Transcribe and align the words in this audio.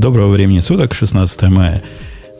Доброго 0.00 0.32
времени 0.32 0.60
суток, 0.60 0.94
16 0.94 1.42
мая 1.42 1.82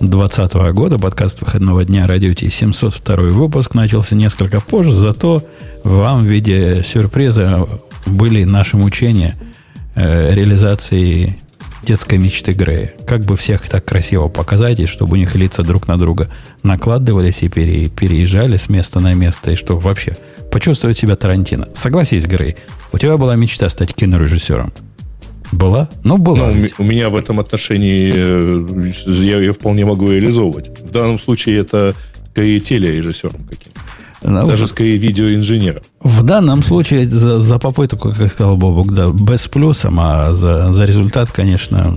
2020 0.01 0.55
года, 0.73 0.99
подкаст 0.99 1.43
выходного 1.43 1.85
дня 1.85 2.07
Радио 2.07 2.33
Ти, 2.33 2.49
702 2.49 3.17
выпуск 3.17 3.75
начался 3.75 4.17
несколько 4.17 4.63
позже, 4.63 4.95
зато 4.95 5.45
вам 5.85 6.25
в 6.25 6.27
виде 6.27 6.83
сюрприза 6.83 7.69
были 8.07 8.45
наши 8.45 8.79
мучения 8.79 9.39
э, 9.95 10.35
реализации 10.35 11.37
детской 11.83 12.17
мечты 12.17 12.55
Грея. 12.55 12.95
Как 13.07 13.27
бы 13.27 13.37
всех 13.37 13.69
так 13.69 13.85
красиво 13.85 14.29
показать, 14.29 14.81
и 14.81 14.87
чтобы 14.87 15.13
у 15.13 15.17
них 15.17 15.35
лица 15.35 15.63
друг 15.63 15.87
на 15.87 15.99
друга 15.99 16.29
накладывались 16.63 17.43
и 17.43 17.51
пере, 17.51 17.91
переезжали 17.91 18.57
с 18.57 18.71
места 18.71 19.01
на 19.01 19.13
место, 19.13 19.51
и 19.51 19.57
чтобы 19.57 19.81
вообще 19.81 20.17
почувствовать 20.51 20.97
себя 20.97 21.15
Тарантино. 21.15 21.69
Согласись, 21.75 22.25
Грей, 22.25 22.57
у 22.93 22.97
тебя 22.97 23.19
была 23.19 23.37
мечта 23.37 23.69
стать 23.69 23.95
кинорежиссером. 23.95 24.73
Была? 25.53 25.89
Ну, 26.05 26.17
была. 26.17 26.51
Ну, 26.51 26.67
у 26.79 26.85
меня 26.85 27.09
в 27.09 27.17
этом 27.17 27.41
отношении 27.41 28.13
э, 28.15 28.93
я 29.07 29.39
ее 29.39 29.53
вполне 29.53 29.85
могу 29.85 30.11
реализовывать. 30.11 30.81
В 30.81 30.91
данном 30.91 31.19
случае 31.19 31.59
это 31.59 31.95
скорее 32.33 32.61
телережиссером 32.61 33.45
каким-то. 33.49 33.81
Ну, 34.23 34.47
Даже 34.47 34.67
скорее 34.67 34.99
видеоинженером. 34.99 35.83
В 36.03 36.23
данном 36.23 36.63
случае 36.63 37.09
за, 37.09 37.41
за 37.41 37.59
попытку, 37.59 38.11
как 38.13 38.31
сказал 38.31 38.57
Бобук, 38.57 38.93
да, 38.93 39.09
без 39.09 39.49
плюсом, 39.49 39.99
а 39.99 40.35
за, 40.35 40.73
за 40.73 40.85
результат, 40.85 41.31
конечно, 41.31 41.95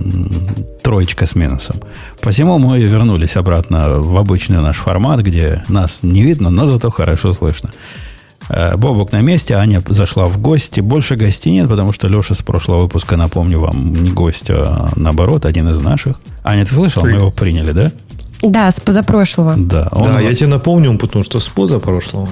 троечка 0.82 1.26
с 1.26 1.34
минусом. 1.34 1.76
Посему 2.22 2.58
мы 2.58 2.80
вернулись 2.80 3.36
обратно 3.36 4.00
в 4.00 4.16
обычный 4.16 4.62
наш 4.62 4.76
формат, 4.76 5.20
где 5.20 5.64
нас 5.68 6.02
не 6.02 6.22
видно, 6.22 6.48
но 6.48 6.64
зато 6.64 6.90
хорошо 6.90 7.34
слышно. 7.34 7.70
Э, 8.48 8.76
Бобук 8.76 9.12
на 9.12 9.20
месте, 9.20 9.54
Аня 9.54 9.82
зашла 9.88 10.26
в 10.26 10.38
гости. 10.38 10.80
Больше 10.80 11.16
гостей 11.16 11.52
нет, 11.52 11.68
потому 11.68 11.92
что 11.92 12.08
Леша 12.08 12.34
с 12.34 12.42
прошлого 12.42 12.82
выпуска, 12.82 13.16
напомню 13.16 13.60
вам, 13.60 13.92
не 13.92 14.10
гость, 14.10 14.50
а 14.50 14.90
наоборот, 14.96 15.46
один 15.46 15.68
из 15.68 15.80
наших. 15.80 16.20
Аня, 16.42 16.64
ты 16.64 16.74
слышал? 16.74 17.02
Мы 17.02 17.12
его 17.12 17.30
приняли, 17.30 17.72
да? 17.72 17.92
Да, 18.42 18.70
с 18.70 18.80
позапрошлого. 18.80 19.54
Да, 19.56 19.88
он... 19.90 20.04
да 20.04 20.20
я 20.20 20.34
тебе 20.34 20.48
напомню, 20.48 20.96
потому 20.98 21.24
что 21.24 21.40
с 21.40 21.48
позапрошлого. 21.48 22.28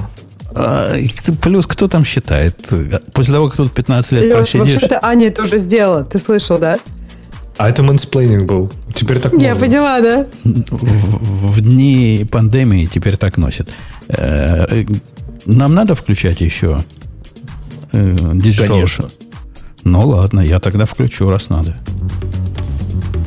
А, 0.55 0.95
плюс 1.41 1.67
кто 1.67 1.89
там 1.89 2.05
считает? 2.05 2.57
После 3.15 3.35
того, 3.35 3.49
как 3.49 3.57
тут 3.57 3.73
15 3.73 4.13
лет 4.13 4.25
Леш, 4.25 4.33
просидишь... 4.35 4.75
Вообще-то 4.75 4.99
Аня 5.03 5.29
это 5.29 5.43
уже 5.43 5.59
сделала, 5.59 6.05
ты 6.05 6.19
слышал, 6.19 6.59
да? 6.59 6.79
А 7.57 7.69
это 7.69 7.83
mansplaining 7.83 8.45
был. 8.45 8.73
Теперь 8.95 9.19
так 9.19 9.33
Я 9.33 9.55
можно. 9.55 9.61
поняла, 9.61 10.01
да? 10.01 10.27
В, 10.45 11.53
в 11.53 11.61
дни 11.61 12.27
пандемии 12.31 12.87
теперь 12.87 13.17
так 13.17 13.37
носит. 13.37 13.69
Нам 15.47 15.75
надо 15.75 15.95
включать 15.95 16.41
еще 16.41 16.85
э, 17.93 18.15
Digital 18.15 18.69
Конечно. 18.69 19.09
Ну 19.85 20.07
ладно, 20.07 20.41
я 20.41 20.61
тогда 20.61 20.85
включу, 20.85 21.29
раз 21.29 21.49
надо. 21.49 21.77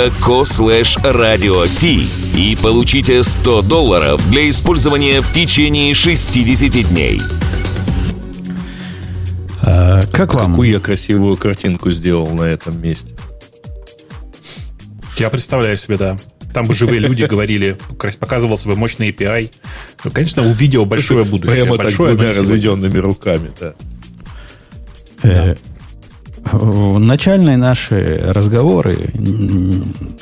dot.co 0.00 0.44
slash 0.44 0.96
radio 1.02 1.66
t 1.78 2.08
и 2.34 2.56
получите 2.56 3.22
100 3.22 3.62
долларов 3.62 4.30
для 4.30 4.48
использования 4.48 5.20
в 5.20 5.30
течение 5.30 5.92
60 5.92 6.88
дней. 6.88 7.20
А, 9.62 10.00
как 10.10 10.32
вам? 10.32 10.52
Какую 10.52 10.70
я 10.70 10.80
красивую 10.80 11.36
картинку 11.36 11.90
сделал 11.90 12.30
на 12.30 12.44
этом 12.44 12.80
месте. 12.80 13.14
Я 15.18 15.28
представляю 15.28 15.76
себе, 15.76 15.98
да. 15.98 16.16
Там 16.54 16.66
бы 16.66 16.74
живые 16.74 17.00
люди 17.00 17.24
говорили, 17.24 17.76
показывался 18.18 18.68
бы 18.68 18.76
мощный 18.76 19.10
API. 19.10 19.50
Ну, 20.04 20.10
конечно, 20.10 20.42
у 20.42 20.50
видео 20.52 20.86
большое 20.86 21.26
будущее. 21.26 21.64
Прямо 21.64 21.76
большое, 21.76 22.16
так 22.16 22.16
двумя 22.16 22.32
разведенными 22.32 22.98
руками, 22.98 23.50
да. 23.60 23.74
Начальные 26.52 27.56
наши 27.56 28.20
разговоры, 28.26 28.96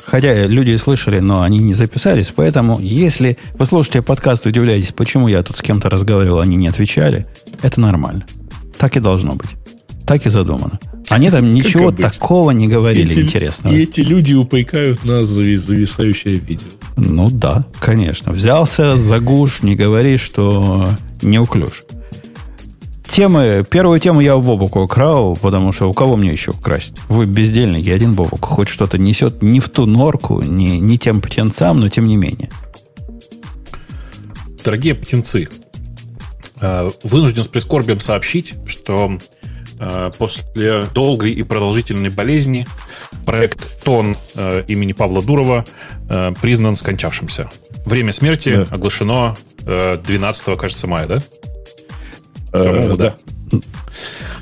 хотя 0.03 0.45
люди 0.47 0.75
слышали, 0.75 1.19
но 1.19 1.41
они 1.41 1.59
не 1.59 1.73
записались, 1.73 2.31
поэтому 2.35 2.77
если 2.79 3.37
вы 3.57 3.65
слушаете 3.65 4.01
подкаст 4.01 4.45
и 4.45 4.49
удивляетесь, 4.49 4.91
почему 4.91 5.27
я 5.27 5.41
тут 5.43 5.57
с 5.57 5.61
кем-то 5.61 5.89
разговаривал, 5.89 6.39
они 6.39 6.55
не 6.57 6.67
отвечали, 6.67 7.25
это 7.61 7.79
нормально. 7.79 8.25
Так 8.77 8.97
и 8.97 8.99
должно 8.99 9.33
быть. 9.33 9.49
Так 10.05 10.25
и 10.25 10.29
задумано. 10.29 10.79
Они 11.09 11.31
там 11.31 11.53
ничего 11.53 11.91
такого 11.91 12.51
не 12.51 12.67
говорили 12.67 13.11
эти, 13.11 13.21
интересного. 13.21 13.73
И 13.73 13.83
эти 13.83 14.01
люди 14.01 14.33
упрекают 14.33 15.05
нас 15.05 15.25
за 15.25 15.43
зависающее 15.57 16.35
видео. 16.35 16.69
Ну 16.97 17.29
да, 17.29 17.65
конечно. 17.79 18.31
Взялся 18.31 18.97
за 18.97 19.19
гуш, 19.19 19.63
не 19.63 19.75
говори, 19.75 20.17
что 20.17 20.89
не 21.21 21.39
уклюж 21.39 21.83
темы, 23.09 23.65
первую 23.69 23.99
тему 23.99 24.21
я 24.21 24.37
у 24.37 24.41
Бобука 24.41 24.77
украл, 24.77 25.35
потому 25.35 25.71
что 25.71 25.89
у 25.89 25.93
кого 25.93 26.15
мне 26.15 26.31
еще 26.31 26.51
украсть? 26.51 26.93
Вы 27.09 27.25
бездельники, 27.25 27.89
один 27.89 28.13
Бобук 28.13 28.45
хоть 28.45 28.69
что-то 28.69 28.97
несет 28.97 29.41
не 29.41 29.59
в 29.59 29.69
ту 29.69 29.85
норку, 29.85 30.41
не, 30.41 30.79
не 30.79 30.97
тем 30.97 31.21
птенцам, 31.21 31.79
но 31.79 31.89
тем 31.89 32.07
не 32.07 32.15
менее. 32.15 32.49
Дорогие 34.63 34.95
птенцы, 34.95 35.49
э, 36.61 36.89
вынужден 37.03 37.43
с 37.43 37.47
прискорбием 37.47 37.99
сообщить, 37.99 38.55
что 38.65 39.17
э, 39.79 40.11
после 40.17 40.85
долгой 40.93 41.31
и 41.31 41.43
продолжительной 41.43 42.09
болезни 42.09 42.67
проект 43.25 43.83
ТОН 43.83 44.17
э, 44.35 44.63
имени 44.67 44.93
Павла 44.93 45.21
Дурова 45.21 45.65
признан 46.41 46.75
скончавшимся. 46.75 47.49
Время 47.85 48.13
смерти 48.13 48.55
да. 48.55 48.67
оглашено 48.71 49.37
12, 49.63 50.57
кажется, 50.57 50.87
мая, 50.87 51.05
да? 51.05 51.21
По-моему, 52.51 52.95
да. 52.95 53.15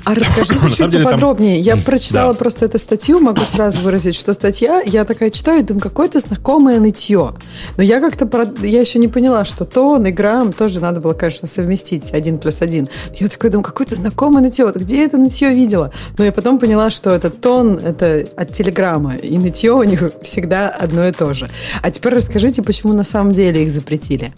А 0.04 0.14
расскажите 0.14 0.70
чуть 0.70 0.92
поподробнее. 0.92 1.56
Там... 1.56 1.78
Я 1.78 1.82
прочитала 1.82 2.32
да. 2.32 2.38
просто 2.38 2.66
эту 2.66 2.78
статью, 2.78 3.20
могу 3.20 3.42
сразу 3.42 3.80
выразить, 3.80 4.14
что 4.14 4.32
статья, 4.32 4.80
я 4.84 5.04
такая 5.04 5.30
читаю, 5.30 5.64
думаю, 5.64 5.82
какое-то 5.82 6.20
знакомое 6.20 6.80
нытье. 6.80 7.32
Но 7.76 7.82
я 7.82 8.00
как-то, 8.00 8.28
я 8.62 8.80
еще 8.80 8.98
не 8.98 9.08
поняла, 9.08 9.44
что 9.44 9.64
тон 9.64 10.06
и 10.06 10.10
грамм 10.10 10.52
тоже 10.52 10.80
надо 10.80 11.00
было, 11.00 11.12
конечно, 11.12 11.48
совместить 11.48 12.12
один 12.12 12.38
плюс 12.38 12.62
один. 12.62 12.88
Я 13.18 13.28
такая 13.28 13.50
думаю, 13.50 13.64
какое-то 13.64 13.96
знакомое 13.96 14.42
нытье. 14.42 14.64
Вот 14.64 14.76
где 14.76 14.98
я 14.98 15.04
это 15.04 15.16
нытье 15.16 15.50
видела? 15.50 15.92
Но 16.16 16.24
я 16.24 16.32
потом 16.32 16.58
поняла, 16.58 16.90
что 16.90 17.10
этот 17.10 17.40
тон, 17.40 17.78
это 17.78 18.26
от 18.36 18.52
телеграмма, 18.52 19.16
и 19.16 19.36
нытье 19.36 19.72
у 19.72 19.82
них 19.82 20.10
всегда 20.22 20.68
одно 20.68 21.06
и 21.06 21.12
то 21.12 21.34
же. 21.34 21.48
А 21.82 21.90
теперь 21.90 22.14
расскажите, 22.14 22.62
почему 22.62 22.92
на 22.92 23.04
самом 23.04 23.32
деле 23.32 23.62
их 23.62 23.70
запретили. 23.70 24.32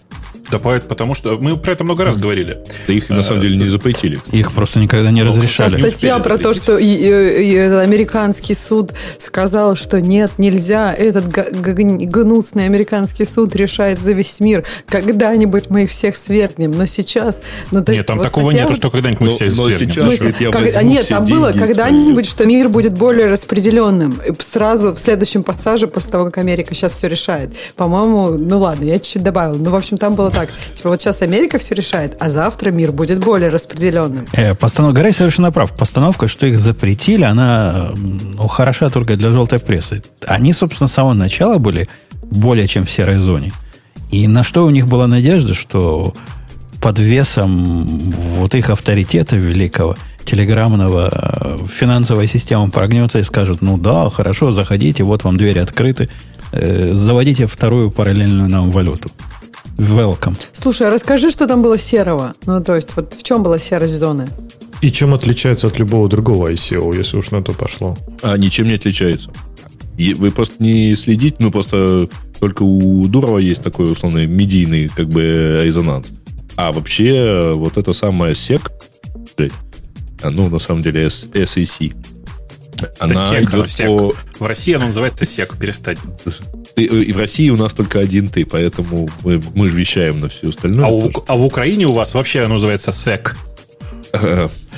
Да 0.51 0.59
потому 0.59 1.15
что 1.15 1.37
мы 1.37 1.55
про 1.55 1.71
это 1.71 1.83
много 1.85 2.03
раз 2.03 2.17
говорили. 2.17 2.57
Да 2.85 2.93
их 2.93 3.09
на 3.09 3.23
самом 3.23 3.41
деле 3.41 3.55
не 3.57 3.63
запретили. 3.63 4.19
Их 4.31 4.51
просто 4.51 4.79
никогда 4.79 5.10
не 5.11 5.23
ну, 5.23 5.29
разрешали. 5.29 5.79
Статья 5.79 6.19
про 6.19 6.37
то, 6.37 6.53
что 6.53 6.77
и, 6.77 6.85
и, 6.85 7.53
и 7.53 7.57
американский 7.57 8.53
суд 8.53 8.93
сказал, 9.17 9.75
что 9.75 10.01
нет, 10.01 10.31
нельзя. 10.37 10.93
Этот 10.93 11.25
гнусный 11.27 12.65
американский 12.65 13.25
суд 13.25 13.55
решает 13.55 13.99
за 13.99 14.13
весь 14.13 14.39
мир. 14.39 14.65
Когда-нибудь 14.87 15.69
мы 15.69 15.83
их 15.83 15.91
всех 15.91 16.15
свергнем. 16.15 16.71
Но 16.71 16.85
сейчас... 16.85 17.41
Ну, 17.71 17.83
нет, 17.87 18.05
там 18.05 18.17
вот 18.17 18.23
такого 18.25 18.49
статья... 18.49 18.63
нету, 18.63 18.75
что 18.75 18.89
когда-нибудь 18.89 19.21
мы 19.21 19.31
всех 19.31 19.51
свергнем. 19.51 19.91
Сейчас, 19.91 20.07
смысле, 20.07 20.35
я 20.39 20.51
как, 20.51 20.83
нет, 20.83 21.07
там 21.07 21.25
было 21.25 21.51
когда-нибудь, 21.51 22.25
что 22.25 22.45
мир 22.45 22.69
будет 22.69 22.93
более 22.93 23.27
распределенным. 23.27 24.19
И 24.27 24.33
сразу 24.39 24.93
в 24.93 24.97
следующем 24.97 25.43
пассаже, 25.43 25.87
после 25.87 26.11
того, 26.11 26.25
как 26.25 26.37
Америка 26.39 26.73
сейчас 26.73 26.93
все 26.93 27.07
решает. 27.07 27.51
По-моему, 27.75 28.37
ну 28.37 28.59
ладно, 28.59 28.85
я 28.85 28.99
чуть-чуть 28.99 29.23
добавила. 29.23 29.57
Ну, 29.57 29.69
в 29.71 29.75
общем, 29.75 29.97
там 29.97 30.15
было 30.15 30.31
так. 30.31 30.49
Типа 30.73 30.89
вот 30.89 31.01
сейчас 31.01 31.21
Америка 31.21 31.57
все 31.59 31.75
решает, 31.75 32.15
а 32.19 32.31
завтра 32.31 32.71
мир 32.71 32.91
будет 32.91 33.19
более 33.19 33.49
распределенным. 33.49 34.27
Э, 34.33 34.55
постанов... 34.55 34.90
Гарри 34.91 35.11
совершенно 35.11 35.51
прав. 35.51 35.71
Постановка, 35.75 36.27
что 36.27 36.45
их 36.45 36.57
запретили, 36.57 37.23
она 37.23 37.91
ну, 37.95 38.47
хороша 38.47 38.89
только 38.89 39.15
для 39.15 39.31
желтой 39.31 39.59
прессы. 39.59 40.03
Они, 40.25 40.53
собственно, 40.53 40.87
с 40.87 40.93
самого 40.93 41.13
начала 41.13 41.57
были 41.57 41.87
более 42.23 42.67
чем 42.67 42.85
в 42.85 42.91
серой 42.91 43.17
зоне. 43.17 43.51
И 44.11 44.27
на 44.27 44.43
что 44.43 44.65
у 44.65 44.69
них 44.69 44.87
была 44.87 45.07
надежда, 45.07 45.53
что 45.53 46.13
под 46.81 46.99
весом 46.99 47.85
вот 48.37 48.55
их 48.55 48.69
авторитета 48.69 49.35
великого, 49.35 49.95
телеграммного, 50.25 51.09
э, 51.11 51.57
финансовая 51.71 52.27
система 52.27 52.69
прогнется 52.69 53.19
и 53.19 53.23
скажет, 53.23 53.61
ну 53.61 53.77
да, 53.77 54.09
хорошо, 54.09 54.51
заходите, 54.51 55.03
вот 55.03 55.23
вам 55.23 55.37
двери 55.37 55.59
открыты, 55.59 56.09
э, 56.51 56.93
заводите 56.93 57.45
вторую 57.45 57.91
параллельную 57.91 58.49
нам 58.49 58.71
валюту. 58.71 59.11
Welcome. 59.77 60.35
Слушай, 60.51 60.87
а 60.87 60.91
расскажи, 60.91 61.31
что 61.31 61.47
там 61.47 61.61
было 61.61 61.77
серого. 61.77 62.33
Ну, 62.45 62.61
то 62.63 62.75
есть, 62.75 62.95
вот 62.95 63.13
в 63.13 63.23
чем 63.23 63.41
была 63.43 63.57
серость 63.57 63.95
зоны? 63.95 64.27
И 64.81 64.91
чем 64.91 65.13
отличается 65.13 65.67
от 65.67 65.77
любого 65.77 66.09
другого 66.09 66.51
ICO, 66.51 66.97
если 66.97 67.17
уж 67.17 67.31
на 67.31 67.43
то 67.43 67.53
пошло? 67.53 67.97
А 68.23 68.35
ничем 68.37 68.67
не 68.67 68.73
отличается. 68.73 69.31
вы 69.97 70.31
просто 70.31 70.61
не 70.63 70.95
следите, 70.95 71.35
ну, 71.39 71.51
просто 71.51 72.09
только 72.39 72.63
у 72.63 73.07
Дурова 73.07 73.37
есть 73.37 73.61
такой 73.61 73.91
условный 73.91 74.25
медийный 74.25 74.89
как 74.89 75.07
бы 75.07 75.61
резонанс. 75.63 76.11
А 76.55 76.71
вообще 76.71 77.53
вот 77.53 77.77
это 77.77 77.93
самое 77.93 78.33
SEC, 78.33 78.61
ну, 80.23 80.49
на 80.49 80.59
самом 80.59 80.81
деле 80.81 81.05
SEC, 81.05 81.93
она 82.99 83.13
SEC, 83.13 83.43
идет 83.43 83.67
SEC. 83.67 83.85
по... 83.85 84.13
В 84.39 84.47
России 84.47 84.73
она 84.73 84.87
называется 84.87 85.25
SEC, 85.25 85.57
перестать. 85.59 85.99
И 86.75 87.11
в 87.11 87.17
России 87.17 87.49
у 87.49 87.57
нас 87.57 87.73
только 87.73 87.99
один 87.99 88.29
ты, 88.29 88.45
поэтому 88.45 89.09
мы, 89.23 89.41
мы 89.53 89.69
же 89.69 89.77
вещаем 89.77 90.19
на 90.19 90.29
всю 90.29 90.49
остальную. 90.49 90.85
А, 90.85 90.89
у, 90.89 91.11
а 91.27 91.35
в 91.35 91.45
Украине 91.45 91.85
у 91.85 91.93
вас 91.93 92.13
вообще 92.13 92.41
оно 92.41 92.55
называется 92.55 92.91
SEC. 92.91 93.35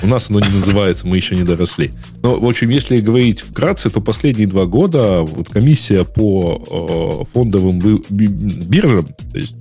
У 0.02 0.06
нас 0.06 0.30
оно 0.30 0.40
не 0.40 0.48
называется, 0.48 1.06
мы 1.06 1.16
еще 1.16 1.36
не 1.36 1.44
доросли. 1.44 1.92
Но, 2.22 2.38
в 2.38 2.46
общем, 2.46 2.68
если 2.68 3.00
говорить 3.00 3.40
вкратце, 3.40 3.90
то 3.90 4.00
последние 4.00 4.46
два 4.46 4.66
года 4.66 5.22
вот 5.22 5.48
комиссия 5.48 6.04
по 6.04 6.62
э, 6.70 7.24
фондовым 7.32 7.78
биржам 7.78 9.06
то 9.32 9.38
есть, 9.38 9.56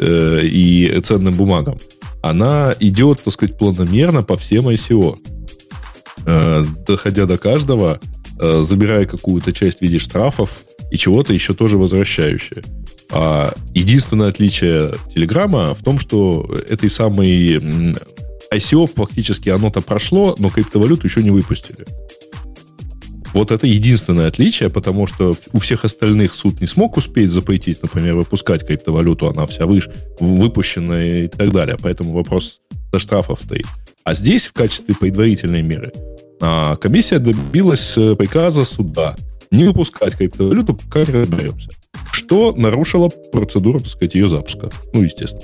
э, 0.00 0.40
и 0.44 1.00
ценным 1.02 1.34
бумагам, 1.34 1.78
она 2.22 2.74
идет, 2.80 3.22
так 3.22 3.34
сказать, 3.34 3.58
планомерно 3.58 4.22
по 4.22 4.36
всем 4.36 4.68
ICO. 4.68 5.16
Э, 6.26 6.64
доходя 6.86 7.26
до 7.26 7.36
каждого, 7.38 8.00
э, 8.38 8.62
забирая 8.62 9.04
какую-то 9.04 9.52
часть 9.52 9.78
в 9.78 9.82
виде 9.82 9.98
штрафов 9.98 10.62
и 10.90 10.96
чего-то 10.96 11.32
еще 11.32 11.54
тоже 11.54 11.76
возвращающее. 11.76 12.62
А 13.10 13.52
единственное 13.74 14.28
отличие 14.28 14.94
Телеграма 15.14 15.74
в 15.74 15.82
том, 15.82 15.98
что 15.98 16.50
этой 16.68 16.88
самой 16.88 17.94
ICO 18.56 18.86
фактически 18.86 19.48
оно-то 19.48 19.80
прошло, 19.80 20.34
но 20.38 20.50
криптовалюту 20.50 21.06
еще 21.06 21.22
не 21.22 21.30
выпустили. 21.30 21.86
Вот 23.34 23.50
это 23.50 23.66
единственное 23.66 24.28
отличие, 24.28 24.70
потому 24.70 25.08
что 25.08 25.34
у 25.52 25.58
всех 25.58 25.84
остальных 25.84 26.34
суд 26.34 26.60
не 26.60 26.68
смог 26.68 26.96
успеть 26.96 27.32
запретить, 27.32 27.82
например, 27.82 28.14
выпускать 28.14 28.64
криптовалюту, 28.64 29.28
она 29.28 29.46
вся 29.46 29.66
выш, 29.66 29.88
выпущенная 30.20 31.24
и 31.24 31.28
так 31.28 31.52
далее. 31.52 31.76
Поэтому 31.82 32.12
вопрос 32.12 32.60
со 32.92 33.00
штрафов 33.00 33.40
стоит. 33.40 33.66
А 34.04 34.14
здесь 34.14 34.46
в 34.46 34.52
качестве 34.52 34.94
предварительной 34.94 35.62
меры 35.62 35.92
а, 36.40 36.76
комиссия 36.76 37.18
добилась 37.18 37.96
э, 37.96 38.14
приказа 38.14 38.64
суда 38.64 39.16
не 39.50 39.64
выпускать 39.64 40.16
криптовалюту, 40.16 40.74
пока 40.74 41.00
не 41.00 41.20
разберемся. 41.20 41.70
Что 42.12 42.52
нарушило 42.52 43.08
процедуру, 43.08 43.80
так 43.80 43.88
сказать, 43.88 44.14
ее 44.14 44.28
запуска. 44.28 44.70
Ну, 44.92 45.02
естественно. 45.02 45.42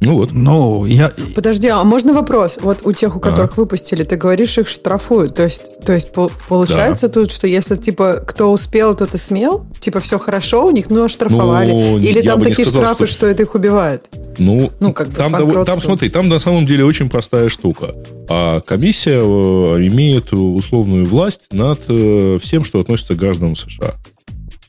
Ну 0.00 0.14
вот. 0.14 0.32
Ну, 0.32 0.86
я... 0.86 1.12
Подожди, 1.34 1.68
а 1.68 1.84
можно 1.84 2.14
вопрос? 2.14 2.58
Вот 2.60 2.78
у 2.84 2.92
тех, 2.92 3.16
у 3.16 3.20
которых 3.20 3.52
а. 3.56 3.60
выпустили, 3.60 4.02
ты 4.02 4.16
говоришь, 4.16 4.56
их 4.56 4.66
штрафуют. 4.68 5.34
То 5.34 5.44
есть, 5.44 5.80
то 5.84 5.92
есть 5.92 6.10
получается 6.12 7.08
да. 7.08 7.14
тут, 7.14 7.30
что 7.30 7.46
если, 7.46 7.76
типа, 7.76 8.22
кто 8.26 8.50
успел, 8.50 8.96
тот 8.96 9.12
и 9.14 9.18
смел, 9.18 9.66
типа, 9.78 10.00
все 10.00 10.18
хорошо 10.18 10.66
у 10.66 10.70
них, 10.70 10.88
ну, 10.88 11.04
оштрафовали. 11.04 11.70
Ну, 11.70 11.98
Или 11.98 12.22
там 12.22 12.40
такие 12.40 12.64
сказал, 12.64 12.82
штрафы, 12.82 13.06
что... 13.06 13.16
что 13.16 13.26
это 13.26 13.42
их 13.42 13.54
убивает? 13.54 14.08
Ну, 14.38 14.70
ну 14.80 14.94
как 14.94 15.08
бы 15.08 15.16
там, 15.16 15.32
дов... 15.32 15.66
там, 15.66 15.80
смотри, 15.82 16.08
там 16.08 16.28
на 16.28 16.38
самом 16.38 16.64
деле 16.64 16.84
очень 16.84 17.10
простая 17.10 17.50
штука. 17.50 17.94
А 18.28 18.60
комиссия 18.60 19.20
э, 19.20 19.86
имеет 19.86 20.32
условную 20.32 21.04
власть 21.04 21.52
над 21.52 21.80
э, 21.88 22.38
всем, 22.40 22.64
что 22.64 22.80
относится 22.80 23.14
к 23.14 23.18
гражданам 23.18 23.54
США. 23.54 23.94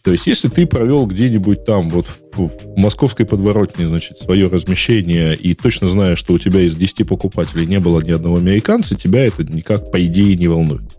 То 0.04 0.12
есть, 0.12 0.26
если 0.26 0.48
ты 0.48 0.66
провел 0.66 1.06
где-нибудь 1.06 1.64
там, 1.64 1.90
вот 1.90 2.08
в, 2.34 2.48
в 2.48 2.78
московской 2.78 3.26
подворотне, 3.26 3.88
значит, 3.88 4.18
свое 4.18 4.48
размещение, 4.48 5.36
и 5.36 5.54
точно 5.54 5.90
знаешь, 5.90 6.18
что 6.18 6.34
у 6.34 6.40
тебя 6.40 6.62
из 6.62 6.76
10 6.76 7.08
покупателей 7.08 7.68
не 7.68 7.80
было 7.80 8.02
ни 8.02 8.12
одного 8.12 8.38
американца, 8.38 8.96
тебя 8.96 9.26
это 9.26 9.44
никак, 9.44 9.92
по 9.92 10.04
идее, 10.04 10.36
не 10.36 10.48
волнует. 10.48 10.98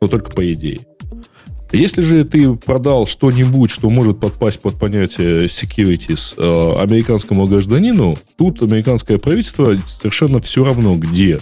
Но 0.00 0.08
только 0.08 0.32
по 0.32 0.52
идее. 0.52 0.80
Если 1.72 2.02
же 2.02 2.24
ты 2.24 2.52
продал 2.54 3.06
что-нибудь, 3.06 3.70
что 3.70 3.88
может 3.90 4.18
подпасть 4.18 4.58
под 4.58 4.76
понятие 4.76 5.44
securities 5.44 6.34
э, 6.36 6.82
американскому 6.82 7.46
гражданину, 7.46 8.16
тут 8.36 8.60
американское 8.62 9.18
правительство 9.18 9.76
совершенно 9.86 10.40
все 10.40 10.64
равно 10.64 10.96
где. 10.96 11.38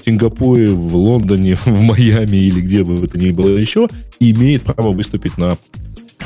В 0.00 0.04
Сингапуре, 0.04 0.68
в 0.68 0.94
Лондоне, 0.94 1.56
в 1.64 1.80
Майами 1.80 2.36
или 2.36 2.60
где 2.60 2.84
бы 2.84 3.04
это 3.04 3.18
ни 3.18 3.32
было 3.32 3.56
еще, 3.56 3.88
имеет 4.20 4.62
право 4.62 4.92
выступить 4.92 5.36
на 5.36 5.58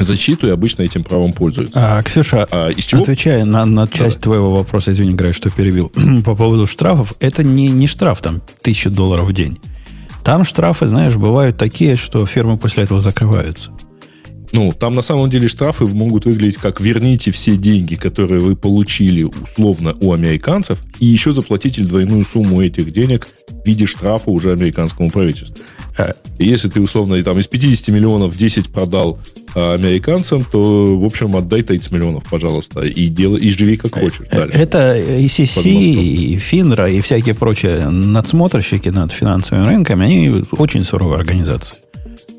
защиту 0.05 0.47
и 0.47 0.51
обычно 0.51 0.83
этим 0.83 1.05
правом 1.05 1.33
пользуются. 1.33 1.79
А, 1.79 2.03
Ксюша, 2.03 2.47
а, 2.51 2.69
из 2.69 2.85
чего? 2.85 3.03
отвечая 3.03 3.45
на, 3.45 3.65
на 3.65 3.87
часть 3.87 4.21
Давай. 4.21 4.39
твоего 4.39 4.57
вопроса, 4.57 4.91
извини, 4.91 5.15
Грей, 5.15 5.33
что 5.33 5.51
перебил, 5.51 5.93
по 6.25 6.35
поводу 6.35 6.67
штрафов, 6.67 7.15
это 7.21 7.43
не, 7.43 7.69
не 7.69 7.87
штраф 7.87 8.21
там 8.21 8.41
тысячу 8.63 8.91
долларов 8.91 9.27
в 9.27 9.33
день. 9.33 9.59
Там 10.25 10.45
штрафы, 10.45 10.87
знаешь, 10.89 11.17
бывают 11.17 11.57
такие, 11.57 11.95
что 11.95 12.27
фирмы 12.27 12.59
после 12.59 12.83
этого 12.85 13.01
закрываются. 13.01 13.71
Ну, 14.57 14.73
там 14.73 14.95
на 14.95 15.03
самом 15.03 15.29
деле 15.29 15.49
штрафы 15.49 15.85
могут 15.85 16.25
выглядеть 16.25 16.57
как 16.57 16.81
верните 16.81 17.31
все 17.31 17.59
деньги, 17.59 17.95
которые 17.95 18.41
вы 18.41 18.57
получили 18.57 19.23
условно 19.23 19.95
у 20.01 20.15
американцев, 20.15 20.79
и 20.99 21.05
еще 21.05 21.33
заплатите 21.33 21.83
двойную 21.83 22.25
сумму 22.25 22.63
этих 22.63 22.91
денег 22.91 23.29
в 23.51 23.67
виде 23.67 23.85
штрафа 23.85 24.31
уже 24.31 24.53
американскому 24.53 25.11
правительству. 25.11 25.63
Э, 25.99 26.15
если 26.39 26.71
ты 26.71 26.81
условно 26.81 27.23
там 27.23 27.39
из 27.39 27.49
50 27.49 27.89
миллионов 27.89 28.35
10 28.35 28.69
продал 28.69 29.19
а, 29.55 29.75
американцам, 29.75 30.43
то, 30.43 30.99
в 30.99 31.05
общем, 31.05 31.37
отдай 31.37 31.63
30 31.63 31.93
миллионов, 31.93 32.25
пожалуйста, 32.31 32.81
и, 32.81 33.09
делай, 33.09 33.41
и 33.41 33.51
живи 33.51 33.77
как 33.77 33.99
хочешь. 33.99 34.27
Далее. 34.31 34.55
Это 34.55 34.99
ECC, 34.99 35.71
и 35.71 36.39
Финра, 36.39 36.91
и 36.91 37.03
всякие 37.03 37.35
прочие 37.35 37.91
надсмотрщики 37.91 38.89
над 38.89 39.13
финансовыми 39.13 39.67
рынками, 39.67 40.07
они 40.07 40.45
очень 40.53 40.83
суровые 40.85 41.19
организации. 41.19 41.77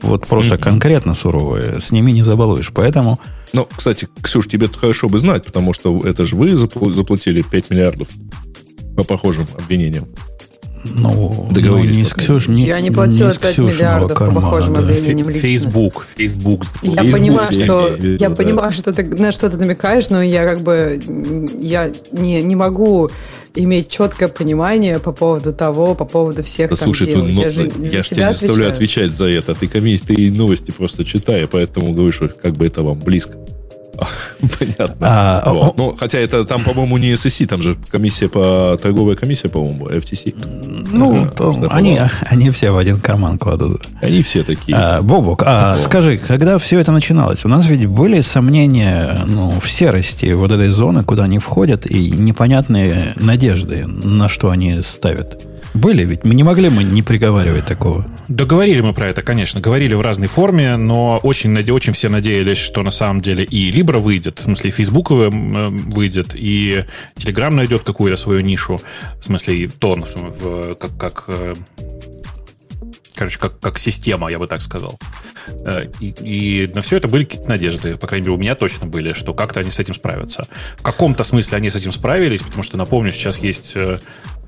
Вот 0.02 0.28
просто 0.28 0.56
mm-hmm. 0.56 0.64
конкретно 0.64 1.14
суровые. 1.14 1.80
С 1.80 1.92
ними 1.92 2.12
не 2.12 2.24
забалуешь. 2.24 2.72
Поэтому... 2.74 3.20
Ну, 3.54 3.68
кстати, 3.76 4.08
Ксюш, 4.22 4.48
тебе 4.48 4.68
хорошо 4.68 5.10
бы 5.10 5.20
знать, 5.20 5.46
потому 5.46 5.74
что 5.74 6.00
это 6.02 6.26
же 6.26 6.36
вы 6.36 6.56
заплатили 6.58 7.42
5 7.42 7.70
миллиардов 7.70 8.08
по 8.96 9.04
похожим 9.04 9.48
обвинениям. 9.58 10.08
Ну, 10.96 11.48
договорились. 11.52 11.96
Ну, 11.96 12.00
не 12.00 12.06
с 12.06 12.14
Ксюш, 12.14 12.48
не, 12.48 12.66
я 12.66 12.82
не 12.82 12.92
платила 12.92 13.32
не 13.32 13.38
5 13.38 13.58
миллиардов 13.60 14.18
кармана, 14.18 14.42
по 14.42 14.42
похожим 14.42 14.74
да. 14.74 14.80
объявлениям 14.82 15.30
лично. 15.30 15.42
Facebook, 15.42 16.06
Facebook. 16.16 16.64
Я 16.82 16.92
Facebook, 16.92 17.12
понимаю, 17.12 17.48
что, 17.48 17.96
я, 18.00 18.10
я 18.12 18.30
да. 18.30 18.36
понимаю, 18.36 18.72
что 18.72 18.94
ты 18.94 19.04
на 19.04 19.32
что 19.32 19.50
ты 19.50 19.58
намекаешь, 19.58 20.10
но 20.10 20.22
я 20.22 20.44
как 20.46 20.62
бы 20.62 21.00
я 21.60 21.92
не, 22.12 22.42
не 22.42 22.56
могу 22.56 23.10
иметь 23.56 23.90
четкое 23.90 24.30
понимание 24.30 25.00
по 25.00 25.12
поводу 25.12 25.54
того, 25.54 25.96
по 25.96 26.06
поводу 26.06 26.44
всех 26.44 26.70
да, 26.70 26.76
там 26.76 26.88
слушай, 26.88 27.08
дел. 27.08 27.26
Ты, 27.26 27.32
я 27.32 27.50
же, 27.50 27.72
я 27.80 28.02
же 28.02 28.10
тебя 28.10 28.32
заставляю 28.32 28.72
отвечать 28.72 29.14
за 29.14 29.26
это. 29.26 29.54
Ты, 29.56 29.68
ты 29.68 30.32
новости 30.32 30.72
просто 30.72 31.06
читай, 31.06 31.48
поэтому 31.48 31.94
говоришь, 31.94 32.22
как 32.42 32.54
бы 32.54 32.66
это 32.66 32.84
вам 32.84 33.00
близко. 33.00 33.38
Понятно. 34.60 34.96
А, 35.02 35.52
вот. 35.52 35.78
Ну, 35.78 35.96
хотя 35.98 36.20
это 36.20 36.46
там, 36.46 36.64
по-моему, 36.64 36.98
не 36.98 37.14
SEC, 37.14 37.48
там 37.48 37.62
же 37.62 37.78
комиссия 37.90 38.30
по 38.30 38.78
торговая 38.82 39.16
комиссия, 39.16 39.50
по-моему, 39.50 39.90
FTC. 39.90 40.36
Ну, 40.92 41.22
ага, 41.22 41.32
то, 41.32 41.68
они, 41.70 42.00
они 42.22 42.50
все 42.52 42.72
в 42.72 42.78
один 42.78 43.00
карман 43.00 43.38
кладут. 43.38 43.84
Они 44.02 44.22
все 44.22 44.44
такие. 44.44 44.78
А, 44.78 45.02
Бобок, 45.02 45.44
а 45.46 45.78
скажи, 45.78 46.18
когда 46.18 46.58
все 46.58 46.80
это 46.80 46.92
начиналось, 46.92 47.46
у 47.46 47.48
нас 47.48 47.66
ведь 47.66 47.86
были 47.88 48.22
сомнения 48.22 49.20
ну, 49.26 49.60
в 49.60 49.70
серости 49.70 50.32
вот 50.34 50.52
этой 50.52 50.70
зоны, 50.70 51.04
куда 51.04 51.24
они 51.24 51.40
входят, 51.40 51.86
и 51.86 52.12
непонятные 52.12 53.14
надежды, 53.16 53.86
на 53.86 54.30
что 54.30 54.50
они 54.50 54.82
ставят. 54.82 55.46
Были 55.78 56.06
ведь? 56.06 56.24
Мы 56.24 56.34
не 56.34 56.42
могли 56.42 56.70
мы 56.70 56.84
не 56.84 57.04
приговаривать 57.04 57.68
такого. 57.68 58.08
Да 58.28 58.46
говорили 58.46 58.82
мы 58.82 58.94
про 58.94 59.08
это, 59.08 59.22
конечно. 59.22 59.62
Говорили 59.62 59.94
в 59.94 60.02
разной 60.02 60.28
форме, 60.28 60.76
но 60.76 61.20
очень, 61.22 61.56
очень 61.72 61.94
все 61.94 62.10
надеялись, 62.10 62.58
что 62.58 62.82
на 62.82 62.90
самом 62.90 63.22
деле 63.22 63.44
и 63.44 63.72
Libra 63.72 64.00
выйдет, 64.00 64.40
в 64.40 64.44
смысле, 64.44 64.72
и 64.72 64.74
Facebook 64.74 65.12
э, 65.12 65.30
выйдет, 65.30 66.32
и 66.34 66.84
Telegram 67.16 67.52
найдет 67.52 67.84
какую-то 67.84 68.18
свою 68.18 68.42
нишу, 68.42 68.82
в 69.20 69.24
смысле, 69.24 69.56
и 69.56 69.68
тон, 69.68 70.04
в, 70.04 70.74
как, 70.76 70.98
как 70.98 71.24
э, 71.28 71.54
короче, 73.16 73.38
как, 73.38 73.60
как 73.60 73.78
система, 73.78 74.32
я 74.32 74.40
бы 74.40 74.48
так 74.48 74.62
сказал. 74.62 74.98
Э, 75.64 75.86
и, 76.00 76.10
и 76.64 76.72
на 76.74 76.82
все 76.82 76.98
это 76.98 77.08
были 77.08 77.26
какие-то 77.26 77.50
надежды, 77.50 77.98
по 77.98 78.08
крайней 78.08 78.26
мере, 78.26 78.36
у 78.36 78.40
меня 78.40 78.56
точно 78.56 78.88
были, 78.88 79.14
что 79.14 79.36
как-то 79.36 79.60
они 79.60 79.70
с 79.70 79.78
этим 79.78 79.94
справятся. 79.94 80.48
В 80.78 80.82
каком-то 80.82 81.24
смысле 81.24 81.58
они 81.58 81.70
с 81.70 81.76
этим 81.76 81.92
справились, 81.92 82.42
потому 82.42 82.64
что, 82.64 82.78
напомню, 82.78 83.12
сейчас 83.12 83.38
есть 83.38 83.76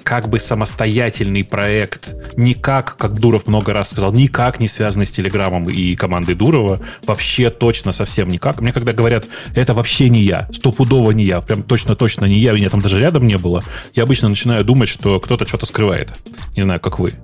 как 0.04 0.30
бы 0.30 0.40
самостоятельный 0.40 1.44
проект, 1.44 2.16
никак, 2.38 2.98
как 2.98 3.20
Дуров 3.20 3.48
много 3.48 3.74
раз 3.74 3.92
сказал, 3.92 4.14
никак 4.14 4.60
не 4.60 4.68
связанный 4.68 5.06
с 5.06 5.12
Телеграмом 5.12 5.70
и 5.70 5.96
командой 5.96 6.36
Дурова, 6.36 6.82
вообще 7.06 7.50
точно 7.50 7.92
совсем 7.92 8.30
никак. 8.30 8.62
Мне 8.62 8.72
когда 8.72 8.94
говорят, 8.94 9.28
это 9.56 9.74
вообще 9.74 10.10
не 10.10 10.22
я, 10.22 10.48
стопудово 10.52 11.12
не 11.12 11.24
я, 11.24 11.42
прям 11.42 11.64
точно-точно 11.64 12.26
не 12.26 12.40
я, 12.40 12.54
меня 12.54 12.70
там 12.70 12.82
даже 12.82 13.00
рядом 13.00 13.28
не 13.28 13.38
было, 13.38 13.64
я 13.94 14.04
обычно 14.04 14.30
начинаю 14.30 14.64
думать, 14.64 14.90
что 14.90 15.20
кто-то 15.20 15.48
что-то 15.48 15.66
скрывает. 15.66 16.14
Не 16.56 16.64
знаю, 16.64 16.80
как 16.80 17.00
вы. 17.00 17.16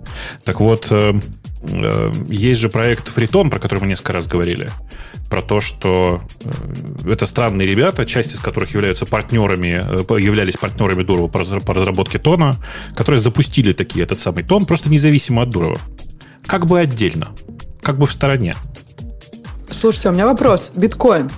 Так 0.44 0.60
вот, 0.60 0.88
э, 0.90 1.20
э, 1.64 2.14
есть 2.30 2.60
же 2.60 2.70
проект 2.70 3.08
Фритон, 3.08 3.50
про 3.50 3.60
который 3.60 3.80
мы 3.80 3.88
несколько 3.88 4.14
раз 4.14 4.28
говорили 4.28 4.70
про 5.30 5.42
то, 5.42 5.62
что 5.62 6.22
э, 6.42 7.12
это 7.12 7.26
странные 7.26 7.68
ребята, 7.68 8.06
часть 8.06 8.34
из 8.34 8.40
которых 8.40 8.74
являются 8.74 9.06
партнерами, 9.06 9.82
э, 9.82 10.20
являлись 10.20 10.58
партнерами 10.58 11.04
Дурова 11.04 11.28
по 11.28 11.74
разработке 11.74 12.20
тона, 12.20 12.58
которые 12.96 13.20
запустили 13.20 13.74
такие 13.74 14.04
этот 14.04 14.20
самый 14.20 14.44
тон, 14.44 14.66
просто 14.66 14.90
независимо 14.90 15.42
от 15.42 15.50
Дурова. 15.50 15.80
Как 16.46 16.66
бы 16.66 16.80
отдельно, 16.80 17.30
как 17.82 17.98
бы 17.98 18.06
в 18.08 18.12
стороне. 18.12 18.56
Слушайте, 19.72 20.10
у 20.10 20.12
меня 20.12 20.26
вопрос. 20.26 20.72
Биткоин. 20.76 21.30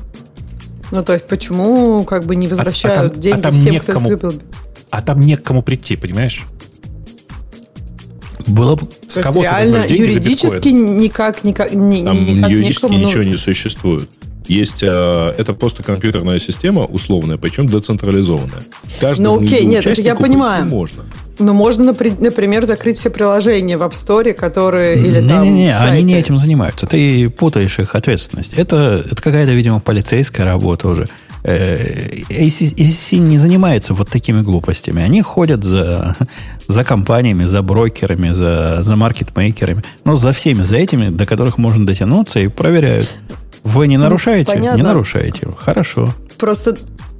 Ну, 0.91 1.03
то 1.03 1.13
есть, 1.13 1.27
почему 1.27 2.03
как 2.03 2.25
бы 2.25 2.35
не 2.35 2.47
возвращают 2.47 2.97
а, 2.97 3.01
а 3.01 3.09
там, 3.09 3.19
деньги 3.19 3.39
а 3.39 3.41
там 3.41 3.53
всем, 3.53 3.73
некому, 3.73 4.09
кто 4.09 4.27
купил? 4.27 4.41
А 4.89 5.01
там 5.01 5.19
не 5.19 5.35
к 5.35 5.43
кому 5.43 5.61
прийти, 5.61 5.97
понимаешь? 5.97 6.45
Было 8.47 8.75
бы... 8.75 8.87
С 9.07 9.21
кого 9.21 9.43
реально 9.43 9.85
юридически 9.87 10.69
никак, 10.69 11.43
никак, 11.43 11.73
ни, 11.73 12.03
там 12.03 12.25
никак 12.25 12.49
юридически 12.49 12.85
некому, 12.85 13.05
ничего 13.05 13.23
ну... 13.23 13.29
не 13.29 13.37
существует. 13.37 14.09
Есть, 14.47 14.81
э, 14.81 15.33
это 15.37 15.53
просто 15.53 15.83
компьютерная 15.83 16.39
система 16.39 16.85
условная, 16.85 17.37
причем 17.37 17.67
децентрализованная. 17.67 18.63
Каждому 19.01 19.39
ну 19.39 19.45
окей, 19.45 19.65
нет, 19.65 19.85
это 19.85 20.01
я 20.01 20.15
понимаю. 20.15 20.65
Можно. 20.65 21.03
Но 21.39 21.53
можно, 21.53 21.83
например, 21.85 22.65
закрыть 22.65 22.97
все 22.97 23.09
приложения 23.09 23.77
в 23.77 23.83
App 23.83 23.91
Store, 23.91 24.33
которые 24.33 24.97
или 24.97 25.21
не, 25.21 25.27
там 25.27 25.43
Не, 25.43 25.49
не, 25.49 25.77
они 25.77 26.03
не 26.03 26.15
этим 26.15 26.37
занимаются. 26.37 26.87
Ты 26.87 27.29
путаешь 27.29 27.77
их 27.77 27.93
ответственность. 27.93 28.53
Это, 28.53 29.03
это 29.05 29.21
какая-то, 29.21 29.51
видимо, 29.51 29.79
полицейская 29.79 30.45
работа 30.45 30.87
уже. 30.87 31.07
ACC 31.47 33.13
э, 33.13 33.17
не 33.17 33.37
занимается 33.37 33.93
вот 33.93 34.09
такими 34.09 34.41
глупостями. 34.41 35.01
Они 35.01 35.21
ходят 35.21 35.63
за, 35.63 36.15
за 36.67 36.83
компаниями, 36.83 37.45
за 37.45 37.61
брокерами, 37.61 38.31
за, 38.31 38.81
за 38.81 38.95
маркетмейкерами. 38.95 39.83
Ну, 40.03 40.17
за 40.17 40.33
всеми, 40.33 40.63
за 40.63 40.77
этими, 40.77 41.09
до 41.09 41.25
которых 41.25 41.57
можно 41.57 41.85
дотянуться 41.85 42.39
и 42.39 42.47
проверяют. 42.47 43.09
Вы 43.63 43.87
не 43.87 43.97
ну, 43.97 44.03
нарушаете? 44.03 44.55
Ну, 44.55 44.75
не 44.75 44.83
нарушаете. 44.83 45.47
Хорошо. 45.57 46.13
Просто 46.37 46.77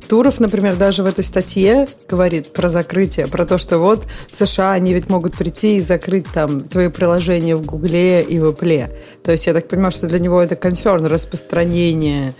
Туров, 0.07 0.39
например, 0.39 0.75
даже 0.75 1.03
в 1.03 1.05
этой 1.05 1.23
статье 1.23 1.87
говорит 2.07 2.53
про 2.53 2.69
закрытие, 2.69 3.27
про 3.27 3.45
то, 3.45 3.57
что 3.57 3.79
вот 3.79 4.07
в 4.29 4.35
США 4.35 4.71
они 4.71 4.93
ведь 4.93 5.09
могут 5.09 5.35
прийти 5.35 5.77
и 5.77 5.81
закрыть 5.81 6.25
там 6.33 6.61
твои 6.61 6.87
приложения 6.87 7.55
в 7.55 7.65
Гугле 7.65 8.23
и 8.23 8.39
в 8.39 8.49
Apple. 8.49 8.89
То 9.23 9.33
есть 9.33 9.47
я 9.47 9.53
так 9.53 9.67
понимаю, 9.67 9.91
что 9.91 10.07
для 10.07 10.19
него 10.19 10.41
это 10.41 10.55
консерн 10.55 11.05
распространение 11.05 12.33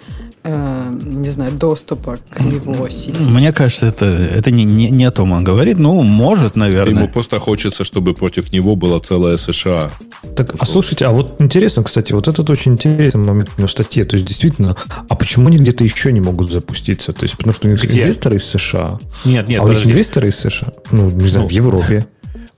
э, 0.48 1.00
не 1.04 1.30
знаю, 1.30 1.52
доступа 1.52 2.18
к 2.30 2.42
его 2.42 2.90
сети. 2.90 3.30
Мне 3.30 3.52
кажется, 3.52 3.88
это, 3.88 4.06
это 4.06 4.52
не, 4.52 4.64
не, 4.64 4.90
не 4.90 5.06
о 5.06 5.12
том 5.12 5.32
он 5.32 5.44
говорит. 5.44 5.78
Ну, 5.78 6.02
может, 6.02 6.56
наверное. 6.56 7.04
Ему 7.04 7.08
просто 7.08 7.40
хочется, 7.40 7.84
чтобы 7.84 8.14
против 8.14 8.52
него 8.52 8.76
была 8.76 9.00
целая 9.00 9.38
США. 9.38 9.92
Так, 10.36 10.56
а 10.58 10.66
слушайте, 10.66 11.06
а 11.06 11.12
вот 11.12 11.36
интересно, 11.40 11.84
кстати, 11.84 12.14
вот 12.14 12.28
этот 12.28 12.50
очень 12.50 12.74
интересный 12.74 13.26
момент 13.26 13.50
в 13.58 13.68
статье. 13.68 14.04
То 14.06 14.16
есть, 14.16 14.28
действительно, 14.28 14.76
а 15.10 15.16
почему 15.16 15.48
они 15.48 15.58
где-то 15.58 15.84
еще 15.84 16.12
не 16.12 16.22
могут 16.22 16.52
запуститься? 16.52 17.14
То 17.14 17.24
есть, 17.24 17.38
потому 17.38 17.54
что 17.54 17.68
у 17.68 17.72
них 17.72 17.84
Где? 17.84 18.04
инвесторы 18.04 18.38
из 18.38 18.46
США. 18.46 19.00
Нет, 19.26 19.48
нет, 19.48 19.62
а 19.62 19.64
у 19.64 19.68
них 19.68 19.86
инвесторы 19.86 20.30
из 20.30 20.38
США? 20.38 20.74
Ну, 20.92 21.10
не 21.10 21.30
знаю, 21.30 21.44
ну, 21.44 21.50
в 21.50 21.52
Европе. 21.52 22.08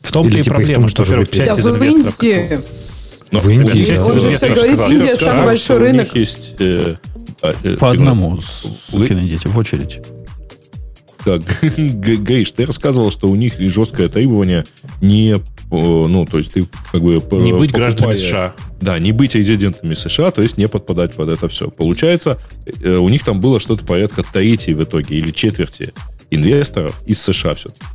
В 0.01 0.11
том-то 0.11 0.37
и 0.37 0.43
типа, 0.43 0.55
проблема, 0.55 0.87
что, 0.87 1.03
во-первых, 1.03 1.29
часть 1.31 1.53
да, 1.53 1.59
из 1.59 1.67
инвесторов... 1.67 2.15
В 2.17 2.23
Индии. 2.23 2.59
Но, 3.31 3.39
в 3.39 3.49
Индии, 3.49 3.95
да. 3.95 4.03
Он 4.03 4.19
же 4.19 4.35
все 4.35 4.49
говорит, 4.49 4.79
Индия 4.79 5.15
самый 5.15 5.45
большой 5.45 5.77
рынок. 5.77 6.07
У 6.13 6.17
них 6.17 6.27
есть 6.27 6.55
э, 6.59 6.95
а, 7.41 7.53
э, 7.63 7.75
По 7.75 7.91
одному, 7.91 8.39
сукины 8.41 9.23
дети, 9.23 9.47
в 9.47 9.57
очередь. 9.57 10.01
Так, 11.23 11.41
Гейш, 11.77 12.51
ты 12.53 12.65
рассказывал, 12.65 13.11
что 13.11 13.27
у 13.27 13.35
них 13.35 13.59
жесткое 13.59 14.07
требование 14.09 14.65
не, 15.01 15.37
ну, 15.69 16.25
то 16.25 16.37
есть 16.37 16.53
ты 16.53 16.67
как 16.91 17.01
бы... 17.01 17.21
Не 17.43 17.53
быть 17.53 17.71
гражданами 17.71 18.13
США. 18.13 18.53
Да, 18.79 18.97
не 18.99 19.11
быть 19.11 19.35
резидентами 19.35 19.93
США, 19.93 20.31
то 20.31 20.41
есть 20.41 20.57
не 20.57 20.67
подпадать 20.67 21.13
под 21.13 21.29
это 21.29 21.49
все. 21.49 21.69
Получается, 21.69 22.39
э, 22.65 22.95
у 22.95 23.09
них 23.09 23.23
там 23.23 23.41
было 23.41 23.59
что-то 23.59 23.85
порядка 23.85 24.23
трети 24.23 24.71
в 24.71 24.83
итоге, 24.83 25.17
или 25.17 25.31
четверти 25.31 25.93
инвесторов 26.31 27.01
из 27.05 27.21
США 27.21 27.55
все-таки. 27.55 27.85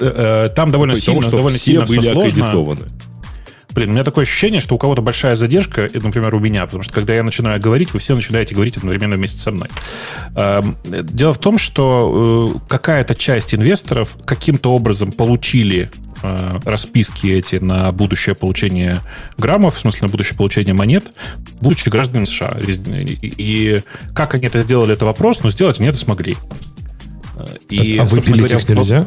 Э, 0.00 0.48
там 0.54 0.70
довольно 0.70 0.96
сильно, 0.96 1.22
что 1.22 1.36
довольно 1.36 1.58
все 1.58 1.72
сильно 1.72 1.86
были 1.86 2.08
аккредитованы. 2.08 2.86
Блин, 3.72 3.90
у 3.90 3.92
меня 3.92 4.04
такое 4.04 4.24
ощущение, 4.24 4.60
что 4.60 4.74
у 4.74 4.78
кого-то 4.78 5.02
большая 5.02 5.36
задержка, 5.36 5.88
например, 5.92 6.34
у 6.34 6.40
меня, 6.40 6.64
потому 6.64 6.82
что 6.82 6.92
когда 6.92 7.14
я 7.14 7.22
начинаю 7.22 7.60
говорить, 7.60 7.92
вы 7.92 8.00
все 8.00 8.14
начинаете 8.14 8.54
говорить 8.54 8.76
одновременно 8.76 9.16
вместе 9.16 9.38
со 9.38 9.52
мной. 9.52 9.68
Эм, 10.34 10.76
дело 10.84 11.32
в 11.32 11.38
том, 11.38 11.58
что 11.58 12.54
э, 12.56 12.58
какая-то 12.68 13.14
часть 13.14 13.54
инвесторов 13.54 14.16
каким-то 14.24 14.72
образом 14.72 15.12
получили 15.12 15.90
э, 16.22 16.58
расписки 16.64 17.28
эти 17.28 17.56
на 17.56 17.92
будущее 17.92 18.34
получение 18.34 19.00
граммов, 19.38 19.76
в 19.76 19.80
смысле 19.80 20.02
на 20.02 20.08
будущее 20.08 20.36
получение 20.36 20.74
монет, 20.74 21.12
будучи 21.60 21.88
гражданами 21.88 22.24
США. 22.24 22.56
И 23.20 23.82
как 24.14 24.34
они 24.34 24.46
это 24.46 24.62
сделали, 24.62 24.94
это 24.94 25.04
вопрос, 25.04 25.42
но 25.42 25.50
сделать 25.50 25.78
они 25.78 25.88
это 25.88 25.98
смогли. 25.98 26.36
Э, 27.36 27.44
и, 27.68 27.98
а 27.98 28.04
выпилить 28.04 28.38
говоря, 28.38 28.58
их 28.58 28.68
нельзя? 28.68 29.06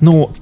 Ну, 0.00 0.32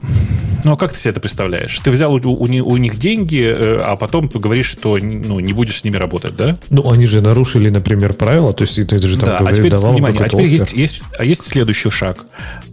ну, 0.64 0.73
а 0.73 0.76
как 0.76 0.93
ты 0.93 0.99
себе 0.99 1.12
это 1.12 1.21
представляешь? 1.21 1.79
Ты 1.81 1.90
взял 1.90 2.14
у, 2.14 2.19
у, 2.19 2.45
у 2.45 2.76
них 2.76 2.99
деньги, 2.99 3.43
э, 3.43 3.81
а 3.85 3.97
потом 3.97 4.29
говоришь, 4.29 4.67
что 4.67 4.99
ну, 4.99 5.40
не 5.40 5.52
будешь 5.52 5.79
с 5.79 5.85
ними 5.85 5.97
работать, 5.97 6.37
да? 6.37 6.59
Ну, 6.71 6.90
они 6.90 7.07
же 7.07 7.21
нарушили, 7.21 7.71
например, 7.71 8.14
правила, 8.14 8.52
то 8.52 8.64
есть 8.64 8.75
ты 8.75 9.00
же 9.00 9.19
там 9.19 9.29
да, 9.29 9.38
говоришь, 9.38 9.59
а 9.59 9.62
теперь, 9.62 9.71
давал 9.73 9.93
внимание, 9.93 10.23
а 10.23 10.29
теперь 10.29 10.47
есть, 10.47 10.73
есть, 10.73 11.02
а 11.19 11.25
есть 11.25 11.43
следующий 11.43 11.90
шаг. 11.90 12.26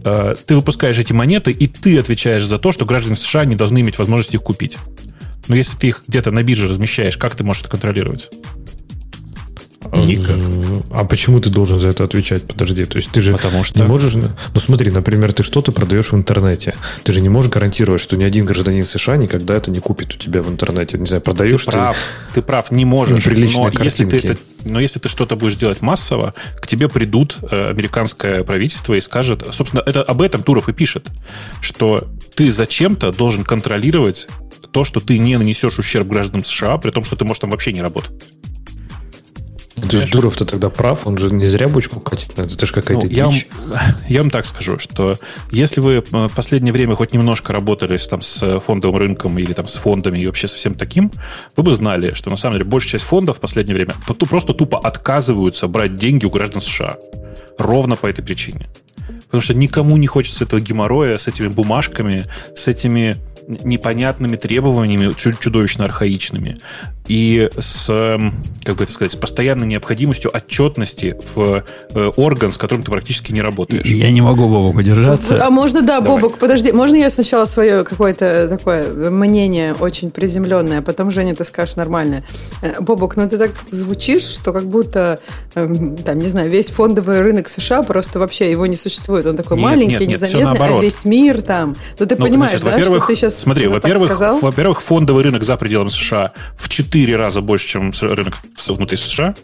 Э, 0.04 0.34
ты 0.44 0.56
выпускаешь 0.56 0.98
эти 0.98 1.12
монеты, 1.12 1.50
и 1.50 1.66
ты 1.66 1.98
отвечаешь 1.98 2.44
за 2.44 2.58
то, 2.58 2.72
что 2.72 2.84
граждане 2.84 3.16
США 3.16 3.44
не 3.44 3.56
должны 3.56 3.80
иметь 3.80 3.98
возможности 3.98 4.36
их 4.36 4.42
купить. 4.42 4.76
Но 5.48 5.56
если 5.56 5.76
ты 5.76 5.88
их 5.88 6.04
где-то 6.06 6.30
на 6.30 6.42
бирже 6.42 6.68
размещаешь, 6.68 7.16
как 7.16 7.34
ты 7.34 7.42
можешь 7.42 7.62
это 7.62 7.70
контролировать? 7.70 8.28
Никак. 9.92 10.36
А 10.90 11.04
почему 11.04 11.40
ты 11.40 11.50
должен 11.50 11.78
за 11.78 11.88
это 11.88 12.04
отвечать? 12.04 12.44
Подожди, 12.44 12.84
то 12.84 12.96
есть 12.96 13.10
ты 13.10 13.20
же 13.20 13.32
Потому 13.32 13.64
что... 13.64 13.78
не 13.78 13.86
можешь... 13.86 14.14
Ну 14.14 14.60
смотри, 14.60 14.90
например, 14.90 15.32
ты 15.32 15.42
что-то 15.42 15.72
продаешь 15.72 16.12
в 16.12 16.16
интернете. 16.16 16.74
Ты 17.04 17.12
же 17.12 17.20
не 17.20 17.28
можешь 17.28 17.50
гарантировать, 17.50 18.00
что 18.00 18.16
ни 18.16 18.24
один 18.24 18.44
гражданин 18.44 18.84
США 18.84 19.16
никогда 19.16 19.54
это 19.54 19.70
не 19.70 19.80
купит 19.80 20.14
у 20.14 20.16
тебя 20.18 20.42
в 20.42 20.50
интернете. 20.50 20.98
Не 20.98 21.06
знаю, 21.06 21.22
продаешь 21.22 21.64
ты... 21.64 21.70
Прав, 21.70 21.96
ты, 22.34 22.42
прав, 22.42 22.70
не 22.70 22.84
можешь. 22.84 23.16
Неприличные 23.16 23.70
но 23.72 23.84
если, 23.84 24.04
ты 24.04 24.18
это, 24.18 24.36
но 24.64 24.80
если 24.80 24.98
ты 25.00 25.08
что-то 25.08 25.36
будешь 25.36 25.56
делать 25.56 25.82
массово, 25.82 26.34
к 26.60 26.66
тебе 26.66 26.88
придут 26.88 27.36
э, 27.50 27.70
американское 27.70 28.44
правительство 28.44 28.94
и 28.94 29.00
скажет... 29.00 29.44
Собственно, 29.52 29.82
это 29.84 30.02
об 30.02 30.22
этом 30.22 30.42
Туров 30.42 30.68
и 30.68 30.72
пишет, 30.72 31.06
что 31.60 32.04
ты 32.34 32.50
зачем-то 32.50 33.12
должен 33.12 33.44
контролировать 33.44 34.28
то, 34.70 34.84
что 34.84 35.00
ты 35.00 35.18
не 35.18 35.36
нанесешь 35.36 35.78
ущерб 35.78 36.06
гражданам 36.08 36.44
США, 36.44 36.78
при 36.78 36.90
том, 36.90 37.04
что 37.04 37.16
ты 37.16 37.24
можешь 37.24 37.40
там 37.40 37.50
вообще 37.50 37.72
не 37.72 37.82
работать. 37.82 38.12
То 39.82 39.96
есть 39.96 40.12
Дуров-то 40.12 40.44
тогда 40.44 40.68
прав, 40.70 41.06
он 41.06 41.18
же 41.18 41.30
не 41.30 41.46
зря 41.46 41.68
бочку 41.68 42.00
катит, 42.00 42.38
это 42.38 42.66
же 42.66 42.72
какая-то 42.72 43.06
ну, 43.06 43.12
я, 43.12 43.26
вам, 43.26 43.34
я 44.08 44.20
вам 44.20 44.30
так 44.30 44.46
скажу, 44.46 44.78
что 44.78 45.18
если 45.50 45.80
вы 45.80 46.02
в 46.10 46.34
последнее 46.34 46.72
время 46.72 46.96
хоть 46.96 47.12
немножко 47.12 47.52
работали 47.52 47.96
с, 47.96 48.06
там, 48.08 48.22
с 48.22 48.60
фондовым 48.60 48.98
рынком 48.98 49.38
или 49.38 49.52
там, 49.52 49.68
с 49.68 49.76
фондами 49.76 50.18
и 50.18 50.26
вообще 50.26 50.48
со 50.48 50.56
всем 50.56 50.74
таким, 50.74 51.12
вы 51.56 51.62
бы 51.62 51.72
знали, 51.72 52.14
что 52.14 52.30
на 52.30 52.36
самом 52.36 52.58
деле 52.58 52.68
большая 52.68 52.92
часть 52.92 53.04
фондов 53.04 53.38
в 53.38 53.40
последнее 53.40 53.74
время 53.74 53.94
просто 54.06 54.54
тупо 54.54 54.78
отказываются 54.78 55.68
брать 55.68 55.96
деньги 55.96 56.24
у 56.26 56.30
граждан 56.30 56.60
США. 56.60 56.96
Ровно 57.58 57.96
по 57.96 58.06
этой 58.06 58.22
причине. 58.22 58.68
Потому 59.26 59.42
что 59.42 59.54
никому 59.54 59.96
не 59.96 60.06
хочется 60.06 60.44
этого 60.44 60.60
геморроя 60.60 61.18
с 61.18 61.28
этими 61.28 61.48
бумажками, 61.48 62.26
с 62.54 62.66
этими 62.68 63.16
непонятными 63.48 64.36
требованиями, 64.36 65.14
чудовищно 65.14 65.84
архаичными, 65.84 66.56
и 67.08 67.48
с, 67.58 67.88
эм, 67.88 68.34
как 68.64 68.76
бы 68.76 68.84
это 68.84 68.92
сказать, 68.92 69.12
с 69.12 69.16
постоянной 69.16 69.66
необходимостью 69.66 70.30
отчетности 70.34 71.16
в 71.34 71.64
э, 71.94 72.10
орган, 72.16 72.52
с 72.52 72.58
которым 72.58 72.84
ты 72.84 72.90
практически 72.90 73.32
не 73.32 73.40
работаешь. 73.40 73.86
Я 73.86 74.10
не 74.10 74.20
могу, 74.20 74.46
Бобок, 74.46 74.76
удержаться. 74.76 75.44
А 75.44 75.50
можно, 75.50 75.80
да, 75.80 76.00
Давай. 76.00 76.20
Бобок, 76.20 76.38
подожди, 76.38 76.70
можно 76.70 76.96
я 76.96 77.08
сначала 77.08 77.46
свое 77.46 77.84
какое-то 77.84 78.48
такое 78.48 79.10
мнение 79.10 79.74
очень 79.74 80.10
приземленное, 80.10 80.80
а 80.80 80.82
потом, 80.82 81.10
Женя, 81.10 81.34
ты 81.34 81.44
скажешь 81.46 81.76
нормальное. 81.76 82.24
Э, 82.60 82.80
Бобок, 82.80 83.16
ну 83.16 83.26
ты 83.26 83.38
так 83.38 83.52
звучишь, 83.70 84.24
что 84.24 84.52
как 84.52 84.66
будто, 84.66 85.20
эм, 85.54 85.96
там, 85.96 86.18
не 86.18 86.28
знаю, 86.28 86.50
весь 86.50 86.68
фондовый 86.68 87.22
рынок 87.22 87.48
США 87.48 87.82
просто 87.82 88.18
вообще 88.18 88.50
его 88.50 88.66
не 88.66 88.76
существует. 88.76 89.24
Он 89.24 89.36
такой 89.36 89.56
нет, 89.56 89.64
маленький, 89.64 90.06
нет, 90.06 90.08
нет, 90.08 90.20
незаметный, 90.20 90.78
а 90.78 90.82
весь 90.82 91.06
мир 91.06 91.40
там. 91.40 91.74
Ну 91.98 92.04
ты 92.04 92.16
ну, 92.16 92.26
понимаешь, 92.26 92.60
значит, 92.60 92.80
да, 92.80 92.96
что 92.96 93.06
ты 93.06 93.14
сейчас 93.14 93.37
Смотри, 93.38 93.68
во-первых, 93.68 94.20
во-первых, 94.42 94.82
фондовый 94.82 95.24
рынок 95.24 95.44
за 95.44 95.56
пределами 95.56 95.88
США 95.88 96.32
в 96.56 96.68
4 96.68 97.16
раза 97.16 97.40
больше, 97.40 97.68
чем 97.68 97.92
рынок 98.00 98.34
внутри 98.66 98.96
США. 98.96 99.34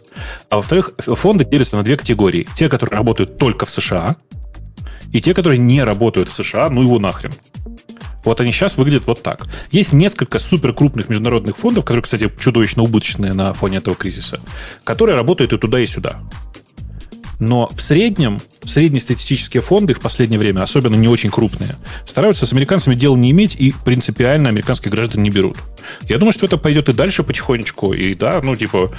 А 0.49 0.57
во-вторых, 0.57 0.91
фонды 0.99 1.45
делятся 1.45 1.77
на 1.77 1.83
две 1.83 1.97
категории. 1.97 2.47
Те, 2.55 2.69
которые 2.69 2.97
работают 2.97 3.37
только 3.37 3.65
в 3.65 3.69
США, 3.69 4.17
и 5.11 5.21
те, 5.21 5.33
которые 5.33 5.57
не 5.59 5.83
работают 5.83 6.29
в 6.29 6.33
США, 6.33 6.69
ну 6.69 6.81
его 6.81 6.99
нахрен. 6.99 7.33
Вот 8.25 8.41
они 8.41 8.51
сейчас 8.51 8.77
выглядят 8.77 9.05
вот 9.07 9.21
так. 9.21 9.45
Есть 9.71 9.93
несколько 9.93 10.39
супер 10.39 10.73
крупных 10.73 11.09
международных 11.09 11.55
фондов, 11.57 11.85
которые, 11.85 12.01
кстати, 12.01 12.29
чудовищно 12.39 12.83
убыточные 12.83 13.33
на 13.33 13.53
фоне 13.53 13.77
этого 13.77 13.95
кризиса, 13.95 14.41
которые 14.83 15.15
работают 15.15 15.53
и 15.53 15.57
туда, 15.57 15.79
и 15.79 15.85
сюда. 15.85 16.19
Но 17.39 17.69
в 17.75 17.81
среднем, 17.81 18.39
среднестатистические 18.63 19.61
фонды 19.61 19.93
в 19.93 19.99
последнее 19.99 20.39
время, 20.39 20.61
особенно 20.61 20.95
не 20.95 21.07
очень 21.07 21.29
крупные, 21.29 21.77
стараются 22.05 22.45
с 22.45 22.53
американцами 22.53 22.95
дела 22.95 23.15
не 23.15 23.31
иметь 23.31 23.55
и 23.55 23.73
принципиально 23.83 24.49
американских 24.49 24.91
граждан 24.91 25.23
не 25.23 25.29
берут. 25.29 25.57
Я 26.03 26.17
думаю, 26.17 26.33
что 26.33 26.45
это 26.45 26.57
пойдет 26.57 26.89
и 26.89 26.93
дальше 26.93 27.23
потихонечку. 27.23 27.93
И 27.93 28.15
да, 28.15 28.41
ну, 28.41 28.55
типа, 28.55 28.91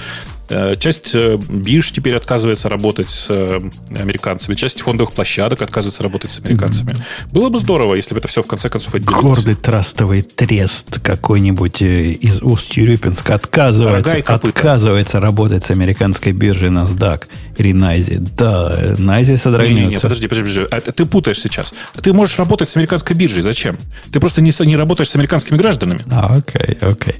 часть 0.79 1.13
э, 1.13 1.37
бирж 1.49 1.91
теперь 1.91 2.15
отказывается 2.15 2.69
работать 2.69 3.09
с 3.09 3.27
э, 3.29 3.59
американцами, 3.97 4.55
часть 4.55 4.81
фондовых 4.81 5.13
площадок 5.13 5.61
отказывается 5.61 6.03
работать 6.03 6.31
с 6.31 6.39
американцами. 6.39 6.93
Mm-hmm. 6.93 7.33
Было 7.33 7.49
бы 7.49 7.59
здорово, 7.59 7.95
если 7.95 8.13
бы 8.13 8.19
это 8.19 8.27
все 8.27 8.43
в 8.43 8.47
конце 8.47 8.69
концов 8.69 8.95
отделилось. 8.95 9.21
Гордый 9.21 9.55
трастовый 9.55 10.21
трест 10.21 10.99
какой-нибудь 10.99 11.81
из 11.81 12.41
Усть-Тюрюпинска 12.41 13.35
отказывается, 13.35 14.17
отказывается 14.17 15.19
работать 15.19 15.63
с 15.63 15.71
американской 15.71 16.31
биржей 16.31 16.69
NASDAQ 16.69 17.23
или 17.57 17.71
Найзи. 17.73 18.17
Да, 18.37 18.95
Найзи 18.97 19.35
содрогнется. 19.35 19.75
Не-не-не, 19.75 19.99
подожди, 19.99 20.27
подожди, 20.27 20.61
подожди. 20.61 20.87
А 20.87 20.91
ты 20.91 21.05
путаешь 21.05 21.39
сейчас. 21.39 21.73
Ты 22.01 22.13
можешь 22.13 22.37
работать 22.37 22.69
с 22.69 22.75
американской 22.75 23.15
биржей. 23.15 23.43
Зачем? 23.43 23.77
Ты 24.11 24.19
просто 24.19 24.41
не, 24.41 24.53
не 24.65 24.77
работаешь 24.77 25.09
с 25.09 25.15
американскими 25.15 25.57
гражданами. 25.57 26.05
А, 26.11 26.35
окей, 26.37 26.77
окей. 26.81 27.15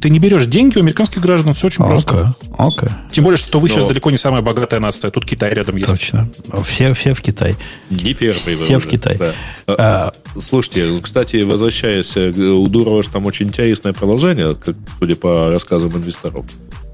Ты 0.00 0.10
не 0.10 0.18
берешь 0.18 0.46
деньги 0.46 0.76
у 0.78 0.80
американских 0.80 1.20
граждан, 1.22 1.54
все 1.54 1.68
очень 1.68 1.84
просто. 1.84 2.34
Окей. 2.58 2.88
Тем 3.10 3.24
более, 3.24 3.38
что 3.38 3.60
вы 3.60 3.68
Но... 3.68 3.74
сейчас 3.74 3.86
далеко 3.86 4.10
не 4.10 4.16
самая 4.16 4.42
богатая 4.42 4.80
нация. 4.80 5.10
Тут 5.10 5.24
Китай 5.24 5.52
рядом 5.52 5.76
есть. 5.76 5.90
Точно. 5.90 6.28
Все, 6.64 6.92
все 6.94 7.14
в 7.14 7.22
Китай. 7.22 7.56
Не 7.90 8.14
первый. 8.14 8.54
Все 8.54 8.78
в 8.78 8.86
Китай. 8.86 9.16
Да. 9.18 9.34
А, 9.66 10.12
а, 10.36 10.40
слушайте, 10.40 11.00
кстати, 11.00 11.42
возвращаясь, 11.42 12.16
э, 12.16 12.30
у 12.30 12.66
Дурова 12.68 13.02
там 13.02 13.26
очень 13.26 13.48
интересное 13.48 13.92
продолжение, 13.92 14.54
как, 14.54 14.76
судя 14.98 15.16
по 15.16 15.50
рассказам 15.50 15.96
инвесторов. 15.96 16.46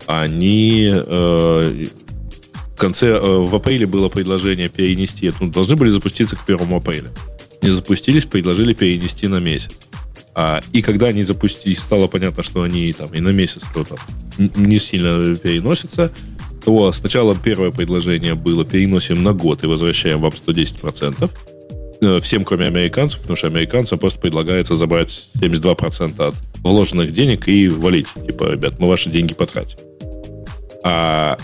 Они 0.07 0.91
э, 0.91 1.87
в 2.79 2.81
конце, 2.81 3.09
э, 3.09 3.21
в 3.21 3.55
апреле 3.55 3.87
было 3.87 4.09
предложение 4.09 4.69
перенести, 4.69 5.33
ну, 5.41 5.49
должны 5.49 5.77
были 5.77 5.91
запуститься 5.91 6.37
к 6.37 6.49
1 6.49 6.73
апреля. 6.73 7.11
Не 7.61 7.71
запустились, 7.71 8.25
предложили 8.25 8.73
перенести 8.73 9.27
на 9.27 9.41
месяц. 9.41 9.73
А, 10.35 10.61
и 10.73 10.83
когда 10.83 11.07
они 11.07 11.23
запустились, 11.25 11.81
стало 11.81 12.07
понятно, 12.07 12.43
что 12.43 12.63
они 12.63 12.93
там 12.93 13.13
и 13.13 13.21
на 13.21 13.31
месяц 13.31 13.63
то 13.75 13.85
там 13.85 13.99
не 14.37 14.79
сильно 14.79 15.37
переносятся, 15.37 16.13
то 16.65 16.93
сначала 16.93 17.35
первое 17.37 17.71
предложение 17.71 18.35
было 18.35 18.65
переносим 18.65 19.23
на 19.23 19.33
год 19.33 19.65
и 19.65 19.67
возвращаем 19.67 20.21
вам 20.21 20.33
110%. 20.33 21.31
Э, 22.01 22.21
всем, 22.21 22.45
кроме 22.45 22.67
американцев, 22.67 23.21
потому 23.21 23.37
что 23.37 23.49
американцам 23.49 23.99
просто 23.99 24.21
предлагается 24.21 24.77
забрать 24.77 25.31
72% 25.41 26.21
от 26.21 26.35
вложенных 26.59 27.13
денег 27.13 27.49
и 27.49 27.69
валить. 27.69 28.09
Типа, 28.27 28.53
ребят, 28.53 28.79
мы 28.79 28.89
ваши 28.89 29.11
деньги 29.11 29.35
потратим. 29.35 29.79
А 30.85 31.37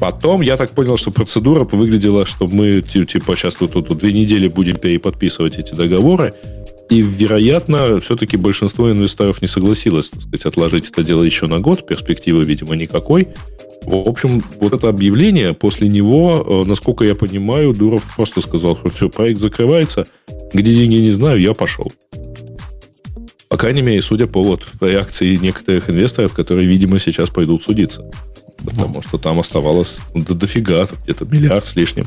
Потом 0.00 0.40
я 0.40 0.56
так 0.56 0.70
понял, 0.70 0.96
что 0.96 1.10
процедура 1.10 1.64
выглядела, 1.64 2.24
что 2.24 2.46
мы 2.46 2.80
типа 2.80 3.36
сейчас 3.36 3.54
тут, 3.54 3.72
тут, 3.72 3.88
тут 3.88 3.98
две 3.98 4.14
недели 4.14 4.48
будем 4.48 4.76
переподписывать 4.76 5.58
эти 5.58 5.74
договоры. 5.74 6.32
И, 6.90 7.02
вероятно, 7.02 8.00
все-таки 8.00 8.36
большинство 8.36 8.90
инвесторов 8.90 9.40
не 9.40 9.48
согласилось, 9.48 10.10
так 10.10 10.22
сказать, 10.22 10.44
отложить 10.44 10.90
это 10.90 11.04
дело 11.04 11.22
еще 11.22 11.46
на 11.46 11.60
год. 11.60 11.86
Перспективы, 11.86 12.42
видимо, 12.42 12.74
никакой. 12.74 13.28
В 13.82 14.08
общем, 14.08 14.42
вот 14.60 14.72
это 14.72 14.88
объявление, 14.88 15.54
после 15.54 15.88
него, 15.88 16.44
э, 16.46 16.68
насколько 16.68 17.04
я 17.04 17.14
понимаю, 17.14 17.72
Дуров 17.72 18.04
просто 18.14 18.40
сказал, 18.40 18.76
что 18.76 18.90
все, 18.90 19.08
проект 19.08 19.40
закрывается, 19.40 20.06
где 20.52 20.74
деньги 20.74 20.96
не 20.96 21.12
знаю, 21.12 21.40
я 21.40 21.54
пошел. 21.54 21.90
По 23.48 23.56
крайней 23.56 23.82
мере, 23.82 24.02
судя 24.02 24.26
по 24.26 24.42
вот 24.42 24.66
реакции 24.80 25.36
некоторых 25.36 25.88
инвесторов, 25.90 26.34
которые, 26.34 26.66
видимо, 26.66 26.98
сейчас 26.98 27.30
пойдут 27.30 27.62
судиться. 27.62 28.10
Потому 28.64 29.00
что 29.00 29.16
там 29.16 29.38
оставалось 29.38 29.98
до 30.14 30.34
дофига, 30.34 30.88
где-то 31.04 31.24
миллиард 31.24 31.66
с 31.66 31.76
лишним. 31.76 32.06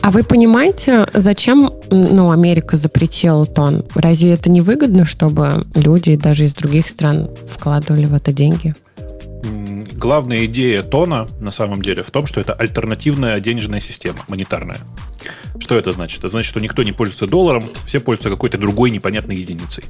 А 0.00 0.10
вы 0.10 0.22
понимаете, 0.22 1.06
зачем 1.14 1.70
ну, 1.90 2.30
Америка 2.30 2.76
запретила 2.76 3.46
тон? 3.46 3.84
Разве 3.94 4.32
это 4.32 4.50
не 4.50 4.60
выгодно, 4.60 5.04
чтобы 5.04 5.64
люди 5.74 6.16
даже 6.16 6.44
из 6.44 6.54
других 6.54 6.88
стран 6.88 7.30
вкладывали 7.46 8.06
в 8.06 8.14
это 8.14 8.32
деньги? 8.32 8.74
Главная 9.92 10.44
идея 10.44 10.82
тона 10.82 11.26
на 11.40 11.50
самом 11.50 11.80
деле 11.80 12.02
в 12.02 12.10
том, 12.10 12.26
что 12.26 12.40
это 12.40 12.52
альтернативная 12.52 13.40
денежная 13.40 13.80
система, 13.80 14.18
монетарная. 14.28 14.80
Что 15.58 15.76
это 15.76 15.92
значит? 15.92 16.18
Это 16.18 16.28
значит, 16.28 16.50
что 16.50 16.60
никто 16.60 16.82
не 16.82 16.92
пользуется 16.92 17.26
долларом, 17.26 17.64
все 17.86 18.00
пользуются 18.00 18.30
какой-то 18.30 18.58
другой 18.58 18.90
непонятной 18.90 19.36
единицей. 19.36 19.84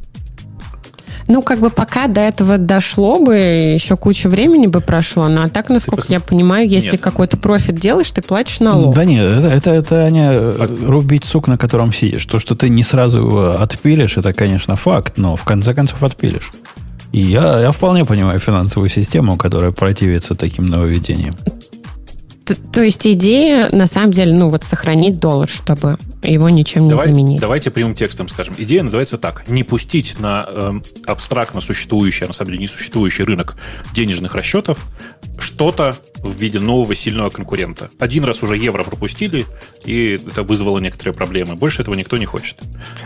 Ну, 1.26 1.42
как 1.42 1.58
бы 1.58 1.70
пока 1.70 2.06
до 2.06 2.20
этого 2.20 2.58
дошло 2.58 3.18
бы, 3.18 3.34
еще 3.34 3.96
куча 3.96 4.28
времени 4.28 4.66
бы 4.66 4.80
прошло. 4.80 5.28
Но 5.28 5.44
а 5.44 5.48
так, 5.48 5.70
насколько 5.70 6.02
пос... 6.02 6.10
я 6.10 6.20
понимаю, 6.20 6.68
если 6.68 6.92
нет. 6.92 7.00
какой-то 7.00 7.36
профит 7.36 7.76
делаешь, 7.76 8.10
ты 8.12 8.20
платишь 8.20 8.60
налог. 8.60 8.94
Да 8.94 9.04
нет, 9.04 9.24
это, 9.24 9.48
это, 9.48 9.70
это 9.70 10.10
не 10.10 10.28
а... 10.28 10.76
рубить 10.86 11.24
сук, 11.24 11.48
на 11.48 11.56
котором 11.56 11.92
сидишь. 11.92 12.24
То, 12.26 12.38
что 12.38 12.54
ты 12.54 12.68
не 12.68 12.82
сразу 12.82 13.20
его 13.20 13.60
отпилишь, 13.60 14.16
это, 14.16 14.32
конечно, 14.34 14.76
факт, 14.76 15.14
но 15.16 15.36
в 15.36 15.44
конце 15.44 15.72
концов 15.72 16.02
отпилишь. 16.02 16.52
И 17.12 17.20
я, 17.20 17.60
я 17.60 17.72
вполне 17.72 18.04
понимаю 18.04 18.38
финансовую 18.38 18.90
систему, 18.90 19.36
которая 19.36 19.70
противится 19.70 20.34
таким 20.34 20.66
нововведениям. 20.66 21.34
То, 22.44 22.54
то 22.56 22.82
есть 22.82 23.06
идея, 23.06 23.70
на 23.72 23.86
самом 23.86 24.12
деле, 24.12 24.34
ну 24.34 24.50
вот 24.50 24.64
сохранить 24.64 25.18
доллар, 25.18 25.48
чтобы 25.48 25.96
его 26.28 26.48
ничем 26.48 26.84
не 26.84 26.90
Давай, 26.90 27.06
заменить. 27.06 27.40
Давайте 27.40 27.70
прямым 27.70 27.94
текстом 27.94 28.28
скажем. 28.28 28.54
Идея 28.58 28.82
называется 28.82 29.18
так. 29.18 29.48
Не 29.48 29.64
пустить 29.64 30.18
на 30.18 30.46
э, 30.48 30.72
абстрактно 31.06 31.60
существующий, 31.60 32.24
а 32.24 32.28
на 32.28 32.32
самом 32.32 32.52
деле 32.52 32.62
несуществующий 32.62 33.24
рынок 33.24 33.56
денежных 33.92 34.34
расчетов 34.34 34.78
что-то 35.38 35.96
в 36.22 36.34
виде 36.36 36.58
нового 36.58 36.94
сильного 36.94 37.28
конкурента. 37.30 37.90
Один 37.98 38.24
раз 38.24 38.42
уже 38.42 38.56
евро 38.56 38.82
пропустили, 38.82 39.46
и 39.84 40.20
это 40.26 40.42
вызвало 40.42 40.78
некоторые 40.78 41.12
проблемы. 41.14 41.54
Больше 41.54 41.82
этого 41.82 41.94
никто 41.94 42.16
не 42.16 42.24
хочет. 42.24 42.58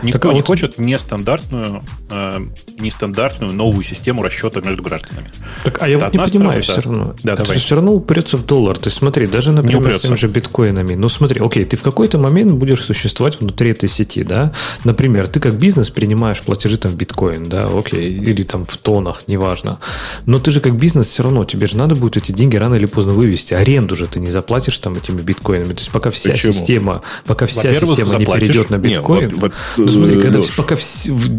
Никто 0.03 0.19
так, 0.19 0.31
а 0.31 0.33
не 0.33 0.39
вот... 0.39 0.47
хочет 0.47 0.77
нестандартную, 0.77 1.83
э, 2.09 2.39
нестандартную 2.79 3.51
новую 3.53 3.83
систему 3.83 4.23
расчета 4.23 4.61
между 4.61 4.83
гражданами. 4.83 5.29
Так, 5.63 5.81
а 5.81 5.89
я 5.89 5.99
вот 5.99 6.13
не 6.13 6.19
понимаю 6.19 6.63
сторона, 6.63 6.81
все 6.81 6.89
равно. 6.89 7.15
Да, 7.23 7.33
это 7.33 7.43
давай. 7.43 7.59
все 7.59 7.75
равно 7.75 7.93
упрется 7.93 8.37
в 8.37 8.45
доллар. 8.45 8.77
То 8.77 8.87
есть 8.87 8.97
смотри, 8.97 9.27
даже, 9.27 9.51
например, 9.51 9.99
с 9.99 10.01
теми 10.03 10.15
же 10.15 10.27
биткоинами. 10.27 10.95
Ну 10.95 11.09
смотри, 11.09 11.41
окей, 11.41 11.65
ты 11.65 11.75
в 11.75 11.81
какой-то 11.81 12.17
момент 12.17 12.53
будешь 12.53 12.81
существовать 12.81 13.08
внутри 13.39 13.71
этой 13.71 13.89
сети, 13.89 14.23
да? 14.23 14.53
Например, 14.83 15.27
ты 15.27 15.39
как 15.39 15.55
бизнес 15.55 15.89
принимаешь 15.89 16.41
платежи 16.41 16.77
там 16.77 16.91
в 16.91 16.95
биткоин, 16.95 17.49
да, 17.49 17.67
окей, 17.67 18.11
или 18.13 18.43
там 18.43 18.65
в 18.65 18.77
тонах, 18.77 19.23
неважно. 19.27 19.79
Но 20.25 20.39
ты 20.39 20.51
же 20.51 20.59
как 20.59 20.75
бизнес 20.75 21.07
все 21.07 21.23
равно, 21.23 21.45
тебе 21.45 21.67
же 21.67 21.77
надо 21.77 21.95
будет 21.95 22.17
эти 22.17 22.31
деньги 22.31 22.55
рано 22.55 22.75
или 22.75 22.85
поздно 22.85 23.13
вывести. 23.13 23.53
Аренду 23.53 23.95
же 23.95 24.07
ты 24.07 24.19
не 24.19 24.29
заплатишь 24.29 24.77
там 24.77 24.95
этими 24.95 25.21
биткоинами. 25.21 25.73
То 25.73 25.79
есть 25.79 25.91
пока 25.91 26.11
вся 26.11 26.31
Почему? 26.31 26.53
система, 26.53 27.01
пока 27.25 27.45
вся 27.45 27.73
система 27.73 27.95
заплатишь. 27.95 28.27
не 28.27 28.39
перейдет 28.39 28.69
на 28.69 28.77
биткоин, 28.77 29.29
Нет, 29.29 29.33
вот, 29.33 29.53
ну, 29.77 29.87
смотри, 29.87 30.21
когда 30.21 30.41
пока 30.57 30.75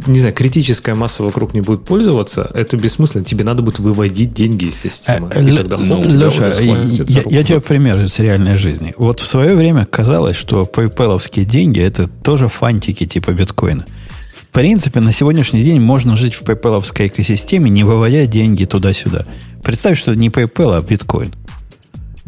не 0.07 0.19
знаю, 0.19 0.35
критическая 0.35 0.95
масса 0.95 1.23
вокруг 1.23 1.55
не 1.55 1.61
будет 1.61 1.85
пользоваться, 1.85 2.51
это 2.55 2.77
бессмысленно. 2.77 3.25
Тебе 3.25 3.45
надо 3.45 3.63
будет 3.63 3.79
выводить 3.79 4.33
деньги 4.33 4.67
из 4.67 4.81
системы. 4.81 5.31
А, 5.35 5.41
и 5.41 5.57
тогда 5.57 5.77
хоп, 5.77 6.05
Леша, 6.05 6.53
я, 6.61 7.23
я 7.27 7.45
тебе 7.45 7.61
пример 7.61 7.99
из 7.99 8.19
реальной 8.19 8.57
жизни. 8.57 8.95
Вот 8.97 9.21
в 9.21 9.27
свое 9.27 9.55
время 9.55 9.87
казалось, 9.87 10.37
что 10.37 10.63
PayPal 10.63 11.21
деньги 11.45 11.60
это 11.69 12.07
тоже 12.07 12.49
фантики 12.49 13.05
типа 13.05 13.33
биткоина. 13.33 13.85
В 14.33 14.47
принципе, 14.47 15.01
на 15.01 15.13
сегодняшний 15.13 15.63
день 15.63 15.81
можно 15.81 16.17
жить 16.17 16.35
в 16.35 16.43
PayPal 16.43 16.81
экосистеме, 16.81 17.71
не 17.71 17.85
выводя 17.85 18.27
деньги 18.27 18.65
туда-сюда. 18.65 19.27
Представь, 19.63 19.99
что 19.99 20.13
это 20.13 20.21
не 20.21 20.29
PayPal, 20.29 20.77
а 20.77 20.81
биткоин. 20.81 21.33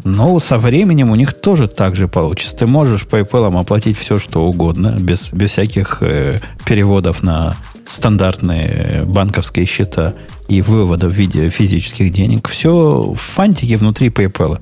Но 0.03 0.37
со 0.39 0.57
временем 0.57 1.11
у 1.11 1.15
них 1.15 1.33
тоже 1.33 1.67
так 1.67 1.95
же 1.95 2.07
получится. 2.07 2.55
Ты 2.55 2.67
можешь 2.67 3.05
PayPal 3.05 3.57
оплатить 3.59 3.97
все, 3.97 4.17
что 4.17 4.45
угодно, 4.45 4.97
без, 4.99 5.29
без 5.31 5.51
всяких 5.51 5.99
э, 6.01 6.39
переводов 6.65 7.23
на 7.23 7.55
стандартные 7.87 8.67
э, 8.67 9.03
банковские 9.05 9.65
счета 9.65 10.13
и 10.49 10.61
вывода 10.61 11.07
в 11.07 11.13
виде 11.13 11.49
физических 11.49 12.11
денег. 12.11 12.49
Все 12.49 13.13
фантики 13.15 13.75
внутри 13.75 14.09
PayPal. 14.09 14.59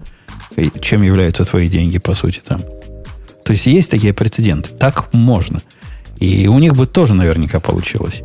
Чем 0.82 1.02
являются 1.02 1.46
твои 1.46 1.70
деньги, 1.70 1.98
по 1.98 2.14
сути, 2.14 2.42
там. 2.46 2.62
То 3.44 3.54
есть 3.54 3.68
есть 3.68 3.92
такие 3.92 4.14
прецеденты. 4.14 4.70
Так 4.72 5.14
можно. 5.14 5.62
И 6.18 6.48
у 6.48 6.60
них 6.60 6.76
бы 6.76 6.88
тоже 6.88 7.14
наверняка 7.14 7.60
получилось. 7.60 8.22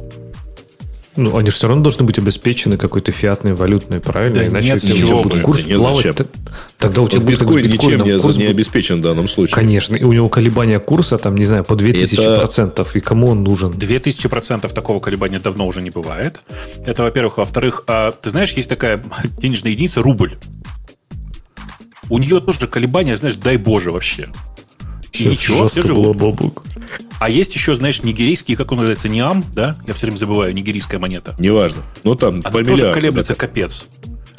Ну, 1.16 1.35
они 1.37 1.50
же 1.50 1.57
все 1.57 1.68
равно 1.68 1.83
должны 1.83 2.05
быть 2.05 2.18
обеспечены 2.18 2.76
какой-то 2.76 3.11
фиатной 3.11 3.55
валютной, 3.55 4.00
правильно? 4.00 4.37
Да 4.37 4.46
Иначе 4.46 4.68
нет, 4.68 4.85
у 4.85 4.88
тебя 4.88 5.16
будет 5.16 5.42
курс 5.42 5.61
плавать. 5.62 6.16
Тогда 6.79 7.00
у 7.00 7.09
тебя 7.09 7.20
будет 7.20 7.40
биткоин 7.40 7.70
ничем 7.70 8.05
не, 8.05 8.18
курс, 8.18 8.37
не 8.37 8.44
обеспечен 8.44 8.98
в 8.98 9.02
данном 9.02 9.26
случае. 9.26 9.55
Конечно. 9.55 9.96
И 9.96 10.05
у 10.05 10.12
него 10.12 10.29
колебания 10.29 10.79
курса, 10.79 11.16
там, 11.16 11.37
не 11.37 11.46
знаю, 11.46 11.64
по 11.64 11.72
2000%. 11.72 12.20
Это... 12.20 12.37
процентов. 12.37 12.96
И 12.96 13.00
кому 13.00 13.29
он 13.29 13.42
нужен? 13.42 13.72
2000% 13.72 14.29
процентов 14.29 14.74
такого 14.74 15.00
колебания 15.00 15.38
давно 15.38 15.66
уже 15.66 15.81
не 15.81 15.90
бывает. 15.90 16.42
Это, 16.85 17.02
во-первых. 17.02 17.38
Во-вторых, 17.38 17.85
а, 17.87 18.12
ты 18.12 18.29
знаешь, 18.29 18.52
есть 18.52 18.68
такая 18.68 19.02
денежная 19.40 19.72
единица 19.72 20.02
рубль. 20.02 20.35
У 22.11 22.18
нее 22.18 22.40
тоже 22.40 22.68
колебания, 22.68 23.16
знаешь, 23.16 23.37
дай 23.37 23.57
боже 23.57 23.90
вообще. 23.90 24.29
Сейчас 25.16 25.33
ничего, 25.33 25.68
все 25.68 25.83
живут. 25.83 26.16
Бабук. 26.16 26.64
А 27.18 27.31
есть 27.31 27.55
еще, 27.55 27.74
знаешь, 27.74 28.02
нигерийский, 28.02 28.57
как 28.57 28.72
он 28.72 28.79
называется, 28.79 29.09
ниам, 29.09 29.44
да? 29.55 29.76
Я 29.87 29.94
все 29.94 30.07
время 30.07 30.18
забываю, 30.18 30.55
нигерийская 30.55 31.00
монета. 31.00 31.35
Неважно. 31.38 31.83
Ну, 32.05 32.14
там 32.14 32.42
Она 32.44 32.64
тоже 32.64 32.92
колеблется, 32.92 33.33
это... 33.33 33.40
капец. 33.40 33.87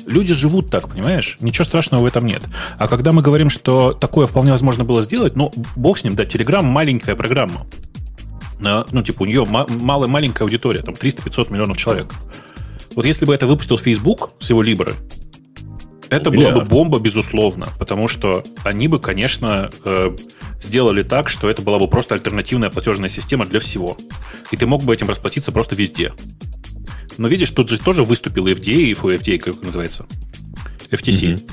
Люди 0.06 0.34
живут 0.34 0.70
так, 0.70 0.88
понимаешь? 0.88 1.38
Ничего 1.42 1.66
страшного 1.66 2.04
в 2.04 2.06
этом 2.06 2.26
нет. 2.26 2.42
А 2.78 2.88
когда 2.88 3.12
мы 3.12 3.22
говорим, 3.22 3.50
что 3.50 3.92
такое 3.94 4.26
вполне 4.26 4.52
возможно 4.52 4.86
было 4.86 5.02
сделать, 5.04 5.36
ну, 5.36 5.52
бог 5.76 5.98
с 5.98 6.04
ним, 6.04 6.16
да, 6.16 6.24
Telegram 6.24 6.62
маленькая 6.62 7.16
программа. 7.16 7.66
Ну, 8.60 9.04
типа, 9.04 9.24
у 9.24 9.26
нее 9.26 9.46
малая 9.46 10.08
маленькая 10.08 10.44
аудитория, 10.44 10.82
там 10.82 10.96
300-500 10.96 11.52
миллионов 11.52 11.78
человек. 11.78 12.14
Вот 12.96 13.06
если 13.06 13.26
бы 13.26 13.36
это 13.36 13.46
выпустил 13.46 13.78
Facebook 13.78 14.32
с 14.40 14.50
его 14.50 14.64
Libra, 14.64 14.96
это 16.10 16.32
была 16.32 16.52
бы 16.52 16.62
бомба, 16.62 17.00
безусловно, 17.00 17.68
потому 17.80 18.08
что 18.08 18.44
они 18.64 18.88
бы, 18.88 19.00
конечно, 19.00 19.70
э, 19.84 20.16
сделали 20.60 21.04
так, 21.04 21.30
что 21.30 21.50
это 21.50 21.62
была 21.62 21.80
бы 21.80 21.88
просто 21.88 22.16
альтернативная 22.16 22.70
платежная 22.70 23.10
система 23.10 23.46
для 23.46 23.60
всего. 23.60 23.98
И 24.52 24.58
ты 24.58 24.66
мог 24.66 24.84
бы 24.84 24.94
этим 24.94 25.10
расплатиться 25.10 25.52
просто 25.52 25.76
везде. 25.76 26.14
Но 27.18 27.28
видишь, 27.28 27.50
тут 27.50 27.70
же 27.70 27.80
тоже 27.80 28.04
выступил 28.04 28.48
FDA, 28.48 28.92
и 28.92 28.94
FDA, 28.94 29.38
как 29.38 29.62
называется? 29.64 30.06
FTC. 30.92 31.36
Угу. 31.36 31.44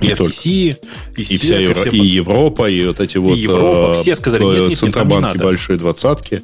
И 0.00 0.06
не 0.06 0.12
FTC, 0.12 0.76
и, 1.16 1.22
и, 1.22 1.38
вся 1.38 1.58
Евро, 1.58 1.74
все... 1.74 1.90
и 1.90 1.98
Европа, 1.98 2.70
и 2.70 2.86
вот 2.86 3.00
эти 3.00 3.18
вот 3.18 3.36
и 3.36 3.40
Европа, 3.40 3.94
э, 3.96 4.00
все 4.00 4.14
сказали, 4.14 4.44
нет, 4.44 4.68
нет, 4.68 4.78
Центробанки, 4.78 5.36
нет, 5.36 5.42
большие 5.42 5.76
двадцатки. 5.76 6.42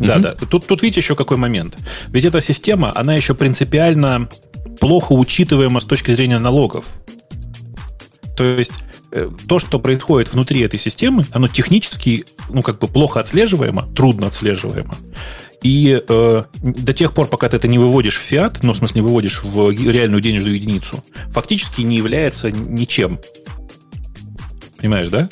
Да, 0.00 0.14
угу. 0.14 0.22
да. 0.22 0.32
Тут, 0.32 0.66
тут 0.66 0.82
видите 0.82 1.00
еще 1.00 1.14
какой 1.14 1.36
момент. 1.36 1.76
Ведь 2.08 2.24
эта 2.24 2.40
система, 2.40 2.92
она 2.94 3.14
еще 3.14 3.34
принципиально 3.34 4.30
плохо 4.80 5.12
учитываема 5.12 5.80
с 5.80 5.84
точки 5.84 6.10
зрения 6.12 6.38
налогов. 6.38 6.86
То 8.36 8.44
есть 8.44 8.72
то, 9.48 9.58
что 9.58 9.78
происходит 9.78 10.32
внутри 10.32 10.60
этой 10.60 10.78
системы, 10.78 11.24
оно 11.30 11.48
технически, 11.48 12.24
ну, 12.50 12.62
как 12.62 12.78
бы 12.78 12.88
плохо 12.88 13.20
отслеживаемо, 13.20 13.86
трудно 13.94 14.26
отслеживаемо. 14.26 14.94
И 15.62 16.00
э, 16.06 16.44
до 16.62 16.92
тех 16.92 17.12
пор, 17.12 17.26
пока 17.26 17.48
ты 17.48 17.56
это 17.56 17.66
не 17.66 17.78
выводишь 17.78 18.18
в 18.18 18.22
фиат, 18.22 18.62
ну, 18.62 18.72
в 18.72 18.76
смысле, 18.76 19.00
не 19.00 19.06
выводишь 19.06 19.42
в 19.42 19.70
реальную 19.70 20.20
денежную 20.20 20.54
единицу, 20.54 21.02
фактически 21.30 21.82
не 21.82 21.96
является 21.96 22.50
ничем. 22.50 23.18
Понимаешь, 24.76 25.08
да? 25.08 25.28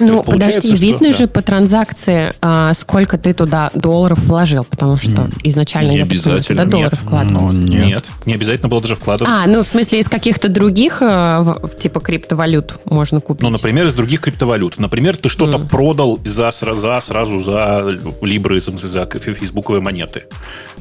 Ну, 0.00 0.22
подожди, 0.22 0.74
видно 0.74 1.08
да. 1.08 1.14
же 1.14 1.28
по 1.28 1.42
транзакции, 1.42 2.32
а, 2.40 2.72
сколько 2.74 3.18
ты 3.18 3.34
туда 3.34 3.70
долларов 3.74 4.18
вложил, 4.20 4.64
потому 4.64 4.98
что 4.98 5.10
mm. 5.10 5.40
изначально 5.44 5.90
не 5.90 5.98
я 5.98 6.02
обязательно. 6.04 6.42
туда 6.42 6.64
доллары 6.64 6.96
вкладывался. 6.96 7.62
Ну, 7.62 7.68
нет. 7.68 7.86
нет, 7.86 8.04
не 8.26 8.34
обязательно 8.34 8.68
было 8.68 8.80
даже 8.80 8.96
вкладывать. 8.96 9.32
А, 9.32 9.46
ну, 9.46 9.62
в 9.62 9.66
смысле, 9.66 10.00
из 10.00 10.08
каких-то 10.08 10.48
других, 10.48 10.98
а, 11.02 11.56
типа, 11.78 12.00
криптовалют 12.00 12.80
можно 12.84 13.20
купить? 13.20 13.42
Ну, 13.42 13.50
например, 13.50 13.86
из 13.86 13.94
других 13.94 14.20
криптовалют. 14.20 14.78
Например, 14.78 15.16
ты 15.16 15.28
что-то 15.28 15.58
mm. 15.58 15.68
продал 15.68 16.18
за, 16.24 16.50
за, 16.50 17.00
сразу 17.00 17.40
за 17.40 17.84
либры, 18.22 18.60
за 18.60 19.06
фейсбуковые 19.06 19.82
монеты. 19.82 20.24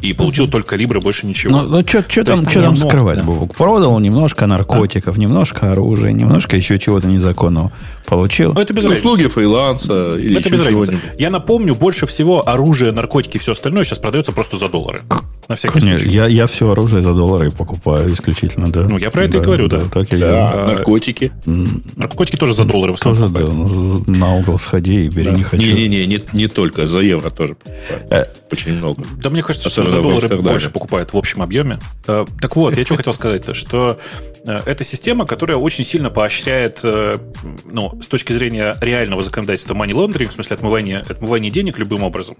И 0.02 0.14
получил 0.14 0.48
mm-hmm. 0.48 0.52
только 0.52 0.76
либры, 0.76 1.02
больше 1.02 1.28
ничего. 1.28 1.62
Ну, 1.62 1.68
ну 1.68 1.82
что 1.82 2.24
там, 2.24 2.50
что 2.50 2.62
там 2.62 2.76
скрывать, 2.78 3.26
да. 3.26 3.32
Продал 3.58 4.00
немножко 4.00 4.46
наркотиков, 4.46 5.16
да. 5.16 5.22
немножко 5.22 5.72
оружия, 5.72 6.14
немножко 6.14 6.56
еще 6.56 6.80
чего-то 6.80 7.08
незаконного. 7.08 7.72
Получил. 8.06 8.54
Ну, 8.54 8.62
это 8.62 8.74
без 8.74 8.86
разницы 8.86 9.09
услуги 9.14 9.28
фриланса 9.28 10.16
или 10.16 10.40
Это 10.40 10.50
без 10.50 10.62
разницы. 10.62 11.00
Я 11.18 11.30
напомню, 11.30 11.76
больше 11.76 12.06
всего 12.06 12.48
оружие, 12.48 12.92
наркотики 12.92 13.38
и 13.38 13.40
все 13.40 13.54
остальное 13.54 13.84
сейчас 13.84 14.00
продается 14.00 14.32
просто 14.32 14.58
за 14.58 14.70
доллары. 14.70 15.02
На 15.50 15.56
всякий 15.56 15.80
Конечно, 15.80 15.98
случай. 15.98 16.16
Я, 16.16 16.28
я 16.28 16.46
все 16.46 16.70
оружие 16.70 17.02
за 17.02 17.16
доллары 17.16 17.50
покупаю 17.50 18.14
исключительно, 18.14 18.72
да. 18.72 18.82
Ну, 18.82 19.00
я 19.00 19.10
про 19.10 19.24
это 19.24 19.34
да, 19.34 19.38
и 19.40 19.42
говорю, 19.42 19.68
да. 19.68 19.78
да. 19.78 19.86
Так 19.90 20.14
и 20.14 20.18
да. 20.18 20.52
А, 20.54 20.68
наркотики. 20.68 21.32
Наркотики 21.96 22.36
тоже 22.36 22.54
за 22.54 22.66
доллары 22.66 22.94
в 22.94 23.00
Тоже, 23.00 23.28
да. 23.30 23.48
На 24.06 24.36
угол 24.36 24.60
сходи 24.60 25.06
и 25.06 25.10
бери, 25.10 25.32
да. 25.32 25.32
не 25.32 25.42
хочу. 25.42 25.66
Не-не-не, 25.72 26.06
не, 26.06 26.24
не 26.34 26.48
только, 26.48 26.86
за 26.86 27.00
евро 27.00 27.32
тоже 27.32 27.58
э, 28.12 28.26
Очень 28.52 28.74
много. 28.74 29.04
Да 29.18 29.32
мне 29.32 29.42
кажется, 29.42 29.70
что 29.72 29.82
за 29.82 30.00
доллары 30.00 30.38
больше 30.38 30.70
покупают 30.70 31.14
в 31.14 31.18
общем 31.18 31.42
объеме. 31.42 31.80
Э, 32.06 32.28
так 32.40 32.56
вот, 32.56 32.78
я 32.78 32.86
что 32.86 32.96
хотел 32.96 33.14
сказать-то, 33.16 33.56
что 33.56 34.00
э, 34.46 34.60
это 34.68 34.84
система, 34.84 35.26
которая 35.26 35.58
очень 35.58 35.84
сильно 35.84 36.12
поощряет, 36.12 36.84
ну, 37.66 38.00
с 38.00 38.06
точки 38.06 38.34
зрения 38.34 38.78
реального 38.82 39.24
законодательства 39.24 39.74
money 39.74 39.94
laundering, 39.94 40.28
в 40.28 40.34
смысле 40.34 40.58
отмывания, 40.58 41.00
отмывания 41.10 41.50
денег 41.50 41.80
любым 41.80 42.04
образом. 42.04 42.38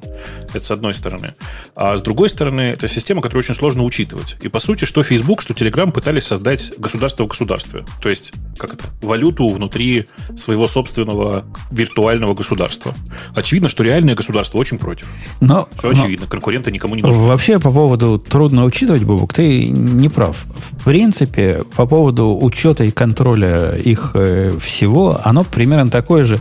Это 0.54 0.64
с 0.64 0.70
одной 0.70 0.94
стороны. 0.94 1.34
А 1.76 1.98
с 1.98 2.04
другой 2.04 2.30
стороны, 2.30 2.62
это 2.62 2.88
система, 2.88 2.99
которую 3.22 3.40
очень 3.40 3.56
сложно 3.56 3.84
учитывать. 3.84 4.38
И 4.42 4.48
по 4.48 4.60
сути, 4.60 4.86
что 4.86 5.04
Facebook, 5.04 5.42
что 5.42 5.54
Telegram 5.54 5.92
пытались 5.92 6.26
создать 6.26 6.74
государство 6.78 7.24
в 7.24 7.28
государстве. 7.28 7.86
То 8.02 8.10
есть, 8.10 8.32
как 8.58 8.74
это, 8.74 8.86
валюту 9.02 9.48
внутри 9.50 10.08
своего 10.36 10.68
собственного 10.68 11.46
виртуального 11.72 12.34
государства. 12.34 12.94
Очевидно, 13.36 13.70
что 13.70 13.84
реальное 13.84 14.16
государство 14.16 14.58
очень 14.58 14.78
против. 14.78 15.08
Но, 15.42 15.68
Все 15.76 15.90
очевидно, 15.90 16.26
но, 16.26 16.32
конкуренты 16.32 16.72
никому 16.72 16.96
не 16.96 17.02
нужны. 17.02 17.22
Вообще, 17.22 17.60
по 17.60 17.72
поводу 17.72 18.20
трудно 18.20 18.66
учитывать, 18.66 19.04
Бобок, 19.04 19.34
ты 19.34 19.66
не 19.66 20.10
прав. 20.10 20.46
В 20.56 20.84
принципе, 20.84 21.64
по 21.76 21.86
поводу 21.86 22.38
учета 22.40 22.84
и 22.84 22.92
контроля 22.92 23.76
их 23.76 24.12
э, 24.14 24.50
всего, 24.60 25.20
оно 25.24 25.44
примерно 25.44 25.90
такое 25.90 26.24
же. 26.24 26.40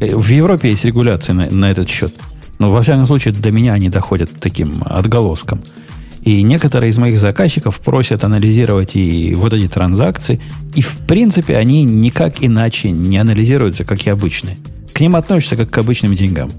Э, 0.00 0.14
в 0.14 0.28
Европе 0.28 0.70
есть 0.70 0.84
регуляции 0.84 1.32
на, 1.32 1.50
на 1.50 1.70
этот 1.70 1.88
счет. 1.88 2.14
Но, 2.58 2.72
во 2.72 2.82
всяком 2.82 3.06
случае, 3.06 3.34
до 3.34 3.50
меня 3.50 3.74
они 3.74 3.88
доходят 3.88 4.30
таким 4.40 4.82
отголоском. 4.84 5.60
И 6.28 6.42
некоторые 6.42 6.90
из 6.90 6.98
моих 6.98 7.18
заказчиков 7.18 7.80
просят 7.80 8.22
анализировать 8.22 8.96
и 8.96 9.32
вот 9.34 9.54
эти 9.54 9.66
транзакции. 9.66 10.38
И, 10.74 10.82
в 10.82 10.98
принципе, 10.98 11.56
они 11.56 11.84
никак 11.84 12.44
иначе 12.44 12.90
не 12.90 13.16
анализируются, 13.16 13.84
как 13.84 14.06
и 14.06 14.10
обычные. 14.10 14.58
К 14.92 15.00
ним 15.00 15.16
относятся 15.16 15.56
как 15.56 15.70
к 15.70 15.78
обычным 15.78 16.14
деньгам. 16.14 16.50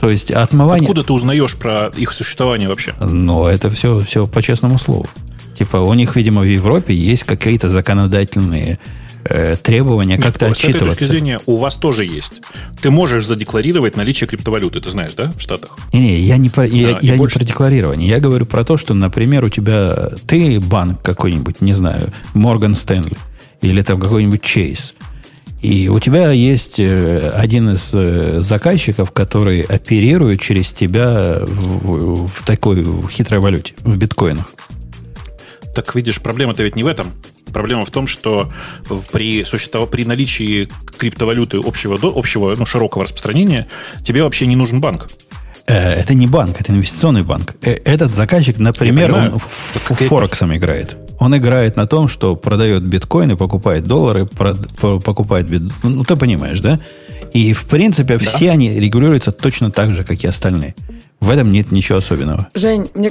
То 0.00 0.08
есть 0.08 0.30
отмывание... 0.30 0.88
Откуда 0.88 1.04
ты 1.04 1.12
узнаешь 1.12 1.58
про 1.58 1.92
их 1.94 2.10
существование 2.12 2.70
вообще? 2.70 2.94
Ну, 2.98 3.44
это 3.44 3.68
все, 3.68 4.00
все 4.00 4.26
по 4.26 4.40
честному 4.40 4.78
слову. 4.78 5.06
Типа 5.54 5.76
у 5.76 5.92
них, 5.92 6.16
видимо, 6.16 6.40
в 6.40 6.46
Европе 6.46 6.94
есть 6.94 7.24
какие-то 7.24 7.68
законодательные 7.68 8.78
э, 9.28 9.56
требования 9.62 10.18
как-то 10.18 10.46
отчитываться. 10.46 10.66
С 10.66 10.68
этой 10.68 10.88
точки 10.90 11.04
зрения 11.04 11.40
у 11.46 11.56
вас 11.56 11.76
тоже 11.76 12.04
есть. 12.04 12.40
Ты 12.80 12.90
можешь 12.90 13.26
задекларировать 13.26 13.96
наличие 13.96 14.28
криптовалюты, 14.28 14.80
ты 14.80 14.90
знаешь, 14.90 15.14
да, 15.14 15.32
в 15.36 15.40
Штатах? 15.40 15.76
Не, 15.92 16.18
я 16.18 16.36
не, 16.36 16.48
про, 16.48 16.66
я, 16.66 16.96
а, 16.96 16.98
я 17.00 17.16
не 17.16 17.26
про 17.26 17.44
декларирование. 17.44 18.08
Я 18.08 18.20
говорю 18.20 18.46
про 18.46 18.64
то, 18.64 18.76
что, 18.76 18.94
например, 18.94 19.44
у 19.44 19.48
тебя 19.48 20.10
ты 20.26 20.60
банк 20.60 21.02
какой-нибудь, 21.02 21.60
не 21.60 21.72
знаю, 21.72 22.12
Морган 22.34 22.74
Стэнли 22.74 23.16
или 23.60 23.82
там 23.82 24.00
какой-нибудь 24.00 24.42
Чейз. 24.42 24.94
И 25.60 25.88
у 25.88 25.98
тебя 25.98 26.30
есть 26.30 26.78
э, 26.78 27.30
один 27.30 27.70
из 27.70 27.90
э, 27.92 28.40
заказчиков, 28.40 29.10
который 29.10 29.62
оперирует 29.62 30.40
через 30.40 30.72
тебя 30.72 31.40
в, 31.42 32.28
в 32.28 32.44
такой 32.44 32.82
в 32.82 33.08
хитрой 33.08 33.40
валюте, 33.40 33.74
в 33.80 33.96
биткоинах. 33.96 34.52
Так 35.74 35.94
видишь, 35.96 36.20
проблема-то 36.20 36.62
ведь 36.62 36.76
не 36.76 36.84
в 36.84 36.86
этом. 36.86 37.12
Проблема 37.52 37.84
в 37.84 37.90
том, 37.90 38.06
что 38.06 38.52
при, 39.12 39.44
существов... 39.44 39.90
при 39.90 40.04
наличии 40.04 40.68
криптовалюты 40.98 41.58
общего, 41.58 41.98
общего 42.18 42.54
ну, 42.56 42.66
широкого 42.66 43.04
распространения 43.04 43.66
тебе 44.04 44.22
вообще 44.22 44.46
не 44.46 44.56
нужен 44.56 44.80
банк. 44.80 45.08
Э, 45.68 45.92
это 45.92 46.14
не 46.14 46.26
банк, 46.26 46.60
это 46.60 46.72
инвестиционный 46.72 47.22
банк. 47.22 47.54
Э, 47.62 47.72
этот 47.84 48.14
заказчик, 48.14 48.58
например, 48.58 49.12
он 49.12 49.38
Форексом 49.38 50.56
играет. 50.56 50.96
Он 51.18 51.36
играет 51.36 51.76
на 51.76 51.86
том, 51.86 52.08
что 52.08 52.36
продает 52.36 52.84
биткоины, 52.84 53.36
покупает 53.36 53.84
доллары, 53.84 54.26
покупает 54.26 55.50
бит... 55.50 55.62
Ну, 55.82 56.04
ты 56.04 56.16
понимаешь, 56.16 56.60
да? 56.60 56.80
И, 57.34 57.52
в 57.52 57.66
принципе, 57.66 58.18
да. 58.18 58.24
все 58.24 58.50
они 58.50 58.70
регулируются 58.70 59.30
точно 59.30 59.70
так 59.70 59.92
же, 59.94 60.04
как 60.04 60.24
и 60.24 60.26
остальные. 60.26 60.74
В 61.20 61.30
этом 61.30 61.52
нет 61.52 61.72
ничего 61.72 61.98
особенного. 61.98 62.48
Жень, 62.54 62.88
мне, 62.94 63.10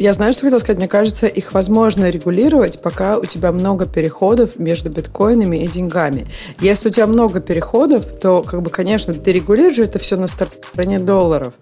я 0.00 0.14
знаю, 0.14 0.32
что 0.32 0.42
хотел 0.42 0.60
сказать. 0.60 0.78
Мне 0.78 0.88
кажется, 0.88 1.26
их 1.26 1.52
возможно 1.52 2.08
регулировать, 2.08 2.80
пока 2.80 3.18
у 3.18 3.26
тебя 3.26 3.52
много 3.52 3.86
переходов 3.86 4.58
между 4.58 4.88
биткоинами 4.88 5.58
и 5.58 5.68
деньгами. 5.68 6.26
Если 6.58 6.88
у 6.88 6.90
тебя 6.90 7.06
много 7.06 7.40
переходов, 7.40 8.06
то, 8.18 8.42
как 8.42 8.62
бы, 8.62 8.70
конечно, 8.70 9.12
ты 9.12 9.32
регулируешь 9.32 9.78
это 9.78 9.98
все 9.98 10.16
на 10.16 10.26
стороне 10.26 10.98
долларов. 10.98 11.52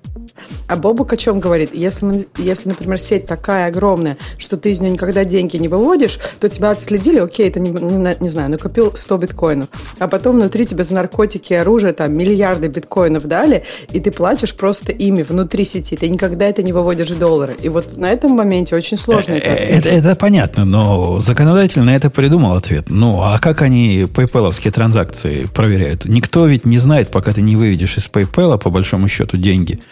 А 0.66 0.76
Бобук 0.76 1.12
о 1.12 1.16
чем 1.16 1.40
говорит? 1.40 1.70
Если, 1.74 2.26
если, 2.36 2.70
например, 2.70 2.98
сеть 2.98 3.26
такая 3.26 3.68
огромная, 3.68 4.16
что 4.38 4.56
ты 4.56 4.72
из 4.72 4.80
нее 4.80 4.90
никогда 4.92 5.24
деньги 5.24 5.56
не 5.56 5.68
выводишь, 5.68 6.18
то 6.40 6.48
тебя 6.48 6.70
отследили, 6.70 7.18
окей, 7.18 7.50
ты, 7.50 7.60
не, 7.60 7.70
не, 7.70 8.16
не 8.20 8.30
знаю, 8.30 8.50
накопил 8.50 8.92
100 8.94 9.16
биткоинов, 9.18 9.68
а 9.98 10.08
потом 10.08 10.36
внутри 10.36 10.66
тебя 10.66 10.84
за 10.84 10.94
наркотики 10.94 11.52
и 11.52 11.56
оружие 11.56 11.92
там 11.92 12.12
миллиарды 12.12 12.68
биткоинов 12.68 13.26
дали, 13.26 13.64
и 13.90 14.00
ты 14.00 14.10
платишь 14.10 14.54
просто 14.54 14.92
ими 14.92 15.22
внутри 15.22 15.64
сети. 15.64 15.96
Ты 15.96 16.08
никогда 16.08 16.46
это 16.46 16.62
не 16.62 16.72
выводишь 16.72 17.10
в 17.10 17.18
доллары. 17.18 17.56
И 17.60 17.68
вот 17.68 17.96
на 17.96 18.10
этом 18.10 18.32
моменте 18.32 18.76
очень 18.76 18.96
сложно 18.96 19.34
это 19.34 19.48
это, 19.48 19.88
это 19.88 20.16
понятно, 20.16 20.64
но 20.64 21.20
законодательно 21.20 21.90
это 21.90 22.10
придумал 22.10 22.56
ответ. 22.56 22.86
Ну, 22.88 23.20
а 23.22 23.38
как 23.38 23.62
они 23.62 24.02
PayPal 24.02 24.70
транзакции 24.70 25.46
проверяют? 25.54 26.04
Никто 26.04 26.46
ведь 26.46 26.64
не 26.64 26.78
знает, 26.78 27.10
пока 27.10 27.32
ты 27.32 27.42
не 27.42 27.56
выведешь 27.56 27.96
из 27.96 28.08
PayPal, 28.08 28.58
по 28.58 28.70
большому 28.70 29.08
счету, 29.08 29.36
деньги– 29.36 29.80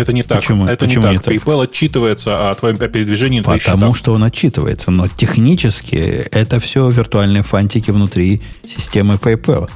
это 0.00 0.12
не 0.12 0.22
так. 0.22 0.38
Почему? 0.38 0.66
Это 0.66 0.86
Почему 0.86 1.08
не 1.08 1.18
так. 1.18 1.32
Не 1.32 1.38
PayPal 1.38 1.64
отчитывается 1.64 2.50
о 2.50 2.54
твоем 2.54 2.78
передвижении 2.78 3.40
Потому 3.40 3.58
счетах. 3.60 3.96
что 3.96 4.12
он 4.12 4.24
отчитывается. 4.24 4.90
Но 4.90 5.08
технически 5.08 5.96
это 5.96 6.60
все 6.60 6.88
виртуальные 6.88 7.42
фантики 7.42 7.90
внутри 7.90 8.42
системы 8.66 9.14
PayPal. 9.14 9.68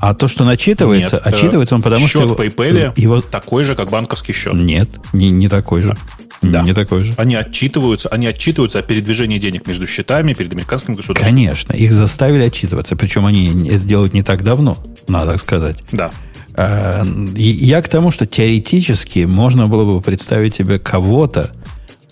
А 0.00 0.14
то, 0.14 0.28
что 0.28 0.44
он 0.44 0.50
отчитывается, 0.50 1.16
Нет, 1.16 1.26
отчитывается 1.26 1.74
он 1.74 1.82
потому, 1.82 2.06
счет 2.06 2.22
что... 2.22 2.28
Счет 2.28 2.38
в 2.38 2.40
PayPal 2.40 2.92
его... 2.96 3.20
такой 3.20 3.64
же, 3.64 3.74
как 3.74 3.90
банковский 3.90 4.32
счет. 4.32 4.54
Нет, 4.54 4.88
не, 5.12 5.30
не 5.30 5.48
такой 5.48 5.82
же. 5.82 5.96
Да. 6.40 6.62
Не 6.62 6.72
такой 6.72 7.02
же. 7.02 7.14
Они 7.16 7.34
отчитываются, 7.34 8.08
они 8.10 8.26
отчитываются 8.28 8.78
о 8.78 8.82
передвижении 8.82 9.38
денег 9.38 9.66
между 9.66 9.88
счетами 9.88 10.34
перед 10.34 10.52
американским 10.52 10.94
государством. 10.94 11.28
Конечно, 11.28 11.72
их 11.72 11.92
заставили 11.92 12.44
отчитываться. 12.44 12.94
Причем 12.94 13.26
они 13.26 13.68
это 13.68 13.80
делают 13.80 14.12
не 14.14 14.22
так 14.22 14.44
давно, 14.44 14.78
надо 15.08 15.36
сказать. 15.38 15.82
Да. 15.90 16.12
Э, 16.58 17.04
я 17.36 17.80
к 17.82 17.88
тому, 17.88 18.10
что 18.10 18.26
теоретически 18.26 19.20
можно 19.20 19.68
было 19.68 19.84
бы 19.84 20.00
представить 20.00 20.56
себе 20.56 20.80
кого-то, 20.80 21.52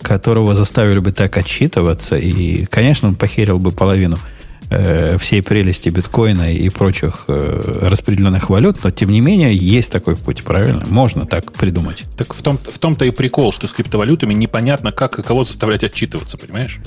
которого 0.01 0.55
заставили 0.55 0.99
бы 0.99 1.11
так 1.11 1.37
отчитываться, 1.37 2.17
и, 2.17 2.65
конечно, 2.65 3.09
он 3.09 3.15
похерил 3.15 3.59
бы 3.59 3.71
половину 3.71 4.17
э, 4.69 5.17
всей 5.17 5.41
прелести 5.41 5.89
биткоина 5.89 6.53
и 6.53 6.69
прочих 6.69 7.25
э, 7.27 7.87
распределенных 7.89 8.49
валют, 8.49 8.77
но 8.83 8.91
тем 8.91 9.09
не 9.09 9.19
менее 9.19 9.53
есть 9.53 9.91
такой 9.91 10.15
путь, 10.15 10.43
правильно? 10.43 10.85
Можно 10.87 11.25
так 11.25 11.51
придумать. 11.51 12.05
Так 12.15 12.33
в, 12.33 12.41
том, 12.41 12.57
в 12.57 12.79
том-то 12.79 13.03
и 13.03 13.11
прикол, 13.11 13.51
что 13.51 13.67
с 13.67 13.73
криптовалютами 13.73 14.33
непонятно, 14.33 14.93
как 14.93 15.19
и 15.19 15.23
кого 15.23 15.43
заставлять 15.43 15.83
отчитываться, 15.83 16.37
понимаешь? 16.37 16.79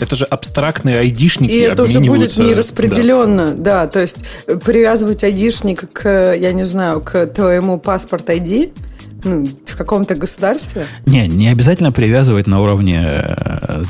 Это 0.00 0.16
же 0.16 0.24
абстрактные 0.24 0.98
айдишники. 0.98 1.52
И 1.52 1.60
это 1.60 1.84
уже 1.84 2.00
будет 2.00 2.36
нераспределенно, 2.36 3.52
да. 3.54 3.84
да. 3.84 3.86
То 3.86 4.00
есть 4.00 4.18
привязывать 4.64 5.22
айдишник 5.22 5.90
к, 5.92 6.34
я 6.34 6.52
не 6.52 6.64
знаю, 6.64 7.00
к 7.00 7.26
твоему 7.26 7.78
паспорт 7.78 8.28
ID, 8.28 8.72
ну, 9.24 9.46
в 9.64 9.76
каком-то 9.76 10.14
государстве? 10.14 10.86
Не, 11.06 11.26
не 11.28 11.48
обязательно 11.48 11.92
привязывать 11.92 12.46
на 12.46 12.60
уровне 12.60 13.02
э, 13.04 13.84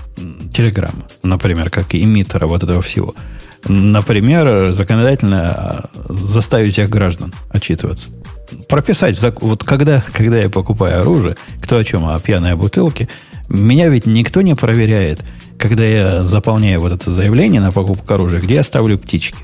Телеграма, 0.53 1.07
например, 1.23 1.71
как 1.71 1.95
эмиттера 1.95 2.47
вот 2.47 2.63
этого 2.63 2.81
всего. 2.83 3.15
Например, 3.67 4.71
законодательно 4.73 5.89
э, 5.95 6.13
заставить 6.15 6.75
всех 6.75 6.89
граждан 6.89 7.35
отчитываться. 7.51 8.09
Прописать, 8.69 9.19
вот 9.41 9.65
когда, 9.65 10.03
когда 10.13 10.39
я 10.39 10.49
покупаю 10.49 11.01
оружие, 11.01 11.37
кто 11.63 11.77
о 11.77 11.85
чем, 11.85 12.07
о 12.07 12.19
пьяной 12.21 12.55
бутылке, 12.55 13.09
меня 13.49 13.89
ведь 13.89 14.07
никто 14.07 14.41
не 14.43 14.55
проверяет, 14.55 15.25
когда 15.59 15.85
я 15.85 16.25
заполняю 16.25 16.81
вот 16.81 16.93
это 16.93 17.11
заявление 17.11 17.61
на 17.61 17.73
покупку 17.73 18.15
оружия, 18.15 18.41
где 18.41 18.55
я 18.55 18.63
ставлю 18.63 18.99
птички. 18.99 19.39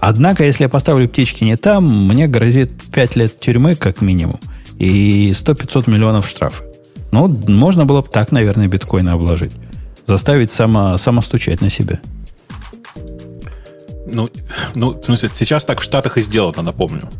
Однако, 0.00 0.44
если 0.44 0.64
я 0.64 0.68
поставлю 0.68 1.08
птички 1.08 1.44
не 1.44 1.56
там, 1.56 2.06
мне 2.08 2.28
грозит 2.28 2.70
5 2.92 3.16
лет 3.16 3.40
тюрьмы 3.40 3.74
как 3.74 4.00
минимум– 4.00 4.40
и 4.78 5.32
100-500 5.32 5.90
миллионов 5.90 6.28
штрафа. 6.28 6.64
Ну, 7.10 7.28
можно 7.28 7.84
было 7.84 8.02
бы 8.02 8.08
так, 8.08 8.32
наверное, 8.32 8.68
биткоины 8.68 9.10
обложить. 9.10 9.52
Заставить 10.06 10.50
само, 10.50 10.96
само 10.96 11.20
стучать 11.20 11.60
на 11.60 11.70
себя. 11.70 12.00
Ну, 14.06 14.30
ну, 14.74 14.98
в 14.98 15.04
смысле, 15.04 15.30
сейчас 15.32 15.64
так 15.64 15.80
в 15.80 15.82
Штатах 15.82 16.16
и 16.16 16.22
сделано, 16.22 16.62
напомню. 16.62 17.10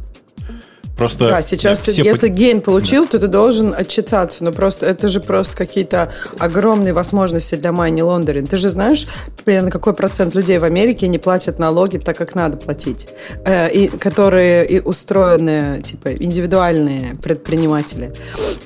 Просто 0.99 1.29
да, 1.29 1.43
сейчас 1.43 1.79
ты, 1.79 1.93
если 1.93 2.29
гейн 2.29 2.61
получил, 2.61 3.05
да. 3.05 3.11
то 3.11 3.19
ты 3.21 3.29
должен 3.29 3.73
отчитаться. 3.77 4.43
Но 4.43 4.51
просто 4.51 4.85
это 4.87 5.07
же 5.09 5.21
просто 5.21 5.57
какие-то 5.57 6.13
огромные 6.39 6.93
возможности 6.93 7.55
для 7.55 7.71
майни 7.71 8.03
лондеринг. 8.03 8.51
Ты 8.51 8.57
же 8.57 8.69
знаешь, 8.69 9.07
примерно 9.45 9.71
какой 9.71 9.95
процент 9.95 10.35
людей 10.35 10.59
в 10.59 10.65
Америке 10.65 11.07
не 11.07 11.19
платят 11.19 11.61
налоги 11.61 11.99
так, 11.99 12.17
как 12.17 12.35
надо 12.35 12.57
платить. 12.57 13.09
Э, 13.45 13.71
и 13.71 13.87
которые 13.87 14.67
и 14.67 14.81
устроены, 14.81 15.81
типа, 15.85 16.15
индивидуальные 16.15 17.17
предприниматели. 17.23 18.13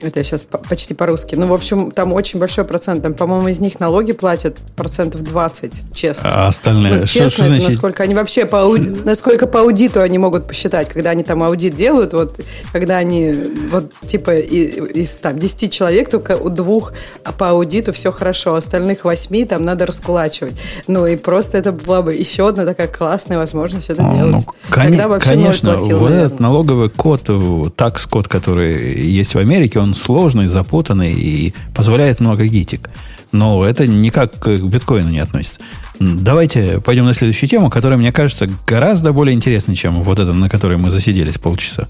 Это 0.00 0.20
я 0.20 0.24
сейчас 0.24 0.44
почти 0.68 0.94
по-русски. 0.94 1.34
Ну, 1.34 1.48
в 1.48 1.52
общем, 1.52 1.90
там 1.90 2.14
очень 2.14 2.38
большой 2.38 2.64
процент. 2.64 3.02
Там, 3.02 3.12
по-моему, 3.12 3.48
из 3.48 3.60
них 3.60 3.78
налоги 3.78 4.12
платят 4.12 4.56
процентов 4.74 5.22
20, 5.22 5.94
честно. 5.94 6.30
А 6.32 6.48
остальные? 6.48 6.94
Ну, 6.94 7.06
честно, 7.06 7.28
что, 7.28 7.42
что 7.42 7.46
значит? 7.46 7.68
насколько 7.68 8.02
они 8.02 8.14
вообще 8.14 8.46
по, 8.46 8.74
насколько 9.04 9.46
по 9.46 9.60
аудиту 9.60 10.00
они 10.00 10.16
могут 10.16 10.46
посчитать, 10.46 10.88
когда 10.88 11.10
они 11.10 11.24
там 11.24 11.42
аудит 11.42 11.74
делают, 11.74 12.14
вот 12.22 12.40
когда 12.72 12.98
они 12.98 13.34
вот 13.70 13.92
типа 14.06 14.38
из 14.38 15.14
там 15.16 15.38
10 15.38 15.72
человек 15.72 16.10
только 16.10 16.36
у 16.36 16.48
двух 16.48 16.92
по 17.38 17.50
аудиту 17.50 17.92
все 17.92 18.12
хорошо, 18.12 18.54
остальных 18.54 19.04
восьми 19.04 19.44
там 19.44 19.62
надо 19.62 19.86
раскулачивать. 19.86 20.54
Ну 20.86 21.06
и 21.06 21.16
просто 21.16 21.58
это 21.58 21.72
была 21.72 22.02
бы 22.02 22.14
еще 22.14 22.48
одна 22.48 22.64
такая 22.64 22.88
классная 22.88 23.38
возможность 23.38 23.90
это 23.90 24.02
ну, 24.02 24.16
делать. 24.16 24.46
Ну, 24.46 24.74
Тогда 24.74 25.08
вообще 25.08 25.30
конечно, 25.30 25.74
платил, 25.74 25.98
вот 25.98 26.10
наверное. 26.10 26.26
этот 26.26 26.40
налоговый 26.40 26.90
код, 26.90 27.30
такс-код, 27.76 28.28
который 28.28 29.00
есть 29.00 29.34
в 29.34 29.38
Америке, 29.38 29.78
он 29.78 29.94
сложный, 29.94 30.46
запутанный 30.46 31.12
и 31.12 31.54
позволяет 31.74 32.20
много 32.20 32.44
гитик. 32.44 32.88
Но 33.32 33.64
это 33.64 33.86
никак 33.86 34.38
к 34.38 34.48
биткоину 34.48 35.10
не 35.10 35.20
относится. 35.20 35.60
Давайте 35.98 36.80
пойдем 36.80 37.06
на 37.06 37.14
следующую 37.14 37.48
тему, 37.48 37.70
которая, 37.70 37.98
мне 37.98 38.12
кажется, 38.12 38.48
гораздо 38.66 39.12
более 39.12 39.34
интересной, 39.34 39.74
чем 39.74 40.02
вот 40.02 40.18
эта, 40.18 40.32
на 40.32 40.48
которой 40.48 40.76
мы 40.76 40.90
засиделись 40.90 41.38
полчаса. 41.38 41.88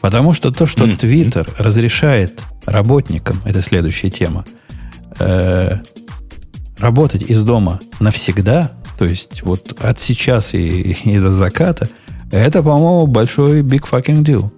Потому 0.00 0.32
что 0.32 0.50
то, 0.50 0.66
что 0.66 0.84
Twitter 0.84 1.48
разрешает 1.58 2.40
работникам, 2.64 3.40
это 3.44 3.62
следующая 3.62 4.10
тема, 4.10 4.44
э, 5.18 5.78
работать 6.78 7.22
из 7.22 7.42
дома 7.42 7.80
навсегда, 8.00 8.72
то 8.98 9.04
есть 9.04 9.42
вот 9.42 9.76
от 9.80 9.98
сейчас 9.98 10.54
и, 10.54 10.92
и 11.04 11.18
до 11.18 11.30
заката, 11.30 11.88
это, 12.30 12.62
по-моему, 12.62 13.06
большой 13.06 13.62
big 13.62 13.88
fucking 13.88 14.22
deal. 14.22 14.50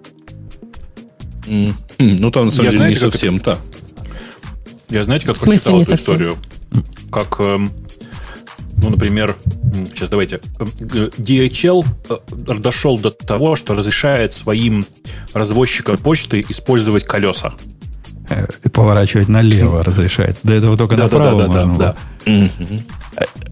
Mm. 1.47 1.73
Ну, 1.99 2.31
там, 2.31 2.47
на 2.47 2.51
самом 2.51 2.65
Я 2.65 2.71
деле, 2.71 2.83
знаете, 2.83 3.05
не 3.05 3.11
совсем 3.11 3.35
это... 3.37 3.45
так. 3.45 3.59
Я 4.89 5.03
знаете, 5.03 5.27
как 5.27 5.37
прочитал 5.37 5.81
эту 5.81 5.95
историю? 5.95 6.37
Как 7.11 7.39
эм, 7.39 7.71
ну, 8.81 8.89
например, 8.89 9.35
сейчас 9.93 10.09
давайте. 10.09 10.39
DHL 10.57 11.85
э, 12.09 12.53
дошел 12.59 12.97
до 12.97 13.11
того, 13.11 13.55
что 13.55 13.75
разрешает 13.75 14.33
своим 14.33 14.85
развозчикам 15.33 15.97
почты 15.97 16.45
использовать 16.49 17.03
колеса. 17.03 17.53
Э, 18.29 18.45
и 18.63 18.69
поворачивать 18.69 19.27
налево 19.27 19.83
разрешает. 19.83 20.37
До 20.43 20.53
этого 20.53 20.77
только 20.77 20.95
да, 20.95 21.03
направо 21.03 21.39
да, 21.39 21.47
да, 21.47 21.65
можно 21.65 21.77
да, 21.77 21.95
да. 22.25 22.49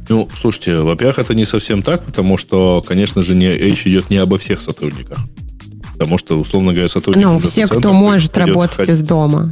Ну, 0.10 0.30
слушайте, 0.40 0.80
во-первых, 0.80 1.20
это 1.20 1.36
не 1.36 1.46
совсем 1.46 1.84
так, 1.84 2.04
потому 2.04 2.38
что, 2.38 2.82
конечно 2.88 3.22
же, 3.22 3.36
не, 3.36 3.52
речь 3.52 3.86
идет 3.86 4.10
не 4.10 4.18
обо 4.18 4.38
всех 4.38 4.62
сотрудниках. 4.62 5.18
Потому 5.94 6.18
что, 6.18 6.40
условно 6.40 6.72
говоря, 6.72 6.90
сотрудники... 6.90 7.26
Ну, 7.26 7.40
все, 7.40 7.68
кто 7.68 7.92
может 7.92 8.38
работать 8.38 8.88
из 8.88 9.02
дома. 9.02 9.52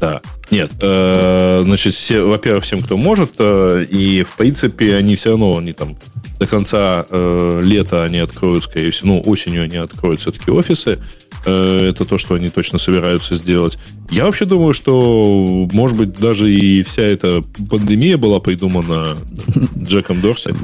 Да. 0.00 0.20
Нет, 0.50 0.72
э, 0.80 1.62
значит, 1.64 1.94
все, 1.94 2.22
во-первых, 2.22 2.64
всем, 2.64 2.80
кто 2.80 2.96
может, 2.96 3.32
э, 3.38 3.84
и 3.88 4.22
в 4.22 4.36
принципе 4.36 4.94
они 4.94 5.16
все 5.16 5.30
равно, 5.30 5.58
они 5.58 5.72
там 5.72 5.96
до 6.38 6.46
конца 6.46 7.06
э, 7.08 7.60
лета 7.64 8.04
они 8.04 8.18
откроют, 8.18 8.64
скорее 8.64 8.90
всего, 8.90 9.08
ну, 9.08 9.22
осенью 9.26 9.64
они 9.64 9.76
откроют 9.76 10.20
все-таки 10.20 10.50
офисы. 10.50 10.98
Э, 11.46 11.88
это 11.90 12.04
то, 12.04 12.18
что 12.18 12.34
они 12.34 12.48
точно 12.48 12.78
собираются 12.78 13.34
сделать. 13.34 13.78
Я 14.10 14.26
вообще 14.26 14.44
думаю, 14.44 14.74
что, 14.74 15.68
может 15.72 15.96
быть, 15.96 16.14
даже 16.14 16.52
и 16.52 16.82
вся 16.82 17.02
эта 17.02 17.42
пандемия 17.70 18.16
была 18.16 18.38
придумана 18.38 19.16
Джеком 19.78 20.20
Дорси, 20.20 20.54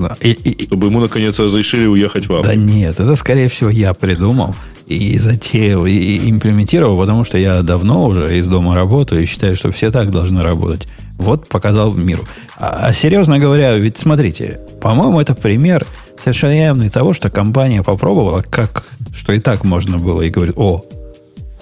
чтобы 0.67 0.87
ему, 0.89 1.01
наконец, 1.01 1.39
разрешили 1.39 1.87
уехать 1.87 2.27
в 2.27 2.43
Да 2.43 2.55
нет, 2.55 3.01
это, 3.01 3.17
скорее 3.17 3.49
всего, 3.49 3.71
я 3.71 3.95
придумал 3.95 4.55
и 4.87 5.19
затеял, 5.19 5.87
и 5.87 6.31
имплементировал, 6.31 6.99
потому 6.99 7.25
что 7.25 7.39
я 7.39 7.63
давно 7.63 8.07
уже 8.07 8.39
из 8.39 8.47
дома 8.49 8.75
работаю 8.75 9.23
и 9.23 9.27
считаю, 9.27 9.57
что 9.57 9.71
все 9.71 9.91
так 9.91 10.11
должны 10.11 10.43
работать. 10.43 10.89
Вот 11.19 11.49
показал 11.49 11.93
миру. 11.93 12.25
А, 12.59 12.87
а 12.87 12.93
серьезно 12.93 13.39
говоря, 13.39 13.77
ведь 13.77 13.97
смотрите, 13.97 14.61
по-моему, 14.81 15.21
это 15.21 15.35
пример 15.35 15.87
совершенно 16.19 16.59
явный 16.59 16.89
того, 16.89 17.13
что 17.13 17.31
компания 17.31 17.83
попробовала, 17.83 18.43
как, 18.43 18.85
что 19.15 19.33
и 19.33 19.39
так 19.39 19.65
можно 19.65 19.99
было, 19.99 20.23
и 20.23 20.31
говорит, 20.31 20.55
о, 20.57 20.85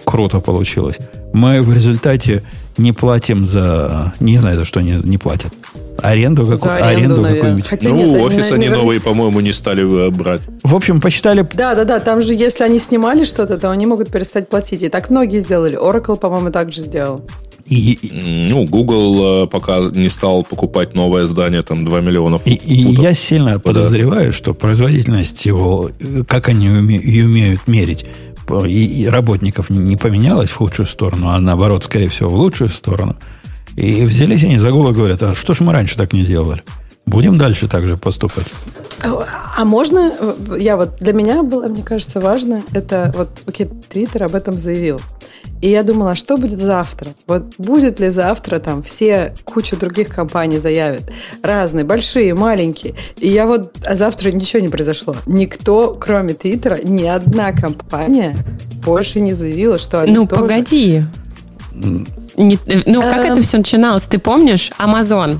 круто 0.04 0.40
получилось. 0.40 0.98
Мы 1.32 1.60
в 1.60 1.72
результате 1.72 2.42
не 2.78 2.92
платим 2.92 3.44
за... 3.44 4.12
Не 4.20 4.38
знаю, 4.38 4.58
за 4.58 4.64
что 4.64 4.80
не, 4.80 4.98
не 5.04 5.18
платят. 5.18 5.52
Аренду, 6.02 6.46
как, 6.46 6.56
за 6.56 6.76
аренду, 6.76 7.22
аренду 7.22 7.22
какую-нибудь. 7.22 7.66
Хотя 7.66 7.88
ну, 7.88 7.96
нет, 7.96 8.22
офис 8.22 8.52
они, 8.52 8.66
они 8.66 8.76
новые, 8.76 9.00
по-моему, 9.00 9.40
не 9.40 9.52
стали 9.52 10.10
брать. 10.10 10.42
В 10.62 10.74
общем, 10.74 11.00
посчитали... 11.00 11.46
Да, 11.54 11.74
да, 11.74 11.84
да. 11.84 12.00
Там 12.00 12.22
же, 12.22 12.34
если 12.34 12.64
они 12.64 12.78
снимали 12.78 13.24
что-то, 13.24 13.58
то 13.58 13.70
они 13.70 13.86
могут 13.86 14.10
перестать 14.10 14.48
платить. 14.48 14.82
И 14.82 14.88
так 14.88 15.10
многие 15.10 15.38
сделали. 15.38 15.78
Oracle, 15.78 16.16
по-моему, 16.16 16.50
так 16.50 16.72
же 16.72 16.82
сделал. 16.82 17.22
И, 17.70 17.98
ну, 18.50 18.66
Google 18.66 19.44
э, 19.44 19.46
пока 19.46 19.78
не 19.78 20.08
стал 20.08 20.42
покупать 20.42 20.94
новое 20.94 21.26
здание, 21.26 21.62
там 21.62 21.84
2 21.84 22.00
миллиона 22.00 22.40
И, 22.44 22.54
и 22.54 22.74
я 23.00 23.14
сильно 23.14 23.52
да. 23.52 23.58
подозреваю, 23.60 24.32
что 24.32 24.54
производительность 24.54 25.46
его, 25.46 25.90
как 26.26 26.48
они 26.48 26.66
ее 26.66 27.26
умеют 27.26 27.68
мерить, 27.68 28.06
и, 28.66 29.02
и 29.02 29.06
работников 29.06 29.70
не 29.70 29.96
поменялась 29.96 30.50
в 30.50 30.56
худшую 30.56 30.86
сторону, 30.86 31.28
а 31.28 31.38
наоборот, 31.38 31.84
скорее 31.84 32.08
всего, 32.08 32.28
в 32.30 32.34
лучшую 32.34 32.70
сторону. 32.70 33.16
И 33.76 34.04
взялись 34.04 34.44
они 34.44 34.58
за 34.58 34.70
голову 34.70 34.90
и 34.90 34.94
говорят, 34.94 35.22
а 35.22 35.34
что 35.34 35.54
ж 35.54 35.60
мы 35.60 35.72
раньше 35.72 35.96
так 35.96 36.12
не 36.12 36.22
делали? 36.22 36.62
Будем 37.06 37.38
дальше 37.38 37.66
так 37.66 37.84
же 37.84 37.96
поступать. 37.96 38.46
А, 39.02 39.24
а 39.56 39.64
можно, 39.64 40.12
я 40.58 40.76
вот, 40.76 40.96
для 41.00 41.12
меня 41.12 41.42
было, 41.42 41.66
мне 41.66 41.82
кажется, 41.82 42.20
важно, 42.20 42.62
это 42.72 43.12
вот, 43.16 43.30
окей, 43.46 43.66
Твиттер 43.88 44.24
об 44.24 44.34
этом 44.34 44.56
заявил. 44.56 45.00
И 45.60 45.68
я 45.68 45.82
думала, 45.82 46.12
а 46.12 46.14
что 46.14 46.36
будет 46.36 46.60
завтра? 46.60 47.14
Вот 47.26 47.54
будет 47.58 48.00
ли 48.00 48.08
завтра 48.08 48.60
там 48.60 48.82
все, 48.82 49.34
куча 49.44 49.76
других 49.76 50.08
компаний 50.08 50.58
заявят, 50.58 51.10
разные, 51.42 51.84
большие, 51.84 52.34
маленькие. 52.34 52.94
И 53.18 53.28
я 53.28 53.46
вот, 53.46 53.76
а 53.84 53.96
завтра 53.96 54.30
ничего 54.30 54.62
не 54.62 54.68
произошло. 54.68 55.16
Никто, 55.26 55.94
кроме 56.00 56.34
Твиттера, 56.34 56.78
ни 56.82 57.04
одна 57.04 57.52
компания 57.52 58.36
больше 58.84 59.20
не 59.20 59.34
заявила, 59.34 59.78
что 59.78 60.00
они 60.00 60.14
Ну, 60.14 60.26
тоже... 60.26 60.42
погоди. 60.42 61.02
Не, 62.36 62.58
ну, 62.86 63.02
как 63.02 63.24
это 63.24 63.38
эм. 63.38 63.42
все 63.42 63.58
начиналось? 63.58 64.04
Ты 64.04 64.18
помнишь? 64.18 64.70
Amazon. 64.78 65.38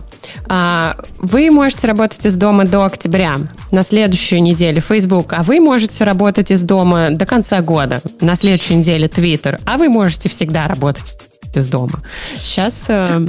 А, 0.48 0.96
вы 1.18 1.50
можете 1.50 1.86
работать 1.86 2.24
из 2.26 2.36
дома 2.36 2.64
до 2.64 2.84
октября, 2.84 3.36
на 3.70 3.82
следующую 3.82 4.42
неделю 4.42 4.80
Facebook, 4.80 5.32
а 5.32 5.42
вы 5.42 5.60
можете 5.60 6.04
работать 6.04 6.50
из 6.50 6.62
дома 6.62 7.10
до 7.10 7.26
конца 7.26 7.60
года, 7.60 8.00
на 8.20 8.36
следующей 8.36 8.74
неделе 8.74 9.06
Twitter, 9.06 9.60
а 9.64 9.76
вы 9.76 9.88
можете 9.88 10.28
всегда 10.28 10.68
работать 10.68 11.18
из 11.54 11.68
дома. 11.68 12.00
Сейчас... 12.42 12.84
Э, 12.88 13.26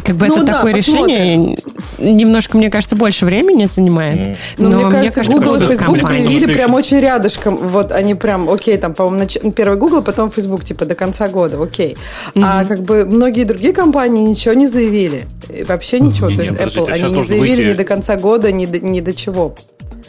как 0.00 0.16
бы 0.16 0.26
ну, 0.26 0.36
это 0.36 0.44
да, 0.44 0.52
такое 0.54 0.76
посмотрим. 0.76 1.06
решение 1.06 1.58
немножко, 1.98 2.56
мне 2.56 2.70
кажется, 2.70 2.96
больше 2.96 3.26
времени 3.26 3.66
занимает. 3.66 4.18
Mm. 4.18 4.36
Но, 4.56 4.68
но 4.68 4.76
мне, 4.76 4.90
кажется, 4.90 5.14
кажется 5.20 5.38
Google 5.38 5.56
и 5.56 5.66
Facebook 5.66 6.02
заявили 6.02 6.54
прям 6.54 6.74
очень 6.74 7.00
рядышком. 7.00 7.56
Вот 7.56 7.92
они 7.92 8.14
прям, 8.14 8.48
окей, 8.48 8.78
там, 8.78 8.94
по-моему, 8.94 9.18
нач... 9.18 9.36
первый 9.54 9.76
Google, 9.76 10.02
потом 10.02 10.30
Facebook, 10.30 10.64
типа, 10.64 10.86
до 10.86 10.94
конца 10.94 11.28
года, 11.28 11.62
окей. 11.62 11.96
Mm-hmm. 12.34 12.42
А 12.42 12.64
как 12.64 12.82
бы 12.82 13.04
многие 13.04 13.44
другие 13.44 13.74
компании 13.74 14.22
ничего 14.22 14.54
не 14.54 14.66
заявили. 14.66 15.24
Вообще 15.68 16.00
ничего. 16.00 16.30
Не, 16.30 16.36
То 16.36 16.42
есть 16.42 16.54
Apple, 16.54 16.90
они 16.90 17.10
не 17.12 17.24
заявили 17.24 17.56
выйти... 17.56 17.68
ни 17.68 17.72
до 17.74 17.84
конца 17.84 18.16
года, 18.16 18.50
ни 18.50 18.64
до, 18.64 18.80
ни 18.80 19.00
до 19.00 19.12
чего. 19.12 19.54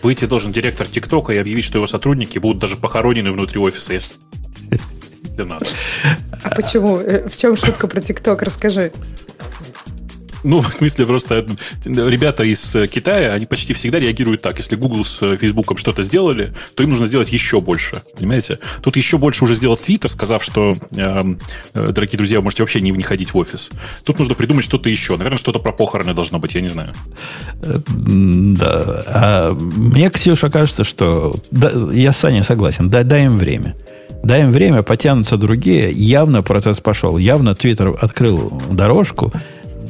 Выйти 0.01 0.25
должен 0.25 0.53
директор 0.53 0.87
ТикТока 0.87 1.33
и 1.33 1.37
объявить, 1.37 1.65
что 1.65 1.77
его 1.77 1.87
сотрудники 1.87 2.39
будут 2.39 2.59
даже 2.59 2.77
похоронены 2.77 3.31
внутри 3.31 3.59
офиса, 3.59 3.93
если 3.93 4.15
надо. 5.37 5.65
А 6.43 6.55
почему? 6.55 6.97
Э, 6.97 7.27
в 7.27 7.37
чем 7.37 7.57
шутка 7.57 7.87
про 7.87 8.01
ТикТок? 8.01 8.41
Расскажи. 8.43 8.91
Ну, 10.43 10.61
в 10.61 10.73
смысле, 10.73 11.05
просто 11.05 11.45
ребята 11.85 12.43
из 12.43 12.75
э, 12.75 12.87
Китая, 12.87 13.33
они 13.33 13.45
почти 13.45 13.73
всегда 13.73 13.99
реагируют 13.99 14.41
так. 14.41 14.57
Если 14.57 14.75
Google 14.75 15.05
с 15.05 15.21
э, 15.21 15.37
Facebook 15.37 15.77
что-то 15.77 16.03
сделали, 16.03 16.53
то 16.75 16.83
им 16.83 16.89
нужно 16.89 17.07
сделать 17.07 17.31
еще 17.31 17.61
больше. 17.61 18.01
Понимаете? 18.15 18.59
Тут 18.81 18.97
еще 18.97 19.17
больше 19.17 19.43
уже 19.43 19.55
сделал 19.55 19.75
Twitter, 19.75 20.09
сказав, 20.09 20.43
что, 20.43 20.75
э, 20.91 21.35
э, 21.73 21.91
дорогие 21.91 22.17
друзья, 22.17 22.39
вы 22.39 22.45
можете 22.45 22.63
вообще 22.63 22.81
не, 22.81 22.91
не 22.91 23.03
ходить 23.03 23.33
в 23.33 23.37
офис. 23.37 23.71
Тут 24.03 24.19
нужно 24.19 24.35
придумать 24.35 24.65
что-то 24.65 24.89
еще. 24.89 25.17
Наверное, 25.17 25.37
что-то 25.37 25.59
про 25.59 25.71
похороны 25.71 26.13
должно 26.13 26.39
быть, 26.39 26.55
я 26.55 26.61
не 26.61 26.69
знаю. 26.69 26.93
Да. 27.61 29.03
А 29.07 29.53
мне, 29.53 30.09
Ксюша, 30.09 30.49
кажется, 30.49 30.83
что... 30.83 31.35
Да, 31.51 31.71
я 31.93 32.11
с 32.11 32.17
Саней 32.17 32.43
согласен. 32.43 32.89
Дай, 32.89 33.03
дай 33.03 33.25
им 33.25 33.37
время. 33.37 33.75
Дай 34.23 34.43
им 34.43 34.51
время, 34.51 34.83
потянутся 34.83 35.35
другие. 35.35 35.91
Явно 35.91 36.41
процесс 36.41 36.79
пошел. 36.79 37.17
Явно 37.17 37.49
Twitter 37.49 37.97
открыл 37.99 38.61
дорожку. 38.71 39.33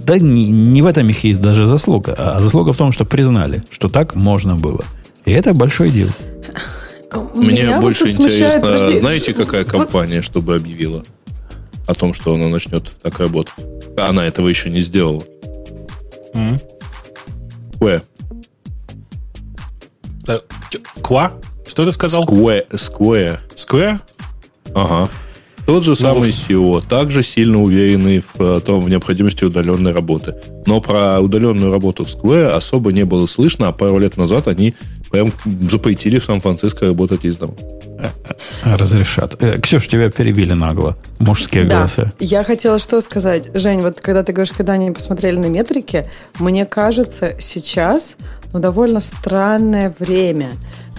Да 0.03 0.17
не, 0.17 0.49
не 0.49 0.81
в 0.81 0.87
этом 0.87 1.07
их 1.09 1.23
есть 1.23 1.41
даже 1.41 1.65
заслуга, 1.65 2.13
а 2.17 2.39
заслуга 2.39 2.73
в 2.73 2.77
том, 2.77 2.91
что 2.91 3.05
признали, 3.05 3.63
что 3.69 3.89
так 3.89 4.15
можно 4.15 4.55
было. 4.55 4.83
И 5.25 5.31
это 5.31 5.53
большой 5.53 5.91
дел. 5.91 6.09
Мне 7.33 7.63
Меня 7.63 7.79
больше 7.79 8.05
вот 8.05 8.13
интересно, 8.13 8.59
смущает, 8.59 8.99
знаете, 8.99 9.33
какая 9.33 9.63
компания, 9.63 10.17
вот... 10.17 10.25
чтобы 10.25 10.55
объявила 10.55 11.03
о 11.87 11.93
том, 11.93 12.13
что 12.13 12.33
она 12.33 12.47
начнет 12.47 12.89
так 13.01 13.19
работать? 13.19 13.53
Она 13.97 14.25
этого 14.25 14.47
еще 14.47 14.69
не 14.69 14.81
сделала. 14.81 15.23
Mm. 16.33 16.61
Square. 17.79 18.03
Ква? 21.01 21.33
Что 21.67 21.85
ты 21.85 21.91
сказал? 21.91 22.25
Square. 22.25 22.69
Square. 22.71 23.39
Square? 23.55 23.99
Ага. 24.73 25.09
Тот 25.65 25.83
же 25.83 25.91
ну, 25.91 25.95
самый 25.95 26.31
CEO, 26.31 26.83
также 26.87 27.23
сильно 27.23 27.61
уверенный 27.61 28.19
в 28.19 28.41
э, 28.41 28.59
том, 28.59 28.81
в 28.81 28.89
необходимости 28.89 29.45
удаленной 29.45 29.93
работы. 29.93 30.35
Но 30.65 30.81
про 30.81 31.21
удаленную 31.21 31.71
работу 31.71 32.03
в 32.03 32.09
Square 32.09 32.49
особо 32.49 32.91
не 32.91 33.05
было 33.05 33.27
слышно, 33.27 33.69
а 33.69 33.71
пару 33.71 33.97
лет 33.97 34.17
назад 34.17 34.47
они 34.47 34.75
прям 35.09 35.31
запретили 35.69 36.19
в 36.19 36.25
Сан-Франциско 36.25 36.85
работать 36.85 37.25
из 37.25 37.37
дома. 37.37 37.53
Э, 38.03 38.09
э, 38.65 38.75
разрешат. 38.75 39.37
Ксюша, 39.61 39.87
тебя 39.87 40.09
перебили 40.09 40.51
нагло. 40.51 40.97
Мужские 41.19 41.63
да. 41.63 41.77
голоса. 41.77 42.11
Я 42.19 42.43
хотела 42.43 42.77
что 42.77 42.99
сказать. 42.99 43.49
Жень, 43.53 43.79
вот 43.79 44.01
когда 44.01 44.23
ты 44.23 44.33
говоришь, 44.33 44.53
когда 44.53 44.73
они 44.73 44.91
посмотрели 44.91 45.37
на 45.37 45.45
метрики, 45.45 46.09
мне 46.37 46.65
кажется, 46.65 47.35
сейчас 47.39 48.17
ну, 48.51 48.59
довольно 48.59 48.99
странное 48.99 49.93
время. 49.99 50.49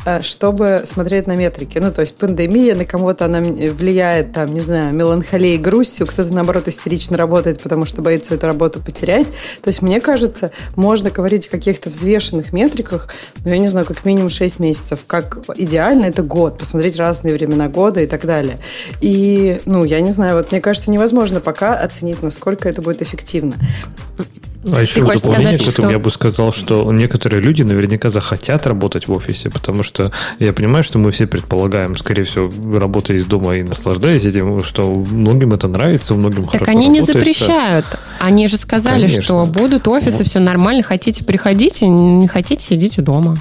Э, 0.05 0.21
чтобы 0.23 0.83
смотреть 0.85 1.27
на 1.27 1.35
метрики. 1.35 1.79
Ну, 1.79 1.91
то 1.91 2.03
есть 2.03 2.17
пандемия, 2.17 2.75
на 2.75 2.85
кого-то 2.85 3.25
она 3.25 3.41
влияет, 3.41 4.33
там, 4.33 4.53
не 4.53 4.61
знаю, 4.61 4.95
меланхолией, 4.95 5.57
грустью, 5.57 6.07
кто-то, 6.07 6.33
наоборот, 6.33 6.69
истерично 6.69 7.17
работает, 7.17 7.63
потому 7.63 7.87
что 7.87 8.03
боится 8.03 8.35
эту 8.35 8.47
работу 8.47 8.81
потерять. 8.81 9.29
То 9.63 9.69
есть, 9.69 9.81
мне 9.81 10.01
кажется, 10.01 10.51
можно 10.77 11.11
говорить 11.11 11.47
о 11.47 11.51
каких-то 11.51 11.89
взвешенных 11.89 12.53
метриках, 12.53 13.09
ну, 13.45 13.51
я 13.51 13.59
не 13.59 13.69
знаю, 13.69 13.87
как 13.87 14.05
минимум 14.05 14.29
6 14.29 14.59
месяцев. 14.59 15.01
Как 15.07 15.39
идеально 15.57 16.05
это 16.07 16.23
год, 16.23 16.59
посмотреть 16.59 16.97
разные 16.97 17.33
времена 17.33 17.69
года 17.69 18.01
и 18.01 18.07
так 18.07 18.27
далее. 18.27 18.59
И, 19.01 19.61
ну, 19.65 19.85
я 19.85 20.01
не 20.01 20.11
знаю, 20.11 20.37
вот 20.37 20.51
мне 20.53 20.61
кажется, 20.61 20.91
невозможно 20.91 21.41
пока 21.41 21.77
оценить, 21.77 22.23
насколько 22.23 22.69
это 22.69 22.83
будет 22.83 23.01
эффективно. 23.01 23.55
А 24.73 24.81
еще 24.81 25.03
в 25.03 25.13
дополнение 25.13 25.59
к 25.59 25.69
этому 25.69 25.91
я 25.91 25.99
бы 25.99 26.11
сказал, 26.11 26.53
что 26.53 26.91
некоторые 26.93 27.43
люди 27.43 27.63
наверняка 27.63 28.11
захотят 28.11 28.67
работать 28.67 29.09
в 29.09 29.13
офисе, 29.13 29.51
потому 29.51 29.83
что 29.83 30.13
я 30.39 30.53
понимаю, 30.53 30.83
что 30.85 30.99
мы 30.99 31.11
все 31.11 31.27
предполагаем, 31.27 31.97
скорее 31.97 32.25
всего, 32.25 32.51
работая 32.79 33.17
из 33.17 33.27
дома 33.27 33.57
и 33.57 33.63
наслаждаясь 33.63 34.25
этим, 34.25 34.65
что 34.65 34.93
многим 34.93 35.53
это 35.53 35.69
нравится, 35.69 36.15
многим 36.15 36.45
так 36.45 36.63
хорошо 36.63 36.71
они 36.71 36.89
не 36.89 37.03
запрещают. 37.03 37.87
Они 38.19 38.49
же 38.49 38.57
сказали, 38.57 39.07
Конечно. 39.07 39.23
что 39.23 39.45
будут 39.45 39.89
офисы, 39.89 40.19
ну. 40.21 40.25
все 40.25 40.41
нормально, 40.41 40.83
хотите 40.83 41.25
приходите, 41.25 41.87
не 41.87 42.29
хотите 42.29 42.65
сидите 42.65 43.03
дома. 43.03 43.37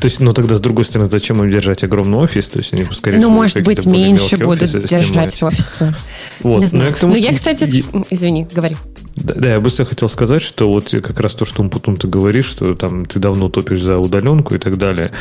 То 0.00 0.06
есть, 0.06 0.20
ну 0.20 0.32
тогда, 0.32 0.54
с 0.56 0.60
другой 0.60 0.84
стороны, 0.84 1.10
зачем 1.10 1.42
им 1.42 1.50
держать 1.50 1.82
огромный 1.82 2.18
офис? 2.18 2.46
То 2.48 2.58
есть, 2.58 2.72
они, 2.72 2.86
скорее 2.92 3.16
ну, 3.16 3.22
всего, 3.24 3.32
может 3.32 3.62
быть, 3.62 3.84
меньше 3.84 4.36
будут 4.36 4.70
держать 4.70 5.32
снимать. 5.32 5.42
офисы. 5.42 5.94
Вот. 6.40 6.60
Не 6.60 6.66
знаю. 6.66 6.84
Но, 6.84 6.90
я, 6.90 7.00
тому, 7.00 7.12
Но 7.14 7.18
я, 7.18 7.34
кстати, 7.34 7.84
извини, 8.10 8.46
говори. 8.54 8.76
Да, 9.20 9.34
да, 9.34 9.48
я 9.52 9.60
быстро 9.60 9.84
хотел 9.84 10.08
сказать, 10.08 10.42
что 10.42 10.70
вот 10.70 10.90
как 10.90 11.20
раз 11.20 11.34
то, 11.34 11.44
что 11.44 11.62
Умпутун 11.62 11.96
ты 11.96 12.06
говоришь, 12.06 12.46
что 12.46 12.74
там 12.74 13.04
ты 13.04 13.18
давно 13.18 13.48
топишь 13.48 13.82
за 13.82 13.98
удаленку 13.98 14.54
и 14.54 14.58
так 14.58 14.78
далее. 14.78 15.12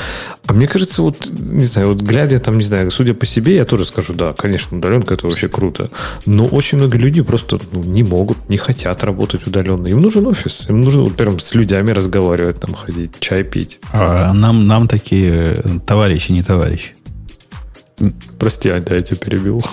А 0.46 0.54
мне 0.54 0.68
кажется, 0.68 1.02
вот, 1.02 1.28
не 1.30 1.66
знаю, 1.66 1.90
вот 1.90 2.02
глядя 2.02 2.40
там, 2.40 2.58
не 2.58 2.64
знаю, 2.64 2.92
судя 2.92 3.14
по 3.14 3.26
себе, 3.26 3.56
я 3.56 3.66
тоже 3.66 3.86
скажу, 3.86 4.14
да, 4.14 4.34
конечно, 4.34 4.78
удаленка 4.78 5.16
это 5.16 5.28
вообще 5.28 5.48
круто. 5.48 5.90
Но 6.26 6.46
очень 6.46 6.78
много 6.78 6.98
людей 6.98 7.24
просто 7.24 7.60
ну, 7.72 7.84
не 7.84 8.04
могут, 8.04 8.50
не 8.50 8.58
хотят 8.58 9.04
работать 9.04 9.48
удаленно. 9.48 9.88
Им 9.88 10.02
нужен 10.02 10.28
офис. 10.28 10.66
Им 10.70 10.82
нужно 10.82 11.04
вот 11.04 11.16
прям 11.16 11.40
с 11.40 11.54
людьми 11.56 11.94
разговаривать, 11.94 12.60
там 12.60 12.74
ходить, 12.74 13.12
чай 13.20 13.44
пить. 13.44 13.80
А 13.92 14.34
нам, 14.34 14.68
нам 14.68 14.88
такие 14.88 15.64
товарищи, 15.86 16.32
не 16.32 16.44
товарищи. 16.44 16.96
Прости, 18.38 18.70
Ань, 18.70 18.84
да, 18.84 18.96
я 18.96 19.02
тебя 19.02 19.18
перебил. 19.18 19.64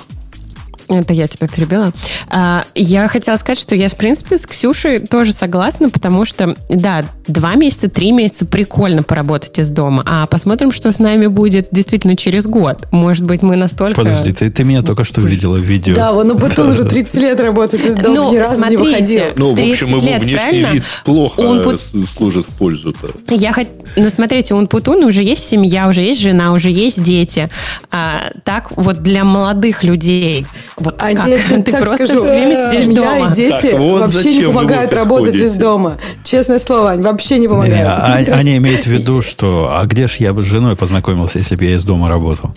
Это 0.88 1.12
я 1.12 1.26
тебя 1.26 1.48
перебила. 1.48 1.92
А, 2.28 2.64
я 2.74 3.08
хотела 3.08 3.36
сказать, 3.36 3.58
что 3.58 3.74
я, 3.74 3.88
в 3.88 3.96
принципе, 3.96 4.38
с 4.38 4.46
Ксюшей 4.46 5.00
тоже 5.00 5.32
согласна, 5.32 5.90
потому 5.90 6.24
что, 6.24 6.54
да, 6.68 7.04
два 7.26 7.54
месяца, 7.54 7.88
три 7.88 8.12
месяца 8.12 8.44
прикольно 8.46 9.02
поработать 9.02 9.58
из 9.58 9.70
дома, 9.70 10.02
а 10.06 10.26
посмотрим, 10.26 10.72
что 10.72 10.92
с 10.92 10.98
нами 10.98 11.26
будет 11.26 11.68
действительно 11.70 12.16
через 12.16 12.46
год. 12.46 12.86
Может 12.90 13.24
быть, 13.24 13.42
мы 13.42 13.56
настолько... 13.56 14.00
Подожди, 14.00 14.32
ты, 14.32 14.50
ты 14.50 14.64
меня 14.64 14.82
только 14.82 15.04
что 15.04 15.20
видела 15.20 15.56
в 15.56 15.62
видео. 15.62 15.94
Да, 15.94 16.12
он 16.12 16.36
Батон 16.36 16.70
уже 16.70 16.84
30 16.84 17.14
лет 17.16 17.40
работает 17.40 17.86
из 17.86 17.94
дома, 17.94 18.14
ну, 18.14 18.32
ни 18.32 18.36
разу 18.36 18.56
смотрите, 18.56 18.82
не 18.82 18.90
выходил. 18.90 19.24
Ну, 19.36 19.54
в 19.54 19.70
общем, 19.70 19.88
ему 19.88 20.00
лет, 20.00 20.22
внешний 20.22 20.36
правильно? 20.38 20.72
вид 20.72 20.84
плохо 21.04 21.40
он 21.40 21.78
служит 21.78 22.46
в 22.46 22.50
пользу-то. 22.50 23.10
Я 23.34 23.52
хот... 23.52 23.68
Ну, 23.96 24.10
смотрите, 24.10 24.54
он 24.54 24.66
Путун, 24.66 25.04
уже 25.04 25.22
есть 25.22 25.48
семья, 25.48 25.88
уже 25.88 26.00
есть 26.00 26.20
жена, 26.20 26.52
уже 26.52 26.70
есть 26.70 27.02
дети. 27.02 27.48
А, 27.90 28.32
так 28.44 28.76
вот 28.76 29.02
для 29.02 29.24
молодых 29.24 29.84
людей 29.84 30.46
вот 30.76 31.00
Они, 31.02 31.16
как? 31.16 31.64
Ты 31.64 31.72
так 31.72 31.84
просто 31.84 32.06
скажу, 32.06 32.24
все 32.24 32.30
время 32.30 32.70
сидишь 32.70 32.86
семья 32.86 33.14
дома. 33.18 33.32
и 33.32 33.34
дети 33.34 33.70
так, 33.70 33.78
вот 33.78 34.00
вообще 34.00 34.36
не 34.36 34.44
помогают 34.44 34.92
работать 34.92 35.34
из 35.36 35.54
дома. 35.54 35.98
Честное 36.24 36.58
слово, 36.58 36.92
они 36.92 37.02
вообще 37.02 37.38
не 37.38 37.48
помогают. 37.48 37.76
Не, 37.76 37.82
а, 37.82 38.14
они 38.38 38.56
имеют 38.56 38.84
в 38.84 38.88
виду, 38.88 39.22
что 39.22 39.70
а 39.72 39.86
где 39.86 40.08
ж 40.08 40.16
я 40.16 40.32
бы 40.32 40.42
с 40.42 40.46
женой 40.46 40.76
познакомился, 40.76 41.38
если 41.38 41.56
бы 41.56 41.64
я 41.64 41.76
из 41.76 41.84
дома 41.84 42.08
работал? 42.08 42.54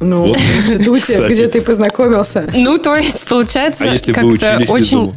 Ну, 0.00 0.28
вот, 0.28 0.36
в 0.66 0.96
институте, 0.96 1.28
где 1.28 1.46
ты 1.46 1.60
познакомился. 1.60 2.48
Ну, 2.54 2.78
то 2.78 2.96
есть, 2.96 3.26
получается, 3.26 3.84
а 3.84 3.92
если 3.92 4.12
как-то 4.12 4.64
очень 4.72 5.12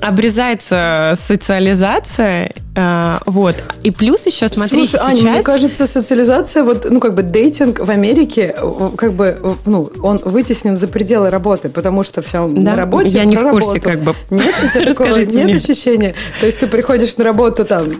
обрезается 0.00 1.14
социализация, 1.26 2.52
э, 2.74 3.18
вот. 3.26 3.56
И 3.82 3.90
плюс 3.90 4.26
еще, 4.26 4.48
смотрите, 4.48 4.88
Слушай, 4.88 4.90
сейчас... 4.90 5.24
Аня, 5.24 5.32
мне 5.32 5.42
кажется, 5.42 5.86
социализация, 5.86 6.64
вот, 6.64 6.86
ну, 6.90 7.00
как 7.00 7.14
бы 7.14 7.22
дейтинг 7.22 7.80
в 7.80 7.90
Америке, 7.90 8.54
как 8.96 9.12
бы, 9.14 9.56
ну, 9.64 9.90
он 10.02 10.18
вытеснен 10.24 10.78
за 10.78 10.88
пределы 10.88 11.30
работы, 11.30 11.68
потому 11.68 12.02
что 12.02 12.22
все 12.22 12.48
да? 12.48 12.72
на 12.72 12.76
работе 12.76 13.08
Я 13.08 13.24
не 13.24 13.36
в 13.36 13.50
курсе, 13.50 13.78
работу. 13.78 13.80
как 13.80 14.00
бы. 14.02 14.14
Нет 14.30 14.54
у 14.62 14.68
тебя 14.68 14.86
такого, 14.94 15.16
нет 15.18 15.44
мне. 15.44 15.54
ощущения? 15.56 16.14
То 16.40 16.46
есть 16.46 16.58
ты 16.58 16.66
приходишь 16.66 17.16
на 17.16 17.24
работу 17.24 17.64
там, 17.64 17.92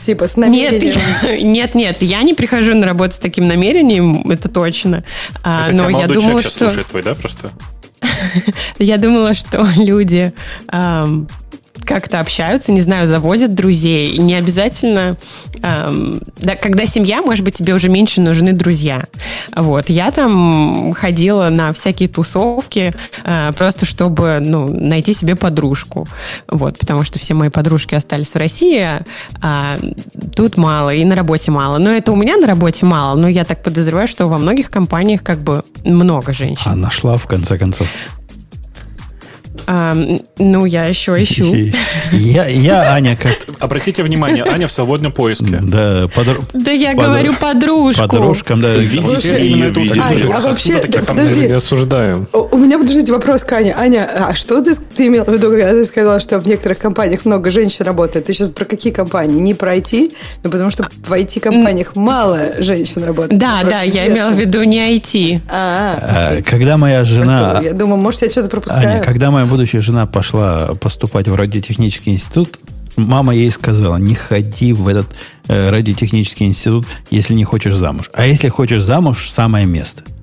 Типа 0.00 0.28
с 0.28 0.36
намерением. 0.36 1.00
Нет, 1.22 1.42
нет, 1.42 1.74
нет, 1.74 2.02
я 2.02 2.22
не 2.22 2.34
прихожу 2.34 2.74
на 2.74 2.86
работу 2.86 3.14
с 3.14 3.18
таким 3.18 3.48
намерением, 3.48 4.30
это 4.30 4.48
точно. 4.48 5.04
А, 5.42 5.70
но 5.72 5.88
я 5.90 6.06
думала, 6.06 6.40
что... 6.40 6.50
слушает 6.50 6.86
твой, 6.86 7.02
да, 7.02 7.14
просто? 7.14 7.50
Я 8.78 8.98
думала, 8.98 9.34
что 9.34 9.66
люди 9.76 10.32
как-то 11.88 12.20
общаются, 12.20 12.70
не 12.70 12.82
знаю, 12.82 13.06
заводят 13.06 13.54
друзей. 13.54 14.18
Не 14.18 14.34
обязательно, 14.34 15.16
эм, 15.62 16.20
да, 16.36 16.54
когда 16.54 16.84
семья, 16.84 17.22
может 17.22 17.42
быть, 17.46 17.54
тебе 17.54 17.72
уже 17.72 17.88
меньше 17.88 18.20
нужны 18.20 18.52
друзья. 18.52 19.04
Вот, 19.56 19.88
я 19.88 20.10
там 20.10 20.92
ходила 20.92 21.48
на 21.48 21.72
всякие 21.72 22.10
тусовки 22.10 22.94
э, 23.24 23.52
просто 23.56 23.86
чтобы, 23.86 24.38
ну, 24.40 24.68
найти 24.68 25.14
себе 25.14 25.34
подружку. 25.34 26.06
Вот, 26.46 26.78
потому 26.78 27.04
что 27.04 27.18
все 27.18 27.32
мои 27.32 27.48
подружки 27.48 27.94
остались 27.94 28.28
в 28.28 28.36
России, 28.36 28.86
а 29.40 29.78
тут 30.36 30.58
мало 30.58 30.90
и 30.94 31.02
на 31.06 31.14
работе 31.14 31.50
мало. 31.50 31.78
Но 31.78 31.90
это 31.90 32.12
у 32.12 32.16
меня 32.16 32.36
на 32.36 32.46
работе 32.46 32.84
мало, 32.84 33.16
но 33.16 33.28
я 33.28 33.46
так 33.46 33.62
подозреваю, 33.62 34.08
что 34.08 34.26
во 34.26 34.36
многих 34.36 34.70
компаниях 34.70 35.22
как 35.22 35.38
бы 35.38 35.64
много 35.86 36.34
женщин. 36.34 36.70
А 36.70 36.76
нашла 36.76 37.16
в 37.16 37.26
конце 37.26 37.56
концов. 37.56 37.88
А, 39.70 39.94
ну, 40.38 40.64
я 40.64 40.86
еще 40.86 41.22
ищу. 41.22 41.44
Я, 42.12 42.46
я 42.46 42.94
Аня, 42.94 43.16
как... 43.16 43.36
Обратите 43.60 44.02
внимание, 44.02 44.42
Аня 44.44 44.66
в 44.66 44.72
свободном 44.72 45.12
поиске. 45.12 45.58
Да, 45.60 46.08
подр... 46.14 46.40
да 46.54 46.70
я 46.70 46.94
говорю 46.94 47.34
подружку. 47.34 48.00
Подружкам, 48.00 48.62
да. 48.62 48.76
Слушай, 48.86 49.72
а, 50.00 50.36
а 50.36 50.40
вообще, 50.40 50.80
подожди. 51.06 51.48
Не 51.48 51.52
осуждаем. 51.52 52.26
У 52.32 52.56
меня, 52.56 52.78
подождите, 52.78 53.12
вопрос 53.12 53.44
к 53.44 53.52
Ане. 53.52 53.74
Аня, 53.76 54.08
а 54.30 54.34
что 54.34 54.62
ты, 54.62 54.74
ты 54.74 55.08
имел 55.08 55.24
в 55.24 55.28
виду, 55.28 55.50
когда 55.50 55.72
ты 55.72 55.84
сказала, 55.84 56.20
что 56.20 56.38
в 56.38 56.46
некоторых 56.46 56.78
компаниях 56.78 57.26
много 57.26 57.50
женщин 57.50 57.84
работает? 57.84 58.24
Ты 58.24 58.32
сейчас 58.32 58.48
про 58.48 58.64
какие 58.64 58.92
компании? 58.92 59.38
Не 59.38 59.52
про 59.52 59.76
IT? 59.76 60.14
Ну, 60.44 60.50
потому 60.50 60.70
что 60.70 60.84
в 60.84 61.12
IT-компаниях 61.12 61.94
мало 61.94 62.38
женщин 62.58 63.04
работает. 63.04 63.38
Да, 63.38 63.60
да, 63.64 63.82
я 63.82 64.08
имела 64.08 64.30
в 64.30 64.38
виду 64.38 64.62
не 64.62 64.96
IT. 64.96 65.42
А, 65.50 66.40
когда 66.42 66.78
моя 66.78 67.04
жена... 67.04 67.60
Я 67.62 67.74
думаю, 67.74 68.00
может, 68.00 68.22
я 68.22 68.30
что-то 68.30 68.48
пропускаю. 68.48 68.88
Аня, 68.88 69.02
когда 69.02 69.30
моя 69.30 69.44
будущая 69.58 69.80
жена 69.80 70.06
пошла 70.06 70.74
поступать 70.80 71.26
в 71.26 71.34
радиотехнический 71.34 72.12
институт, 72.12 72.60
мама 72.94 73.34
ей 73.34 73.50
сказала, 73.50 73.96
не 73.96 74.14
ходи 74.14 74.72
в 74.72 74.86
этот 74.86 75.08
э, 75.48 75.70
радиотехнический 75.70 76.46
институт, 76.46 76.86
если 77.10 77.34
не 77.34 77.42
хочешь 77.42 77.74
замуж. 77.74 78.08
А 78.14 78.24
если 78.24 78.48
хочешь 78.50 78.84
замуж, 78.84 79.28
самое 79.28 79.66
место– 79.66 80.04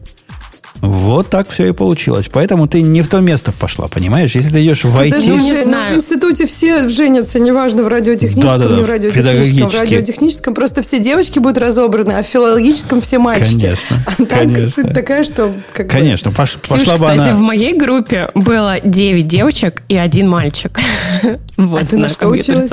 вот 0.87 1.29
так 1.29 1.49
все 1.49 1.67
и 1.67 1.71
получилось. 1.71 2.29
Поэтому 2.31 2.67
ты 2.67 2.81
не 2.81 3.01
в 3.01 3.07
то 3.07 3.19
место 3.19 3.51
пошла, 3.59 3.87
понимаешь? 3.87 4.35
Если 4.35 4.51
ты 4.51 4.63
идешь 4.63 4.83
в 4.83 4.97
IT... 4.97 5.11
Даже 5.11 5.31
не 5.31 5.63
знаю. 5.63 5.95
В 5.95 5.97
институте 5.97 6.45
все 6.45 6.89
женятся, 6.89 7.39
неважно, 7.39 7.83
в 7.83 7.87
радиотехническом, 7.87 8.43
да, 8.43 8.57
да, 8.57 8.69
да, 8.69 8.75
не 8.75 8.83
в 8.83 8.89
радиотехническом. 8.89 9.69
В 9.69 9.75
радиотехническом 9.75 10.53
просто 10.53 10.81
все 10.81 10.99
девочки 10.99 11.39
будут 11.39 11.57
разобраны, 11.57 12.11
а 12.13 12.23
в 12.23 12.27
филологическом 12.27 13.01
все 13.01 13.19
мальчики. 13.19 13.59
Конечно. 13.59 14.05
А 14.05 14.15
так 14.15 14.39
конечно. 14.39 14.69
суть 14.69 14.93
такая, 14.93 15.23
что... 15.23 15.53
Как 15.73 15.89
конечно. 15.89 16.31
Бы... 16.31 16.37
Пош, 16.37 16.57
Ксюша, 16.61 16.79
пошла 16.79 16.97
бы 16.97 17.05
кстати, 17.05 17.29
она... 17.29 17.33
в 17.33 17.41
моей 17.41 17.77
группе 17.77 18.29
было 18.33 18.79
9 18.83 19.27
девочек 19.27 19.83
и 19.89 19.97
один 19.97 20.29
мальчик. 20.29 20.79
Вот, 21.57 21.83
а 21.83 21.85
ты 21.85 21.97
на 21.97 22.09
что 22.09 22.27
училась? 22.27 22.69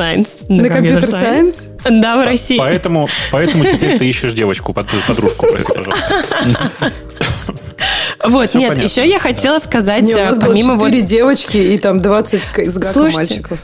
На 0.49 0.69
компьютер 0.69 1.07
сайенс? 1.07 1.69
Да, 1.89 2.21
в 2.21 2.27
России. 2.27 2.59
Поэтому, 2.59 3.09
поэтому 3.31 3.65
теперь 3.65 3.97
ты 3.97 4.09
ищешь 4.09 4.33
девочку, 4.33 4.73
подружку, 4.73 5.47
прости, 5.53 5.73
пожалуйста. 5.73 6.93
Вот, 8.25 8.49
Все 8.49 8.59
нет, 8.59 8.69
понятно. 8.71 8.89
еще 8.89 9.09
я 9.09 9.19
хотела 9.19 9.59
сказать, 9.59 10.03
не, 10.03 10.15
у 10.15 10.19
нас 10.19 10.39
помимо 10.39 10.77
было 10.77 10.89
4 10.89 11.01
вот... 11.01 11.09
девочки 11.09 11.57
и 11.57 11.79
там 11.79 12.01
20 12.01 12.43
с 12.45 12.93
Слушайте, 12.93 13.17
мальчиков. 13.17 13.59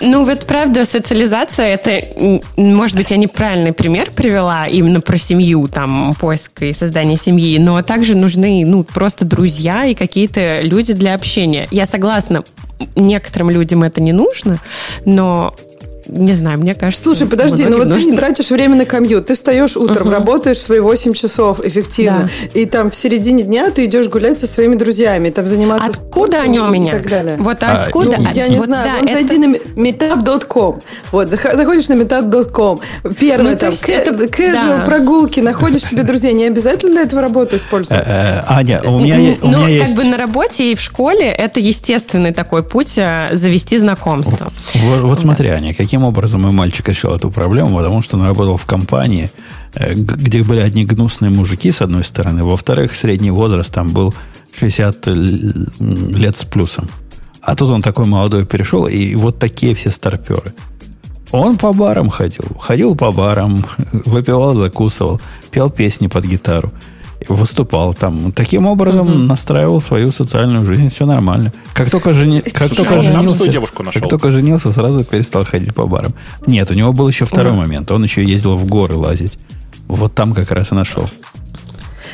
Ну, 0.00 0.24
вот 0.24 0.46
правда, 0.46 0.84
социализация 0.84 1.66
это, 1.66 2.40
может 2.56 2.96
быть, 2.96 3.10
я 3.10 3.16
неправильный 3.16 3.72
пример 3.72 4.10
привела 4.12 4.66
именно 4.66 5.00
про 5.00 5.18
семью, 5.18 5.66
там, 5.66 6.14
поиск 6.20 6.62
и 6.62 6.72
создание 6.72 7.16
семьи, 7.16 7.58
но 7.58 7.82
также 7.82 8.14
нужны, 8.14 8.64
ну, 8.64 8.84
просто 8.84 9.24
друзья 9.24 9.86
и 9.86 9.94
какие-то 9.94 10.60
люди 10.60 10.92
для 10.92 11.14
общения. 11.14 11.66
Я 11.72 11.86
согласна, 11.86 12.44
некоторым 12.94 13.50
людям 13.50 13.82
это 13.82 14.00
не 14.00 14.12
нужно, 14.12 14.60
но 15.04 15.54
не 16.08 16.32
знаю, 16.32 16.58
мне 16.58 16.74
кажется... 16.74 17.04
Слушай, 17.04 17.26
подожди, 17.26 17.64
но 17.64 17.70
ну 17.70 17.78
вот 17.78 17.88
нужно... 17.88 18.04
ты 18.04 18.10
не 18.10 18.16
тратишь 18.16 18.50
время 18.50 18.76
на 18.76 18.86
комьют. 18.86 19.26
Ты 19.26 19.34
встаешь 19.34 19.76
утром, 19.76 20.08
угу. 20.08 20.14
работаешь 20.14 20.58
свои 20.58 20.80
8 20.80 21.12
часов 21.12 21.64
эффективно, 21.64 22.30
да. 22.54 22.60
и 22.60 22.66
там 22.66 22.90
в 22.90 22.96
середине 22.96 23.42
дня 23.42 23.70
ты 23.70 23.84
идешь 23.84 24.08
гулять 24.08 24.38
со 24.38 24.46
своими 24.46 24.74
друзьями, 24.74 25.30
там 25.30 25.46
заниматься 25.46 25.88
Откуда 25.88 26.40
они 26.40 26.58
у 26.58 26.68
меня? 26.70 26.94
И 26.94 26.96
так 26.96 27.10
далее. 27.10 27.36
Вот 27.38 27.62
а, 27.62 27.82
откуда? 27.82 28.16
Ну, 28.18 28.28
я 28.32 28.48
не 28.48 28.56
вот 28.56 28.66
знаю. 28.66 28.90
Да, 28.90 28.98
Вон 28.98 29.08
это... 29.08 29.28
зайди 29.28 29.46
на 29.46 29.54
meetup.com. 29.54 30.80
Вот, 31.12 31.30
заходишь 31.30 31.88
на 31.88 31.92
meetup.com. 31.94 32.80
Первое, 33.20 33.52
ну, 33.52 33.58
там, 33.58 33.72
это... 33.72 34.10
casual, 34.24 34.78
да. 34.78 34.82
прогулки, 34.84 35.40
находишь 35.40 35.84
себе 35.84 36.02
друзей. 36.02 36.32
Не 36.32 36.44
обязательно 36.44 36.92
для 36.92 37.02
этого 37.02 37.20
работу 37.20 37.56
использовать. 37.56 38.04
Э, 38.06 38.10
э, 38.10 38.44
Аня, 38.48 38.80
у 38.84 38.98
меня, 38.98 39.36
у 39.42 39.48
меня 39.48 39.68
есть... 39.68 39.86
как 39.86 39.96
бы 39.96 40.10
на 40.10 40.16
работе 40.16 40.72
и 40.72 40.74
в 40.74 40.80
школе 40.80 41.26
это 41.26 41.60
естественный 41.60 42.32
такой 42.32 42.62
путь 42.62 42.94
э, 42.96 43.28
завести 43.32 43.78
знакомство. 43.78 44.50
Вот, 44.74 45.00
вот 45.00 45.18
смотри, 45.18 45.48
Аня, 45.50 45.74
каким 45.74 45.97
каким 45.98 46.08
образом 46.08 46.42
мой 46.42 46.52
мальчик 46.52 46.88
решил 46.88 47.16
эту 47.16 47.30
проблему, 47.30 47.76
потому 47.76 48.02
что 48.02 48.16
он 48.16 48.24
работал 48.24 48.56
в 48.56 48.66
компании, 48.66 49.30
э, 49.74 49.94
где 49.94 50.42
были 50.44 50.60
одни 50.60 50.84
гнусные 50.84 51.30
мужики, 51.30 51.72
с 51.72 51.82
одной 51.82 52.04
стороны, 52.04 52.44
во-вторых, 52.44 52.94
средний 52.94 53.32
возраст 53.32 53.74
там 53.74 53.88
был 53.88 54.14
60 54.54 55.08
лет 55.08 56.36
с 56.36 56.44
плюсом. 56.44 56.88
А 57.42 57.54
тут 57.54 57.70
он 57.70 57.82
такой 57.82 58.06
молодой 58.06 58.44
перешел, 58.44 58.86
и 58.86 59.16
вот 59.16 59.38
такие 59.38 59.74
все 59.74 59.90
старперы. 59.90 60.52
Он 61.32 61.56
по 61.56 61.72
барам 61.72 62.10
ходил. 62.10 62.44
Ходил 62.60 62.94
по 62.94 63.10
барам, 63.12 63.64
выпивал, 64.06 64.54
закусывал, 64.54 65.20
пел 65.50 65.70
песни 65.70 66.08
под 66.08 66.24
гитару 66.24 66.70
выступал 67.28 67.94
там. 67.94 68.32
Таким 68.32 68.66
образом 68.66 69.08
угу. 69.08 69.18
настраивал 69.18 69.80
свою 69.80 70.10
социальную 70.12 70.64
жизнь, 70.64 70.88
все 70.88 71.06
нормально. 71.06 71.52
Как 71.74 71.90
только, 71.90 72.12
жени... 72.12 72.40
как 72.40 72.74
только 72.74 73.00
женился, 73.00 73.48
девушку 73.48 73.82
нашел. 73.82 74.00
как 74.00 74.10
только 74.10 74.30
женился, 74.30 74.72
сразу 74.72 75.04
перестал 75.04 75.44
ходить 75.44 75.74
по 75.74 75.86
барам. 75.86 76.14
Нет, 76.46 76.70
у 76.70 76.74
него 76.74 76.92
был 76.92 77.08
еще 77.08 77.24
второй 77.24 77.52
угу. 77.52 77.60
момент. 77.60 77.90
Он 77.90 78.02
еще 78.02 78.24
ездил 78.24 78.56
в 78.56 78.66
горы 78.66 78.96
лазить. 78.96 79.38
Вот 79.86 80.14
там 80.14 80.34
как 80.34 80.50
раз 80.50 80.72
и 80.72 80.74
нашел. 80.74 81.04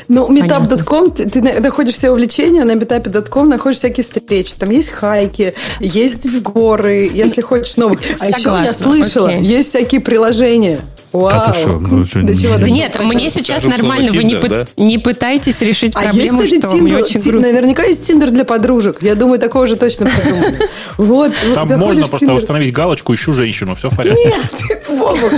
Ну, 0.09 0.29
meetup.com, 0.31 1.11
ты, 1.11 1.29
ты 1.29 1.41
находишь 1.61 1.95
все 1.95 2.11
увлечения, 2.11 2.65
на 2.65 2.73
meetup.com 2.73 3.49
находишь 3.49 3.79
всякие 3.79 4.05
встречи. 4.05 4.55
Там 4.59 4.71
есть 4.71 4.91
хайки, 4.91 5.55
ездить 5.81 6.35
в 6.35 6.43
горы, 6.43 7.11
если 7.13 7.41
хочешь 7.41 7.77
новых. 7.77 8.01
А 8.21 8.29
еще 8.29 8.61
я 8.63 8.73
слышала, 8.75 9.31
есть 9.37 9.71
всякие 9.71 10.01
приложения 10.01 10.81
Вау. 11.15 11.31
А 11.33 11.53
ты 11.53 11.59
что? 11.61 11.79
Ну, 11.79 12.05
что 12.05 12.23
да 12.23 12.35
чего, 12.35 12.57
нет, 12.57 12.99
мне 13.01 13.31
сейчас 13.31 13.63
нормально. 13.63 14.11
Вы 14.11 14.25
не, 14.25 14.35
да? 14.35 14.67
не 14.77 14.99
пытаетесь 14.99 15.61
решить 15.61 15.95
а 15.95 16.01
проблему, 16.01 16.43
есть, 16.43 16.57
кстати, 16.57 16.61
что 16.61 16.77
Тиндер, 16.77 16.83
мне 16.83 17.05
очень 17.05 17.21
грустно. 17.21 17.53
Наверняка 17.53 17.85
есть 17.85 18.05
Тиндер 18.05 18.31
для 18.31 18.45
подружек. 18.45 19.01
Я 19.01 19.15
думаю, 19.15 19.39
такого 19.39 19.69
же 19.69 19.77
точно 19.77 20.07
придумали. 20.07 20.59
Вот, 20.99 21.33
Там 21.55 21.69
можно 21.79 22.09
просто 22.09 22.35
установить 22.35 22.73
галочку 22.73 23.15
«Ищу 23.15 23.33
женщину», 23.33 23.77
все 23.77 23.91
в 23.91 23.97
порядке. 23.97 24.25
Нет, 24.25 24.89
Вову, 24.89 25.31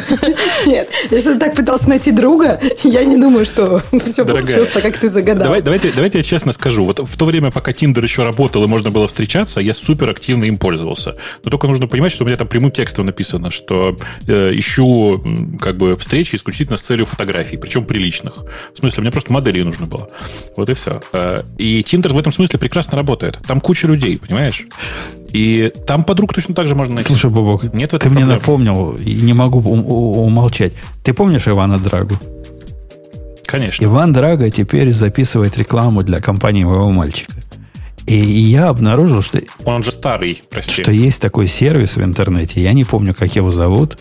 нет. 0.65 0.89
Если 1.11 1.35
ты 1.35 1.39
так 1.39 1.55
пытался 1.55 1.91
найти 1.91 2.11
друга, 2.11 2.59
я 2.83 3.05
не 3.05 3.19
думаю, 3.19 3.45
что 3.45 3.83
все 4.07 4.25
получилось 4.25 4.56
так, 4.65 4.83
как 4.83 4.99
ты 4.99 5.09
загадал. 5.09 5.45
Давай, 5.45 5.63
давайте, 5.63 5.93
давайте 5.93 6.19
я 6.19 6.25
честно 6.25 6.53
скажу. 6.53 6.85
Вот 6.85 6.99
в 6.99 7.17
то 7.17 7.25
время, 7.25 7.51
пока 7.51 7.73
Тиндер 7.73 8.03
еще 8.03 8.25
работал 8.25 8.65
и 8.65 8.67
можно 8.67 8.91
было 8.91 9.09
встречаться, 9.09 9.61
я 9.61 9.75
супер 9.75 10.11
активно 10.11 10.45
им 10.45 10.59
пользовался. 10.59 11.17
Но 11.45 11.51
только 11.51 11.67
нужно 11.67 11.87
понимать, 11.87 12.13
что 12.13 12.25
у 12.25 12.27
меня 12.27 12.37
там 12.37 12.49
прямым 12.49 12.71
текстом 12.71 13.07
написано, 13.07 13.51
что 13.51 13.97
э, 14.27 14.53
ищу 14.55 15.23
как 15.61 15.77
бы 15.77 15.97
встречи 15.97 16.37
исключительно 16.37 16.77
с 16.77 16.83
целью 16.83 17.07
фотографий, 17.07 17.57
причем 17.57 17.85
приличных. 17.85 18.33
В 18.73 18.79
смысле, 18.79 19.03
мне 19.03 19.11
просто 19.11 19.33
модели 19.33 19.63
нужно 19.63 19.87
было. 19.87 20.09
Вот 20.57 20.71
и 20.71 20.75
все. 20.75 21.03
Э, 21.13 21.43
и 21.59 21.81
Tinder 21.81 22.13
в 22.13 22.19
этом 22.19 22.33
смысле 22.33 22.59
прекрасно 22.59 22.97
работает. 22.97 23.39
Там 23.47 23.61
куча 23.61 23.87
людей, 23.87 24.19
понимаешь? 24.19 24.67
И 25.33 25.73
там 25.87 26.05
подруг 26.05 26.33
точно 26.35 26.55
так 26.55 26.67
же 26.67 26.75
можно 26.75 26.95
найти. 26.95 27.09
Слушай, 27.09 27.31
Бобок, 27.31 27.65
Нет 27.75 27.91
ты 27.91 27.99
проблем. 27.99 28.25
мне 28.25 28.35
напомнил, 28.35 28.97
и 28.97 29.15
не 29.17 29.33
могу 29.35 29.59
умолчать. 29.59 30.73
Ты 31.03 31.13
помнишь 31.13 31.49
Ивана 31.49 31.79
Драгу? 31.79 32.15
Конечно. 33.47 33.85
Иван 33.85 34.13
Драга 34.13 34.51
теперь 34.51 34.93
записывает 34.93 35.57
рекламу 35.57 36.03
для 36.03 36.21
компании 36.21 36.65
моего 36.65 36.91
мальчика. 36.91 37.33
И 38.07 38.15
я 38.17 38.69
обнаружил, 38.69 39.21
что... 39.21 39.41
Он 39.65 39.83
же 39.83 39.91
старый, 39.91 40.43
прости. 40.49 40.83
Что 40.83 40.93
есть 40.93 41.21
такой 41.21 41.49
сервис 41.49 41.97
в 41.97 42.03
интернете, 42.03 42.63
я 42.63 42.73
не 42.73 42.85
помню, 42.85 43.15
как 43.15 43.35
его 43.35 43.51
зовут, 43.51 43.99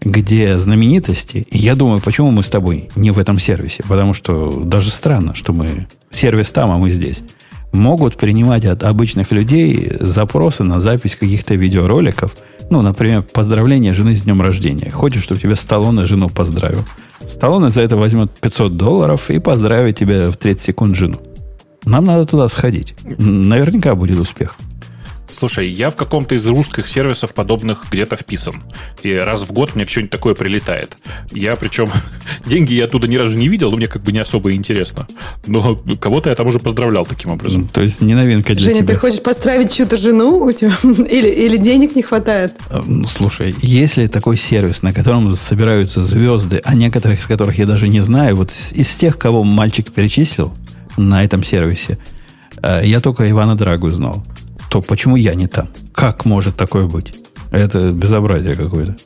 где 0.00 0.58
знаменитости, 0.58 1.46
я 1.50 1.74
думаю, 1.74 2.00
почему 2.00 2.30
мы 2.30 2.42
с 2.42 2.50
тобой 2.50 2.88
не 2.96 3.10
в 3.10 3.18
этом 3.18 3.38
сервисе, 3.38 3.82
потому 3.86 4.14
что 4.14 4.50
даже 4.50 4.90
странно, 4.90 5.34
что 5.34 5.52
мы 5.52 5.86
сервис 6.10 6.50
там, 6.52 6.70
а 6.70 6.78
мы 6.78 6.90
здесь, 6.90 7.22
могут 7.72 8.16
принимать 8.16 8.64
от 8.64 8.82
обычных 8.82 9.32
людей 9.32 9.92
запросы 10.00 10.64
на 10.64 10.80
запись 10.80 11.16
каких-то 11.16 11.54
видеороликов, 11.54 12.34
ну, 12.72 12.80
например, 12.80 13.22
поздравление 13.22 13.92
жены 13.92 14.16
с 14.16 14.22
днем 14.22 14.40
рождения. 14.40 14.90
Хочешь, 14.90 15.22
чтобы 15.22 15.38
тебя 15.38 15.56
Сталлоне 15.56 16.06
жену 16.06 16.30
поздравил. 16.30 16.84
Сталлоне 17.26 17.68
за 17.68 17.82
это 17.82 17.98
возьмет 17.98 18.32
500 18.40 18.78
долларов 18.78 19.28
и 19.28 19.38
поздравит 19.38 19.98
тебя 19.98 20.30
в 20.30 20.38
30 20.38 20.62
секунд 20.62 20.96
жену. 20.96 21.18
Нам 21.84 22.06
надо 22.06 22.24
туда 22.24 22.48
сходить. 22.48 22.94
Наверняка 23.18 23.94
будет 23.94 24.18
успех. 24.18 24.56
Слушай, 25.34 25.68
я 25.68 25.90
в 25.90 25.96
каком-то 25.96 26.34
из 26.34 26.46
русских 26.46 26.88
сервисов 26.88 27.34
подобных 27.34 27.86
где-то 27.90 28.16
вписан. 28.16 28.62
И 29.02 29.14
раз 29.14 29.42
в 29.42 29.52
год 29.52 29.74
мне 29.74 29.86
что-нибудь 29.86 30.10
такое 30.10 30.34
прилетает. 30.34 30.96
Я 31.32 31.56
причем 31.56 31.90
деньги 32.46 32.74
я 32.74 32.84
оттуда 32.84 33.08
ни 33.08 33.16
разу 33.16 33.36
не 33.36 33.48
видел, 33.48 33.70
но 33.70 33.76
мне 33.76 33.88
как 33.88 34.02
бы 34.02 34.12
не 34.12 34.18
особо 34.18 34.52
интересно. 34.52 35.06
Но 35.46 35.76
кого-то 36.00 36.28
я 36.30 36.34
там 36.34 36.46
уже 36.46 36.58
поздравлял 36.58 37.06
таким 37.06 37.30
образом. 37.30 37.68
То 37.68 37.82
есть 37.82 38.00
не 38.00 38.14
новинка 38.14 38.54
для 38.54 38.64
Женя, 38.64 38.80
тебя. 38.80 38.94
ты 38.94 39.00
хочешь 39.00 39.22
поздравить 39.22 39.72
чью-то 39.72 39.96
жену 39.96 40.44
у 40.44 40.52
тебя? 40.52 40.72
Или, 40.82 41.28
или 41.28 41.56
денег 41.56 41.96
не 41.96 42.02
хватает? 42.02 42.54
Э, 42.70 42.80
ну, 42.86 43.06
слушай, 43.06 43.54
если 43.62 44.06
такой 44.06 44.36
сервис, 44.36 44.82
на 44.82 44.92
котором 44.92 45.30
собираются 45.30 46.02
звезды, 46.02 46.60
а 46.64 46.74
некоторых 46.74 47.20
из 47.20 47.26
которых 47.26 47.58
я 47.58 47.66
даже 47.66 47.88
не 47.88 48.00
знаю, 48.00 48.36
вот 48.36 48.50
из 48.50 48.88
тех, 48.96 49.18
кого 49.18 49.42
мальчик 49.42 49.90
перечислил 49.92 50.52
на 50.96 51.24
этом 51.24 51.42
сервисе, 51.42 51.98
э, 52.62 52.82
я 52.84 53.00
только 53.00 53.28
Ивана 53.30 53.56
Драгу 53.56 53.90
знал 53.90 54.24
то 54.72 54.80
почему 54.80 55.16
я 55.16 55.34
не 55.34 55.48
там? 55.48 55.68
Как 55.92 56.24
может 56.24 56.56
такое 56.56 56.86
быть? 56.86 57.12
Это 57.50 57.92
безобразие 57.92 58.54
какое-то. 58.54 58.96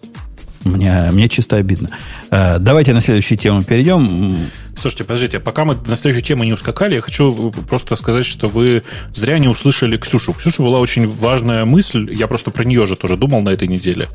Мне, 0.62 1.08
мне 1.10 1.28
чисто 1.28 1.56
обидно. 1.56 1.90
Э, 2.30 2.58
давайте 2.60 2.92
на 2.92 3.00
следующую 3.00 3.36
тему 3.36 3.64
перейдем. 3.64 4.36
Слушайте, 4.76 5.02
подождите, 5.02 5.40
пока 5.40 5.64
мы 5.64 5.76
на 5.86 5.96
следующую 5.96 6.24
тему 6.24 6.44
не 6.44 6.52
ускакали, 6.52 6.94
я 6.94 7.00
хочу 7.00 7.50
просто 7.68 7.96
сказать, 7.96 8.26
что 8.26 8.46
вы 8.46 8.84
зря 9.12 9.40
не 9.40 9.48
услышали 9.48 9.96
Ксюшу. 9.96 10.34
Ксюша 10.34 10.62
была 10.62 10.78
очень 10.78 11.10
важная 11.10 11.64
мысль, 11.64 12.14
я 12.14 12.28
просто 12.28 12.52
про 12.52 12.62
нее 12.62 12.86
же 12.86 12.94
тоже 12.94 13.16
думал 13.16 13.42
на 13.42 13.50
этой 13.50 13.66
неделе, 13.66 14.06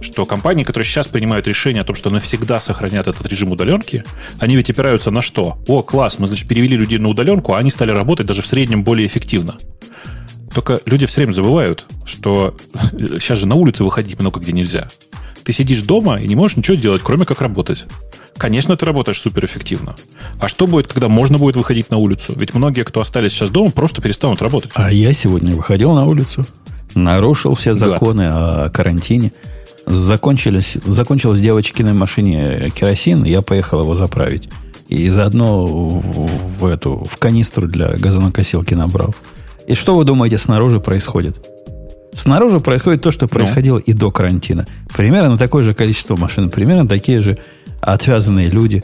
что 0.00 0.26
компании, 0.26 0.62
которые 0.62 0.86
сейчас 0.86 1.08
принимают 1.08 1.48
решение 1.48 1.80
о 1.82 1.84
том, 1.84 1.96
что 1.96 2.10
навсегда 2.10 2.60
сохранят 2.60 3.08
этот 3.08 3.26
режим 3.26 3.50
удаленки, 3.50 4.04
они 4.38 4.54
ведь 4.54 4.70
опираются 4.70 5.10
на 5.10 5.22
что? 5.22 5.58
О, 5.66 5.82
класс, 5.82 6.20
мы, 6.20 6.28
значит, 6.28 6.46
перевели 6.46 6.76
людей 6.76 6.98
на 7.00 7.08
удаленку, 7.08 7.54
а 7.54 7.58
они 7.58 7.70
стали 7.70 7.90
работать 7.90 8.26
даже 8.26 8.42
в 8.42 8.46
среднем 8.46 8.84
более 8.84 9.08
эффективно. 9.08 9.56
Только 10.54 10.80
люди 10.84 11.06
все 11.06 11.20
время 11.20 11.32
забывают, 11.32 11.86
что 12.04 12.56
сейчас 12.92 13.38
же 13.38 13.46
на 13.46 13.54
улицу 13.54 13.84
выходить 13.84 14.18
много 14.18 14.40
где 14.40 14.52
нельзя. 14.52 14.88
Ты 15.44 15.52
сидишь 15.52 15.82
дома 15.82 16.20
и 16.20 16.28
не 16.28 16.36
можешь 16.36 16.56
ничего 16.56 16.76
делать, 16.76 17.02
кроме 17.02 17.24
как 17.24 17.40
работать. 17.40 17.86
Конечно, 18.36 18.76
ты 18.76 18.86
работаешь 18.86 19.20
суперэффективно. 19.20 19.96
А 20.38 20.48
что 20.48 20.66
будет, 20.66 20.92
когда 20.92 21.08
можно 21.08 21.38
будет 21.38 21.56
выходить 21.56 21.90
на 21.90 21.96
улицу? 21.96 22.34
Ведь 22.36 22.54
многие, 22.54 22.84
кто 22.84 23.00
остались 23.00 23.32
сейчас 23.32 23.50
дома, 23.50 23.70
просто 23.70 24.02
перестанут 24.02 24.42
работать. 24.42 24.70
А 24.74 24.92
я 24.92 25.12
сегодня 25.12 25.54
выходил 25.54 25.92
на 25.92 26.04
улицу, 26.04 26.46
нарушил 26.94 27.54
все 27.54 27.74
законы 27.74 28.28
да. 28.28 28.64
о 28.64 28.70
карантине. 28.70 29.32
Закончились, 29.86 30.76
закончилась 30.84 31.40
девочкиной 31.40 31.94
машине 31.94 32.70
керосин, 32.70 33.24
я 33.24 33.42
поехал 33.42 33.80
его 33.80 33.94
заправить. 33.94 34.48
И 34.88 35.08
заодно 35.08 35.66
в, 35.66 36.60
в 36.60 36.66
эту 36.66 37.04
в 37.04 37.16
канистру 37.16 37.66
для 37.66 37.96
газонокосилки 37.96 38.74
набрал. 38.74 39.14
И 39.70 39.74
что 39.76 39.94
вы 39.94 40.04
думаете 40.04 40.36
снаружи 40.36 40.80
происходит? 40.80 41.48
Снаружи 42.12 42.58
происходит 42.58 43.02
то, 43.02 43.12
что 43.12 43.26
ну. 43.26 43.28
происходило 43.28 43.76
ну. 43.76 43.82
и 43.86 43.92
до 43.92 44.10
карантина. 44.10 44.66
Примерно 44.96 45.36
такое 45.36 45.62
же 45.62 45.74
количество 45.74 46.16
машин, 46.16 46.50
примерно 46.50 46.88
такие 46.88 47.20
же 47.20 47.38
отвязанные 47.80 48.48
люди. 48.48 48.82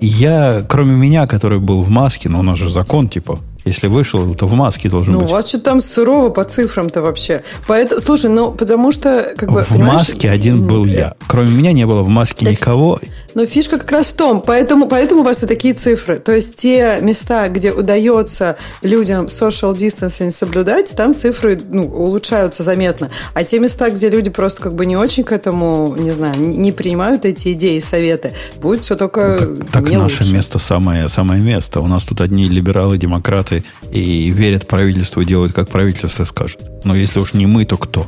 Я, 0.00 0.64
кроме 0.66 0.94
меня, 0.94 1.26
который 1.26 1.58
был 1.58 1.82
в 1.82 1.90
маске, 1.90 2.30
но 2.30 2.40
у 2.40 2.42
нас 2.42 2.58
же 2.58 2.70
закон, 2.70 3.10
типа, 3.10 3.40
если 3.64 3.86
вышел, 3.86 4.34
то 4.34 4.46
в 4.46 4.54
маске 4.54 4.88
должен 4.88 5.12
ну, 5.12 5.20
быть. 5.20 5.28
Ну, 5.28 5.32
у 5.32 5.36
вас 5.36 5.48
что-то 5.48 5.64
там 5.64 5.80
сурово 5.80 6.30
по 6.30 6.44
цифрам-то 6.44 7.02
вообще. 7.02 7.42
Поэтому, 7.66 8.00
слушай, 8.00 8.28
ну, 8.30 8.50
потому 8.52 8.92
что, 8.92 9.34
как 9.36 9.52
бы, 9.52 9.60
В 9.62 9.78
маске 9.78 10.30
один 10.30 10.62
был 10.62 10.84
я. 10.84 11.14
Кроме 11.26 11.50
меня 11.50 11.72
не 11.72 11.86
было 11.86 12.02
в 12.02 12.08
маске 12.08 12.46
так, 12.46 12.52
никого. 12.52 13.00
Но 13.34 13.46
фишка 13.46 13.78
как 13.78 13.90
раз 13.92 14.08
в 14.08 14.14
том, 14.14 14.42
поэтому, 14.44 14.88
поэтому 14.88 15.20
у 15.20 15.24
вас 15.24 15.42
и 15.42 15.46
такие 15.46 15.74
цифры. 15.74 16.16
То 16.16 16.32
есть, 16.32 16.56
те 16.56 16.98
места, 17.00 17.48
где 17.48 17.72
удается 17.72 18.56
людям 18.82 19.26
social 19.26 19.74
distancing 19.74 20.30
соблюдать, 20.30 20.90
там 20.96 21.14
цифры 21.14 21.60
ну, 21.68 21.86
улучшаются 21.86 22.62
заметно. 22.62 23.10
А 23.34 23.44
те 23.44 23.58
места, 23.58 23.90
где 23.90 24.10
люди 24.10 24.30
просто 24.30 24.62
как 24.62 24.74
бы 24.74 24.86
не 24.86 24.96
очень 24.96 25.24
к 25.24 25.32
этому, 25.32 25.94
не 25.96 26.10
знаю, 26.10 26.38
не 26.38 26.72
принимают 26.72 27.24
эти 27.24 27.52
идеи 27.52 27.76
и 27.76 27.80
советы, 27.80 28.32
будет 28.60 28.84
все 28.84 28.96
только 28.96 29.38
ну, 29.40 29.56
Так, 29.56 29.84
так 29.84 29.92
наше 29.92 30.22
лучше. 30.22 30.32
место 30.32 30.58
самое, 30.58 31.08
самое 31.08 31.42
место. 31.42 31.80
У 31.80 31.86
нас 31.86 32.04
тут 32.04 32.20
одни 32.20 32.48
либералы, 32.48 32.98
демократы, 32.98 33.51
демократы 33.52 33.64
и 33.90 34.30
верят 34.30 34.66
правительству, 34.66 35.24
делают, 35.24 35.52
как 35.52 35.68
правительство 35.68 36.24
скажет. 36.24 36.60
Но 36.84 36.94
если 36.94 37.20
уж 37.20 37.34
не 37.34 37.46
мы, 37.46 37.64
то 37.64 37.76
кто? 37.76 38.06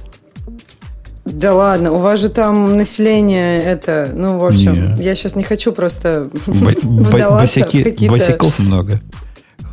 Да 1.25 1.55
ладно, 1.55 1.93
у 1.93 1.99
вас 1.99 2.21
же 2.21 2.29
там 2.29 2.77
население 2.77 3.63
это, 3.63 4.11
ну, 4.15 4.39
в 4.39 4.45
общем, 4.45 4.95
не. 4.95 5.03
я 5.03 5.15
сейчас 5.15 5.37
не 5.37 5.43
хочу 5.43 5.73
просто 5.73 6.29
босяки, 6.85 8.09
Босиков 8.09 8.59
много. 8.59 9.01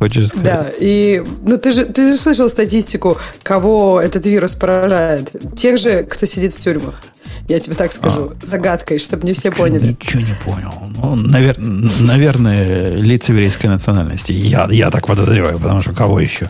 Хочешь 0.02 0.30
сказать? 0.30 0.44
Да, 0.44 0.66
и 0.80 1.22
ну 1.42 1.58
ты 1.58 1.70
же 1.70 1.84
ты 1.84 2.10
же 2.10 2.18
слышал 2.18 2.48
статистику, 2.48 3.18
кого 3.44 4.00
этот 4.00 4.26
вирус 4.26 4.56
поражает? 4.56 5.30
Тех 5.54 5.78
же, 5.78 6.02
кто 6.02 6.26
сидит 6.26 6.52
в 6.54 6.58
тюрьмах. 6.58 7.00
Я 7.48 7.60
тебе 7.60 7.76
так 7.76 7.92
скажу, 7.92 8.32
а, 8.32 8.44
загадкой, 8.44 8.98
чтобы 8.98 9.24
не 9.24 9.32
все 9.32 9.52
поняли. 9.52 9.96
Ничего 10.00 10.22
не 10.22 10.34
понял. 10.44 10.74
Ну, 10.96 11.14
навер, 11.14 11.56
наверное, 11.60 12.96
лица 12.96 13.32
еврейской 13.32 13.68
национальности. 13.68 14.32
Я, 14.32 14.66
я 14.72 14.90
так 14.90 15.06
подозреваю, 15.06 15.60
потому 15.60 15.80
что 15.80 15.92
кого 15.92 16.18
еще? 16.18 16.48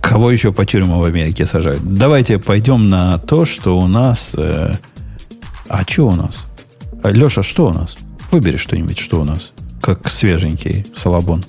Кого 0.00 0.30
еще 0.30 0.50
по 0.50 0.64
тюрьмам 0.64 1.00
в 1.00 1.04
Америке 1.04 1.44
сажают? 1.44 1.82
Давайте 1.84 2.38
пойдем 2.38 2.88
на 2.88 3.18
то, 3.18 3.44
что 3.44 3.78
у 3.78 3.88
нас... 3.88 4.32
Э, 4.38 4.72
а 5.68 5.82
что 5.86 6.06
у 6.08 6.16
нас? 6.16 6.46
Леша, 7.04 7.42
что 7.42 7.66
у 7.66 7.74
нас? 7.74 7.98
Выбери 8.30 8.56
что-нибудь, 8.56 8.98
что 8.98 9.20
у 9.20 9.24
нас. 9.24 9.52
Как 9.82 10.10
свеженький 10.10 10.86
салабон. 10.94 11.44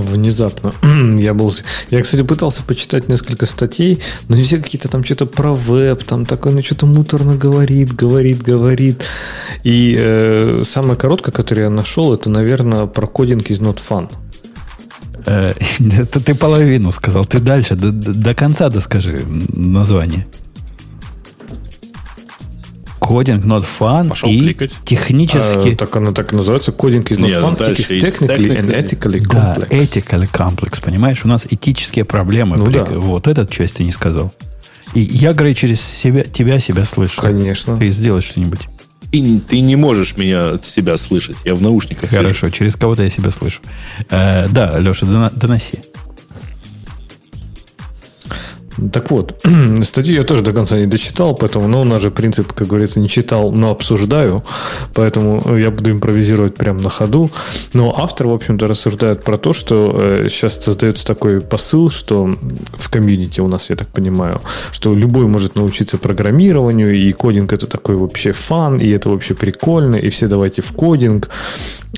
Внезапно. 0.00 0.72
я 1.18 1.34
был... 1.34 1.54
Я, 1.90 2.02
кстати, 2.02 2.22
пытался 2.22 2.62
почитать 2.62 3.08
несколько 3.08 3.46
статей, 3.46 4.00
но 4.28 4.36
не 4.36 4.42
все 4.42 4.58
какие-то 4.58 4.88
там 4.88 5.04
что-то 5.04 5.26
про 5.26 5.54
веб, 5.54 6.04
там 6.04 6.26
такое, 6.26 6.52
ну 6.52 6.62
что-то 6.62 6.86
муторно 6.86 7.36
говорит, 7.36 7.94
говорит, 7.94 8.42
говорит. 8.42 9.04
И 9.62 9.94
э, 9.98 10.62
самое 10.68 10.96
короткое, 10.96 11.32
которое 11.32 11.62
я 11.62 11.70
нашел, 11.70 12.12
это, 12.14 12.30
наверное, 12.30 12.86
про 12.86 13.06
кодинг 13.06 13.50
из 13.50 13.60
not 13.60 13.78
fun. 13.88 14.08
Э, 15.26 15.54
это 15.78 16.20
ты 16.20 16.34
половину 16.34 16.92
сказал. 16.92 17.24
Ты 17.24 17.40
дальше, 17.40 17.74
до, 17.74 17.90
до 17.90 18.34
конца 18.34 18.68
доскажи 18.68 19.22
название. 19.26 20.26
Coding 23.04 23.44
not 23.44 23.64
fun 23.64 24.08
Пошел 24.08 24.30
и 24.30 24.38
кликать. 24.38 24.78
технически... 24.84 25.74
А, 25.74 25.76
так 25.76 25.94
она 25.96 26.12
так 26.12 26.32
и 26.32 26.36
называется. 26.36 26.70
Coding 26.70 27.04
is 27.04 27.18
not 27.18 27.26
Нет, 27.26 27.42
fun. 27.42 27.58
It 27.58 27.76
is 27.76 28.02
technically 28.02 28.56
and 28.56 28.70
ethically 28.70 29.20
complex. 29.20 29.68
Да, 29.68 29.76
ethically 29.76 30.30
complex. 30.30 30.82
Понимаешь, 30.82 31.24
у 31.24 31.28
нас 31.28 31.46
этические 31.48 32.04
проблемы. 32.04 32.56
Ну, 32.56 32.66
да. 32.70 32.84
Вот 32.84 33.28
этот 33.28 33.50
часть 33.50 33.76
ты 33.76 33.84
не 33.84 33.92
сказал. 33.92 34.32
И 34.94 35.00
я, 35.00 35.34
говорю, 35.34 35.54
через 35.54 35.80
себя, 35.80 36.22
тебя 36.22 36.60
себя 36.60 36.84
слышу. 36.84 37.20
Конечно. 37.20 37.76
Ты 37.76 37.88
сделай 37.88 38.22
что-нибудь. 38.22 38.68
Ты, 39.10 39.40
ты 39.40 39.60
не 39.60 39.76
можешь 39.76 40.16
меня 40.16 40.52
от 40.52 40.64
себя 40.64 40.96
слышать. 40.96 41.36
Я 41.44 41.54
в 41.54 41.62
наушниках. 41.62 42.10
Хорошо, 42.10 42.40
слышу. 42.40 42.54
через 42.54 42.76
кого-то 42.76 43.02
я 43.02 43.10
себя 43.10 43.30
слышу. 43.30 43.60
Э, 44.10 44.48
да, 44.48 44.78
Леша, 44.78 45.06
доноси. 45.34 45.78
Так 48.92 49.10
вот, 49.10 49.40
статью 49.84 50.14
я 50.14 50.22
тоже 50.22 50.42
до 50.42 50.52
конца 50.52 50.76
не 50.76 50.86
дочитал, 50.86 51.34
поэтому, 51.34 51.68
ну, 51.68 51.80
у 51.80 51.84
нас 51.84 52.02
же 52.02 52.10
принцип, 52.10 52.52
как 52.52 52.66
говорится, 52.66 53.00
не 53.00 53.08
читал, 53.08 53.52
но 53.52 53.70
обсуждаю, 53.70 54.42
поэтому 54.94 55.56
я 55.56 55.70
буду 55.70 55.90
импровизировать 55.90 56.56
прямо 56.56 56.80
на 56.80 56.90
ходу. 56.90 57.30
Но 57.72 57.94
автор, 57.96 58.26
в 58.26 58.32
общем-то, 58.32 58.66
рассуждает 58.66 59.22
про 59.22 59.36
то, 59.36 59.52
что 59.52 59.94
э, 59.94 60.26
сейчас 60.28 60.62
создается 60.62 61.06
такой 61.06 61.40
посыл, 61.40 61.90
что 61.90 62.36
в 62.72 62.90
комьюнити 62.90 63.40
у 63.40 63.48
нас, 63.48 63.70
я 63.70 63.76
так 63.76 63.88
понимаю, 63.88 64.40
что 64.72 64.94
любой 64.94 65.26
может 65.26 65.54
научиться 65.54 65.98
программированию, 65.98 66.94
и 66.94 67.12
кодинг 67.12 67.52
это 67.52 67.66
такой 67.66 67.96
вообще 67.96 68.32
фан, 68.32 68.78
и 68.78 68.88
это 68.88 69.08
вообще 69.08 69.34
прикольно, 69.34 69.96
и 69.96 70.10
все 70.10 70.26
давайте 70.26 70.62
в 70.62 70.72
кодинг. 70.72 71.30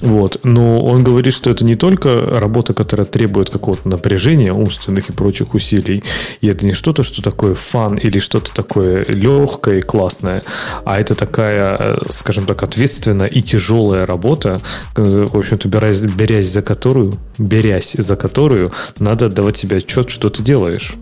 Вот. 0.02 0.40
Но 0.42 0.80
он 0.80 1.04
говорит, 1.04 1.34
что 1.34 1.50
это 1.50 1.64
не 1.64 1.74
только 1.74 2.26
работа, 2.26 2.74
которая 2.74 3.06
требует 3.06 3.50
какого-то 3.50 3.88
напряжения 3.88 4.52
умственных 4.52 5.08
и 5.08 5.12
прочих 5.12 5.54
усилий, 5.54 6.04
и 6.40 6.48
это 6.48 6.65
не 6.66 6.74
что-то, 6.74 7.02
что 7.02 7.22
такое 7.22 7.54
фан 7.54 7.96
или 7.96 8.18
что-то 8.18 8.52
такое 8.54 9.04
легкое 9.04 9.78
и 9.78 9.82
классное, 9.82 10.42
а 10.84 11.00
это 11.00 11.14
такая, 11.14 11.76
э, 11.78 11.98
скажем 12.10 12.46
так, 12.46 12.62
ответственная 12.62 13.28
и 13.28 13.42
тяжелая 13.42 14.06
работа, 14.06 14.60
э, 14.96 15.26
в 15.30 15.36
общем-то, 15.36 15.68
берясь, 15.68 16.00
берясь 16.00 16.52
за 16.52 16.62
которую, 16.62 17.18
берясь 17.38 17.92
за 17.92 18.16
которую, 18.16 18.72
надо 18.98 19.26
отдавать 19.26 19.56
себе 19.56 19.78
отчет, 19.78 20.10
что 20.10 20.28
ты 20.28 20.42
делаешь. 20.42 20.94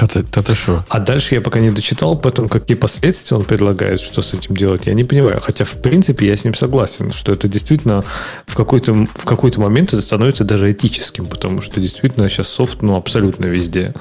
Это 0.00 0.54
что? 0.54 0.84
А 0.88 0.98
дальше 0.98 1.34
я 1.34 1.40
пока 1.40 1.60
не 1.60 1.70
дочитал, 1.70 2.16
поэтому 2.16 2.48
какие 2.48 2.76
последствия 2.76 3.36
он 3.36 3.44
предлагает, 3.44 4.00
что 4.00 4.22
с 4.22 4.32
этим 4.32 4.56
делать, 4.56 4.86
я 4.86 4.94
не 4.94 5.04
понимаю. 5.04 5.40
Хотя, 5.40 5.64
в 5.64 5.72
принципе, 5.82 6.26
я 6.26 6.36
с 6.36 6.44
ним 6.44 6.54
согласен, 6.54 7.12
что 7.12 7.32
это 7.32 7.48
действительно 7.48 8.02
в 8.46 8.54
какой-то, 8.54 8.94
в 8.94 9.24
какой-то 9.24 9.60
момент 9.60 9.92
это 9.92 10.02
становится 10.02 10.44
даже 10.44 10.72
этическим, 10.72 11.26
потому 11.26 11.60
что 11.60 11.80
действительно 11.80 12.28
сейчас 12.28 12.48
софт 12.48 12.82
ну, 12.82 12.96
абсолютно 12.96 13.46
везде. 13.46 13.92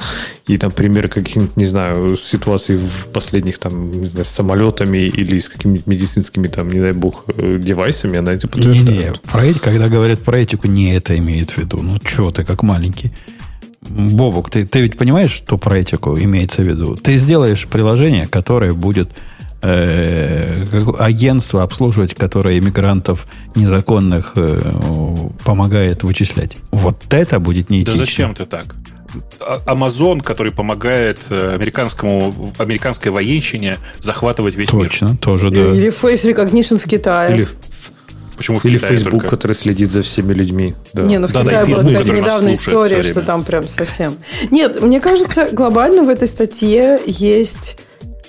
И, 0.48 0.58
например, 0.62 1.10
каких-нибудь, 1.10 1.58
не 1.58 1.66
знаю, 1.66 2.18
ситуаций 2.18 2.78
в 2.78 3.08
последних 3.08 3.58
там, 3.58 3.92
не 3.92 4.10
знаю, 4.10 4.26
с 4.26 4.30
самолетами 4.30 5.00
или 5.00 5.40
с 5.40 5.50
какими-нибудь 5.50 5.88
медицинскими, 5.88 6.48
там, 6.48 6.70
не 6.70 6.80
дай 6.80 6.94
бог, 6.94 7.26
э, 7.28 7.58
девайсами, 7.60 8.20
она 8.20 8.32
это 8.32 8.48
подтверждает. 8.48 8.88
Не-не, 8.88 9.14
про 9.30 9.46
эти, 9.46 9.60
когда 9.60 9.90
говорят 9.90 10.22
про 10.22 10.40
этику, 10.40 10.68
не 10.68 10.96
это 10.96 11.18
имеет 11.18 11.52
в 11.52 11.58
виду. 11.58 11.82
Ну, 11.82 12.00
что 12.06 12.32
ты, 12.32 12.44
как 12.44 12.64
маленький. 12.64 13.12
Бобук, 13.90 14.50
ты, 14.50 14.66
ты 14.66 14.82
ведь 14.82 14.98
понимаешь, 14.98 15.32
что 15.32 15.58
про 15.58 15.80
этику 15.80 16.18
имеется 16.18 16.62
в 16.62 16.68
виду? 16.68 16.96
Ты 16.96 17.18
сделаешь 17.18 17.68
приложение, 17.68 18.28
которое 18.28 18.74
будет 18.74 19.10
э, 19.62 20.66
агентство 21.00 21.64
обслуживать, 21.64 22.14
которое 22.14 22.60
иммигрантов 22.60 23.28
незаконных 23.56 24.34
э, 24.36 24.62
помогает 25.44 26.04
вычислять. 26.04 26.58
Вот 26.72 27.02
это 27.12 27.40
будет 27.40 27.70
неэтично. 27.70 28.00
Да 28.00 28.06
зачем 28.06 28.36
ты 28.36 28.46
так? 28.46 28.76
А, 29.40 29.62
Amazon, 29.66 30.22
который 30.22 30.52
помогает 30.52 31.20
э, 31.30 31.56
американскому, 31.56 32.34
американской 32.58 33.12
военщине 33.12 33.78
захватывать 34.00 34.56
весь 34.56 34.70
Точно, 34.70 34.78
мир. 34.78 34.90
Точно, 34.90 35.18
тоже, 35.18 35.50
да. 35.52 35.74
Или 35.74 35.90
Face 35.90 36.24
Recognition 36.24 36.78
в 36.78 36.86
Китае. 36.86 37.36
Или 37.36 37.48
Почему 38.40 38.58
в 38.58 38.64
Или 38.64 38.78
Китае 38.78 38.94
Facebook, 38.94 39.12
только? 39.24 39.28
который 39.28 39.52
следит 39.52 39.92
за 39.92 40.02
всеми 40.02 40.32
людьми. 40.32 40.74
Да. 40.94 41.04
Не, 41.04 41.18
ну 41.18 41.28
в 41.28 41.34
да, 41.34 41.42
Китае 41.42 41.66
да, 41.66 41.66
была 41.66 41.92
какая-то 41.92 42.12
недавняя 42.14 42.54
история, 42.54 43.04
что 43.04 43.20
там 43.22 43.44
прям 43.44 43.68
совсем. 43.68 44.18
Нет, 44.50 44.82
мне 44.82 45.02
кажется, 45.02 45.50
глобально 45.52 46.04
в 46.04 46.10
этой 46.10 46.26
статье 46.26 47.02
есть 47.06 47.76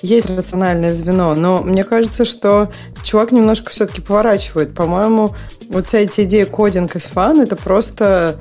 есть 0.01 0.29
рациональное 0.29 0.91
звено, 0.93 1.33
но 1.33 1.61
мне 1.61 1.85
кажется, 1.85 2.25
что 2.25 2.69
чувак 3.03 3.31
немножко 3.31 3.69
все-таки 3.69 4.01
поворачивает. 4.01 4.73
По-моему, 4.75 5.33
вот 5.69 5.87
вся 5.87 5.99
эта 5.99 6.25
идея 6.25 6.45
кодинг 6.45 6.97
из 6.97 7.03
фан, 7.03 7.39
это 7.39 7.55
просто 7.55 8.35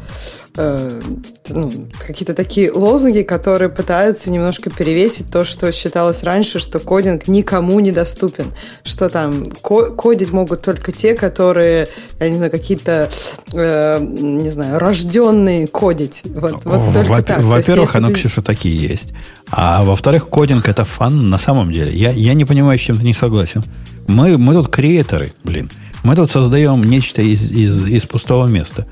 э, 0.56 1.00
ну, 1.48 1.72
какие-то 2.06 2.34
такие 2.34 2.72
лозунги, 2.72 3.22
которые 3.22 3.68
пытаются 3.68 4.30
немножко 4.30 4.70
перевесить 4.70 5.30
то, 5.30 5.44
что 5.44 5.70
считалось 5.72 6.22
раньше, 6.22 6.58
что 6.58 6.78
кодинг 6.78 7.28
никому 7.28 7.80
не 7.80 7.92
доступен, 7.92 8.46
что 8.84 9.08
там 9.08 9.44
ко- 9.62 9.90
кодить 9.90 10.32
могут 10.32 10.62
только 10.62 10.92
те, 10.92 11.14
которые, 11.14 11.88
я 12.18 12.28
не 12.28 12.36
знаю, 12.36 12.50
какие-то, 12.50 13.08
э, 13.52 13.98
не 14.00 14.50
знаю, 14.50 14.78
рожденные 14.78 15.66
кодить. 15.66 16.22
Вот, 16.24 16.64
вот 16.64 16.94
только 16.94 17.08
Во- 17.08 17.22
так. 17.22 17.42
Во-первых, 17.42 17.96
оно, 17.96 18.08
ты... 18.08 18.14
Ксюша, 18.14 18.42
такие 18.42 18.76
есть. 18.76 19.12
А 19.50 19.82
во-вторых, 19.82 20.28
кодинг 20.28 20.68
это 20.68 20.84
фан 20.84 21.28
на 21.28 21.38
самом 21.38 21.72
деле. 21.72 21.92
Я, 21.92 22.10
я 22.10 22.34
не 22.34 22.44
понимаю, 22.44 22.78
с 22.78 22.82
чем 22.82 22.98
ты 22.98 23.04
не 23.04 23.14
согласен. 23.14 23.64
Мы, 24.06 24.38
мы 24.38 24.54
тут 24.54 24.68
креаторы, 24.68 25.32
блин. 25.44 25.70
Мы 26.02 26.16
тут 26.16 26.30
создаем 26.30 26.82
нечто 26.82 27.20
из, 27.20 27.50
из, 27.52 27.84
из 27.86 28.06
пустого 28.06 28.46
места. 28.46 28.86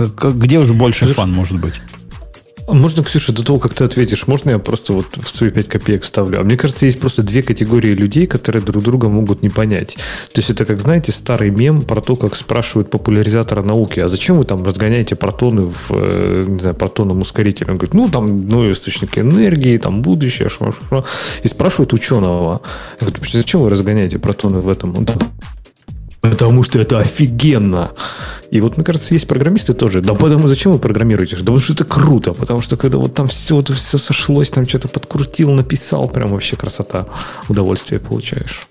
Где 0.00 0.58
уже 0.58 0.74
больше 0.74 1.06
фан 1.06 1.32
может 1.32 1.58
быть? 1.60 1.80
Можно, 2.66 3.04
Ксюша, 3.04 3.32
до 3.32 3.44
того, 3.44 3.58
как 3.58 3.74
ты 3.74 3.84
ответишь, 3.84 4.26
можно 4.26 4.50
я 4.50 4.58
просто 4.58 4.94
вот 4.94 5.06
в 5.16 5.36
свои 5.36 5.50
5 5.50 5.68
копеек 5.68 6.02
вставлю? 6.02 6.40
А 6.40 6.44
мне 6.44 6.56
кажется, 6.56 6.86
есть 6.86 6.98
просто 6.98 7.22
две 7.22 7.42
категории 7.42 7.92
людей, 7.92 8.26
которые 8.26 8.62
друг 8.62 8.82
друга 8.82 9.08
могут 9.08 9.42
не 9.42 9.50
понять. 9.50 9.96
То 10.32 10.40
есть 10.40 10.48
это, 10.48 10.64
как 10.64 10.80
знаете, 10.80 11.12
старый 11.12 11.50
мем 11.50 11.82
про 11.82 12.00
то, 12.00 12.16
как 12.16 12.34
спрашивают 12.34 12.90
популяризатора 12.90 13.62
науки, 13.62 14.00
а 14.00 14.08
зачем 14.08 14.38
вы 14.38 14.44
там 14.44 14.64
разгоняете 14.64 15.14
протоны 15.14 15.66
в, 15.66 15.90
э, 15.90 16.44
не 16.46 16.60
знаю, 16.60 16.74
протонном 16.74 17.20
ускорителе? 17.20 17.70
Он 17.70 17.76
говорит, 17.76 17.94
ну, 17.94 18.08
там, 18.08 18.48
ну, 18.48 18.70
источники 18.70 19.18
энергии, 19.18 19.76
там, 19.76 20.00
будущее, 20.00 20.48
шма, 20.48 20.72
шма. 20.72 21.04
И 21.42 21.48
спрашивают 21.48 21.92
ученого, 21.92 22.62
я 23.00 23.06
говорю, 23.06 23.22
зачем 23.30 23.60
вы 23.60 23.68
разгоняете 23.68 24.18
протоны 24.18 24.60
в 24.60 24.68
этом? 24.70 24.96
Он 24.96 25.06
Потому 26.30 26.62
что 26.62 26.80
это 26.80 26.98
офигенно. 27.00 27.90
И 28.50 28.60
вот, 28.62 28.76
мне 28.76 28.84
кажется, 28.84 29.12
есть 29.12 29.28
программисты 29.28 29.74
тоже. 29.74 30.00
Да 30.00 30.14
потому 30.14 30.48
зачем 30.48 30.72
вы 30.72 30.78
программируете? 30.78 31.36
Да 31.36 31.40
потому 31.40 31.60
что 31.60 31.74
это 31.74 31.84
круто. 31.84 32.32
Потому 32.32 32.62
что 32.62 32.78
когда 32.78 32.96
вот 32.96 33.14
там 33.14 33.28
все, 33.28 33.60
это 33.60 33.74
все 33.74 33.98
сошлось, 33.98 34.48
там 34.48 34.66
что-то 34.66 34.88
подкрутил, 34.88 35.50
написал, 35.50 36.08
прям 36.08 36.28
вообще 36.30 36.56
красота. 36.56 37.06
Удовольствие 37.48 38.00
получаешь. 38.00 38.66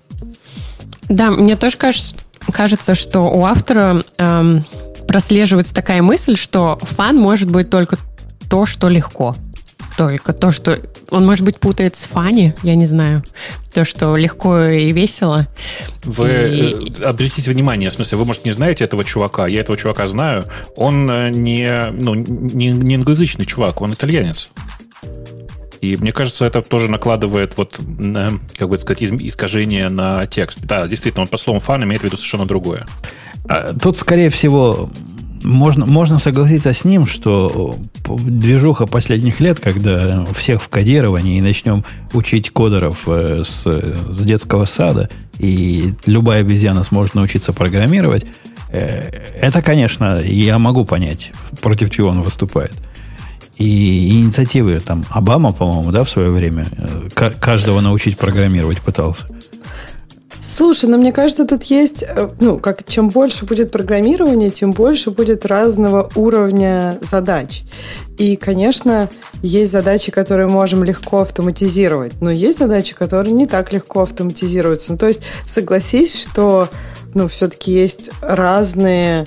Да, 1.08 1.30
мне 1.30 1.54
тоже 1.54 1.76
кажется, 1.76 2.16
кажется 2.50 2.96
что 2.96 3.20
у 3.20 3.44
автора 3.44 4.02
эм, 4.18 4.64
прослеживается 5.06 5.74
такая 5.74 6.02
мысль, 6.02 6.36
что 6.36 6.80
фан 6.82 7.16
может 7.16 7.50
быть 7.52 7.70
только 7.70 7.98
то, 8.50 8.66
что 8.66 8.88
легко 8.88 9.36
только 9.96 10.32
то, 10.32 10.52
что 10.52 10.78
он, 11.10 11.26
может 11.26 11.44
быть, 11.44 11.60
путает 11.60 11.96
с 11.96 12.04
фани, 12.04 12.54
я 12.62 12.74
не 12.74 12.86
знаю. 12.86 13.22
То, 13.72 13.84
что 13.84 14.16
легко 14.16 14.64
и 14.64 14.92
весело. 14.92 15.46
Вы 16.04 16.28
и... 16.28 17.00
Э, 17.00 17.08
обратите 17.08 17.50
внимание, 17.50 17.90
в 17.90 17.92
смысле, 17.92 18.18
вы, 18.18 18.24
может, 18.24 18.44
не 18.44 18.52
знаете 18.52 18.84
этого 18.84 19.04
чувака, 19.04 19.46
я 19.46 19.60
этого 19.60 19.76
чувака 19.76 20.06
знаю. 20.06 20.46
Он 20.76 21.10
э, 21.10 21.30
не, 21.30 21.90
ну, 21.92 22.14
не, 22.14 22.68
не 22.68 22.96
англоязычный 22.96 23.44
чувак, 23.44 23.80
он 23.80 23.94
итальянец. 23.94 24.50
И 25.80 25.96
мне 25.96 26.12
кажется, 26.12 26.46
это 26.46 26.62
тоже 26.62 26.90
накладывает 26.90 27.56
вот, 27.58 27.78
как 28.56 28.68
бы 28.68 28.78
сказать, 28.78 29.02
искажение 29.02 29.90
на 29.90 30.26
текст. 30.26 30.60
Да, 30.62 30.86
действительно, 30.86 31.22
он 31.22 31.28
по 31.28 31.36
словам 31.36 31.60
фан 31.60 31.84
имеет 31.84 32.00
в 32.00 32.04
виду 32.04 32.16
совершенно 32.16 32.46
другое. 32.46 32.86
А, 33.46 33.74
тут, 33.74 33.98
скорее 33.98 34.30
всего, 34.30 34.88
можно, 35.44 35.86
можно 35.86 36.18
согласиться 36.18 36.72
с 36.72 36.84
ним, 36.84 37.06
что 37.06 37.78
движуха 38.06 38.86
последних 38.86 39.40
лет, 39.40 39.60
когда 39.60 40.24
всех 40.34 40.62
в 40.62 40.68
кодировании 40.68 41.38
и 41.38 41.42
начнем 41.42 41.84
учить 42.12 42.50
кодеров 42.50 43.04
э, 43.06 43.42
с, 43.44 43.64
с 43.64 44.24
детского 44.24 44.64
сада, 44.64 45.08
и 45.38 45.92
любая 46.06 46.40
обезьяна 46.40 46.82
сможет 46.82 47.14
научиться 47.14 47.52
программировать, 47.52 48.26
э, 48.70 49.10
это, 49.40 49.62
конечно, 49.62 50.20
я 50.20 50.58
могу 50.58 50.84
понять, 50.84 51.32
против 51.60 51.90
чего 51.90 52.08
он 52.08 52.22
выступает. 52.22 52.72
И 53.56 54.20
инициативы, 54.20 54.80
там, 54.80 55.04
Обама, 55.10 55.52
по-моему, 55.52 55.92
да, 55.92 56.02
в 56.02 56.10
свое 56.10 56.30
время, 56.30 56.66
э, 56.76 57.30
каждого 57.38 57.80
научить 57.80 58.18
программировать 58.18 58.80
пытался. 58.80 59.28
Слушай, 60.46 60.90
ну 60.90 60.98
мне 60.98 61.10
кажется, 61.10 61.46
тут 61.46 61.64
есть, 61.64 62.02
э, 62.06 62.28
ну, 62.38 62.58
как 62.58 62.86
чем 62.86 63.08
больше 63.08 63.46
будет 63.46 63.70
программирования, 63.70 64.50
тем 64.50 64.72
больше 64.72 65.10
будет 65.10 65.46
разного 65.46 66.10
уровня 66.14 66.98
задач. 67.00 67.62
И, 68.18 68.36
конечно, 68.36 69.08
есть 69.42 69.72
задачи, 69.72 70.12
которые 70.12 70.46
можем 70.46 70.84
легко 70.84 71.22
автоматизировать, 71.22 72.20
но 72.20 72.30
есть 72.30 72.58
задачи, 72.58 72.94
которые 72.94 73.32
не 73.32 73.46
так 73.46 73.72
легко 73.72 74.02
автоматизируются. 74.02 74.92
Ну, 74.92 74.98
то 74.98 75.08
есть 75.08 75.22
согласись, 75.46 76.20
что 76.20 76.68
ну, 77.14 77.26
все-таки 77.28 77.72
есть 77.72 78.10
разные 78.20 79.26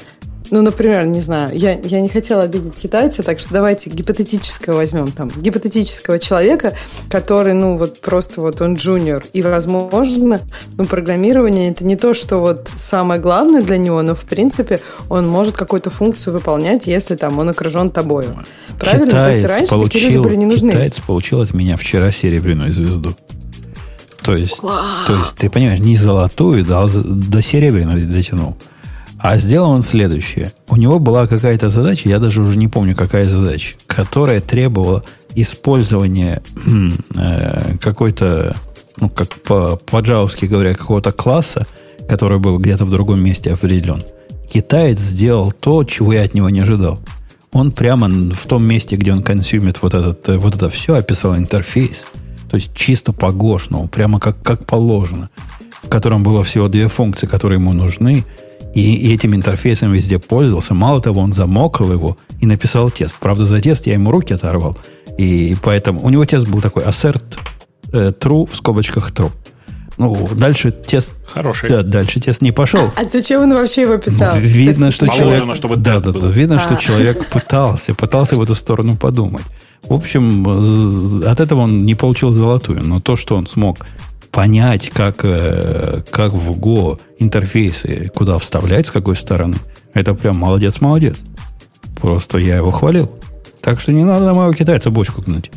ну, 0.52 0.62
например, 0.62 1.06
не 1.06 1.22
знаю, 1.22 1.58
я, 1.58 1.80
я 1.80 2.02
не 2.02 2.10
хотела 2.10 2.44
обидеть 2.44 2.76
китайца, 2.76 3.24
так 3.24 3.40
что 3.40 3.54
давайте 3.54 3.90
гипотетического 3.90 4.76
возьмем, 4.76 5.12
там, 5.12 5.30
гипотетического 5.36 6.20
человека, 6.20 6.76
который, 7.10 7.54
ну, 7.54 7.78
вот 7.78 8.02
просто 8.02 8.42
вот 8.42 8.62
он 8.62 8.76
джуниор, 8.76 9.24
и, 9.34 9.42
возможно, 9.42 10.42
ну, 10.78 10.86
программирование 10.86 11.72
это 11.72 11.86
не 11.86 11.96
то, 11.96 12.14
что 12.14 12.38
вот 12.38 12.70
самое 12.76 13.20
главное 13.20 13.62
для 13.62 13.78
него, 13.78 14.02
но, 14.02 14.16
в 14.16 14.26
принципе, 14.26 14.82
он 15.10 15.28
может 15.28 15.56
какую-то 15.56 15.90
функцию 15.90 16.34
выполнять, 16.34 16.88
если 16.88 17.16
там 17.16 17.40
он 17.40 17.50
окружен 17.50 17.90
тобою. 17.90 18.30
Правильно? 18.80 19.08
Китаец 19.08 19.28
то 19.28 19.38
есть 19.38 19.46
раньше 19.48 19.70
получил, 19.70 19.90
такие 19.90 20.06
люди 20.08 20.18
были 20.18 20.36
не 20.36 20.46
нужны. 20.46 20.72
Китаец 20.72 21.00
получил 21.00 21.42
от 21.42 21.54
меня 21.54 21.78
вчера 21.78 22.12
серебряную 22.12 22.72
звезду. 22.72 23.16
То 24.24 24.36
есть, 24.36 24.60
то 24.60 25.20
есть, 25.20 25.36
ты 25.36 25.50
понимаешь, 25.50 25.80
не 25.80 25.96
золотую, 25.96 26.66
да, 26.66 26.84
а 26.84 26.88
до 26.90 27.42
серебряной 27.42 28.04
дотянул. 28.04 28.58
А 29.20 29.38
сделал 29.38 29.72
он 29.72 29.82
следующее. 29.82 30.52
У 30.68 30.76
него 30.76 31.00
была 31.00 31.28
какая-то 31.28 31.70
задача, 31.70 32.08
я 32.08 32.20
даже 32.20 32.42
уже 32.42 32.58
не 32.58 32.68
помню, 32.68 32.96
какая 32.96 33.28
задача, 33.28 33.76
которая 33.88 34.42
требовала 34.42 35.04
использования 35.36 36.42
э, 37.16 37.78
какой-то, 37.82 38.56
ну, 38.98 39.10
как 39.10 39.34
по, 39.42 39.76
по-джавски 39.76 40.46
говоря, 40.46 40.76
какого-то 40.76 41.12
класса, 41.12 41.66
который 42.08 42.40
был 42.40 42.60
где-то 42.60 42.86
в 42.86 42.92
другом 42.92 43.22
месте 43.22 43.52
определен. 43.52 44.02
Китаец 44.52 45.00
сделал 45.00 45.52
то, 45.52 45.84
чего 45.84 46.14
я 46.14 46.24
от 46.24 46.34
него 46.34 46.50
не 46.50 46.60
ожидал. 46.60 47.00
Он 47.52 47.72
прямо 47.72 48.08
в 48.08 48.46
том 48.46 48.66
месте, 48.66 48.96
где 48.98 49.12
он 49.12 49.24
консюмит 49.24 49.82
вот, 49.82 49.94
этот, 49.94 50.28
вот 50.28 50.56
это 50.56 50.70
все, 50.70 50.96
описал 50.96 51.36
интерфейс. 51.36 52.06
То 52.50 52.56
есть 52.56 52.74
чисто 52.74 53.14
по 53.14 53.32
гошному, 53.32 53.88
прямо 53.88 54.20
как, 54.20 54.42
как 54.42 54.66
положено. 54.66 55.30
В 55.84 55.90
котором 55.90 56.24
было 56.24 56.44
всего 56.44 56.68
две 56.68 56.88
функции, 56.88 57.26
которые 57.26 57.60
ему 57.60 57.74
нужны– 57.74 58.24
и, 58.78 58.96
и 58.96 59.14
этим 59.14 59.34
интерфейсом 59.34 59.92
везде 59.92 60.20
пользовался. 60.20 60.76
Мало 60.76 61.02
того, 61.02 61.22
он 61.22 61.32
замокал 61.32 61.92
его 61.92 62.18
и 62.40 62.46
написал 62.46 62.92
тест. 62.92 63.16
Правда, 63.20 63.46
за 63.46 63.60
тест 63.60 63.88
я 63.88 63.94
ему 63.94 64.12
руки 64.12 64.34
оторвал. 64.34 64.78
И 65.18 65.56
поэтому 65.64 66.04
у 66.04 66.10
него 66.10 66.26
тест 66.26 66.48
был 66.48 66.62
такой 66.62 66.84
assert 66.84 67.24
э, 67.92 68.12
true 68.12 68.48
в 68.48 68.56
скобочках 68.56 69.12
true. 69.12 69.32
Ну, 69.98 70.30
дальше 70.36 70.70
тест... 70.72 71.12
Хороший. 71.28 71.70
Да, 71.70 71.82
дальше 71.82 72.20
тест 72.20 72.44
не 72.44 72.52
пошел. 72.52 72.92
А 72.96 73.06
зачем 73.12 73.42
он 73.42 73.54
вообще 73.56 73.82
его 73.82 73.98
писал? 73.98 74.38
Видно, 74.38 74.92
что 74.92 75.08
человек... 75.08 75.56
чтобы 75.56 75.78
да, 75.78 75.98
да, 75.98 76.12
да, 76.12 76.28
видно, 76.28 76.58
а. 76.58 76.60
что 76.60 76.76
человек 76.76 77.26
пытался, 77.30 77.96
пытался 77.96 78.36
в 78.36 78.42
эту 78.44 78.54
сторону 78.54 78.96
подумать. 78.96 79.44
В 79.82 79.94
общем, 79.94 80.48
от 81.26 81.40
этого 81.40 81.62
он 81.62 81.84
не 81.84 81.96
получил 81.96 82.32
золотую, 82.32 82.86
но 82.86 83.00
то, 83.00 83.16
что 83.16 83.36
он 83.38 83.48
смог 83.48 83.80
понять, 84.38 84.92
как, 84.92 85.22
э, 85.24 86.04
как 86.12 86.32
в 86.32 86.52
Go 86.60 87.00
интерфейсы 87.18 88.12
куда 88.14 88.38
вставлять, 88.38 88.86
с 88.86 88.92
какой 88.92 89.16
стороны, 89.16 89.56
это 89.96 90.14
прям 90.14 90.38
молодец-молодец. 90.38 91.16
Просто 92.00 92.38
я 92.38 92.58
его 92.58 92.70
хвалил. 92.70 93.10
Так 93.62 93.80
что 93.80 93.92
не 93.92 94.04
надо 94.04 94.26
на 94.26 94.36
моего 94.36 94.54
китайца 94.54 94.92
бочку 94.92 95.24
гнуть. 95.24 95.50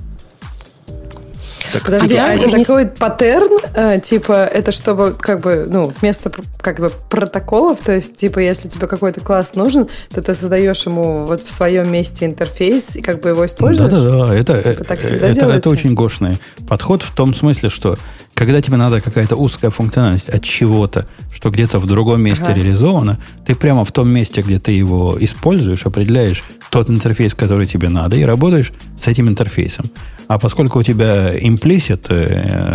Так, 1.75 1.85
Подожди, 1.85 2.17
а 2.17 2.33
это 2.33 2.47
не... 2.47 2.65
такой 2.65 2.87
паттерн, 2.87 3.59
э, 3.75 4.01
типа, 4.01 4.47
это 4.47 4.73
чтобы, 4.73 5.13
как 5.13 5.41
бы, 5.41 5.67
ну, 5.71 5.93
вместо, 6.01 6.33
как 6.61 6.81
бы, 6.81 6.91
протоколов, 7.11 7.79
то 7.85 7.93
есть, 7.93 8.17
типа, 8.17 8.39
если 8.39 8.69
тебе 8.69 8.87
какой-то 8.87 9.21
класс 9.21 9.55
нужен, 9.55 9.89
то 10.13 10.23
ты 10.23 10.35
создаешь 10.35 10.85
ему 10.87 11.27
вот 11.27 11.43
в 11.43 11.51
своем 11.51 11.93
месте 11.93 12.27
интерфейс 12.27 12.97
и 12.97 13.03
как 13.03 13.21
бы 13.21 13.29
его 13.29 13.47
используешь? 13.47 13.91
Да-да-да, 13.91 14.35
это, 14.35 14.63
типа, 14.63 14.85
так 14.85 15.01
всегда 15.01 15.29
это, 15.29 15.47
это 15.51 15.71
очень 15.71 15.95
гошный 15.95 16.39
подход 16.67 17.03
в 17.03 17.13
том 17.13 17.35
смысле, 17.35 17.69
что 17.69 17.99
когда 18.41 18.63
тебе 18.63 18.79
надо 18.79 19.03
какая-то 19.03 19.37
узкая 19.37 19.71
функциональность 19.71 20.31
от 20.31 20.43
чего-то, 20.43 21.07
что 21.31 21.51
где-то 21.51 21.79
в 21.79 21.85
другом 21.85 22.23
месте 22.23 22.45
ага. 22.45 22.55
реализовано, 22.55 23.19
ты 23.45 23.55
прямо 23.55 23.85
в 23.85 23.93
том 23.93 24.09
месте, 24.09 24.41
где 24.41 24.59
ты 24.59 24.73
его 24.73 25.15
используешь, 25.21 25.85
определяешь 25.85 26.43
тот 26.71 26.89
интерфейс, 26.89 27.35
который 27.35 27.67
тебе 27.67 27.91
надо, 27.91 28.17
и 28.17 28.23
работаешь 28.23 28.73
с 28.97 29.09
этим 29.09 29.29
интерфейсом. 29.29 29.91
А 30.27 30.39
поскольку 30.39 30.79
у 30.79 30.83
тебя 30.83 31.37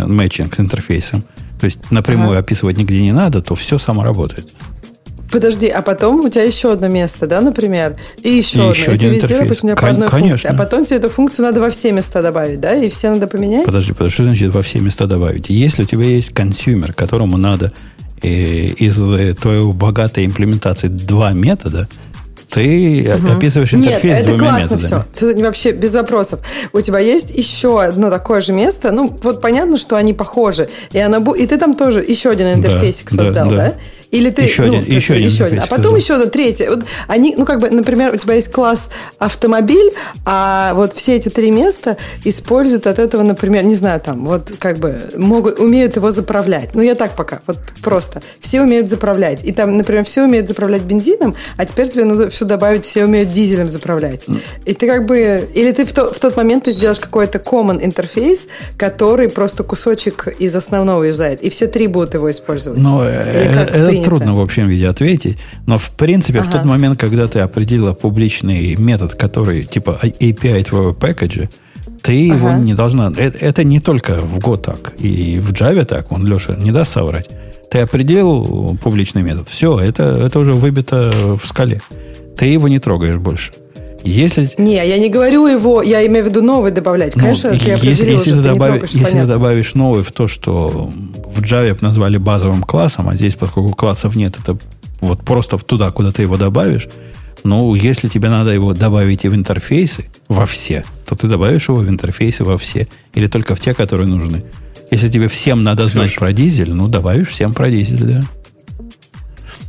matching 0.06 0.52
э, 0.52 0.54
с 0.54 0.60
интерфейсом, 0.60 1.24
то 1.58 1.64
есть 1.64 1.90
напрямую 1.90 2.30
ага. 2.30 2.38
описывать 2.38 2.78
нигде 2.78 3.02
не 3.02 3.12
надо, 3.12 3.42
то 3.42 3.56
все 3.56 3.76
само 3.78 4.04
работает. 4.04 4.54
Подожди, 5.30 5.68
а 5.68 5.82
потом 5.82 6.24
у 6.24 6.28
тебя 6.28 6.44
еще 6.44 6.72
одно 6.72 6.88
место, 6.88 7.26
да, 7.26 7.40
например? 7.40 7.96
И 8.22 8.30
еще 8.30 8.58
и 8.58 8.60
одно. 8.60 8.72
Еще 8.72 8.94
и 8.94 8.98
ты 8.98 9.08
везде, 9.08 9.38
допустим, 9.38 9.64
у 9.64 9.66
меня 9.66 9.76
по 9.76 9.88
одной 9.88 10.08
конечно. 10.08 10.28
функции. 10.28 10.48
А 10.48 10.54
потом 10.54 10.84
тебе 10.84 10.96
эту 10.96 11.10
функцию 11.10 11.46
надо 11.46 11.60
во 11.60 11.70
все 11.70 11.92
места 11.92 12.22
добавить, 12.22 12.60
да? 12.60 12.74
И 12.74 12.88
все 12.88 13.10
надо 13.10 13.26
поменять? 13.26 13.64
Подожди, 13.64 13.92
подожди, 13.92 14.14
что 14.14 14.24
значит 14.24 14.52
во 14.52 14.62
все 14.62 14.80
места 14.80 15.06
добавить? 15.06 15.50
Если 15.50 15.82
у 15.82 15.86
тебя 15.86 16.04
есть 16.04 16.30
consumer, 16.30 16.92
которому 16.92 17.36
надо 17.36 17.72
э, 18.22 18.28
из 18.28 18.96
твоего 19.36 19.72
богатой 19.72 20.26
имплементации 20.26 20.88
два 20.88 21.32
метода, 21.32 21.88
ты 22.50 23.12
угу. 23.14 23.32
описываешь 23.32 23.74
интерфейс 23.74 24.04
Нет, 24.04 24.20
это 24.20 24.28
двумя 24.28 24.50
классно 24.50 24.74
методами. 24.76 25.04
все. 25.14 25.34
Ты 25.34 25.42
вообще 25.42 25.72
без 25.72 25.94
вопросов. 25.94 26.40
У 26.72 26.80
тебя 26.80 27.00
есть 27.00 27.30
еще 27.30 27.82
одно 27.82 28.08
такое 28.10 28.40
же 28.40 28.52
место. 28.52 28.92
Ну, 28.92 29.14
вот 29.22 29.40
понятно, 29.40 29.76
что 29.76 29.96
они 29.96 30.14
похожи. 30.14 30.68
И, 30.92 30.98
она, 30.98 31.18
и 31.36 31.46
ты 31.46 31.58
там 31.58 31.74
тоже 31.74 32.04
еще 32.06 32.30
один 32.30 32.54
интерфейсик 32.54 33.10
да, 33.12 33.24
создал, 33.24 33.50
да? 33.50 33.56
да? 33.56 33.74
Или 34.10 34.30
ты, 34.30 34.42
еще 34.42 34.62
ну, 34.62 34.78
один, 34.78 34.84
еще, 34.84 35.14
один, 35.14 35.26
еще 35.26 35.44
один. 35.44 35.58
А 35.60 35.62
потом 35.62 35.78
сказал. 35.78 35.96
еще 35.96 36.14
одно 36.14 36.26
третье. 36.26 36.70
Вот 36.70 36.80
они, 37.08 37.34
ну, 37.36 37.44
как 37.44 37.60
бы, 37.60 37.70
например, 37.70 38.14
у 38.14 38.16
тебя 38.16 38.34
есть 38.34 38.50
класс 38.50 38.88
автомобиль, 39.18 39.92
а 40.24 40.72
вот 40.74 40.94
все 40.94 41.16
эти 41.16 41.28
три 41.28 41.50
места 41.50 41.96
используют 42.24 42.86
от 42.86 42.98
этого, 42.98 43.22
например, 43.22 43.64
не 43.64 43.74
знаю, 43.74 44.00
там, 44.00 44.24
вот 44.24 44.52
как 44.58 44.78
бы 44.78 44.96
могут, 45.16 45.58
умеют 45.58 45.96
его 45.96 46.10
заправлять. 46.10 46.74
Ну, 46.74 46.82
я 46.82 46.94
так 46.94 47.16
пока, 47.16 47.40
вот 47.46 47.58
просто. 47.82 48.22
Все 48.40 48.62
умеют 48.62 48.88
заправлять. 48.88 49.44
И 49.44 49.52
там, 49.52 49.76
например, 49.76 50.04
все 50.04 50.24
умеют 50.24 50.48
заправлять 50.48 50.82
бензином, 50.82 51.34
а 51.56 51.64
теперь 51.64 51.88
тебе 51.88 52.04
надо 52.04 52.30
все 52.30 52.44
добавить, 52.44 52.84
все 52.84 53.04
умеют 53.04 53.30
дизелем 53.30 53.68
заправлять. 53.68 54.26
И 54.64 54.74
ты 54.74 54.86
как 54.86 55.06
бы, 55.06 55.48
или 55.54 55.72
ты 55.72 55.84
в, 55.84 55.92
то, 55.92 56.12
в 56.12 56.18
тот 56.18 56.36
момент 56.36 56.64
ты 56.64 56.72
сделаешь 56.72 57.00
какой-то 57.00 57.38
common 57.38 57.84
интерфейс, 57.84 58.48
который 58.76 59.28
просто 59.28 59.62
кусочек 59.62 60.28
из 60.38 60.54
основного 60.54 61.04
юзает, 61.04 61.42
и 61.42 61.50
все 61.50 61.66
три 61.66 61.86
будут 61.86 62.14
его 62.14 62.30
использовать. 62.30 62.78
Но 62.78 63.04
это 63.04 63.95
принято. 63.96 64.10
трудно 64.10 64.34
в 64.34 64.40
общем 64.40 64.68
виде 64.68 64.88
ответить, 64.88 65.38
но 65.66 65.78
в 65.78 65.90
принципе 65.90 66.40
ага. 66.40 66.48
в 66.48 66.52
тот 66.52 66.64
момент, 66.64 67.00
когда 67.00 67.26
ты 67.26 67.40
определила 67.40 67.92
публичный 67.92 68.76
метод, 68.76 69.14
который 69.14 69.64
типа 69.64 69.98
API 70.02 70.62
твоего 70.64 70.94
пэкэджа, 70.94 71.48
ты 72.02 72.30
ага. 72.30 72.36
его 72.36 72.52
не 72.52 72.74
должна... 72.74 73.12
Это, 73.16 73.38
это 73.38 73.64
не 73.64 73.80
только 73.80 74.18
в 74.18 74.38
Go 74.38 74.56
так, 74.56 74.94
и 74.98 75.38
в 75.40 75.52
Java 75.52 75.84
так, 75.84 76.12
он, 76.12 76.26
Леша, 76.26 76.54
не 76.56 76.72
даст 76.72 76.92
соврать. 76.92 77.28
Ты 77.70 77.80
определил 77.80 78.78
публичный 78.82 79.22
метод, 79.22 79.48
все, 79.48 79.78
это, 79.78 80.04
это 80.04 80.38
уже 80.38 80.52
выбито 80.52 81.10
в 81.12 81.46
скале. 81.46 81.80
Ты 82.36 82.46
его 82.46 82.68
не 82.68 82.78
трогаешь 82.78 83.16
больше. 83.16 83.52
Если... 84.06 84.48
Не, 84.58 84.76
я 84.76 84.98
не 84.98 85.08
говорю 85.08 85.46
его, 85.46 85.82
я 85.82 86.06
имею 86.06 86.24
в 86.24 86.28
виду 86.28 86.42
новый 86.42 86.70
добавлять. 86.70 87.16
Ну, 87.16 87.22
Конечно, 87.22 87.50
ну, 87.50 87.56
я 87.56 87.74
если, 87.74 88.10
если, 88.10 88.30
ты, 88.30 88.36
добавишь, 88.36 88.90
трогаешь, 88.90 88.90
если 88.90 89.20
ты 89.20 89.26
добавишь 89.26 89.74
новый 89.74 90.02
в 90.02 90.12
то, 90.12 90.28
что 90.28 90.90
в 91.26 91.42
Java 91.42 91.76
назвали 91.80 92.16
базовым 92.16 92.62
классом, 92.62 93.08
а 93.08 93.16
здесь, 93.16 93.34
поскольку 93.34 93.74
классов 93.74 94.16
нет, 94.16 94.36
это 94.42 94.56
вот 95.00 95.22
просто 95.22 95.58
туда, 95.58 95.90
куда 95.90 96.12
ты 96.12 96.22
его 96.22 96.36
добавишь, 96.36 96.88
ну, 97.44 97.74
если 97.74 98.08
тебе 98.08 98.28
надо 98.28 98.52
его 98.52 98.74
добавить 98.74 99.24
и 99.24 99.28
в 99.28 99.34
интерфейсы, 99.34 100.06
во 100.28 100.46
все, 100.46 100.84
то 101.06 101.14
ты 101.14 101.28
добавишь 101.28 101.68
его 101.68 101.78
в 101.78 101.88
интерфейсы 101.88 102.44
во 102.44 102.58
все. 102.58 102.88
Или 103.14 103.28
только 103.28 103.54
в 103.54 103.60
те, 103.60 103.74
которые 103.74 104.08
нужны. 104.08 104.44
Если 104.90 105.08
тебе 105.08 105.28
всем 105.28 105.62
надо 105.62 105.86
знать 105.86 106.08
Слушай. 106.08 106.18
про 106.18 106.32
дизель, 106.32 106.72
ну, 106.72 106.88
добавишь 106.88 107.28
всем 107.28 107.54
про 107.54 107.70
дизель, 107.70 108.04
да. 108.04 108.22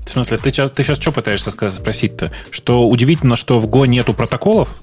В 0.07 0.09
смысле, 0.09 0.37
ты, 0.37 0.51
ты 0.51 0.83
сейчас 0.83 0.97
что 0.97 1.11
пытаешься 1.11 1.51
спросить-то? 1.51 2.31
Что 2.49 2.87
удивительно, 2.87 3.35
что 3.35 3.59
в 3.59 3.67
Go 3.67 3.85
нету 3.85 4.13
протоколов? 4.13 4.81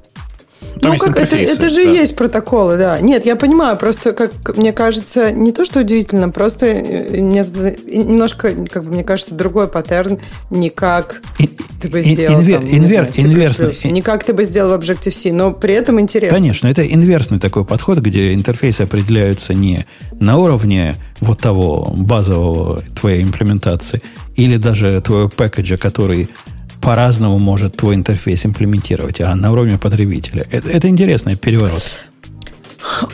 Там 0.81 0.93
ну, 0.93 0.99
как 0.99 1.19
это, 1.19 1.37
это 1.37 1.69
же 1.69 1.85
да. 1.85 1.91
есть 1.91 2.17
протоколы, 2.17 2.77
да. 2.77 3.01
Нет, 3.01 3.25
я 3.27 3.37
понимаю, 3.37 3.77
просто, 3.77 4.13
как 4.13 4.57
мне 4.57 4.73
кажется, 4.73 5.33
не 5.33 5.53
то, 5.53 5.65
что 5.65 5.81
удивительно, 5.81 6.29
просто 6.29 6.67
э, 6.67 7.21
мне 7.21 7.47
немножко, 7.87 8.53
как 8.71 8.85
бы, 8.85 8.91
мне 8.91 9.05
кажется, 9.05 9.35
другой 9.35 9.69
паттерн, 9.69 10.19
не 10.51 10.71
как 10.71 11.23
и, 11.39 11.49
ты 11.81 11.89
бы 11.89 12.01
сделал 12.01 12.41
инвер, 12.41 12.61
там, 12.61 12.69
инвер, 12.69 13.11
знаю, 13.15 13.31
инверсный. 13.33 13.91
Не 13.91 14.03
как 14.03 14.25
ты 14.25 14.33
бы 14.33 14.45
сделал 14.45 14.77
в 14.77 14.81
Objective-C, 14.81 15.33
но 15.33 15.53
при 15.53 15.75
этом 15.75 16.01
интересно. 16.01 16.37
Конечно, 16.37 16.69
это 16.69 16.87
инверсный 16.87 17.39
такой 17.39 17.65
подход, 17.65 17.99
где 17.99 18.35
интерфейсы 18.35 18.83
определяются 18.83 19.55
не 19.55 19.87
на 20.19 20.39
уровне 20.39 20.97
вот 21.21 21.41
того 21.41 21.93
базового 21.95 22.83
твоей 22.99 23.23
имплементации, 23.23 24.03
или 24.37 24.57
даже 24.57 25.01
твоего 25.01 25.29
пэкэджа, 25.29 25.77
который 25.77 26.29
по-разному 26.85 27.39
может 27.39 27.77
твой 27.77 27.95
интерфейс 27.95 28.45
имплементировать, 28.47 29.21
а 29.21 29.35
на 29.35 29.51
уровне 29.51 29.79
потребителя. 29.79 30.47
Это, 30.51 30.71
это 30.71 30.89
интересный 30.89 31.37
переворот. 31.37 31.83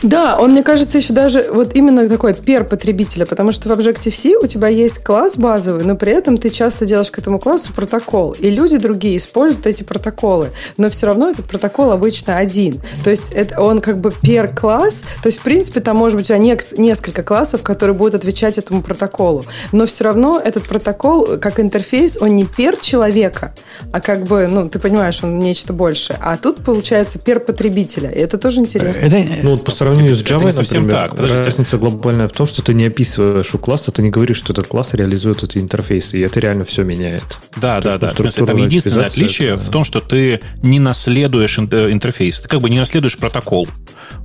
Да, 0.03 0.37
он, 0.39 0.51
мне 0.51 0.63
кажется, 0.63 0.97
еще 0.97 1.13
даже 1.13 1.47
вот 1.51 1.75
именно 1.75 2.07
такой 2.07 2.33
пер 2.33 2.63
потребителя, 2.63 3.25
потому 3.25 3.51
что 3.51 3.69
в 3.69 3.71
Objective-C 3.71 4.37
у 4.37 4.47
тебя 4.47 4.67
есть 4.67 5.03
класс 5.03 5.37
базовый, 5.37 5.83
но 5.83 5.95
при 5.95 6.11
этом 6.13 6.37
ты 6.37 6.49
часто 6.49 6.85
делаешь 6.85 7.11
к 7.11 7.19
этому 7.19 7.39
классу 7.39 7.73
протокол. 7.73 8.31
И 8.33 8.49
люди 8.49 8.77
другие 8.77 9.17
используют 9.17 9.67
эти 9.67 9.83
протоколы, 9.83 10.49
но 10.77 10.89
все 10.89 11.07
равно 11.07 11.29
этот 11.29 11.45
протокол 11.45 11.91
обычно 11.91 12.37
один. 12.37 12.81
То 13.03 13.09
есть 13.09 13.31
это, 13.31 13.61
он 13.61 13.81
как 13.81 13.99
бы 13.99 14.11
пер 14.11 14.47
класс, 14.47 15.03
то 15.21 15.27
есть 15.27 15.39
в 15.39 15.43
принципе 15.43 15.79
там 15.79 15.97
может 15.97 16.17
быть 16.17 16.25
у 16.25 16.33
тебя 16.33 16.37
несколько 16.37 17.23
классов, 17.23 17.61
которые 17.61 17.95
будут 17.95 18.15
отвечать 18.15 18.57
этому 18.57 18.81
протоколу. 18.81 19.45
Но 19.71 19.85
все 19.85 20.03
равно 20.03 20.41
этот 20.43 20.67
протокол, 20.67 21.37
как 21.39 21.59
интерфейс, 21.59 22.17
он 22.19 22.35
не 22.35 22.45
пер 22.45 22.77
человека, 22.77 23.53
а 23.91 23.99
как 23.99 24.23
бы, 24.23 24.47
ну, 24.47 24.69
ты 24.69 24.79
понимаешь, 24.79 25.23
он 25.23 25.39
нечто 25.39 25.73
большее. 25.73 26.17
А 26.21 26.37
тут 26.37 26.63
получается 26.63 27.19
пер 27.19 27.39
потребителя. 27.39 28.09
И 28.09 28.19
это 28.19 28.37
тоже 28.37 28.61
интересно. 28.61 29.05
Это, 29.05 29.23
ну, 29.43 29.57
по 29.71 29.77
сравнению 29.77 30.15
с 30.15 30.23
Java, 30.23 30.55
например, 30.55 30.91
так. 30.91 31.19
разница 31.19 31.77
глобальная 31.77 32.27
в 32.27 32.31
том, 32.31 32.45
что 32.45 32.61
ты 32.61 32.73
не 32.73 32.85
описываешь 32.85 33.53
у 33.53 33.57
класса, 33.57 33.91
ты 33.91 34.01
не 34.01 34.09
говоришь, 34.09 34.37
что 34.37 34.53
этот 34.53 34.67
класс 34.67 34.93
реализует 34.93 35.43
эти 35.43 35.57
интерфейсы, 35.57 36.19
и 36.19 36.21
это 36.21 36.39
реально 36.39 36.65
все 36.65 36.83
меняет. 36.83 37.23
Да, 37.57 37.81
То 37.81 37.89
да, 37.89 37.97
да. 37.97 38.09
В 38.11 38.17
смысле, 38.17 38.45
там 38.45 38.57
единственное 38.57 39.07
отличие 39.07 39.49
это, 39.49 39.59
в 39.59 39.69
том, 39.69 39.83
что 39.83 39.99
ты 39.99 40.41
не 40.61 40.79
наследуешь 40.79 41.57
интерфейс, 41.59 42.41
ты 42.41 42.47
как 42.47 42.61
бы 42.61 42.69
не 42.69 42.79
наследуешь 42.79 43.17
протокол. 43.17 43.67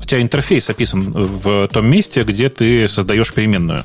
У 0.01 0.05
тебя 0.05 0.20
интерфейс 0.20 0.68
описан 0.68 1.03
в 1.03 1.68
том 1.68 1.86
месте, 1.86 2.22
где 2.24 2.49
ты 2.49 2.86
создаешь 2.88 3.32
переменную. 3.32 3.84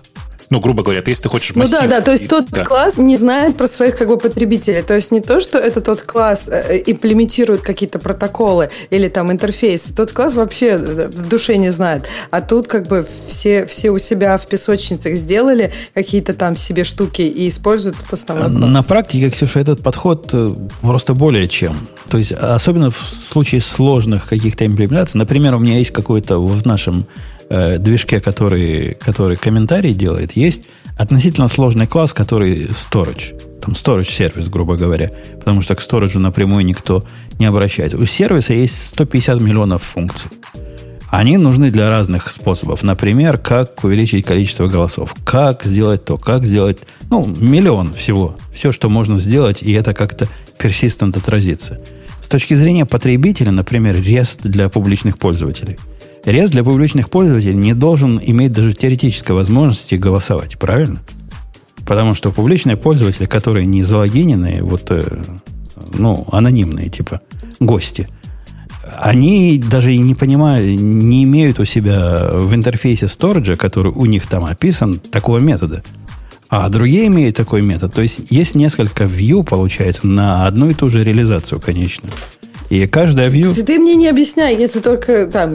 Ну, 0.51 0.59
грубо 0.59 0.83
говоря, 0.83 1.01
если 1.05 1.23
ты 1.23 1.29
хочешь 1.29 1.55
массив... 1.55 1.77
Ну 1.81 1.87
да, 1.87 1.87
да, 1.87 2.01
то 2.01 2.11
есть 2.11 2.25
и, 2.25 2.27
тот 2.27 2.49
да. 2.49 2.65
класс 2.65 2.97
не 2.97 3.15
знает 3.15 3.55
про 3.55 3.69
своих 3.69 3.97
как 3.97 4.09
бы 4.09 4.17
потребителей. 4.17 4.81
То 4.81 4.93
есть 4.93 5.09
не 5.09 5.21
то, 5.21 5.39
что 5.39 5.57
это 5.57 5.79
тот 5.79 6.01
класс 6.01 6.43
э, 6.47 6.83
имплементирует 6.85 7.61
какие-то 7.61 7.99
протоколы 7.99 8.69
или 8.89 9.07
там 9.07 9.31
интерфейсы. 9.31 9.93
Тот 9.93 10.11
класс 10.11 10.33
вообще 10.33 10.71
э, 10.71 11.07
в 11.07 11.29
душе 11.29 11.55
не 11.55 11.69
знает. 11.69 12.09
А 12.31 12.41
тут 12.41 12.67
как 12.67 12.87
бы 12.87 13.07
все, 13.27 13.65
все 13.65 13.91
у 13.91 13.97
себя 13.97 14.37
в 14.37 14.45
песочницах 14.45 15.13
сделали 15.13 15.71
какие-то 15.93 16.33
там 16.33 16.57
себе 16.57 16.83
штуки 16.83 17.21
и 17.21 17.47
используют 17.47 17.95
тут 17.95 18.11
основной 18.11 18.51
класс. 18.51 18.69
На 18.69 18.83
практике, 18.83 19.29
Ксюша, 19.29 19.61
этот 19.61 19.81
подход 19.81 20.31
э, 20.33 20.53
просто 20.81 21.13
более 21.13 21.47
чем. 21.47 21.77
То 22.09 22.17
есть 22.17 22.33
особенно 22.33 22.89
в 22.89 22.97
случае 22.97 23.61
сложных 23.61 24.27
каких-то 24.27 24.65
имплементаций. 24.65 25.17
Например, 25.17 25.55
у 25.55 25.59
меня 25.59 25.77
есть 25.77 25.91
какой-то 25.91 26.45
в 26.45 26.65
нашем 26.65 27.07
э, 27.51 27.77
движке, 27.77 28.19
который, 28.21 28.95
который 28.95 29.35
комментарий 29.35 29.93
делает, 29.93 30.33
есть 30.33 30.63
относительно 30.97 31.47
сложный 31.47 31.87
класс, 31.87 32.13
который 32.13 32.67
storage. 32.67 33.59
Там 33.61 33.73
storage 33.73 34.09
сервис, 34.09 34.49
грубо 34.49 34.75
говоря. 34.75 35.11
Потому 35.39 35.61
что 35.61 35.75
к 35.75 35.79
storage 35.79 36.17
напрямую 36.17 36.65
никто 36.65 37.05
не 37.39 37.45
обращается. 37.45 37.97
У 37.97 38.05
сервиса 38.05 38.53
есть 38.53 38.87
150 38.89 39.41
миллионов 39.41 39.83
функций. 39.83 40.31
Они 41.09 41.35
нужны 41.35 41.71
для 41.71 41.89
разных 41.89 42.31
способов. 42.31 42.83
Например, 42.83 43.37
как 43.37 43.83
увеличить 43.83 44.25
количество 44.25 44.67
голосов, 44.67 45.13
как 45.25 45.63
сделать 45.63 46.05
то, 46.05 46.17
как 46.17 46.45
сделать... 46.45 46.77
Ну, 47.09 47.25
миллион 47.25 47.93
всего. 47.93 48.37
Все, 48.53 48.71
что 48.71 48.87
можно 48.87 49.17
сделать, 49.17 49.61
и 49.61 49.73
это 49.73 49.93
как-то 49.93 50.29
persistent 50.57 51.17
отразится. 51.17 51.81
С 52.21 52.29
точки 52.29 52.53
зрения 52.53 52.85
потребителя, 52.85 53.51
например, 53.51 53.97
REST 53.97 54.47
для 54.47 54.69
публичных 54.69 55.17
пользователей– 55.17 55.77
REST 56.23 56.51
для 56.51 56.63
публичных 56.63 57.09
пользователей 57.09 57.55
не 57.55 57.73
должен 57.73 58.19
иметь 58.23 58.51
даже 58.53 58.73
теоретической 58.73 59.35
возможности 59.35 59.95
голосовать, 59.95 60.57
правильно? 60.59 61.01
Потому 61.85 62.13
что 62.13 62.31
публичные 62.31 62.77
пользователи, 62.77 63.25
которые 63.25 63.65
не 63.65 63.83
залогинены, 63.83 64.59
вот, 64.61 64.91
э, 64.91 65.03
ну, 65.97 66.27
анонимные, 66.31 66.89
типа, 66.89 67.21
гости, 67.59 68.07
они 68.97 69.57
даже 69.57 69.93
и 69.93 69.99
не 69.99 70.15
понимают, 70.15 70.79
не 70.79 71.23
имеют 71.23 71.59
у 71.59 71.65
себя 71.65 72.29
в 72.33 72.53
интерфейсе 72.53 73.07
сториджа, 73.07 73.55
который 73.55 73.91
у 73.91 74.05
них 74.05 74.27
там 74.27 74.45
описан, 74.45 74.99
такого 74.99 75.39
метода. 75.39 75.83
А 76.49 76.67
другие 76.69 77.07
имеют 77.07 77.37
такой 77.37 77.61
метод. 77.61 77.93
То 77.93 78.01
есть 78.01 78.29
есть 78.29 78.55
несколько 78.55 79.05
view, 79.05 79.43
получается, 79.43 80.05
на 80.05 80.45
одну 80.45 80.69
и 80.69 80.73
ту 80.73 80.89
же 80.89 81.03
реализацию, 81.03 81.61
конечно. 81.61 82.09
И 82.71 82.87
каждая 82.87 83.29
view... 83.29 83.53
Ты, 83.53 83.63
ты 83.63 83.77
мне 83.77 83.95
не 83.95 84.07
объясняй, 84.07 84.55
если 84.55 84.79
только 84.79 85.25
там 85.25 85.53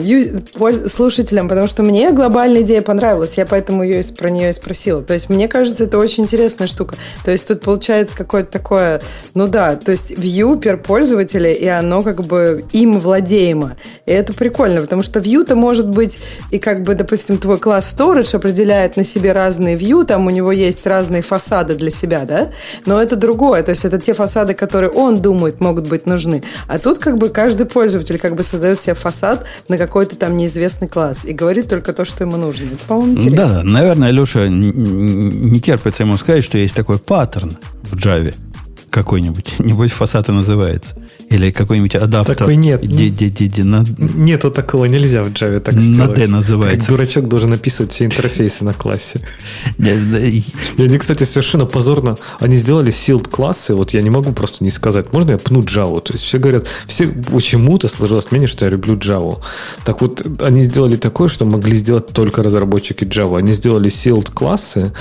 слушателям, 0.87 1.49
потому 1.49 1.65
что 1.65 1.81
мне 1.81 2.11
глобальная 2.11 2.61
идея 2.61 2.83
понравилась, 2.83 3.37
я 3.37 3.47
поэтому 3.47 3.81
ее, 3.81 4.03
про 4.15 4.29
нее 4.29 4.51
и 4.51 4.53
спросила. 4.53 5.01
То 5.01 5.15
есть 5.15 5.27
мне 5.27 5.47
кажется, 5.47 5.85
это 5.85 5.97
очень 5.97 6.25
интересная 6.25 6.67
штука. 6.67 6.95
То 7.25 7.31
есть 7.31 7.47
тут 7.47 7.61
получается 7.61 8.15
какое-то 8.15 8.51
такое, 8.51 9.01
ну 9.33 9.47
да, 9.47 9.77
то 9.77 9.91
есть 9.91 10.11
view 10.11 10.61
per 10.61 10.77
пользователя, 10.77 11.51
и 11.51 11.65
оно 11.65 12.03
как 12.03 12.23
бы 12.23 12.65
им 12.71 12.99
владеемо. 12.99 13.77
И 14.05 14.11
это 14.11 14.33
прикольно, 14.33 14.81
потому 14.81 15.01
что 15.01 15.19
view-то 15.19 15.55
может 15.55 15.89
быть 15.89 16.19
и 16.51 16.59
как 16.59 16.83
бы, 16.83 16.93
допустим, 16.93 17.39
твой 17.39 17.57
класс 17.57 17.95
storage 17.97 18.35
определяет 18.35 18.95
на 18.95 19.03
себе 19.03 19.31
разные 19.31 19.75
view, 19.75 20.05
там 20.05 20.27
у 20.27 20.29
него 20.29 20.51
есть 20.51 20.85
разные 20.85 21.23
фасады 21.23 21.73
для 21.73 21.89
себя, 21.89 22.25
да, 22.25 22.51
но 22.85 23.01
это 23.01 23.15
другое, 23.15 23.63
то 23.63 23.71
есть 23.71 23.85
это 23.85 23.99
те 23.99 24.13
фасады, 24.13 24.53
которые 24.53 24.91
он 24.91 25.19
думает 25.19 25.61
могут 25.61 25.87
быть 25.87 26.05
нужны. 26.05 26.43
А 26.67 26.77
тут 26.77 27.06
как 27.07 27.17
бы 27.17 27.29
каждый 27.29 27.65
пользователь 27.65 28.17
как 28.17 28.35
бы 28.35 28.43
создает 28.43 28.81
себе 28.81 28.93
фасад 28.93 29.45
на 29.69 29.77
какой-то 29.77 30.17
там 30.17 30.35
неизвестный 30.35 30.89
класс 30.89 31.23
и 31.23 31.31
говорит 31.31 31.69
только 31.69 31.93
то, 31.93 32.03
что 32.03 32.25
ему 32.25 32.35
нужно. 32.35 32.65
Это, 32.65 32.85
по-моему, 32.85 33.13
интересно. 33.13 33.45
Да, 33.45 33.63
наверное, 33.63 34.11
Леша 34.11 34.49
не 34.49 35.61
терпится 35.61 36.03
ему 36.03 36.17
сказать, 36.17 36.43
что 36.43 36.57
есть 36.57 36.75
такой 36.75 36.99
паттерн 36.99 37.57
в 37.83 37.95
Java– 37.95 38.33
какой-нибудь. 38.89 39.55
Небось, 39.59 39.91
фасад 39.91 40.29
и 40.29 40.31
называется. 40.31 40.95
Или 41.29 41.51
какой-нибудь 41.51 41.95
адаптер. 41.95 42.35
Такой 42.35 42.55
нет. 42.55 42.81
Ди, 42.81 43.09
ди, 43.09 43.29
ди, 43.29 43.47
ди, 43.47 43.63
на... 43.63 43.83
Нету 43.97 44.51
такого, 44.51 44.85
нельзя 44.85 45.23
в 45.23 45.27
Java 45.27 45.59
так 45.59 45.79
сделать. 45.79 46.09
На 46.09 46.15
D 46.15 46.27
называется. 46.27 46.79
Как 46.79 46.89
дурачок 46.89 47.27
должен 47.27 47.53
описывать 47.53 47.91
все 47.91 48.05
интерфейсы 48.05 48.63
на 48.63 48.73
классе. 48.73 49.21
И 49.77 50.43
они, 50.77 50.97
кстати, 50.97 51.23
совершенно 51.23 51.65
позорно. 51.65 52.17
Они 52.39 52.57
сделали 52.57 52.91
sealed 52.91 53.29
классы, 53.29 53.75
вот 53.75 53.91
я 53.91 54.01
не 54.01 54.09
могу 54.09 54.31
просто 54.31 54.63
не 54.63 54.71
сказать. 54.71 55.13
Можно 55.13 55.31
я 55.31 55.37
пну 55.37 55.61
Java? 55.61 56.01
То 56.01 56.13
есть 56.13 56.25
все 56.25 56.37
говорят, 56.37 56.67
все 56.87 57.07
почему-то 57.07 57.87
сложилось 57.87 58.31
мнение, 58.31 58.47
что 58.47 58.65
я 58.65 58.71
люблю 58.71 58.95
Java. 58.95 59.41
Так 59.85 60.01
вот, 60.01 60.25
они 60.41 60.63
сделали 60.63 60.95
такое, 60.95 61.27
что 61.27 61.45
могли 61.45 61.75
сделать 61.75 62.07
только 62.07 62.43
разработчики 62.43 63.03
Java. 63.03 63.37
Они 63.37 63.53
сделали 63.53 63.89
sealed 63.89 64.31
классы, 64.31 64.93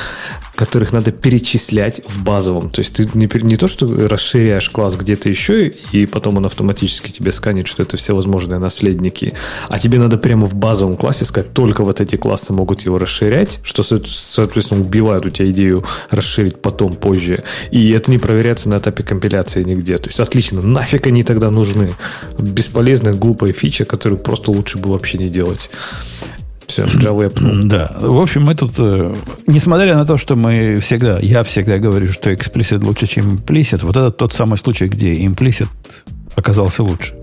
которых 0.57 0.92
надо 0.92 1.12
перечислять 1.12 2.00
в 2.07 2.24
базовом. 2.24 2.70
То 2.70 2.80
есть 2.80 2.94
ты 2.94 3.09
не, 3.14 3.28
не 3.42 3.57
то, 3.57 3.68
что 3.68 3.86
расширяешь 4.09 4.70
класс 4.70 4.96
где-то 4.96 5.28
еще, 5.28 5.68
и 5.68 6.07
потом 6.07 6.38
он 6.38 6.46
автоматически 6.46 7.11
тебе 7.11 7.30
сканит, 7.30 7.66
что 7.66 7.82
это 7.82 7.96
все 7.96 8.14
возможные 8.14 8.59
наследники, 8.59 9.34
а 9.68 9.78
тебе 9.78 9.98
надо 9.98 10.16
прямо 10.16 10.46
в 10.46 10.54
базовом 10.54 10.96
классе 10.96 11.24
сказать, 11.24 11.52
только 11.52 11.84
вот 11.84 12.00
эти 12.00 12.16
классы 12.16 12.52
могут 12.52 12.82
его 12.82 12.98
расширять, 12.98 13.59
что, 13.62 13.82
соответственно, 13.82 14.80
убивает 14.80 15.26
у 15.26 15.30
тебя 15.30 15.50
идею 15.50 15.84
расширить 16.11 16.61
потом, 16.61 16.94
позже. 16.94 17.44
И 17.70 17.90
это 17.90 18.11
не 18.11 18.18
проверяется 18.18 18.68
на 18.68 18.78
этапе 18.78 19.02
компиляции 19.02 19.62
нигде. 19.62 19.98
То 19.98 20.09
есть, 20.09 20.20
отлично, 20.20 20.62
нафиг 20.62 21.07
они 21.07 21.22
тогда 21.22 21.50
нужны? 21.50 21.94
Бесполезная, 22.38 23.12
глупая 23.12 23.52
фича, 23.52 23.84
которую 23.84 24.18
просто 24.18 24.50
лучше 24.50 24.78
бы 24.78 24.90
вообще 24.90 25.18
не 25.18 25.28
делать. 25.28 25.70
Все, 26.67 26.85
Java 26.85 27.25
я 27.25 27.31
пнул. 27.31 27.55
Да. 27.64 27.97
В 28.01 28.19
общем, 28.19 28.43
мы 28.43 28.55
тут, 28.55 28.75
э, 28.79 29.14
несмотря 29.47 29.97
на 29.97 30.05
то, 30.05 30.17
что 30.17 30.37
мы 30.37 30.79
всегда, 30.81 31.19
я 31.21 31.43
всегда 31.43 31.79
говорю, 31.79 32.11
что 32.12 32.31
explicit 32.33 32.85
лучше, 32.85 33.07
чем 33.07 33.37
implicit, 33.37 33.85
вот 33.85 33.97
это 33.97 34.11
тот 34.11 34.33
самый 34.33 34.57
случай, 34.57 34.87
где 34.87 35.14
implicit 35.14 35.69
оказался 36.35 36.83
лучше. 36.83 37.14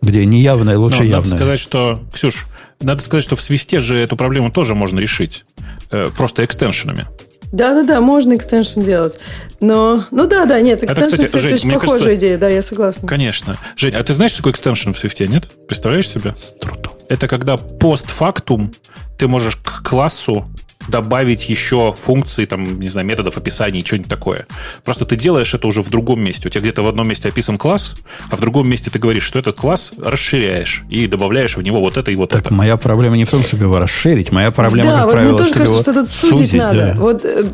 Где 0.00 0.24
неявное 0.24 0.78
лучше 0.78 0.98
Но, 0.98 1.04
явное. 1.04 1.24
Надо 1.24 1.36
сказать, 1.36 1.58
что, 1.58 2.02
Ксюш, 2.12 2.46
надо 2.80 3.02
сказать, 3.02 3.24
что 3.24 3.36
в 3.36 3.42
свисте 3.42 3.80
же 3.80 3.98
эту 3.98 4.16
проблему 4.16 4.52
тоже 4.52 4.74
можно 4.74 5.00
решить. 5.00 5.44
Э, 5.90 6.10
просто 6.16 6.44
экстеншенами. 6.44 7.06
Да-да-да, 7.52 8.00
можно 8.00 8.36
экстеншн 8.36 8.82
делать. 8.82 9.18
Но, 9.60 10.04
ну 10.10 10.26
да, 10.26 10.44
да, 10.44 10.60
нет, 10.60 10.82
экстеншн, 10.82 11.02
кстати, 11.02 11.24
кстати 11.26 11.42
Жень, 11.42 11.54
очень 11.54 11.72
похожая 11.72 11.98
кажется, 11.98 12.14
идея, 12.14 12.38
да, 12.38 12.48
я 12.48 12.62
согласна. 12.62 13.08
Конечно. 13.08 13.56
Жень, 13.76 13.94
а 13.94 14.02
ты 14.02 14.12
знаешь, 14.12 14.32
что 14.32 14.40
такое 14.40 14.52
экстеншн 14.52 14.92
в 14.92 14.98
свифте, 14.98 15.26
нет? 15.28 15.48
Представляешь 15.66 16.08
себе? 16.08 16.34
С 16.36 16.52
трудом. 16.52 16.94
Это 17.08 17.26
когда 17.26 17.56
постфактум 17.56 18.72
ты 19.18 19.28
можешь 19.28 19.56
к 19.56 19.82
классу 19.82 20.46
добавить 20.88 21.48
еще 21.48 21.94
функции, 22.00 22.44
там, 22.44 22.80
не 22.80 22.88
знаю, 22.88 23.06
методов 23.06 23.36
описания, 23.36 23.84
что-нибудь 23.84 24.10
такое. 24.10 24.46
Просто 24.84 25.04
ты 25.04 25.16
делаешь 25.16 25.54
это 25.54 25.66
уже 25.66 25.82
в 25.82 25.90
другом 25.90 26.20
месте. 26.20 26.48
У 26.48 26.50
тебя 26.50 26.62
где-то 26.62 26.82
в 26.82 26.88
одном 26.88 27.08
месте 27.08 27.28
описан 27.28 27.58
класс, 27.58 27.94
а 28.30 28.36
в 28.36 28.40
другом 28.40 28.68
месте 28.68 28.90
ты 28.90 28.98
говоришь, 28.98 29.24
что 29.24 29.38
этот 29.38 29.58
класс 29.58 29.92
расширяешь 29.98 30.84
и 30.88 31.06
добавляешь 31.06 31.56
в 31.56 31.62
него 31.62 31.80
вот 31.80 31.96
это 31.96 32.10
и 32.10 32.16
вот 32.16 32.30
так 32.30 32.46
это. 32.46 32.54
моя 32.54 32.76
проблема 32.76 33.16
не 33.16 33.24
в 33.24 33.30
том, 33.30 33.42
чтобы 33.42 33.64
его 33.64 33.78
расширить, 33.78 34.32
моя 34.32 34.50
проблема, 34.50 34.90
да, 34.90 34.96
как 34.96 35.04
вот 35.06 35.12
правило, 35.12 35.30
мне 35.30 35.38
тоже 35.38 35.50
чтобы 35.50 35.66
кажется, 35.66 35.90
его 35.90 35.92
что 35.92 36.02
тут 36.02 36.10
сузить 36.10 36.38
сузить, 36.38 36.60
надо. 36.60 36.78
Да. 36.78 36.94
Вот 37.00 37.24
э, 37.24 37.44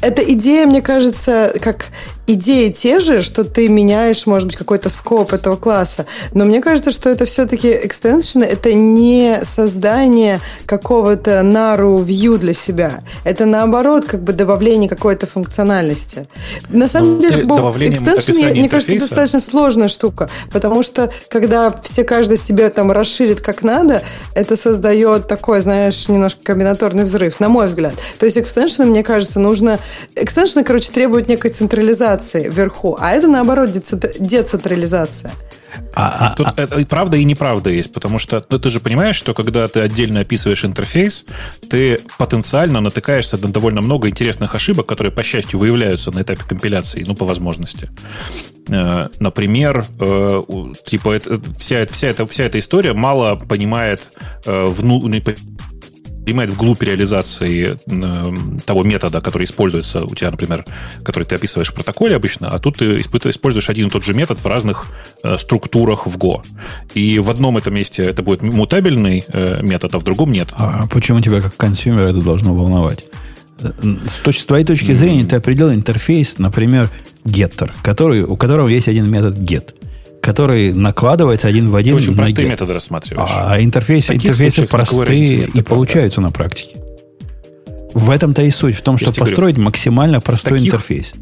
эта 0.00 0.22
идея, 0.32 0.66
мне 0.66 0.82
кажется, 0.82 1.52
как 1.60 1.86
идеи 2.26 2.70
те 2.70 3.00
же, 3.00 3.22
что 3.22 3.44
ты 3.44 3.68
меняешь, 3.68 4.26
может 4.26 4.48
быть, 4.48 4.56
какой-то 4.56 4.88
скоп 4.88 5.32
этого 5.32 5.56
класса. 5.56 6.06
Но 6.32 6.44
мне 6.44 6.60
кажется, 6.60 6.90
что 6.90 7.10
это 7.10 7.24
все-таки 7.24 7.70
экстеншены, 7.70 8.44
это 8.44 8.72
не 8.74 9.40
создание 9.42 10.40
какого-то 10.66 11.42
нару 11.42 11.98
view 12.00 12.38
для 12.38 12.54
себя. 12.54 13.02
Это 13.24 13.46
наоборот, 13.46 14.06
как 14.06 14.22
бы 14.22 14.32
добавление 14.32 14.88
какой-то 14.88 15.26
функциональности. 15.26 16.26
На 16.68 16.88
самом 16.88 17.14
ну, 17.14 17.20
деле, 17.20 17.42
экстеншн, 17.42 18.32
мне 18.32 18.68
кажется, 18.68 18.98
достаточно 18.98 19.40
сложная 19.40 19.88
штука, 19.88 20.30
потому 20.50 20.82
что 20.82 21.10
когда 21.28 21.74
все 21.82 22.04
каждый 22.04 22.38
себе 22.38 22.70
там 22.70 22.90
расширит 22.90 23.40
как 23.40 23.62
надо, 23.62 24.02
это 24.34 24.56
создает 24.56 25.28
такой, 25.28 25.60
знаешь, 25.60 26.08
немножко 26.08 26.40
комбинаторный 26.42 27.04
взрыв, 27.04 27.40
на 27.40 27.48
мой 27.48 27.66
взгляд. 27.66 27.94
То 28.18 28.26
есть 28.26 28.38
экстеншены, 28.38 28.86
мне 28.86 29.02
кажется, 29.02 29.40
нужно... 29.40 29.78
Экстеншены, 30.14 30.64
короче, 30.64 30.90
требуют 30.90 31.28
некой 31.28 31.50
централизации 31.50 32.13
централизации 32.16 32.48
вверху, 32.48 32.96
а 33.00 33.12
это 33.12 33.28
наоборот 33.28 33.70
децентрализация. 33.72 35.32
А, 35.92 36.28
а, 36.28 36.34
Тут 36.36 36.46
а, 36.46 36.52
это 36.56 36.78
и 36.78 36.84
правда, 36.84 37.16
и 37.16 37.24
неправда 37.24 37.68
есть, 37.68 37.92
потому 37.92 38.20
что 38.20 38.44
ну, 38.48 38.60
ты 38.60 38.70
же 38.70 38.78
понимаешь, 38.78 39.16
что 39.16 39.34
когда 39.34 39.66
ты 39.66 39.80
отдельно 39.80 40.20
описываешь 40.20 40.64
интерфейс, 40.64 41.24
ты 41.68 41.98
потенциально 42.16 42.80
натыкаешься 42.80 43.36
на 43.38 43.52
довольно 43.52 43.82
много 43.82 44.08
интересных 44.08 44.54
ошибок, 44.54 44.86
которые, 44.86 45.10
по 45.10 45.24
счастью, 45.24 45.58
выявляются 45.58 46.12
на 46.12 46.22
этапе 46.22 46.44
компиляции, 46.46 47.04
ну, 47.04 47.16
по 47.16 47.24
возможности. 47.24 47.88
Э, 48.68 49.08
например, 49.18 49.84
э, 49.98 50.42
типа 50.86 51.10
это, 51.12 51.40
вся, 51.58 51.86
вся, 51.86 52.08
эта, 52.08 52.24
вся 52.26 52.44
эта 52.44 52.60
история 52.60 52.92
мало 52.92 53.34
понимает 53.34 54.12
э, 54.46 54.66
вну, 54.66 55.08
понимает 56.24 56.50
вглубь 56.50 56.82
реализации 56.82 57.78
э, 57.86 58.60
того 58.64 58.82
метода, 58.82 59.20
который 59.20 59.44
используется 59.44 60.04
у 60.04 60.14
тебя, 60.14 60.30
например, 60.30 60.64
который 61.04 61.24
ты 61.24 61.34
описываешь 61.34 61.68
в 61.68 61.74
протоколе 61.74 62.16
обычно, 62.16 62.48
а 62.48 62.58
тут 62.58 62.78
ты 62.78 63.00
используешь 63.00 63.68
один 63.68 63.88
и 63.88 63.90
тот 63.90 64.04
же 64.04 64.14
метод 64.14 64.38
в 64.38 64.46
разных 64.46 64.86
э, 65.22 65.36
структурах 65.38 66.06
в 66.06 66.16
Go. 66.16 66.42
И 66.94 67.18
в 67.18 67.30
одном 67.30 67.56
этом 67.58 67.74
месте 67.74 68.04
это 68.04 68.22
будет 68.22 68.42
мутабельный 68.42 69.24
э, 69.28 69.60
метод, 69.62 69.94
а 69.94 69.98
в 69.98 70.02
другом 70.04 70.32
нет. 70.32 70.48
А 70.52 70.86
почему 70.86 71.20
тебя 71.20 71.40
как 71.40 71.56
consumer 71.56 72.06
это 72.06 72.20
должно 72.20 72.54
волновать? 72.54 73.04
С, 73.58 74.20
точ- 74.20 74.40
с 74.40 74.46
твоей 74.46 74.64
точки 74.64 74.94
зрения, 74.94 75.24
ты 75.24 75.36
определил 75.36 75.72
интерфейс, 75.72 76.38
например, 76.38 76.90
getter, 77.24 77.70
который, 77.82 78.22
у 78.22 78.36
которого 78.36 78.68
есть 78.68 78.88
один 78.88 79.10
метод 79.10 79.36
get 79.38 79.74
который 80.24 80.72
накладывается 80.72 81.48
один 81.48 81.70
в 81.70 81.76
один. 81.76 81.96
Ты 81.96 82.02
очень 82.02 82.16
простые 82.16 82.48
методы 82.48 82.72
рассматриваешь. 82.72 83.30
А 83.32 83.60
интерфейсы, 83.60 84.14
интерфейсы 84.14 84.66
простые 84.66 85.46
и 85.46 85.62
получаются 85.62 86.20
на 86.20 86.30
практике. 86.30 86.80
В 87.92 88.10
этом-то 88.10 88.42
и 88.42 88.50
суть, 88.50 88.76
в 88.76 88.82
том, 88.82 88.98
чтобы 88.98 89.16
построить 89.16 89.54
говорю, 89.54 89.66
максимально 89.66 90.20
простой 90.20 90.58
таких, 90.58 90.74
интерфейс. 90.74 91.14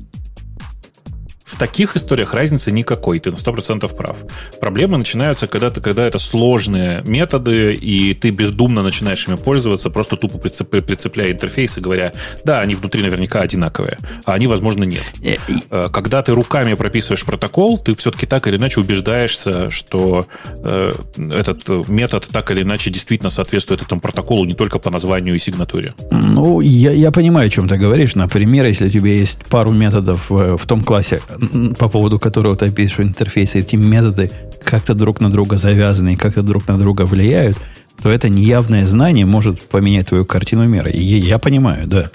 В 1.53 1.59
таких 1.59 1.97
историях 1.97 2.33
разницы 2.33 2.73
никакой, 2.73 3.21
ты 3.21 3.31
на 3.31 3.37
100% 3.37 3.95
прав. 3.95 4.17
Проблемы 4.59 4.97
начинаются, 4.97 5.47
когда, 5.47 5.71
ты, 5.71 5.83
когда 5.83 6.07
это 6.07 6.19
сложные 6.19 7.03
методы, 7.05 7.75
и 7.75 8.15
ты 8.15 8.31
бездумно 8.31 8.83
начинаешь 8.83 9.29
ими 9.29 9.37
пользоваться, 9.37 9.91
просто 9.91 10.17
тупо 10.17 10.39
прицепляя 10.39 11.31
интерфейсы, 11.31 11.81
говоря, 11.81 12.15
да, 12.45 12.61
они 12.61 12.75
внутри 12.75 13.03
наверняка 13.03 13.41
одинаковые, 13.41 13.99
а 14.25 14.33
они, 14.33 14.47
возможно, 14.47 14.85
нет. 14.85 15.03
Э, 15.23 15.37
э, 15.71 15.89
когда 15.93 16.23
ты 16.23 16.33
руками 16.33 16.73
прописываешь 16.73 17.25
протокол, 17.25 17.77
ты 17.77 17.95
все-таки 17.97 18.25
так 18.25 18.47
или 18.47 18.57
иначе 18.57 18.81
убеждаешься, 18.81 19.71
что 19.71 20.27
э, 20.65 20.93
этот 21.17 21.89
метод 21.89 22.29
так 22.33 22.51
или 22.51 22.63
иначе 22.63 22.91
действительно 22.91 23.31
соответствует 23.31 23.83
этому 23.83 24.01
протоколу 24.01 24.47
не 24.47 24.55
только 24.55 24.79
по 24.79 24.91
названию 24.91 25.35
и 25.35 25.39
сигнатуре. 25.39 25.95
Ну, 26.11 26.61
я, 26.61 26.93
я 26.93 27.11
понимаю, 27.11 27.49
о 27.49 27.51
чем 27.51 27.69
ты 27.69 27.77
говоришь. 27.77 28.15
Например, 28.15 28.65
если 28.65 28.87
у 28.87 28.91
тебя 28.91 29.11
есть 29.11 29.45
пару 29.51 29.73
методов 29.73 30.31
в 30.31 30.67
том 30.67 30.81
классе, 30.81 31.21
по 31.79 31.89
поводу 31.89 32.19
которого 32.19 32.57
ты 32.57 32.71
пишешь 32.71 33.01
интерфейсы, 33.01 33.61
эти 33.61 33.77
методы 33.77 34.31
как-то 34.65 34.95
друг 34.95 35.21
на 35.21 35.31
друга 35.31 35.57
завязаны 35.57 36.15
и 36.15 36.17
как-то 36.17 36.43
друг 36.43 36.69
на 36.69 36.79
друга 36.79 37.03
влияют, 37.03 37.59
то 38.03 38.11
это 38.11 38.29
неявное 38.29 38.87
знание 38.87 39.27
может 39.27 39.69
поменять 39.69 40.09
твою 40.09 40.25
картину 40.25 40.67
мира. 40.67 40.91
И 40.91 41.03
я 41.03 41.39
понимаю, 41.39 41.87
да. 41.87 42.11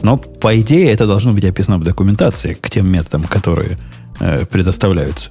Но, 0.00 0.16
по 0.16 0.58
идее, 0.60 0.90
это 0.90 1.06
должно 1.06 1.32
быть 1.32 1.44
описано 1.44 1.78
в 1.78 1.84
документации 1.84 2.54
к 2.54 2.70
тем 2.70 2.90
методам, 2.90 3.24
которые 3.24 3.78
э, 4.20 4.44
предоставляются. 4.46 5.30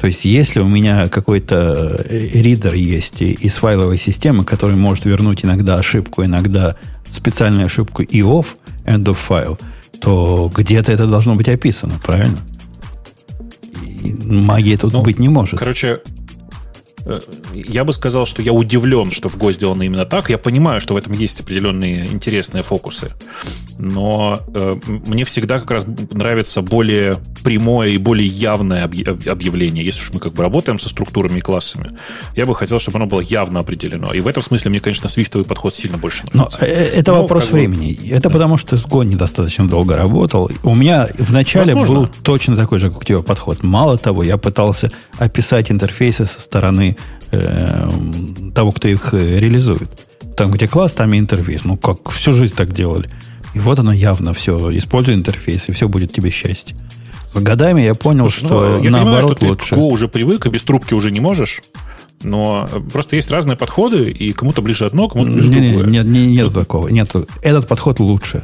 То 0.00 0.06
есть, 0.06 0.24
если 0.24 0.60
у 0.60 0.68
меня 0.68 1.08
какой-то 1.08 2.04
э, 2.08 2.28
ридер 2.32 2.74
есть 2.74 3.20
из 3.20 3.54
файловой 3.54 3.98
системы, 3.98 4.44
который 4.44 4.76
может 4.76 5.04
вернуть 5.04 5.44
иногда 5.44 5.76
ошибку, 5.76 6.24
иногда 6.24 6.76
специальную 7.08 7.66
ошибку 7.66 8.02
и 8.02 8.20
off, 8.20 8.56
end 8.84 9.04
of 9.04 9.18
file, 9.28 9.60
то 10.00 10.50
где-то 10.54 10.90
это 10.90 11.06
должно 11.06 11.36
быть 11.36 11.48
описано, 11.48 11.94
правильно? 12.02 12.38
Магии 14.02 14.76
тут 14.76 14.92
ну, 14.92 15.02
быть 15.02 15.18
не 15.18 15.28
может. 15.28 15.58
Короче, 15.58 16.00
я 17.54 17.84
бы 17.84 17.92
сказал, 17.92 18.26
что 18.26 18.42
я 18.42 18.52
удивлен, 18.52 19.10
что 19.10 19.28
в 19.28 19.36
Go 19.36 19.52
сделано 19.52 19.82
именно 19.82 20.04
так. 20.04 20.30
Я 20.30 20.38
понимаю, 20.38 20.80
что 20.80 20.94
в 20.94 20.96
этом 20.96 21.12
есть 21.12 21.40
определенные 21.40 22.06
интересные 22.06 22.62
фокусы. 22.62 23.12
Но 23.78 24.40
э, 24.54 24.76
мне 24.86 25.24
всегда 25.24 25.58
как 25.58 25.70
раз 25.70 25.86
нравится 25.86 26.62
более 26.62 27.18
прямое 27.42 27.88
и 27.88 27.98
более 27.98 28.26
явное 28.26 28.84
объявление. 28.84 29.84
Если 29.84 30.02
уж 30.02 30.12
мы 30.12 30.20
как 30.20 30.34
бы 30.34 30.42
работаем 30.42 30.78
со 30.78 30.88
структурами 30.88 31.38
и 31.38 31.40
классами, 31.40 31.90
я 32.36 32.46
бы 32.46 32.54
хотел, 32.54 32.78
чтобы 32.78 32.98
оно 32.98 33.06
было 33.06 33.20
явно 33.20 33.60
определено. 33.60 34.12
И 34.12 34.20
в 34.20 34.28
этом 34.28 34.42
смысле 34.42 34.70
мне, 34.70 34.80
конечно, 34.80 35.08
свифтовый 35.08 35.44
подход 35.44 35.74
сильно 35.74 35.98
больше 35.98 36.24
нравится. 36.32 36.58
Но 36.60 36.66
э, 36.66 36.70
это 36.70 37.12
Но, 37.12 37.22
вопрос 37.22 37.50
времени. 37.50 37.94
Бы, 38.00 38.08
это 38.08 38.28
да. 38.28 38.30
потому, 38.30 38.56
что 38.56 38.76
с 38.76 38.86
Go 38.86 39.04
недостаточно 39.04 39.66
долго 39.66 39.96
работал. 39.96 40.50
У 40.62 40.74
меня 40.74 41.08
вначале 41.18 41.74
Возможно. 41.74 41.94
был 41.94 42.08
точно 42.22 42.56
такой 42.56 42.78
же, 42.78 42.90
как 42.90 43.00
у 43.00 43.04
тебя, 43.04 43.22
подход. 43.22 43.62
Мало 43.62 43.98
того, 43.98 44.22
я 44.22 44.36
пытался 44.36 44.92
описать 45.18 45.72
интерфейсы 45.72 46.26
со 46.26 46.40
стороны 46.40 46.91
э, 47.32 47.90
того, 48.54 48.72
кто 48.72 48.88
их 48.88 49.12
э, 49.12 49.38
реализует. 49.38 49.90
Там, 50.36 50.50
где 50.50 50.68
класс, 50.68 50.94
там 50.94 51.12
и 51.12 51.18
интерфейс. 51.18 51.64
Ну, 51.64 51.76
как 51.76 52.10
всю 52.10 52.32
жизнь 52.32 52.54
так 52.54 52.72
делали. 52.72 53.08
И 53.54 53.58
вот 53.58 53.78
оно 53.78 53.92
явно 53.92 54.32
все. 54.32 54.76
Используй 54.76 55.14
интерфейс, 55.14 55.68
и 55.68 55.72
все 55.72 55.88
будет 55.88 56.12
тебе 56.12 56.30
счастье. 56.30 56.76
С 57.28 57.36
годами 57.36 57.82
я 57.82 57.94
понял, 57.94 58.28
Слушай, 58.28 58.46
что 58.46 58.76
ну, 58.76 58.82
я 58.82 58.90
наоборот 58.90 59.38
понимаю, 59.38 59.38
что 59.38 59.46
лучше. 59.46 59.68
Ты 59.70 59.74
к 59.76 59.78
уже 59.78 60.08
привык, 60.08 60.46
и 60.46 60.50
без 60.50 60.62
трубки 60.62 60.94
уже 60.94 61.10
не 61.10 61.20
можешь. 61.20 61.62
Но 62.22 62.68
просто 62.92 63.16
есть 63.16 63.30
разные 63.30 63.56
подходы, 63.56 64.10
и 64.10 64.32
кому-то 64.32 64.62
ближе 64.62 64.86
одно, 64.86 65.08
кому-то 65.08 65.30
ближе 65.30 65.50
не, 65.50 65.68
другое. 65.68 65.86
Нет, 65.86 66.04
нет, 66.04 66.28
нет 66.28 66.54
такого. 66.54 66.88
Нет, 66.88 67.10
этот 67.42 67.66
подход 67.66 68.00
лучше. 68.00 68.42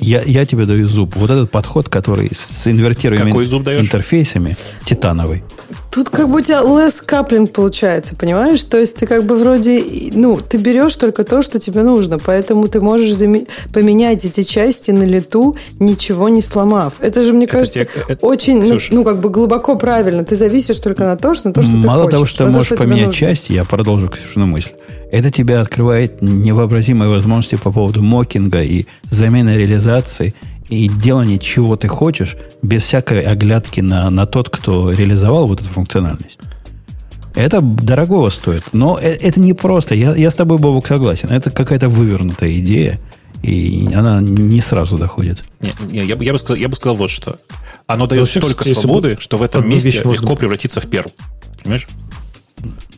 Я, 0.00 0.22
я 0.22 0.46
тебе 0.46 0.64
даю 0.64 0.86
зуб. 0.86 1.16
Вот 1.16 1.30
этот 1.30 1.50
подход, 1.50 1.88
который 1.88 2.30
с 2.32 2.66
инвертируемыми 2.66 3.80
интерфейсами, 3.80 4.56
титановый. 4.84 5.42
Тут 5.90 6.10
как 6.10 6.28
бы 6.28 6.36
у 6.38 6.40
тебя 6.40 6.60
less 6.60 6.96
coupling 7.04 7.46
получается, 7.46 8.14
понимаешь? 8.14 8.62
То 8.62 8.76
есть 8.78 8.96
ты 8.96 9.06
как 9.06 9.24
бы 9.24 9.36
вроде, 9.36 9.82
ну, 10.12 10.36
ты 10.38 10.58
берешь 10.58 10.94
только 10.96 11.24
то, 11.24 11.42
что 11.42 11.58
тебе 11.58 11.82
нужно, 11.82 12.18
поэтому 12.18 12.68
ты 12.68 12.80
можешь 12.80 13.10
заме- 13.16 13.48
поменять 13.72 14.24
эти 14.24 14.42
части 14.42 14.90
на 14.90 15.04
лету, 15.04 15.56
ничего 15.78 16.28
не 16.28 16.42
сломав. 16.42 16.94
Это 17.00 17.24
же, 17.24 17.32
мне 17.32 17.46
это 17.46 17.56
кажется, 17.58 17.84
те, 17.84 17.88
это, 18.06 18.24
очень, 18.26 18.62
ну, 18.62 18.78
ну, 18.90 19.04
как 19.04 19.20
бы 19.20 19.30
глубоко 19.30 19.76
правильно. 19.76 20.24
Ты 20.24 20.36
зависишь 20.36 20.78
только 20.80 21.04
на 21.04 21.16
то, 21.16 21.34
что, 21.34 21.48
на 21.48 21.54
то, 21.54 21.62
что 21.62 21.72
Мало 21.72 22.10
ты 22.10 22.16
хочешь. 22.16 22.18
того, 22.18 22.26
что 22.26 22.44
ты 22.44 22.50
можешь 22.52 22.78
поменять 22.78 23.14
части, 23.14 23.52
я 23.52 23.64
продолжу 23.64 24.08
Ксюшину 24.08 24.46
мысль. 24.46 24.72
Это 25.10 25.30
тебя 25.30 25.62
открывает 25.62 26.20
невообразимые 26.20 27.08
возможности 27.08 27.54
по 27.54 27.72
поводу 27.72 28.02
мокинга 28.02 28.62
и 28.62 28.84
замены 29.08 29.56
реализации 29.56 30.34
и 30.68 30.88
делания 30.88 31.38
чего 31.38 31.76
ты 31.76 31.88
хочешь 31.88 32.36
без 32.62 32.84
всякой 32.84 33.22
оглядки 33.22 33.80
на, 33.80 34.10
на 34.10 34.26
тот, 34.26 34.50
кто 34.50 34.90
реализовал 34.90 35.46
вот 35.46 35.60
эту 35.60 35.68
функциональность. 35.68 36.38
Это 37.34 37.60
дорогого 37.60 38.30
стоит. 38.30 38.64
Но 38.72 38.98
э, 39.00 39.14
это 39.14 39.40
не 39.40 39.52
просто. 39.52 39.94
Я, 39.94 40.14
я 40.16 40.30
с 40.30 40.34
тобой, 40.34 40.58
Бобок, 40.58 40.86
согласен. 40.86 41.28
Это 41.30 41.50
какая-то 41.50 41.88
вывернутая 41.88 42.52
идея. 42.58 43.00
И 43.42 43.88
она 43.94 44.20
не 44.20 44.60
сразу 44.60 44.98
доходит. 44.98 45.44
Не, 45.60 45.72
не, 45.90 46.04
я, 46.04 46.16
я, 46.16 46.32
бы 46.32 46.38
сказал, 46.38 46.56
я 46.56 46.68
бы 46.68 46.74
сказал 46.74 46.96
вот 46.96 47.10
что. 47.10 47.38
Оно 47.86 48.08
дает 48.08 48.22
ну, 48.34 48.40
столько 48.40 48.64
свободы, 48.64 49.16
что 49.20 49.38
в 49.38 49.42
этом 49.42 49.68
месте 49.68 49.90
легко 49.90 50.34
превратиться 50.34 50.80
в 50.80 50.86
перл. 50.88 51.12
Понимаешь? 51.62 51.86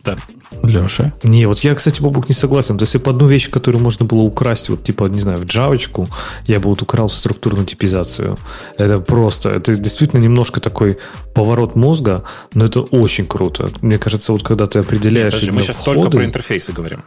Да. 0.05 0.17
Леша? 0.63 1.13
Не, 1.23 1.47
вот 1.47 1.61
я, 1.61 1.75
кстати, 1.75 2.01
Бобук, 2.01 2.29
не 2.29 2.35
согласен. 2.35 2.79
То 2.79 2.83
есть, 2.83 2.95
если 2.95 3.05
бы 3.05 3.11
одну 3.11 3.29
вещь, 3.29 3.51
которую 3.51 3.83
можно 3.83 4.07
было 4.07 4.21
украсть, 4.21 4.69
вот 4.69 4.83
типа, 4.83 5.05
не 5.05 5.21
знаю, 5.21 5.39
в 5.39 5.45
джавочку, 5.45 6.09
я 6.47 6.59
бы 6.59 6.69
вот 6.69 6.83
украл 6.83 7.11
структурную 7.11 7.67
типизацию. 7.67 8.39
Это 8.77 8.99
просто, 8.99 9.51
это 9.51 9.77
действительно 9.77 10.21
немножко 10.21 10.61
такой 10.61 10.99
поворот 11.35 11.77
мозга, 11.77 12.25
но 12.55 12.65
это 12.65 12.81
очень 12.81 13.27
круто. 13.27 13.71
Мне 13.83 13.99
кажется, 13.99 14.33
вот 14.33 14.43
когда 14.43 14.67
ты 14.67 14.79
определяешь... 14.79 15.35
Подожди, 15.35 15.51
мы 15.51 15.63
сейчас 15.63 15.77
входы, 15.77 16.01
только 16.01 16.17
про 16.17 16.25
интерфейсы 16.25 16.73
говорим. 16.73 17.05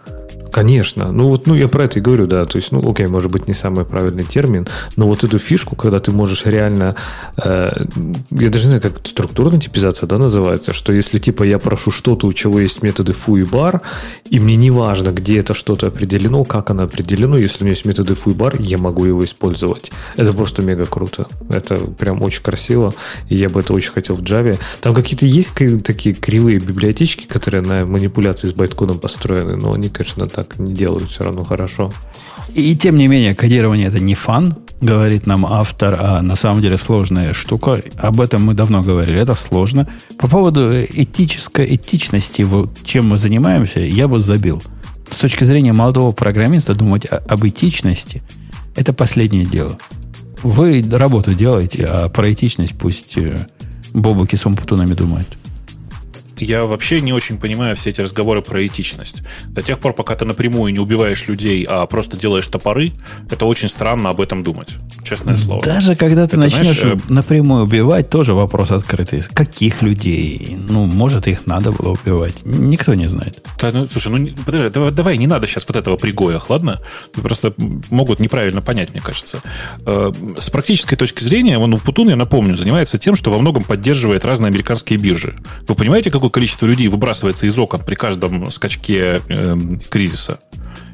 Конечно. 0.54 1.12
Ну 1.12 1.30
вот, 1.30 1.48
ну 1.48 1.56
я 1.56 1.68
про 1.68 1.86
это 1.86 1.98
и 1.98 2.02
говорю, 2.02 2.28
да. 2.28 2.46
То 2.46 2.58
есть, 2.58 2.72
ну, 2.72 2.88
окей, 2.88 3.08
может 3.08 3.32
быть, 3.32 3.48
не 3.48 3.56
самый 3.56 3.86
правильный 3.86 4.24
термин, 4.24 4.68
но 4.96 5.08
вот 5.08 5.24
эту 5.24 5.40
фишку, 5.40 5.76
когда 5.76 6.00
ты 6.00 6.12
можешь 6.12 6.46
реально, 6.46 6.96
э, 7.44 7.86
я 8.30 8.50
даже 8.50 8.66
не 8.66 8.70
знаю, 8.70 8.82
как 8.82 9.08
структурная 9.08 9.60
типизация, 9.60 10.06
да, 10.06 10.20
называется, 10.20 10.72
что 10.72 10.94
если 10.94 11.18
типа 11.18 11.42
я 11.42 11.58
прошу 11.58 11.90
что-то, 11.90 12.28
у 12.28 12.34
чего 12.34 12.60
есть 12.60 12.84
методы 12.84 13.14
foo 13.14 13.42
и 13.42 13.44
bar, 13.44 13.82
и 14.30 14.40
мне 14.40 14.56
не 14.56 14.70
важно, 14.70 15.10
где 15.10 15.40
это 15.40 15.56
что-то 15.56 15.88
определено, 15.88 16.44
как 16.44 16.70
оно 16.70 16.84
определено, 16.84 17.36
если 17.36 17.64
у 17.64 17.66
меня 17.66 17.72
есть 17.72 17.86
методы 17.86 18.14
foo 18.14 18.32
и 18.32 18.36
bar, 18.36 18.56
я 18.60 18.78
могу 18.78 19.06
его 19.06 19.26
использовать. 19.26 19.92
Это 20.16 20.34
просто 20.34 20.62
мега 20.62 20.86
круто. 20.86 21.26
Это 21.50 21.78
прям 21.78 22.22
очень 22.22 22.44
красиво, 22.44 22.94
и 23.28 23.36
я 23.36 23.50
бы 23.50 23.62
это 23.62 23.74
очень 23.74 23.92
хотел 23.92 24.18
в 24.18 24.22
Java. 24.22 24.60
Там 24.82 24.94
какие-то 24.94 25.26
есть 25.26 25.56
такие 25.84 26.14
кривые 26.14 26.60
библиотечки, 26.60 27.26
которые 27.26 27.62
на 27.62 27.88
манипуляции 27.88 28.48
с 28.50 28.54
байткодом 28.54 29.00
построены, 29.00 29.56
но 29.56 29.74
они, 29.74 29.90
конечно, 29.90 30.28
так 30.28 30.43
так 30.44 30.60
не 30.60 30.74
делают 30.74 31.10
все 31.12 31.24
равно 31.24 31.44
хорошо. 31.44 31.92
И 32.54 32.76
тем 32.76 32.98
не 32.98 33.08
менее, 33.08 33.34
кодирование 33.34 33.88
это 33.88 34.00
не 34.00 34.16
фан, 34.16 34.56
говорит 34.82 35.26
нам 35.26 35.46
автор, 35.46 35.98
а 36.00 36.22
на 36.22 36.36
самом 36.36 36.62
деле 36.62 36.78
сложная 36.78 37.34
штука. 37.34 37.82
Об 37.98 38.22
этом 38.22 38.46
мы 38.46 38.54
давно 38.54 38.82
говорили. 38.82 39.20
Это 39.20 39.36
сложно. 39.36 39.88
По 40.20 40.28
поводу 40.28 40.70
этической 40.84 41.76
этичности, 41.76 42.42
вот, 42.42 42.70
чем 42.84 43.10
мы 43.10 43.18
занимаемся, 43.18 43.80
я 43.80 44.08
бы 44.08 44.20
забил. 44.20 44.62
С 45.10 45.18
точки 45.18 45.44
зрения 45.46 45.74
молодого 45.74 46.12
программиста 46.12 46.76
думать 46.76 47.06
об 47.06 47.46
этичности– 47.46 48.22
это 48.76 48.94
последнее 48.94 49.46
дело. 49.46 49.78
Вы 50.42 50.84
работу 50.92 51.34
делаете, 51.34 51.86
а 51.86 52.10
про 52.10 52.32
этичность 52.32 52.76
пусть 52.78 53.18
э, 53.18 53.48
бобуки 53.94 54.36
с 54.36 54.46
умпутунами 54.46 54.94
думают 54.94 55.28
я 56.44 56.66
вообще 56.66 57.02
не 57.02 57.14
очень 57.14 57.38
понимаю 57.38 57.76
все 57.76 57.90
эти 57.90 58.02
разговоры 58.02 58.42
про 58.42 58.66
этичность. 58.66 59.24
До 59.48 59.62
тех 59.62 59.80
пор, 59.80 59.94
пока 59.94 60.16
ты 60.16 60.26
напрямую 60.26 60.74
не 60.74 60.80
убиваешь 60.80 61.28
людей, 61.28 61.66
а 61.68 61.86
просто 61.86 62.18
делаешь 62.18 62.48
топоры, 62.48 62.94
это 63.30 63.46
очень 63.46 63.68
странно 63.68 64.10
об 64.10 64.22
этом 64.22 64.44
думать. 64.44 64.78
Честное 65.04 65.36
слово. 65.36 65.64
Даже 65.64 65.96
когда 65.96 66.26
ты 66.26 66.38
это, 66.38 66.38
начнешь 66.38 66.80
знаешь, 66.80 67.00
э, 67.10 67.14
напрямую 67.14 67.64
убивать, 67.64 68.10
тоже 68.10 68.34
вопрос 68.34 68.72
открытый. 68.72 69.22
Каких 69.34 69.82
людей? 69.82 70.58
Ну, 70.58 70.86
может, 70.86 71.28
их 71.28 71.46
надо 71.46 71.72
было 71.72 71.92
убивать. 71.92 72.42
Никто 72.46 72.94
не 72.94 73.08
знает. 73.08 73.46
Да, 73.60 73.72
ну, 73.74 73.86
слушай, 73.86 74.10
ну 74.10 74.30
подожди, 74.46 74.70
давай, 74.70 74.92
давай, 74.92 75.18
не 75.18 75.28
надо 75.28 75.48
сейчас 75.48 75.66
вот 75.68 75.76
этого 75.76 75.98
пригоя, 75.98 76.42
ладно? 76.50 76.82
Просто 77.14 77.54
могут 77.90 78.20
неправильно 78.20 78.62
понять, 78.62 78.92
мне 78.92 79.02
кажется. 79.02 79.42
Э, 79.86 80.12
с 80.38 80.50
практической 80.50 80.96
точки 80.96 81.24
зрения, 81.24 81.58
он 81.58 81.74
Путун, 81.80 82.10
я 82.10 82.16
напомню, 82.16 82.56
занимается 82.56 82.98
тем, 82.98 83.16
что 83.16 83.32
во 83.32 83.40
многом 83.40 83.64
поддерживает 83.64 84.26
разные 84.26 84.48
американские 84.48 85.00
биржи. 85.00 85.36
Вы 85.68 85.76
понимаете, 85.76 86.12
какой 86.12 86.30
количество 86.34 86.66
людей 86.66 86.88
выбрасывается 86.88 87.46
из 87.46 87.58
окон 87.58 87.80
при 87.80 87.96
каждом 87.96 88.50
скачке 88.50 89.22
э, 89.30 89.56
кризиса. 89.90 90.40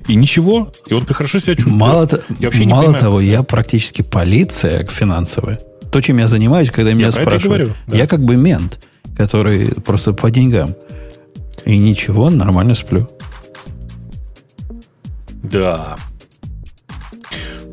И 0.08 0.16
ничего, 0.16 0.72
и 0.86 0.94
он 0.94 1.06
хорошо 1.06 1.40
себя 1.40 1.56
чувствует. 1.56 1.80
Мало, 1.80 2.10
я 2.40 2.50
мало 2.66 2.94
того, 2.94 3.22
я 3.22 3.42
практически 3.44 4.02
полиция 4.02 4.86
финансовая. 4.86 5.60
То, 5.92 6.02
чем 6.02 6.18
я 6.18 6.28
занимаюсь, 6.28 6.70
когда 6.70 6.94
меня 6.94 7.08
я 7.08 7.12
спрашивают, 7.12 7.44
говорю, 7.44 7.74
да. 7.88 7.98
я 7.98 8.06
как 8.06 8.22
бы 8.22 8.36
мент, 8.36 8.86
который 9.16 9.68
просто 9.86 10.14
по 10.14 10.30
деньгам. 10.30 10.76
И 11.66 11.78
ничего, 11.78 12.30
нормально 12.30 12.76
сплю. 12.76 13.10
Да, 15.44 15.96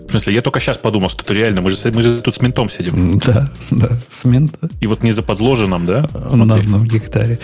в 0.07 0.11
смысле, 0.11 0.35
я 0.35 0.43
только 0.43 0.61
сейчас 0.61 0.79
подумал, 0.79 1.09
что 1.09 1.23
это 1.23 1.35
реально. 1.35 1.61
Мы 1.61 1.71
же, 1.71 1.93
мы 1.93 2.03
же 2.03 2.21
тут 2.21 2.35
с 2.35 2.41
ментом 2.41 2.69
сидим. 2.69 3.19
Да, 3.19 3.51
да, 3.71 3.89
с 4.09 4.25
ментом. 4.25 4.71
И 4.81 4.87
вот 4.87 5.03
не 5.03 5.13
за 5.13 5.23
подложенным, 5.23 5.85
да? 5.85 6.09
На, 6.33 6.45
на 6.45 6.87
гектаре. 6.87 7.39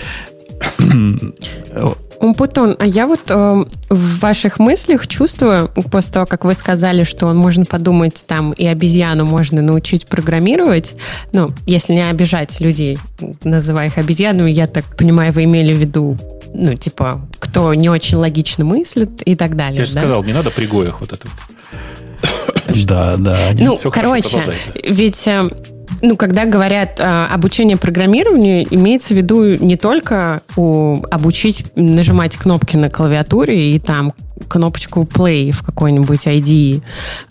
Умпутон, 2.20 2.76
а 2.78 2.86
я 2.86 3.08
вот 3.08 3.22
э, 3.30 3.64
в 3.88 4.18
ваших 4.20 4.60
мыслях 4.60 5.08
чувствую, 5.08 5.68
после 5.90 6.14
того, 6.14 6.26
как 6.26 6.44
вы 6.44 6.54
сказали, 6.54 7.02
что 7.02 7.26
он 7.26 7.36
можно 7.36 7.64
подумать, 7.64 8.24
там 8.28 8.52
и 8.52 8.64
обезьяну 8.64 9.24
можно 9.24 9.60
научить 9.60 10.06
программировать, 10.06 10.94
ну, 11.32 11.50
если 11.66 11.94
не 11.94 12.08
обижать 12.08 12.60
людей, 12.60 12.96
называя 13.42 13.88
их 13.88 13.98
обезьянами, 13.98 14.52
я 14.52 14.68
так 14.68 14.96
понимаю, 14.96 15.32
вы 15.32 15.44
имели 15.44 15.72
в 15.72 15.78
виду, 15.78 16.16
ну, 16.54 16.74
типа, 16.74 17.26
кто 17.40 17.74
не 17.74 17.88
очень 17.88 18.18
логично 18.18 18.64
мыслит 18.64 19.22
и 19.22 19.34
так 19.34 19.56
далее. 19.56 19.80
Я 19.80 19.84
же 19.84 19.94
да? 19.94 20.00
сказал, 20.02 20.22
не 20.22 20.32
надо 20.32 20.52
пригоях 20.52 21.00
вот 21.00 21.12
это. 21.12 21.26
Да, 22.86 23.16
да. 23.16 23.50
Ну, 23.58 23.76
короче, 23.90 24.42
ведь 24.84 25.26
э, 25.26 25.48
ну, 26.02 26.16
когда 26.16 26.44
говорят 26.44 26.98
э, 27.00 27.26
обучение 27.30 27.76
программированию, 27.76 28.66
имеется 28.70 29.14
в 29.14 29.16
виду 29.16 29.54
не 29.56 29.76
только 29.76 30.42
у, 30.56 31.02
обучить 31.10 31.66
нажимать 31.76 32.36
кнопки 32.36 32.76
на 32.76 32.90
клавиатуре 32.90 33.74
и 33.74 33.78
там 33.78 34.12
кнопочку 34.48 35.02
play 35.02 35.52
в 35.52 35.62
какой-нибудь 35.62 36.26
ID. 36.26 36.82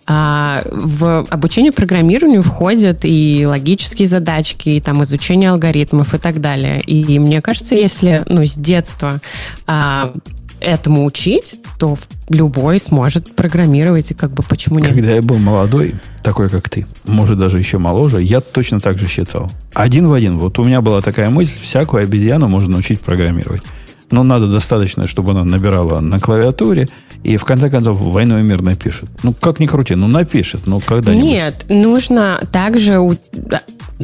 А 0.08 0.64
в 0.66 1.26
обучение 1.30 1.74
программированию 1.74 2.42
входят 2.42 3.00
и 3.04 3.46
логические 3.46 4.08
задачки, 4.08 4.70
и 4.70 4.82
там 4.82 5.04
изучение 5.04 5.52
алгоритмов 5.52 6.14
и 6.14 6.18
так 6.18 6.40
далее. 6.40 6.80
И 6.82 7.20
мне 7.20 7.42
кажется, 7.42 7.76
если 7.76 8.24
ну, 8.28 8.46
с 8.46 8.56
детства 8.56 9.20
а, 9.68 10.14
этому 10.62 11.06
учить, 11.06 11.60
то 11.78 11.98
любой 12.30 12.80
сможет 12.80 13.36
программировать, 13.36 14.12
и 14.12 14.14
как 14.14 14.32
бы 14.32 14.44
почему 14.44 14.80
нет? 14.80 14.90
Когда 14.90 15.14
я 15.16 15.22
был 15.22 15.38
молодой, 15.38 15.96
такой 16.24 16.50
как 16.50 16.70
ты, 16.70 16.86
может 17.04 17.38
даже 17.38 17.58
еще 17.58 17.78
моложе, 17.78 18.22
я 18.22 18.40
точно 18.40 18.80
так 18.80 18.98
же 18.98 19.08
считал. 19.08 19.52
Один 19.74 20.08
в 20.08 20.14
один. 20.14 20.38
Вот 20.38 20.60
у 20.60 20.64
меня 20.64 20.82
была 20.82 21.02
такая 21.02 21.30
мысль, 21.30 21.60
всякую 21.62 22.04
обезьяну 22.04 22.48
можно 22.48 22.74
научить 22.74 23.02
программировать. 23.02 23.64
Но 24.12 24.24
надо 24.24 24.48
достаточно, 24.48 25.08
чтобы 25.08 25.32
она 25.32 25.44
набирала 25.46 26.00
на 26.02 26.20
клавиатуре, 26.20 26.90
и 27.24 27.38
в 27.38 27.46
конце 27.46 27.70
концов 27.70 27.98
«Войну 28.00 28.40
и 28.40 28.44
мир» 28.44 28.62
напишет. 28.62 29.10
Ну, 29.24 29.34
как 29.34 29.60
ни 29.60 29.68
крути, 29.68 29.96
ну 29.96 30.08
напишет, 30.08 30.62
ну 30.66 30.80
когда-нибудь. 30.80 31.24
Нет, 31.24 31.66
нужно 31.70 32.42
также 32.52 33.00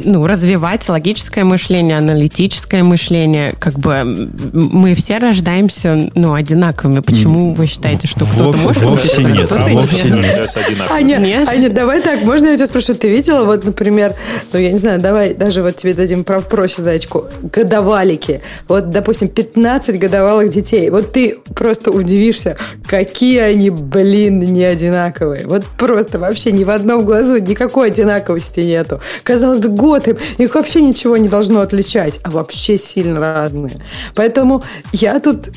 ну, 0.04 0.26
развивать 0.26 0.88
логическое 0.88 1.44
мышление, 1.44 1.98
аналитическое 1.98 2.82
мышление. 2.82 3.54
Как 3.58 3.78
бы 3.78 4.02
мы 4.52 4.94
все 4.94 5.18
рождаемся 5.18 6.10
ну, 6.14 6.34
одинаковыми. 6.34 7.00
Почему 7.00 7.52
вы 7.52 7.66
считаете, 7.66 8.06
что 8.06 8.24
кто-то 8.24 8.58
может 8.58 8.82
вовсе 8.82 9.24
нет, 9.24 9.46
кто-то 9.46 9.64
а 9.64 9.68
вовсе 9.68 10.10
нет. 10.10 10.56
Аня, 10.90 11.16
нет? 11.16 11.48
Аня, 11.48 11.70
давай 11.70 12.00
так, 12.00 12.22
можно 12.22 12.46
я 12.46 12.56
тебя 12.56 12.66
спрошу? 12.66 12.94
Ты 12.94 13.08
видела, 13.08 13.44
вот, 13.44 13.64
например, 13.64 14.14
ну, 14.52 14.58
я 14.58 14.72
не 14.72 14.78
знаю, 14.78 15.00
давай 15.00 15.34
даже 15.34 15.62
вот 15.62 15.76
тебе 15.76 15.94
дадим 15.94 16.24
проще 16.24 16.76
задачку. 16.82 17.26
Годовалики. 17.42 18.40
Вот, 18.66 18.90
допустим, 18.90 19.28
15 19.28 19.98
годовалых 19.98 20.50
детей. 20.50 20.90
Вот 20.90 21.12
ты 21.12 21.38
просто 21.54 21.90
удивишься, 21.90 22.56
какие 22.86 23.40
они, 23.40 23.70
блин, 23.70 24.40
не 24.40 24.64
одинаковые. 24.64 25.46
Вот 25.46 25.64
просто 25.64 26.18
вообще 26.18 26.52
ни 26.52 26.64
в 26.64 26.70
одном 26.70 27.04
глазу 27.04 27.38
никакой 27.38 27.88
одинаковости 27.88 28.60
нету. 28.60 29.00
Казалось 29.22 29.60
бы, 29.60 29.68
год, 29.88 30.08
их 30.38 30.54
вообще 30.54 30.82
ничего 30.82 31.16
не 31.16 31.28
должно 31.28 31.60
отличать, 31.60 32.20
а 32.22 32.30
вообще 32.30 32.78
сильно 32.78 33.18
разные. 33.20 33.76
Поэтому 34.14 34.62
я 34.92 35.18
тут 35.20 35.48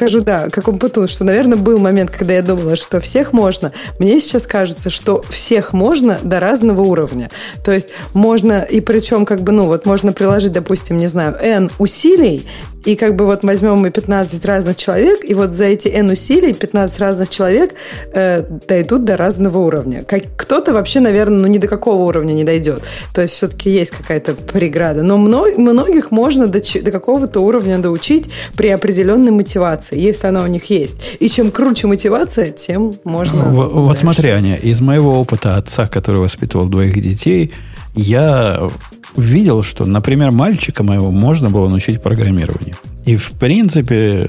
скажу, 0.00 0.22
да, 0.22 0.48
как 0.48 0.66
он 0.66 0.78
потом, 0.78 1.08
что, 1.08 1.24
наверное, 1.24 1.58
был 1.58 1.78
момент, 1.78 2.10
когда 2.10 2.32
я 2.32 2.40
думала, 2.40 2.76
что 2.76 3.00
всех 3.00 3.34
можно. 3.34 3.70
Мне 3.98 4.18
сейчас 4.18 4.46
кажется, 4.46 4.88
что 4.88 5.20
всех 5.28 5.74
можно 5.74 6.18
до 6.22 6.40
разного 6.40 6.80
уровня. 6.80 7.28
То 7.62 7.70
есть 7.70 7.88
можно, 8.14 8.62
и 8.62 8.80
причем, 8.80 9.26
как 9.26 9.42
бы, 9.42 9.52
ну, 9.52 9.66
вот 9.66 9.84
можно 9.84 10.14
приложить, 10.14 10.52
допустим, 10.52 10.96
не 10.96 11.06
знаю, 11.06 11.36
N 11.38 11.70
усилий, 11.78 12.48
и 12.84 12.96
как 12.96 13.14
бы 13.14 13.26
вот 13.26 13.42
возьмем 13.42 13.78
мы 13.78 13.90
15 13.90 14.44
разных 14.46 14.76
человек, 14.76 15.20
и 15.22 15.34
вот 15.34 15.50
за 15.50 15.64
эти 15.64 15.88
N 15.88 16.10
усилий 16.10 16.54
15 16.54 16.98
разных 16.98 17.28
человек 17.28 17.74
э, 18.14 18.42
дойдут 18.66 19.04
до 19.04 19.16
разного 19.16 19.58
уровня. 19.58 20.02
Как, 20.04 20.22
кто-то 20.36 20.72
вообще, 20.72 21.00
наверное, 21.00 21.40
ну 21.40 21.46
ни 21.46 21.58
до 21.58 21.68
какого 21.68 22.04
уровня 22.04 22.32
не 22.32 22.44
дойдет. 22.44 22.82
То 23.14 23.22
есть 23.22 23.34
все-таки 23.34 23.70
есть 23.70 23.90
какая-то 23.90 24.34
преграда. 24.34 25.02
Но 25.02 25.18
мног, 25.18 25.58
многих 25.58 26.10
можно 26.10 26.46
до, 26.46 26.60
до 26.60 26.90
какого-то 26.90 27.40
уровня 27.40 27.78
доучить 27.78 28.30
при 28.56 28.68
определенной 28.68 29.32
мотивации, 29.32 29.89
если 29.96 30.26
она 30.26 30.42
у 30.42 30.46
них 30.46 30.70
есть. 30.70 30.98
И 31.18 31.28
чем 31.28 31.50
круче 31.50 31.86
мотивация, 31.86 32.50
тем 32.50 32.96
можно... 33.04 33.44
Вот, 33.50 33.72
вот 33.72 33.98
смотри, 33.98 34.30
Аня, 34.30 34.56
из 34.56 34.80
моего 34.80 35.20
опыта 35.20 35.56
отца, 35.56 35.86
который 35.86 36.20
воспитывал 36.20 36.66
двоих 36.66 37.00
детей, 37.00 37.52
я 37.94 38.70
видел, 39.16 39.62
что, 39.62 39.84
например, 39.84 40.30
мальчика 40.30 40.82
моего 40.82 41.10
можно 41.10 41.50
было 41.50 41.68
научить 41.68 42.02
программированию. 42.02 42.76
И, 43.04 43.16
в 43.16 43.32
принципе, 43.32 44.28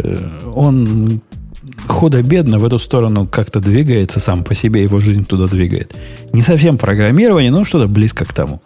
он 0.54 1.22
худо-бедно 1.88 2.60
в 2.60 2.66
эту 2.66 2.80
сторону 2.80 3.28
как-то 3.28 3.60
двигается 3.60 4.20
сам 4.20 4.44
по 4.44 4.54
себе, 4.56 4.84
его 4.84 5.00
жизнь 5.00 5.26
туда 5.26 5.48
двигает. 5.48 5.96
Не 6.34 6.42
совсем 6.42 6.78
программирование, 6.78 7.52
но 7.52 7.64
что-то 7.64 7.88
близко 7.88 8.26
к 8.26 8.34
тому. 8.34 8.62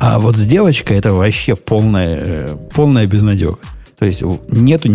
А 0.00 0.18
вот 0.18 0.36
с 0.36 0.46
девочкой 0.46 0.98
это 0.98 1.12
вообще 1.12 1.56
полная, 1.56 2.48
полная 2.74 3.06
безнадега. 3.06 3.58
То 3.98 4.06
есть 4.06 4.22
нету... 4.48 4.88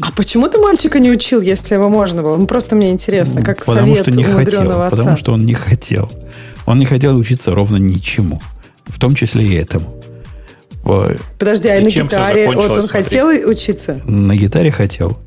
А 0.00 0.12
почему 0.12 0.48
ты 0.48 0.58
мальчика 0.58 0.98
не 0.98 1.10
учил, 1.10 1.40
если 1.40 1.74
его 1.74 1.88
можно 1.88 2.22
было? 2.22 2.36
Ну, 2.36 2.46
просто 2.46 2.76
мне 2.76 2.90
интересно, 2.90 3.42
как 3.42 3.64
потому 3.64 3.96
совет 3.96 4.02
что 4.02 4.10
не 4.10 4.24
хотел, 4.24 4.70
отца. 4.82 4.90
Потому 4.90 5.16
что 5.16 5.32
он 5.32 5.46
не 5.46 5.54
хотел. 5.54 6.10
Он 6.66 6.78
не 6.78 6.84
хотел 6.84 7.16
учиться 7.16 7.54
ровно 7.54 7.76
ничему. 7.76 8.40
В 8.86 8.98
том 8.98 9.14
числе 9.14 9.44
и 9.44 9.54
этому. 9.54 9.94
Подожди, 11.38 11.68
а 11.68 11.76
и 11.76 11.84
на 11.84 11.88
гитаре 11.88 12.46
вот 12.46 12.70
он 12.70 12.82
смотри. 12.82 13.04
хотел 13.04 13.48
учиться? 13.48 14.02
На 14.04 14.36
гитаре 14.36 14.70
хотел. 14.70 15.18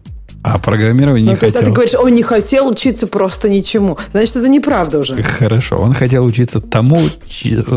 А 0.44 0.60
программирование 0.60 1.26
ну, 1.26 1.32
не 1.32 1.38
то 1.38 1.46
хотел. 1.46 1.62
Есть, 1.62 1.64
а 1.64 1.66
ты 1.66 1.72
говоришь, 1.72 1.96
он 1.96 2.12
не 2.14 2.24
хотел 2.24 2.68
учиться 2.68 3.08
просто 3.08 3.48
ничему. 3.48 3.98
Значит, 4.12 4.36
это 4.36 4.50
неправда 4.50 5.00
уже. 5.00 5.24
Хорошо. 5.24 5.78
Он 5.78 5.94
хотел 5.94 6.26
учиться 6.26 6.60
тому, 6.60 7.00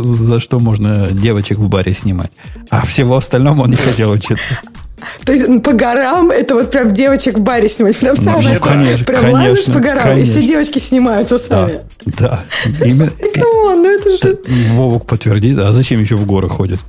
за 0.02 0.40
что 0.40 0.58
можно 0.58 1.08
девочек 1.12 1.58
в 1.58 1.68
баре 1.68 1.94
снимать. 1.94 2.32
А 2.68 2.84
всего 2.84 3.16
остального 3.16 3.62
он 3.62 3.70
не 3.70 3.76
хотел 3.76 4.10
учиться. 4.10 4.58
То 5.24 5.32
есть 5.32 5.62
по 5.62 5.72
горам 5.72 6.30
это 6.30 6.54
вот 6.54 6.70
прям 6.70 6.94
девочек 6.94 7.38
в 7.38 7.42
баре 7.42 7.68
снимать. 7.68 7.98
Прям 7.98 8.14
ну, 8.18 8.24
самое. 8.24 8.58
Конечно, 8.58 9.04
прям 9.04 9.20
конечно, 9.20 9.48
лазишь 9.48 9.64
по 9.66 9.80
горам, 9.80 10.04
конечно. 10.04 10.38
и 10.38 10.40
все 10.40 10.46
девочки 10.46 10.78
снимаются 10.78 11.38
сами. 11.38 11.80
Да. 12.04 12.44
да. 12.66 12.86
Именно, 12.86 13.10
Come 13.34 13.62
on, 13.62 13.82
ну 13.82 13.98
это 13.98 14.16
же... 14.16 14.38
Бобук 14.72 15.06
подтвердит. 15.06 15.58
А 15.58 15.72
зачем 15.72 16.00
еще 16.00 16.16
в 16.16 16.26
горы 16.26 16.48
ходят? 16.48 16.80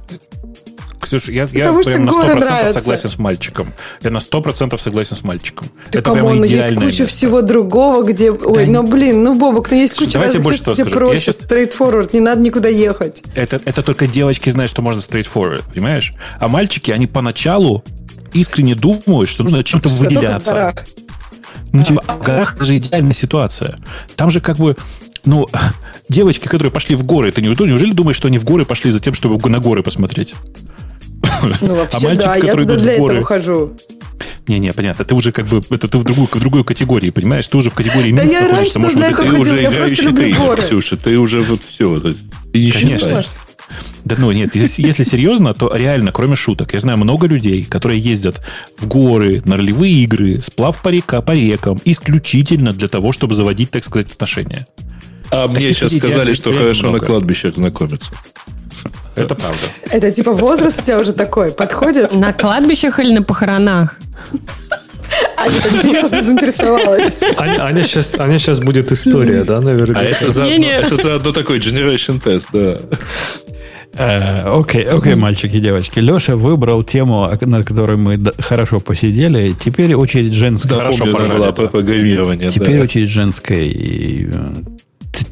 Ксюша, 1.08 1.32
я, 1.32 1.47
я 1.53 1.72
прям 1.72 2.05
на 2.05 2.10
100% 2.10 2.36
нравится. 2.36 2.74
согласен 2.74 3.10
с 3.10 3.18
мальчиком. 3.18 3.74
Я 4.01 4.10
на 4.10 4.18
100% 4.18 4.78
согласен 4.78 5.16
с 5.16 5.24
мальчиком. 5.24 5.72
Да 5.91 5.99
это 5.99 6.12
прям 6.12 6.43
есть 6.43 6.76
куча 6.76 6.84
место. 6.84 7.05
всего 7.08 7.41
другого, 7.41 8.03
где... 8.03 8.34
Да 8.34 8.45
Ой, 8.45 8.66
ну 8.68 8.84
блин, 8.84 9.24
ну 9.24 9.38
Бобок, 9.38 9.72
ну 9.72 9.78
есть 9.78 9.97
куча 9.97 10.14
Давайте 10.14 10.39
больше 10.39 10.64
где 10.64 10.76
скажу. 10.76 10.95
проще, 10.95 11.32
сейчас... 11.32 12.14
не 12.14 12.20
надо 12.20 12.41
никуда 12.41 12.68
ехать. 12.68 13.24
Это, 13.36 13.62
это 13.64 13.84
только 13.84 14.08
девочки 14.08 14.49
знают, 14.49 14.70
что 14.70 14.82
можно 14.82 14.99
straightforward, 14.99 15.64
понимаешь? 15.74 16.14
А 16.39 16.47
мальчики, 16.49 16.91
они 16.91 17.08
поначалу 17.08 17.84
искренне 18.34 18.75
думают, 18.75 19.30
что 19.30 19.43
нужно 19.43 19.63
чем-то 19.63 19.89
выделяться. 19.89 20.75
Ну, 21.73 21.84
типа, 21.84 22.03
в 22.07 22.23
горах 22.23 22.61
же 22.61 22.78
идеальная 22.78 23.13
ситуация. 23.13 23.80
Там 24.15 24.32
же 24.32 24.41
как 24.41 24.57
бы 24.57 24.75
ну, 25.25 25.47
девочки, 26.09 26.47
которые 26.47 26.71
пошли 26.71 26.95
в 26.95 27.03
горы, 27.03 27.32
ты 27.32 27.41
не 27.41 27.49
неужели 27.49 27.91
думаешь, 27.91 28.15
что 28.15 28.28
они 28.28 28.38
в 28.38 28.45
горы 28.45 28.65
пошли 28.65 28.91
за 28.91 28.99
тем, 28.99 29.13
чтобы 29.13 29.49
на 29.49 29.59
горы 29.59 29.84
посмотреть? 29.84 30.34
Ну, 31.61 31.75
вообще, 31.75 31.97
а 31.97 32.09
мальчик, 32.09 32.17
да, 32.17 32.34
который 32.36 32.61
я 32.61 32.67
туда 32.67 32.75
для 32.75 32.97
горы... 32.97 33.13
этого 33.15 33.25
хожу. 33.25 33.73
Не-не, 34.47 34.71
понятно. 34.73 35.03
Ты 35.03 35.13
уже 35.13 35.32
как 35.32 35.45
бы 35.47 35.61
это 35.69 35.88
ты 35.88 35.97
в 35.97 36.03
другую, 36.03 36.28
в 36.28 36.39
другую 36.39 36.63
категорию, 36.63 37.11
понимаешь? 37.11 37.47
Ты 37.47 37.57
уже 37.57 37.69
в 37.69 37.75
категории 37.75 38.13
Да 38.13 38.23
я 38.23 38.47
раньше 38.47 38.71
что, 38.71 38.80
может 38.80 38.97
быть, 38.97 39.15
ты 39.15 39.32
уже 39.32 39.63
играющий 39.63 40.11
ты. 40.13 40.61
Ксюша, 40.63 40.97
ты 40.97 41.17
уже 41.17 41.41
вот 41.41 41.61
все. 41.61 41.99
Ты 41.99 42.15
не 42.53 42.71
Конечно. 42.71 43.23
Да 44.05 44.15
ну 44.18 44.32
нет, 44.32 44.55
если, 44.55 44.82
если 44.82 45.03
серьезно, 45.03 45.53
то 45.53 45.76
реально, 45.76 46.11
кроме 46.11 46.36
шуток, 46.36 46.74
я 46.74 46.80
знаю 46.80 46.97
много 46.97 47.28
людей, 47.28 47.65
которые 47.65 47.99
ездят 47.99 48.41
в 48.78 48.88
горы, 48.88 49.41
на 49.45 49.57
ролевые 49.57 49.93
игры, 50.03 50.39
сплав 50.41 50.82
по, 50.82 50.89
река, 50.89 51.22
по 51.22 51.32
рекам, 51.32 51.80
исключительно 51.86 52.74
для 52.74 52.88
того, 52.88 53.11
чтобы 53.11 53.36
заводить, 53.36 53.72
так 53.72 53.84
сказать, 53.84 54.11
отношения. 54.11 54.68
А 55.32 55.47
мне 55.47 55.74
сейчас 55.74 55.93
сказали, 55.93 56.34
что 56.34 56.53
хорошо 56.53 56.91
на 56.91 56.99
кладбищах 56.99 57.55
знакомиться. 57.55 58.11
Это 59.15 59.34
правда. 59.36 59.59
Это 59.89 60.11
типа 60.11 60.32
возраст 60.32 60.80
у 60.80 60.82
тебя 60.84 60.99
уже 60.99 61.11
такой, 61.11 61.51
подходит? 61.51 62.13
На 62.13 62.34
кладбищах 62.34 62.99
или 62.99 63.13
на 63.13 63.24
похоронах? 63.24 63.99
Аня 65.38 65.61
так 65.61 65.82
просто 65.82 66.24
заинтересовалась. 66.24 67.22
Аня, 67.38 67.65
Аня, 67.65 67.84
сейчас, 67.84 68.15
Аня 68.15 68.39
сейчас 68.39 68.59
будет 68.59 68.91
история, 68.91 69.43
да, 69.43 69.61
наверное? 69.61 70.01
А 70.01 70.03
это 70.03 70.32
заодно, 70.32 70.65
это 70.65 70.95
заодно 70.95 71.32
такой 71.32 71.59
generation 71.59 72.20
тест, 72.20 72.47
да. 72.51 72.80
Э, 73.98 74.60
окей, 74.60 74.84
окей, 74.84 75.14
okay, 75.14 75.14
okay, 75.14 75.16
мальчики 75.16 75.56
и 75.56 75.60
девочки. 75.60 76.00
Леша 76.00 76.36
выбрал 76.36 76.84
тему, 76.84 77.30
на 77.41 77.64
которой 77.64 77.98
мы 77.98 78.20
хорошо 78.39 78.80
посидели. 78.80 79.56
Теперь 79.60 79.95
очередь 79.95 80.34
женской. 80.34 80.70
Да, 80.70 80.78
хорошо 80.78 81.06
помню, 81.06 81.34
была 81.34 81.52
программирование. 81.52 82.50
Теперь 82.50 82.78
да. 82.78 82.84
очередь 82.84 83.10
женской 83.10 84.30
э, 84.32 84.54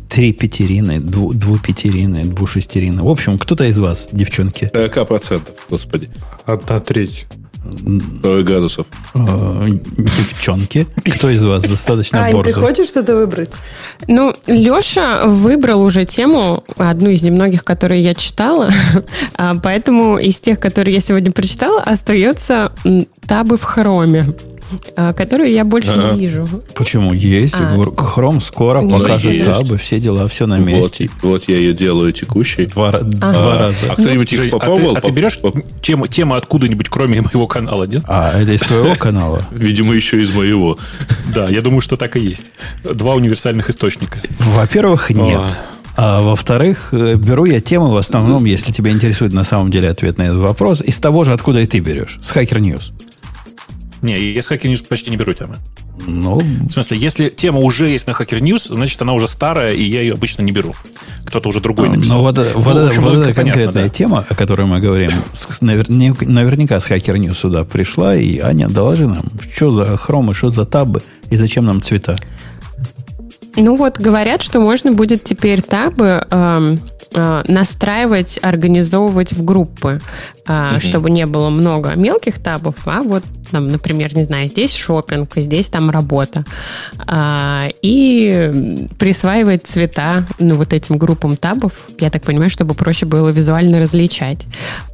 три 0.09 0.33
пятерины, 0.33 0.99
дву, 0.99 1.33
двупятерины, 1.33 2.23
двушестерины. 2.25 3.03
В 3.03 3.09
общем, 3.09 3.37
кто-то 3.37 3.65
из 3.65 3.77
вас, 3.77 4.09
девчонки. 4.11 4.71
40 4.73 5.07
процентов, 5.07 5.55
господи. 5.69 6.09
Одна 6.45 6.79
треть. 6.79 7.25
40 8.21 8.45
градусов. 8.45 8.87
Э, 9.13 9.69
девчонки. 9.97 10.87
Кто 11.15 11.29
из 11.29 11.43
вас 11.43 11.63
достаточно 11.63 12.23
Ань, 12.23 12.33
борзый? 12.33 12.53
ты 12.53 12.61
хочешь 12.61 12.87
что-то 12.87 13.15
выбрать? 13.15 13.53
Ну, 14.07 14.35
Леша 14.47 15.25
выбрал 15.25 15.81
уже 15.81 16.05
тему, 16.05 16.63
одну 16.77 17.09
из 17.09 17.23
немногих, 17.23 17.63
которые 17.63 18.01
я 18.01 18.13
читала. 18.13 18.71
А, 19.37 19.55
поэтому 19.55 20.17
из 20.17 20.39
тех, 20.39 20.59
которые 20.59 20.95
я 20.95 21.01
сегодня 21.01 21.31
прочитала, 21.31 21.81
остается 21.81 22.71
табы 23.27 23.57
в 23.57 23.63
хроме. 23.63 24.33
А, 24.95 25.13
которую 25.13 25.51
я 25.51 25.63
больше 25.63 25.91
а, 25.91 26.13
не 26.13 26.19
вижу. 26.19 26.47
Почему? 26.73 27.13
Есть. 27.13 27.55
А. 27.59 27.75
Chrome 27.75 28.39
скоро 28.39 28.81
ну, 28.81 28.99
покажет 28.99 29.33
есть. 29.33 29.45
табы, 29.45 29.77
все 29.77 29.99
дела, 29.99 30.27
все 30.27 30.47
на 30.47 30.57
месте. 30.57 31.09
Вот, 31.21 31.31
вот 31.31 31.49
я 31.49 31.57
ее 31.57 31.73
делаю 31.73 32.11
текущей. 32.11 32.65
Два, 32.65 32.89
ага. 32.89 33.03
два 33.03 33.57
раза. 33.57 33.91
А 33.91 33.93
кто-нибудь 33.93 34.31
их 34.33 34.51
попробовал? 34.51 34.95
А 34.95 35.01
ты, 35.01 35.07
а 35.07 35.09
ты 35.09 35.15
берешь 35.15 35.39
тему, 35.81 36.07
тему 36.07 36.35
откуда-нибудь, 36.35 36.89
кроме 36.89 37.21
моего 37.21 37.47
канала, 37.47 37.83
нет? 37.83 38.03
А, 38.07 38.39
это 38.39 38.53
из 38.53 38.61
твоего 38.61 38.95
канала? 38.97 39.45
Видимо, 39.51 39.93
еще 39.93 40.21
из 40.21 40.33
моего. 40.33 40.77
Да, 41.33 41.47
я 41.47 41.61
думаю, 41.61 41.81
что 41.81 41.97
так 41.97 42.15
и 42.17 42.19
есть. 42.19 42.51
Два 42.83 43.15
универсальных 43.15 43.69
источника. 43.69 44.19
Во-первых, 44.39 45.09
нет. 45.11 45.41
А 45.97 46.21
во-вторых, 46.21 46.89
э, 46.91 47.15
беру 47.15 47.45
я 47.45 47.61
тему 47.61 47.89
в 47.89 47.97
основном, 47.97 48.43
если 48.43 48.73
тебя 48.73 48.91
интересует 48.91 49.31
на 49.31 49.43
самом 49.43 49.71
деле 49.71 49.89
ответ 49.89 50.17
на 50.17 50.23
этот 50.23 50.37
вопрос, 50.37 50.81
из 50.81 50.97
того 50.99 51.23
же, 51.23 51.31
откуда 51.31 51.61
и 51.61 51.65
ты 51.65 51.79
берешь, 51.79 52.19
с 52.21 52.35
Hacker 52.35 52.59
News. 52.59 52.91
Не, 54.05 54.33
я 54.33 54.41
с 54.43 54.51
Hacker 54.51 54.71
News 54.71 54.87
почти 54.87 55.09
не 55.09 55.17
беру 55.17 55.33
темы. 55.33 55.55
Ну... 56.05 56.39
В 56.39 56.71
смысле, 56.71 56.97
если 56.97 57.29
тема 57.29 57.59
уже 57.59 57.89
есть 57.89 58.05
на 58.05 58.11
Hacker 58.11 58.39
News, 58.39 58.71
значит, 58.71 59.01
она 59.01 59.13
уже 59.13 59.27
старая, 59.27 59.73
и 59.73 59.81
я 59.81 60.01
ее 60.01 60.13
обычно 60.13 60.43
не 60.43 60.51
беру. 60.51 60.75
Кто-то 61.25 61.49
уже 61.49 61.59
другой 61.59 61.89
ну, 61.89 61.95
написал. 61.95 62.17
Но 62.17 62.23
вот, 62.23 62.37
ну, 62.37 62.59
вот, 62.59 62.77
общем, 62.77 63.01
вот 63.01 63.13
эта 63.15 63.33
конкретная 63.33 63.65
понятно, 63.65 63.81
да. 63.81 63.89
тема, 63.89 64.25
о 64.29 64.35
которой 64.35 64.67
мы 64.67 64.79
говорим, 64.79 65.11
наверняка 65.51 66.79
с 66.79 66.87
Hacker 66.87 67.15
News 67.15 67.33
сюда 67.33 67.63
пришла, 67.63 68.15
и 68.15 68.37
Аня, 68.37 68.69
доложи 68.69 69.07
нам, 69.07 69.23
что 69.51 69.71
за 69.71 69.97
хромы, 69.97 70.35
что 70.35 70.51
за 70.51 70.65
табы, 70.65 71.01
и 71.31 71.35
зачем 71.35 71.65
нам 71.65 71.81
цвета? 71.81 72.15
Ну 73.57 73.75
вот 73.75 73.97
говорят, 73.99 74.41
что 74.41 74.59
можно 74.59 74.91
будет 74.91 75.23
теперь 75.23 75.61
табы 75.61 76.05
э, 76.05 76.27
э, 76.29 76.77
настраивать, 77.47 78.39
организовывать 78.41 79.33
в 79.33 79.43
группы, 79.43 80.01
э, 80.47 80.51
mm 80.51 80.79
чтобы 80.85 81.09
не 81.09 81.25
было 81.25 81.49
много 81.49 81.95
мелких 81.95 82.41
табов, 82.41 82.75
а 82.85 83.01
вот 83.01 83.23
там, 83.51 83.67
например, 83.67 84.15
не 84.15 84.23
знаю, 84.23 84.47
здесь 84.47 84.75
шопинг, 84.75 85.31
здесь 85.35 85.67
там 85.67 85.89
работа, 85.89 86.45
э, 87.07 87.69
и 87.81 88.87
присваивать 88.99 89.65
цвета, 89.65 90.25
ну 90.39 90.55
вот 90.55 90.73
этим 90.73 90.97
группам 90.97 91.37
табов, 91.37 91.73
я 91.99 92.09
так 92.09 92.23
понимаю, 92.23 92.49
чтобы 92.49 92.73
проще 92.73 93.05
было 93.05 93.29
визуально 93.29 93.79
различать. 93.79 94.45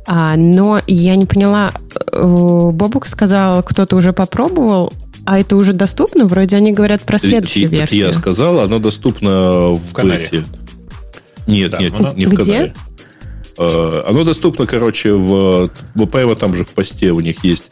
А, 0.08 0.36
но 0.36 0.82
я 0.88 1.16
не 1.16 1.26
поняла, 1.26 1.72
э, 2.12 2.72
Бобук 2.74 3.08
сказал, 3.08 3.64
кто-то 3.64 3.96
уже 3.96 4.14
попробовал, 4.14 4.94
а 5.26 5.40
это 5.40 5.56
уже 5.56 5.74
доступно? 5.74 6.26
Вроде 6.26 6.56
они 6.56 6.72
говорят 6.72 7.04
про 7.04 7.20
следующую 7.20 7.70
версию. 7.70 8.08
я 8.08 8.14
сказал, 8.14 8.60
оно 8.60 8.80
доступно 8.80 9.70
в, 9.70 9.90
в 9.90 9.94
Канаре. 9.94 10.44
Нет, 11.48 11.80
нет, 11.80 11.94
оно... 11.94 12.14
не 12.14 12.26
в 12.26 12.34
Где? 12.34 12.44
Канаре. 12.44 12.74
Uh, 13.58 14.04
оно 14.08 14.24
доступно, 14.24 14.66
короче, 14.66 15.14
в, 15.14 15.70
в 15.94 16.06
прямо 16.08 16.36
там 16.36 16.56
же 16.56 16.64
в 16.64 16.70
посте 16.70 17.12
у 17.12 17.20
них 17.20 17.44
есть 17.44 17.72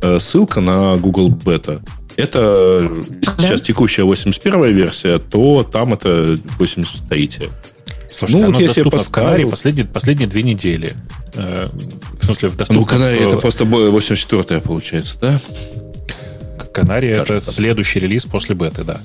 uh, 0.00 0.20
ссылка 0.20 0.60
на 0.60 0.96
Google 0.96 1.30
Beta. 1.30 1.82
Это 2.16 2.88
да? 3.20 3.32
сейчас 3.38 3.60
текущая 3.62 4.04
81 4.04 4.72
версия, 4.72 5.18
то 5.18 5.64
там 5.64 5.94
это 5.94 6.38
83. 6.58 7.30
Слушай, 8.12 8.40
ну, 8.40 8.46
вот 8.52 8.60
если 8.60 8.82
доступно 8.82 8.98
в 9.00 9.10
Канаре 9.10 9.46
последние, 9.46 9.86
последние 9.86 10.28
две 10.28 10.42
недели. 10.42 10.94
Э, 11.34 11.68
в 12.20 12.24
смысле, 12.24 12.50
в 12.50 12.56
доступно... 12.56 12.80
Ну, 12.80 12.86
Канаре 12.86 13.18
это 13.18 13.38
просто 13.38 13.64
84 13.64 14.60
получается, 14.60 15.16
да? 15.20 15.40
Канари 16.74 17.08
это 17.08 17.40
следующий 17.40 18.00
релиз 18.00 18.26
после 18.26 18.54
беты, 18.54 18.84
да. 18.84 19.00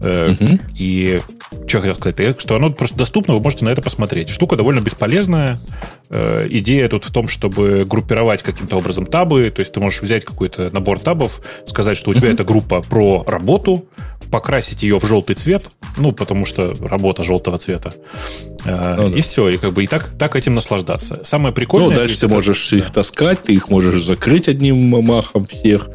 Угу. 0.00 0.58
И 0.76 1.20
что 1.66 1.80
хотел 1.80 1.94
сказать, 1.94 2.40
что 2.40 2.56
оно 2.56 2.70
просто 2.70 2.98
доступно, 2.98 3.34
вы 3.34 3.40
можете 3.40 3.64
на 3.64 3.70
это 3.70 3.82
посмотреть. 3.82 4.28
Штука 4.28 4.56
довольно 4.56 4.80
бесполезная. 4.80 5.60
Э, 6.10 6.46
идея 6.48 6.88
тут 6.88 7.06
в 7.06 7.12
том, 7.12 7.28
чтобы 7.28 7.84
группировать 7.84 8.42
каким-то 8.42 8.76
образом 8.76 9.06
табы. 9.06 9.50
То 9.50 9.60
есть 9.60 9.72
ты 9.72 9.80
можешь 9.80 10.02
взять 10.02 10.24
какой-то 10.24 10.68
набор 10.72 11.00
табов, 11.00 11.40
сказать, 11.66 11.96
что 11.96 12.10
у 12.10 12.14
тебя 12.14 12.30
эта 12.30 12.44
группа 12.44 12.82
про 12.82 13.24
работу, 13.26 13.86
покрасить 14.30 14.82
ее 14.82 14.98
в 14.98 15.04
желтый 15.04 15.36
цвет, 15.36 15.64
ну, 15.96 16.12
потому 16.12 16.44
что 16.44 16.74
работа 16.80 17.22
желтого 17.22 17.58
цвета. 17.58 17.94
Э, 18.64 18.96
ну, 18.98 19.08
и 19.08 19.16
да. 19.16 19.22
все, 19.22 19.48
и 19.48 19.56
как 19.56 19.72
бы 19.72 19.84
и 19.84 19.86
так, 19.86 20.10
так 20.18 20.36
этим 20.36 20.54
наслаждаться. 20.54 21.20
Самое 21.24 21.54
прикольное... 21.54 21.90
Ну, 21.90 21.96
дальше 21.96 22.20
ты 22.20 22.28
можешь 22.28 22.72
их 22.72 22.90
таскать, 22.90 23.44
ты 23.44 23.54
их 23.54 23.68
можешь 23.68 24.02
закрыть 24.02 24.48
одним 24.48 24.88
махом 25.04 25.46
всех, 25.46 25.88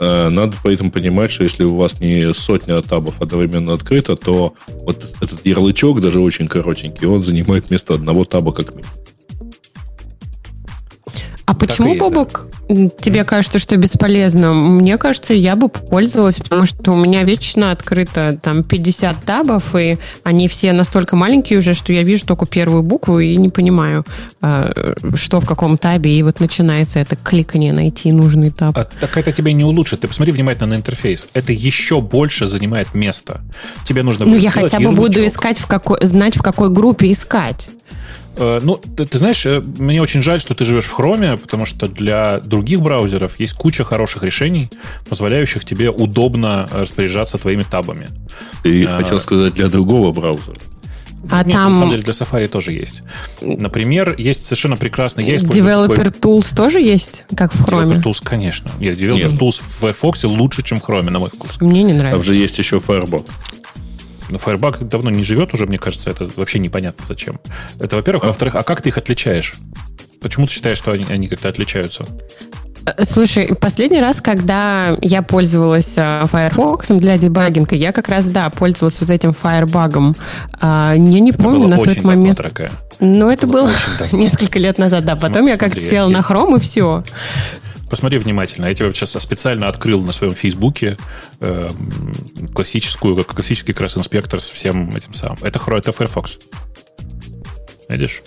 надо 0.00 0.56
поэтому 0.62 0.90
понимать, 0.90 1.30
что 1.30 1.44
если 1.44 1.64
у 1.64 1.76
вас 1.76 2.00
не 2.00 2.32
сотня 2.34 2.80
табов 2.82 3.20
одновременно 3.20 3.72
открыто, 3.72 4.16
то 4.16 4.54
вот 4.68 5.04
этот 5.20 5.44
ярлычок, 5.46 6.00
даже 6.00 6.20
очень 6.20 6.48
коротенький, 6.48 7.06
он 7.06 7.22
занимает 7.22 7.70
место 7.70 7.94
одного 7.94 8.24
таба 8.24 8.52
как 8.52 8.70
минимум. 8.70 8.92
А 11.46 11.54
почему, 11.54 11.90
есть, 11.90 12.00
Бобок, 12.00 12.46
да. 12.68 12.88
тебе 13.00 13.22
кажется, 13.22 13.60
что 13.60 13.76
бесполезно? 13.76 14.52
Мне 14.52 14.98
кажется, 14.98 15.32
я 15.32 15.54
бы 15.54 15.68
пользовалась, 15.68 16.38
потому 16.38 16.66
что 16.66 16.90
у 16.90 16.96
меня 16.96 17.22
вечно 17.22 17.70
открыто 17.70 18.36
там 18.42 18.64
50 18.64 19.24
табов, 19.24 19.76
и 19.76 19.96
они 20.24 20.48
все 20.48 20.72
настолько 20.72 21.14
маленькие 21.14 21.60
уже, 21.60 21.74
что 21.74 21.92
я 21.92 22.02
вижу 22.02 22.26
только 22.26 22.46
первую 22.46 22.82
букву 22.82 23.20
и 23.20 23.36
не 23.36 23.48
понимаю, 23.48 24.04
а, 24.40 24.72
что 25.14 25.40
в 25.40 25.46
каком 25.46 25.78
табе, 25.78 26.18
и 26.18 26.22
вот 26.24 26.40
начинается 26.40 26.98
это 26.98 27.14
кликание 27.14 27.72
найти 27.72 28.10
нужный 28.10 28.50
таб. 28.50 28.76
А, 28.76 28.84
так 28.84 29.16
это 29.16 29.30
тебе 29.30 29.52
не 29.52 29.62
улучшит. 29.62 30.00
Ты 30.00 30.08
посмотри 30.08 30.32
внимательно 30.32 30.70
на 30.70 30.74
интерфейс. 30.74 31.28
Это 31.32 31.52
еще 31.52 32.00
больше 32.00 32.48
занимает 32.48 32.92
место. 32.92 33.40
Тебе 33.84 34.02
нужно... 34.02 34.26
Ну, 34.26 34.36
я 34.36 34.50
хотя 34.50 34.80
бы 34.80 34.90
буду 34.90 35.24
искать, 35.24 35.60
в 35.60 35.68
какой, 35.68 36.04
знать, 36.04 36.36
в 36.36 36.42
какой 36.42 36.70
группе 36.70 37.12
искать. 37.12 37.70
Э, 38.36 38.60
ну, 38.62 38.76
ты, 38.76 39.06
ты 39.06 39.18
знаешь, 39.18 39.44
э, 39.46 39.60
мне 39.60 40.02
очень 40.02 40.22
жаль, 40.22 40.40
что 40.40 40.54
ты 40.54 40.64
живешь 40.64 40.84
в 40.84 40.98
Chrome, 40.98 41.36
потому 41.38 41.66
что 41.66 41.88
для 41.88 42.40
других 42.40 42.80
браузеров 42.80 43.40
есть 43.40 43.54
куча 43.54 43.84
хороших 43.84 44.22
решений, 44.22 44.70
позволяющих 45.08 45.64
тебе 45.64 45.90
удобно 45.90 46.68
распоряжаться 46.72 47.38
твоими 47.38 47.62
табами. 47.62 48.08
Ты 48.62 48.84
а, 48.84 48.98
хотел 48.98 49.20
сказать 49.20 49.54
для 49.54 49.68
другого 49.68 50.12
браузера. 50.12 50.58
А 51.30 51.42
Нет, 51.42 51.52
там... 51.54 51.72
на 51.72 51.78
самом 51.78 51.90
деле 51.90 52.02
для 52.02 52.12
Safari 52.12 52.46
тоже 52.46 52.72
есть. 52.72 53.02
Например, 53.40 54.14
есть 54.16 54.44
совершенно 54.44 54.76
прекрасный... 54.76 55.24
Я 55.24 55.36
Developer 55.36 56.10
такой... 56.10 56.38
Tools 56.38 56.54
тоже 56.54 56.80
есть, 56.80 57.24
как 57.36 57.54
в 57.54 57.66
Chrome? 57.66 57.94
Developer 57.94 58.02
Tools, 58.02 58.20
конечно. 58.22 58.70
Нет, 58.78 58.98
Developer 58.98 59.30
Нет. 59.30 59.32
Tools 59.32 59.60
в 59.60 59.80
Firefox 59.80 60.24
лучше, 60.24 60.62
чем 60.62 60.80
в 60.80 60.84
Chrome, 60.84 61.10
на 61.10 61.18
мой 61.18 61.30
вкус. 61.30 61.60
Мне 61.60 61.82
не 61.82 61.94
нравится. 61.94 62.18
Там 62.18 62.22
же 62.22 62.34
есть 62.34 62.58
еще 62.58 62.76
Firebug. 62.76 63.26
Но 64.28 64.38
Firebug 64.38 64.84
давно 64.84 65.10
не 65.10 65.22
живет 65.22 65.54
уже, 65.54 65.66
мне 65.66 65.78
кажется, 65.78 66.10
это 66.10 66.24
вообще 66.36 66.58
непонятно 66.58 67.04
зачем. 67.04 67.40
Это, 67.78 67.96
во-первых. 67.96 68.24
А 68.24 68.26
во-вторых, 68.28 68.54
а 68.54 68.62
как 68.62 68.82
ты 68.82 68.88
их 68.88 68.98
отличаешь? 68.98 69.54
Почему 70.20 70.46
ты 70.46 70.52
считаешь, 70.52 70.78
что 70.78 70.92
они, 70.92 71.04
они 71.08 71.28
как-то 71.28 71.48
отличаются? 71.48 72.06
Э, 72.86 73.04
слушай, 73.04 73.54
последний 73.54 74.00
раз, 74.00 74.20
когда 74.20 74.96
я 75.02 75.22
пользовалась 75.22 75.92
э, 75.96 76.26
Firefox 76.30 76.88
для 76.88 77.18
дебагинга, 77.18 77.74
я 77.74 77.92
как 77.92 78.08
раз, 78.08 78.24
да, 78.26 78.48
пользовалась 78.50 79.00
вот 79.00 79.10
этим 79.10 79.30
Firebug. 79.30 80.16
А, 80.60 80.92
я 80.94 80.98
не 80.98 81.30
это 81.30 81.42
помню 81.42 81.68
на 81.68 81.76
тот 81.76 82.02
момент. 82.02 82.38
Дорогая. 82.38 82.70
Ну, 83.00 83.28
это 83.28 83.46
было, 83.46 83.68
было 83.98 84.08
несколько 84.12 84.58
лет 84.58 84.78
назад, 84.78 85.04
да. 85.04 85.16
Потом 85.16 85.32
Смотри, 85.32 85.50
я 85.52 85.56
как-то 85.58 85.80
села 85.80 86.08
я... 86.08 86.18
на 86.18 86.22
Chrome 86.22 86.56
и 86.56 86.60
все. 86.60 87.04
Посмотри 87.88 88.18
внимательно. 88.18 88.66
Я 88.66 88.74
тебе 88.74 88.92
сейчас 88.92 89.12
специально 89.12 89.68
открыл 89.68 90.02
на 90.02 90.12
своем 90.12 90.34
Фейсбуке 90.34 90.98
э, 91.40 91.70
классическую, 92.54 93.24
классический 93.24 93.72
как 93.72 93.82
раз 93.82 93.96
инспектор 93.96 94.40
с 94.40 94.50
всем 94.50 94.90
этим 94.94 95.14
самым. 95.14 95.38
Это, 95.42 95.60
это 95.74 95.92
Firefox. 95.92 96.38
Видишь? 97.88 98.22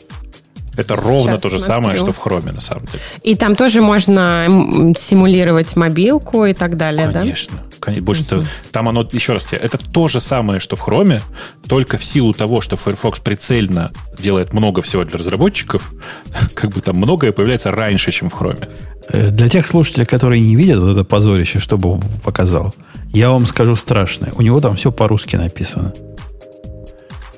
Это 0.80 0.96
Сейчас 0.96 1.06
ровно 1.06 1.40
то 1.40 1.50
же 1.50 1.60
самое, 1.60 1.98
что 1.98 2.14
в 2.14 2.26
Chrome, 2.26 2.54
на 2.54 2.62
самом 2.62 2.86
деле. 2.86 3.02
И 3.24 3.36
там 3.36 3.58
тоже 3.58 3.82
можно 3.82 4.94
симулировать 4.98 5.76
мобилку 5.76 6.46
и 6.46 6.54
так 6.54 6.78
далее, 6.78 7.12
конечно, 7.12 7.58
да? 7.58 7.64
Конечно. 7.82 8.04
Больше 8.06 8.24
uh-huh. 8.24 8.46
там 8.72 8.88
оно, 8.88 9.08
еще 9.12 9.34
раз 9.34 9.46
тебе, 9.46 9.58
это 9.58 9.78
то 9.78 10.08
же 10.08 10.22
самое, 10.22 10.62
что 10.62 10.78
в 10.78 10.88
Chrome, 10.88 11.22
только 11.68 11.98
в 11.98 12.06
силу 12.06 12.34
того, 12.34 12.62
что 12.62 12.78
Firefox 12.78 13.20
прицельно 13.20 13.92
делает 14.18 14.54
много 14.54 14.82
всего 14.82 15.04
для 15.04 15.18
разработчиков, 15.18 15.92
как 16.54 16.70
бы 16.72 16.82
там 16.82 16.96
многое 16.96 17.34
появляется 17.34 17.72
раньше, 17.72 18.12
чем 18.12 18.30
в 18.30 18.36
Chrome. 18.36 18.70
Э, 19.12 19.32
для 19.32 19.50
тех 19.50 19.66
слушателей, 19.66 20.06
которые 20.06 20.42
не 20.42 20.56
видят 20.56 20.80
вот 20.80 20.92
это 20.92 21.04
позорище, 21.04 21.60
что 21.60 21.78
Бог 21.78 22.02
показал, 22.24 22.74
я 23.12 23.30
вам 23.30 23.46
скажу 23.46 23.76
страшное. 23.76 24.32
У 24.36 24.42
него 24.42 24.62
там 24.62 24.76
все 24.76 24.92
по-русски 24.92 25.36
написано. 25.36 25.94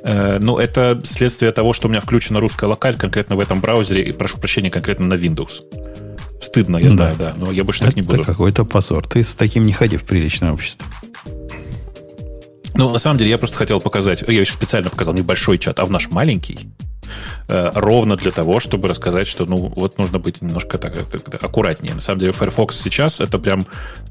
Э, 0.03 0.37
ну, 0.39 0.57
это 0.57 0.99
следствие 1.03 1.51
того, 1.51 1.73
что 1.73 1.87
у 1.87 1.91
меня 1.91 2.01
включена 2.01 2.39
русская 2.39 2.65
локаль 2.65 2.95
конкретно 2.95 3.35
в 3.35 3.39
этом 3.39 3.61
браузере, 3.61 4.03
и 4.03 4.11
прошу 4.11 4.37
прощения, 4.37 4.69
конкретно 4.69 5.05
на 5.05 5.13
Windows. 5.13 5.61
Стыдно, 6.41 6.77
я 6.77 6.85
да. 6.85 6.89
знаю, 6.89 7.15
да, 7.17 7.33
но 7.37 7.51
я 7.51 7.63
больше 7.63 7.83
это 7.83 7.91
так 7.91 7.95
не 7.95 8.01
буду. 8.01 8.17
Это 8.17 8.25
какой-то 8.25 8.65
позор. 8.65 9.07
Ты 9.07 9.23
с 9.23 9.35
таким 9.35 9.63
не 9.63 9.73
ходи 9.73 9.95
в 9.97 10.03
приличное 10.03 10.51
общество. 10.51 10.87
Ну, 12.73 12.89
на 12.89 12.99
самом 12.99 13.17
деле, 13.17 13.29
я 13.29 13.37
просто 13.37 13.57
хотел 13.57 13.79
показать, 13.79 14.23
я 14.27 14.39
еще 14.39 14.53
специально 14.53 14.89
показал 14.89 15.13
не 15.13 15.21
большой 15.21 15.59
чат, 15.59 15.79
а 15.79 15.85
в 15.85 15.91
наш 15.91 16.09
маленький, 16.09 16.59
ровно 17.47 18.15
для 18.15 18.31
того, 18.31 18.59
чтобы 18.59 18.87
рассказать, 18.87 19.27
что 19.27 19.45
ну 19.45 19.71
вот 19.75 19.97
нужно 19.97 20.19
быть 20.19 20.41
немножко 20.41 20.77
так 20.77 20.93
как 20.93 21.43
аккуратнее. 21.43 21.93
На 21.93 22.01
самом 22.01 22.19
деле 22.19 22.31
Firefox 22.31 22.79
сейчас 22.79 23.19
это 23.19 23.39
прям 23.39 23.65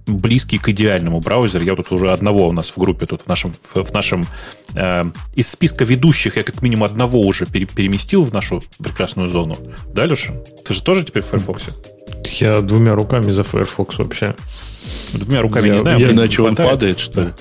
близкий 0.07 0.59
к 0.59 0.69
идеальному 0.69 1.21
браузеру. 1.21 1.65
Я 1.65 1.77
тут 1.77 1.93
уже 1.93 2.11
одного 2.13 2.49
у 2.49 2.53
нас 2.53 2.71
в 2.71 2.79
группе, 2.79 3.07
тут 3.07 3.23
в 3.23 3.27
нашем, 3.27 3.55
в 3.75 3.93
нашем 3.93 4.27
э, 4.75 5.05
из 5.35 5.51
списка 5.51 5.85
ведущих 5.85 6.37
я 6.37 6.43
как 6.43 6.63
минимум 6.63 6.85
одного 6.85 7.21
уже 7.21 7.47
пере, 7.47 7.67
переместил 7.67 8.25
в 8.25 8.33
нашу 8.33 8.63
прекрасную 8.79 9.29
зону. 9.29 9.57
Да, 9.93 10.07
Леша? 10.07 10.35
Ты 10.65 10.75
же 10.75 10.83
тоже 10.83 11.05
теперь 11.05 11.23
в 11.23 11.27
Firefox? 11.27 11.71
Я 12.41 12.61
двумя 12.61 12.95
руками 12.95 13.31
за 13.31 13.45
Firefox 13.45 13.99
вообще. 13.99 14.35
Двумя 15.13 15.43
руками 15.43 15.69
я, 15.69 15.75
не 15.75 15.81
знаю. 15.81 15.99
Я, 15.99 16.11
иначе 16.11 16.43
он 16.43 16.57
падает, 16.57 16.99
что 16.99 17.23
ли? 17.23 17.33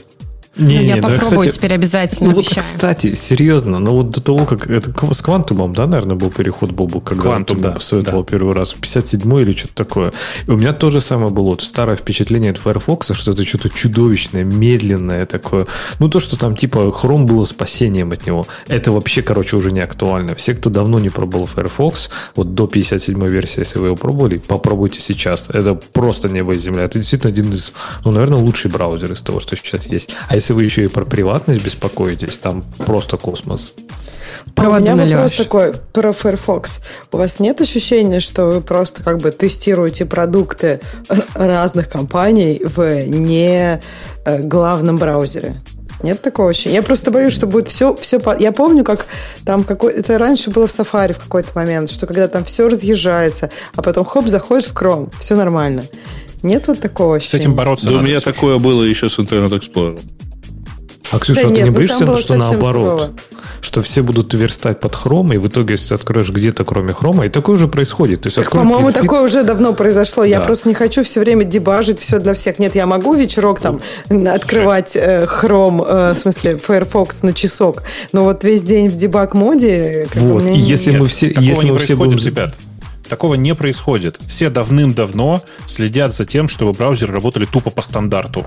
Не, 0.59 0.79
ну, 0.79 0.81
я 0.81 0.95
не, 0.95 1.01
попробую 1.01 1.39
кстати, 1.39 1.55
теперь 1.55 1.73
обязательно. 1.73 2.29
Ну, 2.29 2.35
вот, 2.35 2.47
кстати, 2.47 3.15
серьезно, 3.15 3.79
ну 3.79 3.93
вот 3.93 4.11
до 4.11 4.21
того, 4.21 4.45
как 4.45 4.69
это 4.69 4.91
с 5.13 5.21
квантумом, 5.21 5.73
да, 5.73 5.87
наверное, 5.87 6.15
был 6.15 6.29
переход 6.29 6.71
Бобу, 6.71 6.99
когда 6.99 7.23
Квантум, 7.23 7.57
он 7.57 7.63
да, 7.63 7.71
посоветовал 7.71 8.23
да. 8.23 8.29
первый 8.29 8.53
раз, 8.53 8.73
57 8.73 9.41
или 9.41 9.53
что-то 9.53 9.73
такое. 9.73 10.13
И 10.47 10.51
у 10.51 10.57
меня 10.57 10.73
то 10.73 10.89
же 10.89 11.01
самое 11.01 11.31
было. 11.31 11.45
Вот 11.45 11.61
старое 11.61 11.95
впечатление 11.95 12.51
от 12.51 12.57
Firefox, 12.57 13.11
что 13.13 13.31
это 13.31 13.45
что-то 13.45 13.69
чудовищное, 13.69 14.43
медленное 14.43 15.25
такое. 15.25 15.67
Ну, 15.99 16.09
то, 16.09 16.19
что 16.19 16.37
там 16.37 16.55
типа 16.55 16.79
Chrome 16.89 17.23
было 17.23 17.45
спасением 17.45 18.11
от 18.11 18.25
него. 18.25 18.45
Это 18.67 18.91
вообще, 18.91 19.21
короче, 19.21 19.55
уже 19.55 19.71
не 19.71 19.79
актуально. 19.79 20.35
Все, 20.35 20.53
кто 20.53 20.69
давно 20.69 20.99
не 20.99 21.09
пробовал 21.09 21.47
Firefox, 21.47 22.09
вот 22.35 22.53
до 22.53 22.67
57 22.67 23.27
версии, 23.27 23.59
если 23.59 23.79
вы 23.79 23.87
его 23.87 23.95
пробовали, 23.95 24.37
попробуйте 24.37 24.99
сейчас. 24.99 25.49
Это 25.49 25.75
просто 25.75 26.29
небо 26.29 26.53
и 26.53 26.59
земля. 26.59 26.83
Это 26.83 26.99
действительно 26.99 27.31
один 27.31 27.53
из, 27.53 27.71
ну, 28.03 28.11
наверное, 28.11 28.39
лучший 28.39 28.69
браузер 28.69 29.11
из 29.13 29.21
того, 29.21 29.39
что 29.39 29.55
сейчас 29.55 29.87
есть. 29.87 30.11
А 30.27 30.35
если 30.35 30.48
вы 30.53 30.63
еще 30.63 30.85
и 30.85 30.87
про 30.87 31.05
приватность 31.05 31.63
беспокоитесь, 31.63 32.37
там 32.37 32.63
просто 32.77 33.17
космос. 33.17 33.73
А 34.55 34.69
у 34.69 34.79
меня 34.79 34.95
вопрос 34.95 35.33
такой 35.33 35.73
про 35.93 36.11
Firefox. 36.11 36.81
У 37.11 37.17
вас 37.17 37.39
нет 37.39 37.61
ощущения, 37.61 38.19
что 38.19 38.45
вы 38.45 38.61
просто 38.61 39.03
как 39.03 39.19
бы 39.19 39.31
тестируете 39.31 40.05
продукты 40.05 40.81
разных 41.33 41.89
компаний 41.89 42.61
в 42.63 43.05
не 43.07 43.81
э, 44.25 44.39
главном 44.39 44.97
браузере? 44.97 45.55
Нет 46.01 46.21
такого 46.21 46.51
ощущения? 46.51 46.75
Я 46.75 46.83
просто 46.83 47.11
боюсь, 47.11 47.33
что 47.33 47.45
будет 47.45 47.67
все... 47.67 47.95
все 47.95 48.19
по... 48.19 48.37
Я 48.37 48.51
помню, 48.51 48.83
как 48.83 49.05
там 49.45 49.63
какой... 49.63 49.93
Это 49.93 50.17
раньше 50.17 50.49
было 50.49 50.67
в 50.67 50.71
Safari 50.71 51.13
в 51.13 51.19
какой-то 51.19 51.49
момент, 51.55 51.89
что 51.89 52.07
когда 52.07 52.27
там 52.27 52.45
все 52.45 52.69
разъезжается, 52.69 53.49
а 53.75 53.81
потом 53.81 54.05
хоп, 54.05 54.27
заходишь 54.27 54.67
в 54.67 54.73
Chrome, 54.73 55.11
все 55.19 55.35
нормально. 55.35 55.83
Нет 56.41 56.67
вот 56.67 56.79
такого 56.79 57.17
ощущения? 57.17 57.43
С 57.43 57.45
этим 57.45 57.55
бороться 57.55 57.89
Да 57.89 57.97
у 57.97 58.01
меня 58.01 58.21
слушать. 58.21 58.35
такое 58.35 58.59
было 58.59 58.83
еще 58.83 59.09
с 59.09 59.19
Internet 59.19 59.49
Explorer. 59.49 59.99
А, 61.11 61.19
Ксюша, 61.19 61.41
да 61.41 61.47
а 61.47 61.49
ты 61.49 61.55
нет, 61.55 61.63
не 61.65 61.69
ну 61.71 61.75
боишься, 61.75 62.17
что 62.17 62.35
наоборот? 62.35 62.99
Сурово. 62.99 63.11
Что 63.61 63.81
все 63.81 64.01
будут 64.01 64.33
верстать 64.33 64.79
под 64.79 64.95
хром, 64.95 65.33
и 65.33 65.37
в 65.37 65.47
итоге, 65.47 65.73
если 65.73 65.89
ты 65.89 65.95
откроешь 65.95 66.29
где-то 66.29 66.63
кроме 66.63 66.93
хрома, 66.93 67.25
и 67.25 67.29
такое 67.29 67.55
уже 67.55 67.67
происходит. 67.67 68.21
То 68.21 68.27
есть, 68.27 68.37
так, 68.37 68.51
по-моему, 68.51 68.91
такое 68.91 69.21
уже 69.21 69.43
давно 69.43 69.73
произошло. 69.73 70.23
Да. 70.23 70.29
Я 70.29 70.41
просто 70.41 70.69
не 70.69 70.75
хочу 70.75 71.03
все 71.03 71.19
время 71.19 71.43
дебажить 71.43 71.99
все 71.99 72.19
для 72.19 72.33
всех. 72.33 72.59
Нет, 72.59 72.75
я 72.75 72.85
могу 72.85 73.13
вечерок 73.13 73.59
там 73.59 73.79
открывать 74.09 74.95
э, 74.95 75.25
хром, 75.25 75.83
э, 75.85 76.13
в 76.13 76.19
смысле 76.19 76.57
Firefox 76.57 77.23
на 77.23 77.33
часок, 77.33 77.83
но 78.11 78.23
вот 78.23 78.43
весь 78.43 78.61
день 78.61 78.89
в 78.89 78.95
дебаг-моде... 78.95 80.07
Вот, 80.15 80.43
если 80.43 80.91
мы 80.91 81.07
все... 81.07 81.33
Если 81.39 81.71
мы 81.71 81.79
все 81.79 81.95
будем... 81.95 82.17
ребят. 82.17 82.55
Такого 83.09 83.33
не 83.33 83.55
происходит. 83.55 84.19
Все 84.27 84.51
давным-давно 84.51 85.41
следят 85.65 86.13
за 86.13 86.25
тем, 86.25 86.47
чтобы 86.47 86.73
браузеры 86.73 87.11
работали 87.11 87.45
тупо 87.45 87.71
по 87.71 87.81
стандарту. 87.81 88.45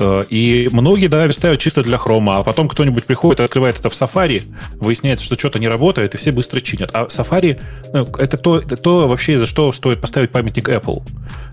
Э, 0.00 0.24
и 0.28 0.68
многие, 0.72 1.06
да, 1.06 1.30
ставят 1.30 1.60
чисто 1.60 1.82
для 1.82 1.98
хрома, 1.98 2.38
а 2.38 2.42
потом 2.42 2.68
кто-нибудь 2.68 3.04
приходит, 3.04 3.40
открывает 3.40 3.78
это 3.78 3.90
в 3.90 3.92
Safari, 3.92 4.42
выясняется, 4.76 5.24
что 5.24 5.38
что-то 5.38 5.58
не 5.58 5.68
работает, 5.68 6.14
и 6.14 6.18
все 6.18 6.32
быстро 6.32 6.60
чинят. 6.60 6.90
А 6.92 7.04
Safari 7.04 7.60
ну, 7.92 8.08
это, 8.18 8.36
то, 8.36 8.58
это 8.58 8.76
то 8.76 9.06
вообще, 9.06 9.38
за 9.38 9.46
что 9.46 9.70
стоит 9.72 10.00
поставить 10.00 10.30
памятник 10.30 10.68
Apple. 10.68 11.02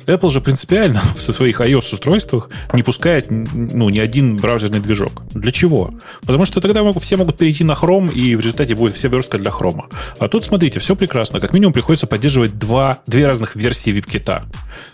Apple 0.07 0.29
же 0.29 0.41
принципиально 0.41 1.01
в 1.17 1.21
своих 1.21 1.59
iOS-устройствах 1.59 2.49
не 2.73 2.83
пускает 2.83 3.27
ну, 3.29 3.89
ни 3.89 3.99
один 3.99 4.37
браузерный 4.37 4.79
движок. 4.79 5.23
Для 5.33 5.51
чего? 5.51 5.93
Потому 6.25 6.45
что 6.45 6.61
тогда 6.61 6.81
все 6.99 7.17
могут 7.17 7.37
перейти 7.37 7.63
на 7.63 7.73
Chrome, 7.73 8.11
и 8.13 8.35
в 8.35 8.39
результате 8.39 8.75
будет 8.75 8.95
вся 8.95 9.09
верстка 9.09 9.37
для 9.37 9.51
Chrome. 9.51 9.83
А 10.17 10.27
тут, 10.27 10.45
смотрите, 10.45 10.79
все 10.79 10.95
прекрасно. 10.95 11.39
Как 11.39 11.53
минимум 11.53 11.73
приходится 11.73 12.07
поддерживать 12.07 12.57
два, 12.57 12.99
две 13.05 13.27
разных 13.27 13.55
версии 13.55 13.93
WebKit. 13.93 14.43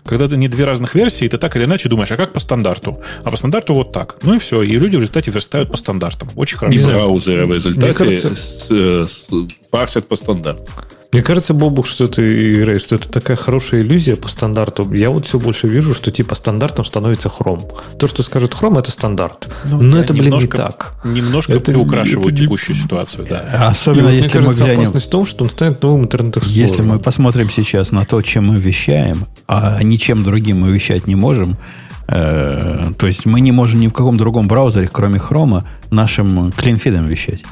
Когда 0.04 0.28
ты 0.28 0.38
не 0.38 0.48
две 0.48 0.66
разных 0.66 0.96
версии, 0.96 1.28
ты 1.28 1.38
так 1.38 1.56
или 1.56 1.66
иначе 1.66 1.90
думаешь, 1.90 2.12
а 2.12 2.18
как 2.18 2.34
по 2.34 2.40
стандарту? 2.40 3.02
А 3.24 3.30
по 3.30 3.38
стандарту 3.44 3.74
вот 3.74 3.92
так. 3.92 4.16
Ну 4.24 4.36
и 4.36 4.40
все. 4.40 4.62
И 4.62 4.72
люди 4.78 4.96
в 4.96 5.00
результате 5.00 5.30
верстают 5.30 5.70
по 5.70 5.76
стандартам. 5.76 6.30
Очень 6.36 6.58
хорошо. 6.58 6.80
И 6.80 6.86
браузеры 6.86 7.46
в 7.46 7.54
результате 7.54 7.94
кажется... 7.94 8.36
с, 8.36 8.70
с, 8.70 9.28
парсят 9.70 10.08
по 10.08 10.16
стандарту. 10.16 10.66
Мне 11.12 11.22
кажется, 11.22 11.54
Бобук, 11.54 11.86
что 11.86 12.08
ты, 12.08 12.66
Рэй, 12.66 12.80
что 12.80 12.96
это 12.96 13.08
такая 13.08 13.38
хорошая 13.38 13.82
иллюзия 13.82 14.16
по 14.16 14.28
стандарту. 14.28 14.92
Я 14.94 15.12
вот 15.12 15.28
все 15.28 15.38
больше 15.40 15.68
вижу, 15.68 15.94
что 15.94 16.10
типа 16.10 16.34
стандартом 16.36 16.86
становится 16.86 17.30
хром. 17.30 17.68
То, 18.00 18.08
что 18.08 18.24
скажет 18.24 18.56
хром, 18.56 18.80
это 18.80 18.90
стандарт. 18.92 19.48
Ну, 19.66 19.80
Но 19.82 20.00
это, 20.00 20.14
блин, 20.14 20.26
немножко, 20.26 20.58
не 20.58 20.64
так. 20.64 20.96
Немножко 21.04 21.54
это 21.54 21.72
приукрашивают 21.72 22.34
это, 22.34 22.44
текущую 22.44 22.76
ситуацию, 22.76 23.28
да. 23.30 23.68
Особенно 23.68 24.08
И, 24.08 24.16
если 24.16 24.40
мне 24.40 24.48
кажется, 24.48 24.64
мы 24.64 24.68
глянем... 24.70 24.82
опасность 24.82 25.06
в 25.06 25.10
том, 25.10 25.26
что 25.26 25.44
он 25.44 25.50
станет 25.52 25.84
новым 25.84 26.04
интернет 26.04 26.44
Если 26.46 26.82
мы 26.82 26.98
посмотрим 26.98 27.50
сейчас 27.50 27.92
на 27.92 28.06
то, 28.06 28.20
чем 28.22 28.48
мы 28.48 28.58
вещаем, 28.58 29.28
а 29.48 29.84
ничем 29.84 30.24
другим 30.24 30.62
мы 30.62 30.72
вещать 30.72 31.06
не 31.06 31.16
можем, 31.16 31.52
э, 31.52 31.93
то 32.08 33.08
есть 33.08 33.26
мы 33.26 33.40
не 33.40 33.52
можем 33.52 33.80
ни 33.80 33.88
в 33.88 33.94
каком 33.94 34.18
другом 34.18 34.48
браузере, 34.48 34.90
кроме 34.92 35.20
хрома, 35.20 35.68
нашим 35.90 36.52
клинфидом 36.52 37.08
вещать. 37.08 37.44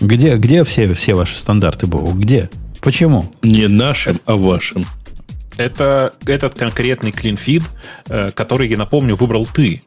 Где, 0.00 0.36
где 0.36 0.62
все, 0.64 0.92
все 0.94 1.14
ваши 1.14 1.36
стандарты, 1.36 1.86
Богу? 1.86 2.12
Где? 2.12 2.50
Почему? 2.80 3.30
Не 3.42 3.66
нашим, 3.66 4.20
а 4.26 4.36
вашим. 4.36 4.86
Это 5.56 6.12
этот 6.24 6.54
конкретный 6.54 7.10
клинфид, 7.10 7.64
э, 8.08 8.30
который, 8.30 8.68
я 8.68 8.76
напомню, 8.76 9.16
выбрал 9.16 9.44
ты. 9.46 9.82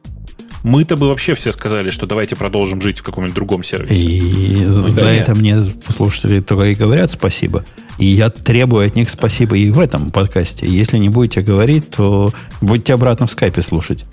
Мы-то 0.62 0.96
бы 0.96 1.08
вообще 1.08 1.34
все 1.34 1.52
сказали, 1.52 1.90
что 1.90 2.06
давайте 2.06 2.36
продолжим 2.36 2.80
жить 2.80 2.98
в 2.98 3.02
каком-нибудь 3.02 3.34
другом 3.34 3.64
сервисе. 3.64 4.04
И 4.04 4.64
ну, 4.64 4.88
за 4.88 5.00
да 5.02 5.12
это 5.12 5.34
мне 5.34 5.62
слушатели 5.88 6.40
только 6.40 6.66
и 6.66 6.74
говорят 6.74 7.10
спасибо. 7.10 7.64
И 7.98 8.06
я 8.06 8.30
требую 8.30 8.86
от 8.86 8.96
них 8.96 9.10
спасибо 9.10 9.56
и 9.56 9.70
в 9.70 9.80
этом 9.80 10.10
подкасте. 10.10 10.66
Если 10.66 10.98
не 10.98 11.08
будете 11.08 11.40
говорить, 11.40 11.90
то 11.90 12.32
будете 12.60 12.94
обратно 12.94 13.26
в 13.26 13.30
скайпе 13.30 13.62
слушать. 13.62 14.04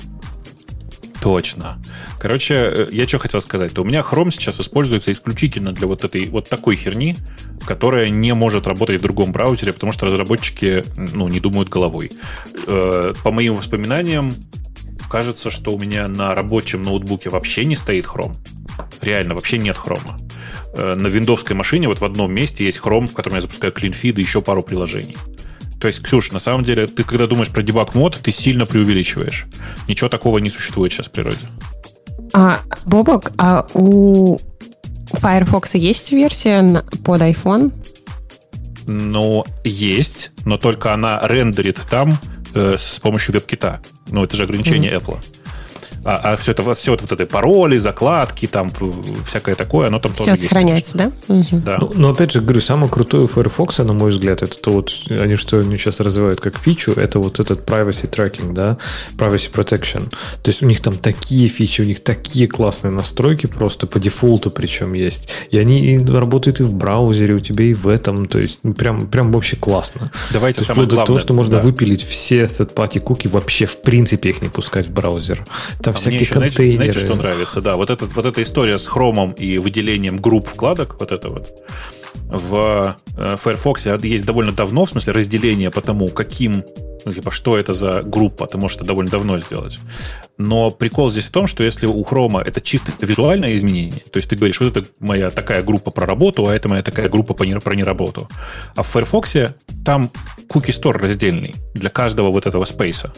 Точно. 1.21 1.77
Короче, 2.17 2.53
э, 2.53 2.87
я 2.91 3.07
что 3.07 3.19
хотел 3.19 3.41
сказать, 3.41 3.73
то 3.73 3.81
у 3.81 3.85
меня 3.85 3.99
Chrome 3.99 4.31
сейчас 4.31 4.59
используется 4.59 5.11
исключительно 5.11 5.73
для 5.73 5.85
вот 5.85 6.03
этой 6.03 6.29
вот 6.29 6.47
такой 6.47 6.75
херни, 6.75 7.17
которая 7.65 8.09
не 8.09 8.33
может 8.33 8.67
работать 8.67 8.99
в 8.99 9.03
другом 9.03 9.31
браузере, 9.31 9.73
потому 9.73 9.91
что 9.91 10.05
разработчики 10.05 10.85
ну, 10.95 11.27
не 11.27 11.39
думают 11.39 11.69
головой. 11.69 12.11
Э, 12.67 13.13
по 13.23 13.31
моим 13.31 13.55
воспоминаниям, 13.55 14.33
кажется, 15.09 15.49
что 15.49 15.73
у 15.73 15.79
меня 15.79 16.07
на 16.07 16.33
рабочем 16.35 16.83
ноутбуке 16.83 17.29
вообще 17.29 17.65
не 17.65 17.75
стоит 17.75 18.05
Chrome. 18.05 18.35
Реально, 19.01 19.35
вообще 19.35 19.57
нет 19.57 19.75
хрома. 19.75 20.17
Э, 20.73 20.95
на 20.95 21.07
виндовской 21.07 21.55
машине 21.55 21.87
вот 21.87 21.99
в 21.99 22.05
одном 22.05 22.31
месте 22.31 22.63
есть 22.63 22.79
Chrome, 22.79 23.07
в 23.07 23.13
котором 23.13 23.35
я 23.35 23.41
запускаю 23.41 23.73
CleanFeed 23.73 24.15
и 24.15 24.21
еще 24.21 24.41
пару 24.41 24.63
приложений. 24.63 25.17
То 25.79 25.87
есть, 25.87 26.01
Ксюш, 26.01 26.31
на 26.31 26.39
самом 26.39 26.63
деле, 26.63 26.87
ты 26.87 27.03
когда 27.03 27.25
думаешь 27.25 27.49
про 27.49 27.61
дебаг 27.61 27.95
мод, 27.95 28.19
ты 28.21 28.31
сильно 28.31 28.65
преувеличиваешь. 28.65 29.45
Ничего 29.87 30.09
такого 30.09 30.37
не 30.39 30.49
существует 30.49 30.91
сейчас 30.91 31.07
в 31.07 31.11
природе. 31.11 31.39
А, 32.33 32.59
Бобок, 32.85 33.31
а 33.37 33.65
у 33.73 34.39
Firefox 35.13 35.75
есть 35.75 36.11
версия 36.11 36.83
под 37.03 37.21
iPhone? 37.21 37.71
Ну, 38.85 39.45
есть, 39.63 40.31
но 40.45 40.57
только 40.57 40.93
она 40.93 41.19
рендерит 41.23 41.79
там 41.89 42.19
э, 42.53 42.75
с 42.77 42.99
помощью 42.99 43.33
веб-кита. 43.33 43.81
Ну, 44.07 44.23
это 44.23 44.35
же 44.35 44.43
ограничение 44.43 44.91
mm-hmm. 44.91 45.05
Apple 45.05 45.38
а, 46.03 46.33
а 46.33 46.37
все 46.37 46.51
это 46.51 46.73
все 46.75 46.91
вот, 46.91 47.01
вот 47.01 47.11
эти 47.11 47.27
пароли, 47.27 47.77
закладки, 47.77 48.45
там 48.45 48.71
всякое 49.25 49.55
такое, 49.55 49.87
оно 49.87 49.99
там 49.99 50.13
все 50.13 50.25
тоже 50.25 50.41
сохраняется, 50.41 50.97
есть. 50.97 51.13
да? 51.27 51.33
Угу. 51.33 51.61
да. 51.65 51.77
Ну, 51.81 51.91
но 51.95 52.09
опять 52.09 52.31
же 52.31 52.41
говорю, 52.41 52.61
самое 52.61 52.91
крутое 52.91 53.23
у 53.23 53.27
Firefox, 53.27 53.79
на 53.79 53.93
мой 53.93 54.11
взгляд, 54.11 54.41
это 54.41 54.57
то 54.59 54.71
вот 54.71 54.91
они 55.09 55.35
что 55.35 55.59
они 55.59 55.77
сейчас 55.77 55.99
развивают 55.99 56.39
как 56.41 56.57
фичу, 56.57 56.93
это 56.93 57.19
вот 57.19 57.39
этот 57.39 57.67
privacy 57.67 58.09
tracking, 58.09 58.53
да, 58.53 58.77
privacy 59.17 59.51
protection. 59.51 60.09
То 60.43 60.51
есть 60.51 60.61
у 60.63 60.65
них 60.65 60.81
там 60.81 60.97
такие 60.97 61.49
фичи, 61.49 61.81
у 61.81 61.85
них 61.85 62.03
такие 62.03 62.47
классные 62.47 62.91
настройки 62.91 63.47
просто 63.47 63.87
по 63.87 63.99
дефолту 63.99 64.51
причем 64.51 64.93
есть. 64.93 65.29
И 65.51 65.57
они 65.57 65.97
работают 65.99 66.59
и 66.59 66.63
в 66.63 66.73
браузере 66.73 67.35
у 67.35 67.39
тебя, 67.39 67.65
и 67.65 67.73
в 67.73 67.87
этом. 67.87 68.27
То 68.27 68.39
есть 68.39 68.59
ну, 68.63 68.73
прям, 68.73 69.07
прям 69.07 69.31
вообще 69.31 69.55
классно. 69.55 70.11
Давайте 70.31 70.61
самое 70.61 70.87
главное. 70.87 71.05
того, 71.05 71.19
что 71.19 71.33
можно 71.33 71.57
да. 71.57 71.63
выпилить 71.63 72.03
все 72.03 72.43
third-party 72.43 72.99
куки, 72.99 73.27
вообще 73.27 73.65
в 73.65 73.81
принципе 73.81 74.29
их 74.29 74.41
не 74.41 74.49
пускать 74.49 74.87
в 74.87 74.91
браузер. 74.91 75.45
Там 75.89 75.95
а 75.95 75.97
всякие 75.97 76.19
еще, 76.19 76.35
знаете, 76.35 76.69
знаете, 76.69 76.99
что 76.99 77.15
нравится? 77.15 77.61
Да, 77.61 77.75
вот, 77.75 77.89
этот, 77.89 78.13
вот 78.13 78.25
эта 78.25 78.43
история 78.43 78.77
с 78.77 78.85
хромом 78.85 79.31
и 79.31 79.57
выделением 79.57 80.17
групп 80.17 80.47
вкладок, 80.47 80.99
вот 80.99 81.11
это 81.11 81.29
вот, 81.29 81.51
в 82.25 82.95
э, 83.17 83.35
Firefox 83.37 83.87
есть 84.03 84.25
довольно 84.25 84.51
давно, 84.51 84.85
в 84.85 84.89
смысле 84.89 85.13
разделение 85.13 85.71
по 85.71 85.81
тому, 85.81 86.09
каким 86.09 86.63
ну, 87.05 87.11
типа, 87.11 87.31
что 87.31 87.57
это 87.57 87.73
за 87.73 88.03
группа, 88.03 88.45
ты 88.45 88.59
можешь 88.59 88.77
это 88.77 88.85
довольно 88.85 89.09
давно 89.09 89.39
сделать. 89.39 89.79
Но 90.37 90.69
прикол 90.69 91.09
здесь 91.09 91.27
в 91.27 91.31
том, 91.31 91.47
что 91.47 91.63
если 91.63 91.87
у 91.87 92.03
Chrome 92.03 92.39
это 92.43 92.61
чисто 92.61 92.91
визуальное 93.01 93.55
изменение, 93.55 94.03
то 94.11 94.17
есть 94.17 94.29
ты 94.29 94.35
говоришь, 94.35 94.59
вот 94.59 94.77
это 94.77 94.87
моя 94.99 95.31
такая 95.31 95.63
группа 95.63 95.89
про 95.89 96.05
работу, 96.05 96.47
а 96.47 96.53
это 96.53 96.69
моя 96.69 96.83
такая 96.83 97.09
группа 97.09 97.33
про 97.33 97.45
неработу. 97.45 98.29
А 98.75 98.83
в 98.83 98.87
Firefox 98.87 99.37
там 99.83 100.11
cookie 100.49 100.69
store 100.69 100.99
раздельный 100.99 101.55
для 101.73 101.89
каждого 101.89 102.29
вот 102.29 102.45
этого 102.45 102.65
спейса. 102.65 103.11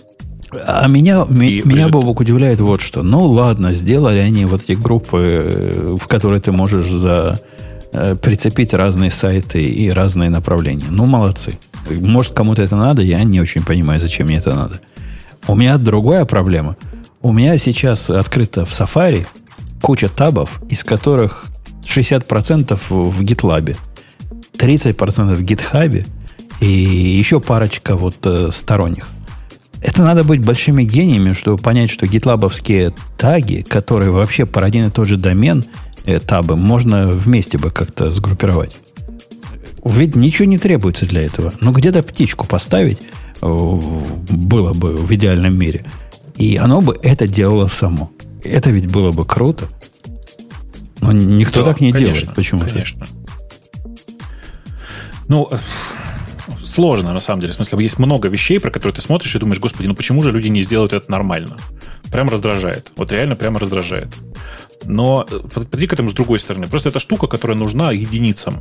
А 0.54 0.88
меня, 0.88 1.26
и 1.30 1.62
меня 1.64 1.88
Бобок 1.88 2.20
удивляет 2.20 2.60
вот 2.60 2.82
что. 2.82 3.04
Ну 3.04 3.26
ладно, 3.26 3.72
сделали 3.72 4.20
они 4.20 4.46
вот 4.46 4.64
эти 4.64 4.74
группы, 4.74 5.18
э, 5.20 5.96
в 6.00 6.08
которые 6.08 6.42
ты 6.42 6.52
можешь 6.52 6.90
за, 6.90 7.40
э, 7.94 8.16
прицепить 8.16 8.74
разные 8.74 9.12
сайты 9.12 9.64
и 9.64 9.90
разные 9.90 10.30
направления. 10.30 10.88
Ну, 10.90 11.06
молодцы. 11.06 11.58
Может, 11.90 12.34
кому-то 12.34 12.62
это 12.62 12.76
надо, 12.76 13.02
я 13.02 13.24
не 13.24 13.40
очень 13.40 13.64
понимаю, 13.64 14.00
зачем 14.00 14.28
мне 14.28 14.38
это 14.38 14.54
надо. 14.54 14.82
У 15.48 15.56
меня 15.56 15.78
другая 15.78 16.26
проблема. 16.26 16.76
У 17.22 17.32
меня 17.32 17.58
сейчас 17.58 18.10
открыто 18.10 18.66
в 18.66 18.72
Safari 18.72 19.26
куча 19.82 20.10
табов, 20.10 20.62
из 20.70 20.84
которых 20.84 21.46
60% 21.84 22.78
в 22.90 23.22
GitLab, 23.24 23.76
30% 24.54 25.36
в 25.36 25.44
GitHub 25.44 26.06
и 26.60 26.66
еще 26.66 27.40
парочка 27.40 27.96
вот 27.96 28.18
э, 28.26 28.50
сторонних. 28.52 29.08
Это 29.82 30.04
надо 30.04 30.24
быть 30.24 30.46
большими 30.46 30.84
гениями, 30.84 31.34
чтобы 31.34 31.58
понять, 31.58 31.90
что 31.90 32.06
гитлабовские 32.06 32.94
таги, 33.18 33.64
которые 33.64 34.12
вообще 34.12 34.46
про 34.46 34.68
один 34.68 34.88
и 34.88 34.92
тот 34.92 35.08
же 35.08 35.18
домен, 35.18 35.66
э, 36.06 36.20
табы, 36.20 36.56
можно 36.56 37.10
вместе 37.10 37.58
бы 37.58 37.72
как-то 37.72 38.12
сгруппировать. 38.12 38.78
Ведь 39.84 40.16
ничего 40.16 40.46
не 40.46 40.60
требуется 40.60 41.08
для 41.08 41.24
этого. 41.24 41.54
Но 41.60 41.72
где-то 41.72 42.04
птичку 42.04 42.46
поставить 42.46 43.02
э, 43.42 43.48
было 43.48 44.74
бы 44.74 44.96
в 44.96 45.12
идеальном 45.14 45.58
мире. 45.58 45.86
И 46.36 46.58
оно 46.58 46.82
бы 46.82 47.00
это 47.02 47.28
делало 47.28 47.68
само. 47.68 48.12
Это 48.44 48.70
ведь 48.70 48.88
было 48.88 49.12
бы 49.12 49.26
круто. 49.26 49.68
Но 51.00 51.12
никто 51.12 51.64
да, 51.64 51.72
так 51.72 51.82
не 51.82 51.92
конечно, 51.92 52.14
делает. 52.14 52.36
Почему? 52.36 52.62
Конечно. 52.62 53.08
Ну, 55.28 55.50
сложно, 56.64 57.14
на 57.14 57.20
самом 57.20 57.42
деле. 57.42 57.54
В 57.54 57.56
смысле, 57.56 57.84
есть 57.84 58.00
много 58.00 58.28
вещей, 58.28 58.60
про 58.60 58.72
которые 58.72 58.96
ты 58.96 59.02
смотришь 59.02 59.36
и 59.36 59.40
думаешь, 59.40 59.60
господи, 59.60 59.88
ну 59.88 59.96
почему 59.96 60.22
же 60.22 60.32
люди 60.32 60.48
не 60.48 60.62
сделают 60.62 60.94
это 60.94 61.10
нормально? 61.10 61.58
Прям 62.12 62.30
раздражает. 62.30 62.92
Вот 62.96 63.12
реально 63.12 63.36
прямо 63.36 63.60
раздражает. 63.60 64.10
Но 64.86 65.26
э, 65.30 65.40
подойди 65.54 65.88
к 65.88 65.94
этому 65.94 66.10
с 66.10 66.14
другой 66.14 66.40
стороны. 66.40 66.68
Просто 66.68 66.90
это 66.90 67.00
штука, 67.00 67.28
которая 67.28 67.58
нужна 67.58 67.92
единицам. 67.92 68.60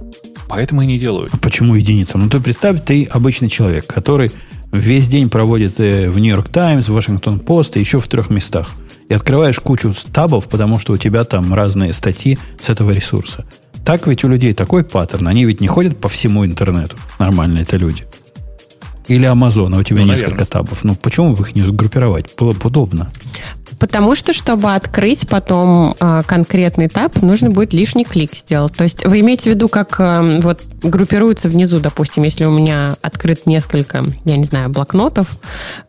Поэтому 0.48 0.82
и 0.82 0.86
не 0.86 0.98
делают. 0.98 1.32
А 1.32 1.38
почему 1.38 1.74
единицам? 1.74 2.22
Ну, 2.22 2.28
ты 2.28 2.40
представь, 2.40 2.84
ты 2.84 3.04
обычный 3.04 3.48
человек, 3.48 3.86
который 3.86 4.30
весь 4.72 5.08
день 5.08 5.30
проводит 5.30 5.80
э, 5.80 6.10
в 6.10 6.18
Нью-Йорк 6.18 6.48
Таймс, 6.48 6.88
Вашингтон 6.88 7.40
Пост 7.40 7.76
и 7.76 7.80
еще 7.80 7.98
в 7.98 8.08
трех 8.08 8.30
местах. 8.30 8.70
И 9.08 9.14
открываешь 9.14 9.58
кучу 9.58 9.92
стабов, 9.92 10.48
потому 10.48 10.78
что 10.78 10.92
у 10.92 10.96
тебя 10.96 11.24
там 11.24 11.52
разные 11.52 11.92
статьи 11.92 12.38
с 12.60 12.70
этого 12.70 12.92
ресурса. 12.92 13.44
Так 13.84 14.06
ведь 14.06 14.24
у 14.24 14.28
людей 14.28 14.52
такой 14.52 14.84
паттерн. 14.84 15.28
Они 15.28 15.44
ведь 15.44 15.60
не 15.60 15.68
ходят 15.68 15.98
по 15.98 16.08
всему 16.08 16.44
интернету. 16.44 16.96
Нормально 17.18 17.60
это 17.60 17.76
люди. 17.76 18.04
Или 19.08 19.26
Amazon, 19.26 19.74
а 19.74 19.78
у 19.78 19.82
тебя 19.82 20.02
ну, 20.02 20.06
несколько 20.06 20.30
наверное. 20.30 20.46
табов. 20.46 20.84
Ну, 20.84 20.94
почему 20.94 21.34
бы 21.34 21.42
их 21.42 21.56
не 21.56 21.62
сгруппировать? 21.62 22.26
Было 22.38 22.52
бы 22.52 22.60
удобно. 22.62 23.10
Потому 23.80 24.14
что, 24.14 24.32
чтобы 24.32 24.74
открыть 24.74 25.26
потом 25.26 25.96
э, 25.98 26.22
конкретный 26.26 26.88
таб, 26.88 27.20
нужно 27.22 27.50
будет 27.50 27.72
лишний 27.72 28.04
клик 28.04 28.36
сделать. 28.36 28.74
То 28.74 28.84
есть 28.84 29.04
вы 29.04 29.20
имеете 29.20 29.44
в 29.50 29.54
виду, 29.54 29.68
как 29.68 29.96
э, 29.98 30.40
вот 30.42 30.62
группируются 30.82 31.48
внизу, 31.48 31.80
допустим, 31.80 32.22
если 32.22 32.44
у 32.44 32.50
меня 32.50 32.96
открыт 33.00 33.46
несколько, 33.46 34.04
я 34.24 34.36
не 34.36 34.44
знаю, 34.44 34.68
блокнотов, 34.68 35.26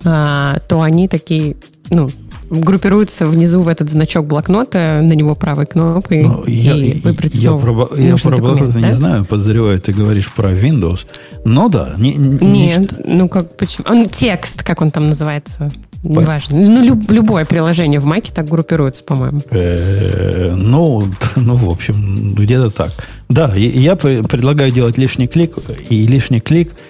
э, 0.03 0.57
то 0.68 0.81
они 0.81 1.07
такие, 1.07 1.57
ну, 1.89 2.09
группируются 2.52 3.26
внизу 3.26 3.61
в 3.61 3.68
этот 3.68 3.90
значок 3.90 4.28
блокнота, 4.28 4.99
на 5.02 5.14
него 5.14 5.36
правой 5.36 5.65
кнопкой 5.65 6.23
ну, 6.23 6.44
и 6.44 6.52
я, 6.52 6.73
выбрать 7.02 7.34
Я, 7.34 7.53
про, 7.53 7.90
я 7.95 8.18
про 8.18 8.38
блокноты 8.38 8.80
да? 8.80 8.88
не 8.88 8.94
знаю, 8.94 9.26
подозреваю, 9.26 9.80
ты 9.80 9.94
говоришь 9.94 10.32
про 10.32 10.52
Windows. 10.52 11.07
Но 11.45 11.69
да. 11.69 11.95
Не, 11.98 12.14
не, 12.15 12.68
Нет, 12.68 13.06
не... 13.06 13.15
ну 13.15 13.30
как, 13.30 13.56
почему? 13.56 13.86
Он, 13.90 14.10
текст, 14.10 14.64
как 14.64 14.82
он 14.82 14.91
там 14.91 15.07
называется. 15.07 15.72
Неважно. 16.03 16.57
Ну, 16.57 16.84
люб, 16.84 17.10
любое 17.11 17.45
приложение 17.45 17.99
в 17.99 18.06
Маке 18.06 18.34
так 18.34 18.49
группируется, 18.49 19.03
по-моему. 19.03 19.41
Э, 19.52 20.53
ну, 20.56 21.07
ну, 21.36 21.56
в 21.56 21.69
общем, 21.69 22.34
где-то 22.34 22.69
так. 22.69 22.91
Да, 23.30 23.53
я 23.56 23.95
предлагаю 23.95 24.72
делать 24.72 24.98
лишний 24.98 25.28
клик, 25.28 25.56
и 25.90 26.06
лишний 26.06 26.41
клик– 26.41 26.73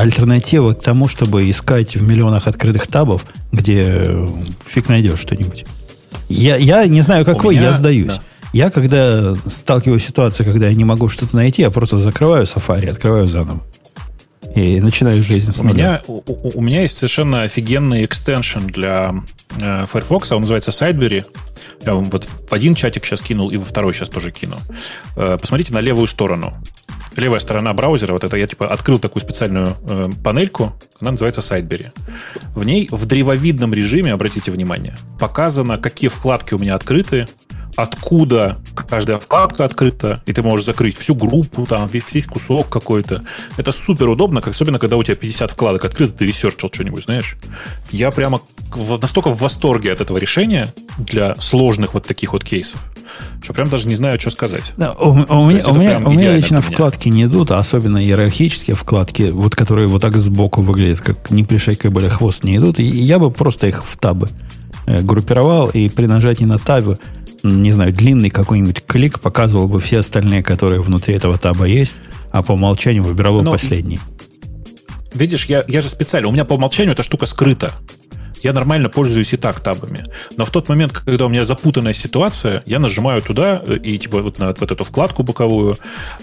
альтернатива 0.00 0.72
к 0.74 0.82
тому, 0.82 1.08
чтобы 1.08 1.48
искать 1.50 1.96
в 1.96 2.02
миллионах 2.02 2.46
открытых 2.46 2.86
табов, 2.86 3.24
где 3.52 4.28
фиг 4.64 4.88
найдешь 4.88 5.18
что-нибудь. 5.18 5.64
Я, 6.28 6.56
я 6.56 6.86
не 6.86 7.00
знаю, 7.00 7.24
как 7.24 7.38
У 7.38 7.48
вы, 7.48 7.54
меня... 7.54 7.64
я 7.64 7.72
сдаюсь. 7.72 8.16
Да. 8.16 8.22
Я, 8.52 8.70
когда 8.70 9.34
сталкиваюсь 9.46 10.02
с 10.02 10.06
ситуацией, 10.06 10.50
когда 10.50 10.68
я 10.68 10.74
не 10.74 10.84
могу 10.84 11.08
что-то 11.08 11.36
найти, 11.36 11.62
я 11.62 11.70
просто 11.70 11.98
закрываю 11.98 12.44
Safari, 12.44 12.88
открываю 12.88 13.28
заново. 13.28 13.62
И 14.56 14.80
начинаю 14.80 15.22
жизнь 15.22 15.52
с 15.52 15.60
у 15.60 15.64
меня, 15.64 16.00
у, 16.06 16.22
у 16.54 16.62
меня 16.62 16.80
есть 16.80 16.96
совершенно 16.96 17.42
офигенный 17.42 18.06
экстеншн 18.06 18.66
для 18.66 19.14
э, 19.60 19.84
Firefox, 19.86 20.32
он 20.32 20.40
называется 20.40 20.70
Sideberry. 20.70 21.26
Я 21.84 21.94
вам 21.94 22.04
вот 22.04 22.26
в 22.48 22.52
один 22.54 22.74
чатик 22.74 23.04
сейчас 23.04 23.20
кинул 23.20 23.50
и 23.50 23.58
во 23.58 23.64
второй 23.66 23.92
сейчас 23.92 24.08
тоже 24.08 24.32
кину. 24.32 24.56
Э, 25.14 25.36
посмотрите 25.38 25.74
на 25.74 25.80
левую 25.82 26.06
сторону 26.06 26.54
левая 27.16 27.40
сторона 27.40 27.72
браузера, 27.72 28.12
вот 28.12 28.24
это 28.24 28.36
я 28.36 28.46
типа 28.46 28.68
открыл 28.68 28.98
такую 28.98 29.22
специальную 29.22 29.76
э, 29.88 30.10
панельку, 30.22 30.74
она 31.00 31.12
называется 31.12 31.40
Sideberry. 31.40 31.92
В 32.54 32.64
ней 32.64 32.88
в 32.90 33.06
древовидном 33.06 33.74
режиме, 33.74 34.12
обратите 34.12 34.50
внимание, 34.50 34.96
показано, 35.18 35.78
какие 35.78 36.08
вкладки 36.08 36.54
у 36.54 36.58
меня 36.58 36.74
открыты, 36.74 37.26
откуда 37.76 38.56
каждая 38.88 39.18
вкладка 39.18 39.64
открыта, 39.64 40.22
и 40.26 40.32
ты 40.32 40.42
можешь 40.42 40.66
закрыть 40.66 40.96
всю 40.96 41.14
группу, 41.14 41.66
там, 41.66 41.88
весь 41.88 42.26
кусок 42.26 42.68
какой-то. 42.68 43.22
Это 43.56 43.70
супер 43.72 44.08
удобно, 44.08 44.40
особенно 44.40 44.78
когда 44.78 44.96
у 44.96 45.02
тебя 45.02 45.14
50 45.16 45.50
вкладок 45.50 45.84
открыто, 45.84 46.14
ты 46.14 46.26
research 46.26 46.61
ил 46.61 46.70
что-нибудь, 46.72 47.04
знаешь. 47.04 47.36
Я 47.90 48.10
прямо 48.10 48.40
настолько 49.00 49.28
в 49.28 49.40
восторге 49.40 49.92
от 49.92 50.00
этого 50.00 50.18
решения 50.18 50.72
для 50.98 51.34
сложных 51.38 51.94
вот 51.94 52.06
таких 52.06 52.32
вот 52.32 52.44
кейсов, 52.44 52.80
что 53.42 53.52
прям 53.52 53.68
даже 53.68 53.88
не 53.88 53.94
знаю, 53.94 54.18
что 54.18 54.30
сказать. 54.30 54.72
Да, 54.76 54.92
у, 54.92 55.10
у, 55.10 55.14
меня, 55.14 55.66
у, 55.66 55.74
меня, 55.74 55.98
у 55.98 56.10
меня 56.10 56.34
лично 56.34 56.62
вкладки 56.62 57.08
не 57.08 57.24
идут, 57.24 57.50
а 57.50 57.58
особенно 57.58 58.02
иерархические 58.02 58.74
вкладки, 58.74 59.30
вот 59.30 59.54
которые 59.54 59.88
вот 59.88 60.00
так 60.00 60.16
сбоку 60.16 60.62
выглядят, 60.62 61.00
как 61.00 61.30
не 61.30 61.44
пришей 61.44 61.90
кобыле 61.90 62.08
хвост, 62.08 62.42
не 62.42 62.56
идут. 62.56 62.78
И 62.78 62.84
я 62.84 63.18
бы 63.18 63.30
просто 63.30 63.66
их 63.66 63.84
в 63.84 63.96
табы 63.98 64.30
э, 64.86 65.02
группировал 65.02 65.68
и 65.68 65.88
при 65.90 66.06
нажатии 66.06 66.44
на 66.44 66.58
табы 66.58 66.98
не 67.42 67.70
знаю, 67.72 67.92
длинный 67.92 68.30
какой-нибудь 68.30 68.84
клик 68.86 69.20
показывал 69.20 69.68
бы 69.68 69.80
все 69.80 69.98
остальные, 69.98 70.42
которые 70.42 70.80
внутри 70.80 71.14
этого 71.14 71.38
таба 71.38 71.66
есть, 71.66 71.96
а 72.32 72.42
по 72.42 72.52
умолчанию 72.52 73.02
выбирал 73.02 73.38
бы 73.38 73.42
Но, 73.42 73.52
последний. 73.52 74.00
Видишь, 75.14 75.46
я, 75.46 75.64
я 75.68 75.80
же 75.80 75.88
специально, 75.88 76.28
у 76.28 76.32
меня 76.32 76.44
по 76.44 76.54
умолчанию 76.54 76.92
эта 76.92 77.02
штука 77.02 77.26
скрыта 77.26 77.72
я 78.46 78.52
нормально 78.52 78.88
пользуюсь 78.88 79.32
и 79.32 79.36
так 79.36 79.58
табами. 79.58 80.04
Но 80.36 80.44
в 80.44 80.50
тот 80.50 80.68
момент, 80.68 80.92
когда 80.92 81.26
у 81.26 81.28
меня 81.28 81.42
запутанная 81.42 81.92
ситуация, 81.92 82.62
я 82.64 82.78
нажимаю 82.78 83.20
туда 83.20 83.56
и 83.56 83.98
типа 83.98 84.22
вот 84.22 84.38
на 84.38 84.46
вот 84.46 84.70
эту 84.70 84.84
вкладку 84.84 85.24
боковую, 85.24 85.74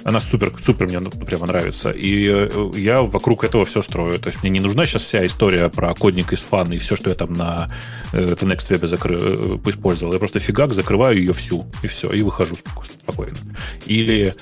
она 0.06 0.22
супер, 0.22 0.54
супер 0.64 0.88
мне 0.88 1.02
прямо 1.02 1.48
нравится. 1.48 1.92
И 1.92 2.28
э, 2.30 2.72
я 2.78 3.02
вокруг 3.02 3.44
этого 3.44 3.66
все 3.66 3.82
строю. 3.82 4.20
То 4.20 4.28
есть 4.28 4.42
мне 4.42 4.52
не 4.52 4.62
нужна 4.62 4.86
сейчас 4.86 5.02
вся 5.02 5.26
история 5.26 5.68
про 5.68 5.94
кодник 5.94 6.32
из 6.32 6.42
фан 6.44 6.72
и 6.72 6.78
все, 6.78 6.96
что 6.96 7.10
я 7.10 7.16
там 7.16 7.34
на 7.34 7.70
э, 8.14 8.36
в 8.36 8.44
NextWeb 8.44 8.88
закры... 8.88 9.20
Э, 9.20 9.58
использовал. 9.66 10.14
Я 10.14 10.20
просто 10.20 10.40
фигак 10.40 10.74
закрываю 10.74 11.18
ее 11.18 11.34
всю, 11.34 11.66
и 11.82 11.88
все, 11.88 12.10
и 12.10 12.22
выхожу 12.22 12.56
спокойно. 12.56 13.38
Или 13.86 14.34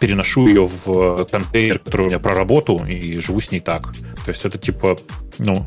переношу 0.00 0.48
ее 0.48 0.64
в 0.64 1.26
контейнер, 1.30 1.78
который 1.78 2.02
у 2.02 2.06
меня 2.06 2.18
про 2.18 2.34
работу, 2.34 2.84
и 2.88 3.20
живу 3.20 3.40
с 3.40 3.50
ней 3.50 3.60
так. 3.60 3.92
То 4.24 4.28
есть 4.30 4.44
это 4.44 4.56
типа, 4.58 4.98
ну, 5.38 5.66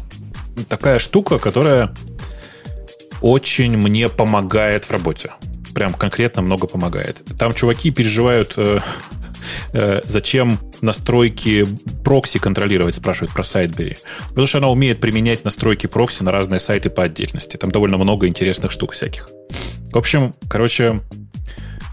такая 0.70 1.00
штука, 1.00 1.40
которая 1.40 1.92
очень 3.22 3.78
мне 3.78 4.10
помогает 4.10 4.86
в 4.86 4.92
работе. 4.92 5.32
Прям 5.74 5.94
конкретно 5.94 6.42
много 6.42 6.68
помогает. 6.68 7.22
Там 7.38 7.54
чуваки 7.54 7.92
переживают, 7.92 8.54
э, 8.58 8.80
э, 9.74 10.02
зачем 10.04 10.60
настройки 10.82 11.66
прокси 12.04 12.40
контролировать, 12.40 12.96
спрашивают 12.96 13.34
про 13.34 13.44
Sideberry. 13.44 13.98
Потому 14.30 14.48
что 14.48 14.58
она 14.58 14.70
умеет 14.70 15.00
применять 15.00 15.46
настройки 15.46 15.88
прокси 15.88 16.24
на 16.24 16.32
разные 16.32 16.60
сайты 16.60 16.90
по 16.90 17.04
отдельности. 17.04 17.58
Там 17.58 17.72
довольно 17.72 17.98
много 17.98 18.28
интересных 18.28 18.72
штук 18.72 18.94
всяких. 18.94 19.30
В 19.92 19.98
общем, 19.98 20.34
короче, 20.50 21.02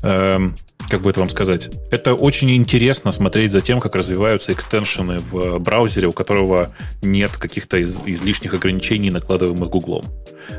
э, 0.03 0.51
как 0.89 1.03
бы 1.03 1.11
это 1.11 1.21
вам 1.21 1.29
сказать, 1.29 1.71
это 1.91 2.15
очень 2.15 2.51
интересно 2.51 3.13
смотреть 3.13 3.53
за 3.53 3.61
тем, 3.61 3.81
как 3.81 3.95
развиваются 3.95 4.53
экстеншены 4.53 5.19
в 5.19 5.59
браузере, 5.59 6.09
у 6.09 6.13
которого 6.13 6.73
нет 7.03 7.37
каких-то 7.37 7.77
из, 7.77 8.03
излишних 8.07 8.55
ограничений, 8.55 9.11
накладываемых 9.11 9.69
Гуглом. 9.69 10.07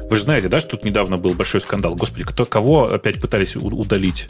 Вы 0.09 0.15
же 0.15 0.23
знаете, 0.23 0.49
да, 0.49 0.59
что 0.59 0.71
тут 0.71 0.85
недавно 0.85 1.17
был 1.17 1.33
большой 1.33 1.61
скандал. 1.61 1.95
Господи, 1.95 2.23
кто, 2.23 2.45
кого 2.45 2.93
опять 2.93 3.19
пытались 3.19 3.55
удалить? 3.55 4.29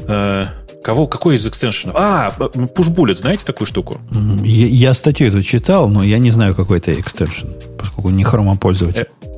Э, 0.00 0.46
кого, 0.82 1.06
какой 1.06 1.36
из 1.36 1.46
экстеншенов? 1.46 1.96
А, 1.98 2.34
Pushbullet, 2.38 3.16
знаете 3.16 3.44
такую 3.44 3.66
штуку? 3.66 4.00
Я, 4.42 4.66
я 4.66 4.94
статью 4.94 5.28
эту 5.28 5.40
читал, 5.42 5.88
но 5.88 6.02
я 6.02 6.18
не 6.18 6.30
знаю, 6.30 6.54
какой 6.54 6.78
это 6.78 6.92
экстеншн, 6.98 7.48
поскольку 7.78 8.10
не 8.10 8.24
хрома-пользователь. 8.24 9.06
Э, 9.22 9.24
Э, 9.24 9.33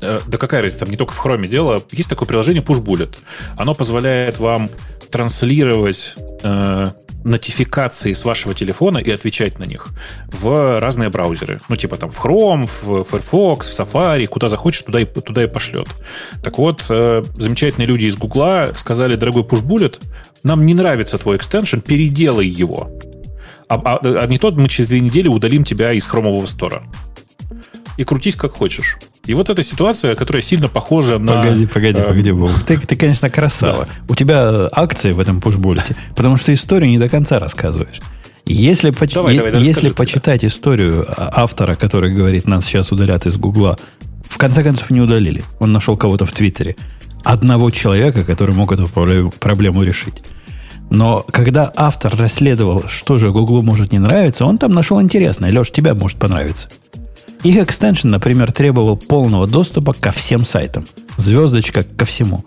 да 0.00 0.38
какая 0.38 0.62
разница, 0.62 0.84
там 0.84 0.90
не 0.90 0.96
только 0.96 1.12
в 1.12 1.18
хроме 1.18 1.48
дело. 1.48 1.82
Есть 1.92 2.10
такое 2.10 2.26
приложение 2.26 2.62
PushBullet. 2.62 3.16
Оно 3.56 3.74
позволяет 3.74 4.38
вам 4.38 4.70
транслировать 5.10 6.16
э, 6.42 6.90
нотификации 7.24 8.12
с 8.12 8.24
вашего 8.24 8.54
телефона 8.54 8.98
и 8.98 9.10
отвечать 9.10 9.58
на 9.58 9.64
них 9.64 9.88
в 10.32 10.80
разные 10.80 11.10
браузеры. 11.10 11.60
Ну, 11.68 11.76
типа 11.76 11.96
там 11.96 12.10
в 12.10 12.24
Chrome, 12.24 12.66
в 12.66 13.04
Firefox, 13.04 13.68
в 13.68 13.80
Safari, 13.80 14.26
куда 14.26 14.48
захочешь, 14.48 14.82
туда 14.82 15.00
и, 15.00 15.04
туда 15.04 15.44
и 15.44 15.46
пошлет. 15.46 15.88
Так 16.42 16.58
вот, 16.58 16.86
э, 16.88 17.22
замечательные 17.36 17.86
люди 17.86 18.06
из 18.06 18.16
Гугла 18.16 18.70
сказали, 18.76 19.16
дорогой 19.16 19.42
PushBullet, 19.42 20.00
нам 20.42 20.64
не 20.64 20.74
нравится 20.74 21.18
твой 21.18 21.36
экстеншн, 21.36 21.80
переделай 21.80 22.46
его. 22.46 22.90
А, 23.68 23.74
а, 23.74 24.00
а 24.02 24.26
не 24.26 24.38
то 24.38 24.50
мы 24.50 24.68
через 24.68 24.88
две 24.88 25.00
недели 25.00 25.28
удалим 25.28 25.64
тебя 25.64 25.92
из 25.92 26.06
хромового 26.06 26.46
стора. 26.46 26.82
И 27.96 28.04
крутись 28.04 28.36
как 28.36 28.52
хочешь. 28.52 28.98
И 29.26 29.34
вот 29.34 29.50
эта 29.50 29.62
ситуация, 29.62 30.14
которая 30.14 30.42
сильно 30.42 30.68
похожа 30.68 31.18
на... 31.18 31.34
Погоди, 31.34 31.66
погоди, 31.66 32.00
э, 32.00 32.08
погоди, 32.08 32.32
Бог. 32.32 32.50
Ты, 32.66 32.78
ты, 32.78 32.96
конечно, 32.96 33.30
красава. 33.30 33.86
Да. 33.86 33.92
У 34.08 34.14
тебя 34.14 34.68
акции 34.72 35.12
в 35.12 35.20
этом 35.20 35.40
пушбуллете, 35.40 35.94
потому 36.16 36.36
что 36.36 36.52
историю 36.52 36.90
не 36.90 36.98
до 36.98 37.08
конца 37.08 37.38
рассказываешь. 37.38 38.00
Если, 38.46 38.90
поч... 38.90 39.12
давай, 39.12 39.36
давай, 39.36 39.62
если 39.62 39.90
почитать 39.90 40.40
тогда. 40.40 40.46
историю 40.46 41.06
автора, 41.16 41.76
который 41.76 42.12
говорит, 42.12 42.46
нас 42.46 42.64
сейчас 42.64 42.90
удалят 42.90 43.26
из 43.26 43.36
Гугла, 43.36 43.78
в 44.22 44.38
конце 44.38 44.62
концов 44.62 44.90
не 44.90 45.00
удалили. 45.00 45.44
Он 45.58 45.72
нашел 45.72 45.96
кого-то 45.96 46.24
в 46.24 46.32
Твиттере. 46.32 46.76
Одного 47.22 47.70
человека, 47.70 48.24
который 48.24 48.54
мог 48.54 48.72
эту 48.72 48.88
проблему 48.88 49.82
решить. 49.82 50.22
Но 50.90 51.24
когда 51.30 51.72
автор 51.76 52.16
расследовал, 52.16 52.84
что 52.88 53.18
же 53.18 53.30
Гуглу 53.30 53.62
может 53.62 53.92
не 53.92 53.98
нравиться, 53.98 54.44
он 54.44 54.58
там 54.58 54.72
нашел 54.72 55.00
интересное. 55.00 55.52
Леш, 55.52 55.70
тебя 55.70 55.94
может 55.94 56.18
понравиться. 56.18 56.68
Их 57.42 57.56
экстеншн, 57.56 58.08
например, 58.08 58.52
требовал 58.52 58.96
полного 58.96 59.46
доступа 59.46 59.94
ко 59.94 60.10
всем 60.10 60.44
сайтам. 60.44 60.86
Звездочка 61.16 61.84
ко 61.84 62.04
всему. 62.04 62.44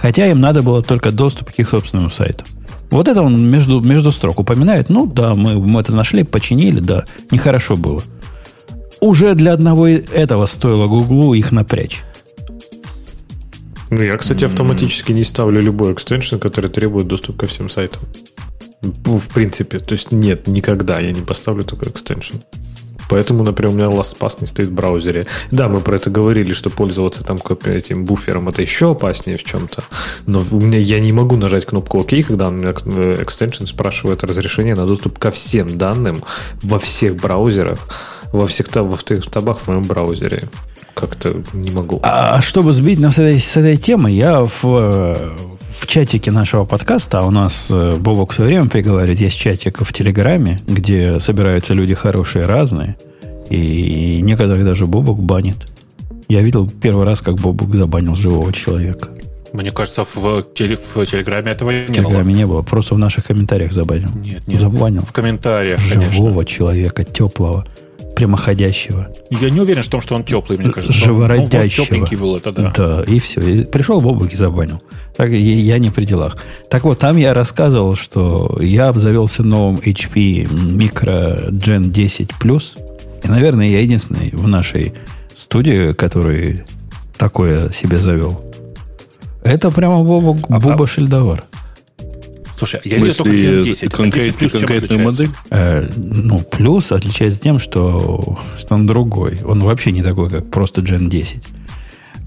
Хотя 0.00 0.26
им 0.26 0.40
надо 0.40 0.62
было 0.62 0.82
только 0.82 1.10
доступ 1.10 1.50
к 1.50 1.58
их 1.58 1.68
собственному 1.68 2.10
сайту. 2.10 2.44
Вот 2.90 3.08
это 3.08 3.22
он 3.22 3.50
между, 3.50 3.80
между 3.80 4.12
строк 4.12 4.38
упоминает. 4.38 4.88
Ну 4.88 5.06
да, 5.06 5.34
мы, 5.34 5.58
мы 5.58 5.80
это 5.80 5.94
нашли, 5.94 6.22
починили, 6.22 6.78
да, 6.78 7.04
нехорошо 7.30 7.76
было. 7.76 8.02
Уже 9.00 9.34
для 9.34 9.52
одного 9.52 9.88
этого 9.88 10.46
стоило 10.46 10.86
Гуглу 10.86 11.34
их 11.34 11.52
напрячь. 11.52 12.02
Ну, 13.90 14.02
я, 14.02 14.16
кстати, 14.16 14.44
автоматически 14.44 15.12
не 15.12 15.24
ставлю 15.24 15.60
любой 15.60 15.94
экстеншн, 15.94 16.36
который 16.36 16.70
требует 16.70 17.06
доступ 17.06 17.38
ко 17.38 17.46
всем 17.46 17.68
сайтам. 17.68 18.02
В 18.82 19.28
принципе, 19.32 19.78
то 19.78 19.94
есть 19.94 20.12
нет, 20.12 20.46
никогда 20.46 21.00
я 21.00 21.10
не 21.10 21.22
поставлю 21.22 21.64
такой 21.64 21.88
экстеншн. 21.88 22.36
Поэтому, 23.08 23.42
например, 23.42 23.74
у 23.74 23.76
меня 23.76 23.86
LastPass 23.86 24.38
не 24.40 24.46
стоит 24.46 24.68
в 24.68 24.72
браузере. 24.72 25.26
Да, 25.50 25.68
мы 25.68 25.80
про 25.80 25.96
это 25.96 26.10
говорили, 26.10 26.52
что 26.52 26.70
пользоваться 26.70 27.24
там 27.24 27.38
этим 27.64 28.04
буфером 28.04 28.48
это 28.48 28.62
еще 28.62 28.92
опаснее 28.92 29.38
в 29.38 29.44
чем-то. 29.44 29.82
Но 30.26 30.42
у 30.50 30.60
меня 30.60 30.78
я 30.78 31.00
не 31.00 31.12
могу 31.12 31.36
нажать 31.36 31.66
кнопку 31.66 32.00
ОК, 32.00 32.10
когда 32.26 32.48
у 32.48 32.50
меня 32.50 32.70
экстеншн 32.70 33.64
спрашивает 33.64 34.24
разрешение 34.24 34.74
на 34.74 34.86
доступ 34.86 35.18
ко 35.18 35.30
всем 35.30 35.78
данным 35.78 36.22
во 36.62 36.78
всех 36.78 37.16
браузерах, 37.16 37.78
во 38.32 38.46
всех, 38.46 38.74
во 38.74 38.96
всех 38.96 39.26
табах 39.30 39.60
в 39.60 39.68
моем 39.68 39.82
браузере 39.82 40.48
как-то 40.94 41.42
не 41.52 41.70
могу. 41.70 42.00
А, 42.02 42.36
а 42.36 42.42
чтобы 42.42 42.72
сбить 42.72 42.98
нас 42.98 43.14
с 43.14 43.18
этой, 43.18 43.38
с 43.38 43.56
этой 43.56 43.76
темы, 43.76 44.10
я 44.10 44.44
в, 44.44 44.62
в 44.62 45.86
чатике 45.86 46.30
нашего 46.30 46.64
подкаста, 46.64 47.20
а 47.20 47.22
у 47.22 47.30
нас 47.30 47.68
э, 47.70 47.96
Бобок 47.96 48.32
все 48.32 48.42
время 48.42 48.66
приговаривает, 48.66 49.20
есть 49.20 49.38
чатик 49.38 49.80
в 49.80 49.92
Телеграме, 49.92 50.60
где 50.66 51.20
собираются 51.20 51.74
люди 51.74 51.94
хорошие, 51.94 52.46
разные, 52.46 52.96
и 53.48 54.20
некоторых 54.22 54.64
даже 54.64 54.86
Бобок 54.86 55.22
банит. 55.22 55.56
Я 56.28 56.42
видел 56.42 56.68
первый 56.68 57.04
раз, 57.04 57.20
как 57.20 57.36
Бобок 57.36 57.72
забанил 57.74 58.14
живого 58.14 58.52
человека. 58.52 59.08
Мне 59.52 59.70
кажется, 59.70 60.04
в, 60.04 60.42
теле, 60.54 60.76
в 60.76 61.06
Телеграме 61.06 61.52
этого 61.52 61.70
не 61.70 61.78
было. 61.78 61.92
В 61.92 61.94
Телеграме 61.94 62.34
не 62.34 62.46
было, 62.46 62.62
просто 62.62 62.94
в 62.94 62.98
наших 62.98 63.24
комментариях 63.24 63.72
забанил. 63.72 64.10
Нет, 64.14 64.46
нет. 64.46 64.58
Забанил. 64.58 65.02
В 65.02 65.12
комментариях, 65.12 65.80
Живого 65.80 66.10
конечно. 66.10 66.44
человека, 66.44 67.04
теплого 67.04 67.64
прямоходящего. 68.18 69.08
Я 69.30 69.48
не 69.48 69.60
уверен 69.60 69.82
в 69.82 69.88
том, 69.88 70.00
что 70.00 70.16
он 70.16 70.24
теплый, 70.24 70.58
мне 70.58 70.70
кажется. 70.70 70.92
Живородящего. 70.92 71.82
Он, 71.82 71.86
тепленький 71.86 72.16
был, 72.16 72.36
это 72.36 72.50
да. 72.50 72.72
Да, 72.76 73.04
и 73.06 73.20
все. 73.20 73.40
И 73.40 73.62
пришел 73.62 74.00
Бобук 74.00 74.32
и 74.32 74.36
забанил. 74.36 74.82
Так, 75.16 75.30
я 75.30 75.78
не 75.78 75.90
при 75.90 76.04
делах. 76.04 76.36
Так 76.68 76.82
вот, 76.82 76.98
там 76.98 77.16
я 77.16 77.32
рассказывал, 77.32 77.94
что 77.94 78.58
я 78.60 78.88
обзавелся 78.88 79.44
новым 79.44 79.76
HP 79.76 80.48
Micro 80.50 81.50
Gen 81.50 81.90
10 81.90 82.30
Plus. 82.40 82.76
И, 83.22 83.28
наверное, 83.28 83.68
я 83.68 83.80
единственный 83.82 84.30
в 84.32 84.48
нашей 84.48 84.94
студии, 85.36 85.92
который 85.92 86.64
такое 87.16 87.70
себе 87.70 87.98
завел. 87.98 88.44
Это 89.44 89.70
прямо 89.70 90.02
Боба, 90.02 90.36
а, 90.48 90.58
Боба 90.58 90.84
а, 90.84 90.88
Шельдовар. 90.88 91.44
Слушай, 92.58 92.80
я 92.84 92.98
видел 92.98 93.14
только 93.14 93.30
Gen 93.30 93.62
10. 93.62 93.92
Конкрет, 93.92 94.34
а 94.36 94.40
10 94.40 94.52
конкретную 94.52 95.04
модель? 95.04 95.30
Э, 95.50 95.88
ну, 95.96 96.38
плюс 96.38 96.90
отличается 96.90 97.40
тем, 97.40 97.60
что, 97.60 98.36
что 98.58 98.74
он 98.74 98.84
другой. 98.84 99.40
Он 99.44 99.60
вообще 99.60 99.92
не 99.92 100.02
такой, 100.02 100.28
как 100.28 100.50
просто 100.50 100.80
Gen 100.80 101.08
10. 101.08 101.44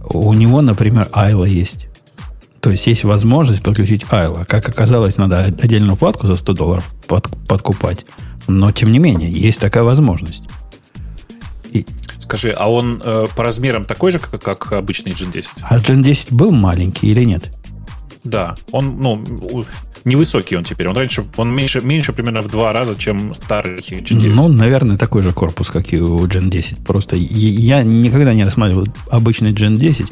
У 0.05 0.33
него, 0.33 0.61
например, 0.61 1.09
Айла 1.11 1.43
есть. 1.43 1.87
То 2.61 2.71
есть 2.71 2.87
есть 2.87 3.03
возможность 3.03 3.61
подключить 3.61 4.05
Айла. 4.09 4.45
Как 4.45 4.69
оказалось, 4.69 5.17
надо 5.17 5.43
отдельную 5.43 5.97
платку 5.97 6.27
за 6.27 6.37
100 6.37 6.53
долларов 6.53 6.89
под, 7.07 7.27
подкупать. 7.45 8.05
Но, 8.47 8.71
тем 8.71 8.93
не 8.93 8.99
менее, 8.99 9.29
есть 9.29 9.59
такая 9.59 9.83
возможность. 9.83 10.45
И... 11.71 11.85
Скажи, 12.19 12.51
а 12.51 12.71
он 12.71 13.01
э, 13.03 13.27
по 13.35 13.43
размерам 13.43 13.83
такой 13.83 14.13
же, 14.13 14.19
как, 14.19 14.41
как 14.41 14.71
обычный 14.71 15.11
Gen 15.11 15.33
10? 15.33 15.55
А 15.63 15.77
Gen 15.79 16.01
10 16.01 16.31
был 16.31 16.51
маленький 16.51 17.07
или 17.07 17.25
нет? 17.25 17.51
Да, 18.23 18.55
он, 18.71 19.01
ну, 19.01 19.25
невысокий 20.05 20.55
он 20.55 20.63
теперь. 20.63 20.87
Он 20.87 20.95
раньше, 20.95 21.25
он 21.37 21.53
меньше, 21.53 21.81
меньше 21.81 22.13
примерно 22.13 22.41
в 22.41 22.47
два 22.47 22.73
раза, 22.73 22.95
чем 22.95 23.33
старый 23.33 23.79
Gen 23.79 24.19
9. 24.19 24.35
Ну, 24.35 24.47
наверное, 24.47 24.97
такой 24.97 25.21
же 25.21 25.31
корпус, 25.31 25.69
как 25.69 25.93
и 25.93 26.01
у 26.01 26.25
Gen 26.25 26.49
10. 26.49 26.79
Просто 26.79 27.15
я 27.15 27.83
никогда 27.83 28.33
не 28.33 28.43
рассматривал 28.43 28.87
обычный 29.09 29.53
Gen 29.53 29.77
10, 29.77 30.07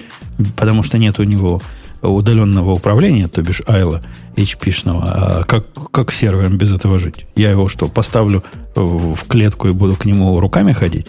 потому 0.56 0.84
что 0.84 0.98
нет 0.98 1.20
у 1.20 1.24
него 1.24 1.62
удаленного 2.02 2.72
управления, 2.72 3.28
то 3.28 3.42
бишь 3.42 3.62
айла 3.68 4.02
HP-шного. 4.36 5.04
А 5.04 5.44
как, 5.44 5.66
как 5.92 6.12
сервером 6.12 6.58
без 6.58 6.72
этого 6.72 6.98
жить? 7.00 7.26
Я 7.36 7.52
его 7.52 7.68
что, 7.68 7.88
поставлю 7.88 8.44
в 8.76 9.28
клетку 9.28 9.68
и 9.68 9.74
буду 9.74 9.96
к 9.96 10.06
нему 10.06 10.40
руками 10.40 10.72
ходить? 10.72 11.08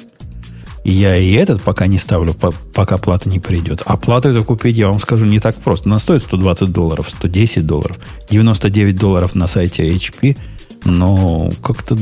Я 0.84 1.16
и 1.16 1.32
этот 1.32 1.62
пока 1.62 1.86
не 1.86 1.98
ставлю, 1.98 2.34
пока 2.34 2.98
плата 2.98 3.28
не 3.28 3.38
придет. 3.38 3.82
А 3.84 3.96
плату 3.96 4.30
эту 4.30 4.44
купить, 4.44 4.76
я 4.76 4.88
вам 4.88 4.98
скажу, 4.98 5.26
не 5.26 5.40
так 5.40 5.56
просто. 5.56 5.88
Она 5.88 5.98
стоит 5.98 6.22
120 6.22 6.70
долларов, 6.70 7.08
110 7.10 7.66
долларов, 7.66 7.98
99 8.30 8.96
долларов 8.96 9.34
на 9.34 9.46
сайте 9.46 9.88
HP, 9.90 10.36
но 10.84 11.50
как-то 11.62 11.96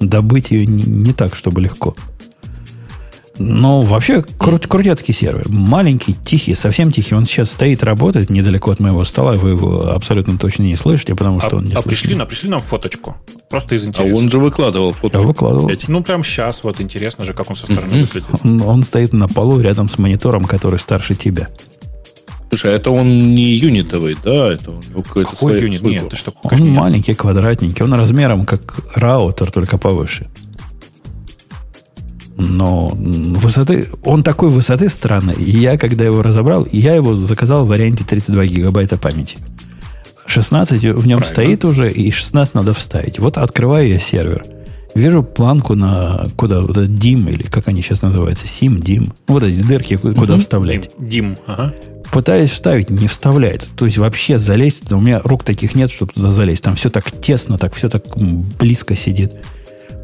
добыть 0.00 0.50
ее 0.50 0.66
не, 0.66 0.82
не 0.82 1.12
так, 1.12 1.34
чтобы 1.36 1.60
легко. 1.60 1.94
Но 3.38 3.82
вообще 3.82 4.22
крут, 4.22 4.66
крутецкий 4.66 5.12
сервер. 5.12 5.46
Маленький, 5.48 6.14
тихий, 6.14 6.54
совсем 6.54 6.90
тихий. 6.90 7.14
Он 7.14 7.24
сейчас 7.24 7.50
стоит, 7.50 7.82
работает 7.82 8.30
недалеко 8.30 8.70
от 8.70 8.80
моего 8.80 9.04
стола. 9.04 9.32
Вы 9.32 9.50
его 9.50 9.90
абсолютно 9.90 10.38
точно 10.38 10.62
не 10.62 10.76
слышите, 10.76 11.14
потому 11.14 11.40
что 11.40 11.56
а, 11.56 11.58
он 11.58 11.66
не 11.66 11.74
а 11.74 11.82
слышит. 11.82 12.00
Пришли, 12.00 12.16
нам, 12.16 12.26
пришли 12.26 12.48
нам 12.48 12.60
фоточку. 12.60 13.16
Просто 13.50 13.74
из 13.74 13.86
интереса. 13.86 14.10
А 14.10 14.18
он 14.18 14.30
же 14.30 14.38
выкладывал 14.38 14.92
фото. 14.92 15.18
Я 15.18 15.24
выкладывал. 15.24 15.70
Ну, 15.88 16.02
прям 16.02 16.24
сейчас 16.24 16.64
вот 16.64 16.80
интересно 16.80 17.24
же, 17.24 17.32
как 17.32 17.50
он 17.50 17.56
со 17.56 17.66
стороны 17.66 17.88
выглядит. 17.88 18.24
Он, 18.42 18.62
он 18.62 18.82
стоит 18.82 19.12
на 19.12 19.28
полу 19.28 19.60
рядом 19.60 19.88
с 19.88 19.98
монитором, 19.98 20.44
который 20.44 20.78
старше 20.78 21.14
тебя. 21.14 21.48
Слушай, 22.48 22.72
а 22.72 22.76
это 22.76 22.90
он 22.90 23.34
не 23.34 23.54
юнитовый, 23.54 24.16
да? 24.22 24.52
Это 24.52 24.70
он 24.70 24.82
какой-то 25.02 25.30
Какой 25.30 25.52
свой, 25.52 25.62
юнит? 25.62 25.80
Свой 25.80 25.92
Нет, 25.92 26.04
это 26.04 26.16
что? 26.16 26.32
Он 26.42 26.68
маленький, 26.70 27.12
квадратненький. 27.14 27.84
Он 27.84 27.92
размером 27.94 28.46
как 28.46 28.76
раутер, 28.94 29.50
только 29.50 29.78
повыше. 29.78 30.26
Но 32.36 32.88
высоты, 32.88 33.88
он 34.04 34.22
такой 34.22 34.50
высоты 34.50 34.88
странной. 34.88 35.34
И 35.34 35.58
я, 35.58 35.78
когда 35.78 36.04
его 36.04 36.22
разобрал, 36.22 36.66
я 36.70 36.94
его 36.94 37.16
заказал 37.16 37.64
в 37.64 37.68
варианте 37.68 38.04
32 38.04 38.46
гигабайта 38.46 38.98
памяти. 38.98 39.38
16 40.26 40.82
в 40.82 40.84
нем 40.84 40.94
Правильно. 40.94 41.24
стоит 41.24 41.64
уже, 41.64 41.90
и 41.90 42.10
16 42.10 42.54
надо 42.54 42.74
вставить. 42.74 43.18
Вот 43.18 43.38
открываю 43.38 43.88
я 43.88 43.98
сервер. 43.98 44.44
Вижу 44.94 45.22
планку 45.22 45.74
на 45.74 46.26
куда 46.36 46.62
вот 46.62 46.70
этот 46.70 46.90
DIM, 46.90 47.30
или 47.30 47.42
как 47.42 47.68
они 47.68 47.82
сейчас 47.82 48.02
называются, 48.02 48.46
SIM, 48.46 48.80
DIM. 48.80 49.12
Вот 49.28 49.42
эти 49.42 49.62
дырки, 49.62 49.96
куда 49.96 50.34
угу. 50.34 50.42
вставлять. 50.42 50.90
DIM, 50.98 51.38
ага. 51.46 51.74
Пытаюсь 52.12 52.50
вставить, 52.50 52.88
не 52.88 53.06
вставляется. 53.06 53.68
То 53.76 53.84
есть 53.84 53.98
вообще 53.98 54.38
залезть, 54.38 54.90
у 54.92 55.00
меня 55.00 55.20
рук 55.22 55.44
таких 55.44 55.74
нет, 55.74 55.90
чтобы 55.90 56.12
туда 56.12 56.30
залезть. 56.30 56.62
Там 56.62 56.76
все 56.76 56.88
так 56.88 57.10
тесно, 57.10 57.58
так 57.58 57.74
все 57.74 57.88
так 57.88 58.04
близко 58.58 58.96
сидит. 58.96 59.32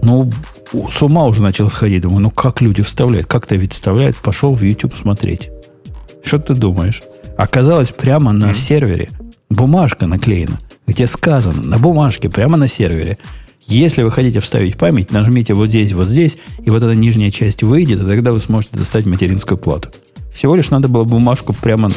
Ну, 0.02 0.30
с 0.72 1.02
ума 1.02 1.26
уже 1.26 1.42
начал 1.42 1.68
сходить. 1.68 2.02
Думаю, 2.02 2.20
ну 2.20 2.30
как 2.30 2.60
люди 2.60 2.82
вставляют? 2.82 3.26
Как-то 3.26 3.56
ведь 3.56 3.72
вставляют. 3.72 4.16
Пошел 4.16 4.54
в 4.54 4.62
YouTube 4.62 4.96
смотреть. 4.96 5.50
Что 6.24 6.38
ты 6.38 6.54
думаешь? 6.54 7.02
Оказалось, 7.36 7.90
прямо 7.90 8.32
на 8.32 8.50
mm-hmm. 8.50 8.54
сервере 8.54 9.10
бумажка 9.50 10.06
наклеена, 10.06 10.58
где 10.86 11.06
сказано 11.06 11.62
на 11.62 11.78
бумажке, 11.78 12.28
прямо 12.28 12.56
на 12.56 12.68
сервере. 12.68 13.18
Если 13.66 14.02
вы 14.02 14.10
хотите 14.10 14.40
вставить 14.40 14.76
память, 14.76 15.12
нажмите 15.12 15.54
вот 15.54 15.68
здесь, 15.68 15.92
вот 15.92 16.08
здесь, 16.08 16.38
и 16.64 16.70
вот 16.70 16.82
эта 16.82 16.94
нижняя 16.94 17.30
часть 17.30 17.62
выйдет, 17.62 18.02
и 18.02 18.06
тогда 18.06 18.32
вы 18.32 18.40
сможете 18.40 18.76
достать 18.76 19.06
материнскую 19.06 19.56
плату. 19.56 19.90
Всего 20.34 20.56
лишь 20.56 20.70
надо 20.70 20.88
было 20.88 21.04
бумажку 21.04 21.52
прямо, 21.52 21.90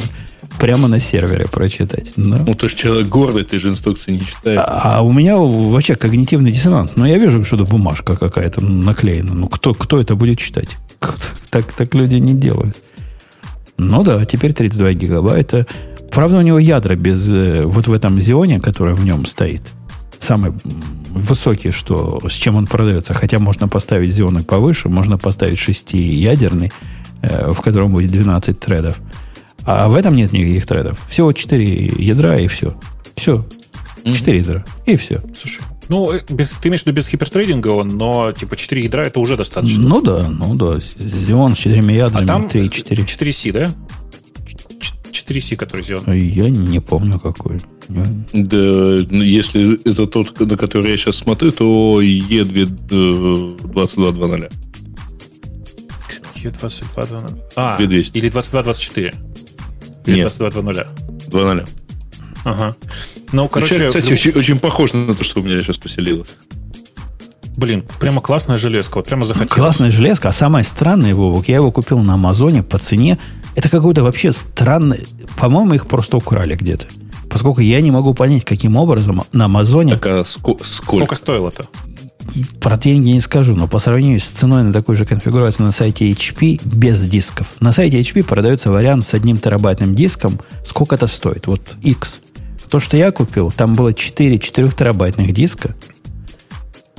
прямо 0.58 0.88
на 0.88 1.00
сервере 1.00 1.46
прочитать. 1.50 2.12
Но... 2.16 2.38
Ну, 2.38 2.54
ты 2.54 2.68
же 2.68 2.76
человек 2.76 3.08
гордый, 3.08 3.44
ты 3.44 3.58
же 3.58 3.68
инструкции 3.68 4.12
не 4.12 4.20
читаешь. 4.20 4.60
А, 4.62 4.98
а 4.98 5.02
у 5.02 5.12
меня 5.12 5.36
вообще 5.36 5.96
когнитивный 5.96 6.50
диссонанс. 6.50 6.96
Но 6.96 7.06
я 7.06 7.18
вижу, 7.18 7.44
что 7.44 7.56
это 7.56 7.64
бумажка 7.64 8.16
какая-то 8.16 8.60
наклеена. 8.60 9.34
Ну, 9.34 9.48
кто, 9.48 9.74
кто 9.74 10.00
это 10.00 10.14
будет 10.14 10.38
читать? 10.38 10.76
Так, 11.48 11.72
так 11.72 11.94
люди 11.94 12.16
не 12.16 12.34
делают. 12.34 12.76
Ну 13.78 14.02
да, 14.02 14.24
теперь 14.26 14.52
32 14.52 14.92
гигабайта. 14.92 15.66
Правда, 16.10 16.38
у 16.38 16.42
него 16.42 16.58
ядра 16.58 16.96
без... 16.96 17.32
Э, 17.32 17.64
вот 17.64 17.86
в 17.86 17.92
этом 17.92 18.20
Зионе, 18.20 18.60
который 18.60 18.94
в 18.94 19.04
нем 19.04 19.24
стоит, 19.24 19.62
самый 20.18 20.52
высокий, 21.10 21.70
что, 21.70 22.20
с 22.28 22.32
чем 22.32 22.56
он 22.56 22.66
продается. 22.66 23.14
Хотя 23.14 23.38
можно 23.38 23.68
поставить 23.68 24.10
Зионы 24.10 24.42
повыше, 24.42 24.88
можно 24.88 25.18
поставить 25.18 25.58
6-ядерный, 25.58 26.72
э, 27.22 27.50
в 27.50 27.60
котором 27.60 27.92
будет 27.92 28.10
12 28.10 28.58
тредов. 28.58 28.96
А 29.66 29.88
в 29.88 29.96
этом 29.96 30.14
нет 30.14 30.32
никаких 30.32 30.66
тредов. 30.66 30.98
Всего 31.08 31.32
4 31.32 31.94
ядра 31.98 32.38
и 32.38 32.46
все. 32.46 32.78
Все. 33.16 33.44
4 34.04 34.38
ядра. 34.38 34.64
И 34.86 34.96
все. 34.96 35.20
Слушай, 35.36 35.62
ну, 35.88 36.12
э, 36.12 36.20
без, 36.28 36.56
ты 36.56 36.68
имеешь 36.68 36.82
в 36.82 36.86
виду 36.86 36.96
без 36.96 37.10
гипертрейдинга, 37.10 37.84
но 37.84 38.32
типа 38.32 38.56
4 38.56 38.84
ядра 38.84 39.06
это 39.06 39.20
уже 39.20 39.36
достаточно. 39.36 39.88
Ну 39.88 40.00
да, 40.00 40.28
ну 40.28 40.54
да. 40.54 40.76
Xeon 40.76 41.54
с 41.54 41.58
4 41.58 41.94
ядрами, 41.94 42.24
а 42.24 42.26
там 42.26 42.48
3 42.48 42.70
4. 42.70 43.02
4C, 43.02 43.52
да? 43.52 43.74
4C, 45.10 45.56
который 45.56 45.82
Xeon. 45.82 46.16
Я 46.16 46.48
не 46.50 46.80
помню 46.80 47.18
какой. 47.18 47.60
Я... 47.88 48.06
Да, 48.32 49.06
ну, 49.10 49.22
если 49.22 49.80
это 49.88 50.06
тот, 50.06 50.38
на 50.40 50.56
который 50.56 50.90
я 50.90 50.96
сейчас 50.96 51.16
смотрю, 51.16 51.52
то 51.52 52.00
E2220. 52.02 54.50
E2220. 56.36 57.42
А, 57.56 57.76
2200. 57.78 59.14
Или 60.06 60.20
2224. 60.20 60.86
Или 61.26 61.30
2220. 61.30 61.66
2.0. 61.66 61.68
Ага. 62.44 62.76
Ну, 63.32 63.48
короче... 63.48 63.78
Ну, 63.78 63.86
кстати, 63.88 64.12
очень, 64.12 64.30
очень 64.32 64.58
похож 64.58 64.92
на 64.92 65.14
то, 65.14 65.24
что 65.24 65.40
у 65.40 65.42
меня 65.42 65.60
сейчас 65.62 65.78
поселилось. 65.78 66.28
Блин, 67.56 67.84
прямо 67.98 68.20
классная 68.20 68.58
железка. 68.58 68.98
Вот 68.98 69.06
прямо 69.06 69.24
захотелось. 69.24 69.52
Классная 69.52 69.90
железка. 69.90 70.28
А 70.28 70.32
самое 70.32 70.64
странное, 70.64 71.14
Вовок, 71.14 71.48
я 71.48 71.56
его 71.56 71.70
купил 71.70 71.98
на 71.98 72.14
Амазоне 72.14 72.62
по 72.62 72.78
цене. 72.78 73.18
Это 73.54 73.68
какой-то 73.68 74.02
вообще 74.02 74.32
странный... 74.32 75.06
По-моему, 75.38 75.74
их 75.74 75.86
просто 75.86 76.18
украли 76.18 76.54
где-то. 76.54 76.86
Поскольку 77.30 77.60
я 77.60 77.80
не 77.80 77.90
могу 77.90 78.14
понять, 78.14 78.44
каким 78.44 78.76
образом 78.76 79.22
на 79.32 79.46
Амазоне... 79.46 79.94
Так, 79.94 80.06
а 80.06 80.20
ско- 80.20 80.62
сколько? 80.62 80.64
сколько 80.64 81.16
стоило-то? 81.16 81.68
Про 82.60 82.76
деньги 82.76 83.10
не 83.10 83.20
скажу, 83.20 83.54
но 83.54 83.68
по 83.68 83.78
сравнению 83.78 84.20
с 84.20 84.24
ценой 84.24 84.62
на 84.62 84.72
такой 84.72 84.94
же 84.96 85.06
конфигурации 85.06 85.62
на 85.62 85.72
сайте 85.72 86.10
HP 86.10 86.60
без 86.64 87.04
дисков. 87.06 87.48
На 87.60 87.72
сайте 87.72 88.00
HP 88.00 88.24
продается 88.24 88.70
вариант 88.70 89.04
с 89.04 89.14
одним 89.14 89.36
терабайтным 89.36 89.94
диском. 89.94 90.38
Сколько 90.64 90.96
это 90.96 91.06
стоит? 91.06 91.46
Вот 91.46 91.62
X. 91.82 92.20
То, 92.68 92.80
что 92.80 92.96
я 92.96 93.12
купил, 93.12 93.52
там 93.52 93.74
было 93.74 93.94
4 93.94 94.38
4 94.38 94.68
терабайтных 94.68 95.32
диска. 95.32 95.74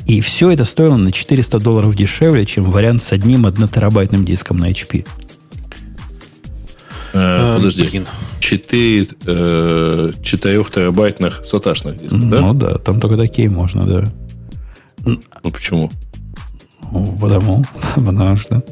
И 0.05 0.21
все 0.21 0.51
это 0.51 0.63
стоило 0.63 0.95
на 0.95 1.11
400 1.11 1.59
долларов 1.59 1.93
дешевле, 1.95 2.45
чем 2.45 2.63
вариант 2.71 3.03
с 3.03 3.11
одним 3.11 3.45
1 3.45 3.67
терабайтным 3.67 4.23
диском 4.23 4.57
на 4.57 4.71
HP. 4.71 5.05
Э, 7.13 7.55
подожди. 7.57 7.83
Блин. 7.83 8.05
4, 8.39 9.07
э, 9.25 10.11
4 10.21 10.63
терабайтных 10.63 11.45
саташных 11.45 11.97
дисков, 11.97 12.29
да? 12.29 12.39
Ну 12.39 12.53
да, 12.53 12.77
там 12.77 13.01
только 13.01 13.17
такие 13.17 13.49
можно, 13.49 13.85
да. 13.85 14.13
Ну 15.43 15.51
почему? 15.51 15.91
Ну, 16.91 17.17
потому, 17.19 17.63
потому 17.95 18.37
что... 18.37 18.63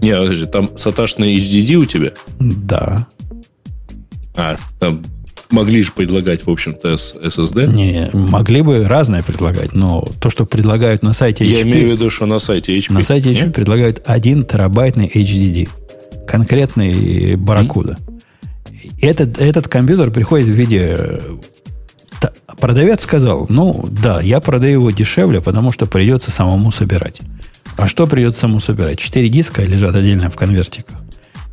Не, 0.00 0.16
подожди, 0.16 0.46
там 0.46 0.76
саташный 0.76 1.36
HDD 1.36 1.74
у 1.74 1.84
тебя? 1.84 2.12
Да. 2.38 3.06
А, 4.36 4.56
там 4.78 5.02
могли 5.50 5.82
же 5.82 5.92
предлагать, 5.92 6.46
в 6.46 6.50
общем-то, 6.50 6.94
SSD. 6.94 7.66
Не, 7.72 7.92
не, 7.92 8.10
могли 8.12 8.62
бы 8.62 8.84
разное 8.86 9.22
предлагать, 9.22 9.74
но 9.74 10.06
то, 10.20 10.30
что 10.30 10.46
предлагают 10.46 11.02
на 11.02 11.12
сайте 11.12 11.44
HP... 11.44 11.48
Я 11.48 11.62
имею 11.62 11.88
в 11.88 11.92
виду, 11.92 12.10
что 12.10 12.26
на 12.26 12.38
сайте 12.38 12.78
HP. 12.78 12.92
На 12.92 13.02
сайте 13.02 13.32
HP 13.32 13.46
Нет? 13.46 13.54
предлагают 13.54 14.02
1 14.04 14.44
терабайтный 14.44 15.08
HDD. 15.08 15.68
Конкретный 16.26 17.36
барракуда. 17.36 17.98
Mm-hmm. 18.00 18.10
Этот, 19.02 19.38
этот 19.40 19.68
компьютер 19.68 20.10
приходит 20.10 20.46
в 20.46 20.50
виде... 20.50 21.20
Продавец 22.60 23.02
сказал, 23.02 23.46
ну, 23.48 23.88
да, 23.90 24.20
я 24.20 24.40
продаю 24.40 24.80
его 24.80 24.90
дешевле, 24.90 25.40
потому 25.40 25.72
что 25.72 25.86
придется 25.86 26.30
самому 26.30 26.70
собирать. 26.70 27.20
А 27.76 27.88
что 27.88 28.06
придется 28.06 28.40
самому 28.40 28.60
собирать? 28.60 28.98
Четыре 28.98 29.28
диска 29.28 29.62
лежат 29.62 29.94
отдельно 29.94 30.30
в 30.30 30.36
конвертиках 30.36 30.96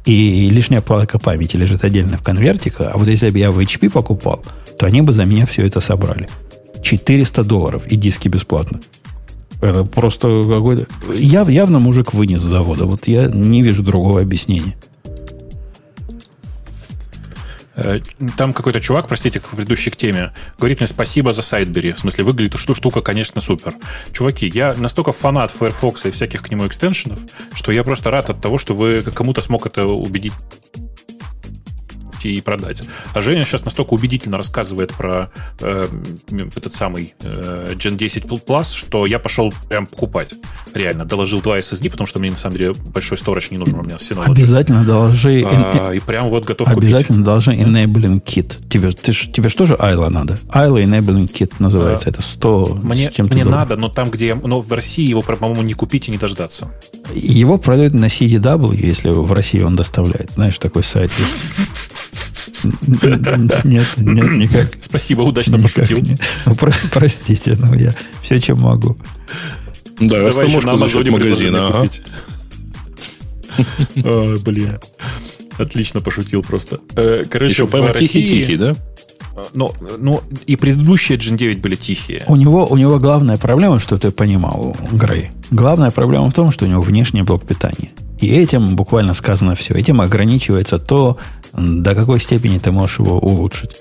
и 0.07 0.49
лишняя 0.49 0.81
платка 0.81 1.19
памяти 1.19 1.57
лежит 1.57 1.84
отдельно 1.84 2.17
в 2.17 2.23
конвертиках, 2.23 2.91
а 2.93 2.97
вот 2.97 3.07
если 3.07 3.29
бы 3.29 3.39
я 3.39 3.51
в 3.51 3.59
HP 3.59 3.89
покупал, 3.89 4.43
то 4.79 4.85
они 4.85 5.01
бы 5.01 5.11
за 5.11 5.25
меня 5.25 5.45
все 5.45 5.65
это 5.65 5.79
собрали. 5.81 6.29
400 6.81 7.43
долларов 7.43 7.85
и 7.88 7.97
диски 7.97 8.29
бесплатно. 8.29 8.79
Это 9.61 9.84
просто 9.84 10.45
какой-то... 10.51 10.88
Яв, 11.13 11.49
явно 11.49 11.79
мужик 11.79 12.13
вынес 12.13 12.41
с 12.41 12.45
завода. 12.45 12.85
Вот 12.85 13.07
я 13.07 13.27
не 13.27 13.61
вижу 13.61 13.84
другого 13.84 14.21
объяснения. 14.21 14.75
Э, 17.77 17.99
там 18.35 18.53
какой-то 18.53 18.81
чувак, 18.81 19.07
простите, 19.07 19.39
к 19.39 19.47
предыдущей 19.49 19.91
к 19.91 19.95
теме, 19.95 20.33
говорит 20.57 20.79
мне 20.79 20.87
спасибо 20.87 21.31
за 21.31 21.43
Сайдбери. 21.43 21.93
В 21.93 21.99
смысле, 21.99 22.23
выглядит 22.23 22.59
что 22.59 22.73
штука, 22.73 23.01
конечно, 23.01 23.39
супер. 23.39 23.75
Чуваки, 24.11 24.47
я 24.47 24.73
настолько 24.73 25.11
фанат 25.11 25.51
Firefox 25.51 26.05
и 26.05 26.11
всяких 26.11 26.41
к 26.41 26.49
нему 26.49 26.65
экстеншенов, 26.65 27.19
что 27.53 27.71
я 27.71 27.83
просто 27.83 28.09
рад 28.09 28.31
от 28.31 28.41
того, 28.41 28.57
что 28.57 28.73
вы 28.73 29.03
кому-то 29.03 29.41
смог 29.41 29.67
это 29.67 29.85
убедить 29.85 30.33
и 32.26 32.41
продать. 32.41 32.84
А 33.14 33.22
Женя 33.22 33.45
сейчас 33.45 33.65
настолько 33.65 33.94
убедительно 33.94 34.38
рассказывает 34.38 34.94
про 34.94 35.30
э, 35.60 35.88
этот 36.56 36.73
самый 36.73 37.14
э, 37.22 37.73
Gen 37.76 37.95
10 37.95 38.23
Plus, 38.26 38.76
что 38.76 39.06
я 39.06 39.19
пошел 39.19 39.53
прям 39.69 39.88
покупать. 39.88 40.34
Реально, 40.73 41.06
доложил 41.06 41.41
два 41.41 41.60
SSD, 41.60 41.89
потому 41.89 42.07
что 42.07 42.19
мне 42.19 42.31
на 42.31 42.38
самом 42.38 42.57
деле 42.57 42.73
большой 42.73 43.18
storage 43.18 43.48
не 43.52 43.57
нужен 43.57 43.80
у 43.80 43.84
меня 43.84 43.98
все 43.98 44.15
Обязательно 44.22 44.84
доложи. 44.84 45.44
А, 45.45 45.91
и 45.91 45.99
прям 45.99 46.30
вот 46.30 46.45
готов 46.45 46.68
Обязательно 46.68 47.18
купить. 47.18 47.26
должны 47.26 47.52
enabling 47.52 48.23
kit. 48.23 48.56
Тебе, 48.69 48.91
ты, 48.91 49.11
тебе 49.14 49.49
же 49.49 49.56
тоже 49.56 49.76
Айла 49.76 50.10
надо? 50.10 50.38
Айла 50.49 50.81
enabling 50.81 51.31
kit 51.31 51.53
называется. 51.60 52.07
А, 52.07 52.10
это 52.10 52.22
100 52.22 52.80
Мне, 52.84 53.11
мне 53.18 53.45
надо, 53.45 53.76
но 53.76 53.89
там, 53.89 54.10
где 54.10 54.27
я... 54.27 54.35
Но 54.35 54.61
в 54.61 54.72
России 54.72 55.07
его, 55.07 55.22
по-моему, 55.22 55.61
не 55.61 55.73
купить 55.73 56.07
и 56.07 56.11
не 56.11 56.18
дождаться. 56.18 56.72
Его 57.14 57.57
продают 57.57 57.94
на 57.94 58.06
CDW, 58.06 58.76
если 58.76 59.10
в 59.10 59.31
России 59.31 59.61
он 59.61 59.76
доставляет. 59.76 60.31
Знаешь, 60.31 60.57
такой 60.57 60.84
сайт 60.84 61.11
есть. 61.18 62.14
Нет, 63.63 63.87
нет, 63.97 64.31
никак. 64.31 64.69
Спасибо, 64.81 65.21
удачно 65.21 65.59
пошутил. 65.59 65.99
Ну, 66.45 66.55
простите, 66.91 67.55
но 67.59 67.73
я 67.75 67.93
все, 68.21 68.39
чем 68.39 68.61
могу. 68.61 68.97
Да, 69.99 70.19
растаможку 70.19 70.77
за 70.77 70.87
счет 70.87 71.09
магазина. 71.09 71.87
Ой, 73.95 74.39
блин. 74.39 74.79
Отлично 75.57 76.01
пошутил 76.01 76.43
просто. 76.43 76.79
Э, 76.95 77.25
короче, 77.29 77.51
Еще 77.51 77.67
прямо 77.67 77.91
тихий-тихий, 77.91 78.57
да? 78.57 78.75
Ну, 79.53 79.73
ну, 79.97 80.21
и 80.45 80.55
предыдущие 80.55 81.17
Gen 81.17 81.37
9 81.37 81.61
были 81.61 81.75
тихие. 81.75 82.23
У 82.27 82.35
него, 82.35 82.67
у 82.67 82.77
него 82.77 82.99
главная 82.99 83.37
проблема, 83.37 83.79
что 83.79 83.97
ты 83.97 84.11
понимал, 84.11 84.75
Грей. 84.91 85.31
Главная 85.51 85.91
проблема 85.91 86.29
в 86.29 86.33
том, 86.33 86.51
что 86.51 86.65
у 86.65 86.67
него 86.67 86.81
внешний 86.81 87.21
блок 87.21 87.45
питания. 87.45 87.89
И 88.19 88.27
этим 88.27 88.76
буквально 88.76 89.14
сказано 89.14 89.56
все. 89.56 89.73
Этим 89.73 90.02
ограничивается 90.02 90.80
то, 90.80 91.18
до 91.53 91.95
какой 91.95 92.19
степени 92.19 92.57
ты 92.57 92.72
можешь 92.72 92.99
его 92.99 93.18
улучшить. 93.19 93.72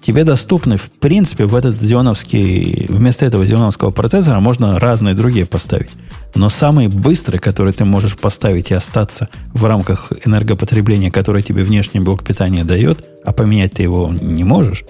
Тебе 0.00 0.24
доступны, 0.24 0.76
в 0.76 0.90
принципе, 0.90 1.46
в 1.46 1.54
этот 1.54 1.80
зионовский, 1.80 2.86
вместо 2.90 3.24
этого 3.24 3.46
зионовского 3.46 3.90
процессора 3.90 4.38
можно 4.38 4.78
разные 4.78 5.14
другие 5.14 5.46
поставить. 5.46 5.92
Но 6.34 6.50
самый 6.50 6.88
быстрый, 6.88 7.38
который 7.38 7.72
ты 7.72 7.86
можешь 7.86 8.16
поставить 8.16 8.70
и 8.70 8.74
остаться 8.74 9.30
в 9.54 9.64
рамках 9.64 10.12
энергопотребления, 10.26 11.10
которое 11.10 11.42
тебе 11.42 11.64
внешний 11.64 12.00
блок 12.00 12.22
питания 12.22 12.64
дает, 12.64 13.02
а 13.24 13.32
поменять 13.32 13.72
ты 13.72 13.82
его 13.82 14.12
не 14.12 14.44
можешь, 14.44 14.84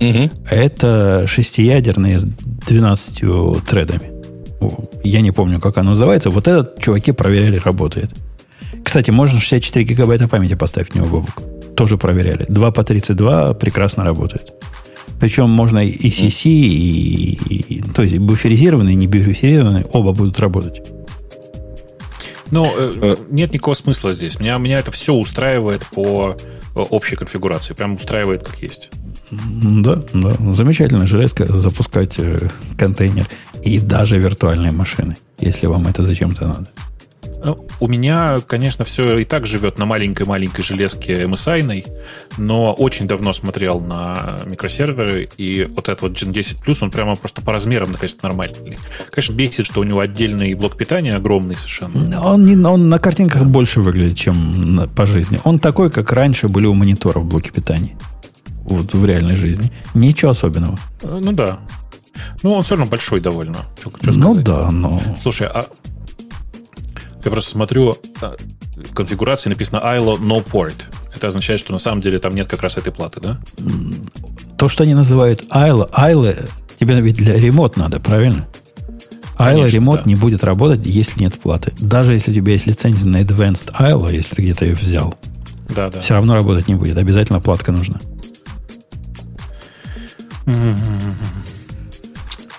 угу. 0.00 0.30
это 0.48 1.26
шестиядерные 1.26 2.18
с 2.18 2.24
12 2.24 3.24
тредами. 3.68 4.21
Я 5.04 5.20
не 5.20 5.30
помню, 5.30 5.60
как 5.60 5.78
оно 5.78 5.90
называется. 5.90 6.30
Вот 6.30 6.48
этот 6.48 6.78
чуваки 6.80 7.12
проверяли, 7.12 7.58
работает. 7.58 8.10
Кстати, 8.84 9.10
можно 9.10 9.40
64 9.40 9.84
гигабайта 9.84 10.28
памяти 10.28 10.54
поставить 10.54 10.92
в 10.92 10.94
него, 10.94 11.06
Бобук. 11.06 11.42
Тоже 11.76 11.96
проверяли. 11.96 12.44
2 12.48 12.70
по 12.70 12.84
32 12.84 13.54
прекрасно 13.54 14.04
работает. 14.04 14.52
Причем 15.20 15.50
можно 15.50 15.86
и 15.86 16.08
CC, 16.08 16.48
и, 16.48 17.38
и, 17.48 17.74
и 17.76 17.82
то 17.82 18.02
есть 18.02 18.18
буферизированные, 18.18 18.94
и 18.94 18.96
не 18.96 19.06
буферизированные, 19.06 19.86
оба 19.92 20.12
будут 20.12 20.40
работать. 20.40 20.82
Ну, 22.50 22.66
э, 22.76 22.92
э, 23.00 23.16
нет 23.30 23.52
никакого 23.52 23.74
смысла 23.74 24.12
здесь. 24.12 24.38
Меня, 24.38 24.58
меня 24.58 24.78
это 24.78 24.90
все 24.90 25.14
устраивает 25.14 25.86
по 25.86 26.36
э, 26.74 26.78
общей 26.78 27.16
конфигурации. 27.16 27.72
Прям 27.72 27.94
устраивает 27.94 28.42
как 28.42 28.60
есть. 28.62 28.90
Да, 29.30 30.02
да. 30.12 30.52
Замечательная 30.52 31.06
железка 31.06 31.50
запускать 31.50 32.18
э, 32.18 32.50
контейнер 32.76 33.26
и 33.62 33.78
даже 33.78 34.18
виртуальные 34.18 34.72
машины, 34.72 35.16
если 35.38 35.66
вам 35.66 35.86
это 35.86 36.02
зачем-то 36.02 36.46
надо. 36.46 36.68
Ну, 37.44 37.66
у 37.80 37.88
меня, 37.88 38.38
конечно, 38.46 38.84
все 38.84 39.18
и 39.18 39.24
так 39.24 39.46
живет 39.46 39.76
на 39.78 39.84
маленькой-маленькой 39.84 40.62
железке 40.62 41.24
MSI, 41.24 41.84
но 42.38 42.72
очень 42.72 43.08
давно 43.08 43.32
смотрел 43.32 43.80
на 43.80 44.38
микросерверы, 44.46 45.28
и 45.36 45.66
вот 45.68 45.88
этот 45.88 46.02
вот 46.02 46.12
Gen 46.12 46.32
10 46.32 46.58
Plus, 46.64 46.78
он 46.82 46.92
прямо 46.92 47.16
просто 47.16 47.42
по 47.42 47.52
размерам, 47.52 47.90
наконец, 47.90 48.16
нормальный. 48.22 48.78
Конечно, 49.10 49.32
бесит, 49.32 49.66
что 49.66 49.80
у 49.80 49.84
него 49.84 49.98
отдельный 49.98 50.54
блок 50.54 50.76
питания 50.76 51.16
огромный 51.16 51.56
совершенно. 51.56 52.22
Он, 52.22 52.44
не, 52.44 52.56
он 52.64 52.88
на 52.88 52.98
картинках 52.98 53.44
больше 53.44 53.80
выглядит, 53.80 54.16
чем 54.16 54.76
на, 54.76 54.86
по 54.86 55.04
жизни. 55.04 55.40
Он 55.42 55.58
такой, 55.58 55.90
как 55.90 56.12
раньше 56.12 56.48
были 56.48 56.66
у 56.66 56.74
мониторов 56.74 57.24
блоки 57.24 57.50
питания. 57.50 57.96
Вот 58.64 58.94
в 58.94 59.04
реальной 59.04 59.34
жизни. 59.34 59.72
Ничего 59.94 60.30
особенного. 60.30 60.78
Ну 61.02 61.32
да. 61.32 61.58
Ну, 62.42 62.52
он 62.52 62.62
все 62.62 62.76
равно 62.76 62.90
большой 62.90 63.20
довольно. 63.20 63.58
Что, 63.78 63.90
что 64.00 64.18
ну 64.18 64.34
да, 64.34 64.70
но... 64.70 65.00
Слушай, 65.20 65.48
а 65.48 65.66
Я 67.24 67.30
просто 67.30 67.50
смотрю, 67.50 67.96
а, 68.20 68.36
в 68.76 68.94
конфигурации 68.94 69.48
написано 69.50 69.78
ILO 69.78 70.18
no 70.18 70.44
port. 70.44 70.74
Это 71.14 71.28
означает, 71.28 71.60
что 71.60 71.72
на 71.72 71.78
самом 71.78 72.00
деле 72.00 72.18
там 72.18 72.34
нет 72.34 72.48
как 72.48 72.62
раз 72.62 72.76
этой 72.76 72.92
платы, 72.92 73.20
да? 73.20 73.38
То, 74.58 74.68
что 74.68 74.84
они 74.84 74.94
называют 74.94 75.44
ILO, 75.50 75.90
ILO 75.90 76.48
тебе 76.78 77.00
ведь 77.00 77.16
для 77.16 77.34
ремонт 77.34 77.76
надо, 77.76 78.00
правильно? 78.00 78.46
ILO 79.38 79.68
ремонт 79.68 80.02
да. 80.04 80.08
не 80.08 80.14
будет 80.14 80.44
работать, 80.44 80.84
если 80.84 81.20
нет 81.20 81.34
платы. 81.34 81.72
Даже 81.78 82.12
если 82.12 82.30
у 82.30 82.34
тебя 82.34 82.52
есть 82.52 82.66
лицензия 82.66 83.08
на 83.08 83.22
Advanced 83.22 83.72
ILO, 83.78 84.12
если 84.12 84.34
ты 84.34 84.42
где-то 84.42 84.64
ее 84.64 84.74
взял, 84.74 85.14
да, 85.68 85.90
да. 85.90 86.00
все 86.00 86.14
равно 86.14 86.34
работать 86.34 86.68
не 86.68 86.74
будет. 86.74 86.98
Обязательно 86.98 87.40
платка 87.40 87.72
нужна. 87.72 88.00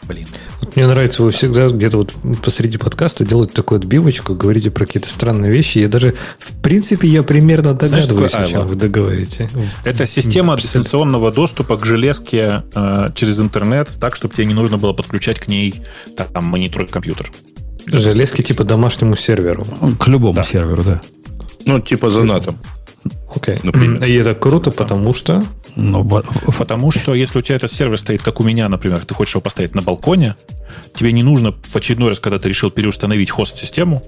Блин. 0.08 0.28
Вот 0.62 0.76
мне 0.76 0.88
нравится, 0.88 1.24
вы 1.24 1.32
всегда 1.32 1.68
где-то 1.70 1.98
вот 1.98 2.14
посреди 2.44 2.78
подкаста 2.78 3.26
делаете 3.26 3.54
такую 3.54 3.80
отбивочку, 3.80 4.36
говорите 4.36 4.72
про 4.72 4.86
какие-то 4.86 5.10
странные 5.10 5.52
вещи. 5.52 5.80
Я 5.80 5.88
даже, 5.88 6.16
в 6.40 6.54
принципе, 6.62 7.08
я 7.08 7.24
примерно 7.24 7.74
догадываюсь, 7.74 8.32
Знаешь, 8.32 8.50
о 8.50 8.52
чем 8.52 8.68
вы 8.68 8.76
договорите. 8.76 9.50
Это 9.84 10.06
система 10.06 10.58
дистанционного 10.58 11.32
доступа 11.32 11.78
к 11.78 11.86
железке 11.86 12.64
э, 12.74 13.12
через 13.16 13.40
интернет, 13.40 13.90
так, 14.00 14.16
чтобы 14.16 14.34
тебе 14.34 14.46
не 14.46 14.54
нужно 14.54 14.78
было 14.78 14.94
подключать 14.94 15.40
к 15.40 15.48
ней 15.48 15.82
там, 16.16 16.46
монитор 16.46 16.86
компьютер. 16.88 17.32
Железки 17.86 18.42
типа 18.42 18.64
домашнему 18.64 19.16
серверу. 19.16 19.66
К 20.00 20.08
любому 20.08 20.36
да. 20.36 20.44
серверу, 20.44 20.84
да. 20.84 21.02
Ну, 21.66 21.80
типа 21.80 22.10
за 22.10 22.24
натом. 22.24 22.60
Окей. 23.36 23.56
Okay. 23.56 24.08
И 24.08 24.14
это 24.14 24.36
круто, 24.36 24.72
потому 24.72 25.14
что... 25.14 25.44
Ну, 25.76 26.08
потому 26.58 26.92
что 26.92 27.14
если 27.14 27.40
у 27.40 27.42
тебя 27.42 27.56
этот 27.56 27.72
сервер 27.72 27.98
стоит, 27.98 28.22
как 28.22 28.40
у 28.40 28.44
меня, 28.44 28.70
например, 28.70 29.04
ты 29.06 29.14
хочешь 29.14 29.34
его 29.34 29.42
поставить 29.42 29.76
на 29.76 29.82
балконе, 29.82 30.36
тебе 30.94 31.12
не 31.12 31.24
нужно 31.24 31.52
в 31.52 31.76
очередной 31.76 32.10
раз, 32.10 32.20
когда 32.20 32.40
ты 32.40 32.50
решил 32.50 32.70
переустановить 32.70 33.32
хост-систему, 33.32 34.04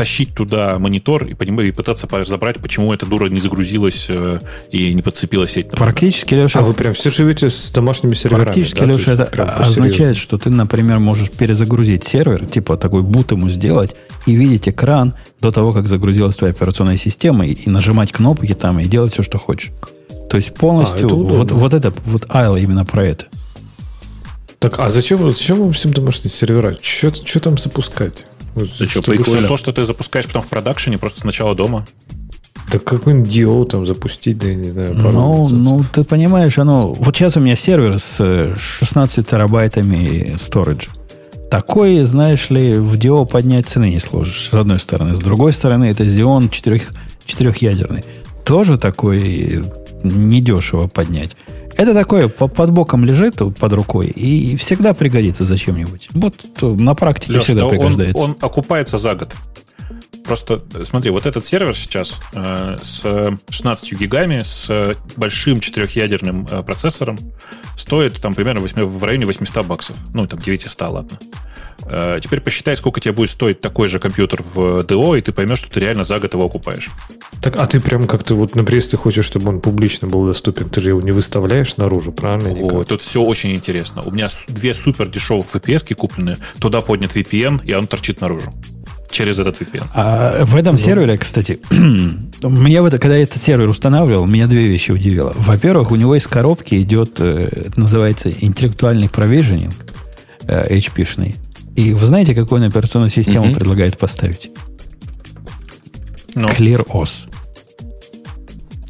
тащить 0.00 0.32
туда 0.32 0.78
монитор 0.78 1.26
и, 1.26 1.34
понимаю, 1.34 1.68
и 1.68 1.72
пытаться 1.72 2.08
разобрать, 2.10 2.56
почему 2.56 2.90
эта 2.94 3.04
дура 3.04 3.28
не 3.28 3.38
загрузилась 3.38 4.06
э, 4.08 4.40
и 4.72 4.94
не 4.94 5.02
подцепила 5.02 5.46
сеть. 5.46 5.66
Например. 5.66 5.92
Практически, 5.92 6.32
Леша... 6.32 6.60
А 6.60 6.62
вы 6.62 6.72
прям 6.72 6.94
все 6.94 7.10
живете 7.10 7.50
с 7.50 7.70
домашними 7.70 8.14
серверами? 8.14 8.44
Практически, 8.44 8.80
да? 8.80 8.86
Леша, 8.86 9.12
это 9.12 9.24
означает, 9.26 10.16
что 10.16 10.38
ты, 10.38 10.48
например, 10.48 11.00
можешь 11.00 11.30
перезагрузить 11.30 12.04
сервер, 12.04 12.46
типа 12.46 12.78
такой 12.78 13.02
бут 13.02 13.32
ему 13.32 13.50
сделать, 13.50 13.94
и 14.24 14.32
видеть 14.32 14.70
экран 14.70 15.12
до 15.38 15.52
того, 15.52 15.74
как 15.74 15.86
загрузилась 15.86 16.38
твоя 16.38 16.54
операционная 16.54 16.96
система, 16.96 17.46
и, 17.46 17.52
и 17.52 17.68
нажимать 17.68 18.10
кнопки 18.10 18.54
там, 18.54 18.80
и 18.80 18.86
делать 18.86 19.12
все, 19.12 19.22
что 19.22 19.36
хочешь. 19.36 19.70
То 20.30 20.38
есть 20.38 20.54
полностью 20.54 21.02
а, 21.02 21.06
это 21.08 21.14
вот, 21.14 21.50
вот 21.50 21.74
это, 21.74 21.92
вот 22.06 22.24
Айл 22.30 22.56
именно 22.56 22.86
про 22.86 23.04
это. 23.04 23.26
Так, 24.60 24.78
а 24.78 24.88
зачем, 24.88 25.30
зачем 25.30 25.60
вам 25.60 25.74
всем 25.74 25.92
домашние 25.92 26.30
сервера? 26.30 26.74
Что 26.80 27.38
там 27.38 27.58
запускать? 27.58 28.24
Да 28.54 28.86
что, 28.86 29.02
прикольно. 29.02 29.48
То, 29.48 29.56
что 29.56 29.72
ты 29.72 29.84
запускаешь 29.84 30.26
потом 30.26 30.42
в 30.42 30.48
продакшене, 30.48 30.98
просто 30.98 31.20
сначала 31.20 31.54
дома. 31.54 31.86
Да 32.70 32.78
какой-нибудь 32.78 33.30
DO 33.32 33.64
там 33.66 33.86
запустить, 33.86 34.38
да 34.38 34.48
я 34.48 34.54
не 34.54 34.68
знаю. 34.68 34.94
Ну, 34.94 35.48
ну, 35.48 35.84
ты 35.92 36.04
понимаешь, 36.04 36.58
оно... 36.58 36.92
Вот 36.92 37.16
сейчас 37.16 37.36
у 37.36 37.40
меня 37.40 37.56
сервер 37.56 37.98
с 37.98 38.54
16 38.56 39.18
э, 39.18 39.22
терабайтами 39.22 40.34
storage. 40.36 40.88
Такой, 41.50 42.02
знаешь 42.04 42.48
ли, 42.50 42.78
в 42.78 42.94
DO 42.94 43.26
поднять 43.26 43.68
цены 43.68 43.90
не 43.90 43.98
сложишь, 43.98 44.50
с 44.50 44.54
одной 44.54 44.78
стороны. 44.78 45.14
С 45.14 45.18
другой 45.18 45.52
стороны, 45.52 45.86
это 45.86 46.04
Xeon 46.04 46.48
4, 46.48 46.80
четырехъядерный. 47.24 48.04
Тоже 48.44 48.78
такой 48.78 49.64
недешево 50.04 50.86
поднять. 50.86 51.36
Это 51.80 51.94
такое 51.94 52.28
под 52.28 52.70
боком 52.72 53.06
лежит 53.06 53.36
под 53.36 53.72
рукой 53.72 54.08
и 54.08 54.54
всегда 54.56 54.92
пригодится 54.92 55.44
зачем-нибудь. 55.44 56.10
Вот 56.12 56.34
на 56.60 56.94
практике 56.94 57.32
Леш, 57.32 57.44
всегда 57.44 57.68
пригождается. 57.68 58.22
Он, 58.22 58.32
он 58.32 58.36
окупается 58.38 58.98
за 58.98 59.14
год. 59.14 59.34
Просто 60.22 60.60
смотри, 60.84 61.10
вот 61.10 61.24
этот 61.24 61.46
сервер 61.46 61.74
сейчас 61.74 62.20
э, 62.34 62.76
с 62.82 63.00
16 63.48 63.94
гигами, 63.94 64.42
с 64.42 64.94
большим 65.16 65.60
четырехъядерным 65.60 66.46
э, 66.50 66.62
процессором 66.62 67.18
стоит 67.78 68.20
там 68.20 68.34
примерно 68.34 68.60
8, 68.60 68.84
в 68.84 69.02
районе 69.02 69.24
800 69.24 69.64
баксов. 69.64 69.96
Ну, 70.12 70.26
там 70.26 70.38
900, 70.38 70.80
ладно. 70.90 71.18
Э, 71.18 71.49
теперь 72.20 72.40
посчитай, 72.40 72.76
сколько 72.76 73.00
тебе 73.00 73.12
будет 73.12 73.30
стоить 73.30 73.60
такой 73.60 73.88
же 73.88 73.98
компьютер 73.98 74.42
в 74.54 74.84
ДО, 74.84 75.16
и 75.16 75.20
ты 75.20 75.32
поймешь, 75.32 75.58
что 75.58 75.70
ты 75.70 75.80
реально 75.80 76.04
за 76.04 76.18
год 76.18 76.34
его 76.34 76.44
окупаешь. 76.44 76.90
Так, 77.42 77.56
а 77.56 77.66
ты 77.66 77.80
прям 77.80 78.06
как-то 78.06 78.34
вот 78.34 78.54
на 78.54 78.64
пресс 78.64 78.88
ты 78.88 78.96
хочешь, 78.96 79.24
чтобы 79.24 79.48
он 79.48 79.60
публично 79.60 80.08
был 80.08 80.26
доступен, 80.26 80.68
ты 80.68 80.80
же 80.80 80.90
его 80.90 81.00
не 81.00 81.12
выставляешь 81.12 81.76
наружу, 81.76 82.12
правильно? 82.12 82.50
О, 82.50 82.84
тут 82.84 83.02
все 83.02 83.22
очень 83.22 83.54
интересно. 83.54 84.02
У 84.04 84.10
меня 84.10 84.28
две 84.48 84.74
супер 84.74 85.08
дешевых 85.08 85.46
VPS 85.46 85.94
куплены, 85.94 86.36
туда 86.60 86.80
поднят 86.80 87.16
VPN, 87.16 87.64
и 87.64 87.74
он 87.74 87.86
торчит 87.86 88.20
наружу 88.20 88.52
через 89.10 89.38
этот 89.38 89.60
VPN. 89.60 89.84
А 89.92 90.44
в 90.44 90.56
этом 90.56 90.74
ну. 90.74 90.78
сервере, 90.78 91.16
кстати, 91.18 91.58
меня 91.70 92.82
в 92.82 92.86
это, 92.86 92.98
когда 92.98 93.16
я 93.16 93.24
этот 93.24 93.42
сервер 93.42 93.68
устанавливал, 93.68 94.26
меня 94.26 94.46
две 94.46 94.66
вещи 94.66 94.92
удивило. 94.92 95.32
Во-первых, 95.36 95.90
у 95.90 95.96
него 95.96 96.14
из 96.14 96.26
коробки 96.26 96.80
идет, 96.80 97.20
э, 97.20 97.48
это 97.66 97.80
называется 97.80 98.30
интеллектуальный 98.30 99.08
провиженинг, 99.08 99.74
э, 100.42 100.76
HP-шный. 100.76 101.36
И 101.76 101.94
вы 101.94 102.06
знаете, 102.06 102.34
какую 102.34 102.62
он 102.62 102.68
операционную 102.68 103.10
систему 103.10 103.46
mm-hmm. 103.46 103.54
предлагает 103.54 103.98
поставить? 103.98 104.50
No. 106.34 106.42
Ну. 106.42 106.48
ClearOS. 106.48 107.26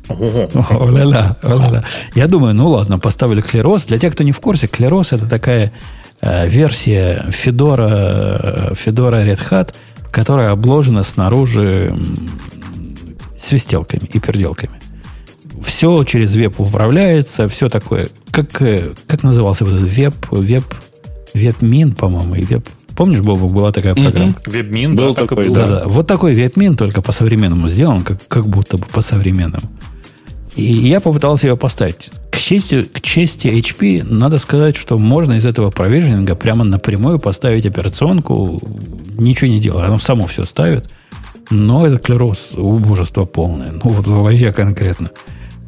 О-ля-ля, 0.08 1.36
о-ля-ля. 1.42 1.84
Я 2.14 2.26
думаю, 2.26 2.54
ну 2.54 2.68
ладно, 2.68 2.98
поставили 2.98 3.42
ClearOS. 3.42 3.88
Для 3.88 3.98
тех, 3.98 4.12
кто 4.12 4.24
не 4.24 4.32
в 4.32 4.40
курсе, 4.40 4.66
ClearOS 4.66 5.16
это 5.16 5.28
такая 5.28 5.72
э, 6.20 6.48
версия 6.48 7.26
Fedora, 7.28 8.72
Fedora 8.72 9.24
Red 9.24 9.40
Hat, 9.50 9.74
которая 10.10 10.50
обложена 10.50 11.02
снаружи 11.02 11.96
свистелками 13.38 14.08
и 14.12 14.18
переделками. 14.18 14.80
Все 15.62 16.04
через 16.04 16.34
веб 16.34 16.60
управляется, 16.60 17.48
все 17.48 17.68
такое. 17.68 18.08
Как, 18.30 18.60
э, 18.62 18.94
как 19.06 19.22
назывался 19.22 19.64
вот 19.64 19.74
этот 19.74 19.88
веб, 19.92 20.14
веб, 20.30 20.64
вебмин, 21.34 21.94
по-моему, 21.94 22.34
и 22.34 22.44
веб... 22.44 22.68
Помнишь, 22.96 23.20
Боба, 23.20 23.48
была 23.48 23.72
такая 23.72 23.94
программа? 23.94 24.30
Угу. 24.30 24.50
Вебмин, 24.50 24.96
был 24.96 25.14
да, 25.14 25.26
такой, 25.26 25.48
да. 25.48 25.66
да. 25.66 25.82
Вот 25.86 26.06
такой 26.06 26.34
вебмин, 26.34 26.76
только 26.76 27.02
по-современному 27.02 27.68
сделан, 27.68 28.02
как, 28.02 28.18
как 28.28 28.46
будто 28.46 28.76
бы 28.76 28.84
по-современному. 28.86 29.64
И 30.56 30.64
я 30.64 31.00
попытался 31.00 31.46
ее 31.46 31.56
поставить. 31.56 32.10
К 32.30 32.36
чести, 32.36 32.82
к 32.82 33.00
чести 33.00 33.46
HP 33.46 34.02
надо 34.02 34.38
сказать, 34.38 34.76
что 34.76 34.98
можно 34.98 35.34
из 35.34 35.46
этого 35.46 35.70
провиженинга 35.70 36.34
прямо 36.34 36.64
напрямую 36.64 37.18
поставить 37.18 37.66
операционку, 37.66 38.60
ничего 39.16 39.50
не 39.50 39.60
делая. 39.60 39.86
Оно 39.86 39.98
само 39.98 40.26
все 40.26 40.44
ставит. 40.44 40.92
Но 41.50 41.86
этот 41.86 42.02
клероз 42.04 42.52
убожество 42.56 43.24
полное. 43.24 43.72
Ну, 43.72 43.80
вот 43.84 44.06
вообще 44.06 44.52
конкретно. 44.52 45.10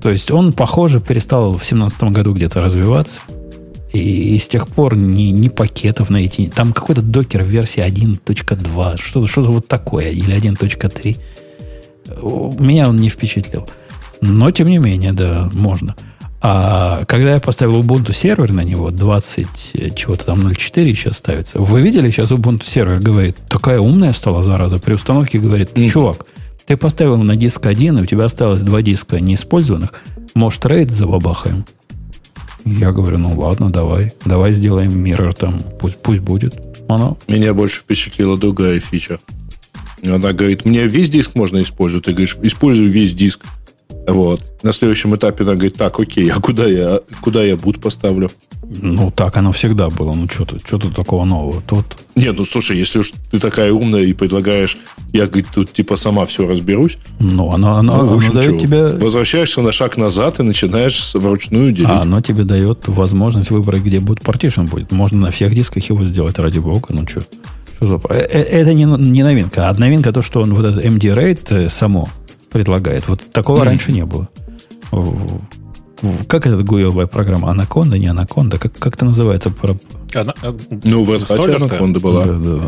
То 0.03 0.11
есть 0.11 0.31
он, 0.31 0.53
похоже, 0.53 1.01
перестал 1.01 1.51
в 1.51 1.59
2017 1.59 2.03
году 2.05 2.35
где-то 2.35 2.61
развиваться. 2.61 3.21
И, 3.93 4.35
и 4.35 4.39
с 4.39 4.49
тех 4.49 4.69
пор 4.69 4.97
ни, 4.97 5.25
ни 5.25 5.49
пакетов 5.49 6.11
найти. 6.11 6.49
Там 6.49 6.73
какой-то 6.73 7.03
докер 7.03 7.45
версии 7.45 7.85
1.2, 7.85 8.97
что-то 9.01 9.27
что 9.27 9.43
вот 9.43 9.69
такое, 9.69 10.11
или 10.11 10.35
1.3. 10.35 11.19
Меня 12.59 12.89
он 12.89 12.97
не 12.97 13.09
впечатлил. 13.09 13.69
Но, 14.21 14.51
тем 14.51 14.69
не 14.69 14.79
менее, 14.79 15.13
да, 15.13 15.51
можно. 15.53 15.95
А 16.45 17.05
когда 17.05 17.35
я 17.35 17.41
поставил 17.41 17.81
Ubuntu 17.81 18.13
сервер 18.13 18.53
на 18.53 18.63
него, 18.63 18.91
20, 18.91 19.95
чего-то 19.95 20.27
там 20.27 20.45
0.4 20.47 20.93
сейчас 20.95 21.19
ставится. 21.19 21.61
Вы 21.61 21.83
видели, 21.83 22.11
сейчас 22.11 22.33
Ubuntu 22.33 22.65
сервер 22.65 22.99
говорит, 22.99 23.37
такая 23.49 23.79
умная 23.79 24.13
стала, 24.13 24.43
зараза, 24.43 24.79
при 24.81 24.95
установке 24.95 25.39
говорит, 25.39 25.71
чувак, 25.89 26.27
ты 26.67 26.77
поставил 26.77 27.19
на 27.19 27.37
диск 27.37 27.67
один, 27.67 27.99
и 27.99 28.03
у 28.03 28.07
тебя 28.07 28.25
осталось 28.25 28.63
два 28.63 28.83
диска 28.83 29.21
неиспользованных, 29.21 29.93
может, 30.35 30.67
рейд 30.67 30.91
забабахаем? 30.91 31.65
Я 32.65 32.93
говорю, 32.93 33.19
ну 33.19 33.39
ладно, 33.39 33.71
давай. 33.71 34.13
Давай 34.25 34.53
сделаем 34.53 34.99
миррор 34.99 35.35
там, 35.35 35.63
пусть, 35.81 35.97
пусть 35.97 36.21
будет. 36.21 36.55
Оно. 36.89 37.17
Меня 37.29 37.55
больше 37.55 37.81
впечатлила 37.81 38.39
другая 38.39 38.81
фича. 38.81 39.19
Она 40.05 40.33
говорит, 40.33 40.65
мне 40.65 40.87
весь 40.87 41.11
диск 41.11 41.35
можно 41.35 41.63
использовать. 41.63 42.07
Ты 42.07 42.13
говоришь, 42.13 42.37
используй 42.43 42.87
весь 42.87 43.15
диск. 43.15 43.45
Вот. 44.07 44.43
На 44.63 44.73
следующем 44.73 45.15
этапе 45.15 45.45
она 45.45 45.55
говорит, 45.55 45.77
так, 45.77 45.99
окей, 45.99 46.29
а 46.31 46.41
куда 46.41 46.67
я, 46.67 47.01
куда 47.21 47.43
я 47.43 47.57
буд 47.57 47.81
поставлю? 47.81 48.31
Ну, 48.63 49.11
так 49.11 49.37
оно 49.37 49.53
всегда 49.53 49.91
было. 49.91 50.13
Ну, 50.13 50.29
что 50.29 50.45
тут, 50.45 50.63
что 50.67 50.79
тут 50.79 50.95
такого 50.95 51.25
нового? 51.25 51.63
Тут... 51.67 51.85
Нет, 52.15 52.37
ну, 52.37 52.45
слушай, 52.45 52.77
если 52.77 53.01
уж 53.01 53.13
ты 53.31 53.39
такая 53.39 53.73
умная 53.73 54.03
и 54.03 54.13
предлагаешь, 54.13 54.79
я, 55.13 55.27
говорит, 55.27 55.49
тут 55.55 55.73
типа 55.73 55.97
сама 55.97 56.25
все 56.27 56.47
разберусь. 56.47 56.97
Ну, 57.21 57.53
оно, 57.53 57.77
оно, 57.77 58.03
ну, 58.03 58.07
в 58.07 58.17
общем, 58.17 58.31
оно 58.31 58.41
дает 58.41 58.61
тебе... 58.61 58.89
Возвращаешься 58.89 59.61
на 59.63 59.73
шаг 59.73 59.97
назад 59.97 60.41
и 60.41 60.43
начинаешь 60.43 61.15
вручную 61.15 61.73
делить. 61.73 61.91
А 61.91 62.03
оно 62.03 62.21
тебе 62.21 62.45
дает 62.45 62.89
возможность 62.89 63.51
выбрать, 63.51 63.83
где 63.83 64.01
будет 64.01 64.23
партишн 64.23 64.63
будет. 64.63 64.91
Можно 64.91 65.21
на 65.21 65.31
всех 65.31 65.55
дисках 65.55 65.85
его 65.89 66.05
сделать, 66.05 66.39
ради 66.39 66.59
бога. 66.59 66.87
Ну, 66.91 67.07
что? 67.07 67.23
Э, 67.83 67.87
э, 68.11 68.43
это 68.43 68.75
не, 68.75 68.85
не 68.85 69.23
новинка. 69.23 69.69
А 69.69 69.75
новинка 69.75 70.13
то, 70.13 70.23
что 70.23 70.41
он 70.41 70.55
вот 70.55 70.65
этот 70.65 70.85
MD 70.85 71.15
RAID 71.15 71.67
э, 71.67 71.69
само 71.69 72.09
предлагает. 72.53 73.09
Вот 73.09 73.21
такого 73.33 73.63
mm-hmm. 73.63 73.67
раньше 73.67 73.93
не 73.93 74.05
было. 74.05 74.29
Как 76.27 76.47
эта 76.47 76.57
гуевая 76.63 77.07
программа? 77.07 77.51
Анаконда, 77.51 77.99
не 77.99 78.09
анаконда? 78.09 78.59
Как, 78.59 78.73
как 78.79 78.95
это 78.95 79.05
называется? 79.05 79.53
Она, 80.15 80.35
ну, 80.85 81.05
в 81.05 81.11
Hat 81.11 81.55
анаконда 81.55 82.01
была. 82.01 82.27
Да, 82.27 82.33
да. 82.33 82.61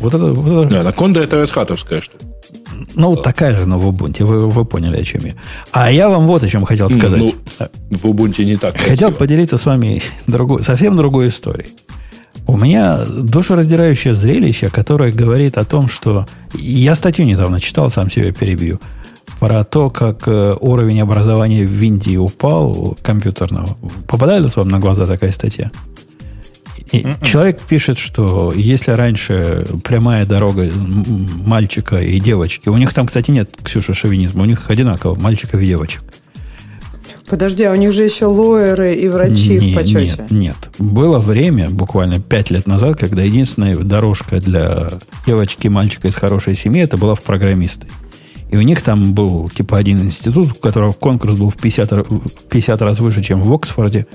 Вот 0.00 0.14
это, 0.14 0.32
вот 0.32 0.62
это... 0.62 0.74
Да, 0.74 0.80
анаконда 0.80 1.20
это 1.20 1.44
Hat 1.44 1.76
штука. 1.76 2.24
Ну, 2.94 3.08
вот 3.10 3.22
такая 3.22 3.56
же, 3.56 3.66
но 3.66 3.78
в 3.78 3.88
Ubuntu. 3.88 4.24
Вы, 4.24 4.48
вы 4.48 4.64
поняли, 4.64 4.96
о 4.98 5.04
чем 5.04 5.24
я. 5.24 5.34
А 5.72 5.90
я 5.90 6.08
вам 6.08 6.26
вот 6.26 6.44
о 6.44 6.48
чем 6.48 6.64
хотел 6.64 6.88
сказать. 6.88 7.18
Ну, 7.18 7.34
в 7.90 8.04
Ubuntu 8.06 8.44
не 8.44 8.56
так. 8.56 8.76
Хотел 8.76 9.08
красиво. 9.08 9.18
поделиться 9.18 9.58
с 9.58 9.66
вами 9.66 10.02
другой, 10.26 10.62
совсем 10.62 10.96
другой 10.96 11.28
историей. 11.28 11.70
У 12.46 12.56
меня 12.56 13.04
душераздирающее 13.04 14.14
зрелище, 14.14 14.70
которое 14.70 15.12
говорит 15.12 15.58
о 15.58 15.64
том, 15.64 15.88
что... 15.88 16.26
Я 16.54 16.94
статью 16.94 17.26
недавно 17.26 17.60
читал, 17.60 17.90
сам 17.90 18.08
себя 18.08 18.32
перебью, 18.32 18.80
про 19.38 19.64
то, 19.64 19.90
как 19.90 20.26
э, 20.26 20.54
уровень 20.60 21.00
образования 21.00 21.64
в 21.64 21.82
Индии 21.82 22.16
упал 22.16 22.96
компьютерного. 23.02 23.76
Попадались 24.06 24.56
вам 24.56 24.68
на 24.68 24.78
глаза 24.78 25.06
такая 25.06 25.32
статья? 25.32 25.70
И 26.90 27.02
м-м. 27.02 27.20
человек 27.20 27.60
пишет, 27.60 27.98
что 27.98 28.52
если 28.54 28.92
раньше 28.92 29.66
прямая 29.84 30.24
дорога 30.24 30.70
мальчика 31.44 31.96
и 31.96 32.18
девочки, 32.18 32.68
у 32.68 32.76
них 32.76 32.94
там, 32.94 33.06
кстати, 33.06 33.30
нет, 33.30 33.50
Ксюша, 33.62 33.94
шовинизма, 33.94 34.42
у 34.42 34.46
них 34.46 34.70
одинаково 34.70 35.14
мальчиков 35.14 35.60
и 35.60 35.66
девочек. 35.66 36.02
Подожди, 37.28 37.62
а 37.64 37.72
у 37.72 37.74
них 37.74 37.92
же 37.92 38.04
еще 38.04 38.24
лоеры 38.24 38.94
и 38.94 39.06
врачи 39.08 39.58
нет, 39.58 39.62
в 39.62 39.74
почете. 39.74 40.26
Нет, 40.30 40.30
нет. 40.30 40.70
Было 40.78 41.18
время, 41.18 41.68
буквально 41.68 42.20
пять 42.20 42.50
лет 42.50 42.66
назад, 42.66 42.98
когда 42.98 43.22
единственная 43.22 43.76
дорожка 43.76 44.40
для 44.40 44.92
девочки 45.26 45.66
и 45.66 45.70
мальчика 45.70 46.08
из 46.08 46.14
хорошей 46.14 46.54
семьи, 46.54 46.82
это 46.82 46.96
была 46.96 47.14
в 47.14 47.22
программисты. 47.22 47.86
И 48.50 48.56
у 48.56 48.62
них 48.62 48.82
там 48.82 49.12
был 49.12 49.50
типа 49.50 49.76
один 49.76 50.00
институт, 50.00 50.52
у 50.52 50.54
которого 50.54 50.92
конкурс 50.92 51.36
был 51.36 51.50
в 51.50 51.56
50, 51.56 52.48
50 52.48 52.82
раз 52.82 53.00
выше, 53.00 53.22
чем 53.22 53.42
в 53.42 53.52
Оксфорде. 53.52 54.06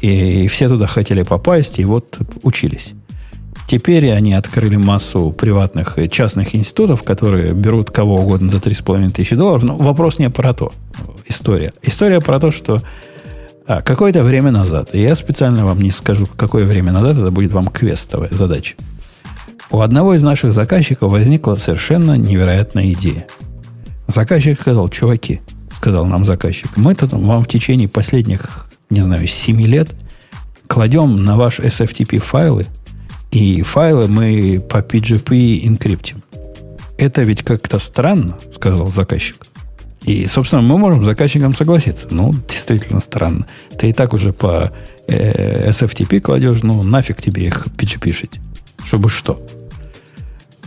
И 0.00 0.48
все 0.48 0.68
туда 0.68 0.86
хотели 0.86 1.22
попасть, 1.22 1.78
и 1.78 1.84
вот 1.84 2.18
учились. 2.42 2.92
Теперь 3.66 4.12
они 4.12 4.32
открыли 4.32 4.76
массу 4.76 5.32
приватных 5.32 5.98
частных 6.10 6.54
институтов, 6.54 7.02
которые 7.02 7.52
берут 7.52 7.90
кого 7.90 8.16
угодно 8.16 8.48
за 8.48 8.58
3,5 8.58 9.10
тысячи 9.10 9.34
долларов. 9.34 9.64
Но 9.64 9.74
вопрос 9.74 10.18
не 10.18 10.30
про 10.30 10.54
то. 10.54 10.72
История. 11.26 11.72
История 11.82 12.20
про 12.20 12.38
то, 12.38 12.52
что 12.52 12.80
а, 13.66 13.82
какое-то 13.82 14.22
время 14.22 14.52
назад, 14.52 14.90
и 14.92 15.00
я 15.00 15.16
специально 15.16 15.66
вам 15.66 15.80
не 15.80 15.90
скажу, 15.90 16.28
какое 16.36 16.64
время 16.64 16.92
назад, 16.92 17.16
это 17.16 17.32
будет 17.32 17.52
вам 17.52 17.66
квестовая 17.66 18.28
задача. 18.30 18.76
У 19.72 19.80
одного 19.80 20.14
из 20.14 20.22
наших 20.22 20.52
заказчиков 20.52 21.10
возникла 21.10 21.56
совершенно 21.56 22.16
невероятная 22.16 22.92
идея. 22.92 23.26
Заказчик 24.08 24.60
сказал, 24.60 24.88
чуваки, 24.88 25.40
сказал 25.74 26.06
нам 26.06 26.24
заказчик, 26.24 26.76
мы 26.76 26.94
тут 26.94 27.12
вам 27.12 27.42
в 27.42 27.48
течение 27.48 27.88
последних 27.88 28.66
не 28.90 29.00
знаю, 29.00 29.26
7 29.26 29.60
лет, 29.62 29.94
кладем 30.66 31.16
на 31.16 31.36
ваш 31.36 31.60
SFTP 31.60 32.18
файлы, 32.18 32.66
и 33.30 33.62
файлы 33.62 34.06
мы 34.06 34.60
по 34.60 34.78
PGP 34.78 35.66
инкриптим. 35.66 36.22
Это 36.98 37.22
ведь 37.22 37.42
как-то 37.42 37.78
странно, 37.78 38.38
сказал 38.52 38.90
заказчик. 38.90 39.46
И, 40.02 40.26
собственно, 40.26 40.62
мы 40.62 40.78
можем 40.78 41.02
с 41.02 41.06
заказчиком 41.06 41.52
согласиться. 41.54 42.06
Ну, 42.10 42.32
действительно 42.48 43.00
странно. 43.00 43.44
Ты 43.76 43.90
и 43.90 43.92
так 43.92 44.14
уже 44.14 44.32
по 44.32 44.72
э, 45.08 45.68
SFTP 45.70 46.20
кладешь, 46.20 46.62
ну, 46.62 46.82
нафиг 46.84 47.20
тебе 47.20 47.46
их 47.46 47.66
PGP 47.76 48.12
шить. 48.12 48.40
Чтобы 48.84 49.08
что? 49.08 49.44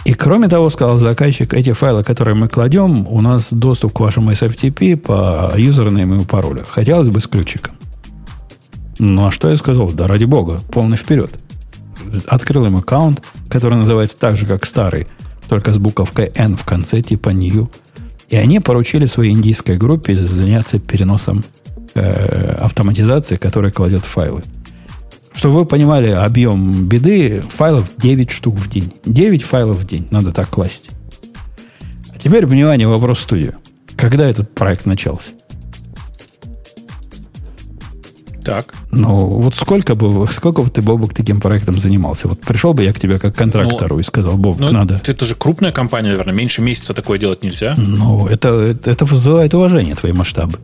И 0.05 0.13
кроме 0.13 0.47
того, 0.47 0.69
сказал 0.69 0.97
заказчик, 0.97 1.53
эти 1.53 1.71
файлы, 1.73 2.03
которые 2.03 2.35
мы 2.35 2.47
кладем, 2.47 3.07
у 3.07 3.21
нас 3.21 3.53
доступ 3.53 3.93
к 3.93 3.99
вашему 3.99 4.31
SFTP 4.31 4.97
по 4.97 5.53
юзернейму 5.55 6.21
и 6.21 6.25
паролю. 6.25 6.63
Хотелось 6.67 7.09
бы 7.09 7.19
с 7.19 7.27
ключиком. 7.27 7.75
Ну, 8.97 9.27
а 9.27 9.31
что 9.31 9.49
я 9.49 9.57
сказал? 9.57 9.91
Да 9.91 10.07
ради 10.07 10.25
бога, 10.25 10.59
полный 10.71 10.97
вперед. 10.97 11.31
Открыл 12.27 12.65
им 12.65 12.77
аккаунт, 12.77 13.23
который 13.49 13.75
называется 13.75 14.17
так 14.17 14.35
же, 14.35 14.45
как 14.45 14.65
старый, 14.65 15.07
только 15.47 15.73
с 15.73 15.77
буковкой 15.77 16.31
N 16.35 16.55
в 16.55 16.65
конце, 16.65 17.01
типа 17.01 17.29
New. 17.29 17.69
И 18.29 18.35
они 18.35 18.59
поручили 18.59 19.05
своей 19.05 19.31
индийской 19.31 19.77
группе 19.77 20.15
заняться 20.15 20.79
переносом 20.79 21.43
э, 21.95 22.57
автоматизации, 22.59 23.35
которая 23.35 23.71
кладет 23.71 24.03
файлы. 24.03 24.43
Чтобы 25.39 25.59
вы 25.59 25.65
понимали 25.65 26.09
объем 26.09 26.83
беды, 26.83 27.41
файлов 27.47 27.91
9 27.95 28.29
штук 28.29 28.55
в 28.55 28.67
день. 28.67 28.91
9 29.05 29.41
файлов 29.41 29.77
в 29.77 29.85
день 29.85 30.05
надо 30.11 30.33
так 30.33 30.49
класть. 30.49 30.89
А 32.13 32.17
теперь, 32.19 32.45
внимание, 32.45 32.89
вопрос 32.89 33.19
в 33.19 33.21
студию. 33.21 33.55
Когда 33.95 34.27
этот 34.27 34.53
проект 34.53 34.85
начался? 34.85 35.31
Так. 38.43 38.73
Ну, 38.91 39.27
вот 39.27 39.55
сколько 39.55 39.95
бы, 39.95 40.27
сколько 40.27 40.61
бы 40.61 40.69
ты, 40.69 40.81
Бобук, 40.81 41.13
таким 41.13 41.39
проектом 41.39 41.77
занимался? 41.77 42.27
Вот 42.27 42.41
пришел 42.41 42.73
бы 42.73 42.83
я 42.83 42.91
к 42.91 42.99
тебе 42.99 43.17
как 43.17 43.33
контрактору 43.33 43.95
ну, 43.95 44.01
и 44.01 44.03
сказал, 44.03 44.33
Бобук, 44.33 44.59
ну, 44.59 44.71
надо. 44.73 44.99
Это 45.07 45.25
же 45.25 45.35
крупная 45.35 45.71
компания, 45.71 46.09
наверное, 46.09 46.35
меньше 46.35 46.61
месяца 46.61 46.93
такое 46.93 47.17
делать 47.17 47.43
нельзя. 47.43 47.75
Ну, 47.77 48.27
это, 48.27 48.49
это, 48.49 48.91
это 48.91 49.05
вызывает 49.05 49.53
уважение, 49.53 49.95
твои 49.95 50.11
масштабы. 50.11 50.59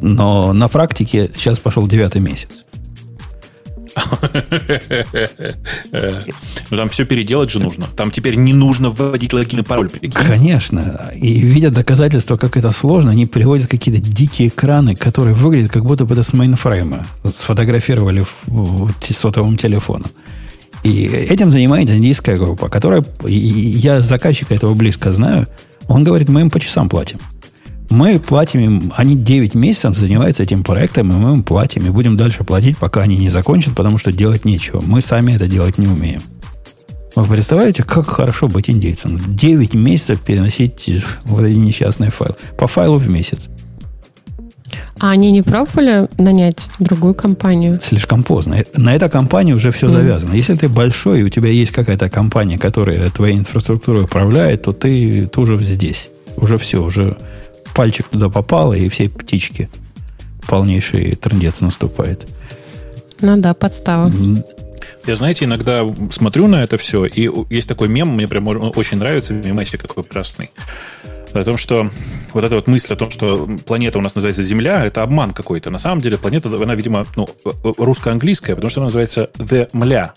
Но 0.00 0.54
на 0.54 0.68
практике 0.68 1.30
сейчас 1.36 1.58
пошел 1.58 1.86
девятый 1.86 2.22
месяц. 2.22 2.65
Ну, 6.70 6.76
там 6.76 6.88
все 6.88 7.04
переделать 7.04 7.50
же 7.50 7.60
нужно. 7.60 7.86
Там 7.96 8.10
теперь 8.10 8.34
не 8.36 8.52
нужно 8.52 8.90
вводить 8.90 9.32
логин 9.32 9.60
и 9.60 9.62
пароль. 9.62 9.90
Конечно. 10.12 11.12
И 11.14 11.40
видя 11.40 11.70
доказательства, 11.70 12.36
как 12.36 12.56
это 12.56 12.72
сложно, 12.72 13.12
они 13.12 13.26
приводят 13.26 13.68
какие-то 13.68 14.02
дикие 14.02 14.48
экраны, 14.48 14.94
которые 14.94 15.34
выглядят, 15.34 15.72
как 15.72 15.84
будто 15.84 16.04
бы 16.04 16.14
это 16.14 16.22
с 16.22 16.32
мейнфрейма. 16.32 17.06
Сфотографировали 17.24 18.24
сотовым 19.00 19.56
телефоном. 19.56 20.10
И 20.82 21.06
этим 21.06 21.50
занимается 21.50 21.96
индийская 21.96 22.36
группа, 22.36 22.68
которая... 22.68 23.04
Я 23.24 24.00
заказчика 24.00 24.54
этого 24.54 24.74
близко 24.74 25.12
знаю. 25.12 25.48
Он 25.88 26.04
говорит, 26.04 26.28
мы 26.28 26.42
им 26.42 26.50
по 26.50 26.60
часам 26.60 26.88
платим. 26.88 27.18
Мы 27.88 28.18
платим 28.18 28.60
им, 28.60 28.92
они 28.96 29.14
9 29.14 29.54
месяцев 29.54 29.96
занимаются 29.96 30.42
этим 30.42 30.64
проектом, 30.64 31.12
и 31.12 31.14
мы 31.14 31.34
им 31.34 31.42
платим, 31.42 31.86
и 31.86 31.90
будем 31.90 32.16
дальше 32.16 32.44
платить, 32.44 32.78
пока 32.78 33.02
они 33.02 33.16
не 33.16 33.28
закончат, 33.28 33.74
потому 33.74 33.98
что 33.98 34.12
делать 34.12 34.44
нечего. 34.44 34.82
Мы 34.84 35.00
сами 35.00 35.32
это 35.32 35.46
делать 35.46 35.78
не 35.78 35.86
умеем. 35.86 36.22
Вы 37.14 37.24
представляете, 37.24 37.82
как 37.82 38.06
хорошо 38.06 38.48
быть 38.48 38.68
индейцем? 38.68 39.18
9 39.26 39.74
месяцев 39.74 40.20
переносить 40.20 40.90
вот 41.24 41.44
эти 41.44 41.56
несчастные 41.56 42.10
файлы. 42.10 42.34
По 42.58 42.66
файлу 42.66 42.98
в 42.98 43.08
месяц. 43.08 43.48
А 44.98 45.10
они 45.10 45.30
не 45.30 45.42
пробовали 45.42 46.08
нанять 46.18 46.68
другую 46.78 47.14
компанию? 47.14 47.78
Слишком 47.80 48.22
поздно. 48.22 48.64
На 48.76 48.94
этой 48.94 49.08
компании 49.08 49.52
уже 49.52 49.70
все 49.70 49.86
mm. 49.86 49.90
завязано. 49.90 50.34
Если 50.34 50.54
ты 50.56 50.68
большой, 50.68 51.20
и 51.20 51.22
у 51.22 51.28
тебя 51.28 51.48
есть 51.48 51.72
какая-то 51.72 52.08
компания, 52.10 52.58
которая 52.58 53.08
твоей 53.10 53.38
инфраструктурой 53.38 54.04
управляет, 54.04 54.62
то 54.62 54.72
ты, 54.72 55.26
ты 55.26 55.40
уже 55.40 55.56
здесь. 55.62 56.08
Уже 56.36 56.58
все, 56.58 56.82
уже 56.82 57.16
пальчик 57.76 58.08
туда 58.08 58.30
попало, 58.30 58.72
и 58.72 58.88
все 58.88 59.08
птички. 59.08 59.68
Полнейший 60.48 61.14
трендец 61.14 61.60
наступает. 61.60 62.26
Ну 63.20 63.36
да, 63.36 63.52
подстава. 63.52 64.10
Я, 65.06 65.14
знаете, 65.14 65.44
иногда 65.44 65.82
смотрю 66.10 66.48
на 66.48 66.64
это 66.64 66.78
все, 66.78 67.04
и 67.04 67.30
есть 67.50 67.68
такой 67.68 67.88
мем, 67.88 68.08
мне 68.08 68.26
прям 68.26 68.48
очень 68.48 68.98
нравится, 68.98 69.34
мемасик 69.34 69.82
такой 69.82 70.04
красный, 70.04 70.50
о 71.32 71.44
том, 71.44 71.58
что 71.58 71.90
вот 72.32 72.44
эта 72.44 72.54
вот 72.54 72.66
мысль 72.66 72.94
о 72.94 72.96
том, 72.96 73.10
что 73.10 73.46
планета 73.66 73.98
у 73.98 74.00
нас 74.00 74.14
называется 74.14 74.42
Земля, 74.42 74.84
это 74.84 75.02
обман 75.02 75.32
какой-то. 75.32 75.70
На 75.70 75.78
самом 75.78 76.00
деле 76.00 76.16
планета, 76.16 76.48
она, 76.48 76.74
видимо, 76.74 77.06
ну, 77.14 77.28
русско-английская, 77.76 78.54
потому 78.54 78.70
что 78.70 78.80
она 78.80 78.86
называется 78.86 79.28
The 79.36 79.68
Мля. 79.72 80.14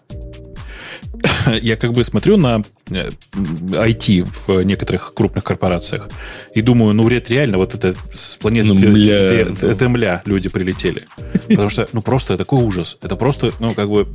я 1.61 1.75
как 1.75 1.93
бы 1.93 2.03
смотрю 2.03 2.37
на 2.37 2.61
IT 2.89 4.21
э, 4.21 4.25
в 4.47 4.63
некоторых 4.63 5.13
крупных 5.13 5.43
корпорациях 5.43 6.09
и 6.53 6.61
думаю, 6.61 6.93
ну, 6.93 7.03
вред 7.03 7.29
реально 7.29 7.57
вот 7.57 7.75
это 7.75 7.95
с 8.13 8.37
планеты 8.37 8.67
ну, 8.69 8.75
Земля 8.75 10.21
люди 10.25 10.49
прилетели. 10.49 11.07
Потому 11.47 11.69
что, 11.69 11.87
ну, 11.93 12.01
просто 12.01 12.37
такой 12.37 12.63
ужас. 12.63 12.97
Это 13.01 13.15
просто, 13.15 13.51
ну, 13.59 13.73
как 13.73 13.89
бы 13.89 14.07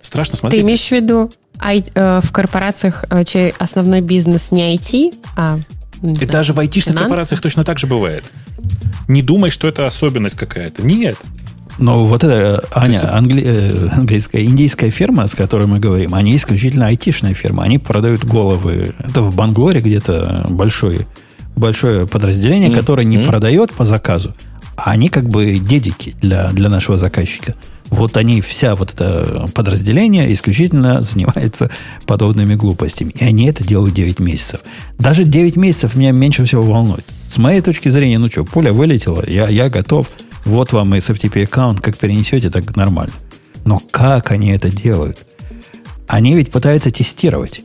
страшно 0.00 0.36
смотреть. 0.36 0.62
Ты 0.62 0.66
имеешь 0.66 0.86
в 0.86 0.92
виду 0.92 1.30
э, 1.60 2.20
в 2.22 2.32
корпорациях, 2.32 3.04
э, 3.10 3.24
чей 3.24 3.52
основной 3.58 4.00
бизнес 4.00 4.50
не 4.50 4.76
IT, 4.76 5.14
а 5.36 5.58
и 6.02 6.14
знаю, 6.14 6.28
даже 6.30 6.52
в 6.52 6.60
айтишных 6.60 6.96
корпорациях 6.96 7.40
точно 7.40 7.64
так 7.64 7.78
же 7.78 7.86
бывает. 7.86 8.24
Не 9.08 9.22
думай, 9.22 9.50
что 9.50 9.68
это 9.68 9.86
особенность 9.86 10.36
какая-то. 10.36 10.82
Нет. 10.82 11.16
Но 11.78 12.04
вот 12.04 12.24
эта, 12.24 12.64
Аня, 12.72 12.92
есть... 12.94 13.04
англи... 13.04 13.42
Э, 13.44 13.88
английская, 13.92 14.44
индийская 14.44 14.90
фирма, 14.90 15.26
с 15.26 15.34
которой 15.34 15.66
мы 15.66 15.78
говорим, 15.78 16.14
они 16.14 16.34
исключительно 16.36 16.86
айтишная 16.86 17.34
фирма. 17.34 17.62
Они 17.62 17.78
продают 17.78 18.24
головы. 18.24 18.94
Это 18.98 19.22
в 19.22 19.34
Банглоре 19.34 19.80
где-то 19.80 20.46
большое, 20.48 21.06
большое 21.56 22.06
подразделение, 22.06 22.70
mm-hmm. 22.70 22.74
которое 22.74 23.04
не 23.04 23.18
mm-hmm. 23.18 23.26
продает 23.26 23.72
по 23.72 23.84
заказу, 23.84 24.34
а 24.76 24.90
они 24.90 25.08
как 25.08 25.28
бы 25.28 25.58
дедики 25.58 26.14
для, 26.20 26.48
для 26.48 26.68
нашего 26.68 26.98
заказчика. 26.98 27.54
Вот 27.90 28.16
они, 28.16 28.42
вся 28.42 28.74
вот 28.74 28.92
это 28.92 29.46
подразделение 29.54 30.32
исключительно 30.32 31.00
занимается 31.02 31.70
подобными 32.06 32.56
глупостями. 32.56 33.12
И 33.14 33.24
они 33.24 33.46
это 33.46 33.64
делают 33.64 33.94
9 33.94 34.18
месяцев. 34.18 34.60
Даже 34.98 35.24
9 35.24 35.56
месяцев 35.56 35.94
меня 35.94 36.10
меньше 36.10 36.44
всего 36.44 36.62
волнует. 36.62 37.04
С 37.28 37.38
моей 37.38 37.60
точки 37.60 37.88
зрения, 37.88 38.18
ну 38.18 38.28
что, 38.28 38.44
пуля 38.44 38.72
вылетела, 38.72 39.22
я, 39.28 39.48
я 39.48 39.68
готов– 39.68 40.08
вот 40.44 40.72
вам 40.72 40.94
SFTP 40.94 41.44
аккаунт, 41.44 41.80
как 41.80 41.96
перенесете, 41.96 42.50
так 42.50 42.76
нормально. 42.76 43.12
Но 43.64 43.78
как 43.90 44.30
они 44.30 44.50
это 44.50 44.70
делают? 44.70 45.18
Они 46.06 46.34
ведь 46.34 46.50
пытаются 46.50 46.90
тестировать. 46.90 47.62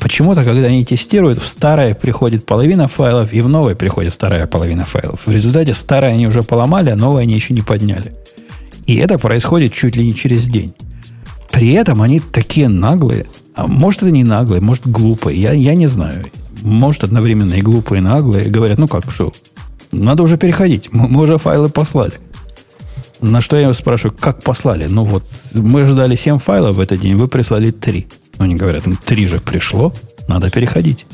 Почему-то, 0.00 0.44
когда 0.44 0.66
они 0.66 0.84
тестируют, 0.84 1.40
в 1.40 1.48
старое 1.48 1.94
приходит 1.94 2.44
половина 2.44 2.88
файлов, 2.88 3.32
и 3.32 3.40
в 3.40 3.48
новое 3.48 3.74
приходит 3.74 4.12
вторая 4.12 4.46
половина 4.46 4.84
файлов. 4.84 5.20
В 5.24 5.30
результате 5.30 5.72
старое 5.72 6.12
они 6.12 6.26
уже 6.26 6.42
поломали, 6.42 6.90
а 6.90 6.96
новое 6.96 7.22
они 7.22 7.34
еще 7.34 7.54
не 7.54 7.62
подняли. 7.62 8.12
И 8.86 8.96
это 8.96 9.18
происходит 9.18 9.72
чуть 9.72 9.96
ли 9.96 10.06
не 10.06 10.14
через 10.14 10.46
день. 10.46 10.74
При 11.50 11.72
этом 11.72 12.02
они 12.02 12.20
такие 12.20 12.68
наглые. 12.68 13.24
А 13.54 13.66
может, 13.66 14.02
это 14.02 14.10
не 14.10 14.24
наглые, 14.24 14.60
может, 14.60 14.86
глупые. 14.86 15.40
Я, 15.40 15.52
я 15.52 15.74
не 15.74 15.86
знаю. 15.86 16.26
Может, 16.60 17.04
одновременно 17.04 17.54
и 17.54 17.62
глупые, 17.62 18.00
и 18.00 18.02
наглые. 18.02 18.50
Говорят, 18.50 18.76
ну 18.76 18.88
как, 18.88 19.10
что, 19.10 19.32
надо 19.94 20.22
уже 20.22 20.36
переходить. 20.36 20.92
Мы, 20.92 21.08
мы 21.08 21.22
уже 21.22 21.38
файлы 21.38 21.68
послали. 21.68 22.14
На 23.20 23.40
что 23.40 23.56
я 23.56 23.72
спрашиваю, 23.72 24.16
как 24.18 24.42
послали? 24.42 24.86
Ну 24.86 25.04
вот, 25.04 25.24
мы 25.52 25.86
ждали 25.86 26.16
7 26.16 26.38
файлов 26.38 26.76
в 26.76 26.80
этот 26.80 27.00
день, 27.00 27.14
вы 27.14 27.28
прислали 27.28 27.70
3. 27.70 28.06
Ну, 28.38 28.44
они 28.44 28.54
говорят, 28.54 28.86
ну, 28.86 28.96
3 29.02 29.26
же 29.26 29.38
пришло, 29.38 29.94
надо 30.28 30.50
переходить. 30.50 31.06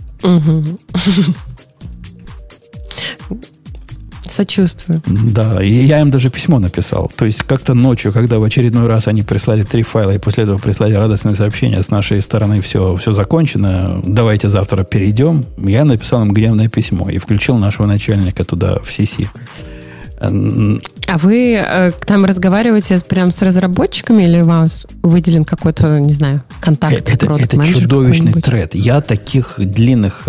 Сочувствую. 4.40 5.02
Да, 5.06 5.62
и 5.62 5.70
я 5.70 6.00
им 6.00 6.10
даже 6.10 6.30
письмо 6.30 6.58
написал. 6.58 7.12
То 7.14 7.26
есть 7.26 7.42
как-то 7.42 7.74
ночью, 7.74 8.10
когда 8.10 8.38
в 8.38 8.42
очередной 8.42 8.86
раз 8.86 9.06
они 9.06 9.22
прислали 9.22 9.64
три 9.64 9.82
файла, 9.82 10.12
и 10.12 10.18
после 10.18 10.44
этого 10.44 10.56
прислали 10.56 10.94
радостное 10.94 11.34
сообщение 11.34 11.82
с 11.82 11.90
нашей 11.90 12.22
стороны, 12.22 12.62
все, 12.62 12.96
все 12.96 13.12
закончено, 13.12 14.00
давайте 14.02 14.48
завтра 14.48 14.82
перейдем, 14.82 15.44
я 15.58 15.84
написал 15.84 16.22
им 16.22 16.32
гневное 16.32 16.70
письмо 16.70 17.10
и 17.10 17.18
включил 17.18 17.58
нашего 17.58 17.84
начальника 17.84 18.42
туда 18.44 18.78
в 18.82 18.88
CC. 18.88 19.28
А 20.20 21.18
вы 21.18 21.62
э, 21.62 21.92
там 22.06 22.24
разговариваете 22.24 22.98
прям 23.00 23.32
с 23.32 23.42
разработчиками 23.42 24.22
или 24.22 24.40
у 24.40 24.46
вас 24.46 24.86
выделен 25.02 25.44
какой-то, 25.44 26.00
не 26.00 26.14
знаю, 26.14 26.42
контакт? 26.60 26.94
Э, 26.94 27.12
это, 27.12 27.34
это 27.34 27.66
чудовищный 27.66 28.32
тред. 28.32 28.74
Я 28.74 29.02
таких 29.02 29.56
длинных... 29.58 30.28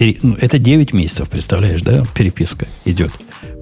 Ну, 0.00 0.36
это 0.40 0.58
9 0.58 0.92
месяцев, 0.92 1.28
представляешь, 1.28 1.82
да, 1.82 2.04
переписка 2.14 2.66
идет 2.84 3.10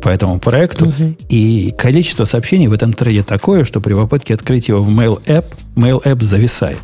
по 0.03 0.09
этому 0.09 0.39
проекту. 0.39 0.87
Угу. 0.87 1.17
И 1.29 1.75
количество 1.77 2.25
сообщений 2.25 2.67
в 2.67 2.73
этом 2.73 2.93
треде 2.93 3.23
такое, 3.23 3.65
что 3.65 3.81
при 3.81 3.95
попытке 3.95 4.35
открыть 4.35 4.69
его 4.69 4.83
в 4.83 4.91
Mail 4.91 5.23
App, 5.27 5.47
Mail 5.75 6.03
App 6.05 6.23
зависает. 6.23 6.81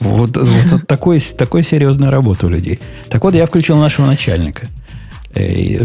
Вот, 0.00 0.36
вот 0.36 0.86
такой, 0.86 1.20
такой 1.20 1.62
серьезная 1.62 2.10
работа 2.10 2.46
у 2.46 2.48
людей. 2.48 2.78
Так 3.08 3.24
вот, 3.24 3.34
я 3.34 3.46
включил 3.46 3.76
нашего 3.76 4.06
начальника– 4.06 4.66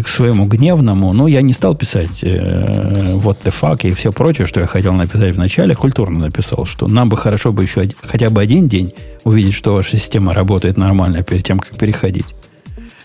к 0.04 0.08
своему 0.08 0.46
гневному, 0.46 1.12
ну, 1.12 1.26
я 1.26 1.42
не 1.42 1.52
стал 1.52 1.74
писать 1.74 2.22
э, 2.22 3.16
what 3.16 3.38
the 3.44 3.52
fuck 3.52 3.86
и 3.88 3.92
все 3.94 4.12
прочее, 4.12 4.46
что 4.46 4.60
я 4.60 4.66
хотел 4.66 4.92
написать 4.92 5.34
вначале, 5.34 5.74
культурно 5.74 6.18
написал, 6.18 6.64
что 6.64 6.88
нам 6.88 7.08
бы 7.08 7.16
хорошо 7.16 7.52
бы 7.52 7.62
еще 7.62 7.80
один, 7.82 7.96
хотя 8.02 8.30
бы 8.30 8.40
один 8.40 8.68
день 8.68 8.92
увидеть, 9.24 9.54
что 9.54 9.74
ваша 9.74 9.96
система 9.96 10.34
работает 10.34 10.76
нормально 10.76 11.22
перед 11.22 11.44
тем, 11.44 11.58
как 11.58 11.76
переходить. 11.76 12.34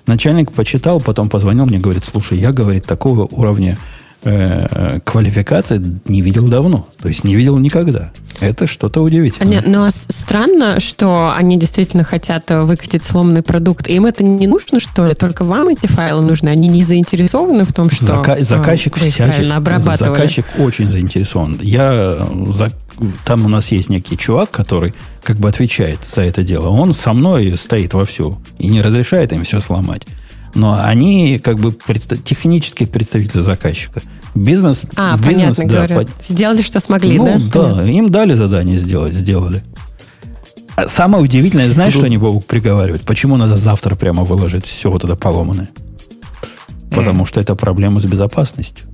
Начальник 0.06 0.52
почитал, 0.52 1.00
потом 1.00 1.30
позвонил 1.30 1.66
мне, 1.66 1.78
говорит, 1.78 2.04
слушай, 2.04 2.38
я, 2.38 2.52
говорит, 2.52 2.86
такого 2.86 3.26
уровня 3.26 3.78
э, 4.24 5.00
квалификации 5.04 5.82
не 6.06 6.22
видел 6.22 6.48
давно. 6.48 6.88
То 7.02 7.08
есть 7.08 7.24
не 7.24 7.36
видел 7.36 7.58
никогда. 7.58 8.12
Это 8.40 8.68
что-то 8.68 9.02
удивительное. 9.02 9.62
Но 9.66 9.80
ну, 9.80 9.86
а 9.86 9.92
странно, 9.92 10.80
что 10.80 11.34
они 11.36 11.58
действительно 11.58 12.04
хотят 12.04 12.50
э, 12.52 12.62
выкатить 12.62 13.04
сломанный 13.04 13.42
продукт. 13.42 13.88
Им 13.88 14.06
это 14.06 14.24
не 14.24 14.48
нужно, 14.48 14.80
что 14.80 15.06
ли? 15.06 15.14
Только 15.14 15.44
вам 15.44 15.70
эти 15.70 15.88
файлы 15.88 16.22
нужны? 16.22 16.50
Они 16.50 16.68
не 16.68 16.84
заинтересованы 16.84 17.66
в 17.66 17.74
том, 17.74 17.90
что 17.90 18.06
Зака- 18.06 18.38
э, 18.40 18.44
заказчик 18.44 18.96
всячески, 18.96 19.44
заказчик 19.98 20.46
очень 20.58 20.92
заинтересован. 20.92 21.60
Я 21.62 22.26
за, 22.48 22.72
там 23.26 23.46
у 23.46 23.50
нас 23.50 23.72
есть 23.72 23.90
некий 23.90 24.18
чувак, 24.18 24.52
который 24.52 24.94
как 25.24 25.38
бы 25.38 25.50
отвечает 25.50 26.00
за 26.06 26.22
это 26.22 26.44
дело. 26.44 26.70
Он 26.70 26.94
со 26.94 27.14
мной 27.14 27.56
стоит 27.58 27.94
вовсю 27.94 28.40
и 28.58 28.68
не 28.68 28.82
разрешает 28.82 29.34
им 29.34 29.44
все 29.44 29.60
сломать. 29.60 30.06
Но 30.56 30.80
они 30.84 31.40
как 31.40 31.60
бы 31.60 31.70
предста- 31.70 32.22
технические 32.22 32.88
представители 32.88 33.42
заказчика. 33.42 34.02
Бизнес, 34.36 34.84
а, 34.96 35.18
бизнес, 35.18 35.58
понятно, 35.58 35.88
да, 35.88 35.96
По... 35.96 36.24
Сделали, 36.24 36.62
что 36.62 36.80
смогли, 36.80 37.18
ну, 37.18 37.26
да? 37.26 37.38
да, 37.38 37.50
понятно. 37.50 37.82
им 37.90 38.10
дали 38.10 38.34
задание 38.36 38.78
сделать, 38.78 39.14
сделали. 39.14 39.64
А 40.76 40.88
самое 40.88 41.24
удивительное, 41.24 41.70
знаешь, 41.70 41.94
что 41.94 42.06
они 42.06 42.18
Богу 42.18 42.40
приговаривают? 42.42 43.04
Почему 43.04 43.36
надо 43.38 43.58
завтра 43.58 43.96
прямо 43.96 44.24
выложить 44.24 44.66
все 44.66 44.90
вот 44.90 45.04
это 45.04 45.16
поломанное? 45.16 45.70
Потому 46.92 47.26
что 47.26 47.42
это 47.42 47.56
проблема 47.56 48.00
с 48.00 48.06
безопасностью. 48.06 48.86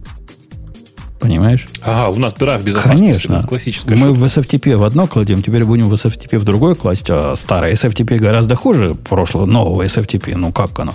Понимаешь? 1.20 1.68
Ага, 1.82 2.10
у 2.10 2.20
нас 2.20 2.34
дыра 2.34 2.58
в 2.58 2.64
безопасности. 2.64 3.28
Конечно. 3.28 3.48
Классическая 3.48 3.96
Мы 3.96 4.16
шутка. 4.16 4.20
в 4.20 4.24
SFTP 4.26 4.78
в 4.78 4.84
одно 4.84 5.08
кладем, 5.08 5.42
теперь 5.42 5.64
будем 5.64 5.90
в 5.90 5.94
SFTP 5.94 6.38
в 6.38 6.44
другое 6.44 6.76
класть, 6.76 7.10
а 7.10 7.36
старое 7.36 7.74
SFTP 7.74 8.20
гораздо 8.20 8.56
хуже 8.56 8.96
прошлого, 8.96 9.46
нового 9.46 9.84
SFTP. 9.86 10.36
Ну, 10.36 10.52
как 10.52 10.78
оно? 10.80 10.94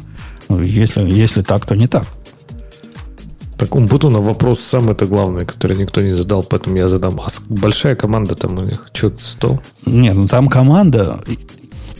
Если, 0.58 1.08
если 1.08 1.42
так, 1.42 1.66
то 1.66 1.74
не 1.74 1.86
так. 1.86 2.06
Так 3.60 3.76
у 3.76 3.80
Бутуна 3.80 4.20
вопрос 4.20 4.60
самый 4.60 4.92
это 4.92 5.04
главный, 5.04 5.44
который 5.44 5.76
никто 5.76 6.00
не 6.00 6.12
задал, 6.12 6.42
поэтому 6.42 6.78
я 6.78 6.88
задам. 6.88 7.20
А 7.20 7.28
большая 7.50 7.94
команда 7.94 8.34
там 8.34 8.58
у 8.58 8.62
них? 8.62 8.86
Что, 8.94 9.12
100? 9.20 9.60
Нет, 9.86 10.14
ну 10.16 10.26
там 10.26 10.48
команда... 10.48 11.20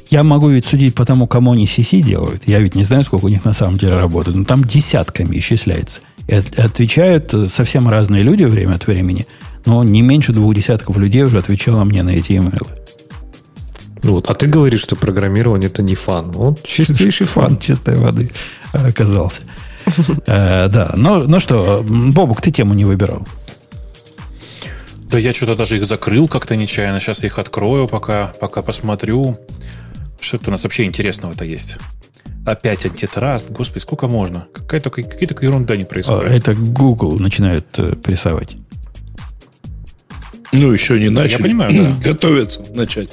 Я 0.09 0.25
могу 0.25 0.49
ведь 0.49 0.65
судить 0.65 0.95
по 0.95 1.05
тому, 1.05 1.29
кому 1.29 1.53
они 1.53 1.67
CC 1.67 2.01
делают. 2.01 2.43
Я 2.47 2.59
ведь 2.59 2.75
не 2.75 2.83
знаю, 2.83 3.05
сколько 3.05 3.27
у 3.27 3.29
них 3.29 3.45
на 3.45 3.53
самом 3.53 3.77
деле 3.77 3.95
работает. 3.95 4.37
Но 4.37 4.45
там 4.45 4.65
десятками 4.65 5.39
исчисляется. 5.39 6.01
И 6.27 6.35
отвечают 6.35 7.33
совсем 7.49 7.89
разные 7.89 8.25
люди 8.25 8.45
время 8.45 8.75
от 8.75 8.87
времени. 8.87 9.27
Но 9.67 9.85
не 9.85 10.03
меньше 10.03 10.33
двух 10.33 10.55
десятков 10.55 10.97
людей 10.97 11.23
уже 11.23 11.39
отвечало 11.39 11.85
мне 11.85 12.03
на 12.03 12.11
эти 12.11 12.33
имейлы. 12.33 12.80
Ну 14.03 14.15
вот, 14.15 14.31
а 14.31 14.35
ты 14.35 14.47
говоришь, 14.47 14.81
что 14.81 14.97
программирование 14.97 15.69
это 15.69 15.83
не 15.83 15.95
фан. 15.95 16.31
Вот 16.33 16.63
чистейший 16.63 17.27
фан 17.29 17.59
чистой 17.59 17.97
воды 17.97 18.31
оказался. 18.73 19.43
Э, 20.27 20.69
да, 20.69 20.93
ну, 20.97 21.41
что, 21.41 21.85
Бобук, 21.85 22.41
ты 22.41 22.51
тему 22.51 22.75
не 22.75 22.85
выбирал. 22.85 23.27
Да 25.11 25.19
я 25.19 25.35
что-то 25.35 25.57
даже 25.57 25.77
их 25.77 25.85
закрыл 25.85 26.29
как-то 26.29 26.55
нечаянно. 26.55 27.01
Сейчас 27.01 27.23
я 27.25 27.29
их 27.29 27.39
открою, 27.39 27.89
пока, 27.89 28.33
пока 28.41 28.63
посмотрю. 28.63 29.39
Что-то 30.21 30.49
у 30.49 30.51
нас 30.53 30.63
вообще 30.63 30.85
интересного-то 30.85 31.45
есть. 31.45 31.79
Опять 32.47 32.87
антитраст. 32.87 33.51
Господи, 33.51 33.83
сколько 33.83 34.07
можно? 34.07 34.47
Какая 34.53 34.81
только, 34.81 35.03
какие 35.03 35.27
только 35.27 35.45
ерунда 35.45 35.77
не 35.77 35.85
происходит. 35.85 36.23
А, 36.23 36.33
это 36.33 36.55
Google 36.55 37.19
начинает 37.19 37.67
э, 37.79 37.97
прессовать. 37.97 38.57
Ну, 40.53 40.73
еще 40.73 40.99
не 41.01 41.09
начали. 41.09 41.33
Я 41.33 41.39
понимаю, 41.39 41.73
да. 41.73 41.97
Готовятся 42.11 42.63
начать. 42.73 43.11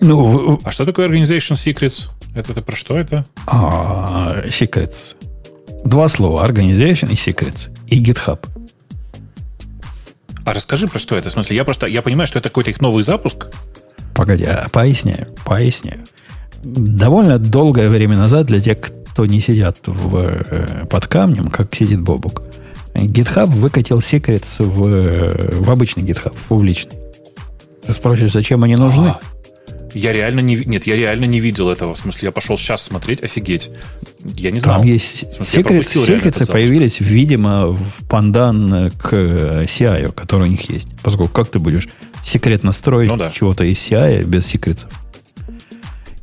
Ну, 0.00 0.60
а 0.64 0.70
что 0.70 0.84
такое 0.84 1.08
Organization 1.08 1.54
Secrets? 1.54 2.10
Это, 2.34 2.52
это 2.52 2.62
про 2.62 2.76
что 2.76 2.96
это? 2.96 3.26
А, 3.46 4.42
secrets. 4.46 5.16
Два 5.84 6.08
слова. 6.08 6.46
Organization 6.46 7.10
и 7.10 7.14
Secrets. 7.14 7.70
И 7.86 8.02
GitHub. 8.02 8.46
А 10.44 10.54
расскажи, 10.54 10.88
про 10.88 10.98
что 10.98 11.16
это. 11.16 11.30
В 11.30 11.32
смысле, 11.32 11.56
я 11.56 11.64
просто 11.64 11.86
я 11.86 12.02
понимаю, 12.02 12.26
что 12.26 12.38
это 12.38 12.48
какой-то 12.48 12.70
их 12.70 12.80
новый 12.80 13.02
запуск. 13.02 13.46
Погоди, 14.14 14.44
а 14.44 14.68
поясняю, 14.70 15.28
поясняю. 15.44 16.04
Довольно 16.62 17.38
долгое 17.38 17.88
время 17.88 18.16
назад 18.16 18.46
для 18.46 18.60
тех, 18.60 18.78
кто 18.80 19.26
не 19.26 19.40
сидят 19.40 19.78
в, 19.86 20.16
э, 20.16 20.86
под 20.86 21.06
камнем, 21.06 21.48
как 21.48 21.74
сидит 21.74 22.00
Бобук, 22.00 22.42
GitHub 22.94 23.46
выкатил 23.46 23.98
Secrets 23.98 24.62
в, 24.64 25.62
в 25.62 25.70
обычный 25.70 26.02
GitHub, 26.02 26.34
в 26.34 26.48
публичный. 26.48 26.98
Ты 27.86 27.92
спросишь, 27.92 28.32
зачем 28.32 28.64
они 28.64 28.76
нужны? 28.76 29.08
А, 29.08 29.20
я 29.94 30.12
реально 30.12 30.40
не... 30.40 30.56
Нет, 30.56 30.86
я 30.86 30.96
реально 30.96 31.24
не 31.24 31.40
видел 31.40 31.70
этого. 31.70 31.94
В 31.94 31.98
смысле, 31.98 32.26
я 32.26 32.32
пошел 32.32 32.56
сейчас 32.56 32.82
смотреть, 32.82 33.22
офигеть. 33.22 33.70
Я 34.36 34.50
не 34.50 34.58
знал. 34.58 34.78
Там 34.78 34.86
есть... 34.86 35.26
Секреты 35.42 36.46
появились, 36.46 37.00
видимо, 37.00 37.68
в 37.68 38.04
пандан 38.08 38.90
к 38.90 39.12
CI, 39.12 40.12
который 40.12 40.44
у 40.44 40.50
них 40.50 40.68
есть. 40.70 40.88
Поскольку 41.02 41.32
как 41.32 41.50
ты 41.50 41.58
будешь 41.58 41.88
секретно 42.22 42.72
строить 42.72 43.08
ну, 43.08 43.16
да. 43.16 43.30
чего-то 43.30 43.64
из 43.64 43.78
CI 43.78 44.24
без 44.24 44.46
секретов? 44.46 44.90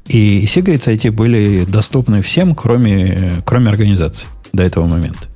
И 0.08 0.46
секреты 0.46 0.92
эти 0.92 1.08
были 1.08 1.66
доступны 1.66 2.22
всем, 2.22 2.54
кроме, 2.54 3.32
кроме 3.46 3.70
организации 3.70 4.28
до 4.54 4.64
этого 4.64 4.86
момента. 4.86 5.28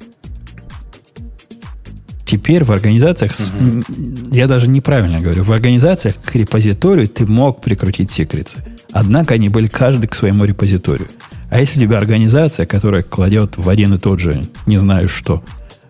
Теперь 2.29 2.63
в 2.63 2.71
организациях, 2.71 3.31
угу. 3.59 3.83
я 4.31 4.45
даже 4.45 4.69
неправильно 4.69 5.19
говорю, 5.19 5.43
в 5.43 5.51
организациях 5.51 6.13
к 6.23 6.35
репозиторию 6.35 7.07
ты 7.07 7.25
мог 7.25 7.59
прикрутить 7.59 8.11
секреты. 8.11 8.59
Однако 8.91 9.33
они 9.33 9.49
были 9.49 9.65
каждый 9.65 10.05
к 10.05 10.13
своему 10.13 10.45
репозиторию. 10.45 11.07
А 11.49 11.59
если 11.59 11.79
у 11.79 11.83
тебя 11.87 11.97
организация, 11.97 12.67
которая 12.67 13.01
кладет 13.01 13.57
в 13.57 13.67
один 13.67 13.95
и 13.95 13.97
тот 13.97 14.19
же, 14.19 14.43
не 14.67 14.77
знаю 14.77 15.09
что, 15.09 15.43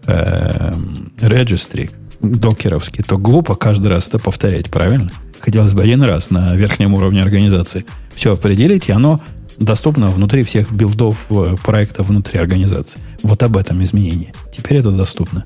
э, 0.08 0.72
registry 1.20 1.92
докеровский, 2.22 3.04
то 3.04 3.18
глупо 3.18 3.56
каждый 3.56 3.90
раз 3.90 4.08
это 4.08 4.18
повторять, 4.18 4.70
правильно? 4.70 5.12
Хотелось 5.42 5.74
бы 5.74 5.84
один 5.84 6.04
раз 6.04 6.30
на 6.30 6.56
верхнем 6.56 6.94
уровне 6.94 7.22
организации 7.22 7.86
все 8.16 8.32
определить, 8.32 8.88
и 8.88 8.94
оно 8.94 9.20
доступно 9.58 10.08
внутри 10.08 10.44
всех 10.44 10.72
билдов 10.72 11.26
э, 11.32 11.58
проекта 11.62 12.02
внутри 12.02 12.40
организации. 12.40 13.02
Вот 13.24 13.44
об 13.44 13.58
этом 13.58 13.84
изменении. 13.84 14.34
Теперь 14.54 14.78
это 14.78 14.92
доступно. 14.92 15.44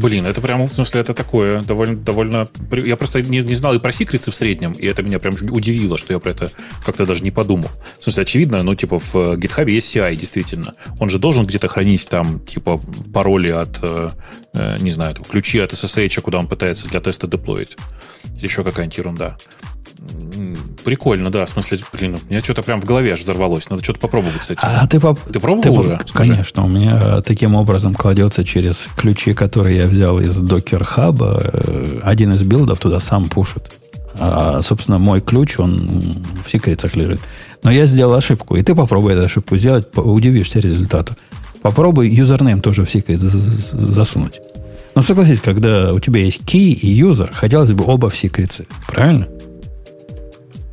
Блин, 0.00 0.26
это 0.26 0.40
прям, 0.40 0.66
в 0.66 0.72
смысле, 0.72 1.02
это 1.02 1.12
такое 1.12 1.62
довольно... 1.62 1.94
довольно... 1.94 2.48
Я 2.72 2.96
просто 2.96 3.20
не, 3.20 3.40
не 3.40 3.54
знал 3.54 3.74
и 3.74 3.78
про 3.78 3.92
секреты 3.92 4.30
в 4.30 4.34
среднем, 4.34 4.72
и 4.72 4.86
это 4.86 5.02
меня 5.02 5.18
прям 5.18 5.34
удивило, 5.50 5.98
что 5.98 6.14
я 6.14 6.18
про 6.18 6.30
это 6.30 6.50
как-то 6.86 7.04
даже 7.04 7.22
не 7.22 7.30
подумал. 7.30 7.70
В 7.98 8.04
смысле, 8.04 8.22
очевидно, 8.22 8.62
ну, 8.62 8.74
типа, 8.74 8.98
в 8.98 9.14
GitHub 9.14 9.70
есть 9.70 9.94
CI, 9.94 10.16
действительно. 10.16 10.72
Он 10.98 11.10
же 11.10 11.18
должен 11.18 11.44
где-то 11.44 11.68
хранить 11.68 12.08
там, 12.08 12.40
типа, 12.40 12.80
пароли 13.12 13.50
от, 13.50 13.78
э, 13.82 14.10
э 14.54 14.78
не 14.80 14.90
знаю, 14.90 15.16
ключи 15.16 15.58
от 15.58 15.74
SSH, 15.74 16.22
куда 16.22 16.38
он 16.38 16.46
пытается 16.46 16.88
для 16.88 17.00
теста 17.00 17.26
деплоить. 17.26 17.76
Еще 18.36 18.64
какая-нибудь 18.64 18.96
ерунда. 18.96 19.36
Прикольно, 20.84 21.30
да. 21.30 21.44
В 21.44 21.48
смысле, 21.48 21.78
блин, 21.92 22.14
у 22.14 22.30
меня 22.30 22.40
что-то 22.40 22.62
прям 22.62 22.80
в 22.80 22.84
голове 22.84 23.12
аж 23.12 23.20
взорвалось. 23.20 23.68
Надо 23.68 23.82
что-то 23.82 24.00
попробовать 24.00 24.42
с 24.42 24.50
этим. 24.50 24.62
А 24.62 24.86
ты, 24.86 24.98
поп... 24.98 25.20
ты 25.20 25.38
пробовал 25.40 25.62
ты, 25.62 25.70
уже? 25.70 26.00
Конечно. 26.12 26.64
У 26.64 26.68
меня 26.68 27.20
таким 27.20 27.54
образом 27.54 27.94
кладется 27.94 28.44
через 28.44 28.88
ключи, 28.96 29.34
которые 29.34 29.78
я 29.78 29.86
взял 29.86 30.18
из 30.18 30.40
Docker 30.40 30.86
Hub. 30.96 31.18
Э, 31.20 32.00
один 32.02 32.32
из 32.32 32.42
билдов 32.42 32.78
туда 32.78 32.98
сам 32.98 33.28
пушит. 33.28 33.72
А, 34.18 34.62
собственно, 34.62 34.98
мой 34.98 35.20
ключ, 35.20 35.58
он 35.58 36.24
в 36.44 36.50
секретах 36.50 36.96
лежит. 36.96 37.20
Но 37.62 37.70
я 37.70 37.86
сделал 37.86 38.14
ошибку. 38.14 38.56
И 38.56 38.62
ты 38.62 38.74
попробуй 38.74 39.12
эту 39.12 39.24
ошибку 39.24 39.56
сделать, 39.56 39.86
удивишься 39.96 40.60
результату. 40.60 41.14
Попробуй 41.62 42.08
username 42.08 42.62
тоже 42.62 42.84
в 42.84 42.90
секрет 42.90 43.20
засунуть. 43.20 44.40
Но 44.94 45.02
согласись, 45.02 45.40
когда 45.40 45.92
у 45.92 46.00
тебя 46.00 46.20
есть 46.20 46.40
key 46.40 46.72
и 46.72 46.88
user, 46.88 47.30
хотелось 47.32 47.72
бы 47.72 47.84
оба 47.84 48.08
в 48.10 48.16
секреты. 48.16 48.66
Правильно? 48.86 49.28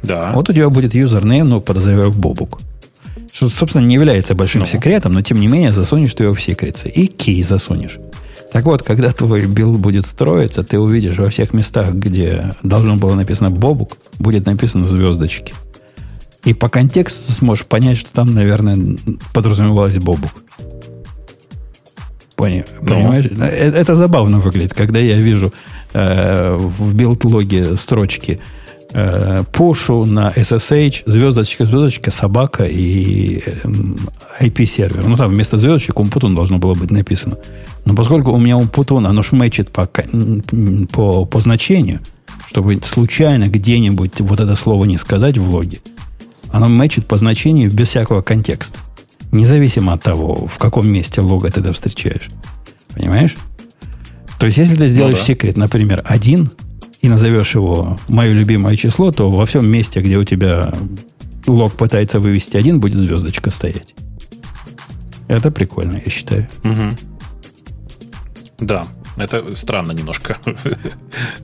Да. 0.04 0.32
Вот 0.34 0.50
у 0.50 0.54
тебя 0.54 0.70
будет 0.70 0.94
username, 0.94 1.50
ну, 1.50 1.62
подозреваю, 1.62 2.12
Бобук. 2.12 2.60
Что, 3.32 3.50
собственно, 3.50 3.86
не 3.86 3.96
является 3.96 4.36
большим 4.36 4.62
ну. 4.62 4.68
секретом, 4.68 5.14
но 5.14 5.22
тем 5.22 5.40
не 5.40 5.48
менее 5.48 5.72
засунешь 5.72 6.14
ты 6.14 6.24
его 6.24 6.34
в 6.34 6.42
секреты. 6.42 6.90
И 6.90 7.08
key 7.08 7.44
засунешь. 7.44 7.98
Так 8.52 8.66
вот, 8.66 8.82
когда 8.82 9.12
твой 9.12 9.46
build 9.46 9.80
будет 9.80 10.06
строиться, 10.06 10.64
ты 10.64 10.80
увидишь 10.80 11.18
во 11.18 11.30
всех 11.30 11.54
местах, 11.54 11.94
где 11.94 12.56
должно 12.64 12.96
было 12.96 13.14
написано 13.14 13.52
Бобук, 13.52 13.98
будет 14.20 14.46
написано 14.46 14.88
звездочки. 14.88 15.54
И 16.46 16.54
по 16.54 16.70
контексту 16.70 17.32
сможешь 17.34 17.66
понять, 17.66 17.98
что 17.98 18.12
там, 18.14 18.34
наверное, 18.34 18.98
подразумевалось 19.34 19.98
Бобук. 19.98 20.32
Пони, 22.36 22.66
ну. 22.82 22.88
Понимаешь? 22.88 23.26
Это, 23.26 23.78
это 23.78 23.96
забавно 23.96 24.40
выглядит, 24.40 24.74
когда 24.74 25.00
я 25.00 25.18
вижу 25.18 25.52
э, 25.94 26.56
в 26.58 26.94
build-log 26.94 27.67
е 27.67 27.76
строчки 27.76 28.40
пушу 29.52 30.06
на 30.06 30.32
SSH, 30.32 31.04
звездочка, 31.06 31.66
звездочка, 31.66 32.10
собака 32.10 32.64
и 32.64 33.42
э, 33.46 33.68
IP-сервер. 34.40 35.06
Ну, 35.06 35.18
там 35.18 35.30
вместо 35.30 35.58
звездочек 35.58 36.00
Умпутун 36.00 36.36
должно 36.36 36.58
было 36.58 36.74
быть 36.74 36.90
написано. 36.90 37.38
Но 37.86 37.96
поскольку 37.96 38.32
у 38.32 38.38
меня 38.38 38.58
Умпутун, 38.58 39.06
оно 39.06 39.22
ж 39.22 39.34
мэчит 39.34 39.72
по, 39.72 39.90
по, 40.92 41.26
по 41.26 41.40
значению, 41.40 42.00
чтобы 42.48 42.80
случайно 42.84 43.48
где-нибудь 43.48 44.22
вот 44.22 44.40
это 44.40 44.56
слово 44.56 44.86
не 44.86 44.98
сказать 44.98 45.38
в 45.38 45.50
логе, 45.50 45.80
оно 46.52 46.68
мэчит 46.70 47.06
по 47.06 47.18
значению 47.18 47.72
без 47.72 47.90
всякого 47.90 48.22
контекста. 48.22 48.80
Независимо 49.32 49.94
от 49.94 50.04
того, 50.04 50.48
в 50.48 50.58
каком 50.58 50.88
месте 50.88 51.22
лога 51.22 51.52
ты 51.52 51.60
это 51.60 51.74
встречаешь. 51.74 52.30
Понимаешь? 52.96 53.36
То 54.40 54.46
есть, 54.46 54.58
если 54.58 54.76
ты 54.76 54.88
сделаешь 54.88 55.18
ну, 55.18 55.24
да. 55.24 55.28
секрет, 55.28 55.58
например, 55.58 56.04
один, 56.06 56.52
и 57.02 57.10
назовешь 57.10 57.56
его 57.56 58.00
мое 58.08 58.34
любимое 58.34 58.76
число, 58.76 59.12
то 59.12 59.30
во 59.30 59.46
всем 59.46 59.68
месте, 59.68 60.02
где 60.02 60.18
у 60.18 60.24
тебя 60.24 60.74
лог 61.46 61.74
пытается 61.74 62.20
вывести 62.20 62.58
один, 62.58 62.80
будет 62.80 62.96
звездочка 62.96 63.52
стоять. 63.52 63.96
Это 65.28 65.52
прикольно, 65.52 66.02
я 66.04 66.10
считаю. 66.10 66.48
Угу. 66.64 66.98
Да. 68.60 68.86
Это 69.18 69.56
странно 69.56 69.92
немножко. 69.92 70.38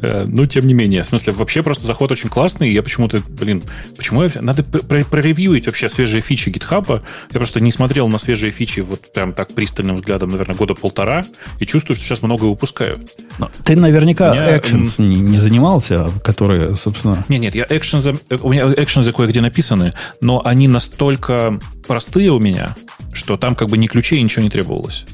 Э, 0.02 0.26
ну, 0.28 0.46
тем 0.46 0.68
не 0.68 0.74
менее. 0.74 1.04
В 1.04 1.08
смысле, 1.08 1.34
вообще 1.34 1.64
просто 1.64 1.86
заход 1.88 2.12
очень 2.12 2.30
классный. 2.30 2.72
Я 2.72 2.84
почему-то, 2.84 3.22
блин, 3.30 3.64
почему 3.96 4.24
я... 4.24 4.30
Надо 4.42 4.64
проревьюить 4.64 5.66
вообще 5.66 5.88
свежие 5.88 6.22
фичи 6.22 6.50
GitHub. 6.50 7.02
Я 7.32 7.40
просто 7.40 7.60
не 7.62 7.72
смотрел 7.72 8.08
на 8.10 8.18
свежие 8.18 8.52
фичи 8.52 8.82
вот 8.82 9.14
прям 9.14 9.34
так 9.34 9.54
пристальным 9.54 9.96
взглядом, 9.96 10.32
наверное, 10.32 10.56
года 10.56 10.76
полтора. 10.76 11.24
И 11.60 11.66
чувствую, 11.66 11.96
что 11.96 12.06
сейчас 12.06 12.22
многое 12.22 12.50
выпускаю. 12.50 13.02
Но 13.40 13.50
ты 13.64 13.76
наверняка 13.76 14.34
меня, 14.34 14.58
Actions 14.58 15.02
не, 15.02 15.20
не 15.22 15.38
занимался, 15.38 16.10
которые, 16.24 16.76
собственно... 16.76 17.24
Нет, 17.30 17.42
нет, 17.42 17.56
я 17.56 17.66
Actions... 17.66 18.20
У 18.42 18.52
меня 18.52 18.66
Actions 18.66 19.12
кое-где 19.12 19.42
написаны, 19.42 19.94
но 20.22 20.42
они 20.46 20.68
настолько 20.68 21.60
простые 21.88 22.32
у 22.32 22.40
меня, 22.40 22.76
что 23.14 23.38
там 23.38 23.56
как 23.56 23.70
бы 23.70 23.78
ни 23.78 23.88
ключей, 23.88 24.22
ничего 24.22 24.44
не 24.44 24.50
требовалось. 24.50 25.06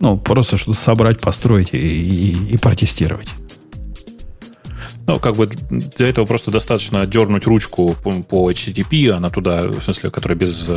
Ну, 0.00 0.16
просто 0.16 0.56
что 0.56 0.72
собрать, 0.72 1.20
построить 1.20 1.72
и, 1.72 1.78
и, 1.78 2.54
и 2.54 2.56
протестировать. 2.56 3.28
Ну, 5.06 5.18
как 5.18 5.34
бы 5.34 5.46
для 5.46 6.08
этого 6.08 6.24
просто 6.24 6.52
достаточно 6.52 7.04
дернуть 7.04 7.44
ручку 7.44 7.96
по, 8.02 8.12
по 8.22 8.50
HTTP, 8.50 9.10
она 9.10 9.28
туда, 9.28 9.66
в 9.66 9.82
смысле, 9.82 10.10
которая 10.10 10.38
без, 10.38 10.70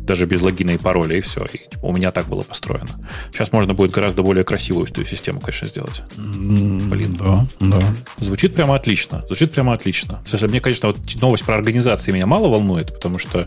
даже 0.00 0.26
без 0.26 0.42
логина 0.42 0.72
и 0.72 0.76
пароля, 0.76 1.16
и 1.16 1.20
все. 1.20 1.44
И, 1.44 1.58
типа, 1.58 1.86
у 1.86 1.92
меня 1.92 2.10
так 2.10 2.26
было 2.26 2.42
построено. 2.42 2.88
Сейчас 3.30 3.52
можно 3.52 3.74
будет 3.74 3.92
гораздо 3.92 4.24
более 4.24 4.42
красивую 4.42 4.88
систему, 4.88 5.40
конечно, 5.40 5.68
сделать. 5.68 6.02
Блин. 6.16 7.16
Да, 7.18 7.46
да. 7.60 7.94
Звучит 8.18 8.56
прямо 8.56 8.74
отлично. 8.74 9.24
Звучит 9.28 9.52
прямо 9.52 9.72
отлично. 9.72 10.20
Слушай, 10.26 10.48
мне, 10.48 10.60
конечно, 10.60 10.88
вот 10.88 10.98
новость 11.20 11.44
про 11.44 11.54
организации 11.54 12.10
меня 12.10 12.26
мало 12.26 12.48
волнует, 12.48 12.92
потому 12.92 13.20
что 13.20 13.46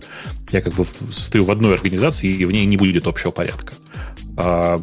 я 0.52 0.62
как 0.62 0.74
бы 0.74 0.86
стою 1.12 1.44
в 1.44 1.52
одной 1.52 1.74
организации, 1.74 2.30
и 2.30 2.46
в 2.46 2.52
ней 2.52 2.66
не 2.66 2.78
будет 2.78 3.08
общего 3.08 3.32
порядка. 3.32 3.74
А, 4.42 4.80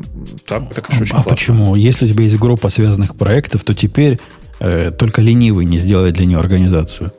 так, 0.46 0.68
конечно, 0.68 1.02
очень 1.02 1.12
а 1.12 1.22
классно. 1.22 1.30
почему? 1.30 1.74
Если 1.76 2.04
у 2.04 2.08
тебя 2.08 2.24
есть 2.24 2.38
группа 2.38 2.68
связанных 2.68 3.16
проектов, 3.16 3.64
то 3.64 3.72
теперь 3.74 4.20
э, 4.60 4.90
только 4.90 5.22
ленивый 5.22 5.64
не 5.64 5.78
сделает 5.78 6.14
для 6.14 6.26
нее 6.26 6.38
организацию. 6.38 7.10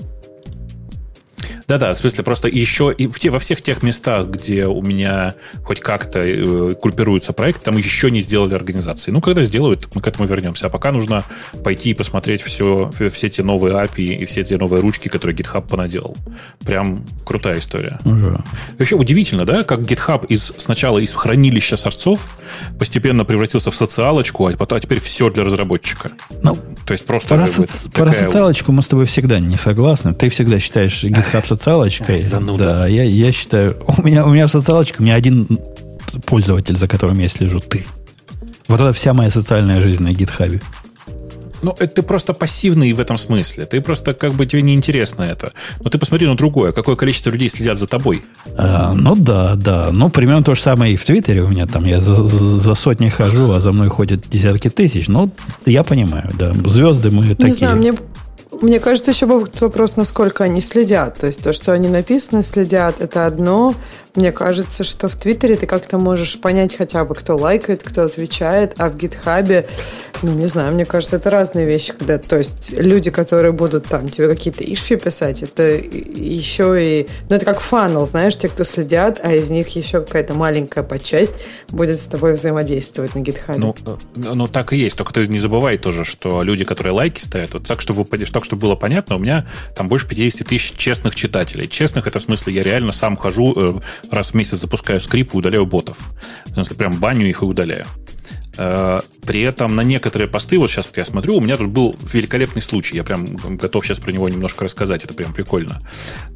Да-да, 1.67 1.93
в 1.93 1.97
смысле, 1.97 2.23
просто 2.23 2.47
еще 2.47 2.95
и 2.97 3.07
в 3.07 3.19
те, 3.19 3.29
во 3.29 3.39
всех 3.39 3.61
тех 3.61 3.83
местах, 3.83 4.27
где 4.27 4.67
у 4.67 4.81
меня 4.81 5.35
хоть 5.65 5.81
как-то 5.81 6.19
э, 6.19 6.73
группируются 6.81 7.33
проекты, 7.33 7.65
там 7.65 7.75
еще 7.75 8.09
не 8.09 8.21
сделали 8.21 8.53
организации. 8.53 9.11
Ну, 9.11 9.19
когда 9.19 9.43
сделают, 9.43 9.93
мы 9.93 9.99
к 9.99 10.07
этому 10.07 10.27
вернемся. 10.27 10.67
А 10.67 10.69
пока 10.69 10.93
нужно 10.93 11.25
пойти 11.65 11.89
и 11.89 11.93
посмотреть 11.93 12.41
все, 12.41 12.89
все 13.11 13.29
те 13.29 13.43
новые 13.43 13.75
API 13.75 14.15
и 14.15 14.25
все 14.25 14.45
те 14.45 14.57
новые 14.57 14.81
ручки, 14.81 15.09
которые 15.09 15.35
GitHub 15.35 15.67
понаделал. 15.67 16.15
Прям 16.65 17.05
крутая 17.25 17.59
история. 17.59 17.99
Угу. 18.05 18.41
Вообще 18.79 18.95
удивительно, 18.95 19.43
да, 19.43 19.63
как 19.63 19.81
GitHub 19.81 20.25
из, 20.27 20.53
сначала 20.57 20.99
из 20.99 21.13
хранилища 21.13 21.75
сорцов 21.75 22.37
постепенно 22.79 23.25
превратился 23.25 23.71
в 23.71 23.75
социалочку, 23.75 24.47
а, 24.47 24.53
а 24.57 24.79
теперь 24.79 25.01
все 25.01 25.29
для 25.29 25.43
разработчика. 25.43 26.11
Ну, 26.43 26.57
То 26.85 26.93
есть 26.93 27.05
просто... 27.05 27.35
Про, 27.35 27.45
соци... 27.45 27.89
про 27.89 28.13
социалочку 28.13 28.71
мы 28.71 28.81
с 28.81 28.87
тобой 28.87 29.05
всегда 29.05 29.39
не 29.39 29.57
согласны. 29.57 30.13
Ты 30.13 30.29
всегда 30.29 30.59
считаешь 30.61 31.03
GitHub 31.03 31.56
социалочкой. 31.57 32.23
Зануда. 32.23 32.63
Да, 32.63 32.87
я, 32.87 33.03
я 33.03 33.31
считаю, 33.31 33.77
у 33.97 34.01
меня, 34.03 34.25
у 34.25 34.29
меня 34.29 34.47
в 34.47 34.51
социалочке 34.51 34.97
у 34.99 35.03
меня 35.03 35.15
один 35.15 35.47
пользователь, 36.25 36.77
за 36.77 36.87
которым 36.87 37.19
я 37.19 37.27
слежу, 37.27 37.59
ты. 37.59 37.83
Вот 38.67 38.79
это 38.79 38.93
вся 38.93 39.13
моя 39.13 39.29
социальная 39.29 39.81
жизнь 39.81 40.03
на 40.03 40.13
гитхабе. 40.13 40.61
Ну, 41.63 41.75
это 41.79 41.87
ты 41.87 42.01
просто 42.03 42.33
пассивный 42.33 42.93
в 42.93 42.99
этом 42.99 43.17
смысле. 43.17 43.65
Ты 43.65 43.81
просто 43.81 44.13
как 44.13 44.33
бы 44.33 44.45
тебе 44.45 44.61
неинтересно 44.61 45.23
это. 45.23 45.51
Но 45.79 45.89
ты 45.89 45.97
посмотри 45.97 46.27
на 46.27 46.37
другое. 46.37 46.71
Какое 46.71 46.95
количество 46.95 47.31
людей 47.31 47.49
следят 47.49 47.79
за 47.79 47.87
тобой? 47.87 48.21
А, 48.55 48.93
ну 48.93 49.15
да, 49.15 49.55
да. 49.55 49.89
Ну, 49.91 50.09
примерно 50.09 50.43
то 50.43 50.53
же 50.53 50.61
самое 50.61 50.93
и 50.93 50.97
в 50.97 51.03
Твиттере 51.03 51.41
у 51.41 51.47
меня 51.47 51.65
там. 51.65 51.85
Я 51.85 51.99
за, 51.99 52.27
за 52.27 52.75
сотни 52.75 53.09
хожу, 53.09 53.51
а 53.53 53.59
за 53.59 53.71
мной 53.71 53.89
ходят 53.89 54.29
десятки 54.29 54.69
тысяч. 54.69 55.07
Ну, 55.07 55.31
я 55.65 55.83
понимаю, 55.83 56.31
да. 56.37 56.53
Звезды 56.65 57.09
мы 57.09 57.25
Не 57.25 57.35
такие. 57.35 57.49
Не 57.49 57.57
знаю, 57.57 57.77
мне 57.77 57.93
мне 58.61 58.79
кажется, 58.79 59.11
еще 59.11 59.25
вопрос, 59.25 59.95
насколько 59.95 60.43
они 60.43 60.61
следят. 60.61 61.17
То 61.19 61.27
есть 61.27 61.41
то, 61.41 61.53
что 61.53 61.73
они 61.73 61.89
написаны, 61.89 62.43
следят, 62.43 63.01
это 63.01 63.25
одно. 63.25 63.75
Мне 64.17 64.31
кажется, 64.31 64.83
что 64.83 65.09
в 65.09 65.15
Твиттере 65.15 65.57
ты 65.57 65.67
как-то 65.67 65.99
можешь 65.99 66.41
понять 66.41 66.75
хотя 66.75 67.05
бы, 67.05 67.13
кто 67.13 67.37
лайкает, 67.37 67.83
кто 67.83 68.01
отвечает, 68.01 68.73
а 68.79 68.89
в 68.89 68.97
Гитхабе, 68.97 69.67
ну, 70.23 70.33
не 70.33 70.47
знаю, 70.47 70.73
мне 70.73 70.85
кажется, 70.85 71.17
это 71.17 71.29
разные 71.29 71.67
вещи, 71.67 71.93
когда, 71.93 72.17
то 72.17 72.35
есть 72.35 72.71
люди, 72.71 73.11
которые 73.11 73.51
будут 73.51 73.85
там 73.85 74.09
тебе 74.09 74.27
какие-то 74.27 74.63
иши 74.63 74.97
писать, 74.97 75.43
это 75.43 75.61
еще 75.61 76.77
и, 76.83 77.07
ну, 77.29 77.35
это 77.35 77.45
как 77.45 77.59
фанал, 77.59 78.07
знаешь, 78.07 78.35
те, 78.37 78.49
кто 78.49 78.63
следят, 78.63 79.19
а 79.23 79.33
из 79.33 79.51
них 79.51 79.67
еще 79.69 80.01
какая-то 80.01 80.33
маленькая 80.33 80.83
подчасть 80.83 81.35
будет 81.69 82.01
с 82.01 82.05
тобой 82.05 82.33
взаимодействовать 82.33 83.13
на 83.13 83.19
Гитхабе. 83.19 83.59
Ну, 83.59 83.75
э, 83.85 83.97
ну, 84.15 84.47
так 84.47 84.73
и 84.73 84.77
есть, 84.77 84.97
только 84.97 85.13
ты 85.13 85.27
не 85.27 85.37
забывай 85.37 85.77
тоже, 85.77 86.05
что 86.05 86.41
люди, 86.41 86.65
которые 86.65 86.93
лайки 86.93 87.19
ставят, 87.19 87.53
вот 87.53 87.67
так, 87.67 87.81
чтобы, 87.81 88.03
так, 88.03 88.43
чтобы 88.43 88.61
было 88.63 88.75
понятно, 88.75 89.17
у 89.17 89.19
меня 89.19 89.45
там 89.75 89.87
больше 89.87 90.07
50 90.07 90.47
тысяч 90.47 90.75
честных 90.75 91.13
читателей. 91.13 91.67
Честных, 91.67 92.07
это 92.07 92.17
в 92.17 92.23
смысле, 92.23 92.53
я 92.53 92.63
реально 92.63 92.91
сам 92.91 93.15
хожу, 93.15 93.53
э, 93.55 93.79
раз 94.11 94.31
в 94.31 94.33
месяц 94.33 94.57
запускаю 94.57 94.99
скрипт 94.99 95.33
и 95.33 95.37
удаляю 95.37 95.65
ботов. 95.65 95.97
Прям 96.77 96.93
баню 96.99 97.27
их 97.27 97.41
и 97.41 97.45
удаляю. 97.45 97.85
Э, 98.57 99.01
при 99.25 99.41
этом 99.41 99.75
на 99.75 99.81
некоторые 99.81 100.27
посты, 100.27 100.57
вот 100.57 100.69
сейчас 100.69 100.91
я 100.95 101.05
смотрю, 101.05 101.37
у 101.37 101.41
меня 101.41 101.57
тут 101.57 101.69
был 101.69 101.95
великолепный 102.13 102.61
случай. 102.61 102.95
Я 102.95 103.03
прям 103.03 103.35
готов 103.35 103.85
сейчас 103.85 103.99
про 103.99 104.11
него 104.11 104.27
немножко 104.29 104.65
рассказать. 104.65 105.03
Это 105.03 105.13
прям 105.13 105.33
прикольно. 105.33 105.81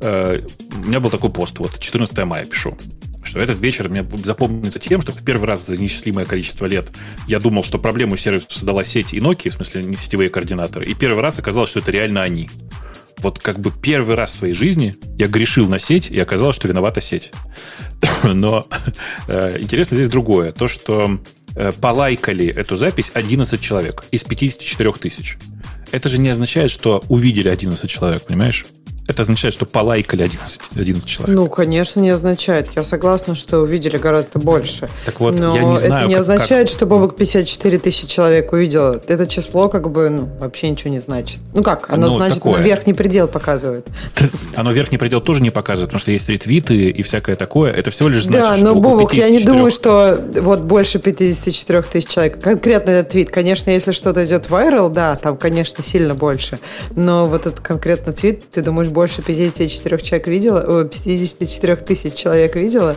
Э, 0.01 0.41
у 0.83 0.87
меня 0.87 0.99
был 0.99 1.09
такой 1.09 1.31
пост. 1.31 1.59
Вот 1.59 1.79
14 1.79 2.23
мая 2.25 2.45
пишу 2.45 2.77
что 3.23 3.39
этот 3.39 3.59
вечер 3.59 3.87
мне 3.87 4.03
запомнится 4.23 4.79
тем, 4.79 4.99
что 5.01 5.11
в 5.11 5.23
первый 5.23 5.45
раз 5.45 5.67
за 5.67 5.77
неисчислимое 5.77 6.25
количество 6.25 6.65
лет 6.65 6.91
я 7.27 7.39
думал, 7.39 7.63
что 7.63 7.77
проблему 7.77 8.15
сервиса 8.15 8.47
создала 8.49 8.83
сеть 8.83 9.13
и 9.13 9.19
Nokia, 9.19 9.51
в 9.51 9.53
смысле 9.53 9.83
не 9.83 9.95
сетевые 9.95 10.29
координаторы, 10.29 10.85
и 10.85 10.95
первый 10.95 11.21
раз 11.21 11.37
оказалось, 11.37 11.69
что 11.69 11.79
это 11.79 11.91
реально 11.91 12.23
они 12.23 12.49
вот 13.21 13.39
как 13.39 13.59
бы 13.59 13.71
первый 13.71 14.15
раз 14.15 14.31
в 14.31 14.35
своей 14.35 14.53
жизни 14.53 14.95
я 15.17 15.27
грешил 15.27 15.67
на 15.67 15.79
сеть, 15.79 16.09
и 16.09 16.19
оказалось, 16.19 16.55
что 16.55 16.67
виновата 16.67 17.01
сеть. 17.01 17.31
Но 18.23 18.67
э, 19.27 19.57
интересно 19.59 19.95
здесь 19.95 20.07
другое. 20.07 20.51
То, 20.51 20.67
что 20.67 21.19
э, 21.55 21.71
полайкали 21.71 22.47
эту 22.47 22.75
запись 22.75 23.11
11 23.13 23.59
человек 23.61 24.03
из 24.11 24.23
54 24.23 24.91
тысяч. 24.93 25.37
Это 25.91 26.09
же 26.09 26.19
не 26.19 26.29
означает, 26.29 26.71
что 26.71 27.03
увидели 27.09 27.49
11 27.49 27.89
человек, 27.89 28.23
понимаешь? 28.23 28.65
Это 29.11 29.23
означает, 29.23 29.53
что 29.53 29.65
полайкали 29.65 30.23
11, 30.23 30.61
11 30.73 31.05
человек. 31.05 31.35
Ну, 31.35 31.49
конечно, 31.49 31.99
не 31.99 32.11
означает. 32.11 32.69
Я 32.77 32.85
согласна, 32.85 33.35
что 33.35 33.59
увидели 33.59 33.97
гораздо 33.97 34.39
больше. 34.39 34.87
Так 35.03 35.19
вот, 35.19 35.37
Но 35.37 35.53
я 35.53 35.63
не 35.63 35.77
знаю, 35.77 36.03
это 36.03 36.07
не 36.07 36.13
как, 36.13 36.21
означает, 36.21 36.67
как... 36.69 36.77
что 36.77 36.85
Бобок 36.85 37.17
54 37.17 37.79
тысячи 37.79 38.07
человек 38.07 38.53
увидел. 38.53 39.01
Это 39.05 39.27
число 39.27 39.67
как 39.67 39.91
бы 39.91 40.09
ну, 40.09 40.29
вообще 40.39 40.69
ничего 40.69 40.91
не 40.91 40.99
значит. 40.99 41.41
Ну 41.53 41.61
как, 41.61 41.89
оно 41.89 42.07
ну, 42.07 42.13
значит, 42.13 42.35
такое. 42.35 42.61
верхний 42.61 42.93
предел 42.93 43.27
показывает. 43.27 43.85
Оно 44.55 44.71
верхний 44.71 44.97
предел 44.97 45.19
тоже 45.19 45.41
не 45.41 45.49
показывает, 45.49 45.89
потому 45.89 45.99
что 45.99 46.11
есть 46.11 46.29
ретвиты 46.29 46.85
и 46.85 47.01
всякое 47.03 47.35
такое. 47.35 47.73
Это 47.73 47.91
всего 47.91 48.07
лишь 48.07 48.23
значит, 48.23 48.41
да, 48.41 48.55
что 48.55 48.65
но, 48.65 48.75
Бобок, 48.75 49.13
я 49.13 49.27
не 49.27 49.43
думаю, 49.43 49.71
что 49.71 50.23
вот 50.39 50.61
больше 50.61 50.99
54 50.99 51.81
тысяч 51.81 52.07
человек. 52.07 52.41
Конкретно 52.41 52.91
этот 52.91 53.11
твит. 53.11 53.29
Конечно, 53.29 53.71
если 53.71 53.91
что-то 53.91 54.23
идет 54.23 54.49
вайрал, 54.49 54.89
да, 54.89 55.17
там, 55.17 55.35
конечно, 55.35 55.83
сильно 55.83 56.15
больше. 56.15 56.59
Но 56.95 57.27
вот 57.27 57.45
этот 57.45 57.59
конкретно 57.59 58.13
твит, 58.13 58.49
ты 58.49 58.61
думаешь, 58.61 58.87
больше 58.87 59.00
54 59.07 59.97
человек 59.99 60.27
видела, 60.27 60.83
54 60.83 61.75
тысяч 61.77 62.13
человек 62.13 62.55
видела. 62.55 62.95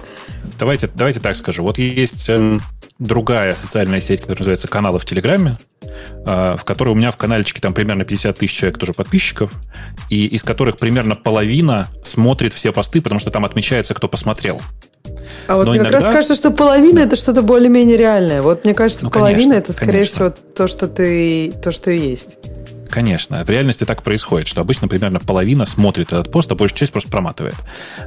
Давайте, 0.59 0.89
давайте 0.94 1.20
так 1.20 1.36
скажу. 1.36 1.62
Вот 1.62 1.78
есть 1.78 2.28
э, 2.28 2.59
другая 2.98 3.55
социальная 3.55 4.01
сеть, 4.01 4.20
которая 4.20 4.39
называется 4.39 4.68
каналы 4.68 4.98
в 4.98 5.05
Телеграме, 5.05 5.59
э, 5.82 6.56
в 6.59 6.64
которой 6.64 6.90
у 6.90 6.94
меня 6.94 7.10
в 7.10 7.16
каналчике 7.16 7.60
там 7.60 7.74
примерно 7.74 8.05
50 8.05 8.39
тысяч 8.39 8.56
человек 8.56 8.78
тоже 8.78 8.93
подписчиков, 8.93 9.52
и 10.10 10.26
из 10.26 10.43
которых 10.43 10.78
примерно 10.78 11.16
половина 11.16 11.89
смотрит 12.02 12.52
все 12.52 12.72
посты, 12.72 13.01
потому 13.01 13.18
что 13.18 13.31
там 13.31 13.44
отмечается, 13.44 13.94
кто 13.94 14.09
посмотрел. 14.09 14.60
А 15.47 15.56
вот 15.56 15.66
Но 15.66 15.72
мне 15.72 15.81
иногда... 15.81 15.98
как 15.98 16.06
раз 16.06 16.14
кажется, 16.14 16.35
что 16.35 16.51
половина 16.51 17.01
это 17.01 17.16
что-то 17.16 17.43
более-менее 17.43 17.97
реальное. 17.97 18.40
Вот 18.43 18.64
мне 18.64 18.74
кажется, 18.74 19.05
ну, 19.05 19.10
половина 19.10 19.55
конечно, 19.55 19.59
это, 19.59 19.72
скорее 19.72 19.93
конечно. 19.93 20.14
всего, 20.14 20.31
то, 20.55 20.68
что 20.68 20.89
ты, 20.89 21.52
то, 21.62 21.72
что 21.72 21.90
и 21.90 21.98
есть. 21.98 22.39
Конечно. 22.95 23.45
В 23.45 23.51
реальности 23.51 23.83
так 23.83 24.05
происходит, 24.05 24.47
что 24.47 24.61
обычно 24.61 24.87
примерно 24.87 25.19
половина 25.19 25.65
смотрит 25.65 26.12
этот 26.12 26.31
пост, 26.31 26.53
а 26.53 26.55
большая 26.55 26.79
часть 26.79 26.93
просто 26.93 27.11
проматывает. 27.11 27.57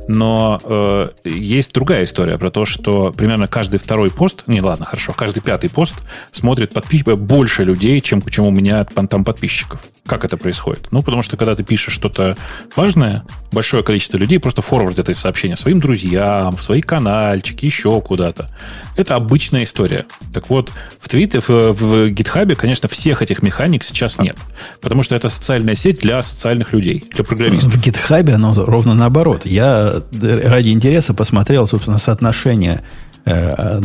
Но 0.07 0.61
э, 0.63 1.07
есть 1.25 1.73
другая 1.73 2.05
история 2.05 2.37
про 2.37 2.51
то, 2.51 2.65
что 2.65 3.11
примерно 3.11 3.47
каждый 3.47 3.81
второй 3.81 4.09
пост, 4.11 4.43
не, 4.47 4.61
ладно, 4.61 4.85
хорошо, 4.85 5.11
каждый 5.11 5.41
пятый 5.41 5.69
пост 5.69 5.95
смотрит 6.31 6.73
подпис... 6.73 7.03
больше 7.03 7.65
людей, 7.65 7.99
чем, 7.99 8.21
чем 8.21 8.45
у 8.45 8.49
меня 8.49 8.85
там 8.85 9.25
подписчиков. 9.25 9.81
Как 10.05 10.23
это 10.23 10.37
происходит? 10.37 10.87
Ну, 10.91 11.03
потому 11.03 11.21
что 11.21 11.35
когда 11.35 11.53
ты 11.53 11.63
пишешь 11.63 11.93
что-то 11.93 12.37
важное, 12.77 13.25
большое 13.51 13.83
количество 13.83 14.15
людей 14.15 14.39
просто 14.39 14.61
форвардят 14.61 15.09
это 15.09 15.19
сообщение 15.19 15.57
своим 15.57 15.81
друзьям, 15.81 16.55
в 16.55 16.63
свои 16.63 16.81
каналчики, 16.81 17.65
еще 17.65 17.99
куда-то. 17.99 18.49
Это 18.95 19.15
обычная 19.15 19.63
история. 19.63 20.05
Так 20.33 20.49
вот, 20.49 20.71
в 20.97 21.09
Твиттере, 21.09 21.41
в, 21.41 21.49
в 21.49 22.05
GitHub, 22.07 22.55
конечно, 22.55 22.87
всех 22.87 23.21
этих 23.21 23.43
механик 23.43 23.83
сейчас 23.83 24.17
нет. 24.17 24.37
Потому 24.81 25.03
что 25.03 25.15
это 25.15 25.29
социальная 25.29 25.75
сеть 25.75 25.99
для 25.99 26.21
социальных 26.21 26.73
людей, 26.73 27.03
для 27.13 27.23
программистов. 27.23 27.75
В 27.75 27.81
GitHub 27.85 28.31
оно 28.31 28.53
ровно 28.53 28.93
наоборот. 28.93 29.45
Я 29.45 30.01
ради 30.11 30.69
интереса 30.69 31.13
посмотрел, 31.13 31.65
собственно, 31.67 31.97
соотношение. 31.97 32.83
Э, 33.25 33.81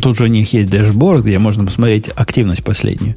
тут 0.00 0.16
же 0.16 0.24
у 0.24 0.28
них 0.28 0.52
есть 0.52 0.70
дэшборд, 0.70 1.24
где 1.24 1.38
можно 1.38 1.64
посмотреть 1.64 2.10
активность 2.14 2.64
последнюю. 2.64 3.16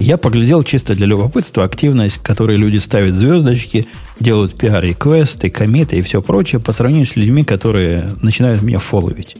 Я 0.00 0.16
поглядел 0.16 0.62
чисто 0.62 0.94
для 0.94 1.06
любопытства 1.06 1.64
активность, 1.64 2.18
которой 2.22 2.56
люди 2.56 2.78
ставят 2.78 3.14
звездочки, 3.14 3.86
делают 4.18 4.56
пиар-реквесты, 4.56 5.50
комиты 5.50 5.98
и 5.98 6.00
все 6.00 6.22
прочее 6.22 6.58
по 6.58 6.72
сравнению 6.72 7.06
с 7.06 7.16
людьми, 7.16 7.44
которые 7.44 8.14
начинают 8.22 8.62
меня 8.62 8.78
фолловить. 8.78 9.36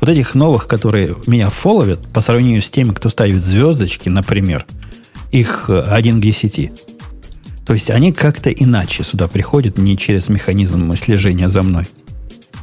Вот 0.00 0.08
этих 0.08 0.36
новых, 0.36 0.68
которые 0.68 1.16
меня 1.26 1.50
фолловят, 1.50 2.06
по 2.12 2.20
сравнению 2.20 2.62
с 2.62 2.70
теми, 2.70 2.90
кто 2.90 3.08
ставит 3.08 3.42
звездочки, 3.42 4.08
например, 4.08 4.66
их 5.34 5.68
один 5.68 6.20
к 6.20 6.22
10. 6.22 6.72
То 7.66 7.72
есть 7.72 7.90
они 7.90 8.12
как-то 8.12 8.50
иначе 8.50 9.02
сюда 9.04 9.26
приходят, 9.26 9.78
не 9.78 9.96
через 9.98 10.28
механизм 10.28 10.94
слежения 10.94 11.48
за 11.48 11.62
мной. 11.62 11.86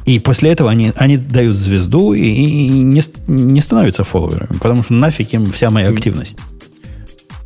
И 0.06 0.18
после 0.18 0.50
этого 0.50 0.70
они, 0.70 0.92
они 0.96 1.16
дают 1.16 1.56
звезду 1.56 2.12
и, 2.12 2.22
и 2.22 2.68
не, 2.68 3.02
не 3.28 3.60
становятся 3.60 4.04
фолловерами, 4.04 4.56
потому 4.58 4.82
что 4.82 4.94
нафиг 4.94 5.32
им 5.32 5.52
вся 5.52 5.70
моя 5.70 5.90
активность. 5.90 6.38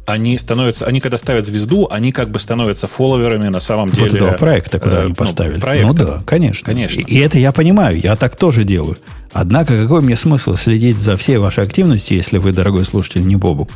Они 0.06 0.38
становятся, 0.38 0.86
они 0.86 1.00
когда 1.00 1.18
ставят 1.18 1.44
звезду, 1.44 1.88
они 1.90 2.12
как 2.12 2.30
бы 2.30 2.38
становятся 2.38 2.86
фолловерами 2.86 3.48
на 3.48 3.58
самом 3.58 3.90
деле. 3.90 4.04
Вот 4.04 4.14
этого 4.14 4.32
проекта, 4.32 4.78
куда 4.78 4.98
э, 4.98 5.00
они 5.00 5.08
ну, 5.08 5.14
поставили. 5.16 5.54
Ну, 5.56 5.60
проекта. 5.60 5.88
ну 5.88 5.94
да, 5.94 6.22
конечно. 6.24 6.64
конечно. 6.64 7.00
И, 7.00 7.14
и 7.14 7.18
это 7.18 7.38
я 7.38 7.50
понимаю, 7.50 7.98
я 8.00 8.14
так 8.14 8.36
тоже 8.36 8.62
делаю. 8.62 8.96
Однако 9.32 9.76
какой 9.82 10.02
мне 10.02 10.16
смысл 10.16 10.54
следить 10.54 10.98
за 10.98 11.16
всей 11.16 11.38
вашей 11.38 11.64
активностью, 11.64 12.16
если 12.16 12.38
вы, 12.38 12.52
дорогой 12.52 12.84
слушатель, 12.84 13.26
не 13.26 13.34
Бобу? 13.34 13.68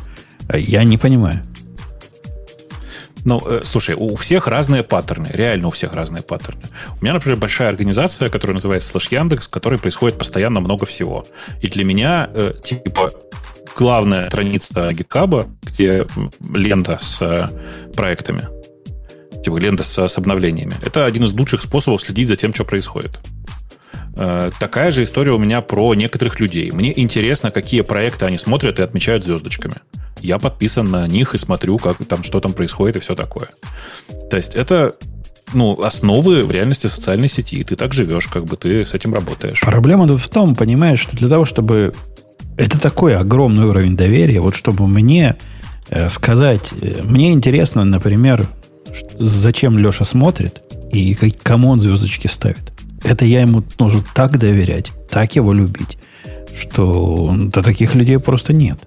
Я 0.57 0.83
не 0.83 0.97
понимаю. 0.97 1.43
Ну, 3.25 3.41
э, 3.45 3.61
слушай, 3.63 3.95
у 3.95 4.15
всех 4.15 4.47
разные 4.47 4.83
паттерны, 4.83 5.29
реально 5.31 5.67
у 5.67 5.71
всех 5.71 5.93
разные 5.93 6.23
паттерны. 6.23 6.63
У 6.99 7.03
меня, 7.03 7.13
например, 7.13 7.37
большая 7.37 7.69
организация, 7.69 8.29
которая 8.29 8.55
называется 8.55 8.97
Slash 8.97 9.07
Яндекс, 9.11 9.47
в 9.47 9.51
которой 9.51 9.79
происходит 9.79 10.17
постоянно 10.17 10.59
много 10.59 10.85
всего. 10.85 11.27
И 11.61 11.67
для 11.67 11.83
меня, 11.83 12.29
э, 12.33 12.53
типа, 12.63 13.11
главная 13.77 14.27
страница 14.27 14.89
GitHub, 14.89 15.49
где 15.61 16.07
лента 16.53 16.97
с 16.99 17.21
э, 17.21 17.91
проектами, 17.93 18.47
типа 19.43 19.57
лента 19.57 19.83
с, 19.83 20.07
с 20.07 20.17
обновлениями, 20.17 20.73
это 20.83 21.05
один 21.05 21.23
из 21.23 21.33
лучших 21.33 21.61
способов 21.61 22.01
следить 22.01 22.27
за 22.27 22.35
тем, 22.35 22.53
что 22.53 22.65
происходит. 22.65 23.19
Такая 24.59 24.91
же 24.91 25.03
история 25.03 25.31
у 25.31 25.37
меня 25.37 25.61
про 25.61 25.95
некоторых 25.95 26.41
людей. 26.41 26.69
Мне 26.71 26.99
интересно, 26.99 27.49
какие 27.49 27.81
проекты 27.81 28.25
они 28.25 28.37
смотрят 28.37 28.77
и 28.77 28.81
отмечают 28.81 29.23
звездочками. 29.23 29.77
Я 30.21 30.39
подписан 30.39 30.89
на 30.89 31.07
них 31.07 31.33
и 31.33 31.37
смотрю, 31.37 31.77
как 31.77 31.97
там, 32.05 32.23
что 32.23 32.39
там 32.39 32.53
происходит 32.53 32.97
и 32.97 32.99
все 32.99 33.15
такое. 33.15 33.49
То 34.29 34.37
есть 34.37 34.55
это 34.55 34.95
ну, 35.53 35.81
основы 35.81 36.43
в 36.43 36.51
реальности 36.51 36.87
социальной 36.87 37.27
сети. 37.27 37.57
И 37.57 37.63
ты 37.63 37.75
так 37.75 37.93
живешь, 37.93 38.27
как 38.27 38.45
бы 38.45 38.55
ты 38.55 38.85
с 38.85 38.93
этим 38.93 39.13
работаешь. 39.13 39.61
Проблема 39.61 40.07
в 40.07 40.29
том, 40.29 40.55
понимаешь, 40.55 40.99
что 40.99 41.15
для 41.15 41.29
того, 41.29 41.45
чтобы... 41.45 41.93
Это 42.57 42.79
такой 42.79 43.15
огромный 43.15 43.65
уровень 43.65 43.95
доверия. 43.95 44.39
Вот 44.39 44.55
чтобы 44.55 44.87
мне 44.87 45.35
э, 45.89 46.09
сказать... 46.09 46.71
Э, 46.81 47.01
мне 47.03 47.31
интересно, 47.31 47.83
например, 47.83 48.47
зачем 49.17 49.77
Леша 49.77 50.05
смотрит 50.05 50.61
и 50.91 51.15
кому 51.43 51.69
он 51.69 51.79
звездочки 51.79 52.27
ставит. 52.27 52.71
Это 53.03 53.25
я 53.25 53.41
ему 53.41 53.63
должен 53.77 54.03
так 54.13 54.37
доверять, 54.37 54.91
так 55.09 55.35
его 55.35 55.53
любить, 55.53 55.97
что 56.55 57.33
да, 57.35 57.63
таких 57.63 57.95
людей 57.95 58.19
просто 58.19 58.53
нет. 58.53 58.79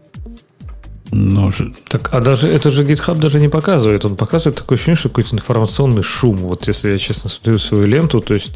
Же... 1.13 1.73
Так, 1.89 2.09
а 2.13 2.21
даже 2.21 2.49
это 2.49 2.71
же 2.71 2.85
GitHub 2.85 3.17
даже 3.19 3.39
не 3.39 3.49
показывает. 3.49 4.05
Он 4.05 4.17
показывает 4.17 4.57
такое 4.57 4.77
ощущение, 4.77 4.97
что 4.97 5.11
какой-то 5.11 5.37
информационный 5.37 6.03
шум. 6.03 6.39
Вот 6.39 6.67
если 6.67 6.93
я 6.93 6.99
честно 6.99 7.31
смотрю 7.31 7.59
свою 7.59 7.85
ленту, 7.85 8.21
то 8.21 8.35
есть, 8.35 8.53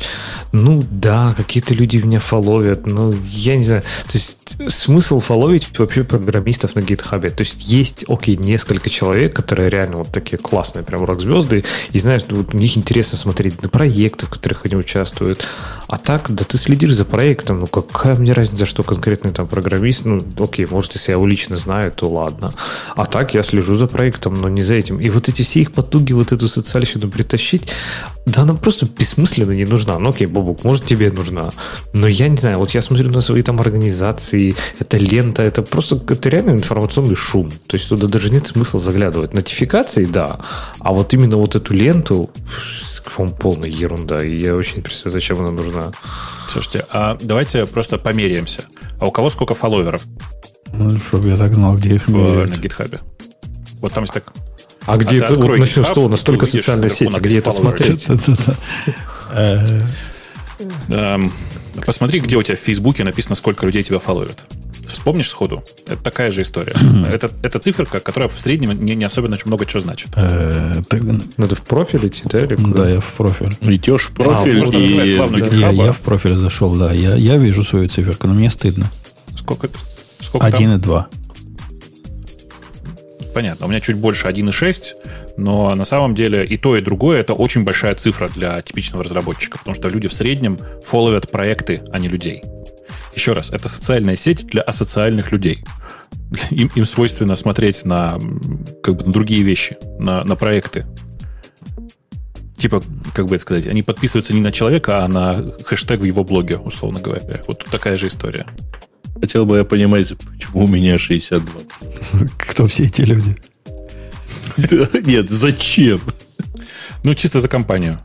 ну 0.53 0.85
да, 0.91 1.35
какие-то 1.37 1.75
люди 1.75 1.99
меня 1.99 2.20
фоловят, 2.20 2.87
но 2.87 3.12
я 3.31 3.57
не 3.57 3.65
знаю. 3.65 3.83
То 3.83 4.19
есть 4.19 4.39
смысл 4.69 5.20
фоловить 5.20 5.79
вообще 5.79 6.05
программистов 6.05 6.75
на 6.75 6.81
GitHub. 6.81 7.29
То 7.31 7.43
есть 7.43 7.69
есть, 7.69 8.05
окей, 8.09 8.37
несколько 8.37 8.89
человек, 8.89 9.37
которые 9.37 9.69
реально 9.69 9.99
вот 9.99 10.09
такие 10.09 10.39
классные, 10.39 10.83
прям 10.83 11.05
рок-звезды, 11.05 11.65
и 11.93 11.99
знаешь, 11.99 12.23
вот 12.31 12.55
у 12.55 12.57
них 12.57 12.77
интересно 12.77 13.19
смотреть 13.19 13.62
на 13.62 13.69
проекты, 13.69 14.27
в 14.27 14.31
которых 14.31 14.65
они 14.65 14.75
участвуют. 14.77 15.47
А 15.87 15.99
так, 15.99 16.31
да 16.31 16.45
ты 16.45 16.59
следишь 16.59 16.95
за 16.95 17.05
проектом, 17.05 17.61
ну 17.61 17.66
какая 17.66 18.15
мне 18.16 18.33
разница, 18.33 18.66
что 18.66 18.83
конкретный 18.83 19.33
там 19.33 19.47
программист, 19.47 20.05
ну 20.05 20.20
окей, 20.39 20.66
может, 20.70 20.95
если 20.95 21.12
я 21.12 21.16
его 21.16 21.27
лично 21.27 21.57
знаю, 21.57 21.93
то 21.93 22.09
ладно. 22.09 22.38
А 22.97 23.06
так 23.06 23.35
я 23.35 23.43
слежу 23.43 23.74
за 23.74 23.86
проектом, 23.86 24.35
но 24.35 24.48
не 24.48 24.62
за 24.62 24.74
этим. 24.74 25.01
И 25.01 25.09
вот 25.10 25.28
эти 25.28 25.43
все 25.43 25.60
их 25.60 25.73
потуги, 25.73 26.12
вот 26.12 26.32
эту 26.32 26.48
социальщину 26.48 27.10
притащить, 27.10 27.69
да 28.27 28.43
она 28.43 28.55
просто 28.55 28.86
бессмысленно 28.86 29.52
не 29.52 29.65
нужна. 29.65 29.98
Ну 29.98 30.10
окей, 30.10 30.27
Бобук, 30.27 30.65
может 30.65 30.85
тебе 30.85 31.10
нужна. 31.10 31.51
Но 31.93 32.06
я 32.09 32.28
не 32.28 32.36
знаю, 32.36 32.59
вот 32.59 32.70
я 32.70 32.82
смотрю 32.82 33.10
на 33.10 33.20
свои 33.20 33.43
там 33.43 33.60
организации, 33.60 34.55
это 34.78 34.98
лента, 34.98 35.43
это 35.43 35.62
просто 35.62 36.01
это 36.09 36.28
реально 36.28 36.51
информационный 36.51 37.16
шум. 37.16 37.51
То 37.66 37.77
есть 37.77 37.89
туда 37.89 38.06
даже 38.06 38.31
нет 38.31 38.47
смысла 38.47 38.81
заглядывать. 38.81 39.35
Нотификации, 39.35 40.05
да. 40.05 40.40
А 40.81 40.93
вот 40.93 41.15
именно 41.15 41.36
вот 41.36 41.56
эту 41.56 41.74
ленту, 41.74 42.31
по-моему, 43.16 43.36
полная 43.36 43.69
ерунда. 43.69 44.23
И 44.24 44.36
я 44.36 44.55
очень 44.55 44.77
не 44.77 44.82
представляю, 44.82 45.20
зачем 45.20 45.40
она 45.40 45.51
нужна. 45.51 45.93
Слушайте, 46.48 46.86
а 46.90 47.16
давайте 47.20 47.66
просто 47.66 47.98
померяемся. 47.98 48.65
А 49.01 49.06
у 49.06 49.10
кого 49.10 49.31
сколько 49.31 49.55
фолловеров? 49.55 50.02
Ну, 50.73 50.99
чтобы 50.99 51.28
я 51.28 51.36
так 51.36 51.55
знал, 51.55 51.77
где 51.77 51.95
их 51.95 52.09
меряют. 52.09 52.51
На 52.51 52.57
гитхабе. 52.57 53.01
Вот 53.81 53.93
там 53.93 54.05
есть 54.05 54.15
так... 54.15 54.32
А 54.86 54.97
где 54.97 55.20
а 55.20 55.24
это, 55.24 55.35
вот 55.35 55.59
начнем 55.59 55.85
с 55.85 55.93
того, 55.93 56.09
настолько 56.09 56.47
социальная 56.47 56.89
сеть, 56.89 57.12
где 57.12 57.39
это 57.39 57.53
смотреть? 57.53 58.07
Эм, 60.89 61.32
посмотри, 61.86 62.20
где 62.20 62.36
у 62.36 62.43
тебя 62.43 62.57
в 62.57 62.61
Фейсбуке 62.61 63.05
написано, 63.05 63.36
сколько 63.36 63.66
людей 63.66 63.82
тебя 63.82 63.99
фолловят. 63.99 64.45
Вспомнишь 64.86 65.28
сходу? 65.28 65.62
Это 65.86 66.03
такая 66.03 66.31
же 66.31 66.43
история. 66.43 66.74
это, 67.11 67.31
это 67.43 67.59
циферка, 67.59 68.01
которая 68.01 68.28
в 68.28 68.39
среднем 68.39 68.73
не, 68.82 68.95
не 68.95 69.05
особенно 69.05 69.35
очень 69.35 69.47
много 69.47 69.66
чего 69.66 69.81
значит. 69.81 70.16
Надо 70.16 71.55
в 71.55 71.62
профиль 71.62 72.09
идти, 72.09 72.23
да? 72.24 72.47
Да, 72.49 72.89
я 72.89 73.01
в 73.01 73.12
профиль. 73.12 73.57
Идешь 73.61 74.07
в 74.07 74.12
профиль 74.12 74.65
а, 74.65 74.78
и... 74.78 75.59
Я, 75.59 75.70
я 75.70 75.93
в 75.93 76.01
профиль 76.01 76.35
зашел, 76.35 76.74
да. 76.74 76.93
Я, 76.93 77.15
я 77.15 77.36
вижу 77.36 77.62
свою 77.62 77.89
циферку, 77.89 78.27
но 78.27 78.35
мне 78.35 78.51
стыдно. 78.51 78.90
Сколько? 79.36 79.69
Сколько 80.20 80.47
1,2. 80.49 81.07
Понятно. 83.35 83.66
У 83.66 83.69
меня 83.69 83.81
чуть 83.81 83.97
больше 83.97 84.27
1,6, 84.27 85.35
но 85.36 85.74
на 85.74 85.85
самом 85.85 86.15
деле 86.15 86.45
и 86.45 86.57
то, 86.57 86.77
и 86.77 86.81
другое 86.81 87.20
это 87.20 87.35
очень 87.35 87.65
большая 87.65 87.95
цифра 87.95 88.28
для 88.28 88.61
типичного 88.62 89.05
разработчика, 89.05 89.59
потому 89.59 89.74
что 89.74 89.89
люди 89.89 90.09
в 90.09 90.12
среднем 90.12 90.59
фолловят 90.85 91.31
проекты, 91.31 91.82
а 91.93 91.99
не 91.99 92.09
людей. 92.09 92.43
Еще 93.15 93.35
раз, 93.35 93.51
это 93.51 93.69
социальная 93.69 94.16
сеть 94.16 94.47
для 94.47 94.62
асоциальных 94.62 95.31
людей. 95.31 95.65
Им, 96.51 96.70
им 96.74 96.85
свойственно 96.85 97.36
смотреть 97.36 97.85
на, 97.85 98.19
как 98.82 98.97
бы, 98.97 99.05
на 99.05 99.12
другие 99.12 99.43
вещи, 99.43 99.77
на, 99.99 100.24
на 100.24 100.36
проекты. 100.36 100.86
Типа, 102.57 102.82
как 103.15 103.27
бы 103.27 103.36
это 103.36 103.43
сказать, 103.43 103.66
они 103.69 103.82
подписываются 103.82 104.35
не 104.35 104.40
на 104.40 104.51
человека, 104.51 105.05
а 105.05 105.09
на 105.09 105.53
хэштег 105.65 106.01
в 106.01 106.05
его 106.05 106.24
блоге, 106.24 106.59
условно 106.59 107.01
говоря. 107.01 107.40
Вот 107.47 107.61
тут 107.61 107.70
такая 107.70 107.97
же 107.97 108.09
история. 108.09 108.47
Хотел 109.20 109.47
бы 109.47 109.57
я 109.57 109.65
понимать, 109.65 110.16
почему 110.16 110.65
у 110.65 110.69
меня 110.69 110.99
62. 110.99 111.61
Кто 112.39 112.66
все 112.66 112.85
эти 112.85 113.03
люди? 113.03 113.36
Нет, 115.07 115.31
зачем? 115.31 116.01
Ну, 117.05 117.15
чисто 117.15 117.40
за 117.40 117.49
компанию. 117.49 117.99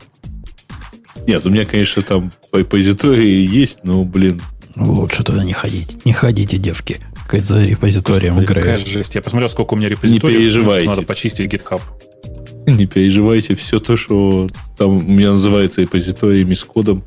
Нет, 1.26 1.44
у 1.46 1.50
меня, 1.50 1.64
конечно, 1.64 2.02
там 2.02 2.32
репозитории 2.52 3.46
есть, 3.46 3.80
но, 3.84 4.04
блин. 4.04 4.40
Лучше 4.76 5.22
туда 5.22 5.44
не 5.44 5.52
ходить. 5.52 6.04
Не 6.04 6.12
ходите, 6.12 6.58
девки. 6.58 7.00
Как 7.28 7.44
за 7.44 7.64
репозиторием 7.64 8.34
Господи, 8.34 8.60
Какая 8.60 8.78
жесть. 8.78 9.14
Я 9.14 9.22
посмотрел, 9.22 9.48
сколько 9.48 9.74
у 9.74 9.76
меня 9.76 9.88
репозиторий. 9.88 10.34
Не 10.34 10.40
переживайте. 10.40 10.88
Надо 10.88 11.02
почистить 11.02 11.52
GitHub. 11.52 11.80
Не 12.66 12.86
переживайте. 12.86 13.54
Все 13.54 13.78
то, 13.78 13.96
что 13.96 14.48
там 14.76 14.98
у 14.98 15.02
меня 15.02 15.32
называется 15.32 15.80
репозиториями 15.80 16.54
с 16.54 16.64
кодом, 16.64 17.04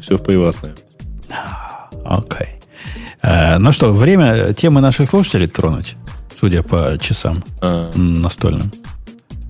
все 0.00 0.16
в 0.16 0.22
приватное. 0.22 0.74
Окей. 2.04 2.46
Okay. 2.46 2.63
Э, 3.24 3.58
ну 3.58 3.72
что, 3.72 3.92
время 3.92 4.52
темы 4.52 4.80
наших 4.80 5.08
слушателей 5.08 5.46
тронуть, 5.46 5.96
судя 6.34 6.62
по 6.62 6.98
часам 7.00 7.42
а. 7.62 7.90
настольным. 7.94 8.70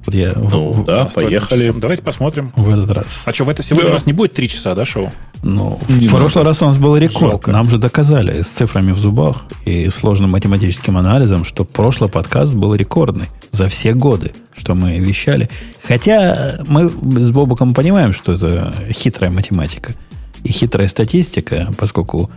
Вот 0.06 0.14
я 0.14 0.32
ну, 0.36 0.70
в, 0.70 0.84
да, 0.84 1.06
в, 1.06 1.14
поехали. 1.14 1.66
Часам. 1.66 1.80
Давайте 1.80 2.02
посмотрим. 2.02 2.52
В 2.56 2.68
этот 2.68 2.90
раз. 2.90 3.22
А 3.24 3.32
что, 3.32 3.44
в 3.44 3.48
это 3.48 3.62
сегодня 3.62 3.86
да. 3.86 3.90
у 3.92 3.94
нас 3.94 4.06
не 4.06 4.12
будет 4.12 4.34
три 4.34 4.48
часа, 4.48 4.74
да, 4.74 4.84
шоу? 4.84 5.10
Ну, 5.42 5.80
не 5.88 6.08
в 6.08 6.10
прошлый 6.10 6.44
раз 6.44 6.60
у 6.62 6.66
нас 6.66 6.76
был 6.76 6.96
рекорд. 6.96 7.32
Жалко. 7.32 7.52
Нам 7.52 7.68
же 7.68 7.78
доказали 7.78 8.42
с 8.42 8.48
цифрами 8.48 8.92
в 8.92 8.98
зубах 8.98 9.46
и 9.64 9.88
сложным 9.88 10.30
математическим 10.30 10.96
анализом, 10.98 11.42
что 11.44 11.64
прошлый 11.64 12.10
подкаст 12.10 12.54
был 12.54 12.74
рекордный 12.74 13.28
за 13.50 13.68
все 13.68 13.94
годы, 13.94 14.32
что 14.54 14.74
мы 14.74 14.98
вещали. 14.98 15.48
Хотя 15.82 16.58
мы 16.68 16.88
с 16.88 17.30
Бобуком 17.30 17.72
понимаем, 17.72 18.12
что 18.12 18.34
это 18.34 18.74
хитрая 18.92 19.30
математика 19.30 19.94
и 20.42 20.52
хитрая 20.52 20.86
статистика, 20.88 21.72
поскольку 21.78 22.30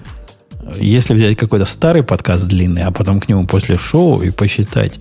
если 0.76 1.14
взять 1.14 1.38
какой-то 1.38 1.66
старый 1.66 2.04
подкаст 2.04 2.48
длинный, 2.48 2.84
а 2.84 2.92
потом 2.92 3.20
к 3.20 3.30
нему 3.30 3.46
после 3.46 3.78
шоу 3.78 4.22
и 4.22 4.30
посчитать, 4.30 5.00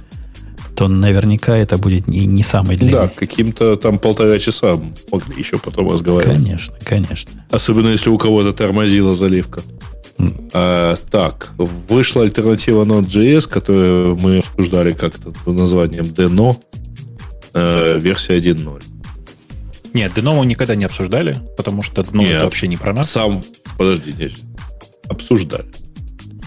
то 0.76 0.88
наверняка 0.88 1.56
это 1.56 1.78
будет 1.78 2.06
не, 2.06 2.26
не 2.26 2.42
самый 2.42 2.76
длинный. 2.76 2.92
Да, 2.92 3.08
каким-то 3.08 3.76
там 3.76 3.98
полтора 3.98 4.38
часа 4.38 4.78
могли 5.10 5.36
еще 5.36 5.58
потом 5.58 5.90
разговаривать. 5.90 6.36
Конечно, 6.36 6.74
конечно. 6.84 7.46
Особенно 7.50 7.88
если 7.88 8.10
у 8.10 8.18
кого-то 8.18 8.52
тормозила 8.52 9.14
заливка. 9.14 9.62
Mm. 10.18 10.50
А, 10.52 10.96
так, 11.10 11.52
вышла 11.56 12.22
альтернатива 12.22 12.84
Node.js, 12.84 13.48
которую 13.48 14.16
мы 14.16 14.38
обсуждали 14.38 14.92
как-то 14.92 15.30
под 15.30 15.56
названием 15.56 16.04
Deno, 16.04 16.56
э, 17.54 17.98
версия 17.98 18.38
1.0. 18.38 18.82
Нет, 19.94 20.12
Deno 20.14 20.36
мы 20.36 20.46
никогда 20.46 20.74
не 20.74 20.84
обсуждали, 20.84 21.38
потому 21.56 21.82
что 21.82 22.02
Deno 22.02 22.18
Нет, 22.18 22.36
это 22.36 22.44
вообще 22.44 22.68
не 22.68 22.76
про 22.76 22.92
нас. 22.92 23.10
Сам, 23.10 23.42
подожди, 23.78 24.14
нет 24.16 24.32
обсуждали. 25.08 25.66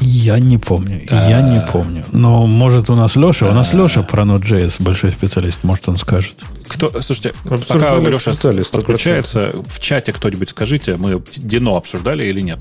Я 0.01 0.39
не 0.39 0.57
помню. 0.57 1.01
А... 1.09 1.29
Я 1.29 1.41
не 1.41 1.59
помню. 1.59 2.05
Но 2.13 2.47
может 2.47 2.89
у 2.89 2.95
нас 2.95 3.15
Леша, 3.15 3.49
у 3.49 3.53
нас 3.53 3.73
Леша 3.73 4.01
про 4.01 4.23
Node.js 4.23 4.81
большой 4.81 5.11
специалист, 5.11 5.63
может 5.63 5.89
он 5.89 5.97
скажет. 5.97 6.35
Кто, 6.67 6.89
слушайте, 7.01 7.33
пока 7.43 7.99
Леша 7.99 8.33
подключается, 8.71 9.51
в 9.67 9.79
чате 9.79 10.13
кто-нибудь 10.13 10.49
скажите, 10.49 10.95
мы 10.95 11.21
Дино 11.37 11.75
обсуждали 11.75 12.25
или 12.25 12.41
нет? 12.41 12.59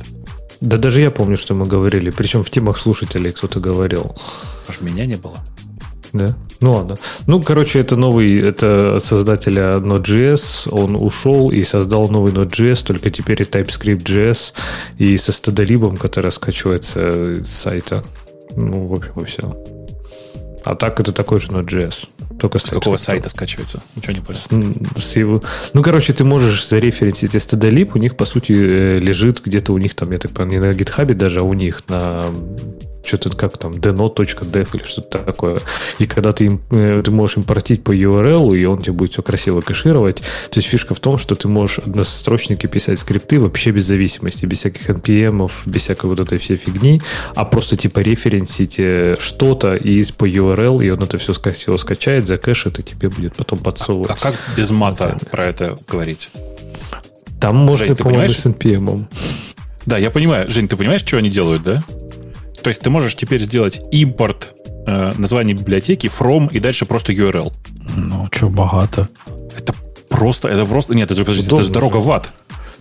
Да 0.61 0.77
даже 0.77 1.01
я 1.01 1.12
помню, 1.12 1.37
что 1.37 1.55
мы 1.55 1.66
говорили. 1.66 2.11
Причем 2.11 2.43
в 2.43 2.51
темах 2.51 2.79
слушателей 2.79 3.31
кто-то 3.31 3.61
говорил. 3.61 4.16
Может, 4.66 4.83
меня 4.83 5.07
не 5.07 5.16
было? 5.16 5.39
Да. 6.13 6.37
Ну 6.61 6.73
ладно. 6.73 6.97
Ну, 7.27 7.43
короче, 7.43 7.81
это 7.81 7.97
новый, 7.97 8.41
это 8.41 8.99
создателя 9.01 9.75
Node.js, 9.77 10.69
он 10.71 10.97
ушел 10.97 11.51
и 11.51 11.63
создал 11.65 12.09
новый 12.09 12.33
Node.js, 12.33 12.85
только 12.85 13.11
теперь 13.11 13.43
и 13.43 13.45
TypeScript.js, 13.45 14.53
и 14.99 15.17
со 15.17 15.33
стадолибом, 15.33 15.97
который 15.97 16.33
скачивается 16.33 17.45
с 17.45 17.49
сайта. 17.49 18.03
Ну, 18.57 18.87
в 18.87 18.95
общем, 18.95 19.13
и 19.21 19.25
все. 19.25 19.57
А 20.65 20.75
так 20.75 20.99
это 21.01 21.13
такой 21.13 21.39
же 21.41 21.49
Node.js. 21.49 22.09
Только 22.39 22.59
с 22.59 22.65
какого 22.65 22.97
сайта 22.97 23.28
скачивается? 23.28 23.82
Ничего 23.97 24.12
не 24.12 24.20
понял. 24.20 24.39
С, 24.39 25.02
с 25.02 25.16
его... 25.16 25.43
Ну, 25.73 25.82
короче, 25.82 26.12
ты 26.12 26.24
можешь 26.24 26.66
зареференсить 26.66 27.35
stdlib, 27.35 27.93
у 27.94 27.98
них, 27.98 28.16
по 28.16 28.24
сути, 28.24 28.52
э, 28.52 28.98
лежит 28.98 29.43
где-то 29.44 29.73
у 29.73 29.78
них 29.78 29.94
там, 29.94 30.12
я 30.12 30.19
так 30.19 30.32
понимаю, 30.32 30.48
не 30.51 30.59
на 30.59 30.70
GitHub 30.73 31.12
даже, 31.15 31.40
а 31.40 31.43
у 31.43 31.55
них 31.55 31.82
на 31.89 32.27
что-то 33.09 33.36
как 33.36 33.59
там 33.59 33.73
deno.dev 33.73 34.69
или 34.74 34.85
что-то 34.85 35.19
такое. 35.19 35.60
И 35.98 36.06
когда 36.06 36.32
ты, 36.32 36.47
им, 36.47 36.62
э, 36.70 37.02
ты 37.05 37.10
можешь 37.10 37.39
импортить 37.39 37.82
по 37.82 37.94
URL, 37.94 38.56
и 38.56 38.65
он 38.65 38.82
тебе 38.82 38.93
будет 38.93 39.12
все 39.12 39.23
красиво 39.23 39.60
кэшировать. 39.60 40.16
То 40.16 40.59
есть 40.59 40.69
фишка 40.69 40.94
в 40.94 41.01
том, 41.01 41.19
что 41.19 41.35
ты 41.35 41.48
можешь 41.48 41.78
однострочники 41.78 42.66
писать 42.66 43.01
скрипты 43.01 43.40
вообще 43.40 43.70
без 43.70 43.85
зависимости, 43.85 44.44
без 44.47 44.59
всяких 44.59 44.89
NPM, 44.89 45.51
без 45.66 45.82
всякой 45.82 46.10
вот 46.10 46.20
этой 46.20 46.39
всей 46.39 46.56
фигни, 46.56 47.01
а 47.35 47.44
просто 47.44 47.77
типа 47.77 48.01
референсить 48.01 48.77
э, 48.78 49.16
что-то 49.19 49.74
из 49.74 50.12
по 50.12 50.28
URL, 50.28 50.85
и 50.85 50.90
он 50.90 51.02
это 51.02 51.19
все 51.19 51.32
красиво 51.35 51.77
скачает, 51.77 52.27
закэшит, 52.29 52.79
и 52.79 52.83
тебе 52.83 53.09
будет 53.09 53.37
потом 53.37 53.59
подсовывать. 53.59 54.11
А, 54.11 54.15
а 54.15 54.17
как 54.17 54.37
без 54.57 54.71
мата 54.71 55.17
вот 55.19 55.31
про 55.31 55.47
это 55.47 55.79
говорить? 55.89 56.31
Там 57.41 57.57
можно, 57.57 57.87
Жень, 57.87 57.97
по-моему, 57.97 58.31
с 58.31 58.47
NPM. 58.47 59.07
Да, 59.87 59.99
я 59.99 60.11
понимаю. 60.11 60.49
Жень, 60.49 60.69
ты 60.69 60.77
понимаешь, 60.77 61.01
что 61.01 61.17
они 61.17 61.31
делают, 61.31 61.63
да? 61.63 61.83
То 62.63 62.69
есть 62.69 62.81
ты 62.81 62.91
можешь 62.91 63.15
теперь 63.15 63.41
сделать 63.41 63.81
импорт 63.93 64.55
э, 64.87 65.13
названия 65.17 65.55
библиотеки 65.55 66.09
from 66.09 66.49
и 66.53 66.61
дальше 66.61 66.85
просто 66.87 67.13
URL. 67.13 67.53
Ну, 67.97 68.29
что, 68.33 68.49
богато. 68.49 69.09
Это 69.57 69.75
просто, 70.09 70.49
это 70.49 70.67
просто... 70.67 70.95
Нет, 70.95 71.11
это, 71.11 71.21
подожди, 71.25 71.47
это 71.47 71.63
же 71.63 71.71
дорога 71.71 71.97
в 71.97 72.11
ад. 72.11 72.33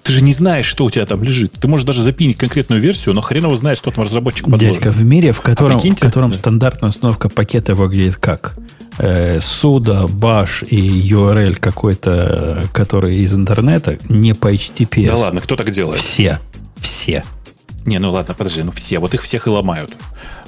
Ты 0.03 0.14
же 0.14 0.24
не 0.24 0.34
знаешь, 0.34 0.65
что 0.65 0.86
у 0.86 0.90
тебя 0.90 1.06
там 1.06 1.24
лежит. 1.24 1.53
Ты 1.53 1.68
можешь 1.68 1.86
даже 1.86 2.02
запинить 2.02 2.38
конкретную 2.38 2.82
версию, 2.82 3.15
но 3.15 3.22
хрен 3.22 3.44
его 3.44 3.56
знает, 3.56 3.78
что 3.78 3.91
там 3.91 4.03
разработчик 4.03 4.45
подложил. 4.45 4.72
Дядька, 4.72 4.91
в 4.91 5.03
мире, 5.03 5.32
в 5.32 5.41
котором, 5.41 5.78
а 5.78 5.80
в 5.80 5.99
котором 5.99 6.32
да. 6.32 6.38
стандартная 6.38 6.90
установка 6.90 7.30
пакета 7.30 7.76
выглядит 7.76 8.15
как? 8.15 8.56
Э, 8.99 9.40
суда, 9.40 10.07
баш 10.07 10.64
и 10.64 10.78
URL 10.78 11.56
какой-то, 11.56 12.64
который 12.74 13.18
из 13.18 13.34
интернета, 13.34 13.99
не 14.10 14.34
по 14.34 14.52
HTTPS. 14.53 15.07
Да 15.07 15.15
ладно, 15.15 15.41
кто 15.41 15.56
так 15.56 15.72
делает? 15.72 15.99
Все. 15.99 16.40
Все. 16.78 17.24
Не, 17.86 17.99
ну 17.99 18.11
ладно, 18.11 18.34
подожди, 18.34 18.64
ну 18.64 18.72
все, 18.72 18.99
вот 18.99 19.14
их 19.14 19.22
всех 19.22 19.48
и 19.48 19.49
ломают. 19.49 19.91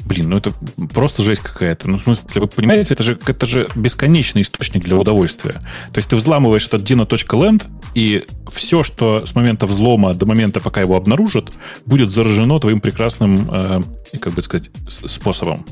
Блин, 0.10 0.30
ну 0.30 0.38
это 0.38 0.52
просто 0.92 1.22
жесть 1.22 1.44
какая-то. 1.44 1.88
Ну, 1.88 2.00
в 2.00 2.02
смысле, 2.02 2.42
вы 2.42 2.48
понимаете, 2.48 2.96
это 2.96 3.04
же, 3.04 3.16
это 3.28 3.46
же 3.46 3.68
бесконечный 3.76 4.42
источник 4.42 4.84
для 4.84 4.98
удовольствия. 4.98 5.62
То 5.94 5.98
есть 5.98 6.10
ты 6.10 6.16
взламываешь 6.16 6.66
этот 6.66 6.82
dino.land, 6.82 7.68
и 7.94 8.26
все, 8.52 8.84
что 8.84 9.24
с 9.24 9.36
момента 9.36 9.68
взлома 9.68 10.16
до 10.16 10.26
момента, 10.26 10.62
пока 10.62 10.82
его 10.82 10.96
обнаружат, 10.96 11.52
будет 11.86 12.10
заражено 12.10 12.60
твоим 12.60 12.82
прекрасным, 12.82 13.48
э, 13.52 13.82
как 14.20 14.34
бы 14.34 14.42
сказать, 14.42 14.72
способом. 14.88 15.64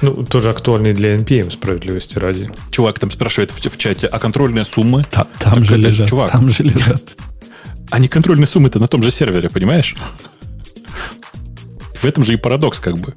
Ну, 0.00 0.24
тоже 0.24 0.48
актуальный 0.48 0.94
для 0.94 1.14
NPM, 1.14 1.50
справедливости 1.50 2.18
ради. 2.18 2.50
Чувак 2.70 2.98
там 2.98 3.10
спрашивает 3.10 3.50
в, 3.50 3.60
в 3.60 3.76
чате, 3.76 4.06
а 4.06 4.18
контрольные 4.18 4.64
суммы? 4.64 5.04
Там, 5.10 5.26
там 5.38 5.62
же 5.62 5.74
это, 5.74 5.88
лежат, 5.88 6.08
чувак, 6.08 6.32
там 6.32 6.48
же 6.48 6.62
лежат. 6.62 7.14
Они 7.90 8.08
контрольные 8.08 8.46
суммы-то 8.46 8.78
на 8.78 8.88
том 8.88 9.02
же 9.02 9.10
сервере, 9.10 9.50
понимаешь? 9.50 9.96
В 11.94 12.04
этом 12.04 12.24
же 12.24 12.32
и 12.32 12.36
парадокс, 12.36 12.80
как 12.80 12.96
бы. 12.96 13.14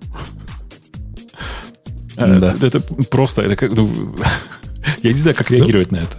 Да. 2.19 2.55
Это 2.61 2.79
просто, 2.79 3.41
это 3.41 3.55
как, 3.55 3.73
ну, 3.73 3.89
я 5.03 5.11
не 5.11 5.17
знаю, 5.17 5.35
как 5.35 5.51
реагировать 5.51 5.91
на 5.91 5.97
это. 5.97 6.17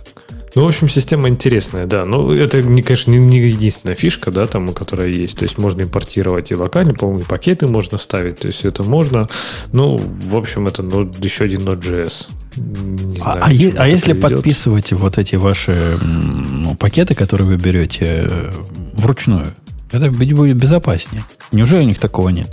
Ну, 0.56 0.64
в 0.64 0.68
общем, 0.68 0.88
система 0.88 1.28
интересная, 1.28 1.86
да. 1.86 2.04
Но 2.04 2.34
это, 2.34 2.60
не, 2.60 2.82
конечно, 2.82 3.12
не, 3.12 3.38
единственная 3.38 3.94
фишка, 3.94 4.32
да, 4.32 4.46
там, 4.46 4.72
которая 4.72 5.08
есть. 5.08 5.38
То 5.38 5.44
есть 5.44 5.58
можно 5.58 5.82
импортировать 5.82 6.50
и 6.50 6.56
локально, 6.56 6.92
по-моему, 6.92 7.20
и 7.20 7.24
пакеты 7.24 7.68
можно 7.68 7.98
ставить. 7.98 8.40
То 8.40 8.48
есть 8.48 8.64
это 8.64 8.82
можно. 8.82 9.28
Ну, 9.72 9.96
в 9.98 10.34
общем, 10.34 10.66
это 10.66 10.82
ну, 10.82 11.08
еще 11.20 11.44
один 11.44 11.60
Node.js. 11.60 12.26
Не 12.56 13.18
а, 13.20 13.22
знаю, 13.22 13.42
а, 13.44 13.52
е- 13.52 13.74
а 13.76 13.86
если 13.86 14.12
приведет. 14.12 14.36
подписывать 14.38 14.92
вот 14.92 15.18
эти 15.18 15.36
ваши 15.36 15.76
ну, 16.02 16.74
пакеты, 16.74 17.14
которые 17.14 17.46
вы 17.46 17.56
берете 17.56 18.26
э, 18.28 18.50
вручную, 18.94 19.46
это 19.92 20.10
будет 20.10 20.56
безопаснее. 20.56 21.22
Неужели 21.52 21.84
у 21.84 21.86
них 21.86 22.00
такого 22.00 22.30
нет? 22.30 22.48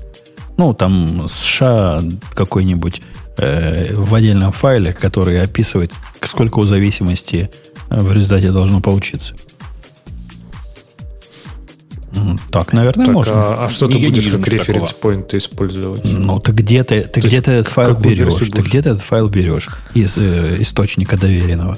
Ну, 0.58 0.74
там 0.74 1.28
США 1.28 2.04
какой-нибудь 2.36 3.02
э, 3.38 3.94
в 3.94 4.14
отдельном 4.14 4.52
файле, 4.52 4.94
который 4.94 5.42
описывает, 5.42 5.94
сколько 6.22 6.60
у 6.60 6.66
зависимости 6.66 7.50
в 7.90 8.12
результате 8.12 8.52
должно 8.52 8.82
получиться. 8.82 9.34
Так, 12.52 12.74
наверное, 12.74 13.06
так, 13.06 13.14
можно. 13.14 13.34
А, 13.36 13.66
а 13.66 13.70
что 13.70 13.88
ты 13.88 14.00
будешь 14.00 14.28
как 14.28 14.48
референс 14.48 14.96
point 15.00 15.38
использовать? 15.38 16.04
Ну, 16.04 16.40
ты 16.40 16.52
где-то 16.52 17.02
ты 17.04 17.20
где-то 17.20 17.52
этот 17.52 17.72
файл 17.72 17.96
берешь. 17.96 18.50
Ты 18.50 18.62
где-то 18.62 18.92
этот 18.92 19.02
файл 19.02 19.30
берешь 19.30 19.70
из 19.94 20.18
э, 20.18 20.58
источника 20.60 21.18
доверенного. 21.18 21.78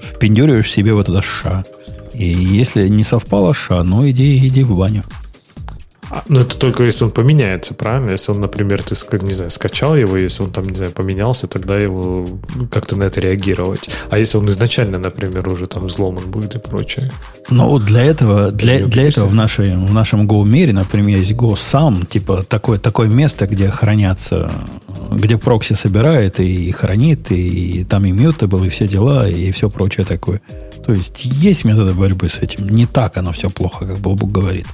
Впендюриваешь 0.00 0.70
себе 0.70 0.94
вот 0.94 1.08
это 1.08 1.20
ша. 1.22 1.64
И 2.14 2.26
если 2.26 2.88
не 2.88 3.04
совпало 3.04 3.52
ша, 3.52 3.82
ну 3.82 4.08
иди, 4.08 4.38
иди 4.46 4.62
в 4.62 4.76
баню. 4.76 5.04
А, 6.10 6.22
ну, 6.28 6.40
это 6.40 6.56
только 6.56 6.84
если 6.84 7.04
он 7.04 7.10
поменяется, 7.10 7.74
правильно? 7.74 8.10
Если 8.10 8.30
он, 8.30 8.40
например, 8.40 8.82
ты, 8.82 8.94
не 9.22 9.32
знаю, 9.32 9.50
скачал 9.50 9.96
его, 9.96 10.16
если 10.16 10.42
он 10.42 10.52
там, 10.52 10.68
не 10.68 10.76
знаю, 10.76 10.92
поменялся, 10.92 11.46
тогда 11.48 11.76
его 11.76 12.26
ну, 12.54 12.66
как-то 12.68 12.96
на 12.96 13.04
это 13.04 13.20
реагировать. 13.20 13.88
А 14.10 14.18
если 14.18 14.38
он 14.38 14.48
изначально, 14.48 14.98
например, 14.98 15.48
уже 15.48 15.66
там 15.66 15.86
взломан 15.86 16.30
будет 16.30 16.54
и 16.54 16.58
прочее? 16.58 17.10
Ну, 17.50 17.68
вот 17.68 17.84
для 17.84 18.04
этого, 18.04 18.52
для, 18.52 18.86
для 18.86 19.04
этого 19.04 19.26
в, 19.26 19.34
нашей, 19.34 19.76
в 19.76 19.92
нашем 19.92 20.28
Go 20.28 20.44
мире, 20.44 20.72
например, 20.72 21.18
есть 21.18 21.32
Go 21.32 21.56
сам, 21.56 22.06
типа 22.06 22.44
такое, 22.48 22.78
такое 22.78 23.08
место, 23.08 23.46
где 23.46 23.68
хранятся, 23.70 24.50
где 25.10 25.38
прокси 25.38 25.74
собирает 25.74 26.38
и, 26.40 26.68
и 26.68 26.70
хранит, 26.70 27.32
и, 27.32 27.80
и 27.80 27.84
там 27.84 28.04
и 28.04 28.12
mutable, 28.12 28.64
и 28.66 28.70
все 28.70 28.86
дела, 28.86 29.28
и 29.28 29.50
все 29.50 29.68
прочее 29.68 30.06
такое. 30.06 30.40
То 30.84 30.92
есть 30.92 31.24
есть 31.24 31.64
методы 31.64 31.94
борьбы 31.94 32.28
с 32.28 32.38
этим. 32.38 32.68
Не 32.68 32.86
так 32.86 33.16
оно 33.16 33.32
все 33.32 33.50
плохо, 33.50 33.86
как 33.86 33.98
Бобук 33.98 34.30
говорит. 34.30 34.66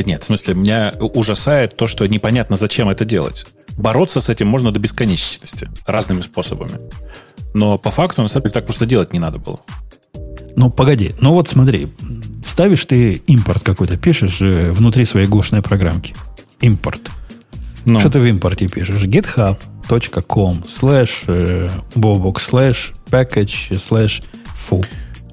Да 0.00 0.06
нет, 0.06 0.22
в 0.22 0.24
смысле, 0.24 0.54
меня 0.54 0.94
ужасает 0.98 1.76
то, 1.76 1.86
что 1.86 2.06
непонятно, 2.06 2.56
зачем 2.56 2.88
это 2.88 3.04
делать. 3.04 3.44
Бороться 3.76 4.22
с 4.22 4.30
этим 4.30 4.48
можно 4.48 4.72
до 4.72 4.80
бесконечности, 4.80 5.68
разными 5.86 6.22
способами. 6.22 6.80
Но 7.52 7.76
по 7.76 7.90
факту, 7.90 8.22
на 8.22 8.28
самом 8.28 8.44
деле, 8.44 8.54
так 8.54 8.64
просто 8.64 8.86
делать 8.86 9.12
не 9.12 9.18
надо 9.18 9.38
было. 9.38 9.60
Ну, 10.56 10.70
погоди. 10.70 11.14
Ну 11.20 11.32
вот 11.32 11.48
смотри, 11.48 11.88
ставишь 12.42 12.86
ты 12.86 13.16
импорт 13.26 13.62
какой-то, 13.62 13.98
пишешь 13.98 14.40
э, 14.40 14.72
внутри 14.72 15.04
своей 15.04 15.26
гошной 15.26 15.60
программки. 15.60 16.14
Импорт. 16.62 17.10
Ну. 17.84 18.00
Что 18.00 18.08
ты 18.08 18.20
в 18.20 18.24
импорте 18.24 18.68
пишешь? 18.68 19.02
github.com 19.02 20.64
slash 20.66 21.26
bobok 21.94 22.36
slash 22.36 22.94
package 23.10 23.72
slash 23.72 24.24
foo. 24.56 24.82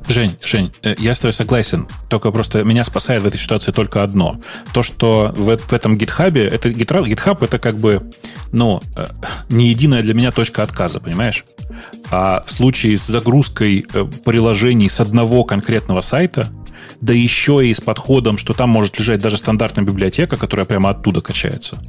Жень, 0.07 0.37
Жень, 0.43 0.71
э, 0.83 0.95
я 0.97 1.13
с 1.13 1.19
тобой 1.19 1.33
согласен. 1.33 1.87
Только 2.09 2.31
просто 2.31 2.63
меня 2.63 2.83
спасает 2.83 3.23
в 3.23 3.27
этой 3.27 3.37
ситуации 3.37 3.71
только 3.71 4.03
одно. 4.03 4.39
То, 4.73 4.81
что 4.81 5.33
в, 5.35 5.57
в 5.57 5.73
этом 5.73 5.97
гитхабе, 5.97 6.47
это 6.47 6.69
GitHub, 6.69 7.05
GitHub 7.05 7.43
это 7.43 7.59
как 7.59 7.77
бы, 7.77 8.09
ну, 8.53 8.81
э, 8.95 9.05
не 9.49 9.67
единая 9.67 10.03
для 10.03 10.13
меня 10.13 10.31
точка 10.31 10.63
отказа, 10.63 10.99
понимаешь? 10.99 11.43
А 12.09 12.43
в 12.45 12.51
случае 12.51 12.97
с 12.97 13.05
загрузкой 13.05 13.85
э, 13.93 14.05
приложений 14.23 14.89
с 14.89 15.01
одного 15.01 15.43
конкретного 15.43 15.99
сайта, 15.99 16.49
да 17.01 17.13
еще 17.13 17.67
и 17.67 17.73
с 17.73 17.81
подходом, 17.81 18.37
что 18.37 18.53
там 18.53 18.69
может 18.69 18.97
лежать 18.97 19.21
даже 19.21 19.37
стандартная 19.37 19.83
библиотека, 19.83 20.37
которая 20.37 20.65
прямо 20.65 20.91
оттуда 20.91 21.21
качается. 21.21 21.79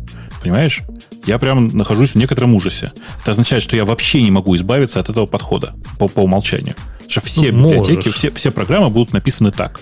Понимаешь? 0.43 0.83
Я 1.25 1.39
прям 1.39 1.69
нахожусь 1.69 2.11
в 2.11 2.15
некотором 2.17 2.55
ужасе. 2.55 2.93
Это 3.21 3.31
означает, 3.31 3.63
что 3.63 3.77
я 3.77 3.85
вообще 3.85 4.23
не 4.23 4.31
могу 4.33 4.57
избавиться 4.57 4.99
от 4.99 5.09
этого 5.09 5.27
подхода 5.27 5.75
по, 5.99 6.09
по 6.09 6.21
умолчанию. 6.21 6.75
Что 7.09 7.21
все 7.23 7.53
ну, 7.53 7.71
библиотеки, 7.71 8.11
все, 8.11 8.31
все 8.31 8.51
программы 8.51 8.91
будут 8.91 9.15
написаны 9.15 9.51
так. 9.51 9.81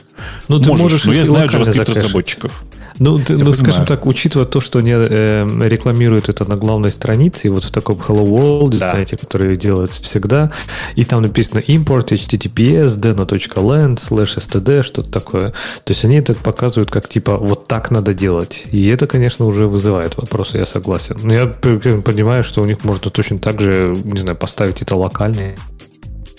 Ну, 0.49 0.61
ты 0.61 0.69
можешь, 0.69 0.83
можешь 0.83 1.05
но 1.05 1.13
я 1.13 1.25
знаю 1.25 1.49
JavaScript 1.49 1.91
разработчиков. 1.91 2.65
Ну, 2.99 3.19
ты, 3.19 3.37
ну 3.37 3.53
скажем 3.53 3.85
так, 3.85 4.07
учитывая 4.07 4.47
то, 4.47 4.61
что 4.61 4.79
они 4.79 4.93
э, 4.95 5.47
рекламируют 5.69 6.29
это 6.29 6.49
на 6.49 6.57
главной 6.57 6.91
странице, 6.91 7.49
и 7.49 7.51
вот 7.51 7.65
в 7.65 7.71
таком 7.71 7.99
Hello 7.99 8.25
World, 8.25 8.79
да. 8.79 8.91
знаете, 8.91 9.17
который 9.17 9.57
делается 9.57 10.03
всегда, 10.03 10.53
и 10.95 11.05
там 11.05 11.23
написано 11.23 11.59
import 11.59 12.09
https 12.09 12.99
deno.land 12.99 13.97
slash 13.97 14.39
std, 14.39 14.83
что-то 14.83 15.11
такое. 15.11 15.51
То 15.85 15.93
есть 15.93 16.05
они 16.05 16.17
это 16.17 16.35
показывают 16.35 16.91
как 16.91 17.09
типа 17.09 17.37
вот 17.37 17.67
так 17.67 17.91
надо 17.91 18.15
делать. 18.15 18.65
И 18.71 18.87
это, 18.87 19.07
конечно, 19.07 19.45
уже 19.45 19.67
вызывает 19.67 20.17
вопросы, 20.17 20.59
я 20.59 20.67
согласен. 20.67 21.17
Но 21.23 21.35
я 21.35 21.47
понимаю, 21.47 22.45
что 22.45 22.63
у 22.63 22.67
них 22.67 22.85
можно 22.85 23.11
точно 23.11 23.39
так 23.39 23.61
же, 23.61 23.95
не 24.05 24.21
знаю, 24.21 24.37
поставить 24.37 24.81
это 24.81 24.97
локально 24.97 25.55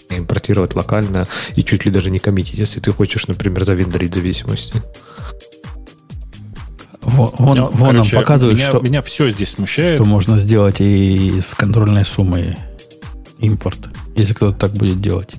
импортировать 0.09 0.75
локально 0.75 1.27
и 1.55 1.63
чуть 1.63 1.85
ли 1.85 1.91
даже 1.91 2.09
не 2.09 2.19
коммитить, 2.19 2.59
если 2.59 2.79
ты 2.79 2.91
хочешь, 2.91 3.27
например, 3.27 3.65
завендорить 3.65 4.13
зависимости. 4.13 4.81
Вон, 7.01 7.31
вон, 7.39 7.57
ну, 7.57 7.69
вон 7.71 7.95
короче, 7.95 8.15
нам 8.15 8.23
показывают, 8.23 8.57
меня, 8.57 8.67
что, 8.67 8.79
меня 8.79 9.01
все 9.01 9.29
здесь 9.29 9.51
смущает. 9.51 9.95
Что 9.95 10.05
можно 10.05 10.37
сделать 10.37 10.81
и 10.81 11.39
с 11.39 11.53
контрольной 11.55 12.03
суммой 12.03 12.57
импорт, 13.39 13.79
если 14.15 14.33
кто-то 14.33 14.57
так 14.57 14.73
будет 14.73 14.99
делать. 14.99 15.35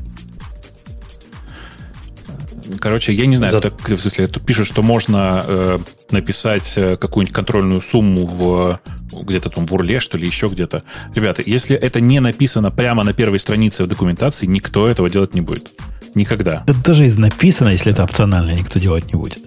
Короче, 2.81 3.13
я 3.13 3.27
не 3.27 3.37
знаю, 3.37 3.53
За... 3.53 3.61
так, 3.61 3.89
в 3.89 4.01
смысле, 4.01 4.27
тут 4.27 4.45
пишут, 4.45 4.67
что 4.67 4.83
можно 4.83 5.45
э, 5.47 5.79
написать 6.11 6.75
э, 6.77 6.97
какую-нибудь 6.97 7.35
контрольную 7.35 7.81
сумму 7.81 8.27
в 8.27 8.81
где-то 9.13 9.51
там 9.51 9.67
в 9.67 9.73
урле, 9.73 10.01
что 10.01 10.19
ли, 10.19 10.27
еще 10.27 10.49
где-то. 10.49 10.83
Ребята, 11.15 11.43
если 11.45 11.77
это 11.77 12.01
не 12.01 12.21
написано 12.21 12.71
прямо 12.71 13.03
на 13.05 13.13
первой 13.13 13.41
странице 13.41 13.85
в 13.85 13.87
документации, 13.87 14.47
никто 14.47 14.87
этого 14.87 15.09
делать 15.09 15.35
не 15.35 15.41
будет. 15.41 15.71
Никогда. 16.15 16.63
Да 16.67 16.75
даже 16.85 17.05
из 17.05 17.17
написано, 17.17 17.71
если 17.71 17.93
это 17.93 18.05
опционально, 18.05 18.53
никто 18.53 18.79
делать 18.79 19.13
не 19.13 19.19
будет. 19.19 19.41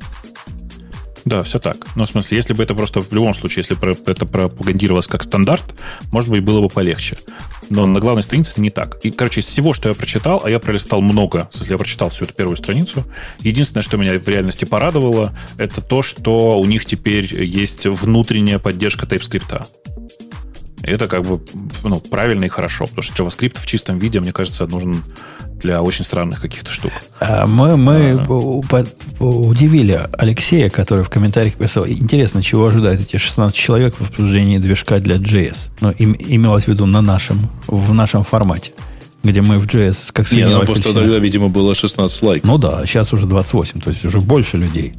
Да, 1.25 1.43
все 1.43 1.59
так. 1.59 1.85
Ну, 1.95 2.05
в 2.05 2.09
смысле, 2.09 2.37
если 2.37 2.53
бы 2.53 2.63
это 2.63 2.73
просто 2.73 3.01
в 3.01 3.11
любом 3.13 3.33
случае, 3.33 3.61
если 3.67 3.75
бы 3.75 3.95
это 4.05 4.25
пропагандировалось 4.25 5.07
как 5.07 5.23
стандарт, 5.23 5.75
может 6.11 6.29
быть, 6.29 6.43
было 6.43 6.61
бы 6.61 6.69
полегче. 6.69 7.17
Но 7.69 7.85
на 7.85 7.99
главной 7.99 8.23
странице 8.23 8.59
не 8.59 8.69
так. 8.69 8.99
И, 9.03 9.11
короче, 9.11 9.41
из 9.41 9.45
всего, 9.45 9.73
что 9.73 9.89
я 9.89 9.95
прочитал, 9.95 10.41
а 10.43 10.49
я 10.49 10.59
пролистал 10.59 11.01
много, 11.01 11.47
смысле, 11.51 11.73
я 11.73 11.77
прочитал 11.77 12.09
всю 12.09 12.25
эту 12.25 12.33
первую 12.33 12.55
страницу, 12.55 13.05
единственное, 13.39 13.83
что 13.83 13.97
меня 13.97 14.19
в 14.19 14.27
реальности 14.27 14.65
порадовало, 14.65 15.37
это 15.57 15.81
то, 15.81 16.01
что 16.01 16.59
у 16.59 16.65
них 16.65 16.85
теперь 16.85 17.33
есть 17.43 17.85
внутренняя 17.85 18.59
поддержка 18.59 19.05
TypeScript. 19.05 19.65
Это 20.83 21.07
как 21.07 21.23
бы 21.23 21.41
ну, 21.83 21.99
правильно 21.99 22.45
и 22.45 22.49
хорошо, 22.49 22.85
потому 22.85 23.03
что 23.03 23.23
JavaScript 23.23 23.59
в 23.59 23.65
чистом 23.65 23.99
виде, 23.99 24.19
мне 24.19 24.31
кажется, 24.31 24.65
нужен 24.67 25.03
для 25.61 25.81
очень 25.81 26.03
странных 26.03 26.41
каких-то 26.41 26.71
штук. 26.71 26.91
А 27.19 27.45
мы 27.45 27.77
мы 27.77 28.19
а, 28.29 29.23
удивили 29.23 30.09
Алексея, 30.13 30.69
который 30.69 31.03
в 31.03 31.09
комментариях 31.09 31.55
писал, 31.55 31.87
интересно, 31.87 32.41
чего 32.41 32.65
ожидают 32.65 33.01
эти 33.01 33.17
16 33.17 33.55
человек 33.55 33.95
в 33.95 34.01
обсуждении 34.01 34.57
движка 34.57 34.99
для 34.99 35.17
JS. 35.17 35.69
Ну, 35.81 35.91
им, 35.91 36.15
имелось 36.17 36.65
в 36.65 36.67
виду 36.69 36.85
на 36.85 37.01
нашем, 37.01 37.49
в 37.67 37.93
нашем 37.93 38.23
формате 38.23 38.71
где 39.23 39.41
мы 39.41 39.59
в 39.59 39.67
JS 39.67 40.11
как 40.11 40.31
Не, 40.31 40.47
ну 40.47 40.65
просто 40.65 40.93
тогда, 40.93 41.19
видимо, 41.19 41.47
было 41.47 41.75
16 41.75 42.21
лайков. 42.23 42.49
Ну 42.49 42.57
да, 42.57 42.85
сейчас 42.85 43.13
уже 43.13 43.27
28, 43.27 43.79
то 43.79 43.89
есть 43.89 44.03
уже 44.03 44.19
больше 44.19 44.57
людей. 44.57 44.93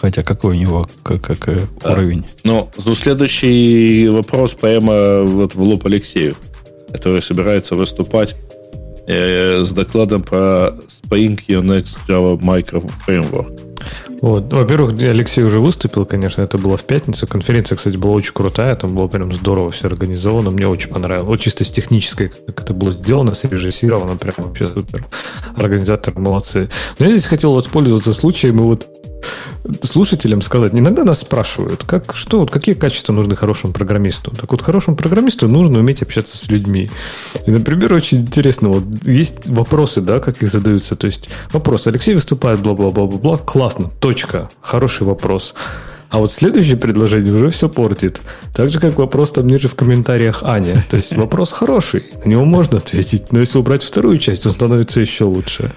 Хотя 0.00 0.22
какой 0.22 0.56
у 0.56 0.58
него 0.58 0.88
как, 1.02 1.20
как 1.20 1.46
да. 1.82 1.92
уровень? 1.92 2.24
Ну, 2.44 2.70
ну, 2.84 2.94
следующий 2.94 4.08
вопрос 4.08 4.54
прямо 4.54 5.22
вот 5.22 5.54
в 5.54 5.60
лоб 5.62 5.84
Алексею, 5.86 6.36
который 6.92 7.20
собирается 7.20 7.76
выступать 7.76 8.34
э, 9.06 9.62
с 9.62 9.72
докладом 9.72 10.22
про 10.22 10.74
Spring 10.88 11.38
Unix 11.48 11.98
Java 12.08 12.38
Micro 12.38 12.90
Framework. 13.06 13.70
Вот. 14.20 14.52
Во-первых, 14.52 15.00
Алексей 15.02 15.42
уже 15.42 15.60
выступил, 15.60 16.04
конечно, 16.04 16.42
это 16.42 16.58
было 16.58 16.76
в 16.76 16.84
пятницу. 16.84 17.26
Конференция, 17.26 17.76
кстати, 17.76 17.96
была 17.96 18.12
очень 18.12 18.34
крутая, 18.34 18.76
там 18.76 18.94
было 18.94 19.06
прям 19.06 19.32
здорово 19.32 19.70
все 19.70 19.86
организовано. 19.86 20.50
Мне 20.50 20.68
очень 20.68 20.90
понравилось. 20.90 21.26
Вот 21.26 21.40
чисто 21.40 21.64
с 21.64 21.70
технической, 21.70 22.28
как 22.28 22.62
это 22.62 22.74
было 22.74 22.90
сделано, 22.90 23.34
срежиссировано, 23.34 24.16
прям 24.16 24.34
вообще 24.38 24.66
супер. 24.66 25.06
Организаторы 25.56 26.20
молодцы. 26.20 26.68
Но 26.98 27.06
я 27.06 27.12
здесь 27.12 27.26
хотел 27.26 27.54
воспользоваться 27.54 28.12
случаем 28.12 28.58
и 28.58 28.62
вот 28.62 28.86
слушателям 29.82 30.42
сказать, 30.42 30.72
иногда 30.74 31.04
нас 31.04 31.20
спрашивают, 31.20 31.84
как, 31.84 32.14
что, 32.14 32.40
вот 32.40 32.50
какие 32.50 32.74
качества 32.74 33.12
нужны 33.12 33.36
хорошему 33.36 33.72
программисту. 33.72 34.30
Так 34.32 34.50
вот, 34.50 34.62
хорошему 34.62 34.96
программисту 34.96 35.48
нужно 35.48 35.78
уметь 35.78 36.02
общаться 36.02 36.36
с 36.36 36.48
людьми. 36.48 36.90
И, 37.46 37.50
например, 37.50 37.92
очень 37.92 38.20
интересно, 38.20 38.68
вот 38.68 38.84
есть 39.04 39.48
вопросы, 39.48 40.00
да, 40.00 40.20
как 40.20 40.42
их 40.42 40.50
задаются. 40.50 40.96
То 40.96 41.06
есть 41.06 41.28
вопрос, 41.52 41.86
Алексей 41.86 42.14
выступает, 42.14 42.60
бла-бла-бла-бла-бла, 42.60 43.38
классно, 43.38 43.90
точка, 44.00 44.50
хороший 44.60 45.06
вопрос. 45.06 45.54
А 46.10 46.18
вот 46.18 46.32
следующее 46.32 46.76
предложение 46.76 47.32
уже 47.32 47.50
все 47.50 47.68
портит. 47.68 48.20
Так 48.52 48.70
же, 48.70 48.80
как 48.80 48.98
вопрос 48.98 49.30
там 49.30 49.46
ниже 49.46 49.68
в 49.68 49.76
комментариях 49.76 50.42
Аня. 50.42 50.84
То 50.90 50.96
есть 50.96 51.16
вопрос 51.16 51.52
хороший, 51.52 52.04
на 52.24 52.30
него 52.30 52.44
можно 52.44 52.78
ответить. 52.78 53.30
Но 53.32 53.38
если 53.38 53.58
убрать 53.58 53.84
вторую 53.84 54.18
часть, 54.18 54.44
он 54.44 54.52
становится 54.52 54.98
еще 54.98 55.24
лучше. 55.24 55.72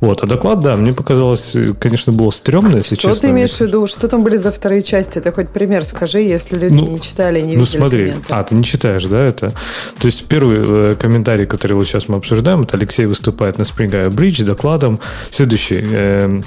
Вот, 0.00 0.22
а 0.22 0.26
доклад, 0.26 0.60
да, 0.60 0.76
мне 0.76 0.92
показалось, 0.92 1.56
конечно, 1.80 2.12
было 2.12 2.30
стрёмно, 2.30 2.76
если 2.76 2.94
что 2.94 3.08
честно. 3.08 3.14
Что 3.14 3.20
ты 3.22 3.30
имеешь 3.30 3.52
в 3.52 3.60
виду? 3.62 3.86
Что 3.86 4.06
там 4.06 4.22
были 4.22 4.36
за 4.36 4.52
вторые 4.52 4.82
части? 4.82 5.18
Ты 5.18 5.32
хоть 5.32 5.48
пример 5.48 5.82
скажи, 5.84 6.18
если 6.18 6.58
люди 6.58 6.74
ну, 6.74 6.90
не 6.90 7.00
читали, 7.00 7.40
не 7.40 7.56
Ну 7.56 7.64
смотри, 7.64 8.08
комменты. 8.08 8.26
а, 8.28 8.42
ты 8.42 8.54
не 8.54 8.64
читаешь, 8.64 9.04
да, 9.04 9.24
это? 9.24 9.52
То 9.98 10.06
есть 10.06 10.26
первый 10.26 10.58
э, 10.92 10.96
комментарий, 11.00 11.46
который 11.46 11.72
вот 11.72 11.86
сейчас 11.86 12.08
мы 12.08 12.16
обсуждаем, 12.16 12.62
это 12.62 12.76
Алексей 12.76 13.06
выступает 13.06 13.56
на 13.56 13.62
Spring 13.62 14.10
Bridge 14.10 14.44
докладом. 14.44 15.00
Следующий 15.30 15.82
э, 15.82 16.42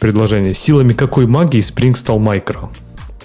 предложение. 0.00 0.54
Силами 0.54 0.92
какой 0.92 1.26
магии 1.26 1.60
Spring 1.60 1.96
стал 1.96 2.18
микро? 2.18 2.70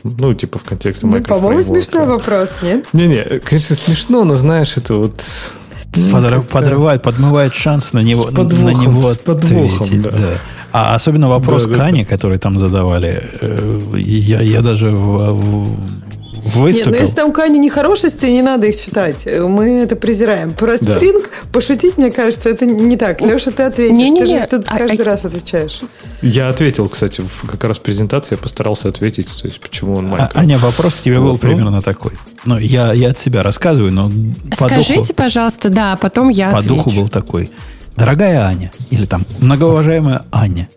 Ну, 0.03 0.34
типа 0.34 0.59
в 0.59 0.63
контексте 0.63 1.07
ну, 1.07 1.22
По-моему, 1.23 1.63
смешной 1.63 2.05
вопрос, 2.05 2.51
нет? 2.61 2.88
Не-не, 2.93 3.39
конечно, 3.39 3.76
смешно, 3.76 4.23
но 4.23 4.35
знаешь, 4.35 4.77
это 4.77 4.95
вот 4.95 5.23
Подрыв, 6.11 6.47
подрывает, 6.47 7.01
подмывает 7.01 7.53
шанс 7.53 7.93
на 7.93 7.99
него, 7.99 8.26
подвохом, 8.26 8.65
на 8.65 8.69
него 8.72 9.09
ответить. 9.09 10.01
Да. 10.01 10.11
Да. 10.11 10.41
А 10.73 10.95
особенно 10.95 11.30
вопрос 11.30 11.65
да, 11.67 11.76
Кани, 11.76 12.03
да. 12.03 12.09
который 12.09 12.38
там 12.38 12.57
задавали, 12.57 13.30
э, 13.39 13.80
я, 13.95 14.41
я 14.41 14.61
даже 14.61 14.91
в, 14.91 15.31
в, 15.31 15.77
выступил. 16.45 16.91
Нет, 16.91 16.95
ну 16.95 17.01
если 17.01 17.15
там 17.15 17.31
Кани 17.31 17.59
нехорошести, 17.59 18.27
не 18.27 18.41
надо 18.41 18.67
их 18.67 18.80
читать. 18.80 19.26
Мы 19.26 19.80
это 19.80 19.95
презираем. 19.95 20.53
Про 20.53 20.77
да. 20.80 20.95
спринг 20.95 21.30
пошутить, 21.51 21.97
мне 21.97 22.11
кажется, 22.11 22.49
это 22.49 22.65
не 22.65 22.97
так. 22.97 23.22
Леша, 23.22 23.51
ты 23.51 23.63
ответишь. 23.63 23.97
Не, 23.97 24.11
не, 24.11 24.22
ты 24.22 24.27
же 24.27 24.47
тут 24.49 24.65
а, 24.67 24.77
каждый 24.77 25.01
а... 25.01 25.05
раз 25.05 25.26
отвечаешь. 25.26 25.81
Я 26.22 26.49
ответил, 26.49 26.88
кстати, 26.88 27.22
в 27.22 27.47
как 27.47 27.63
раз 27.63 27.80
презентации 27.80 28.35
я 28.35 28.38
постарался 28.38 28.89
ответить, 28.89 29.27
то 29.27 29.47
есть 29.47 29.59
почему 29.59 29.95
он 29.95 30.07
маленький. 30.07 30.38
А, 30.38 30.39
Аня, 30.39 30.57
вопрос 30.57 30.93
к 30.93 31.01
тебе 31.01 31.19
был 31.19 31.38
примерно 31.38 31.81
такой. 31.81 32.13
Ну, 32.45 32.57
я, 32.57 32.93
я 32.93 33.09
от 33.09 33.17
себя 33.17 33.43
рассказываю, 33.43 33.91
но 33.91 34.09
по 34.57 34.67
Скажите, 34.67 34.95
духу, 34.95 35.13
пожалуйста, 35.13 35.69
да, 35.69 35.93
а 35.93 35.97
потом 35.97 36.30
я 36.30 36.51
По 36.51 36.59
отвечу. 36.59 36.76
духу 36.76 36.91
был 36.91 37.09
такой. 37.09 37.51
Дорогая 37.95 38.41
Аня, 38.41 38.72
или 38.89 39.05
там 39.05 39.23
многоуважаемая 39.39 40.26
Аня, 40.31 40.67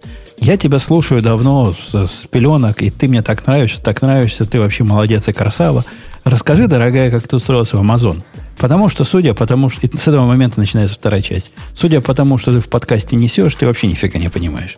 я 0.41 0.57
тебя 0.57 0.79
слушаю 0.79 1.23
давно 1.23 1.75
с, 1.75 1.95
с 1.95 2.27
пеленок, 2.31 2.83
и 2.83 2.91
ты 2.91 3.09
мне 3.09 3.23
так 3.23 3.47
нравишься, 3.47 3.83
так 3.83 4.03
нравишься, 4.03 4.47
ты 4.47 4.61
вообще 4.61 4.85
молодец 4.85 5.29
и 5.29 5.33
красава. 5.33 5.85
Расскажи, 6.25 6.67
дорогая, 6.67 7.11
как 7.11 7.27
ты 7.27 7.37
устроился 7.37 7.77
в 7.77 7.81
Амазон. 7.81 8.23
Потому 8.59 8.89
что, 8.89 9.05
судя 9.05 9.35
по 9.35 9.47
тому, 9.47 9.69
что... 9.69 9.87
С 9.87 10.09
этого 10.09 10.27
момента 10.27 10.59
начинается 10.59 10.97
вторая 10.97 11.23
часть. 11.23 11.53
Судя 11.75 12.01
по 12.01 12.15
тому, 12.15 12.39
что 12.39 12.53
ты 12.53 12.61
в 12.61 12.69
подкасте 12.69 13.17
несешь, 13.17 13.55
ты 13.55 13.67
вообще 13.67 13.87
нифига 13.87 14.19
не 14.19 14.29
понимаешь. 14.29 14.77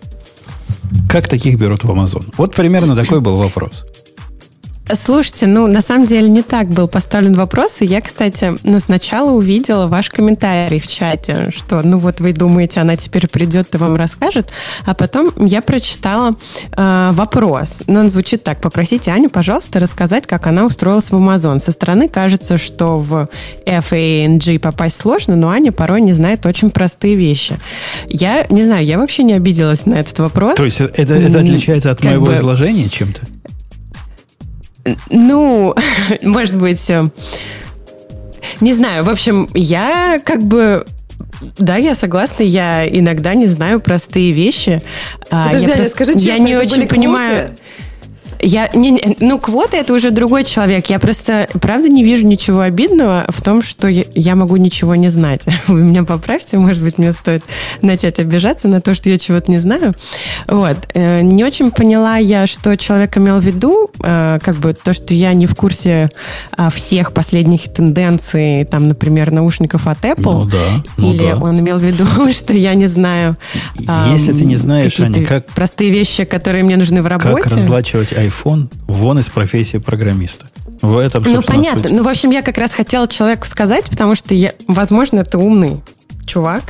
Как 1.08 1.28
таких 1.28 1.56
берут 1.56 1.84
в 1.84 1.90
Амазон? 1.90 2.26
Вот 2.36 2.54
примерно 2.54 2.94
такой 2.94 3.20
был 3.20 3.36
вопрос. 3.36 3.84
Слушайте, 4.92 5.46
ну, 5.46 5.66
на 5.66 5.82
самом 5.82 6.06
деле 6.06 6.28
не 6.28 6.42
так 6.42 6.68
был 6.68 6.88
поставлен 6.88 7.34
вопрос. 7.34 7.76
И 7.80 7.86
я, 7.86 8.00
кстати, 8.00 8.54
ну, 8.64 8.80
сначала 8.80 9.30
увидела 9.30 9.86
ваш 9.86 10.10
комментарий 10.10 10.80
в 10.80 10.88
чате, 10.88 11.50
что, 11.56 11.80
ну, 11.82 11.98
вот 11.98 12.20
вы 12.20 12.32
думаете, 12.32 12.80
она 12.80 12.96
теперь 12.96 13.28
придет 13.28 13.74
и 13.74 13.78
вам 13.78 13.96
расскажет. 13.96 14.50
А 14.84 14.94
потом 14.94 15.32
я 15.36 15.62
прочитала 15.62 16.36
э, 16.76 17.10
вопрос. 17.12 17.82
Но 17.86 18.00
он 18.00 18.10
звучит 18.10 18.42
так. 18.42 18.60
Попросите 18.60 19.12
Аню, 19.12 19.30
пожалуйста, 19.30 19.78
рассказать, 19.78 20.26
как 20.26 20.46
она 20.46 20.66
устроилась 20.66 21.10
в 21.10 21.14
Amazon. 21.14 21.60
Со 21.60 21.72
стороны 21.72 22.08
кажется, 22.08 22.58
что 22.58 22.98
в 22.98 23.28
FANG 23.66 24.58
попасть 24.58 25.00
сложно, 25.00 25.36
но 25.36 25.50
Аня 25.50 25.70
порой 25.72 26.00
не 26.00 26.14
знает 26.14 26.46
очень 26.46 26.70
простые 26.70 27.14
вещи. 27.14 27.56
Я 28.08 28.46
не 28.50 28.64
знаю, 28.64 28.84
я 28.84 28.98
вообще 28.98 29.22
не 29.22 29.34
обиделась 29.34 29.86
на 29.86 29.94
этот 29.94 30.18
вопрос. 30.18 30.56
То 30.56 30.64
есть 30.64 30.80
это, 30.80 31.14
это 31.14 31.40
отличается 31.40 31.90
от 31.90 32.02
моего 32.02 32.26
бы... 32.26 32.34
изложения 32.34 32.88
чем-то? 32.88 33.22
Ну, 35.10 35.74
может 36.22 36.56
быть, 36.56 36.88
э, 36.90 37.08
не 38.60 38.74
знаю. 38.74 39.04
В 39.04 39.10
общем, 39.10 39.48
я 39.54 40.20
как 40.24 40.42
бы 40.42 40.86
да, 41.56 41.76
я 41.76 41.94
согласна. 41.94 42.42
Я 42.42 42.86
иногда 42.86 43.34
не 43.34 43.46
знаю 43.46 43.80
простые 43.80 44.32
вещи. 44.32 44.80
А, 45.30 45.48
Подожди, 45.48 45.68
я, 45.68 45.74
просто, 45.74 45.90
скажи 45.92 46.12
честно, 46.14 46.28
я 46.28 46.38
не 46.38 46.56
очень 46.56 46.86
понимаю. 46.86 47.48
Квоты? 47.48 47.62
Я, 48.42 48.70
не, 48.74 48.90
не, 48.90 49.16
ну, 49.20 49.38
квота 49.38 49.76
это 49.76 49.92
уже 49.92 50.10
другой 50.10 50.44
человек. 50.44 50.86
Я 50.86 50.98
просто, 50.98 51.48
правда, 51.60 51.88
не 51.88 52.02
вижу 52.02 52.26
ничего 52.26 52.60
обидного 52.60 53.26
в 53.28 53.42
том, 53.42 53.62
что 53.62 53.86
я, 53.88 54.04
я 54.14 54.34
могу 54.34 54.56
ничего 54.56 54.94
не 54.94 55.08
знать. 55.08 55.42
Вы 55.66 55.82
меня 55.82 56.04
поправьте, 56.04 56.56
может 56.56 56.82
быть, 56.82 56.98
мне 56.98 57.12
стоит 57.12 57.42
начать 57.82 58.18
обижаться 58.18 58.68
на 58.68 58.80
то, 58.80 58.94
что 58.94 59.10
я 59.10 59.18
чего-то 59.18 59.50
не 59.50 59.58
знаю. 59.58 59.94
Вот. 60.46 60.76
Э, 60.94 61.20
не 61.20 61.44
очень 61.44 61.70
поняла 61.70 62.16
я, 62.16 62.46
что 62.46 62.76
человек 62.76 63.16
имел 63.18 63.40
в 63.40 63.44
виду, 63.44 63.90
э, 64.02 64.38
как 64.42 64.56
бы 64.56 64.72
то, 64.72 64.92
что 64.92 65.12
я 65.12 65.32
не 65.34 65.46
в 65.46 65.54
курсе 65.54 66.08
а, 66.52 66.70
всех 66.70 67.12
последних 67.12 67.72
тенденций, 67.72 68.64
там, 68.64 68.88
например, 68.88 69.30
наушников 69.30 69.86
от 69.86 69.98
Apple. 70.04 70.44
Ну 70.44 70.44
да. 70.44 70.84
Ну 70.96 71.12
или 71.12 71.30
да. 71.30 71.36
он 71.36 71.60
имел 71.60 71.78
в 71.78 71.82
виду, 71.82 72.32
что 72.32 72.54
я 72.54 72.74
не 72.74 72.86
знаю. 72.86 73.36
Если 74.12 74.32
ты 74.32 74.44
не 74.44 74.56
знаешь, 74.56 74.98
Аня, 75.00 75.24
как... 75.24 75.46
Простые 75.46 75.90
вещи, 75.90 76.24
которые 76.24 76.64
мне 76.64 76.76
нужны 76.76 77.02
в 77.02 77.06
работе. 77.06 77.42
Как 77.42 77.52
разлачивать 77.52 78.12
iPhone 78.12 78.29
вон 78.86 79.18
из 79.18 79.28
профессии 79.28 79.78
программиста. 79.78 80.46
В 80.82 80.96
этом, 80.96 81.24
Ну, 81.24 81.42
понятно. 81.42 81.82
Суть. 81.82 81.92
Ну, 81.92 82.02
в 82.02 82.08
общем, 82.08 82.30
я 82.30 82.42
как 82.42 82.56
раз 82.56 82.70
хотела 82.70 83.06
человеку 83.06 83.46
сказать, 83.46 83.90
потому 83.90 84.14
что, 84.14 84.34
я, 84.34 84.54
возможно, 84.66 85.20
это 85.20 85.38
умный 85.38 85.82
чувак, 86.30 86.62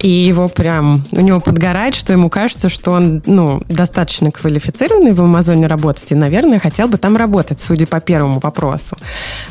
и 0.00 0.08
его 0.08 0.48
прям, 0.48 1.04
у 1.12 1.20
него 1.20 1.40
подгорает, 1.40 1.94
что 1.94 2.12
ему 2.12 2.28
кажется, 2.28 2.68
что 2.68 2.90
он, 2.90 3.22
ну, 3.24 3.62
достаточно 3.68 4.30
квалифицированный 4.30 5.12
в 5.12 5.20
Амазоне 5.20 5.68
работать, 5.68 6.10
и, 6.10 6.14
наверное, 6.14 6.58
хотел 6.58 6.88
бы 6.88 6.98
там 6.98 7.16
работать, 7.16 7.60
судя 7.60 7.86
по 7.86 8.00
первому 8.00 8.40
вопросу. 8.40 8.96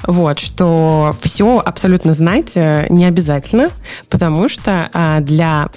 Вот, 0.05 0.39
что 0.39 1.15
все 1.21 1.61
абсолютно 1.65 2.13
знать 2.13 2.51
э, 2.55 2.87
не 2.89 3.05
обязательно, 3.05 3.69
потому 4.09 4.49
что 4.49 4.89
а, 4.93 5.21
для 5.21 5.69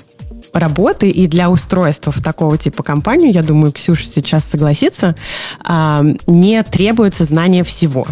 работы 0.52 1.10
и 1.10 1.26
для 1.26 1.50
устройства 1.50 2.12
в 2.12 2.22
такого 2.22 2.56
типа 2.58 2.82
компанию, 2.82 3.32
я 3.32 3.42
думаю, 3.42 3.72
Ксюша 3.72 4.06
сейчас 4.06 4.44
согласится, 4.44 5.14
а, 5.60 6.04
не 6.26 6.62
требуется 6.62 7.24
знание 7.24 7.64
всего. 7.64 8.06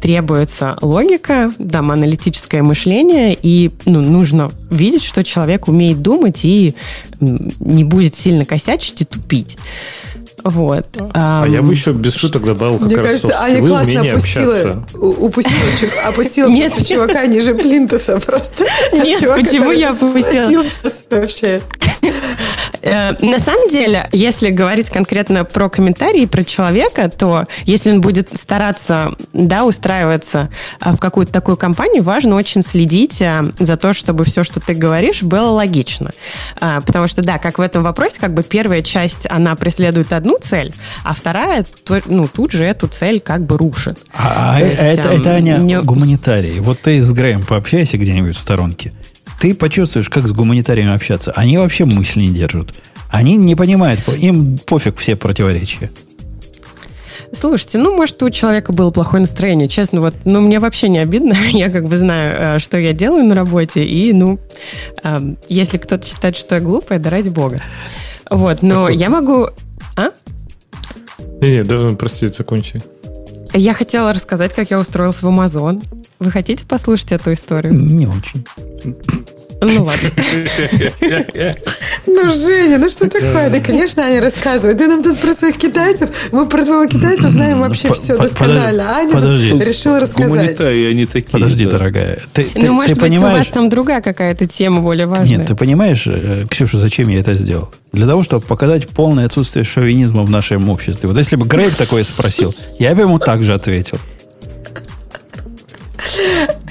Требуется 0.00 0.76
логика, 0.82 1.50
там, 1.70 1.90
аналитическое 1.90 2.62
мышление, 2.62 3.36
и 3.40 3.70
ну, 3.84 4.00
нужно 4.00 4.50
видеть, 4.70 5.04
что 5.04 5.24
человек 5.24 5.68
умеет 5.68 6.02
думать 6.02 6.44
и 6.44 6.74
не 7.20 7.84
будет 7.84 8.14
сильно 8.14 8.44
косячить 8.44 9.02
и 9.02 9.04
тупить. 9.04 9.56
Вот. 10.46 10.86
А 11.12 11.44
um, 11.44 11.50
я 11.50 11.60
бы 11.60 11.72
еще 11.72 11.90
без 11.92 12.14
шуток 12.14 12.44
добавил 12.44 12.78
как 12.78 12.86
Мне 12.86 12.96
раз 12.96 13.06
кажется, 13.06 13.40
Аня 13.40 13.58
классно 13.58 14.00
опустила, 14.00 14.86
упустила, 14.94 16.02
опустила 16.06 16.48
Нет. 16.48 16.86
чувака 16.86 17.26
ниже 17.26 17.54
плинтуса 17.54 18.20
просто. 18.20 18.64
Нет, 18.92 19.20
почему 19.20 19.72
я 19.72 19.90
опустила? 19.90 20.62
Вообще. 21.10 21.60
Э, 22.86 23.14
на 23.20 23.40
самом 23.40 23.68
деле, 23.68 24.08
если 24.12 24.50
говорить 24.50 24.90
конкретно 24.90 25.44
про 25.44 25.68
комментарии, 25.68 26.24
про 26.26 26.44
человека, 26.44 27.10
то 27.10 27.44
если 27.64 27.90
он 27.90 28.00
будет 28.00 28.28
стараться, 28.38 29.14
да, 29.32 29.64
устраиваться 29.64 30.50
э, 30.80 30.92
в 30.92 30.98
какую-то 30.98 31.32
такую 31.32 31.56
компанию, 31.56 32.04
важно 32.04 32.36
очень 32.36 32.62
следить 32.62 33.20
э, 33.20 33.42
за 33.58 33.76
то, 33.76 33.92
чтобы 33.92 34.24
все, 34.24 34.44
что 34.44 34.60
ты 34.60 34.74
говоришь, 34.74 35.22
было 35.22 35.50
логично. 35.50 36.10
Потому 36.60 37.08
что, 37.08 37.22
да, 37.22 37.38
как 37.38 37.58
в 37.58 37.60
этом 37.60 37.82
вопросе, 37.82 38.16
как 38.20 38.34
бы 38.34 38.42
первая 38.42 38.82
часть, 38.82 39.26
она 39.28 39.54
преследует 39.56 40.12
одну 40.12 40.38
цель, 40.40 40.74
а 41.04 41.14
вторая, 41.14 41.64
ну, 42.06 42.28
тут 42.28 42.52
же 42.52 42.64
эту 42.64 42.86
цель 42.86 43.20
как 43.20 43.44
бы 43.44 43.58
рушит. 43.58 43.98
А, 44.12 44.60
есть, 44.60 44.78
это, 44.78 45.08
это, 45.08 45.30
Аня, 45.30 45.56
не... 45.58 45.80
гуманитарий. 45.80 46.60
Вот 46.60 46.80
ты 46.80 47.02
с 47.02 47.10
Греем 47.12 47.42
пообщайся 47.42 47.98
где-нибудь 47.98 48.36
в 48.36 48.38
сторонке 48.38 48.92
ты 49.40 49.54
почувствуешь, 49.54 50.08
как 50.08 50.26
с 50.26 50.32
гуманитариями 50.32 50.94
общаться. 50.94 51.32
Они 51.32 51.58
вообще 51.58 51.84
мысли 51.84 52.22
не 52.22 52.30
держат. 52.30 52.74
Они 53.10 53.36
не 53.36 53.54
понимают, 53.54 54.06
им 54.08 54.58
пофиг 54.58 54.96
все 54.98 55.16
противоречия. 55.16 55.90
Слушайте, 57.32 57.78
ну, 57.78 57.94
может, 57.94 58.22
у 58.22 58.30
человека 58.30 58.72
было 58.72 58.90
плохое 58.90 59.20
настроение. 59.20 59.68
Честно, 59.68 60.00
вот, 60.00 60.14
ну, 60.24 60.40
мне 60.40 60.58
вообще 60.60 60.88
не 60.88 60.98
обидно. 60.98 61.34
Я 61.52 61.70
как 61.70 61.88
бы 61.88 61.96
знаю, 61.96 62.56
э, 62.56 62.58
что 62.58 62.78
я 62.78 62.92
делаю 62.92 63.24
на 63.24 63.34
работе. 63.34 63.84
И, 63.84 64.12
ну, 64.12 64.38
эм, 65.02 65.36
если 65.48 65.78
кто-то 65.78 66.06
считает, 66.06 66.36
что 66.36 66.54
я 66.54 66.60
глупая, 66.60 66.98
да 66.98 67.10
ради 67.10 67.28
бога. 67.28 67.60
Вот, 68.30 68.62
но 68.62 68.88
я 68.88 69.08
могу... 69.10 69.48
А? 69.96 70.10
Не, 71.40 71.50
не, 71.50 71.64
да, 71.64 71.90
прости, 71.90 72.28
закончи. 72.28 72.82
Я 73.52 73.74
хотела 73.74 74.12
рассказать, 74.12 74.54
как 74.54 74.70
я 74.70 74.78
устроился 74.78 75.24
в 75.24 75.28
Амазон. 75.28 75.82
Вы 76.18 76.30
хотите 76.30 76.64
послушать 76.64 77.12
эту 77.12 77.32
историю? 77.32 77.74
Не 77.74 78.06
очень. 78.06 78.46
Ну 79.60 79.84
ладно. 79.84 80.10
Ну, 82.06 82.30
Женя, 82.30 82.78
ну 82.78 82.88
что 82.88 83.08
такое? 83.08 83.50
Да, 83.50 83.60
конечно, 83.60 84.02
Аня 84.04 84.20
рассказывает. 84.20 84.78
Ты 84.78 84.86
нам 84.86 85.02
тут 85.02 85.18
про 85.18 85.34
своих 85.34 85.56
китайцев. 85.56 86.10
Мы 86.32 86.46
про 86.46 86.64
твоего 86.64 86.86
китайца 86.86 87.30
знаем 87.30 87.60
вообще 87.60 87.92
все 87.92 88.16
досконально. 88.16 88.96
Аня 88.96 89.14
решила 89.64 90.00
рассказать. 90.00 90.60
Они 90.60 91.06
такие. 91.06 91.30
Подожди, 91.30 91.66
дорогая. 91.66 92.20
Ну, 92.54 92.72
может 92.72 92.98
быть, 92.98 93.16
у 93.18 93.20
вас 93.22 93.46
там 93.48 93.68
другая 93.68 94.00
какая-то 94.00 94.46
тема 94.46 94.80
более 94.80 95.06
важная. 95.06 95.38
Нет, 95.38 95.46
ты 95.46 95.54
понимаешь, 95.54 96.06
э, 96.06 96.44
Ксюша, 96.48 96.78
зачем 96.78 97.08
я 97.08 97.20
это 97.20 97.34
сделал? 97.34 97.70
Для 97.92 98.06
того, 98.06 98.22
чтобы 98.22 98.44
показать 98.46 98.88
полное 98.88 99.26
отсутствие 99.26 99.64
шовинизма 99.64 100.22
в 100.22 100.30
нашем 100.30 100.68
обществе. 100.68 101.08
Вот 101.08 101.18
если 101.18 101.36
бы 101.36 101.46
Грейг 101.46 101.74
такое 101.74 102.04
спросил, 102.04 102.54
я 102.78 102.94
бы 102.94 103.02
ему 103.02 103.18
также 103.18 103.54
ответил. 103.54 103.98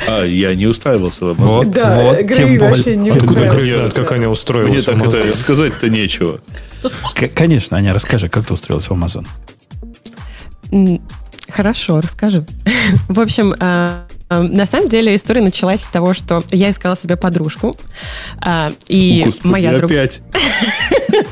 А, 0.08 0.24
я 0.24 0.56
не 0.56 0.68
устраивался. 0.68 1.26
Вот, 1.34 1.72
да, 1.72 2.02
вот, 2.02 2.22
Грей 2.22 2.58
вообще 2.58 2.96
не 2.96 3.12
устраивался. 3.12 3.92
Как 3.96 4.12
Аня 4.12 4.30
устроилась 4.30 4.72
Мне 4.72 4.82
так 4.82 5.02
это 5.02 5.38
сказать-то 5.38 5.90
нечего. 5.90 6.40
Конечно, 7.34 7.78
Аня, 7.78 7.94
расскажи, 7.94 8.28
как 8.28 8.46
ты 8.46 8.54
устроилась 8.54 8.88
в 8.88 8.92
Амазон. 8.92 9.26
Хорошо, 11.50 12.02
расскажу. 12.02 12.46
В 13.08 13.20
общем, 13.20 13.56
а, 13.60 14.06
на 14.30 14.66
самом 14.66 14.90
деле 14.90 15.16
история 15.16 15.42
началась 15.42 15.82
с 15.82 15.88
того, 15.88 16.14
что 16.14 16.44
я 16.52 16.72
искала 16.72 16.98
себе 16.98 17.16
подружку, 17.16 17.76
а, 18.42 18.72
и 18.88 19.24
Господи, 19.26 19.48
моя 19.48 19.78
друг... 19.78 19.92
опять. 19.92 20.22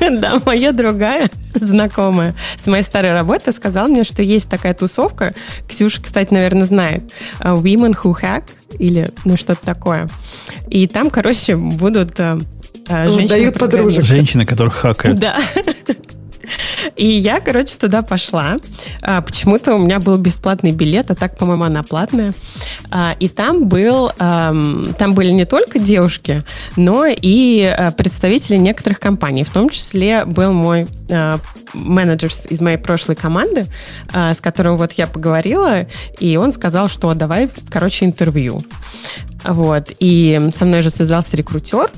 да, 0.00 0.40
моя 0.46 0.72
другая 0.72 1.28
знакомая 1.54 2.34
с 2.56 2.66
моей 2.66 2.82
старой 2.82 3.12
работы 3.12 3.52
сказала 3.52 3.88
мне, 3.88 4.04
что 4.04 4.22
есть 4.22 4.48
такая 4.48 4.74
тусовка. 4.74 5.34
Ксюша, 5.68 6.02
кстати, 6.02 6.32
наверное, 6.32 6.64
знает. 6.64 7.12
Women 7.40 7.96
Who 8.02 8.14
Hack 8.20 8.44
или 8.78 9.10
ну 9.24 9.36
что-то 9.36 9.64
такое. 9.64 10.08
И 10.68 10.86
там, 10.86 11.10
короче, 11.10 11.56
будут 11.56 12.16
женщины... 12.88 13.28
Дают 13.28 13.58
подружек. 13.58 14.04
Женщины, 14.04 14.46
которых 14.46 14.74
хакают. 14.74 15.18
Да. 15.18 15.36
И 16.96 17.06
я, 17.06 17.40
короче, 17.40 17.76
туда 17.76 18.02
пошла. 18.02 18.56
А, 19.02 19.20
почему-то 19.20 19.74
у 19.74 19.78
меня 19.78 19.98
был 19.98 20.16
бесплатный 20.16 20.72
билет, 20.72 21.10
а 21.10 21.14
так, 21.14 21.36
по-моему, 21.36 21.64
она 21.64 21.82
платная. 21.82 22.32
А, 22.90 23.16
и 23.18 23.28
там 23.28 23.68
был, 23.68 24.10
там 24.18 25.14
были 25.14 25.30
не 25.30 25.44
только 25.44 25.78
девушки, 25.78 26.42
но 26.76 27.06
и 27.06 27.64
а, 27.64 27.90
представители 27.92 28.56
некоторых 28.56 29.00
компаний. 29.00 29.44
В 29.44 29.50
том 29.50 29.70
числе 29.70 30.24
был 30.24 30.52
мой 30.52 30.86
менеджер 31.74 32.30
из 32.48 32.60
моей 32.60 32.78
прошлой 32.78 33.16
команды, 33.16 33.66
с 34.12 34.40
которым 34.40 34.78
вот 34.78 34.92
я 34.92 35.06
поговорила, 35.06 35.86
и 36.18 36.36
он 36.36 36.52
сказал, 36.52 36.88
что 36.88 37.12
давай, 37.14 37.50
короче, 37.68 38.06
интервью. 38.06 38.64
Вот. 39.44 39.90
И 39.98 40.50
со 40.54 40.64
мной 40.64 40.82
же 40.82 40.90
связался 40.90 41.36
рекрутер, 41.36 41.90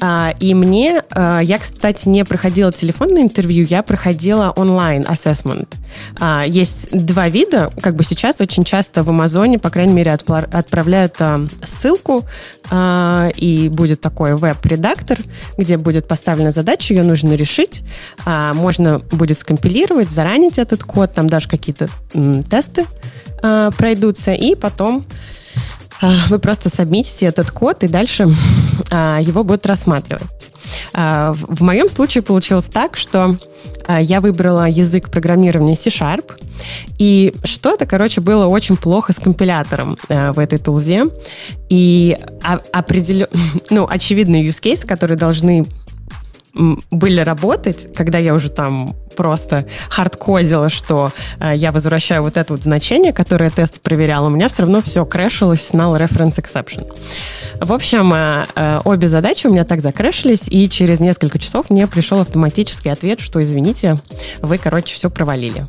а, 0.00 0.34
и 0.40 0.54
мне, 0.54 1.02
а, 1.10 1.40
я, 1.40 1.58
кстати, 1.58 2.08
не 2.08 2.24
проходила 2.24 2.72
телефонное 2.72 3.22
интервью, 3.22 3.66
я 3.68 3.82
проходила 3.82 4.52
онлайн 4.56 5.02
assessment. 5.02 5.68
А, 6.18 6.44
есть 6.46 6.88
два 6.92 7.28
вида, 7.28 7.70
как 7.80 7.96
бы 7.96 8.04
сейчас 8.04 8.40
очень 8.40 8.64
часто 8.64 9.02
в 9.02 9.10
Амазоне, 9.10 9.58
по 9.58 9.70
крайней 9.70 9.92
мере, 9.94 10.12
отправляют 10.12 11.16
ссылку, 11.64 12.24
и 12.72 13.70
будет 13.72 14.00
такой 14.00 14.34
веб-редактор, 14.34 15.18
где 15.56 15.76
будет 15.76 16.08
поставлена 16.08 16.50
задача, 16.50 16.94
ее 16.94 17.04
нужно 17.04 17.34
решить, 17.34 17.84
можно 18.26 18.98
будет 18.98 19.38
скомпилировать, 19.38 20.10
заранить 20.10 20.58
этот 20.58 20.82
код, 20.82 21.14
там 21.14 21.28
даже 21.28 21.48
какие-то 21.48 21.88
тесты 22.50 22.84
пройдутся, 23.76 24.32
и 24.32 24.56
потом 24.56 25.04
а, 25.04 25.35
вы 26.00 26.38
просто 26.38 26.68
сабмитите 26.68 27.26
этот 27.26 27.50
код, 27.50 27.82
и 27.84 27.88
дальше 27.88 28.28
а, 28.90 29.18
его 29.20 29.44
будут 29.44 29.66
рассматривать. 29.66 30.50
А, 30.92 31.32
в 31.32 31.62
моем 31.62 31.88
случае 31.88 32.22
получилось 32.22 32.66
так, 32.66 32.96
что 32.96 33.36
я 33.88 34.20
выбрала 34.20 34.68
язык 34.68 35.10
программирования 35.10 35.76
C-Sharp, 35.76 36.32
и 36.98 37.34
что-то, 37.44 37.86
короче, 37.86 38.20
было 38.20 38.46
очень 38.46 38.76
плохо 38.76 39.12
с 39.12 39.16
компилятором 39.16 39.96
в 40.08 40.38
этой 40.38 40.58
тулзе, 40.58 41.04
и 41.68 42.16
определен... 42.72 43.28
ну, 43.70 43.86
очевидные 43.88 44.44
use 44.46 44.60
case, 44.60 44.86
которые 44.86 45.16
должны 45.16 45.66
были 46.90 47.20
работать, 47.20 47.88
когда 47.94 48.18
я 48.18 48.34
уже 48.34 48.48
там 48.48 48.96
просто 49.16 49.66
хардкодила, 49.88 50.68
что 50.68 51.10
э, 51.40 51.52
я 51.56 51.72
возвращаю 51.72 52.22
вот 52.22 52.36
это 52.36 52.52
вот 52.52 52.62
значение, 52.62 53.12
которое 53.12 53.50
тест 53.50 53.80
проверял, 53.80 54.26
у 54.26 54.30
меня 54.30 54.48
все 54.48 54.62
равно 54.62 54.82
все 54.82 55.04
крэшилось 55.04 55.72
на 55.72 55.84
reference 55.84 56.36
exception. 56.36 56.86
В 57.60 57.72
общем, 57.72 58.12
э, 58.14 58.46
э, 58.54 58.80
обе 58.84 59.08
задачи 59.08 59.46
у 59.46 59.50
меня 59.50 59.64
так 59.64 59.80
закрэшились, 59.80 60.42
и 60.48 60.68
через 60.68 61.00
несколько 61.00 61.38
часов 61.38 61.70
мне 61.70 61.86
пришел 61.86 62.20
автоматический 62.20 62.90
ответ, 62.90 63.20
что, 63.20 63.42
извините, 63.42 64.00
вы, 64.42 64.58
короче, 64.58 64.94
все 64.94 65.10
провалили. 65.10 65.66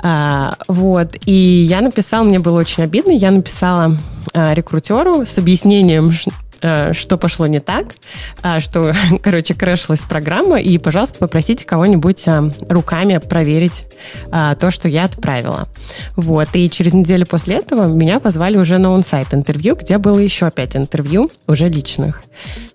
А, 0.00 0.56
вот. 0.68 1.16
И 1.24 1.32
я 1.32 1.80
написала, 1.80 2.24
мне 2.24 2.38
было 2.38 2.58
очень 2.60 2.84
обидно, 2.84 3.10
я 3.10 3.30
написала 3.30 3.96
а, 4.32 4.54
рекрутеру 4.54 5.24
с 5.26 5.38
объяснением, 5.38 6.12
что 6.60 7.16
пошло 7.18 7.46
не 7.46 7.60
так, 7.60 7.94
а, 8.42 8.60
что, 8.60 8.94
короче, 9.22 9.54
крэшилась 9.54 10.00
программа, 10.00 10.60
и, 10.60 10.78
пожалуйста, 10.78 11.18
попросите 11.18 11.64
кого-нибудь 11.64 12.26
а, 12.26 12.50
руками 12.68 13.18
проверить 13.18 13.86
а, 14.30 14.54
то, 14.54 14.70
что 14.70 14.88
я 14.88 15.04
отправила. 15.04 15.68
Вот, 16.16 16.48
и 16.54 16.68
через 16.68 16.92
неделю 16.92 17.26
после 17.26 17.56
этого 17.56 17.86
меня 17.86 18.20
позвали 18.20 18.56
уже 18.58 18.78
на 18.78 18.94
онсайт 18.94 19.34
интервью, 19.34 19.76
где 19.76 19.98
было 19.98 20.18
еще 20.18 20.50
пять 20.50 20.76
интервью, 20.76 21.30
уже 21.46 21.68
личных. 21.68 22.22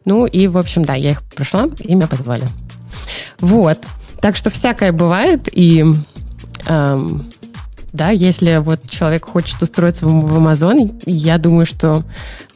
Ну, 0.05 0.25
и, 0.25 0.47
в 0.47 0.57
общем, 0.57 0.85
да, 0.85 0.95
я 0.95 1.11
их 1.11 1.23
прошла, 1.23 1.67
и 1.79 1.95
меня 1.95 2.07
позвали. 2.07 2.47
Вот. 3.39 3.79
Так 4.21 4.37
что 4.37 4.49
всякое 4.49 4.91
бывает, 4.91 5.49
и 5.51 5.83
эм, 6.67 7.31
да, 7.91 8.09
если 8.09 8.57
вот 8.57 8.89
человек 8.89 9.25
хочет 9.25 9.61
устроиться 9.61 10.07
в, 10.07 10.19
в 10.19 10.37
Amazon, 10.37 11.01
я 11.05 11.37
думаю, 11.37 11.65
что 11.65 12.03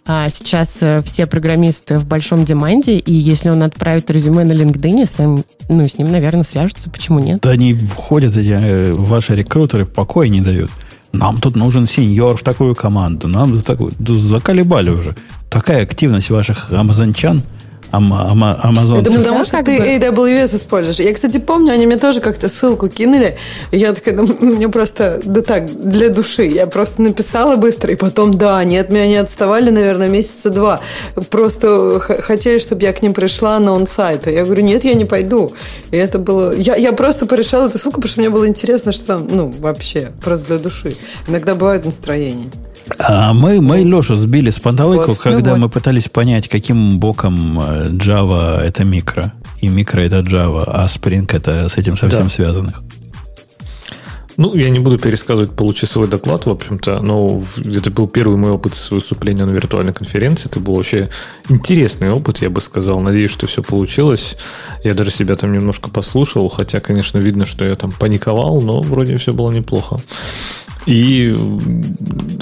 а 0.08 0.30
сейчас 0.30 0.78
э, 0.82 1.02
все 1.04 1.28
программисты 1.28 2.00
в 2.00 2.08
большом 2.08 2.46
деманде, 2.46 2.98
и 2.98 3.14
если 3.14 3.50
он 3.50 3.62
отправит 3.62 4.10
резюме 4.10 4.46
на 4.46 4.54
LinkedIn, 4.54 5.06
с 5.06 5.20
ним, 5.20 5.44
ну, 5.68 5.88
с 5.88 5.98
ним, 5.98 6.12
наверное, 6.12 6.44
свяжутся. 6.44 6.90
Почему 6.90 7.20
нет? 7.20 7.42
Да 7.42 7.52
они 7.52 7.78
ходят, 7.96 8.36
эти 8.38 8.50
э, 8.50 8.94
ваши 8.94 9.36
рекрутеры, 9.36 9.86
покоя 9.86 10.30
не 10.30 10.42
дают. 10.42 10.72
Нам 11.12 11.40
тут 11.42 11.56
нужен 11.56 11.86
сеньор 11.86 12.38
в 12.38 12.44
такую 12.44 12.74
команду. 12.74 13.28
Нам 13.28 13.52
тут 13.52 13.66
такую... 13.66 13.94
Заколебали 14.00 14.90
уже. 14.90 15.16
Такая 15.50 15.84
активность 15.84 16.30
ваших 16.30 16.72
амазончан– 16.72 17.44
Amazon. 17.92 19.00
Это 19.00 19.12
потому, 19.12 19.46
что 19.46 19.64
ты 19.64 19.78
AWS 19.78 20.56
используешь. 20.56 21.00
Я, 21.00 21.14
кстати, 21.14 21.38
помню, 21.38 21.74
они 21.74 21.86
мне 21.86 21.98
тоже 21.98 22.22
как-то 22.22 22.50
ссылку 22.50 22.90
кинули. 22.90 23.38
Я 23.72 23.94
такая, 23.94 24.16
ну, 24.16 24.28
мне 24.40 24.70
просто, 24.70 25.20
да 25.24 25.42
так, 25.42 25.66
для 25.66 26.10
души. 26.10 26.46
Я 26.46 26.68
просто 26.68 27.02
написала 27.02 27.56
быстро, 27.56 27.94
и 27.94 27.96
потом, 27.96 28.34
да, 28.34 28.58
они 28.58 28.78
от 28.78 28.90
меня 28.90 29.08
не 29.08 29.16
отставали, 29.16 29.70
наверное, 29.70 30.10
месяца 30.10 30.50
два. 30.50 30.82
Просто 31.30 32.00
хотели, 32.00 32.60
чтобы 32.60 32.84
я 32.84 32.94
к 32.94 33.02
ним 33.02 33.14
пришла 33.14 33.60
на 33.60 33.76
онсайт. 33.76 34.28
Я 34.28 34.44
говорю, 34.44 34.64
нет, 34.64 34.84
я 34.84 34.94
не 34.94 35.06
пойду. 35.06 35.54
И 35.92 35.98
это 35.98 36.20
было... 36.20 36.54
Я, 36.54 36.76
я 36.76 36.92
просто 36.92 37.26
порешала 37.26 37.68
эту 37.68 37.78
ссылку, 37.78 38.02
потому 38.02 38.12
что 38.12 38.20
мне 38.22 38.30
было 38.30 38.48
интересно, 38.48 38.92
что 38.92 39.06
там, 39.08 39.28
ну, 39.30 39.54
вообще, 39.60 40.10
просто 40.22 40.48
для 40.48 40.58
души. 40.58 40.96
Иногда 41.28 41.56
бывает 41.56 41.86
настроение. 41.86 42.50
А 43.00 43.34
мы, 43.34 43.62
мы 43.62 43.80
Лешу 43.80 44.16
сбили 44.16 44.50
с 44.50 44.60
панталыку, 44.60 45.12
вот, 45.12 45.20
когда 45.20 45.52
ну 45.52 45.56
вот. 45.56 45.60
мы 45.60 45.70
пытались 45.70 46.10
понять, 46.10 46.48
каким 46.48 47.00
боком 47.00 47.60
э, 47.60 47.90
Java 47.90 48.60
это 48.60 48.84
микро, 48.84 49.34
и 49.62 49.68
микро 49.68 50.02
это 50.02 50.20
Java, 50.20 50.64
а 50.68 50.86
Spring 50.86 51.30
это 51.34 51.70
с 51.70 51.78
этим 51.78 51.98
совсем 51.98 52.24
да. 52.24 52.30
связанных. 52.30 52.82
Ну, 54.38 54.54
я 54.56 54.70
не 54.70 54.78
буду 54.78 55.00
пересказывать 55.00 55.52
получасовой 55.56 56.08
доклад, 56.08 56.46
в 56.46 56.50
общем-то, 56.52 57.02
но 57.02 57.44
это 57.58 57.90
был 57.90 58.08
первый 58.08 58.38
мой 58.38 58.52
опыт 58.52 58.74
выступления 58.92 59.46
на 59.46 59.52
виртуальной 59.52 59.94
конференции. 59.94 60.46
Это 60.46 60.60
был 60.60 60.76
вообще 60.76 61.10
интересный 61.50 62.12
опыт, 62.12 62.38
я 62.44 62.52
бы 62.52 62.62
сказал. 62.62 63.00
Надеюсь, 63.00 63.32
что 63.32 63.48
все 63.48 63.64
получилось. 63.64 64.38
Я 64.84 64.94
даже 64.94 65.10
себя 65.10 65.36
там 65.36 65.54
немножко 65.54 65.90
послушал, 65.90 66.50
хотя, 66.50 66.80
конечно, 66.80 67.18
видно, 67.18 67.48
что 67.48 67.66
я 67.66 67.76
там 67.76 67.92
паниковал, 67.92 68.62
но 68.62 68.80
вроде 68.80 69.18
все 69.18 69.34
было 69.34 69.52
неплохо. 69.52 69.98
И 70.88 71.36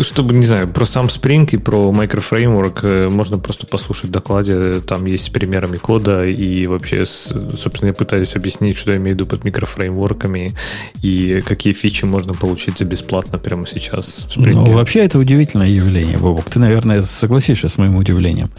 чтобы, 0.01 0.35
не 0.35 0.45
знаю, 0.45 0.67
про 0.67 0.85
сам 0.85 1.07
Spring 1.07 1.49
и 1.51 1.57
про 1.57 1.91
microframework 1.91 2.79
э, 2.83 3.09
можно 3.09 3.39
просто 3.39 3.65
послушать 3.65 4.05
в 4.05 4.11
докладе. 4.11 4.81
Там 4.81 5.05
есть 5.05 5.25
с 5.25 5.29
примерами 5.29 5.77
кода 5.77 6.25
и 6.25 6.67
вообще, 6.67 7.05
собственно, 7.05 7.87
я 7.87 7.93
пытаюсь 7.93 8.35
объяснить, 8.35 8.77
что 8.77 8.91
я 8.91 8.97
имею 8.97 9.11
в 9.11 9.13
виду 9.15 9.25
под 9.25 9.43
микрофреймворками 9.43 10.55
и 11.01 11.41
какие 11.45 11.73
фичи 11.73 12.05
можно 12.05 12.33
получить 12.33 12.77
за 12.77 12.85
бесплатно 12.85 13.39
прямо 13.39 13.65
сейчас 13.65 14.27
в 14.29 14.37
Spring. 14.37 14.53
Ну, 14.53 14.71
вообще 14.73 14.99
это 14.99 15.17
удивительное 15.17 15.67
явление, 15.67 16.17
Бобок. 16.17 16.45
Ты, 16.45 16.59
наверное, 16.59 17.01
согласишься 17.01 17.67
с 17.67 17.79
моим 17.79 17.95
удивлением. 17.95 18.51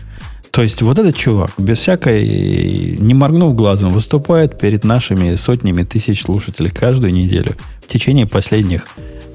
То 0.51 0.63
есть 0.63 0.83
вот 0.83 0.99
этот 0.99 1.15
чувак, 1.15 1.53
без 1.59 1.79
всякой, 1.79 2.97
не 2.99 3.15
моргнув 3.15 3.55
глазом, 3.55 3.91
выступает 3.91 4.59
перед 4.59 4.85
нашими 4.85 5.35
сотнями 5.35 5.85
тысяч 5.85 6.23
слушателей 6.23 6.71
каждую 6.71 7.13
неделю 7.13 7.55
в 7.83 7.87
течение 7.87 8.27
последних 8.27 8.87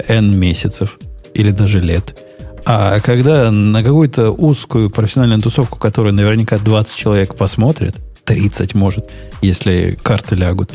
N 0.07 0.37
месяцев 0.37 0.99
или 1.33 1.51
даже 1.51 1.79
лет. 1.79 2.17
А 2.65 2.99
когда 2.99 3.49
на 3.51 3.83
какую-то 3.83 4.31
узкую 4.31 4.89
профессиональную 4.89 5.41
тусовку, 5.41 5.79
которую 5.79 6.13
наверняка 6.13 6.57
20 6.57 6.95
человек 6.95 7.35
посмотрит, 7.35 7.95
30 8.25 8.75
может, 8.75 9.11
если 9.41 9.97
карты 10.01 10.35
лягут, 10.35 10.71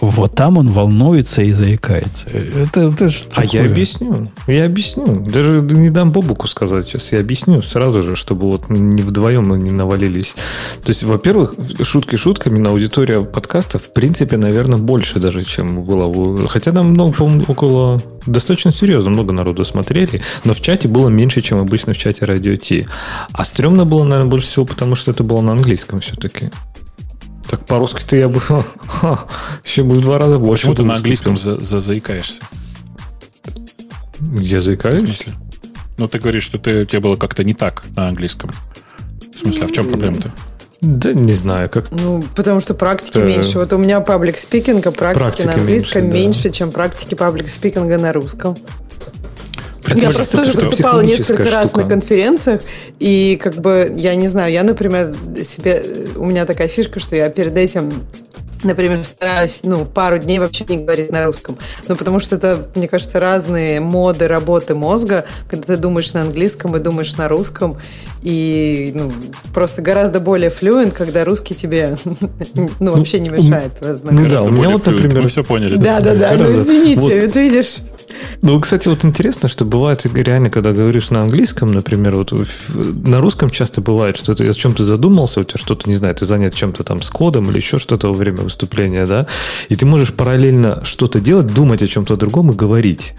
вот 0.00 0.34
там 0.34 0.58
он 0.58 0.68
волнуется 0.68 1.42
и 1.42 1.52
заикается. 1.52 2.28
Это, 2.28 2.80
это 2.88 3.10
а 3.34 3.44
я 3.44 3.64
объясню. 3.64 4.30
Я 4.46 4.66
объясню. 4.66 5.06
Даже 5.06 5.60
не 5.60 5.90
дам 5.90 6.10
Бобуку 6.10 6.46
сказать 6.46 6.86
сейчас. 6.86 7.12
Я 7.12 7.20
объясню 7.20 7.60
сразу 7.62 8.02
же, 8.02 8.16
чтобы 8.16 8.50
вот 8.50 8.70
не 8.70 9.02
вдвоем 9.02 9.48
мы 9.48 9.58
не 9.58 9.72
навалились. 9.72 10.34
То 10.82 10.90
есть, 10.90 11.02
во-первых, 11.02 11.54
шутки 11.82 12.16
шутками, 12.16 12.58
на 12.58 12.70
аудитория 12.70 13.22
подкаста 13.22 13.78
в 13.78 13.92
принципе, 13.92 14.36
наверное, 14.36 14.78
больше 14.78 15.18
даже, 15.18 15.42
чем 15.42 15.82
было. 15.82 16.48
Хотя 16.48 16.72
там, 16.72 16.94
ну, 16.94 17.12
около... 17.48 18.00
Достаточно 18.26 18.70
серьезно 18.70 19.10
много 19.10 19.32
народу 19.32 19.64
смотрели, 19.64 20.20
но 20.44 20.52
в 20.52 20.60
чате 20.60 20.88
было 20.88 21.08
меньше, 21.08 21.40
чем 21.40 21.58
обычно 21.58 21.94
в 21.94 21.98
чате 21.98 22.26
Радио 22.26 22.54
Ти. 22.56 22.86
А 23.32 23.44
стрёмно 23.44 23.86
было, 23.86 24.04
наверное, 24.04 24.30
больше 24.30 24.46
всего, 24.46 24.66
потому 24.66 24.94
что 24.94 25.10
это 25.10 25.24
было 25.24 25.40
на 25.40 25.52
английском 25.52 26.00
все-таки. 26.00 26.50
Так 27.50 27.66
по-русски-то 27.66 28.14
я 28.14 28.28
бы 28.28 28.40
еще 29.64 29.82
бы 29.82 29.96
в 29.96 30.00
два 30.00 30.18
раза 30.18 30.38
больше. 30.38 30.68
Почему 30.68 30.74
ты 30.76 30.84
на 30.84 30.94
английском 30.94 31.36
за, 31.36 31.58
за 31.58 31.80
заикаешься? 31.80 32.42
Я 34.20 34.60
заикаюсь? 34.60 35.02
В 35.02 35.06
смысле? 35.06 35.32
Ну, 35.98 36.06
ты 36.06 36.20
говоришь, 36.20 36.44
что 36.44 36.58
ты, 36.58 36.86
тебе 36.86 37.00
было 37.00 37.16
как-то 37.16 37.42
не 37.42 37.54
так 37.54 37.82
на 37.96 38.06
английском. 38.06 38.52
В 39.34 39.38
смысле, 39.38 39.64
а 39.64 39.66
в 39.66 39.72
чем 39.72 39.88
проблема-то? 39.88 40.30
Да 40.80 41.12
не 41.12 41.32
знаю, 41.32 41.68
как. 41.68 41.90
Ну, 41.90 42.22
потому 42.36 42.60
что 42.60 42.74
практики 42.74 43.18
Это... 43.18 43.26
меньше. 43.26 43.58
Вот 43.58 43.72
у 43.72 43.78
меня 43.78 44.00
паблик 44.00 44.38
спикинга, 44.38 44.92
практики 44.92 45.18
практики 45.18 45.46
на 45.46 45.54
английском 45.54 46.02
меньше, 46.02 46.12
да. 46.12 46.18
меньше, 46.18 46.50
чем 46.50 46.70
практики 46.70 47.16
паблик 47.16 47.48
спикинга 47.48 47.98
на 47.98 48.12
русском. 48.12 48.56
Я 49.88 50.10
просто 50.10 50.38
тоже 50.38 50.52
выступала 50.52 51.00
несколько 51.00 51.44
штука. 51.44 51.50
раз 51.50 51.74
на 51.74 51.88
конференциях, 51.88 52.62
и 52.98 53.38
как 53.42 53.56
бы, 53.56 53.92
я 53.96 54.14
не 54.14 54.28
знаю, 54.28 54.52
я, 54.52 54.62
например, 54.62 55.14
себе, 55.42 55.82
у 56.16 56.24
меня 56.24 56.46
такая 56.46 56.68
фишка, 56.68 57.00
что 57.00 57.16
я 57.16 57.28
перед 57.30 57.56
этим 57.56 57.92
например, 58.62 59.02
стараюсь, 59.04 59.60
ну, 59.62 59.84
пару 59.84 60.18
дней 60.18 60.38
вообще 60.38 60.64
не 60.68 60.78
говорить 60.78 61.10
на 61.10 61.24
русском. 61.24 61.56
Ну, 61.88 61.96
потому 61.96 62.20
что 62.20 62.36
это, 62.36 62.66
мне 62.74 62.88
кажется, 62.88 63.20
разные 63.20 63.80
моды 63.80 64.28
работы 64.28 64.74
мозга, 64.74 65.24
когда 65.48 65.74
ты 65.74 65.76
думаешь 65.76 66.12
на 66.12 66.22
английском 66.22 66.76
и 66.76 66.78
думаешь 66.78 67.16
на 67.16 67.28
русском, 67.28 67.78
и, 68.22 68.92
ну, 68.94 69.12
просто 69.54 69.82
гораздо 69.82 70.20
более 70.20 70.50
флюент, 70.50 70.94
когда 70.94 71.24
русский 71.24 71.54
тебе, 71.54 71.96
ну, 72.80 72.92
вообще 72.92 73.18
не 73.20 73.30
мешает. 73.30 73.72
Ну, 73.80 74.28
да, 74.28 74.42
у 74.42 74.50
меня 74.50 74.70
вот, 74.70 74.86
например... 74.86 75.22
Мы 75.22 75.28
все 75.28 75.44
поняли. 75.44 75.76
Да-да-да, 75.76 76.34
ну, 76.36 76.54
извините, 76.54 77.26
вот 77.26 77.36
видишь... 77.36 77.80
Ну, 78.42 78.58
кстати, 78.60 78.88
вот 78.88 79.04
интересно, 79.04 79.48
что 79.48 79.64
бывает 79.64 80.06
реально, 80.14 80.50
когда 80.50 80.72
говоришь 80.72 81.10
на 81.10 81.20
английском, 81.20 81.72
например, 81.72 82.16
вот 82.16 82.32
на 82.68 83.20
русском 83.20 83.50
часто 83.50 83.80
бывает, 83.80 84.16
что 84.16 84.34
ты 84.34 84.48
о 84.48 84.52
чем-то 84.52 84.84
задумался, 84.84 85.40
у 85.40 85.44
тебя 85.44 85.58
что-то, 85.58 85.88
не 85.88 85.94
знаю, 85.94 86.14
ты 86.14 86.24
занят 86.24 86.54
чем-то 86.54 86.84
там 86.84 87.02
с 87.02 87.10
кодом 87.10 87.50
или 87.50 87.56
еще 87.56 87.78
что-то 87.78 88.08
во 88.08 88.14
время 88.14 88.38
выступления, 88.38 89.06
да, 89.06 89.26
и 89.68 89.76
ты 89.76 89.86
можешь 89.86 90.12
параллельно 90.12 90.84
что-то 90.84 91.20
делать, 91.20 91.46
думать 91.46 91.82
о 91.82 91.86
чем-то 91.86 92.16
другом 92.16 92.50
и 92.50 92.54
говорить. 92.54 93.14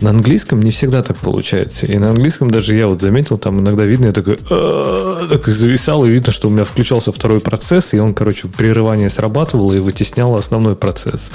На 0.00 0.10
английском 0.10 0.60
не 0.60 0.70
всегда 0.70 1.02
так 1.02 1.16
получается. 1.18 1.86
И 1.86 1.96
на 1.98 2.10
английском 2.10 2.50
даже 2.50 2.74
я 2.74 2.88
вот 2.88 3.00
заметил, 3.00 3.38
там 3.38 3.60
иногда 3.60 3.84
видно, 3.84 4.06
я 4.06 4.12
такой, 4.12 4.38
так 4.48 5.46
зависал, 5.46 6.04
и 6.04 6.10
видно, 6.10 6.32
что 6.32 6.48
у 6.48 6.50
меня 6.50 6.64
включался 6.64 7.12
второй 7.12 7.40
процесс, 7.40 7.94
и 7.94 7.98
он, 7.98 8.14
короче, 8.14 8.48
прерывание 8.48 9.08
срабатывало 9.08 9.72
и 9.74 9.78
вытесняло 9.78 10.38
основной 10.38 10.76
процесс. 10.76 11.30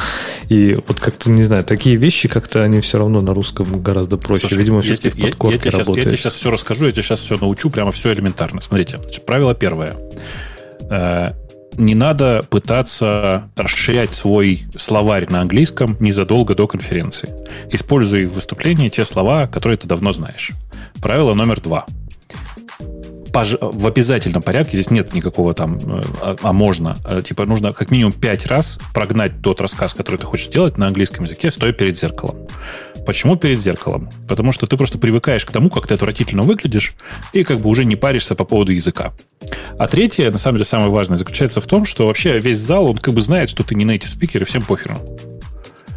И 0.49 0.77
вот 0.87 0.99
как-то, 0.99 1.29
не 1.29 1.43
знаю, 1.43 1.63
такие 1.63 1.95
вещи 1.95 2.27
как-то 2.27 2.63
они 2.63 2.81
все 2.81 2.97
равно 2.97 3.21
на 3.21 3.33
русском 3.33 3.81
гораздо 3.81 4.17
проще. 4.17 4.41
Слушай, 4.41 4.59
Видимо, 4.59 4.81
все-таки 4.81 5.09
в 5.09 5.21
подкорке 5.21 5.57
я, 5.57 5.65
я, 5.65 5.71
сейчас, 5.71 5.87
я 5.89 6.03
тебе 6.03 6.17
сейчас 6.17 6.33
все 6.35 6.51
расскажу, 6.51 6.85
я 6.85 6.91
тебе 6.91 7.03
сейчас 7.03 7.19
все 7.19 7.37
научу, 7.37 7.69
прямо 7.69 7.91
все 7.91 8.13
элементарно. 8.13 8.61
Смотрите, 8.61 8.99
правило 9.25 9.55
первое. 9.55 9.97
Э, 10.89 11.31
не 11.77 11.95
надо 11.95 12.43
пытаться 12.49 13.49
расширять 13.55 14.13
свой 14.13 14.65
словарь 14.75 15.27
на 15.29 15.41
английском 15.41 15.95
незадолго 15.99 16.55
до 16.55 16.67
конференции. 16.67 17.33
Используй 17.71 18.25
в 18.25 18.33
выступлении 18.33 18.89
те 18.89 19.05
слова, 19.05 19.47
которые 19.47 19.77
ты 19.77 19.87
давно 19.87 20.11
знаешь. 20.11 20.51
Правило 21.01 21.33
номер 21.33 21.61
два 21.61 21.85
в 23.45 23.87
обязательном 23.87 24.41
порядке, 24.41 24.73
здесь 24.73 24.89
нет 24.89 25.13
никакого 25.13 25.53
там, 25.53 25.77
э, 25.77 26.03
а, 26.21 26.35
а 26.41 26.53
можно, 26.53 26.97
э, 27.05 27.21
типа 27.23 27.45
нужно 27.45 27.73
как 27.73 27.91
минимум 27.91 28.13
пять 28.13 28.45
раз 28.47 28.79
прогнать 28.93 29.41
тот 29.41 29.61
рассказ, 29.61 29.93
который 29.93 30.17
ты 30.17 30.25
хочешь 30.25 30.47
делать 30.47 30.77
на 30.77 30.87
английском 30.87 31.25
языке, 31.25 31.51
стоя 31.51 31.73
перед 31.73 31.97
зеркалом. 31.97 32.47
Почему 33.05 33.37
перед 33.37 33.61
зеркалом? 33.61 34.09
Потому 34.27 34.51
что 34.51 34.67
ты 34.67 34.75
просто 34.75 34.97
привыкаешь 34.97 35.45
к 35.45 35.51
тому, 35.51 35.69
как 35.69 35.87
ты 35.87 35.93
отвратительно 35.93 36.43
выглядишь, 36.43 36.93
и 37.31 37.43
как 37.43 37.59
бы 37.59 37.69
уже 37.69 37.85
не 37.85 37.95
паришься 37.95 38.35
по 38.35 38.43
поводу 38.43 38.71
языка. 38.71 39.13
А 39.77 39.87
третье, 39.87 40.29
на 40.29 40.37
самом 40.37 40.57
деле, 40.57 40.65
самое 40.65 40.89
важное, 40.89 41.17
заключается 41.17 41.61
в 41.61 41.65
том, 41.67 41.85
что 41.85 42.07
вообще 42.07 42.39
весь 42.39 42.57
зал, 42.57 42.85
он 42.87 42.97
как 42.97 43.13
бы 43.13 43.21
знает, 43.21 43.49
что 43.49 43.63
ты 43.63 43.75
не 43.75 43.85
native 43.85 44.09
спикер, 44.09 44.41
и 44.41 44.45
всем 44.45 44.61
похеру. 44.61 44.97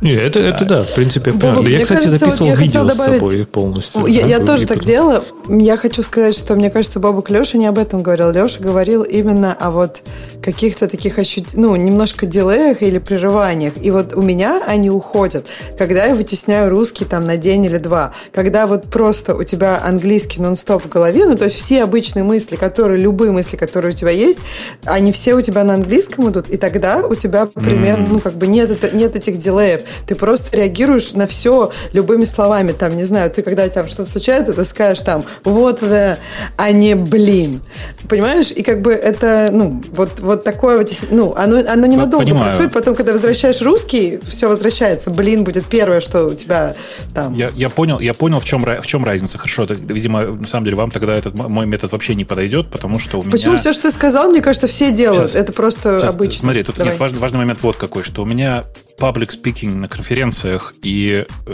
Не, 0.00 0.12
это, 0.14 0.38
это 0.38 0.64
да, 0.64 0.82
в 0.82 0.94
принципе, 0.94 1.32
правильно. 1.32 1.68
Я, 1.68 1.82
кстати, 1.82 2.04
кажется, 2.04 2.18
записывал 2.18 2.50
вот 2.50 2.58
я 2.58 2.64
видео 2.64 2.84
добавить... 2.84 3.16
с 3.16 3.18
собой 3.18 3.46
полностью. 3.46 4.06
Я, 4.06 4.26
я 4.26 4.38
тоже 4.38 4.66
так 4.66 4.82
делала. 4.82 5.22
Я 5.48 5.76
хочу 5.76 6.02
сказать, 6.02 6.34
что 6.34 6.54
мне 6.54 6.70
кажется, 6.70 7.00
Бабук 7.00 7.28
Леша 7.28 7.58
не 7.58 7.66
об 7.66 7.78
этом 7.78 8.02
говорил. 8.02 8.30
Леша 8.30 8.60
говорил 8.60 9.02
именно 9.02 9.52
о 9.52 9.70
вот 9.70 10.02
каких-то 10.42 10.88
таких 10.88 11.18
ощут... 11.18 11.48
ну, 11.54 11.76
немножко 11.76 12.24
дилеях 12.24 12.82
или 12.82 12.98
прерываниях. 12.98 13.74
И 13.82 13.90
вот 13.90 14.14
у 14.14 14.22
меня 14.22 14.62
они 14.66 14.88
уходят, 14.88 15.46
когда 15.76 16.06
я 16.06 16.14
вытесняю 16.14 16.70
русский 16.70 17.04
там 17.04 17.24
на 17.24 17.36
день 17.36 17.66
или 17.66 17.76
два. 17.76 18.14
Когда 18.32 18.66
вот 18.66 18.84
просто 18.84 19.34
у 19.34 19.44
тебя 19.44 19.82
английский 19.84 20.40
нон-стоп 20.40 20.84
в 20.84 20.88
голове, 20.88 21.26
ну, 21.26 21.36
то 21.36 21.44
есть 21.44 21.56
все 21.56 21.82
обычные 21.82 22.24
мысли, 22.24 22.56
которые, 22.56 22.98
любые 22.98 23.32
мысли, 23.32 23.56
которые 23.56 23.92
у 23.92 23.94
тебя 23.94 24.10
есть, 24.10 24.38
они 24.84 25.12
все 25.12 25.34
у 25.34 25.42
тебя 25.42 25.62
на 25.62 25.74
английском 25.74 26.30
идут, 26.30 26.48
и 26.48 26.56
тогда 26.56 27.06
у 27.06 27.14
тебя 27.14 27.46
примерно, 27.46 28.04
mm-hmm. 28.04 28.12
ну, 28.12 28.20
как 28.20 28.34
бы 28.34 28.46
нет, 28.46 28.94
нет 28.94 29.14
этих 29.14 29.36
дилеев. 29.36 29.80
Ты 30.06 30.14
просто 30.14 30.56
реагируешь 30.56 31.12
на 31.12 31.26
все 31.26 31.72
любыми 31.92 32.24
словами. 32.24 32.72
Там, 32.72 32.96
не 32.96 33.04
знаю, 33.04 33.30
ты 33.30 33.42
когда 33.42 33.68
там 33.68 33.88
что-то 33.88 34.10
случается, 34.10 34.52
ты 34.52 34.64
скажешь 34.64 35.02
там 35.02 35.24
вот, 35.44 35.78
да, 35.80 36.18
а 36.56 36.72
не 36.72 36.94
блин. 36.94 37.60
Понимаешь? 38.08 38.50
И 38.50 38.62
как 38.62 38.82
бы 38.82 38.92
это, 38.92 39.50
ну, 39.52 39.82
вот, 39.92 40.20
вот 40.20 40.44
такое 40.44 40.78
вот, 40.78 40.90
ну, 41.10 41.34
оно, 41.36 41.58
оно 41.66 41.86
ненадолго 41.86 42.24
Понимаю. 42.24 42.44
происходит. 42.44 42.72
Потом, 42.72 42.94
когда 42.94 43.12
возвращаешь 43.12 43.60
русский, 43.62 44.18
все 44.26 44.48
возвращается. 44.48 45.10
Блин 45.10 45.44
будет 45.44 45.66
первое, 45.66 46.00
что 46.00 46.26
у 46.26 46.34
тебя 46.34 46.74
там. 47.14 47.34
Я, 47.34 47.50
я 47.54 47.68
понял, 47.68 48.00
я 48.00 48.14
понял, 48.14 48.40
в 48.40 48.44
чем, 48.44 48.64
в 48.64 48.86
чем 48.86 49.04
разница. 49.04 49.38
Хорошо, 49.38 49.64
это, 49.64 49.74
видимо, 49.74 50.22
на 50.22 50.46
самом 50.46 50.64
деле 50.64 50.76
вам 50.76 50.90
тогда 50.90 51.14
этот 51.14 51.34
мой 51.34 51.66
метод 51.66 51.92
вообще 51.92 52.14
не 52.14 52.24
подойдет, 52.24 52.68
потому 52.70 52.98
что 52.98 53.18
у 53.18 53.22
меня... 53.22 53.32
Почему 53.32 53.56
все, 53.56 53.72
что 53.72 53.82
ты 53.82 53.90
сказал, 53.92 54.30
мне 54.30 54.40
кажется, 54.40 54.66
все 54.66 54.92
делают. 54.92 55.30
Сейчас, 55.30 55.42
это 55.42 55.52
просто 55.52 56.00
сейчас, 56.00 56.14
обычно. 56.14 56.38
Смотри, 56.38 56.62
тут 56.62 56.76
Давай. 56.76 56.92
нет, 56.92 57.00
важный, 57.00 57.18
важный 57.18 57.38
момент 57.38 57.62
вот 57.62 57.76
какой, 57.76 58.02
что 58.02 58.22
у 58.22 58.26
меня 58.26 58.64
public 59.00 59.30
speaking 59.30 59.74
на 59.74 59.88
конференциях 59.88 60.74
и 60.82 61.26
э, 61.46 61.52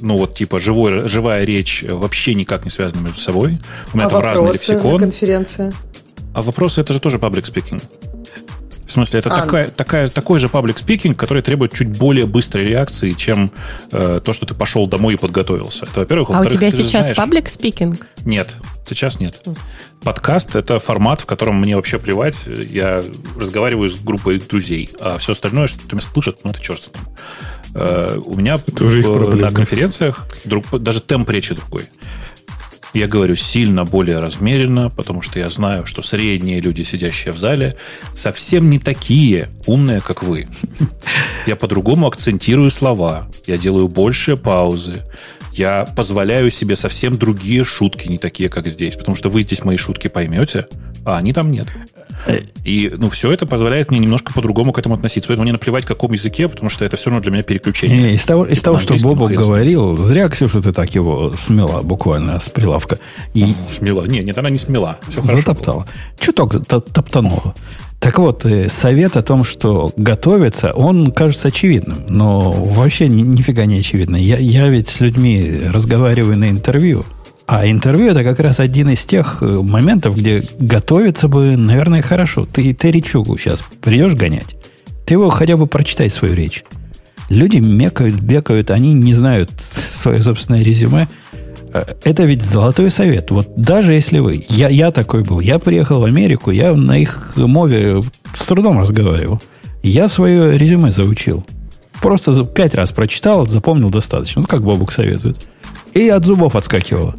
ну 0.00 0.16
вот 0.16 0.34
типа 0.34 0.58
живой, 0.58 1.06
живая 1.06 1.44
речь 1.44 1.84
вообще 1.86 2.34
никак 2.34 2.64
не 2.64 2.70
связаны 2.70 3.02
между 3.02 3.20
собой. 3.20 3.58
У 3.92 3.96
меня 3.96 4.06
а 4.06 4.10
там 4.10 4.22
разный 4.22 4.52
лексикон. 4.52 4.94
На 4.94 4.98
конференции? 4.98 5.72
А 6.34 6.42
вопросы 6.42 6.80
это 6.80 6.92
же 6.92 7.00
тоже 7.00 7.18
public 7.18 7.44
speaking. 7.44 7.82
В 8.96 8.98
смысле, 8.98 9.18
это 9.20 9.30
а, 9.30 9.42
такая, 9.42 9.68
такая, 9.68 10.08
такой 10.08 10.38
же 10.38 10.46
public 10.46 10.76
speaking, 10.76 11.14
который 11.14 11.42
требует 11.42 11.74
чуть 11.74 11.88
более 11.98 12.24
быстрой 12.24 12.64
реакции, 12.64 13.12
чем 13.12 13.52
э, 13.92 14.22
то, 14.24 14.32
что 14.32 14.46
ты 14.46 14.54
пошел 14.54 14.86
домой 14.86 15.14
и 15.14 15.16
подготовился. 15.18 15.84
Это, 15.84 16.00
во-первых. 16.00 16.30
А 16.30 16.40
у 16.40 16.46
тебя 16.46 16.70
сейчас 16.70 17.12
знаешь, 17.12 17.18
public 17.18 17.44
speaking? 17.44 18.02
Нет, 18.24 18.56
сейчас 18.88 19.20
нет. 19.20 19.42
Подкаст— 20.02 20.54
это 20.56 20.80
формат, 20.80 21.20
в 21.20 21.26
котором 21.26 21.60
мне 21.60 21.76
вообще 21.76 21.98
плевать. 21.98 22.46
Я 22.46 23.04
разговариваю 23.38 23.90
с 23.90 23.96
группой 23.96 24.40
друзей, 24.40 24.88
а 24.98 25.18
все 25.18 25.32
остальное, 25.32 25.66
что 25.66 25.82
меня 25.94 26.00
слышат, 26.00 26.38
ну, 26.42 26.52
это 26.52 26.60
черт 26.62 26.80
с 26.82 26.90
ним. 26.94 27.04
Э, 27.74 28.18
у 28.24 28.34
меня 28.34 28.56
в, 28.56 29.36
на 29.36 29.52
конференциях 29.52 30.26
друг, 30.46 30.70
даже 30.80 31.02
темп 31.02 31.28
речи 31.28 31.54
другой. 31.54 31.90
Я 32.96 33.08
говорю 33.08 33.36
сильно 33.36 33.84
более 33.84 34.20
размеренно, 34.20 34.88
потому 34.88 35.20
что 35.20 35.38
я 35.38 35.50
знаю, 35.50 35.84
что 35.84 36.00
средние 36.00 36.60
люди, 36.60 36.80
сидящие 36.80 37.34
в 37.34 37.36
зале, 37.36 37.76
совсем 38.14 38.70
не 38.70 38.78
такие 38.78 39.50
умные, 39.66 40.00
как 40.00 40.22
вы. 40.22 40.48
Я 41.46 41.56
по-другому 41.56 42.06
акцентирую 42.06 42.70
слова, 42.70 43.28
я 43.46 43.58
делаю 43.58 43.88
большие 43.88 44.38
паузы, 44.38 45.02
я 45.52 45.84
позволяю 45.84 46.50
себе 46.50 46.74
совсем 46.74 47.18
другие 47.18 47.64
шутки, 47.64 48.08
не 48.08 48.16
такие, 48.16 48.48
как 48.48 48.66
здесь, 48.66 48.96
потому 48.96 49.14
что 49.14 49.28
вы 49.28 49.42
здесь 49.42 49.62
мои 49.62 49.76
шутки 49.76 50.08
поймете, 50.08 50.66
а 51.06 51.18
они 51.18 51.32
там 51.32 51.52
нет. 51.52 51.68
И 52.64 52.92
ну, 52.96 53.08
все 53.10 53.30
это 53.30 53.46
позволяет 53.46 53.92
мне 53.92 54.00
немножко 54.00 54.32
по-другому 54.32 54.72
к 54.72 54.78
этому 54.78 54.96
относиться. 54.96 55.28
Поэтому 55.28 55.44
мне 55.44 55.52
наплевать, 55.52 55.84
в 55.84 55.86
каком 55.86 56.10
языке, 56.12 56.48
потому 56.48 56.68
что 56.68 56.84
это 56.84 56.96
все 56.96 57.10
равно 57.10 57.22
для 57.22 57.30
меня 57.30 57.42
переключение. 57.44 58.02
Не, 58.02 58.14
из 58.14 58.24
того, 58.24 58.44
из 58.44 58.60
того 58.60 58.80
что 58.80 58.96
Бобок 58.96 59.30
говорил, 59.30 59.96
зря, 59.96 60.26
Ксюша, 60.28 60.60
ты 60.60 60.72
так 60.72 60.92
его 60.96 61.32
смела 61.36 61.82
буквально 61.82 62.40
с 62.40 62.48
прилавка. 62.48 62.98
И... 63.34 63.46
Смела? 63.70 64.04
Не, 64.06 64.18
нет, 64.20 64.36
она 64.36 64.50
не 64.50 64.58
смела. 64.58 64.98
Все 65.08 65.22
Затоптала. 65.22 65.76
Было. 65.76 65.86
Чуток 66.18 66.66
топтанула. 66.66 67.54
Так 68.00 68.18
вот, 68.18 68.44
э, 68.44 68.68
совет 68.68 69.16
о 69.16 69.22
том, 69.22 69.44
что 69.44 69.92
готовиться, 69.96 70.72
он 70.72 71.12
кажется 71.12 71.48
очевидным, 71.48 72.04
но 72.08 72.50
вообще 72.50 73.08
ни, 73.08 73.22
нифига 73.22 73.64
не 73.64 73.78
очевидно. 73.78 74.16
Я, 74.16 74.38
я 74.38 74.68
ведь 74.68 74.88
с 74.88 75.00
людьми 75.00 75.62
разговариваю 75.72 76.36
на 76.36 76.50
интервью, 76.50 77.04
А 77.46 77.70
интервью 77.70 78.08
это 78.08 78.24
как 78.24 78.40
раз 78.40 78.58
один 78.58 78.88
из 78.90 79.06
тех 79.06 79.38
э, 79.40 79.46
моментов, 79.46 80.16
где 80.16 80.42
готовиться 80.58 81.28
бы, 81.28 81.56
наверное, 81.56 82.02
хорошо. 82.02 82.44
Ты, 82.44 82.74
ты 82.74 82.90
речугу 82.90 83.38
сейчас 83.38 83.62
придешь 83.80 84.14
гонять, 84.14 84.56
ты 85.06 85.14
его 85.14 85.30
хотя 85.30 85.56
бы 85.56 85.68
прочитай 85.68 86.10
свою 86.10 86.34
речь. 86.34 86.64
Люди 87.28 87.58
мекают, 87.58 88.16
бекают, 88.16 88.70
они 88.72 88.94
не 88.94 89.14
знают 89.14 89.50
свое 89.60 90.22
собственное 90.22 90.64
резюме. 90.64 91.06
Э, 91.72 91.84
это 92.02 92.24
ведь 92.24 92.42
золотой 92.42 92.90
совет. 92.90 93.30
Вот 93.30 93.48
даже 93.56 93.92
если 93.92 94.18
вы... 94.18 94.44
Я, 94.48 94.68
я 94.68 94.90
такой 94.90 95.22
был. 95.22 95.38
Я 95.38 95.60
приехал 95.60 96.00
в 96.00 96.04
Америку, 96.04 96.50
я 96.50 96.74
на 96.74 96.98
их 96.98 97.34
мове 97.36 98.02
с 98.32 98.44
трудом 98.44 98.80
разговаривал. 98.80 99.40
Я 99.84 100.08
свое 100.08 100.58
резюме 100.58 100.90
заучил. 100.90 101.46
Просто 102.02 102.44
пять 102.44 102.74
раз 102.74 102.90
прочитал, 102.90 103.46
запомнил 103.46 103.88
достаточно. 103.88 104.42
Ну, 104.42 104.48
как 104.48 104.62
Бобук 104.62 104.92
советует. 104.92 105.46
И 105.94 106.08
от 106.08 106.24
зубов 106.24 106.56
отскакивало. 106.56 107.14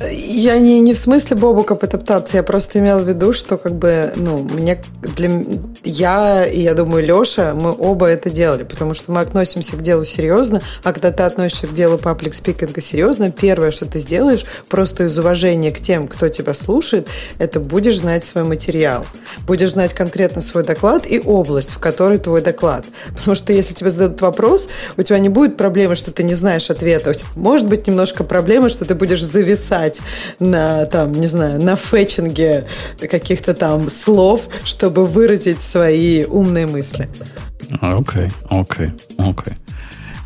Я 0.00 0.58
не, 0.60 0.78
не 0.78 0.94
в 0.94 0.98
смысле 0.98 1.36
Бобука 1.36 1.74
потоптаться, 1.74 2.36
я 2.36 2.44
просто 2.44 2.78
имела 2.78 3.00
в 3.00 3.08
виду, 3.08 3.32
что 3.32 3.56
как 3.56 3.74
бы, 3.74 4.12
ну, 4.14 4.38
мне, 4.38 4.80
для, 5.02 5.28
я 5.82 6.46
и, 6.46 6.60
я 6.60 6.74
думаю, 6.74 7.04
Леша, 7.04 7.52
мы 7.52 7.74
оба 7.76 8.06
это 8.06 8.30
делали, 8.30 8.62
потому 8.62 8.94
что 8.94 9.10
мы 9.10 9.20
относимся 9.20 9.76
к 9.76 9.82
делу 9.82 10.04
серьезно, 10.04 10.62
а 10.84 10.92
когда 10.92 11.10
ты 11.10 11.24
относишься 11.24 11.66
к 11.66 11.74
делу 11.74 11.98
паблик 11.98 12.34
спикинга 12.34 12.80
серьезно, 12.80 13.32
первое, 13.32 13.72
что 13.72 13.86
ты 13.86 13.98
сделаешь, 13.98 14.44
просто 14.68 15.04
из 15.04 15.18
уважения 15.18 15.72
к 15.72 15.80
тем, 15.80 16.06
кто 16.06 16.28
тебя 16.28 16.54
слушает, 16.54 17.08
это 17.38 17.58
будешь 17.58 17.98
знать 17.98 18.24
свой 18.24 18.44
материал, 18.44 19.04
будешь 19.48 19.72
знать 19.72 19.94
конкретно 19.94 20.42
свой 20.42 20.62
доклад 20.62 21.06
и 21.08 21.18
область, 21.18 21.72
в 21.72 21.80
которой 21.80 22.18
твой 22.18 22.40
доклад. 22.40 22.84
Потому 23.16 23.34
что 23.34 23.52
если 23.52 23.74
тебе 23.74 23.90
зададут 23.90 24.20
вопрос, 24.20 24.68
у 24.96 25.02
тебя 25.02 25.18
не 25.18 25.28
будет 25.28 25.56
проблемы, 25.56 25.96
что 25.96 26.12
ты 26.12 26.22
не 26.22 26.34
знаешь 26.34 26.70
ответа, 26.70 27.10
у 27.10 27.14
тебя 27.14 27.28
может 27.34 27.66
быть 27.66 27.88
немножко 27.88 28.22
проблемы, 28.22 28.68
что 28.68 28.84
ты 28.84 28.94
будешь 28.94 29.24
зависать 29.24 29.87
играть 29.88 30.00
на, 30.38 30.86
там, 30.86 31.12
не 31.12 31.26
знаю, 31.26 31.60
на 31.62 31.76
фетчинге 31.76 32.64
каких-то 33.10 33.54
там 33.54 33.90
слов, 33.90 34.42
чтобы 34.64 35.06
выразить 35.06 35.62
свои 35.62 36.24
умные 36.24 36.66
мысли. 36.66 37.08
Окей, 37.80 38.30
окей, 38.48 38.92
окей. 39.18 39.54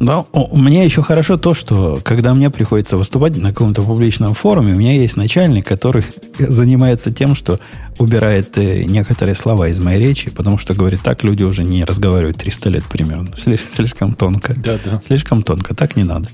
Да, 0.01 0.25
у 0.33 0.59
меня 0.59 0.83
еще 0.83 1.01
хорошо 1.01 1.37
то, 1.37 1.55
что 1.55 2.01
когда 2.03 2.35
мне 2.35 2.51
приходится 2.51 2.97
выступать 2.97 3.37
на 3.37 3.51
каком-то 3.51 3.83
публичном 3.83 4.35
форуме, 4.35 4.73
у 4.73 4.77
меня 4.77 4.95
есть 4.95 5.17
начальник, 5.17 5.65
который 5.65 6.05
занимается 6.39 7.15
тем, 7.15 7.37
что 7.37 7.61
убирает 7.99 8.59
э, 8.59 8.83
некоторые 8.83 9.37
слова 9.37 9.69
из 9.69 9.79
моей 9.79 10.01
речи, 10.01 10.29
потому 10.31 10.59
что 10.59 10.75
говорит, 10.75 11.03
так 11.03 11.23
люди 11.23 11.45
уже 11.45 11.63
не 11.63 11.85
разговаривают 11.85 12.37
300 12.37 12.71
лет 12.71 12.85
примерно. 12.85 13.31
Слишком 13.37 14.15
тонко. 14.15 14.55
Да, 14.57 14.77
да. 14.85 15.01
Слишком 15.01 15.45
тонко, 15.45 15.73
так 15.73 15.95
не 15.95 16.03
надо. 16.03 16.29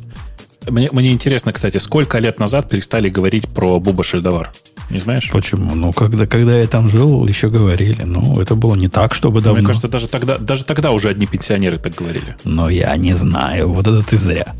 Мне, 0.71 0.89
мне 0.93 1.13
интересно, 1.13 1.53
кстати, 1.53 1.79
сколько 1.79 2.19
лет 2.19 2.39
назад 2.39 2.69
перестали 2.69 3.09
говорить 3.09 3.49
про 3.49 3.79
Буба 3.81 4.05
Шельдовар? 4.05 4.53
Не 4.91 5.01
знаешь? 5.01 5.31
Почему? 5.31 5.75
Ну, 5.75 5.93
когда, 5.93 6.27
когда 6.27 6.59
я 6.59 6.67
там 6.67 6.89
жил, 6.89 7.27
еще 7.27 7.51
говорили. 7.51 8.03
Ну, 8.03 8.41
это 8.41 8.55
было 8.55 8.75
не 8.75 8.89
так, 8.89 9.15
чтобы 9.15 9.41
давно. 9.41 9.59
Мне 9.59 9.67
кажется, 9.67 9.89
даже 9.89 10.09
тогда, 10.09 10.39
даже 10.39 10.65
тогда 10.65 10.93
уже 10.93 11.09
одни 11.09 11.27
пенсионеры 11.27 11.77
так 11.77 11.95
говорили. 11.95 12.37
Но 12.45 12.71
я 12.71 12.97
не 12.97 13.13
знаю. 13.15 13.71
Вот 13.73 13.87
это 13.87 14.03
ты 14.03 14.17
зря. 14.17 14.55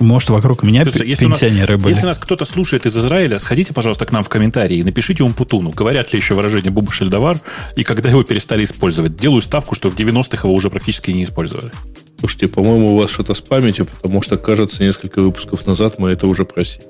Может, 0.00 0.30
вокруг 0.30 0.62
меня 0.62 0.84
если 0.84 1.26
пенсионеры 1.26 1.74
нас, 1.74 1.82
были. 1.82 1.94
Если 1.94 2.06
нас 2.06 2.18
кто-то 2.18 2.44
слушает 2.44 2.86
из 2.86 2.96
Израиля, 2.96 3.38
сходите, 3.38 3.74
пожалуйста, 3.74 4.06
к 4.06 4.12
нам 4.12 4.22
в 4.22 4.28
комментарии 4.28 4.76
и 4.76 4.84
напишите 4.84 5.24
Умпутуну, 5.24 5.70
говорят 5.70 6.12
ли 6.12 6.18
еще 6.18 6.34
выражение 6.34 6.70
Буба 6.70 6.92
Шельдовар 6.92 7.40
и 7.76 7.84
когда 7.84 8.08
его 8.08 8.22
перестали 8.22 8.64
использовать. 8.64 9.16
Делаю 9.16 9.42
ставку, 9.42 9.74
что 9.74 9.88
в 9.88 9.96
90-х 9.96 10.46
его 10.46 10.54
уже 10.54 10.70
практически 10.70 11.10
не 11.10 11.24
использовали. 11.24 11.72
Слушайте, 12.18 12.48
по-моему, 12.48 12.94
у 12.94 12.98
вас 12.98 13.10
что-то 13.10 13.34
с 13.34 13.40
памятью, 13.40 13.86
потому 13.86 14.22
что, 14.22 14.36
кажется, 14.36 14.82
несколько 14.82 15.22
выпусков 15.22 15.66
назад 15.66 15.98
мы 15.98 16.10
это 16.10 16.26
уже 16.26 16.44
просили. 16.44 16.84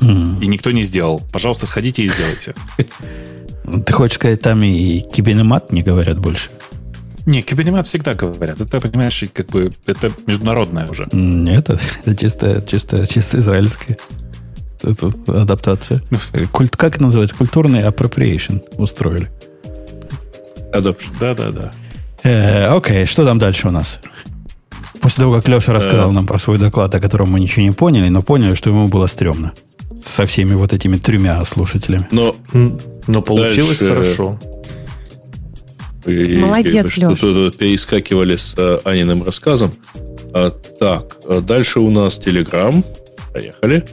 И 0.00 0.46
никто 0.46 0.70
не 0.70 0.82
сделал. 0.82 1.22
Пожалуйста, 1.32 1.66
сходите 1.66 2.02
и 2.02 2.08
сделайте. 2.08 2.54
Ты 3.84 3.92
хочешь 3.92 4.16
сказать, 4.16 4.40
там 4.40 4.62
и 4.62 5.00
кибинемат 5.00 5.72
не 5.72 5.82
говорят 5.82 6.18
больше? 6.18 6.50
Не, 7.26 7.42
кибернемат 7.42 7.86
всегда 7.86 8.14
говорят. 8.14 8.58
Это, 8.58 8.80
понимаешь, 8.80 9.22
как 9.34 9.48
бы 9.48 9.70
это 9.84 10.10
международное 10.26 10.88
уже. 10.88 11.08
Нет, 11.12 11.68
это, 11.68 11.80
это 12.04 12.16
чисто, 12.16 12.62
чисто, 12.62 13.06
чисто 13.06 13.38
израильская 13.38 13.98
это 14.82 15.12
адаптация. 15.26 16.02
Ну, 16.10 16.18
Культ, 16.52 16.76
как 16.76 16.94
это 16.94 17.02
называется? 17.02 17.36
Культурный 17.36 17.82
appropriation 17.82 18.62
устроили. 18.76 19.30
Adoption. 20.72 21.10
Да-да-да. 21.18 21.72
Э, 22.22 22.66
окей, 22.66 23.06
что 23.06 23.24
там 23.24 23.38
дальше 23.38 23.68
у 23.68 23.70
нас? 23.70 24.00
После 25.00 25.22
того, 25.22 25.36
как 25.36 25.48
Леша 25.48 25.72
рассказал 25.72 26.10
э. 26.10 26.12
нам 26.12 26.26
про 26.26 26.38
свой 26.38 26.58
доклад, 26.58 26.94
о 26.94 27.00
котором 27.00 27.30
мы 27.30 27.40
ничего 27.40 27.64
не 27.64 27.72
поняли, 27.72 28.08
но 28.08 28.22
поняли, 28.22 28.54
что 28.54 28.70
ему 28.70 28.88
было 28.88 29.06
стрёмно. 29.06 29.52
Со 29.96 30.26
всеми 30.26 30.54
вот 30.54 30.72
этими 30.72 30.96
тремя 30.96 31.44
слушателями. 31.44 32.06
Но, 32.10 32.36
но 33.06 33.22
получилось 33.22 33.78
дальше... 33.78 33.94
хорошо. 33.94 34.40
Молодец, 36.06 36.96
Леша. 36.96 37.16
Тут 37.16 37.58
перескакивали 37.58 38.36
с 38.36 38.54
э, 38.56 38.78
Аниным 38.84 39.24
рассказом. 39.24 39.72
А, 40.32 40.50
так, 40.50 41.16
а 41.28 41.40
дальше 41.40 41.80
у 41.80 41.90
нас 41.90 42.18
Telegram. 42.18 42.84
Поехали. 43.32 43.84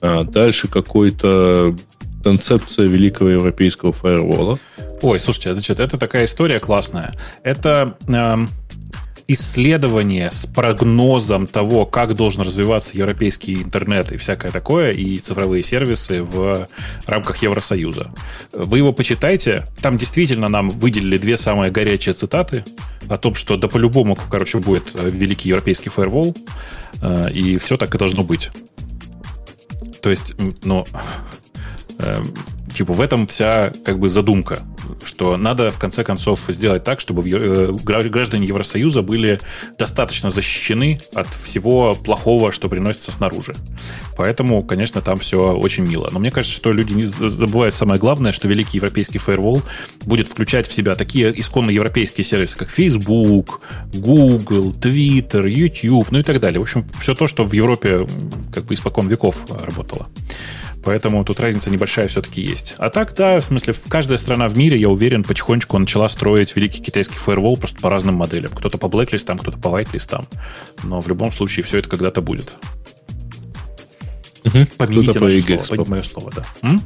А, 0.00 0.24
дальше 0.24 0.68
какой-то 0.68 1.74
концепция 2.22 2.86
великого 2.86 3.30
европейского 3.30 3.92
фаервола. 3.92 4.58
Ой, 5.02 5.18
слушайте, 5.18 5.54
значит, 5.54 5.80
это 5.80 5.96
такая 5.96 6.24
история 6.24 6.60
классная. 6.60 7.12
Это 7.42 7.96
э, 8.08 8.46
исследование 9.30 10.30
с 10.30 10.46
прогнозом 10.46 11.46
того, 11.46 11.84
как 11.84 12.14
должен 12.14 12.42
развиваться 12.42 12.96
европейский 12.96 13.62
интернет 13.62 14.10
и 14.10 14.16
всякое 14.16 14.50
такое, 14.50 14.92
и 14.92 15.18
цифровые 15.18 15.62
сервисы 15.62 16.22
в 16.22 16.66
рамках 17.06 17.42
Евросоюза. 17.42 18.10
Вы 18.52 18.78
его 18.78 18.92
почитайте. 18.94 19.66
Там 19.82 19.98
действительно 19.98 20.48
нам 20.48 20.70
выделили 20.70 21.18
две 21.18 21.36
самые 21.36 21.70
горячие 21.70 22.14
цитаты 22.14 22.64
о 23.08 23.18
том, 23.18 23.34
что 23.34 23.58
да 23.58 23.68
по-любому, 23.68 24.16
короче, 24.16 24.58
будет 24.58 24.94
великий 24.94 25.50
европейский 25.50 25.90
фаервол, 25.90 26.34
э, 27.02 27.30
и 27.30 27.58
все 27.58 27.76
так 27.76 27.94
и 27.94 27.98
должно 27.98 28.24
быть. 28.24 28.50
То 30.00 30.08
есть, 30.08 30.34
ну, 30.64 30.86
Эм, 31.98 32.32
типа 32.72 32.92
в 32.92 33.00
этом 33.00 33.26
вся 33.26 33.72
как 33.84 33.98
бы 33.98 34.08
задумка, 34.08 34.62
что 35.02 35.36
надо 35.36 35.70
в 35.70 35.78
конце 35.78 36.04
концов 36.04 36.44
сделать 36.48 36.84
так, 36.84 37.00
чтобы 37.00 37.28
э, 37.28 37.72
граждане 37.72 38.46
Евросоюза 38.46 39.02
были 39.02 39.40
достаточно 39.78 40.30
защищены 40.30 41.00
от 41.12 41.28
всего 41.34 41.94
плохого, 41.94 42.52
что 42.52 42.68
приносится 42.68 43.10
снаружи. 43.10 43.56
Поэтому, 44.16 44.62
конечно, 44.62 45.00
там 45.00 45.18
все 45.18 45.52
очень 45.52 45.84
мило. 45.84 46.08
Но 46.12 46.18
мне 46.18 46.30
кажется, 46.30 46.56
что 46.56 46.72
люди 46.72 46.94
не 46.94 47.04
забывают 47.04 47.74
самое 47.74 47.98
главное, 47.98 48.32
что 48.32 48.48
великий 48.48 48.78
европейский 48.78 49.18
фаервол 49.18 49.62
будет 50.02 50.28
включать 50.28 50.66
в 50.68 50.72
себя 50.72 50.94
такие 50.94 51.38
исконно 51.38 51.70
европейские 51.70 52.24
сервисы, 52.24 52.56
как 52.56 52.70
Facebook, 52.70 53.60
Google, 53.92 54.72
Twitter, 54.72 55.48
YouTube, 55.48 56.10
ну 56.10 56.20
и 56.20 56.22
так 56.22 56.40
далее. 56.40 56.60
В 56.60 56.62
общем, 56.62 56.88
все 57.00 57.14
то, 57.14 57.26
что 57.26 57.44
в 57.44 57.52
Европе 57.52 58.06
как 58.52 58.64
бы 58.64 58.74
испокон 58.74 59.08
веков 59.08 59.46
работало. 59.50 60.08
Поэтому 60.84 61.24
тут 61.24 61.40
разница 61.40 61.70
небольшая 61.70 62.08
все-таки 62.08 62.40
есть. 62.40 62.74
А 62.78 62.88
так, 62.88 63.14
да, 63.14 63.40
в 63.40 63.44
смысле, 63.44 63.74
каждая 63.88 64.16
страна 64.16 64.48
в 64.48 64.56
мире, 64.56 64.78
я 64.78 64.88
уверен, 64.88 65.24
потихонечку 65.24 65.76
начала 65.78 66.08
строить 66.08 66.54
великий 66.56 66.82
китайский 66.82 67.18
фаервол 67.18 67.56
просто 67.56 67.80
по 67.80 67.90
разным 67.90 68.14
моделям. 68.14 68.52
Кто-то 68.52 68.78
по 68.78 68.86
blacklist, 68.86 69.36
кто-то 69.38 69.58
по 69.58 69.68
whitelist. 69.68 70.24
Но 70.84 71.00
в 71.00 71.08
любом 71.08 71.32
случае 71.32 71.64
все 71.64 71.78
это 71.78 71.88
когда-то 71.88 72.22
будет. 72.22 72.54
Угу. 74.44 74.66
Помяните 74.78 75.10
кто-то 75.10 75.24
наше 75.24 75.56
по 75.58 75.64
слово, 75.64 75.88
мое 75.88 76.02
слово, 76.02 76.32
да. 76.34 76.44
М? 76.62 76.82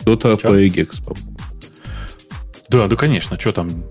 Кто-то 0.00 0.36
по 0.36 0.62
EGEXPO. 0.62 1.16
Да, 2.68 2.86
да, 2.86 2.96
конечно. 2.96 3.38
Что 3.40 3.52
там? 3.52 3.84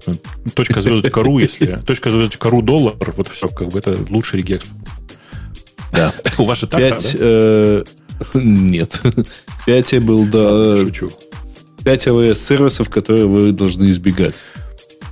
Точка 0.54 0.80
звездочка 0.80 1.24
ру, 1.24 1.40
если... 1.40 1.82
Точка 1.86 2.12
звездочка 2.12 2.50
ру 2.50 2.62
доллар, 2.62 2.96
вот 3.00 3.28
все, 3.28 3.50
как 3.50 3.70
бы 3.70 3.80
это 3.80 3.98
лучший 4.10 4.40
регекс. 4.40 4.66
Да. 5.92 6.14
У 6.38 6.46
вас 6.46 6.60
же 6.60 6.68
так, 6.68 6.80
5, 6.80 7.18
да? 7.18 7.84
Э, 8.20 8.26
нет. 8.34 9.02
5 9.66 10.04
был, 10.04 10.26
да. 10.26 10.78
Шучу. 10.78 11.12
5 11.84 12.08
AWS-сервисов, 12.08 12.90
которые 12.90 13.28
вы 13.28 13.52
должны 13.52 13.90
избегать. 13.90 14.36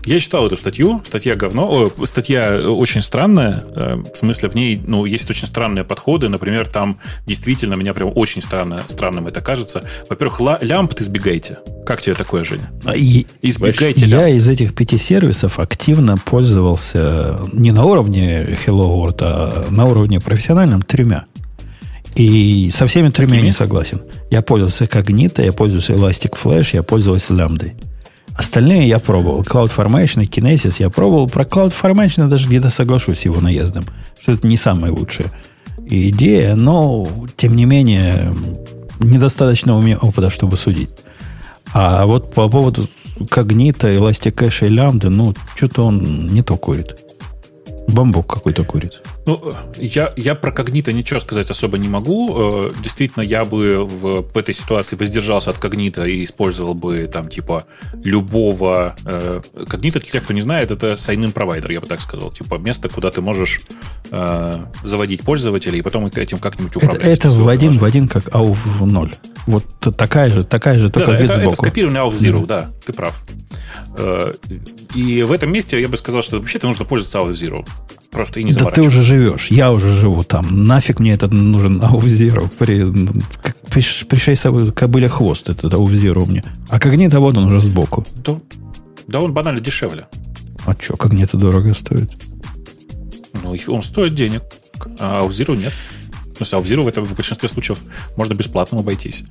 Я 0.06 0.20
читал 0.20 0.46
эту 0.46 0.56
статью. 0.56 1.02
Статья 1.04 1.36
говно. 1.36 1.92
О, 1.98 2.06
статья 2.06 2.60
очень 2.70 3.02
странная. 3.02 3.64
Э, 3.76 4.04
в 4.14 4.16
смысле, 4.16 4.50
в 4.50 4.56
ней 4.56 4.80
ну, 4.86 5.06
есть 5.06 5.30
очень 5.32 5.48
странные 5.48 5.84
подходы. 5.84 6.30
Например, 6.30 6.68
там 6.68 7.00
действительно 7.26 7.74
меня 7.74 7.94
прям 7.96 8.12
очень 8.14 8.42
странно, 8.42 8.84
странным 8.88 9.26
это 9.26 9.42
кажется. 9.42 9.84
Во-первых, 10.08 10.40
лямбд 10.62 11.02
избегайте. 11.02 11.58
Как 11.88 12.02
тебе 12.02 12.14
такое, 12.14 12.44
Женя? 12.44 12.70
Избегайте 13.42 14.06
Я 14.06 14.28
лямбд. 14.28 14.38
из 14.38 14.48
этих 14.48 14.76
пяти 14.76 14.98
сервисов 14.98 15.60
активно 15.60 16.18
пользовался 16.18 17.40
не 17.52 17.72
на 17.72 17.86
уровне 17.86 18.58
Hello 18.66 18.96
World, 18.96 19.18
а 19.22 19.66
на 19.72 19.86
уровне 19.86 20.20
профессиональном 20.20 20.84
тремя. 20.84 21.26
И 22.16 22.70
со 22.74 22.88
всеми 22.88 23.10
тремя 23.10 23.32
Какими? 23.32 23.48
не 23.48 23.52
согласен. 23.52 24.02
Я 24.32 24.42
пользовался 24.42 24.86
Cognito, 24.86 25.44
я 25.44 25.52
пользовался 25.52 25.94
Elastic 25.94 26.34
Flash, 26.42 26.70
я 26.74 26.84
пользовался 26.84 27.34
Lambda. 27.34 27.72
Остальные 28.38 28.88
я 28.88 29.00
пробовал. 29.00 29.42
CloudFormation 29.42 30.24
и 30.24 30.28
Kinesis 30.28 30.76
я 30.80 30.90
пробовал. 30.90 31.30
Про 31.30 31.44
CloudFormation 31.44 32.24
я 32.24 32.26
даже 32.28 32.48
где-то 32.48 32.70
соглашусь 32.70 33.20
с 33.20 33.26
его 33.26 33.40
наездом, 33.40 33.86
что 34.20 34.34
это 34.34 34.48
не 34.48 34.58
самое 34.58 34.92
лучшее. 34.92 35.32
идея, 35.88 36.56
но, 36.56 37.08
тем 37.38 37.56
не 37.56 37.66
менее, 37.66 38.34
недостаточно 39.00 39.78
у 39.78 39.82
меня 39.82 39.98
опыта, 39.98 40.30
чтобы 40.30 40.58
судить. 40.58 40.90
А 41.74 42.06
вот 42.06 42.34
по 42.34 42.50
поводу 42.50 42.88
когнита, 43.30 43.94
эластикэша 43.96 44.66
и 44.66 44.70
лямбды, 44.70 45.10
ну, 45.10 45.34
что-то 45.56 45.84
он 45.84 46.28
не 46.28 46.42
то 46.42 46.58
курит. 46.58 46.98
Бамбук 47.88 48.28
какой-то 48.28 48.64
курит. 48.64 49.02
Ну, 49.26 49.54
я, 49.78 50.14
я 50.16 50.36
про 50.36 50.52
когнита 50.52 50.94
ничего 50.94 51.20
сказать 51.20 51.50
особо 51.50 51.78
не 51.78 51.88
могу. 51.88 52.36
Э, 52.38 52.72
действительно, 52.84 53.24
я 53.24 53.44
бы 53.44 53.84
в, 53.84 54.22
в 54.22 54.38
этой 54.38 54.54
ситуации 54.54 54.96
воздержался 54.96 55.50
от 55.50 55.58
когнита 55.58 56.06
и 56.06 56.24
использовал 56.24 56.76
бы 56.76 57.08
там 57.12 57.30
типа 57.30 57.66
любого... 58.04 58.96
Э, 59.06 59.42
когнита, 59.68 60.00
для 60.00 60.10
тех, 60.12 60.24
кто 60.24 60.34
не 60.34 60.42
знает, 60.42 60.72
это 60.72 60.94
sign-in 60.94 61.32
провайдер, 61.32 61.72
я 61.72 61.82
бы 61.82 61.88
так 61.88 62.02
сказал. 62.02 62.32
Типа 62.32 62.56
место, 62.56 62.88
куда 62.88 63.10
ты 63.10 63.22
можешь 63.22 63.62
э, 64.12 64.66
заводить 64.84 65.22
пользователей 65.22 65.80
и 65.80 65.82
потом 65.82 66.06
этим 66.06 66.38
как-нибудь 66.38 66.76
управлять. 66.76 67.02
Это, 67.02 67.28
это 67.28 67.30
в 67.30 67.48
один 67.48 67.80
в 67.80 67.84
один 67.84 68.08
как 68.08 68.30
AUF 68.30 68.86
0. 68.86 69.16
Вот 69.48 69.66
такая 69.98 70.32
же, 70.32 70.44
такая 70.44 70.80
же, 70.80 70.90
только 70.90 71.12
да, 71.12 71.18
вид 71.18 71.32
это, 71.32 71.42
сбоку. 71.42 71.54
Это 71.54 71.62
скопированный 71.64 72.00
AUF 72.02 72.14
Zero, 72.14 72.42
mm. 72.42 72.46
да, 72.46 72.72
ты 72.86 72.94
прав. 72.94 73.24
Э, 73.98 74.34
и 74.94 75.24
в 75.24 75.32
этом 75.32 75.52
месте 75.52 75.82
я 75.82 75.88
бы 75.88 75.98
сказал, 75.98 76.22
что 76.22 76.38
вообще-то 76.38 76.68
нужно 76.68 76.86
пользоваться 76.86 77.20
AUF 77.20 77.32
Zero 77.32 77.66
просто 78.16 78.40
и 78.40 78.44
не 78.44 78.54
Да 78.54 78.72
ты 78.72 78.82
уже 78.82 79.02
живешь, 79.02 79.48
я 79.52 79.72
уже 79.72 79.90
живу 79.90 80.24
там. 80.24 80.66
Нафиг 80.66 81.00
мне 81.00 81.12
этот 81.12 81.34
нужен 81.34 81.82
Ауфзиру. 81.84 82.50
При, 82.58 82.86
при, 83.70 84.06
пришей 84.06 84.36
собой 84.36 84.72
кобыля 84.72 85.10
хвост 85.10 85.50
этот 85.50 85.74
Ауфзиру 85.74 86.26
мне. 86.26 86.44
А 86.70 86.80
как 86.80 86.96
нет, 86.96 87.14
а 87.14 87.20
вот 87.20 87.38
он 87.38 87.46
уже 87.46 87.60
сбоку. 87.60 88.06
Да, 88.26 88.40
да 89.08 89.22
он 89.22 89.34
банально 89.34 89.60
дешевле. 89.60 90.08
А 90.66 90.74
что, 90.80 90.98
нет, 91.12 91.30
дорого 91.34 91.74
стоит? 91.74 92.10
Ну, 93.44 93.56
он 93.68 93.84
стоит 93.84 94.16
денег, 94.16 94.44
а 95.00 95.20
Ауфзиру 95.20 95.56
нет. 95.56 95.74
Ну, 96.40 96.46
с 96.46 96.54
Zero 96.54 96.84
в, 96.84 97.16
большинстве 97.16 97.50
случаев 97.50 97.80
можно 98.16 98.34
бесплатно 98.34 98.80
обойтись. 98.80 99.24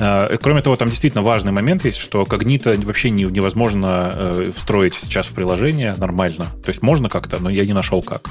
А, 0.00 0.36
кроме 0.38 0.62
того, 0.62 0.76
там 0.76 0.88
действительно 0.88 1.22
важный 1.22 1.52
момент 1.52 1.84
есть, 1.84 1.98
что 1.98 2.24
когнита 2.24 2.74
вообще 2.82 3.10
невозможно 3.10 4.12
э, 4.14 4.50
встроить 4.54 4.94
сейчас 4.94 5.28
в 5.28 5.32
приложение 5.32 5.94
нормально. 5.96 6.46
То 6.64 6.70
есть 6.70 6.82
можно 6.82 7.08
как-то, 7.08 7.38
но 7.38 7.50
я 7.50 7.64
не 7.64 7.72
нашел 7.72 8.02
как. 8.02 8.28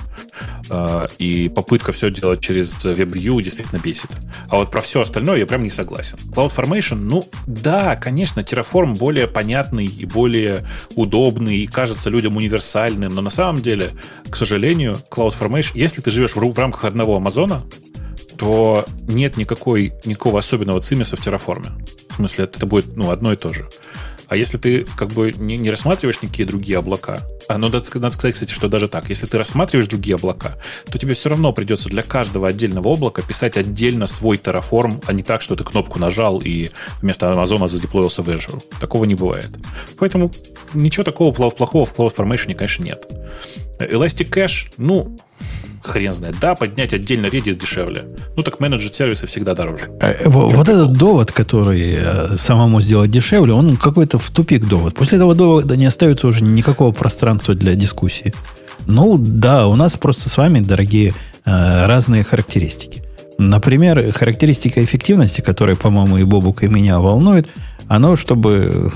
А, 0.70 1.08
и 1.18 1.50
попытка 1.50 1.92
все 1.92 2.10
делать 2.12 2.42
через 2.42 2.76
WebView 2.86 3.42
действительно 3.42 3.80
бесит. 3.80 4.10
А 4.50 4.58
вот 4.58 4.72
про 4.72 4.82
все 4.82 5.02
остальное 5.02 5.38
я 5.38 5.46
прям 5.46 5.64
не 5.64 5.70
согласен. 5.70 6.18
CloudFormation, 6.36 6.96
ну 6.96 7.30
да, 7.46 7.96
конечно, 7.96 8.42
Terraform 8.42 8.96
более 8.96 9.28
понятный 9.28 9.86
и 9.86 10.06
более 10.06 10.68
удобный, 10.96 11.58
и 11.58 11.68
кажется 11.68 12.10
людям 12.10 12.38
универсальным, 12.38 13.14
но 13.14 13.22
на 13.22 13.30
самом 13.30 13.62
деле, 13.62 13.92
к 14.30 14.36
сожалению, 14.36 14.98
CloudFormation, 15.12 15.72
если 15.76 16.02
ты 16.02 16.12
живешь 16.12 16.36
в 16.36 16.60
рамках 16.60 16.86
одного 16.86 17.18
Амазона, 17.18 17.64
то 18.38 18.86
нет 19.08 19.38
никакой, 19.38 19.94
никакого 20.06 20.40
особенного 20.40 20.80
цимиса 20.80 21.18
в 21.18 21.22
терраформе. 21.22 21.72
В 22.10 22.16
смысле, 22.16 22.46
это 22.46 22.66
будет 22.66 22.96
ну, 22.96 23.12
одно 23.12 23.34
и 23.34 23.36
то 23.36 23.54
же. 23.54 23.70
А 24.28 24.36
если 24.36 24.58
ты 24.58 24.86
как 24.98 25.10
бы 25.14 25.32
не, 25.32 25.58
не 25.58 25.72
рассматриваешь 25.72 26.22
никакие 26.22 26.46
другие 26.46 26.78
облака, 26.78 27.22
а, 27.48 27.58
ну, 27.58 27.70
надо, 27.70 27.84
надо 28.00 28.12
сказать, 28.12 28.34
кстати, 28.34 28.52
что 28.52 28.68
даже 28.68 28.90
так, 28.90 29.08
если 29.10 29.26
ты 29.26 29.38
рассматриваешь 29.38 29.88
другие 29.88 30.16
облака, 30.16 30.56
то 30.92 30.98
тебе 30.98 31.14
все 31.14 31.30
равно 31.30 31.54
придется 31.54 31.88
для 31.88 32.04
каждого 32.04 32.48
отдельного 32.48 32.90
облака 32.90 33.22
писать 33.22 33.56
отдельно 33.56 34.06
свой 34.06 34.38
Terraform, 34.38 35.02
а 35.06 35.14
не 35.14 35.24
так, 35.24 35.42
что 35.42 35.56
ты 35.56 35.64
кнопку 35.64 35.98
нажал 35.98 36.42
и 36.44 36.72
вместо 37.02 37.32
Амазона 37.32 37.70
задеплоился 37.70 38.22
в 38.22 38.30
Azure. 38.30 38.62
Такого 38.82 39.06
не 39.06 39.16
бывает. 39.16 39.50
Поэтому 39.98 40.32
ничего 40.74 41.06
такого 41.06 41.32
плохого 41.32 41.86
в 41.86 41.98
CloudFormation, 41.98 42.54
конечно, 42.54 42.84
нет. 42.84 43.08
Elastic 43.80 44.30
Cache, 44.30 44.74
ну, 44.78 45.18
хрен 45.84 46.14
знает. 46.14 46.36
Да, 46.40 46.56
поднять 46.56 46.94
отдельно 46.94 47.28
Redis 47.28 47.58
дешевле. 47.58 48.06
Ну 48.36 48.44
так 48.44 48.60
менеджер 48.60 48.94
сервисы 48.94 49.28
всегда 49.28 49.54
дороже. 49.54 49.90
А, 50.02 50.30
вот 50.30 50.70
этот 50.70 50.94
довод, 50.94 51.32
который 51.32 51.98
э, 51.98 52.36
самому 52.38 52.82
сделать 52.82 53.12
дешевле, 53.12 53.54
он 53.54 53.78
какой-то 53.78 54.18
в 54.18 54.30
тупик 54.30 54.66
довод. 54.66 54.96
После 54.96 55.18
этого 55.18 55.36
довода 55.36 55.76
не 55.76 55.86
остается 55.86 56.28
уже 56.28 56.44
никакого 56.44 56.92
пространства 56.92 57.56
для 57.56 57.76
дискуссии. 57.76 58.34
Ну 58.86 59.18
да, 59.18 59.68
у 59.68 59.76
нас 59.76 59.98
просто 59.98 60.30
с 60.30 60.38
вами, 60.38 60.60
дорогие, 60.60 61.14
э, 61.46 61.86
разные 61.86 62.24
характеристики. 62.24 63.04
Например, 63.38 64.12
характеристика 64.12 64.84
эффективности, 64.84 65.42
которая, 65.42 65.76
по-моему, 65.76 66.18
и 66.18 66.24
Бобука, 66.24 66.66
и 66.66 66.70
меня 66.70 67.00
волнует, 67.00 67.48
оно, 67.88 68.16
чтобы 68.16 68.92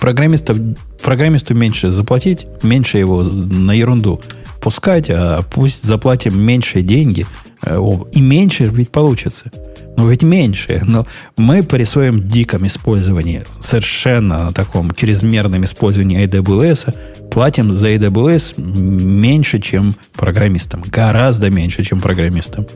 программистов, 0.00 0.58
программисту 1.02 1.54
меньше 1.54 1.90
заплатить, 1.90 2.46
меньше 2.62 2.98
его 2.98 3.22
на 3.22 3.72
ерунду 3.72 4.20
пускать, 4.60 5.10
а 5.10 5.42
пусть 5.42 5.82
заплатим 5.82 6.40
меньше 6.40 6.82
деньги, 6.82 7.26
э, 7.62 7.78
и 8.12 8.20
меньше 8.20 8.66
ведь 8.66 8.90
получится. 8.90 9.50
Ну, 9.96 10.08
ведь 10.08 10.22
меньше. 10.22 10.80
Но 10.86 11.06
мы 11.36 11.62
при 11.62 11.84
своем 11.84 12.26
диком 12.26 12.66
использовании, 12.66 13.42
совершенно 13.58 14.52
таком 14.52 14.92
чрезмерном 14.92 15.64
использовании 15.64 16.24
AWS, 16.26 16.94
платим 17.30 17.70
за 17.70 17.92
AWS 17.92 18.58
меньше, 18.58 19.60
чем 19.60 19.94
программистам. 20.14 20.82
Гораздо 20.86 21.50
меньше, 21.50 21.84
чем 21.84 22.00
программистам. 22.00 22.66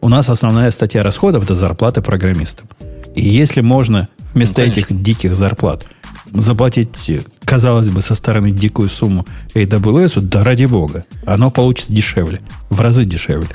У 0.00 0.08
нас 0.08 0.28
основная 0.28 0.70
статья 0.70 1.02
расходов– 1.02 1.44
это 1.44 1.54
зарплаты 1.54 2.02
программистам. 2.02 2.68
И 3.14 3.26
если 3.26 3.60
можно 3.60 4.08
вместо 4.34 4.60
ну, 4.60 4.66
этих 4.66 5.02
диких 5.02 5.36
зарплат 5.36 5.86
заплатить, 6.32 7.10
казалось 7.44 7.90
бы, 7.90 8.00
со 8.00 8.14
стороны 8.14 8.50
дикую 8.50 8.88
сумму 8.88 9.26
AWS, 9.54 10.20
да 10.20 10.44
ради 10.44 10.64
бога, 10.64 11.04
оно 11.24 11.50
получится 11.50 11.92
дешевле, 11.92 12.40
в 12.70 12.80
разы 12.80 13.04
дешевле. 13.04 13.50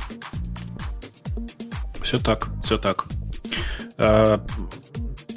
Все 2.02 2.20
так, 2.20 2.50
все 2.64 2.78
так. 2.78 3.06
А, 3.98 4.44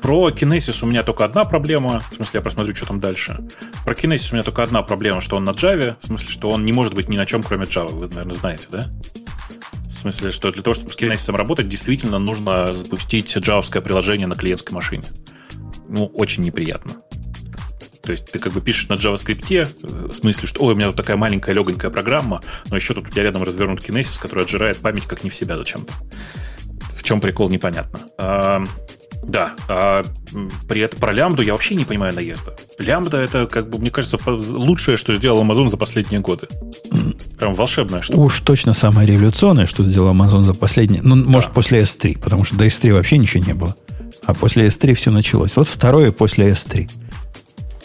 про 0.05 0.29
Kinesis 0.29 0.85
у 0.85 0.87
меня 0.87 1.03
только 1.03 1.25
одна 1.25 1.45
проблема. 1.45 2.03
В 2.11 2.17
смысле, 2.17 2.39
я 2.39 2.43
просмотрю, 2.43 2.75
что 2.75 2.85
там 2.85 3.01
дальше. 3.01 3.41
Про 3.85 3.95
Kinesis 3.95 4.33
у 4.33 4.35
меня 4.35 4.43
только 4.43 4.63
одна 4.63 4.83
проблема, 4.83 5.21
что 5.21 5.37
он 5.37 5.45
на 5.45 5.51
Java. 5.51 5.97
В 5.99 6.05
смысле, 6.05 6.29
что 6.31 6.51
он 6.51 6.65
не 6.65 6.73
может 6.73 6.95
быть 6.95 7.09
ни 7.09 7.17
на 7.17 7.27
чем, 7.27 7.43
кроме 7.43 7.65
Java. 7.65 7.89
Вы, 7.89 8.09
наверное, 8.09 8.35
знаете, 8.35 8.69
да? 8.71 8.91
В 9.87 9.91
смысле, 9.91 10.33
что 10.33 10.53
для 10.53 10.63
того, 10.63 10.75
чтобы 10.75 10.93
с 10.93 10.99
Kinesis 10.99 11.35
работать, 11.35 11.69
действительно 11.69 12.19
нужно 12.19 12.73
запустить 12.73 13.35
джавовское 13.35 13.81
приложение 13.81 14.27
на 14.27 14.35
клиентской 14.35 14.75
машине. 14.75 15.05
Ну, 15.89 16.07
очень 16.07 16.43
неприятно. 16.43 16.97
То 18.05 18.11
есть 18.11 18.31
ты 18.31 18.39
как 18.39 18.53
бы 18.53 18.61
пишешь 18.61 18.89
на 18.89 18.95
JavaScript, 18.95 19.47
э, 19.51 20.09
в 20.09 20.13
смысле, 20.13 20.47
что 20.47 20.63
ой, 20.63 20.75
у 20.75 20.77
меня 20.77 20.89
тут 20.89 20.97
такая 20.97 21.17
маленькая 21.17 21.55
легонькая 21.55 21.91
программа, 21.91 22.43
но 22.69 22.77
еще 22.77 22.95
тут 22.95 23.09
у 23.09 23.11
тебя 23.11 23.23
рядом 23.23 23.43
развернут 23.43 23.81
Kinesis, 23.81 24.21
который 24.21 24.45
отжирает 24.45 24.79
память 24.79 25.07
как 25.07 25.25
не 25.25 25.31
в 25.31 25.35
себя 25.35 25.57
зачем-то. 25.57 25.93
В 26.97 27.03
чем 27.03 27.21
прикол, 27.21 27.49
непонятно. 27.49 28.01
А, 28.19 28.65
да, 29.23 29.53
а 29.69 30.05
при 30.69 30.83
этом 30.83 31.01
про 31.01 31.13
лямбду 31.13 31.43
я 31.43 31.53
вообще 31.53 31.75
не 31.75 31.85
понимаю 31.85 32.15
наезда. 32.15 32.55
Лямбда 32.79 33.19
это, 33.19 33.47
как 33.47 33.71
бы, 33.71 33.79
мне 33.79 33.91
кажется, 33.91 34.19
лучшее, 34.27 34.97
что 34.97 35.15
сделал 35.15 35.43
Amazon 35.43 35.69
за 35.69 35.77
последние 35.77 36.21
годы. 36.21 36.49
Прям 37.39 37.55
волшебная 37.55 38.03
штука. 38.03 38.19
Уж 38.19 38.41
точно 38.41 38.75
самое 38.75 39.09
революционное, 39.09 39.67
что 39.67 39.83
сделал 39.83 40.15
Amazon 40.15 40.43
за 40.43 40.55
последние... 40.55 41.03
Ну, 41.03 41.17
да. 41.17 41.23
может, 41.23 41.53
после 41.53 41.81
S3, 41.81 42.19
потому 42.19 42.45
что 42.45 42.57
до 42.57 42.67
S3 42.67 42.93
вообще 42.93 43.19
ничего 43.19 43.45
не 43.45 43.55
было. 43.55 43.75
А 44.25 44.35
после 44.35 44.67
S3 44.67 44.95
все 44.95 45.11
началось. 45.11 45.57
Вот 45.57 45.69
второе 45.69 46.13
после 46.13 46.51
S3. 46.51 46.91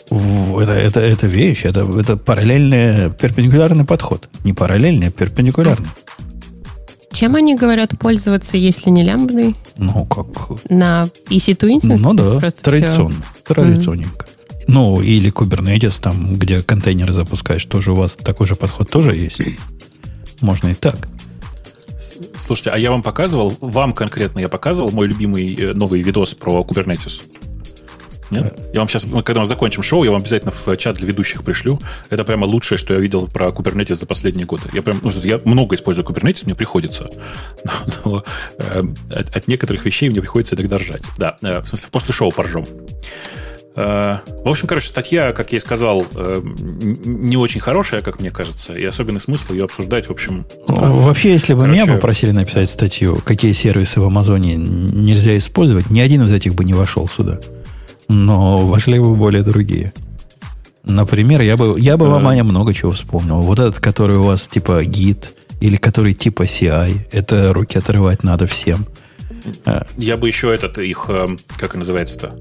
Это, 0.09 0.71
это, 0.71 0.99
это 1.01 1.27
вещь, 1.27 1.65
это, 1.65 1.81
это 1.99 2.17
параллельный, 2.17 3.11
перпендикулярный 3.11 3.85
подход. 3.85 4.27
Не 4.43 4.53
параллельный, 4.53 5.07
а 5.07 5.11
перпендикулярный. 5.11 5.89
Чем 7.11 7.35
они 7.35 7.55
говорят 7.55 7.97
пользоваться, 7.99 8.57
если 8.57 8.89
не 8.89 9.03
лямбдой? 9.03 9.55
Ну, 9.77 10.05
как... 10.05 10.27
На 10.69 11.09
EC2 11.29 11.79
instance? 11.79 11.97
Ну 11.99 12.13
да, 12.13 12.39
Просто 12.39 12.63
традиционно. 12.63 13.23
Все. 13.33 13.53
Традиционненько. 13.53 14.25
Mm-hmm. 14.25 14.63
Ну, 14.67 15.01
или 15.01 15.31
Kubernetes, 15.31 15.99
там, 16.01 16.35
где 16.35 16.61
контейнеры 16.61 17.11
запускаешь, 17.11 17.65
тоже 17.65 17.91
у 17.91 17.95
вас 17.95 18.15
такой 18.15 18.47
же 18.47 18.55
подход 18.55 18.89
тоже 18.89 19.15
есть. 19.15 19.41
Можно 20.41 20.69
и 20.69 20.73
так. 20.73 21.09
Слушайте, 22.37 22.69
а 22.71 22.77
я 22.77 22.91
вам 22.91 23.03
показывал, 23.03 23.55
вам 23.59 23.93
конкретно 23.93 24.39
я 24.39 24.47
показывал 24.47 24.91
мой 24.91 25.07
любимый 25.07 25.55
э, 25.55 25.73
новый 25.73 26.01
видос 26.01 26.33
про 26.33 26.61
Kubernetes. 26.61 27.23
Нет? 28.29 28.59
Я 28.73 28.79
вам 28.79 28.89
сейчас, 28.89 29.05
когда 29.25 29.41
мы 29.41 29.45
закончим 29.45 29.83
шоу, 29.83 30.03
я 30.03 30.11
вам 30.11 30.21
обязательно 30.21 30.51
в 30.51 30.77
чат 30.77 30.97
для 30.97 31.07
ведущих 31.07 31.43
пришлю. 31.43 31.79
Это 32.09 32.23
прямо 32.23 32.45
лучшее, 32.45 32.77
что 32.77 32.93
я 32.93 32.99
видел 32.99 33.27
про 33.27 33.47
Kubernetes 33.47 33.95
за 33.95 34.05
последние 34.05 34.45
годы. 34.45 34.63
Я 34.73 34.81
прям, 34.81 34.99
ну, 35.03 35.11
я 35.11 35.39
много 35.43 35.75
использую 35.75 36.05
Kubernetes, 36.05 36.43
мне 36.45 36.55
приходится. 36.55 37.09
Но, 38.05 38.23
э, 38.57 38.83
от, 39.11 39.35
от 39.35 39.47
некоторых 39.47 39.85
вещей 39.85 40.09
мне 40.09 40.21
приходится 40.21 40.55
иногда 40.55 40.77
ржать. 40.77 41.03
Да, 41.17 41.37
э, 41.41 41.61
в 41.61 41.67
смысле, 41.67 41.89
после 41.91 42.13
шоу 42.13 42.31
поржем. 42.31 42.65
Э, 43.75 44.17
в 44.43 44.49
общем, 44.49 44.67
короче, 44.67 44.87
статья, 44.87 45.31
как 45.31 45.51
я 45.51 45.57
и 45.57 45.61
сказал, 45.61 46.05
э, 46.13 46.41
не 46.43 47.37
очень 47.37 47.61
хорошая, 47.61 48.01
как 48.01 48.19
мне 48.19 48.29
кажется, 48.31 48.73
и 48.73 48.83
особенный 48.83 49.19
смысл 49.19 49.53
ее 49.53 49.65
обсуждать, 49.65 50.07
в 50.07 50.11
общем... 50.11 50.45
Странно. 50.63 50.95
Вообще, 50.95 51.31
если 51.31 51.53
бы 51.53 51.61
короче... 51.61 51.81
меня 51.81 51.93
попросили 51.93 52.31
написать 52.31 52.69
статью, 52.69 53.21
какие 53.23 53.53
сервисы 53.53 54.01
в 54.01 54.03
Амазоне 54.03 54.55
нельзя 54.55 55.37
использовать, 55.37 55.89
ни 55.89 55.99
один 55.99 56.23
из 56.23 56.31
этих 56.31 56.55
бы 56.55 56.65
не 56.65 56.73
вошел 56.73 57.07
сюда 57.07 57.39
но 58.09 58.57
вошли 58.57 58.99
бы 58.99 59.15
более 59.15 59.43
другие. 59.43 59.93
Например, 60.83 61.41
я 61.41 61.55
бы, 61.55 61.79
я 61.79 61.95
бы 61.95 62.09
вам, 62.09 62.27
Аня, 62.27 62.43
много 62.43 62.73
чего 62.73 62.91
вспомнил. 62.91 63.41
Вот 63.41 63.59
этот, 63.59 63.79
который 63.79 64.17
у 64.17 64.23
вас 64.23 64.47
типа 64.47 64.83
гид 64.83 65.33
или 65.61 65.77
который 65.77 66.13
типа 66.13 66.43
CI. 66.43 67.07
Это 67.11 67.53
руки 67.53 67.77
отрывать 67.77 68.23
надо 68.23 68.45
всем. 68.47 68.85
Я 69.97 70.17
бы 70.17 70.27
еще 70.27 70.53
этот 70.53 70.77
их, 70.79 71.05
э, 71.07 71.27
как 71.57 71.75
называется-то? 71.75 72.39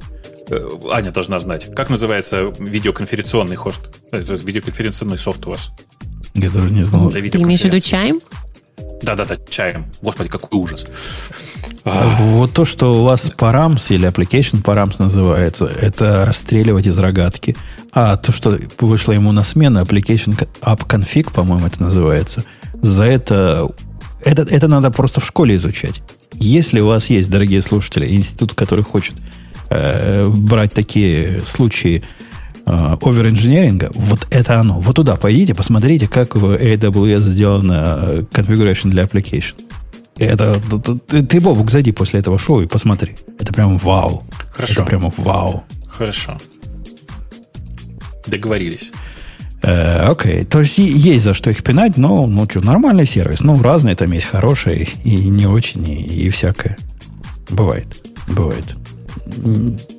Э, 0.50 0.68
Аня 0.90 1.12
должна 1.12 1.38
знать. 1.38 1.72
Как 1.74 1.90
называется 1.90 2.52
видеоконференционный 2.58 3.56
хост? 3.56 3.80
Э, 4.10 4.20
видеоконференционный 4.20 5.18
софт 5.18 5.46
у 5.46 5.50
вас? 5.50 5.70
Я 6.34 6.50
даже 6.50 6.70
не 6.70 6.84
знал. 6.84 7.10
Ты 7.10 7.20
имеешь 7.20 7.60
в 7.60 7.64
виду 7.64 7.80
чаем? 7.80 8.20
Да-да-да, 9.02 9.36
чаем. 9.48 9.86
Господи, 10.02 10.28
какой 10.28 10.58
ужас. 10.58 10.86
Вот 11.84 12.52
то, 12.52 12.64
что 12.64 13.00
у 13.00 13.04
вас 13.04 13.26
Params 13.26 13.94
или 13.94 14.08
Application 14.08 14.62
Params 14.62 14.96
называется, 14.98 15.66
это 15.66 16.24
расстреливать 16.24 16.86
из 16.86 16.98
рогатки. 16.98 17.56
А 17.92 18.16
то, 18.16 18.32
что 18.32 18.58
вышло 18.80 19.12
ему 19.12 19.32
на 19.32 19.42
смену, 19.42 19.80
Application 19.80 20.46
App 20.60 20.86
Config, 20.86 21.32
по-моему, 21.32 21.66
это 21.66 21.82
называется, 21.82 22.44
за 22.82 23.04
это, 23.04 23.68
это, 24.24 24.42
это 24.42 24.68
надо 24.68 24.90
просто 24.90 25.20
в 25.20 25.26
школе 25.26 25.56
изучать. 25.56 26.02
Если 26.34 26.80
у 26.80 26.86
вас 26.86 27.08
есть, 27.10 27.30
дорогие 27.30 27.62
слушатели, 27.62 28.06
институт, 28.14 28.54
который 28.54 28.84
хочет 28.84 29.14
э, 29.70 30.26
брать 30.28 30.72
такие 30.74 31.42
случаи 31.46 32.04
оверинженеринга, 32.68 33.90
вот 33.94 34.26
это 34.30 34.60
оно. 34.60 34.80
Вот 34.80 34.96
туда 34.96 35.16
пойдите, 35.16 35.54
посмотрите, 35.54 36.08
как 36.08 36.36
в 36.36 36.54
AWS 36.54 37.20
сделана 37.20 37.98
э, 38.00 38.22
configuration 38.32 38.90
для 38.90 39.04
application. 39.04 39.54
Это, 40.16 40.60
ты, 41.06 41.22
ты, 41.22 41.40
Бобук, 41.40 41.70
зайди 41.70 41.92
после 41.92 42.20
этого 42.20 42.38
шоу 42.38 42.62
и 42.62 42.66
посмотри. 42.66 43.16
Это 43.38 43.52
прям 43.52 43.74
вау. 43.74 44.24
Хорошо. 44.52 44.82
Это 44.82 44.84
прямо 44.84 45.12
вау. 45.16 45.64
Хорошо. 45.88 46.38
Договорились. 48.26 48.90
Э, 49.62 50.08
окей, 50.08 50.44
то 50.44 50.60
есть 50.60 50.78
есть 50.78 51.24
за 51.24 51.34
что 51.34 51.50
их 51.50 51.62
пинать, 51.62 51.96
но, 51.96 52.26
ну 52.26 52.46
что, 52.48 52.60
нормальный 52.60 53.06
сервис. 53.06 53.40
Ну, 53.40 53.60
разные 53.62 53.94
там 53.94 54.10
есть, 54.12 54.26
хорошие 54.26 54.88
и 55.04 55.28
не 55.28 55.46
очень, 55.46 55.88
и, 55.88 56.26
и 56.26 56.30
всякое. 56.30 56.76
Бывает, 57.50 57.86
бывает. 58.28 58.76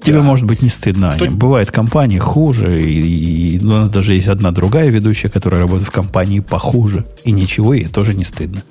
Тебе, 0.02 0.18
да. 0.18 0.24
может 0.24 0.46
быть, 0.46 0.62
не 0.62 0.70
стыдно. 0.70 1.12
Что... 1.12 1.30
Бывает 1.30 1.72
компании 1.72 2.18
хуже, 2.18 2.82
и, 2.82 3.58
и 3.58 3.60
у 3.64 3.68
нас 3.68 3.90
даже 3.90 4.14
есть 4.14 4.28
одна 4.28 4.52
другая 4.52 4.90
ведущая, 4.90 5.30
которая 5.30 5.62
работает 5.62 5.88
в 5.88 5.92
компании 5.92 6.40
похуже. 6.40 7.06
И 7.24 7.32
ничего, 7.32 7.74
ей 7.74 7.86
тоже 7.86 8.14
не 8.14 8.24
стыдно 8.24 8.62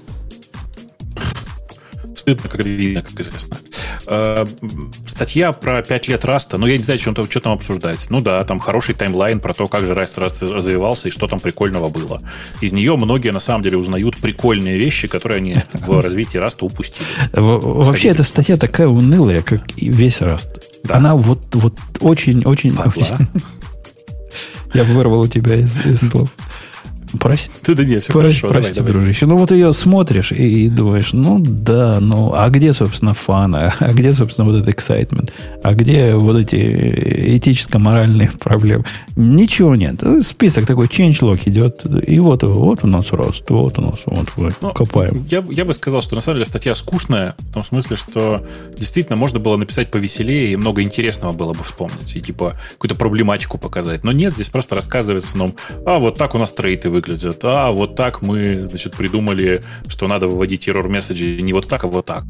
стыдно, 2.28 2.50
как 2.50 2.64
видно, 2.64 3.02
как 3.02 3.20
известно. 3.20 3.56
Э, 4.06 4.46
статья 5.06 5.52
про 5.52 5.82
5 5.82 6.08
лет 6.08 6.24
Раста, 6.24 6.58
ну, 6.58 6.66
я 6.66 6.76
не 6.76 6.82
знаю, 6.82 7.00
что 7.00 7.14
там, 7.14 7.30
что 7.30 7.40
там 7.40 7.52
обсуждать. 7.52 8.06
Ну 8.10 8.20
да, 8.20 8.44
там 8.44 8.58
хороший 8.58 8.94
timeline 8.94 9.40
про 9.40 9.54
то, 9.54 9.68
как 9.68 9.86
же 9.86 9.94
Раст 9.94 10.18
развивался 10.18 11.08
и 11.08 11.10
что 11.10 11.26
там 11.26 11.40
прикольного 11.40 11.88
было. 11.88 12.22
Из 12.60 12.72
нее 12.72 12.96
многие, 12.96 13.30
на 13.30 13.40
самом 13.40 13.62
деле, 13.62 13.78
узнают 13.78 14.16
прикольные 14.18 14.78
вещи, 14.78 15.08
которые 15.08 15.38
они 15.38 15.56
в 15.72 16.00
развитии 16.00 16.38
Раста 16.38 16.66
упустили. 16.66 17.06
Вообще, 17.32 18.08
эта 18.08 18.24
статья 18.24 18.56
такая 18.56 18.88
унылая, 18.88 19.42
как 19.42 19.62
и 19.76 19.88
весь 19.88 20.20
Раст. 20.20 20.50
Она 20.88 21.14
вот, 21.14 21.40
очень-очень... 22.00 22.76
Я 24.74 24.84
вырвал 24.84 25.22
у 25.22 25.28
тебя 25.28 25.54
из 25.54 26.08
слов. 26.08 26.28
Прости, 27.18 27.50
да, 27.66 27.74
да 27.74 27.84
нет, 27.84 28.02
все 28.02 28.12
прости, 28.12 28.40
хорошо. 28.40 28.48
Прости, 28.48 28.74
давай, 28.74 28.92
дружище. 28.92 29.20
Давай. 29.26 29.34
Ну, 29.34 29.40
вот 29.40 29.50
ее 29.52 29.72
смотришь 29.72 30.32
и, 30.32 30.66
и 30.66 30.68
думаешь, 30.68 31.12
ну, 31.12 31.38
да, 31.40 31.98
ну, 32.00 32.32
а 32.34 32.48
где, 32.50 32.72
собственно, 32.72 33.14
fun? 33.14 33.54
А, 33.54 33.74
где, 33.92 34.12
собственно, 34.12 34.50
вот 34.50 34.60
этот 34.60 34.74
excitement? 34.74 35.30
А 35.62 35.74
где 35.74 36.14
вот 36.14 36.36
эти 36.36 37.36
этическо-моральные 37.36 38.30
проблемы? 38.38 38.84
Ничего 39.16 39.74
нет. 39.74 40.02
Список 40.22 40.66
такой, 40.66 40.86
changelog 40.86 41.40
идет, 41.46 41.86
и 42.06 42.18
вот, 42.18 42.42
вот 42.42 42.84
у 42.84 42.86
нас 42.86 43.12
рост, 43.12 43.48
вот 43.48 43.78
у 43.78 43.82
нас, 43.82 44.00
вот 44.06 44.28
мы 44.36 44.52
ну, 44.60 44.72
копаем. 44.72 45.24
Я, 45.30 45.44
я 45.50 45.64
бы 45.64 45.74
сказал, 45.74 46.02
что 46.02 46.14
на 46.14 46.20
самом 46.20 46.36
деле 46.36 46.44
статья 46.44 46.74
скучная, 46.74 47.34
в 47.38 47.52
том 47.52 47.62
смысле, 47.62 47.96
что 47.96 48.46
действительно 48.76 49.16
можно 49.16 49.38
было 49.38 49.56
написать 49.56 49.90
повеселее, 49.90 50.52
и 50.52 50.56
много 50.56 50.82
интересного 50.82 51.32
было 51.32 51.54
бы 51.54 51.64
вспомнить, 51.64 52.14
и 52.14 52.20
типа 52.20 52.56
какую-то 52.72 52.94
проблематику 52.94 53.58
показать. 53.58 54.04
Но 54.04 54.12
нет, 54.12 54.34
здесь 54.34 54.48
просто 54.50 54.74
рассказывается 54.74 55.30
в 55.30 55.34
основном, 55.34 55.56
а 55.86 55.98
вот 55.98 56.16
так 56.16 56.34
у 56.34 56.38
нас 56.38 56.52
трейты 56.52 56.90
выглядят. 56.98 57.44
А 57.44 57.70
вот 57.70 57.94
так 57.94 58.22
мы, 58.22 58.66
значит, 58.66 58.96
придумали, 58.96 59.62
что 59.86 60.08
надо 60.08 60.26
выводить 60.26 60.68
error 60.68 60.88
месседжи 60.88 61.40
не 61.42 61.52
вот 61.52 61.68
так, 61.68 61.84
а 61.84 61.86
вот 61.86 62.06
так. 62.06 62.24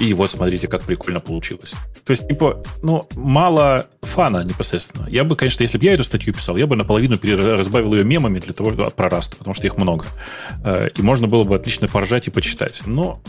И 0.00 0.12
вот 0.14 0.30
смотрите, 0.30 0.66
как 0.66 0.82
прикольно 0.82 1.20
получилось. 1.20 1.74
То 2.04 2.10
есть, 2.10 2.26
типа, 2.28 2.62
ну, 2.82 3.06
мало 3.14 3.86
фана 4.02 4.42
непосредственно. 4.44 5.08
Я 5.08 5.24
бы, 5.24 5.36
конечно, 5.36 5.62
если 5.62 5.78
бы 5.78 5.84
я 5.84 5.92
эту 5.94 6.04
статью 6.04 6.34
писал, 6.34 6.56
я 6.56 6.66
бы 6.66 6.74
наполовину 6.74 7.18
разбавил 7.56 7.94
ее 7.94 8.04
мемами 8.04 8.38
для 8.38 8.52
того, 8.52 8.72
про 8.90 9.08
Rust, 9.08 9.36
потому 9.38 9.54
что 9.54 9.66
их 9.66 9.76
много. 9.76 10.06
Э, 10.64 10.88
и 10.96 11.02
можно 11.02 11.28
было 11.28 11.44
бы 11.44 11.54
отлично 11.54 11.86
поржать 11.86 12.26
и 12.26 12.30
почитать. 12.30 12.82
Но 12.86 13.20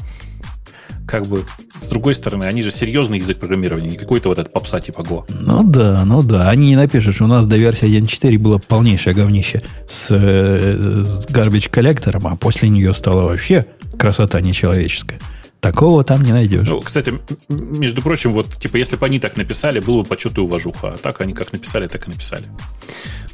как 1.08 1.28
бы, 1.28 1.46
с 1.82 1.88
другой 1.88 2.16
стороны, 2.16 2.46
они 2.46 2.62
же 2.62 2.72
серьезный 2.72 3.20
язык 3.20 3.40
программирования, 3.40 3.90
не 3.90 3.98
какой-то 3.98 4.30
вот 4.30 4.40
этот 4.40 4.52
попса 4.52 4.80
типа 4.80 5.02
Go. 5.02 5.24
Ну 5.30 5.64
да, 5.64 6.04
ну 6.06 6.24
да. 6.24 6.50
Они 6.50 6.70
не 6.70 6.76
напишут, 6.76 7.16
что 7.16 7.26
у 7.26 7.28
нас 7.28 7.46
до 7.46 7.58
версии 7.58 7.88
1.4 7.88 8.38
было 8.38 8.58
полнейшее 8.58 9.14
говнище 9.14 9.62
с, 9.88 10.08
э, 10.12 11.04
с 11.04 11.28
garbage 11.28 11.70
коллектором, 11.70 12.28
а 12.28 12.36
после 12.36 12.70
нее 12.70 12.94
стала 12.94 13.24
вообще 13.24 13.66
красота 13.98 14.42
нечеловеческая. 14.42 15.20
Такого 15.60 16.04
там 16.04 16.22
не 16.22 16.32
найдешь. 16.32 16.68
Ну, 16.68 16.80
кстати, 16.82 17.14
между 17.50 18.04
прочим, 18.04 18.34
вот, 18.34 18.54
типа, 18.56 18.78
если 18.78 18.98
бы 18.98 19.06
они 19.08 19.20
так 19.20 19.36
написали, 19.36 19.80
было 19.80 20.04
бы 20.04 20.08
почет 20.08 20.38
и 20.38 20.42
уважуха. 20.42 20.90
А 20.90 20.98
так 20.98 21.22
они 21.22 21.34
как 21.34 21.54
написали, 21.54 21.88
так 21.88 22.08
и 22.08 22.12
написали. 22.12 22.46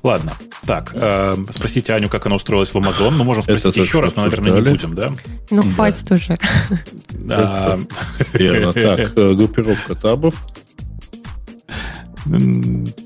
Ладно. 0.03 0.33
Так, 0.65 0.91
э, 0.93 1.37
спросите 1.51 1.93
Аню, 1.93 2.09
как 2.09 2.25
она 2.25 2.35
устроилась 2.35 2.73
в 2.73 2.77
Amazon. 2.77 3.11
Ну, 3.11 3.23
можем 3.23 3.43
спросить 3.43 3.77
еще 3.77 3.99
раз, 3.99 4.15
но, 4.15 4.23
наверное, 4.23 4.53
не 4.53 4.61
будем, 4.61 4.95
да? 4.95 5.13
Ну, 5.49 5.63
хватит 5.71 6.05
да. 6.05 6.15
уже. 6.15 6.37
Да. 7.11 7.79
Верно. 8.33 8.73
Так, 8.73 9.13
э, 9.15 9.33
группировка 9.33 9.95
табов. 9.95 10.35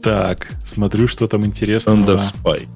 Так, 0.02 0.52
смотрю, 0.64 1.08
что 1.08 1.28
там 1.28 1.46
интересного. 1.46 1.98
Thunder 1.98 2.24
Spy. 2.44 2.68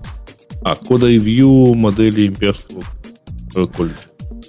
А, 0.63 0.75
кода 0.75 1.07
и 1.07 1.17
view 1.17 1.73
модели 1.73 2.27
имперского 2.27 2.83
колледжа. 3.67 3.95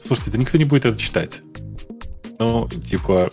Слушайте, 0.03 0.31
это 0.31 0.41
никто 0.41 0.59
не 0.59 0.65
будет 0.65 0.85
это 0.85 0.99
читать. 0.99 1.43
Ну, 2.39 2.69
типа, 2.69 3.31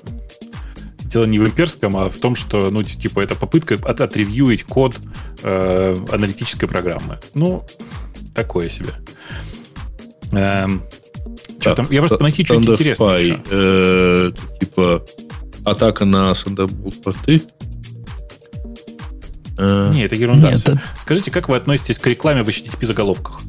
дело 1.08 1.26
не 1.26 1.40
в 1.40 1.46
имперском, 1.46 1.98
а 1.98 2.10
в 2.10 2.18
том, 2.18 2.36
что, 2.36 2.70
ну, 2.70 2.84
типа, 2.84 3.22
это 3.22 3.36
попытка 3.36 3.76
от 3.76 4.02
отревьюить 4.02 4.64
код 4.64 4.98
э, 5.44 5.98
аналитической 6.12 6.68
программы. 6.68 7.20
Ну, 7.34 7.66
такое 8.34 8.70
себе. 8.70 8.94
Эм, 10.32 10.84
что 11.60 11.76
там? 11.76 11.88
Я 11.90 12.02
просто 12.02 12.22
найти 12.22 12.44
что-нибудь 12.44 12.76
интересное 12.76 13.18
Spy, 13.18 13.48
э, 13.50 14.32
типа, 14.60 15.06
атака 15.64 16.06
на 16.06 16.32
Thunderbolt 16.32 17.02
порты. 17.02 17.42
Э, 19.58 19.92
не, 19.94 20.04
это 20.04 20.16
ерунда. 20.16 20.52
Нет, 20.52 20.60
это... 20.60 20.82
Скажите, 21.00 21.32
как 21.32 21.50
вы 21.50 21.56
относитесь 21.56 22.00
к 22.00 22.08
рекламе 22.08 22.44
в 22.44 22.48
HTTP 22.48 22.86
заголовках? 22.86 23.42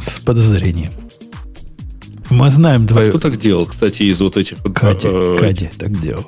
С 0.00 0.18
подозрением. 0.18 0.92
Мы 2.32 2.50
знаем 2.50 2.86
твою... 2.86 3.08
А 3.08 3.10
кто 3.10 3.30
так 3.30 3.38
делал, 3.38 3.66
кстати, 3.66 4.04
из 4.04 4.20
вот 4.20 4.36
этих... 4.36 4.58
Кади, 4.74 5.06
э, 5.06 5.36
Кади 5.38 5.70
так 5.78 6.00
делал. 6.00 6.24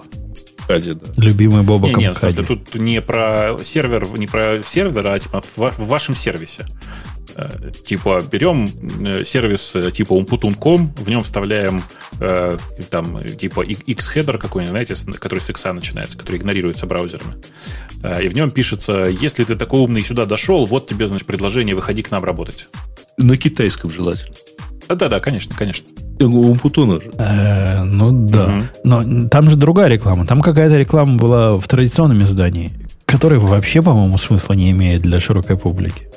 Кади, 0.66 0.94
да. 0.94 1.06
Любимый 1.16 1.62
Бобоком 1.62 1.98
не, 1.98 2.04
нет, 2.06 2.18
Кади. 2.18 2.42
тут 2.42 2.74
не 2.74 3.00
про 3.00 3.56
сервер, 3.62 4.06
не 4.18 4.26
про 4.26 4.62
сервер, 4.62 5.06
а 5.06 5.18
типа 5.18 5.40
в, 5.40 5.58
в 5.58 5.86
вашем 5.86 6.14
сервисе. 6.14 6.66
Э, 7.36 7.70
типа 7.84 8.22
берем 8.30 8.70
э, 9.06 9.24
сервис 9.24 9.76
типа 9.92 10.12
umputun.com, 10.12 10.94
в 10.96 11.08
нем 11.08 11.22
вставляем 11.22 11.82
э, 12.20 12.58
там 12.90 13.24
типа 13.24 13.62
X-header 13.62 14.38
какой-нибудь, 14.38 14.70
знаете, 14.70 14.94
который 15.18 15.40
с 15.40 15.50
X 15.50 15.64
начинается, 15.64 16.18
который 16.18 16.36
игнорируется 16.36 16.86
браузерами. 16.86 17.34
Э, 18.02 18.22
и 18.22 18.28
в 18.28 18.34
нем 18.34 18.50
пишется, 18.50 19.06
если 19.06 19.44
ты 19.44 19.56
такой 19.56 19.80
умный 19.80 20.02
сюда 20.02 20.26
дошел, 20.26 20.66
вот 20.66 20.86
тебе, 20.86 21.08
значит, 21.08 21.26
предложение, 21.26 21.74
выходи 21.74 22.02
к 22.02 22.10
нам 22.10 22.24
работать. 22.24 22.68
На 23.16 23.36
китайском 23.36 23.90
желательно. 23.90 24.34
Да-да, 24.88 25.20
конечно, 25.20 25.54
конечно. 25.54 25.86
У 26.20 26.54
Путуна 26.54 27.00
же. 27.00 27.10
Э, 27.18 27.82
ну 27.82 28.12
да. 28.12 28.64
Но 28.84 29.28
там 29.28 29.48
же 29.48 29.56
другая 29.56 29.88
реклама. 29.88 30.26
Там 30.26 30.40
какая-то 30.40 30.76
реклама 30.76 31.16
была 31.16 31.56
в 31.56 31.66
традиционном 31.66 32.22
издании, 32.22 32.72
которая 33.04 33.40
вообще, 33.40 33.82
по-моему, 33.82 34.16
смысла 34.18 34.54
не 34.54 34.70
имеет 34.70 35.02
для 35.02 35.20
широкой 35.20 35.56
публики. 35.56 36.08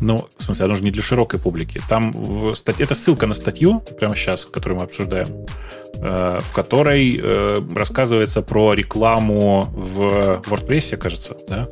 Ну, 0.00 0.26
в 0.36 0.42
смысле, 0.42 0.66
оно 0.66 0.74
же 0.74 0.84
не 0.84 0.90
для 0.90 1.02
широкой 1.02 1.40
публики. 1.40 1.80
Там 1.88 2.12
в 2.12 2.54
статье, 2.54 2.84
это 2.84 2.94
ссылка 2.94 3.26
на 3.26 3.34
статью, 3.34 3.80
прямо 3.98 4.14
сейчас, 4.16 4.44
которую 4.44 4.80
мы 4.80 4.84
обсуждаем, 4.84 5.46
э, 5.94 6.40
в 6.42 6.52
которой 6.52 7.18
э, 7.22 7.62
рассказывается 7.74 8.42
про 8.42 8.74
рекламу 8.74 9.68
в 9.74 10.42
WordPress, 10.46 10.96
кажется, 10.98 11.36
да? 11.48 11.68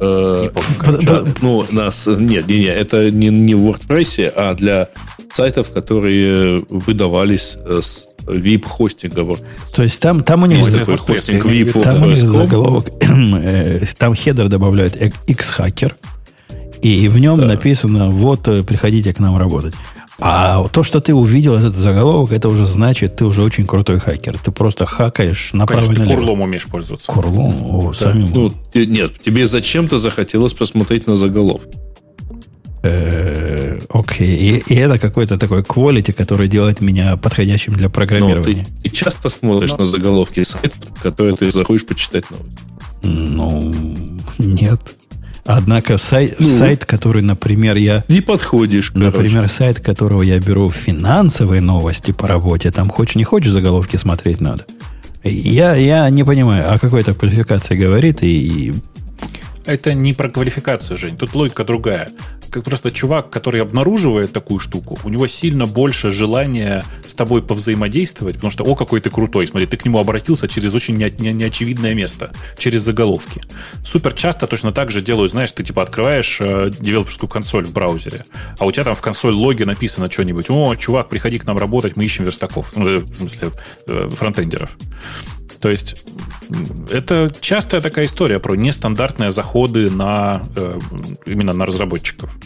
Э, 0.00 0.50
ну, 1.40 1.64
нас... 1.70 2.06
Нет, 2.06 2.46
не, 2.48 2.58
не, 2.60 2.66
это 2.66 3.10
не, 3.10 3.28
не 3.28 3.54
в 3.54 3.68
WordPress, 3.68 4.32
а 4.34 4.54
для 4.54 4.88
сайтов, 5.34 5.70
которые 5.70 6.64
выдавались 6.68 7.56
с 7.66 8.06
VIP-хостинга. 8.26 9.38
То 9.74 9.82
есть 9.82 10.00
там, 10.00 10.22
там 10.22 10.42
у 10.42 10.46
них, 10.46 10.66
ну, 10.86 10.96
хостинг, 10.96 11.44
VIP, 11.44 11.82
там 11.82 12.02
у 12.02 12.06
них 12.06 12.18
заголовок, 12.18 12.86
там 13.98 14.14
хедер 14.14 14.48
добавляют 14.48 14.96
X-хакер, 15.26 15.96
И 16.82 17.08
в 17.08 17.18
нем 17.18 17.38
да. 17.38 17.46
написано, 17.46 18.10
вот, 18.10 18.48
э, 18.48 18.62
приходите 18.62 19.12
к 19.12 19.18
нам 19.18 19.36
работать. 19.36 19.74
А 20.18 20.68
то, 20.68 20.82
что 20.82 21.00
ты 21.00 21.14
увидел 21.14 21.54
этот 21.54 21.76
заголовок, 21.76 22.32
это 22.32 22.48
уже 22.48 22.66
значит, 22.66 23.16
ты 23.16 23.24
уже 23.24 23.42
очень 23.42 23.66
крутой 23.66 23.98
хакер. 23.98 24.38
Ты 24.38 24.52
просто 24.52 24.86
хакаешь 24.86 25.52
направо 25.52 25.86
Конечно, 25.86 26.04
налево. 26.04 26.20
курлом 26.20 26.40
умеешь 26.42 26.66
пользоваться. 26.66 27.10
Курлом? 27.10 27.74
О, 27.74 27.88
да. 27.88 27.92
самим. 27.92 28.30
Ну, 28.32 28.52
нет, 28.74 29.20
тебе 29.20 29.46
зачем-то 29.46 29.98
захотелось 29.98 30.52
посмотреть 30.54 31.06
на 31.06 31.16
заголовки. 31.16 31.78
Э, 32.82 33.78
окей. 33.90 34.36
И, 34.36 34.62
и 34.66 34.74
это 34.74 34.98
какой-то 34.98 35.38
такой 35.38 35.62
quality, 35.62 36.12
который 36.12 36.48
делает 36.48 36.80
меня 36.80 37.16
подходящим 37.16 37.74
для 37.74 37.88
программирования. 37.88 38.66
Ну, 38.68 38.82
ты, 38.82 38.88
ты 38.88 38.94
часто 38.94 39.30
смотришь 39.30 39.70
Но... 39.72 39.78
на 39.78 39.86
заголовки 39.86 40.42
сайтов, 40.42 41.00
которые 41.00 41.36
ты 41.36 41.50
заходишь 41.52 41.86
почитать 41.86 42.24
новости? 42.30 42.58
Ну, 43.02 43.72
нет. 44.38 44.80
Однако 45.44 45.98
сайт, 45.98 46.36
ну, 46.38 46.46
сайт, 46.46 46.84
который, 46.84 47.22
например, 47.22 47.76
я... 47.76 48.04
Не 48.08 48.20
подходишь, 48.20 48.90
короче. 48.90 49.06
Например, 49.06 49.48
сайт, 49.48 49.80
которого 49.80 50.22
я 50.22 50.38
беру 50.38 50.70
финансовые 50.70 51.60
новости 51.60 52.12
по 52.12 52.28
работе, 52.28 52.70
там 52.70 52.88
хочешь 52.88 53.16
не 53.16 53.24
хочешь 53.24 53.50
заголовки 53.50 53.96
смотреть 53.96 54.40
надо. 54.40 54.64
Я, 55.24 55.74
я 55.74 56.08
не 56.10 56.24
понимаю, 56.24 56.72
о 56.72 56.78
какой-то 56.78 57.14
квалификации 57.14 57.76
говорит, 57.76 58.22
и, 58.22 58.68
и 58.68 58.74
это 59.64 59.94
не 59.94 60.12
про 60.12 60.28
квалификацию, 60.28 60.96
Жень. 60.96 61.16
Тут 61.16 61.34
логика 61.34 61.64
другая. 61.64 62.10
Как 62.52 62.64
просто 62.64 62.90
чувак, 62.90 63.30
который 63.30 63.62
обнаруживает 63.62 64.32
такую 64.34 64.60
штуку, 64.60 64.98
у 65.04 65.08
него 65.08 65.26
сильно 65.26 65.66
больше 65.66 66.10
желания 66.10 66.84
с 67.06 67.14
тобой 67.14 67.42
повзаимодействовать, 67.42 68.34
потому 68.34 68.50
что, 68.50 68.64
о, 68.64 68.76
какой 68.76 69.00
ты 69.00 69.08
крутой, 69.08 69.46
смотри, 69.46 69.66
ты 69.66 69.78
к 69.78 69.86
нему 69.86 69.98
обратился 69.98 70.48
через 70.48 70.74
очень 70.74 70.96
не, 70.96 71.10
не, 71.18 71.32
неочевидное 71.32 71.94
место, 71.94 72.30
через 72.58 72.82
заголовки. 72.82 73.40
Супер 73.82 74.12
часто 74.12 74.46
точно 74.46 74.70
так 74.70 74.90
же 74.90 75.00
делают, 75.00 75.30
знаешь, 75.30 75.50
ты 75.52 75.64
типа 75.64 75.82
открываешь 75.82 76.42
э, 76.42 76.70
девелоперскую 76.78 77.30
консоль 77.30 77.64
в 77.64 77.72
браузере, 77.72 78.26
а 78.58 78.66
у 78.66 78.70
тебя 78.70 78.84
там 78.84 78.96
в 78.96 79.00
консоль 79.00 79.32
логи 79.32 79.62
написано 79.62 80.10
что-нибудь, 80.10 80.50
о, 80.50 80.74
чувак, 80.74 81.08
приходи 81.08 81.38
к 81.38 81.46
нам 81.46 81.56
работать, 81.56 81.96
мы 81.96 82.04
ищем 82.04 82.24
верстаков, 82.24 82.76
ну, 82.76 82.98
в 82.98 83.16
смысле, 83.16 83.50
э, 83.86 84.10
фронтендеров. 84.12 84.76
То 85.62 85.70
есть 85.70 86.04
это 86.90 87.32
частая 87.40 87.80
такая 87.80 88.06
история 88.06 88.40
про 88.40 88.56
нестандартные 88.56 89.30
заходы 89.30 89.90
на, 89.90 90.42
э, 90.56 90.78
именно 91.24 91.52
на 91.52 91.64
разработчиков. 91.64 92.36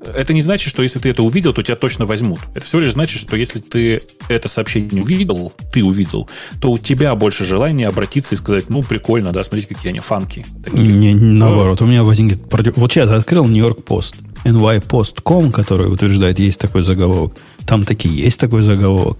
Это 0.00 0.32
не 0.32 0.40
значит, 0.40 0.70
что 0.70 0.82
если 0.82 0.98
ты 0.98 1.10
это 1.10 1.22
увидел, 1.22 1.52
то 1.52 1.62
тебя 1.62 1.76
точно 1.76 2.06
возьмут. 2.06 2.40
Это 2.54 2.64
всего 2.64 2.80
лишь 2.80 2.92
значит, 2.92 3.20
что 3.20 3.36
если 3.36 3.60
ты 3.60 4.00
это 4.28 4.48
сообщение 4.48 5.02
увидел, 5.02 5.52
ты 5.70 5.84
увидел, 5.84 6.30
то 6.60 6.70
у 6.72 6.78
тебя 6.78 7.14
больше 7.14 7.44
желания 7.44 7.88
обратиться 7.88 8.34
и 8.34 8.38
сказать, 8.38 8.70
ну, 8.70 8.82
прикольно, 8.82 9.32
да, 9.32 9.44
смотрите, 9.44 9.74
какие 9.74 9.90
они 9.90 9.98
фанки. 9.98 10.46
Такие. 10.64 10.86
Не, 10.86 11.14
наоборот, 11.14 11.82
у 11.82 11.86
меня 11.86 12.04
возникнет... 12.04 12.40
Вот 12.76 12.90
сейчас 12.90 13.10
открыл 13.10 13.46
Нью-Йорк 13.46 13.84
Пост, 13.84 14.16
nypost.com, 14.44 15.52
который 15.52 15.92
утверждает, 15.92 16.38
есть 16.38 16.60
такой 16.60 16.82
заголовок. 16.82 17.34
Там 17.66 17.84
таки 17.84 18.08
есть 18.08 18.40
такой 18.40 18.62
заголовок. 18.62 19.18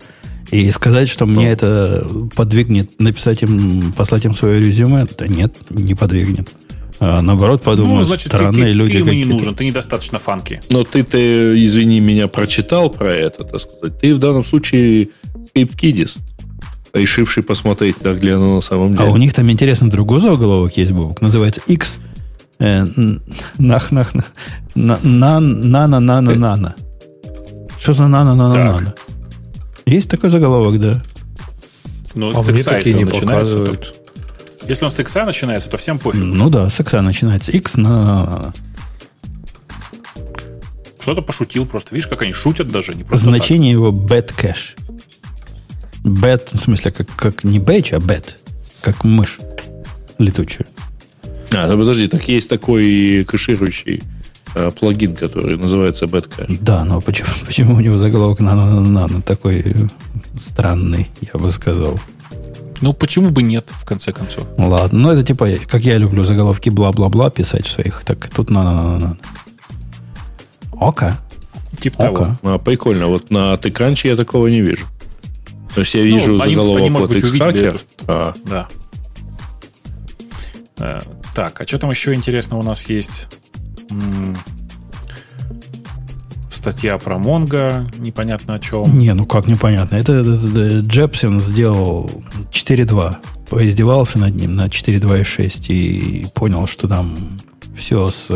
И 0.50 0.70
сказать, 0.70 1.08
что 1.08 1.26
мне 1.26 1.50
это 1.50 2.06
подвигнет 2.34 3.00
написать 3.00 3.42
им, 3.42 3.92
послать 3.92 4.24
им 4.24 4.34
свое 4.34 4.60
резюме, 4.60 5.06
да 5.18 5.26
нет, 5.26 5.56
не 5.70 5.94
подвигнет. 5.94 6.48
А 6.98 7.20
наоборот, 7.20 7.62
подумаю, 7.62 7.96
ну, 7.96 8.02
значит, 8.02 8.28
странные 8.28 8.66
ты, 8.66 8.72
люди. 8.72 8.92
Ты 8.92 8.98
ему 8.98 9.12
не 9.12 9.24
нужен, 9.24 9.54
ты 9.54 9.66
недостаточно 9.66 10.18
фанки. 10.18 10.62
Но 10.70 10.84
ты-то, 10.84 11.18
извини 11.18 12.00
меня, 12.00 12.28
прочитал 12.28 12.90
про 12.90 13.12
это, 13.12 13.44
так 13.44 13.60
сказать. 13.60 13.98
Ты 14.00 14.14
в 14.14 14.18
данном 14.18 14.44
случае 14.44 15.10
Кейп 15.54 15.76
Кидис, 15.76 16.16
решивший 16.94 17.42
посмотреть, 17.42 17.96
так 17.96 18.22
ли 18.22 18.30
оно 18.30 18.56
на 18.56 18.60
самом 18.60 18.92
деле. 18.92 19.04
А 19.04 19.12
у 19.12 19.16
них 19.16 19.34
там 19.34 19.50
интересно 19.50 19.90
другой 19.90 20.20
заголовок 20.20 20.76
есть, 20.76 20.92
Бог. 20.92 21.20
Называется 21.20 21.60
X. 21.66 21.98
Э, 22.58 22.86
нах, 23.58 23.90
нах, 23.90 24.14
нах. 24.14 24.32
На, 24.74 24.98
на, 25.02 25.40
на, 25.40 25.86
на, 25.86 26.00
на, 26.00 26.20
на, 26.20 26.34
на, 26.34 26.56
на. 26.56 26.74
Что 27.78 27.92
за 27.92 28.08
на, 28.08 28.24
на, 28.24 28.34
на, 28.34 28.48
на, 28.48 28.80
на? 28.80 28.94
Есть 29.86 30.10
такой 30.10 30.30
заголовок, 30.30 30.80
да. 30.80 31.00
Ну, 32.14 32.30
а 32.30 32.42
с 32.42 32.48
икса, 32.48 32.76
если 32.78 32.94
он 32.94 33.04
начинается, 33.04 33.64
то... 33.64 33.78
Если 34.68 34.84
он 34.84 34.90
с 34.90 34.98
икса 34.98 35.24
начинается, 35.24 35.70
то 35.70 35.76
всем 35.76 36.00
пофиг. 36.00 36.20
Ну 36.20 36.50
да, 36.50 36.68
с 36.68 36.80
икса 36.80 37.00
начинается. 37.02 37.52
X 37.52 37.76
на... 37.76 38.52
Кто-то 41.00 41.22
пошутил 41.22 41.66
просто. 41.66 41.94
Видишь, 41.94 42.08
как 42.08 42.22
они 42.22 42.32
шутят 42.32 42.66
даже. 42.66 42.94
Не 42.94 43.04
просто 43.04 43.26
Значение 43.26 43.74
так. 43.74 43.80
его 43.80 43.92
bad 43.92 44.34
cache. 44.34 44.76
Bad, 46.02 46.48
в 46.52 46.60
смысле, 46.60 46.90
как, 46.90 47.08
как 47.14 47.44
не 47.44 47.60
badge, 47.60 47.94
а 47.94 47.98
bad. 47.98 48.34
Как 48.80 49.04
мышь 49.04 49.38
летучая. 50.18 50.66
А, 51.52 51.68
ну 51.68 51.78
подожди, 51.78 52.08
так 52.08 52.26
есть 52.26 52.48
такой 52.48 53.24
кэширующий 53.24 54.02
плагин, 54.78 55.14
который 55.14 55.56
называется 55.56 56.06
Badcache. 56.06 56.58
Да, 56.60 56.84
но 56.84 57.00
почему, 57.00 57.28
почему 57.46 57.74
у 57.76 57.80
него 57.80 57.98
заголовок 57.98 58.40
на, 58.40 58.54
на, 58.54 58.80
на, 58.80 59.06
на 59.06 59.22
такой 59.22 59.74
странный, 60.38 61.08
я 61.20 61.38
бы 61.38 61.50
сказал. 61.50 61.98
Ну, 62.82 62.92
почему 62.92 63.30
бы 63.30 63.42
нет, 63.42 63.70
в 63.70 63.84
конце 63.84 64.12
концов? 64.12 64.46
Ладно, 64.58 64.98
ну 64.98 65.10
это 65.10 65.22
типа, 65.22 65.48
как 65.66 65.82
я 65.82 65.96
люблю 65.96 66.24
заголовки 66.24 66.68
бла-бла-бла 66.68 67.30
писать 67.30 67.66
в 67.66 67.70
своих, 67.70 68.04
так 68.04 68.28
тут 68.28 68.50
на 68.50 68.62
на 68.62 68.98
на 68.98 69.16
Ока. 70.72 71.18
Типа 71.80 72.08
Ока. 72.08 72.24
того. 72.24 72.38
А, 72.42 72.58
прикольно, 72.58 73.06
вот 73.06 73.30
на 73.30 73.56
Тыкранче 73.56 74.08
я 74.08 74.16
такого 74.16 74.46
не 74.48 74.60
вижу. 74.60 74.84
То 75.74 75.80
есть 75.80 75.94
я 75.94 76.00
ну, 76.02 76.06
вижу 76.06 76.40
они, 76.40 76.54
заголовок 76.54 76.80
они, 76.80 76.90
может 76.90 77.08
быть, 77.08 77.24
увидели 77.24 77.68
эту... 77.68 77.78
а. 78.06 78.34
Да. 78.44 78.68
Э, 80.78 81.00
так, 81.34 81.60
а 81.60 81.66
что 81.66 81.78
там 81.78 81.90
еще 81.90 82.14
интересного 82.14 82.60
у 82.60 82.64
нас 82.64 82.88
есть? 82.88 83.28
Статья 86.66 86.98
про 86.98 87.16
Монго, 87.16 87.86
непонятно 87.98 88.54
о 88.54 88.58
чем. 88.58 88.98
Не, 88.98 89.14
ну 89.14 89.24
как 89.24 89.46
непонятно. 89.46 89.94
Это, 89.94 90.14
это, 90.14 90.32
это 90.32 90.80
Джепсон 90.80 91.40
сделал 91.40 92.10
4.2, 92.50 93.16
поиздевался 93.48 94.18
над 94.18 94.34
ним 94.34 94.56
на 94.56 94.66
4.2.6 94.66 95.72
и 95.72 96.26
понял, 96.34 96.66
что 96.66 96.88
там 96.88 97.16
все 97.76 98.10
с, 98.10 98.26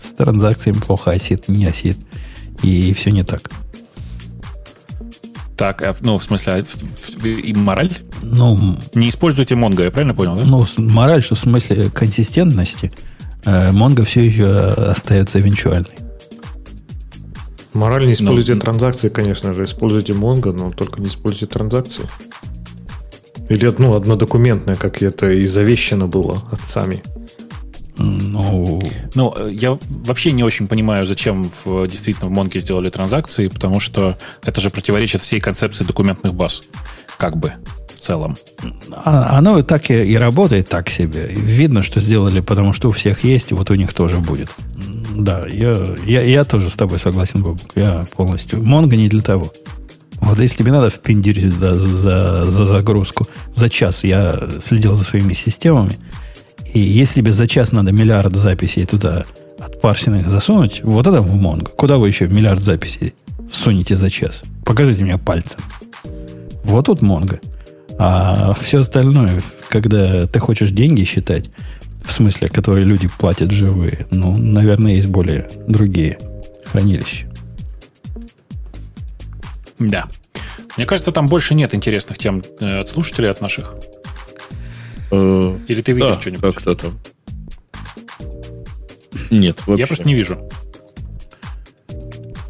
с 0.00 0.12
транзакциями 0.14 0.78
плохо 0.78 1.12
осит, 1.12 1.46
не 1.46 1.66
осит, 1.66 1.96
и 2.64 2.92
все 2.92 3.12
не 3.12 3.22
так. 3.22 3.48
Так, 5.56 5.82
а 5.82 5.94
ну, 6.00 6.18
в 6.18 6.24
смысле, 6.24 6.52
а 6.54 6.64
и 7.24 7.54
мораль? 7.54 7.92
Ну, 8.22 8.76
не 8.94 9.10
используйте 9.10 9.54
Монго, 9.54 9.84
я 9.84 9.92
правильно 9.92 10.14
понял, 10.14 10.34
да? 10.34 10.44
Ну, 10.44 10.66
мораль, 10.78 11.22
что 11.22 11.36
в 11.36 11.38
смысле 11.38 11.88
консистентности– 11.90 12.90
Э, 13.44 14.04
все 14.04 14.24
еще 14.24 14.46
остается 14.46 15.38
венчуальной. 15.38 15.96
Мораль 17.72 18.06
не 18.06 18.14
используйте 18.14 18.54
ну, 18.54 18.60
транзакции, 18.60 19.08
конечно 19.08 19.54
же. 19.54 19.64
Используйте 19.64 20.12
Mongo, 20.12 20.52
но 20.52 20.70
только 20.70 21.00
не 21.00 21.08
используйте 21.08 21.46
транзакции. 21.46 22.04
Или 23.48 23.72
ну, 23.78 23.94
однодокументное, 23.94 24.74
как 24.74 25.02
это 25.02 25.30
и 25.30 25.44
завещено 25.44 26.06
было 26.06 26.42
отцами. 26.50 27.02
Ну, 27.96 28.80
ну, 29.14 29.48
я 29.48 29.78
вообще 29.88 30.32
не 30.32 30.42
очень 30.42 30.68
понимаю, 30.68 31.04
зачем 31.04 31.50
в, 31.64 31.86
действительно 31.86 32.28
в 32.28 32.32
Монге 32.32 32.58
сделали 32.58 32.88
транзакции, 32.88 33.48
потому 33.48 33.78
что 33.78 34.16
это 34.42 34.60
же 34.60 34.70
противоречит 34.70 35.20
всей 35.20 35.38
концепции 35.38 35.84
документных 35.84 36.34
баз. 36.34 36.62
Как 37.18 37.36
бы 37.36 37.52
целом. 38.00 38.36
А, 38.92 39.38
оно 39.38 39.62
так 39.62 39.90
и, 39.90 40.04
и 40.04 40.16
работает 40.16 40.68
так 40.68 40.90
себе. 40.90 41.26
Видно, 41.28 41.82
что 41.82 42.00
сделали, 42.00 42.40
потому 42.40 42.72
что 42.72 42.88
у 42.88 42.92
всех 42.92 43.24
есть, 43.24 43.50
и 43.52 43.54
вот 43.54 43.70
у 43.70 43.74
них 43.74 43.92
тоже 43.92 44.18
будет. 44.18 44.48
Да, 45.16 45.46
я, 45.46 45.76
я, 46.06 46.22
я 46.22 46.44
тоже 46.44 46.70
с 46.70 46.74
тобой 46.74 46.98
согласен, 46.98 47.42
Боб. 47.42 47.58
Я 47.74 48.04
полностью. 48.16 48.62
Монго 48.62 48.96
не 48.96 49.08
для 49.08 49.22
того. 49.22 49.52
Вот 50.20 50.38
если 50.38 50.58
тебе 50.58 50.72
надо 50.72 50.90
впендюрить 50.90 51.58
да, 51.58 51.74
за, 51.74 52.50
за 52.50 52.66
загрузку, 52.66 53.26
за 53.54 53.68
час 53.68 54.04
я 54.04 54.38
следил 54.60 54.94
за 54.94 55.04
своими 55.04 55.32
системами, 55.32 55.96
и 56.72 56.78
если 56.78 57.20
тебе 57.20 57.32
за 57.32 57.48
час 57.48 57.72
надо 57.72 57.92
миллиард 57.92 58.36
записей 58.36 58.84
туда 58.84 59.24
отпарсенных 59.58 60.28
засунуть, 60.28 60.82
вот 60.84 61.06
это 61.06 61.20
в 61.20 61.34
Монго. 61.34 61.70
Куда 61.70 61.98
вы 61.98 62.08
еще 62.08 62.28
миллиард 62.28 62.62
записей 62.62 63.14
всунете 63.50 63.96
за 63.96 64.10
час? 64.10 64.42
Покажите 64.64 65.04
мне 65.04 65.18
пальцем. 65.18 65.60
Вот 66.64 66.86
тут 66.86 67.02
Монго. 67.02 67.40
А 68.02 68.54
все 68.54 68.80
остальное, 68.80 69.42
когда 69.68 70.26
ты 70.26 70.40
хочешь 70.40 70.70
деньги 70.70 71.04
считать, 71.04 71.50
в 72.02 72.10
смысле, 72.10 72.48
которые 72.48 72.86
люди 72.86 73.10
платят 73.18 73.50
живые, 73.50 74.06
ну, 74.10 74.34
наверное, 74.38 74.92
есть 74.92 75.08
более 75.08 75.50
другие 75.66 76.18
хранилища. 76.64 77.30
Да. 79.78 80.08
Мне 80.78 80.86
кажется, 80.86 81.12
там 81.12 81.26
больше 81.26 81.54
нет 81.54 81.74
интересных 81.74 82.16
тем 82.16 82.42
э, 82.60 82.80
от 82.80 82.88
слушателей, 82.88 83.30
от 83.30 83.42
наших. 83.42 83.74
Э, 85.10 85.58
Или 85.68 85.82
ты 85.82 85.92
видишь 85.92 86.14
да, 86.14 86.20
что-нибудь? 86.22 86.54
Как-то 86.54 86.74
там. 86.76 86.98
Нет, 89.30 89.58
вообще. 89.66 89.82
Я 89.82 89.86
просто 89.86 90.06
не 90.06 90.14
вижу. 90.14 90.38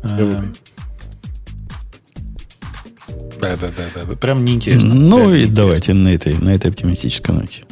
Я... 0.04 0.44
Прям 4.20 4.44
неинтересно. 4.44 4.94
Ну 4.94 5.16
Прям 5.16 5.28
и 5.28 5.32
неинтересно. 5.32 5.54
давайте 5.56 5.94
на 5.94 6.08
этой, 6.08 6.38
на 6.38 6.50
этой 6.50 6.70
оптимистической 6.70 7.34
ноте. 7.34 7.62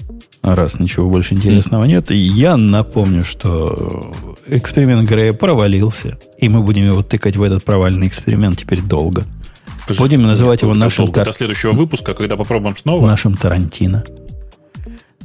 раз 0.43 0.79
ничего 0.81 1.09
больше 1.09 1.35
интересного 1.35 1.85
нет. 1.85 2.11
Я 2.11 2.57
напомню, 2.57 3.25
что 3.25 4.15
эксперимент 4.47 5.09
Грея 5.09 5.33
провалился, 5.33 6.19
и 6.39 6.49
мы 6.49 6.63
будем 6.63 6.87
его 6.87 7.03
тыкать 7.03 7.37
в 7.37 7.43
этот 7.43 7.65
провальный 7.65 8.07
эксперимент 8.07 8.59
теперь 8.59 8.81
долго. 8.81 9.25
Подожди, 9.87 10.03
будем 10.03 10.23
называть 10.23 10.63
его 10.63 10.75
нашим... 10.75 11.11
Тар... 11.13 11.25
До 11.25 11.33
следующего 11.33 11.73
выпуска, 11.73 12.13
когда 12.15 12.37
попробуем 12.37 12.77
снова. 12.77 13.07
Нашим 13.07 13.35
Тарантино. 13.35 14.05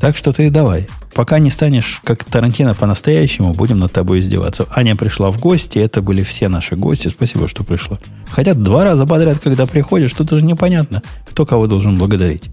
Так 0.03 0.17
что 0.17 0.33
ты 0.33 0.49
давай. 0.49 0.89
Пока 1.13 1.39
не 1.39 1.49
станешь 1.49 2.01
как 2.03 2.25
Тарантино 2.25 2.73
по-настоящему, 2.73 3.53
будем 3.53 3.79
над 3.79 3.93
тобой 3.93 4.19
издеваться. 4.19 4.67
Аня 4.69 4.97
пришла 4.97 5.31
в 5.31 5.39
гости, 5.39 5.79
это 5.79 6.01
были 6.01 6.23
все 6.23 6.49
наши 6.49 6.75
гости. 6.75 7.07
Спасибо, 7.07 7.47
что 7.47 7.63
пришла. 7.63 7.97
Хотя 8.29 8.53
два 8.53 8.83
раза 8.83 9.05
подряд, 9.05 9.39
когда 9.39 9.65
приходишь, 9.65 10.11
тут 10.11 10.33
уже 10.33 10.41
непонятно, 10.41 11.01
кто 11.25 11.45
кого 11.45 11.67
должен 11.67 11.97
благодарить. 11.97 12.49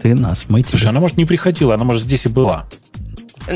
Ты 0.00 0.14
нас, 0.14 0.46
мы 0.48 0.62
Слушай, 0.64 0.90
она, 0.90 1.00
может, 1.00 1.16
не 1.16 1.24
приходила, 1.24 1.74
она, 1.74 1.82
может, 1.82 2.04
здесь 2.04 2.26
и 2.26 2.28
была. 2.28 2.66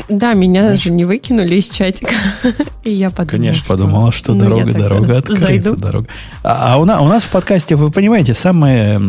Да, 0.07 0.33
меня 0.33 0.75
же 0.77 0.91
не 0.91 1.05
выкинули 1.05 1.55
из 1.55 1.69
чатика. 1.69 2.13
И 2.83 2.91
я 2.91 3.09
подумала, 3.09 3.31
Конечно, 3.31 3.59
что... 3.59 3.67
подумала, 3.67 4.11
что 4.11 4.33
ну, 4.33 4.45
дорога, 4.45 4.73
дорога 4.73 5.17
открыта. 5.17 5.41
Зайду. 5.45 5.75
Дорога. 5.75 6.07
А, 6.43 6.73
а 6.73 6.77
у, 6.77 6.85
нас, 6.85 7.01
у 7.01 7.07
нас 7.07 7.23
в 7.23 7.29
подкасте, 7.29 7.75
вы 7.75 7.91
понимаете, 7.91 8.33
самые 8.33 8.99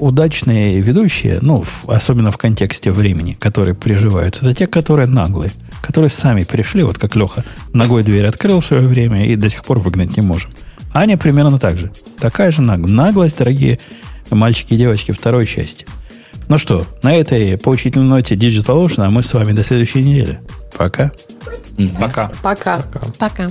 удачные 0.00 0.80
ведущие, 0.80 1.38
ну, 1.42 1.62
в, 1.62 1.90
особенно 1.90 2.32
в 2.32 2.38
контексте 2.38 2.90
времени, 2.90 3.34
которые 3.38 3.74
приживаются, 3.74 4.46
это 4.46 4.54
те, 4.54 4.66
которые 4.66 5.06
наглые, 5.06 5.52
которые 5.82 6.10
сами 6.10 6.44
пришли, 6.44 6.82
вот 6.82 6.98
как 6.98 7.14
Леха 7.14 7.44
ногой 7.72 8.02
дверь 8.02 8.26
открыл 8.26 8.60
в 8.60 8.66
свое 8.66 8.86
время 8.86 9.26
и 9.26 9.36
до 9.36 9.48
сих 9.50 9.64
пор 9.64 9.78
выгнать 9.78 10.16
не 10.16 10.22
можем. 10.22 10.50
Аня 10.94 11.18
примерно 11.18 11.58
так 11.58 11.76
же. 11.76 11.92
Такая 12.18 12.50
же 12.50 12.62
наглость, 12.62 13.38
дорогие 13.38 13.78
мальчики 14.30 14.74
и 14.74 14.76
девочки, 14.76 15.12
второй 15.12 15.46
части. 15.46 15.86
Ну 16.48 16.56
что, 16.56 16.86
на 17.02 17.14
этой 17.14 17.58
поучительной 17.58 18.06
ноте 18.06 18.34
Digital 18.34 18.84
Ocean, 18.84 19.04
а 19.04 19.10
мы 19.10 19.22
с 19.22 19.34
вами 19.34 19.52
до 19.52 19.62
следующей 19.62 20.02
недели. 20.02 20.40
Пока. 20.76 21.12
Пока. 22.00 22.32
Пока. 22.42 22.82
Пока. 23.18 23.50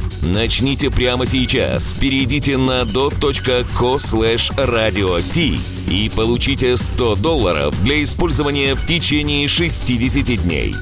Начните 0.23 0.89
прямо 0.89 1.25
сейчас. 1.25 1.93
Перейдите 1.93 2.57
на 2.57 2.85
dot.co 2.85 3.97
slash 3.97 4.55
radio 4.55 5.19
и 5.89 6.09
получите 6.09 6.77
100 6.77 7.15
долларов 7.15 7.83
для 7.83 8.03
использования 8.03 8.75
в 8.75 8.85
течение 8.85 9.47
60 9.47 10.43
дней. 10.43 10.75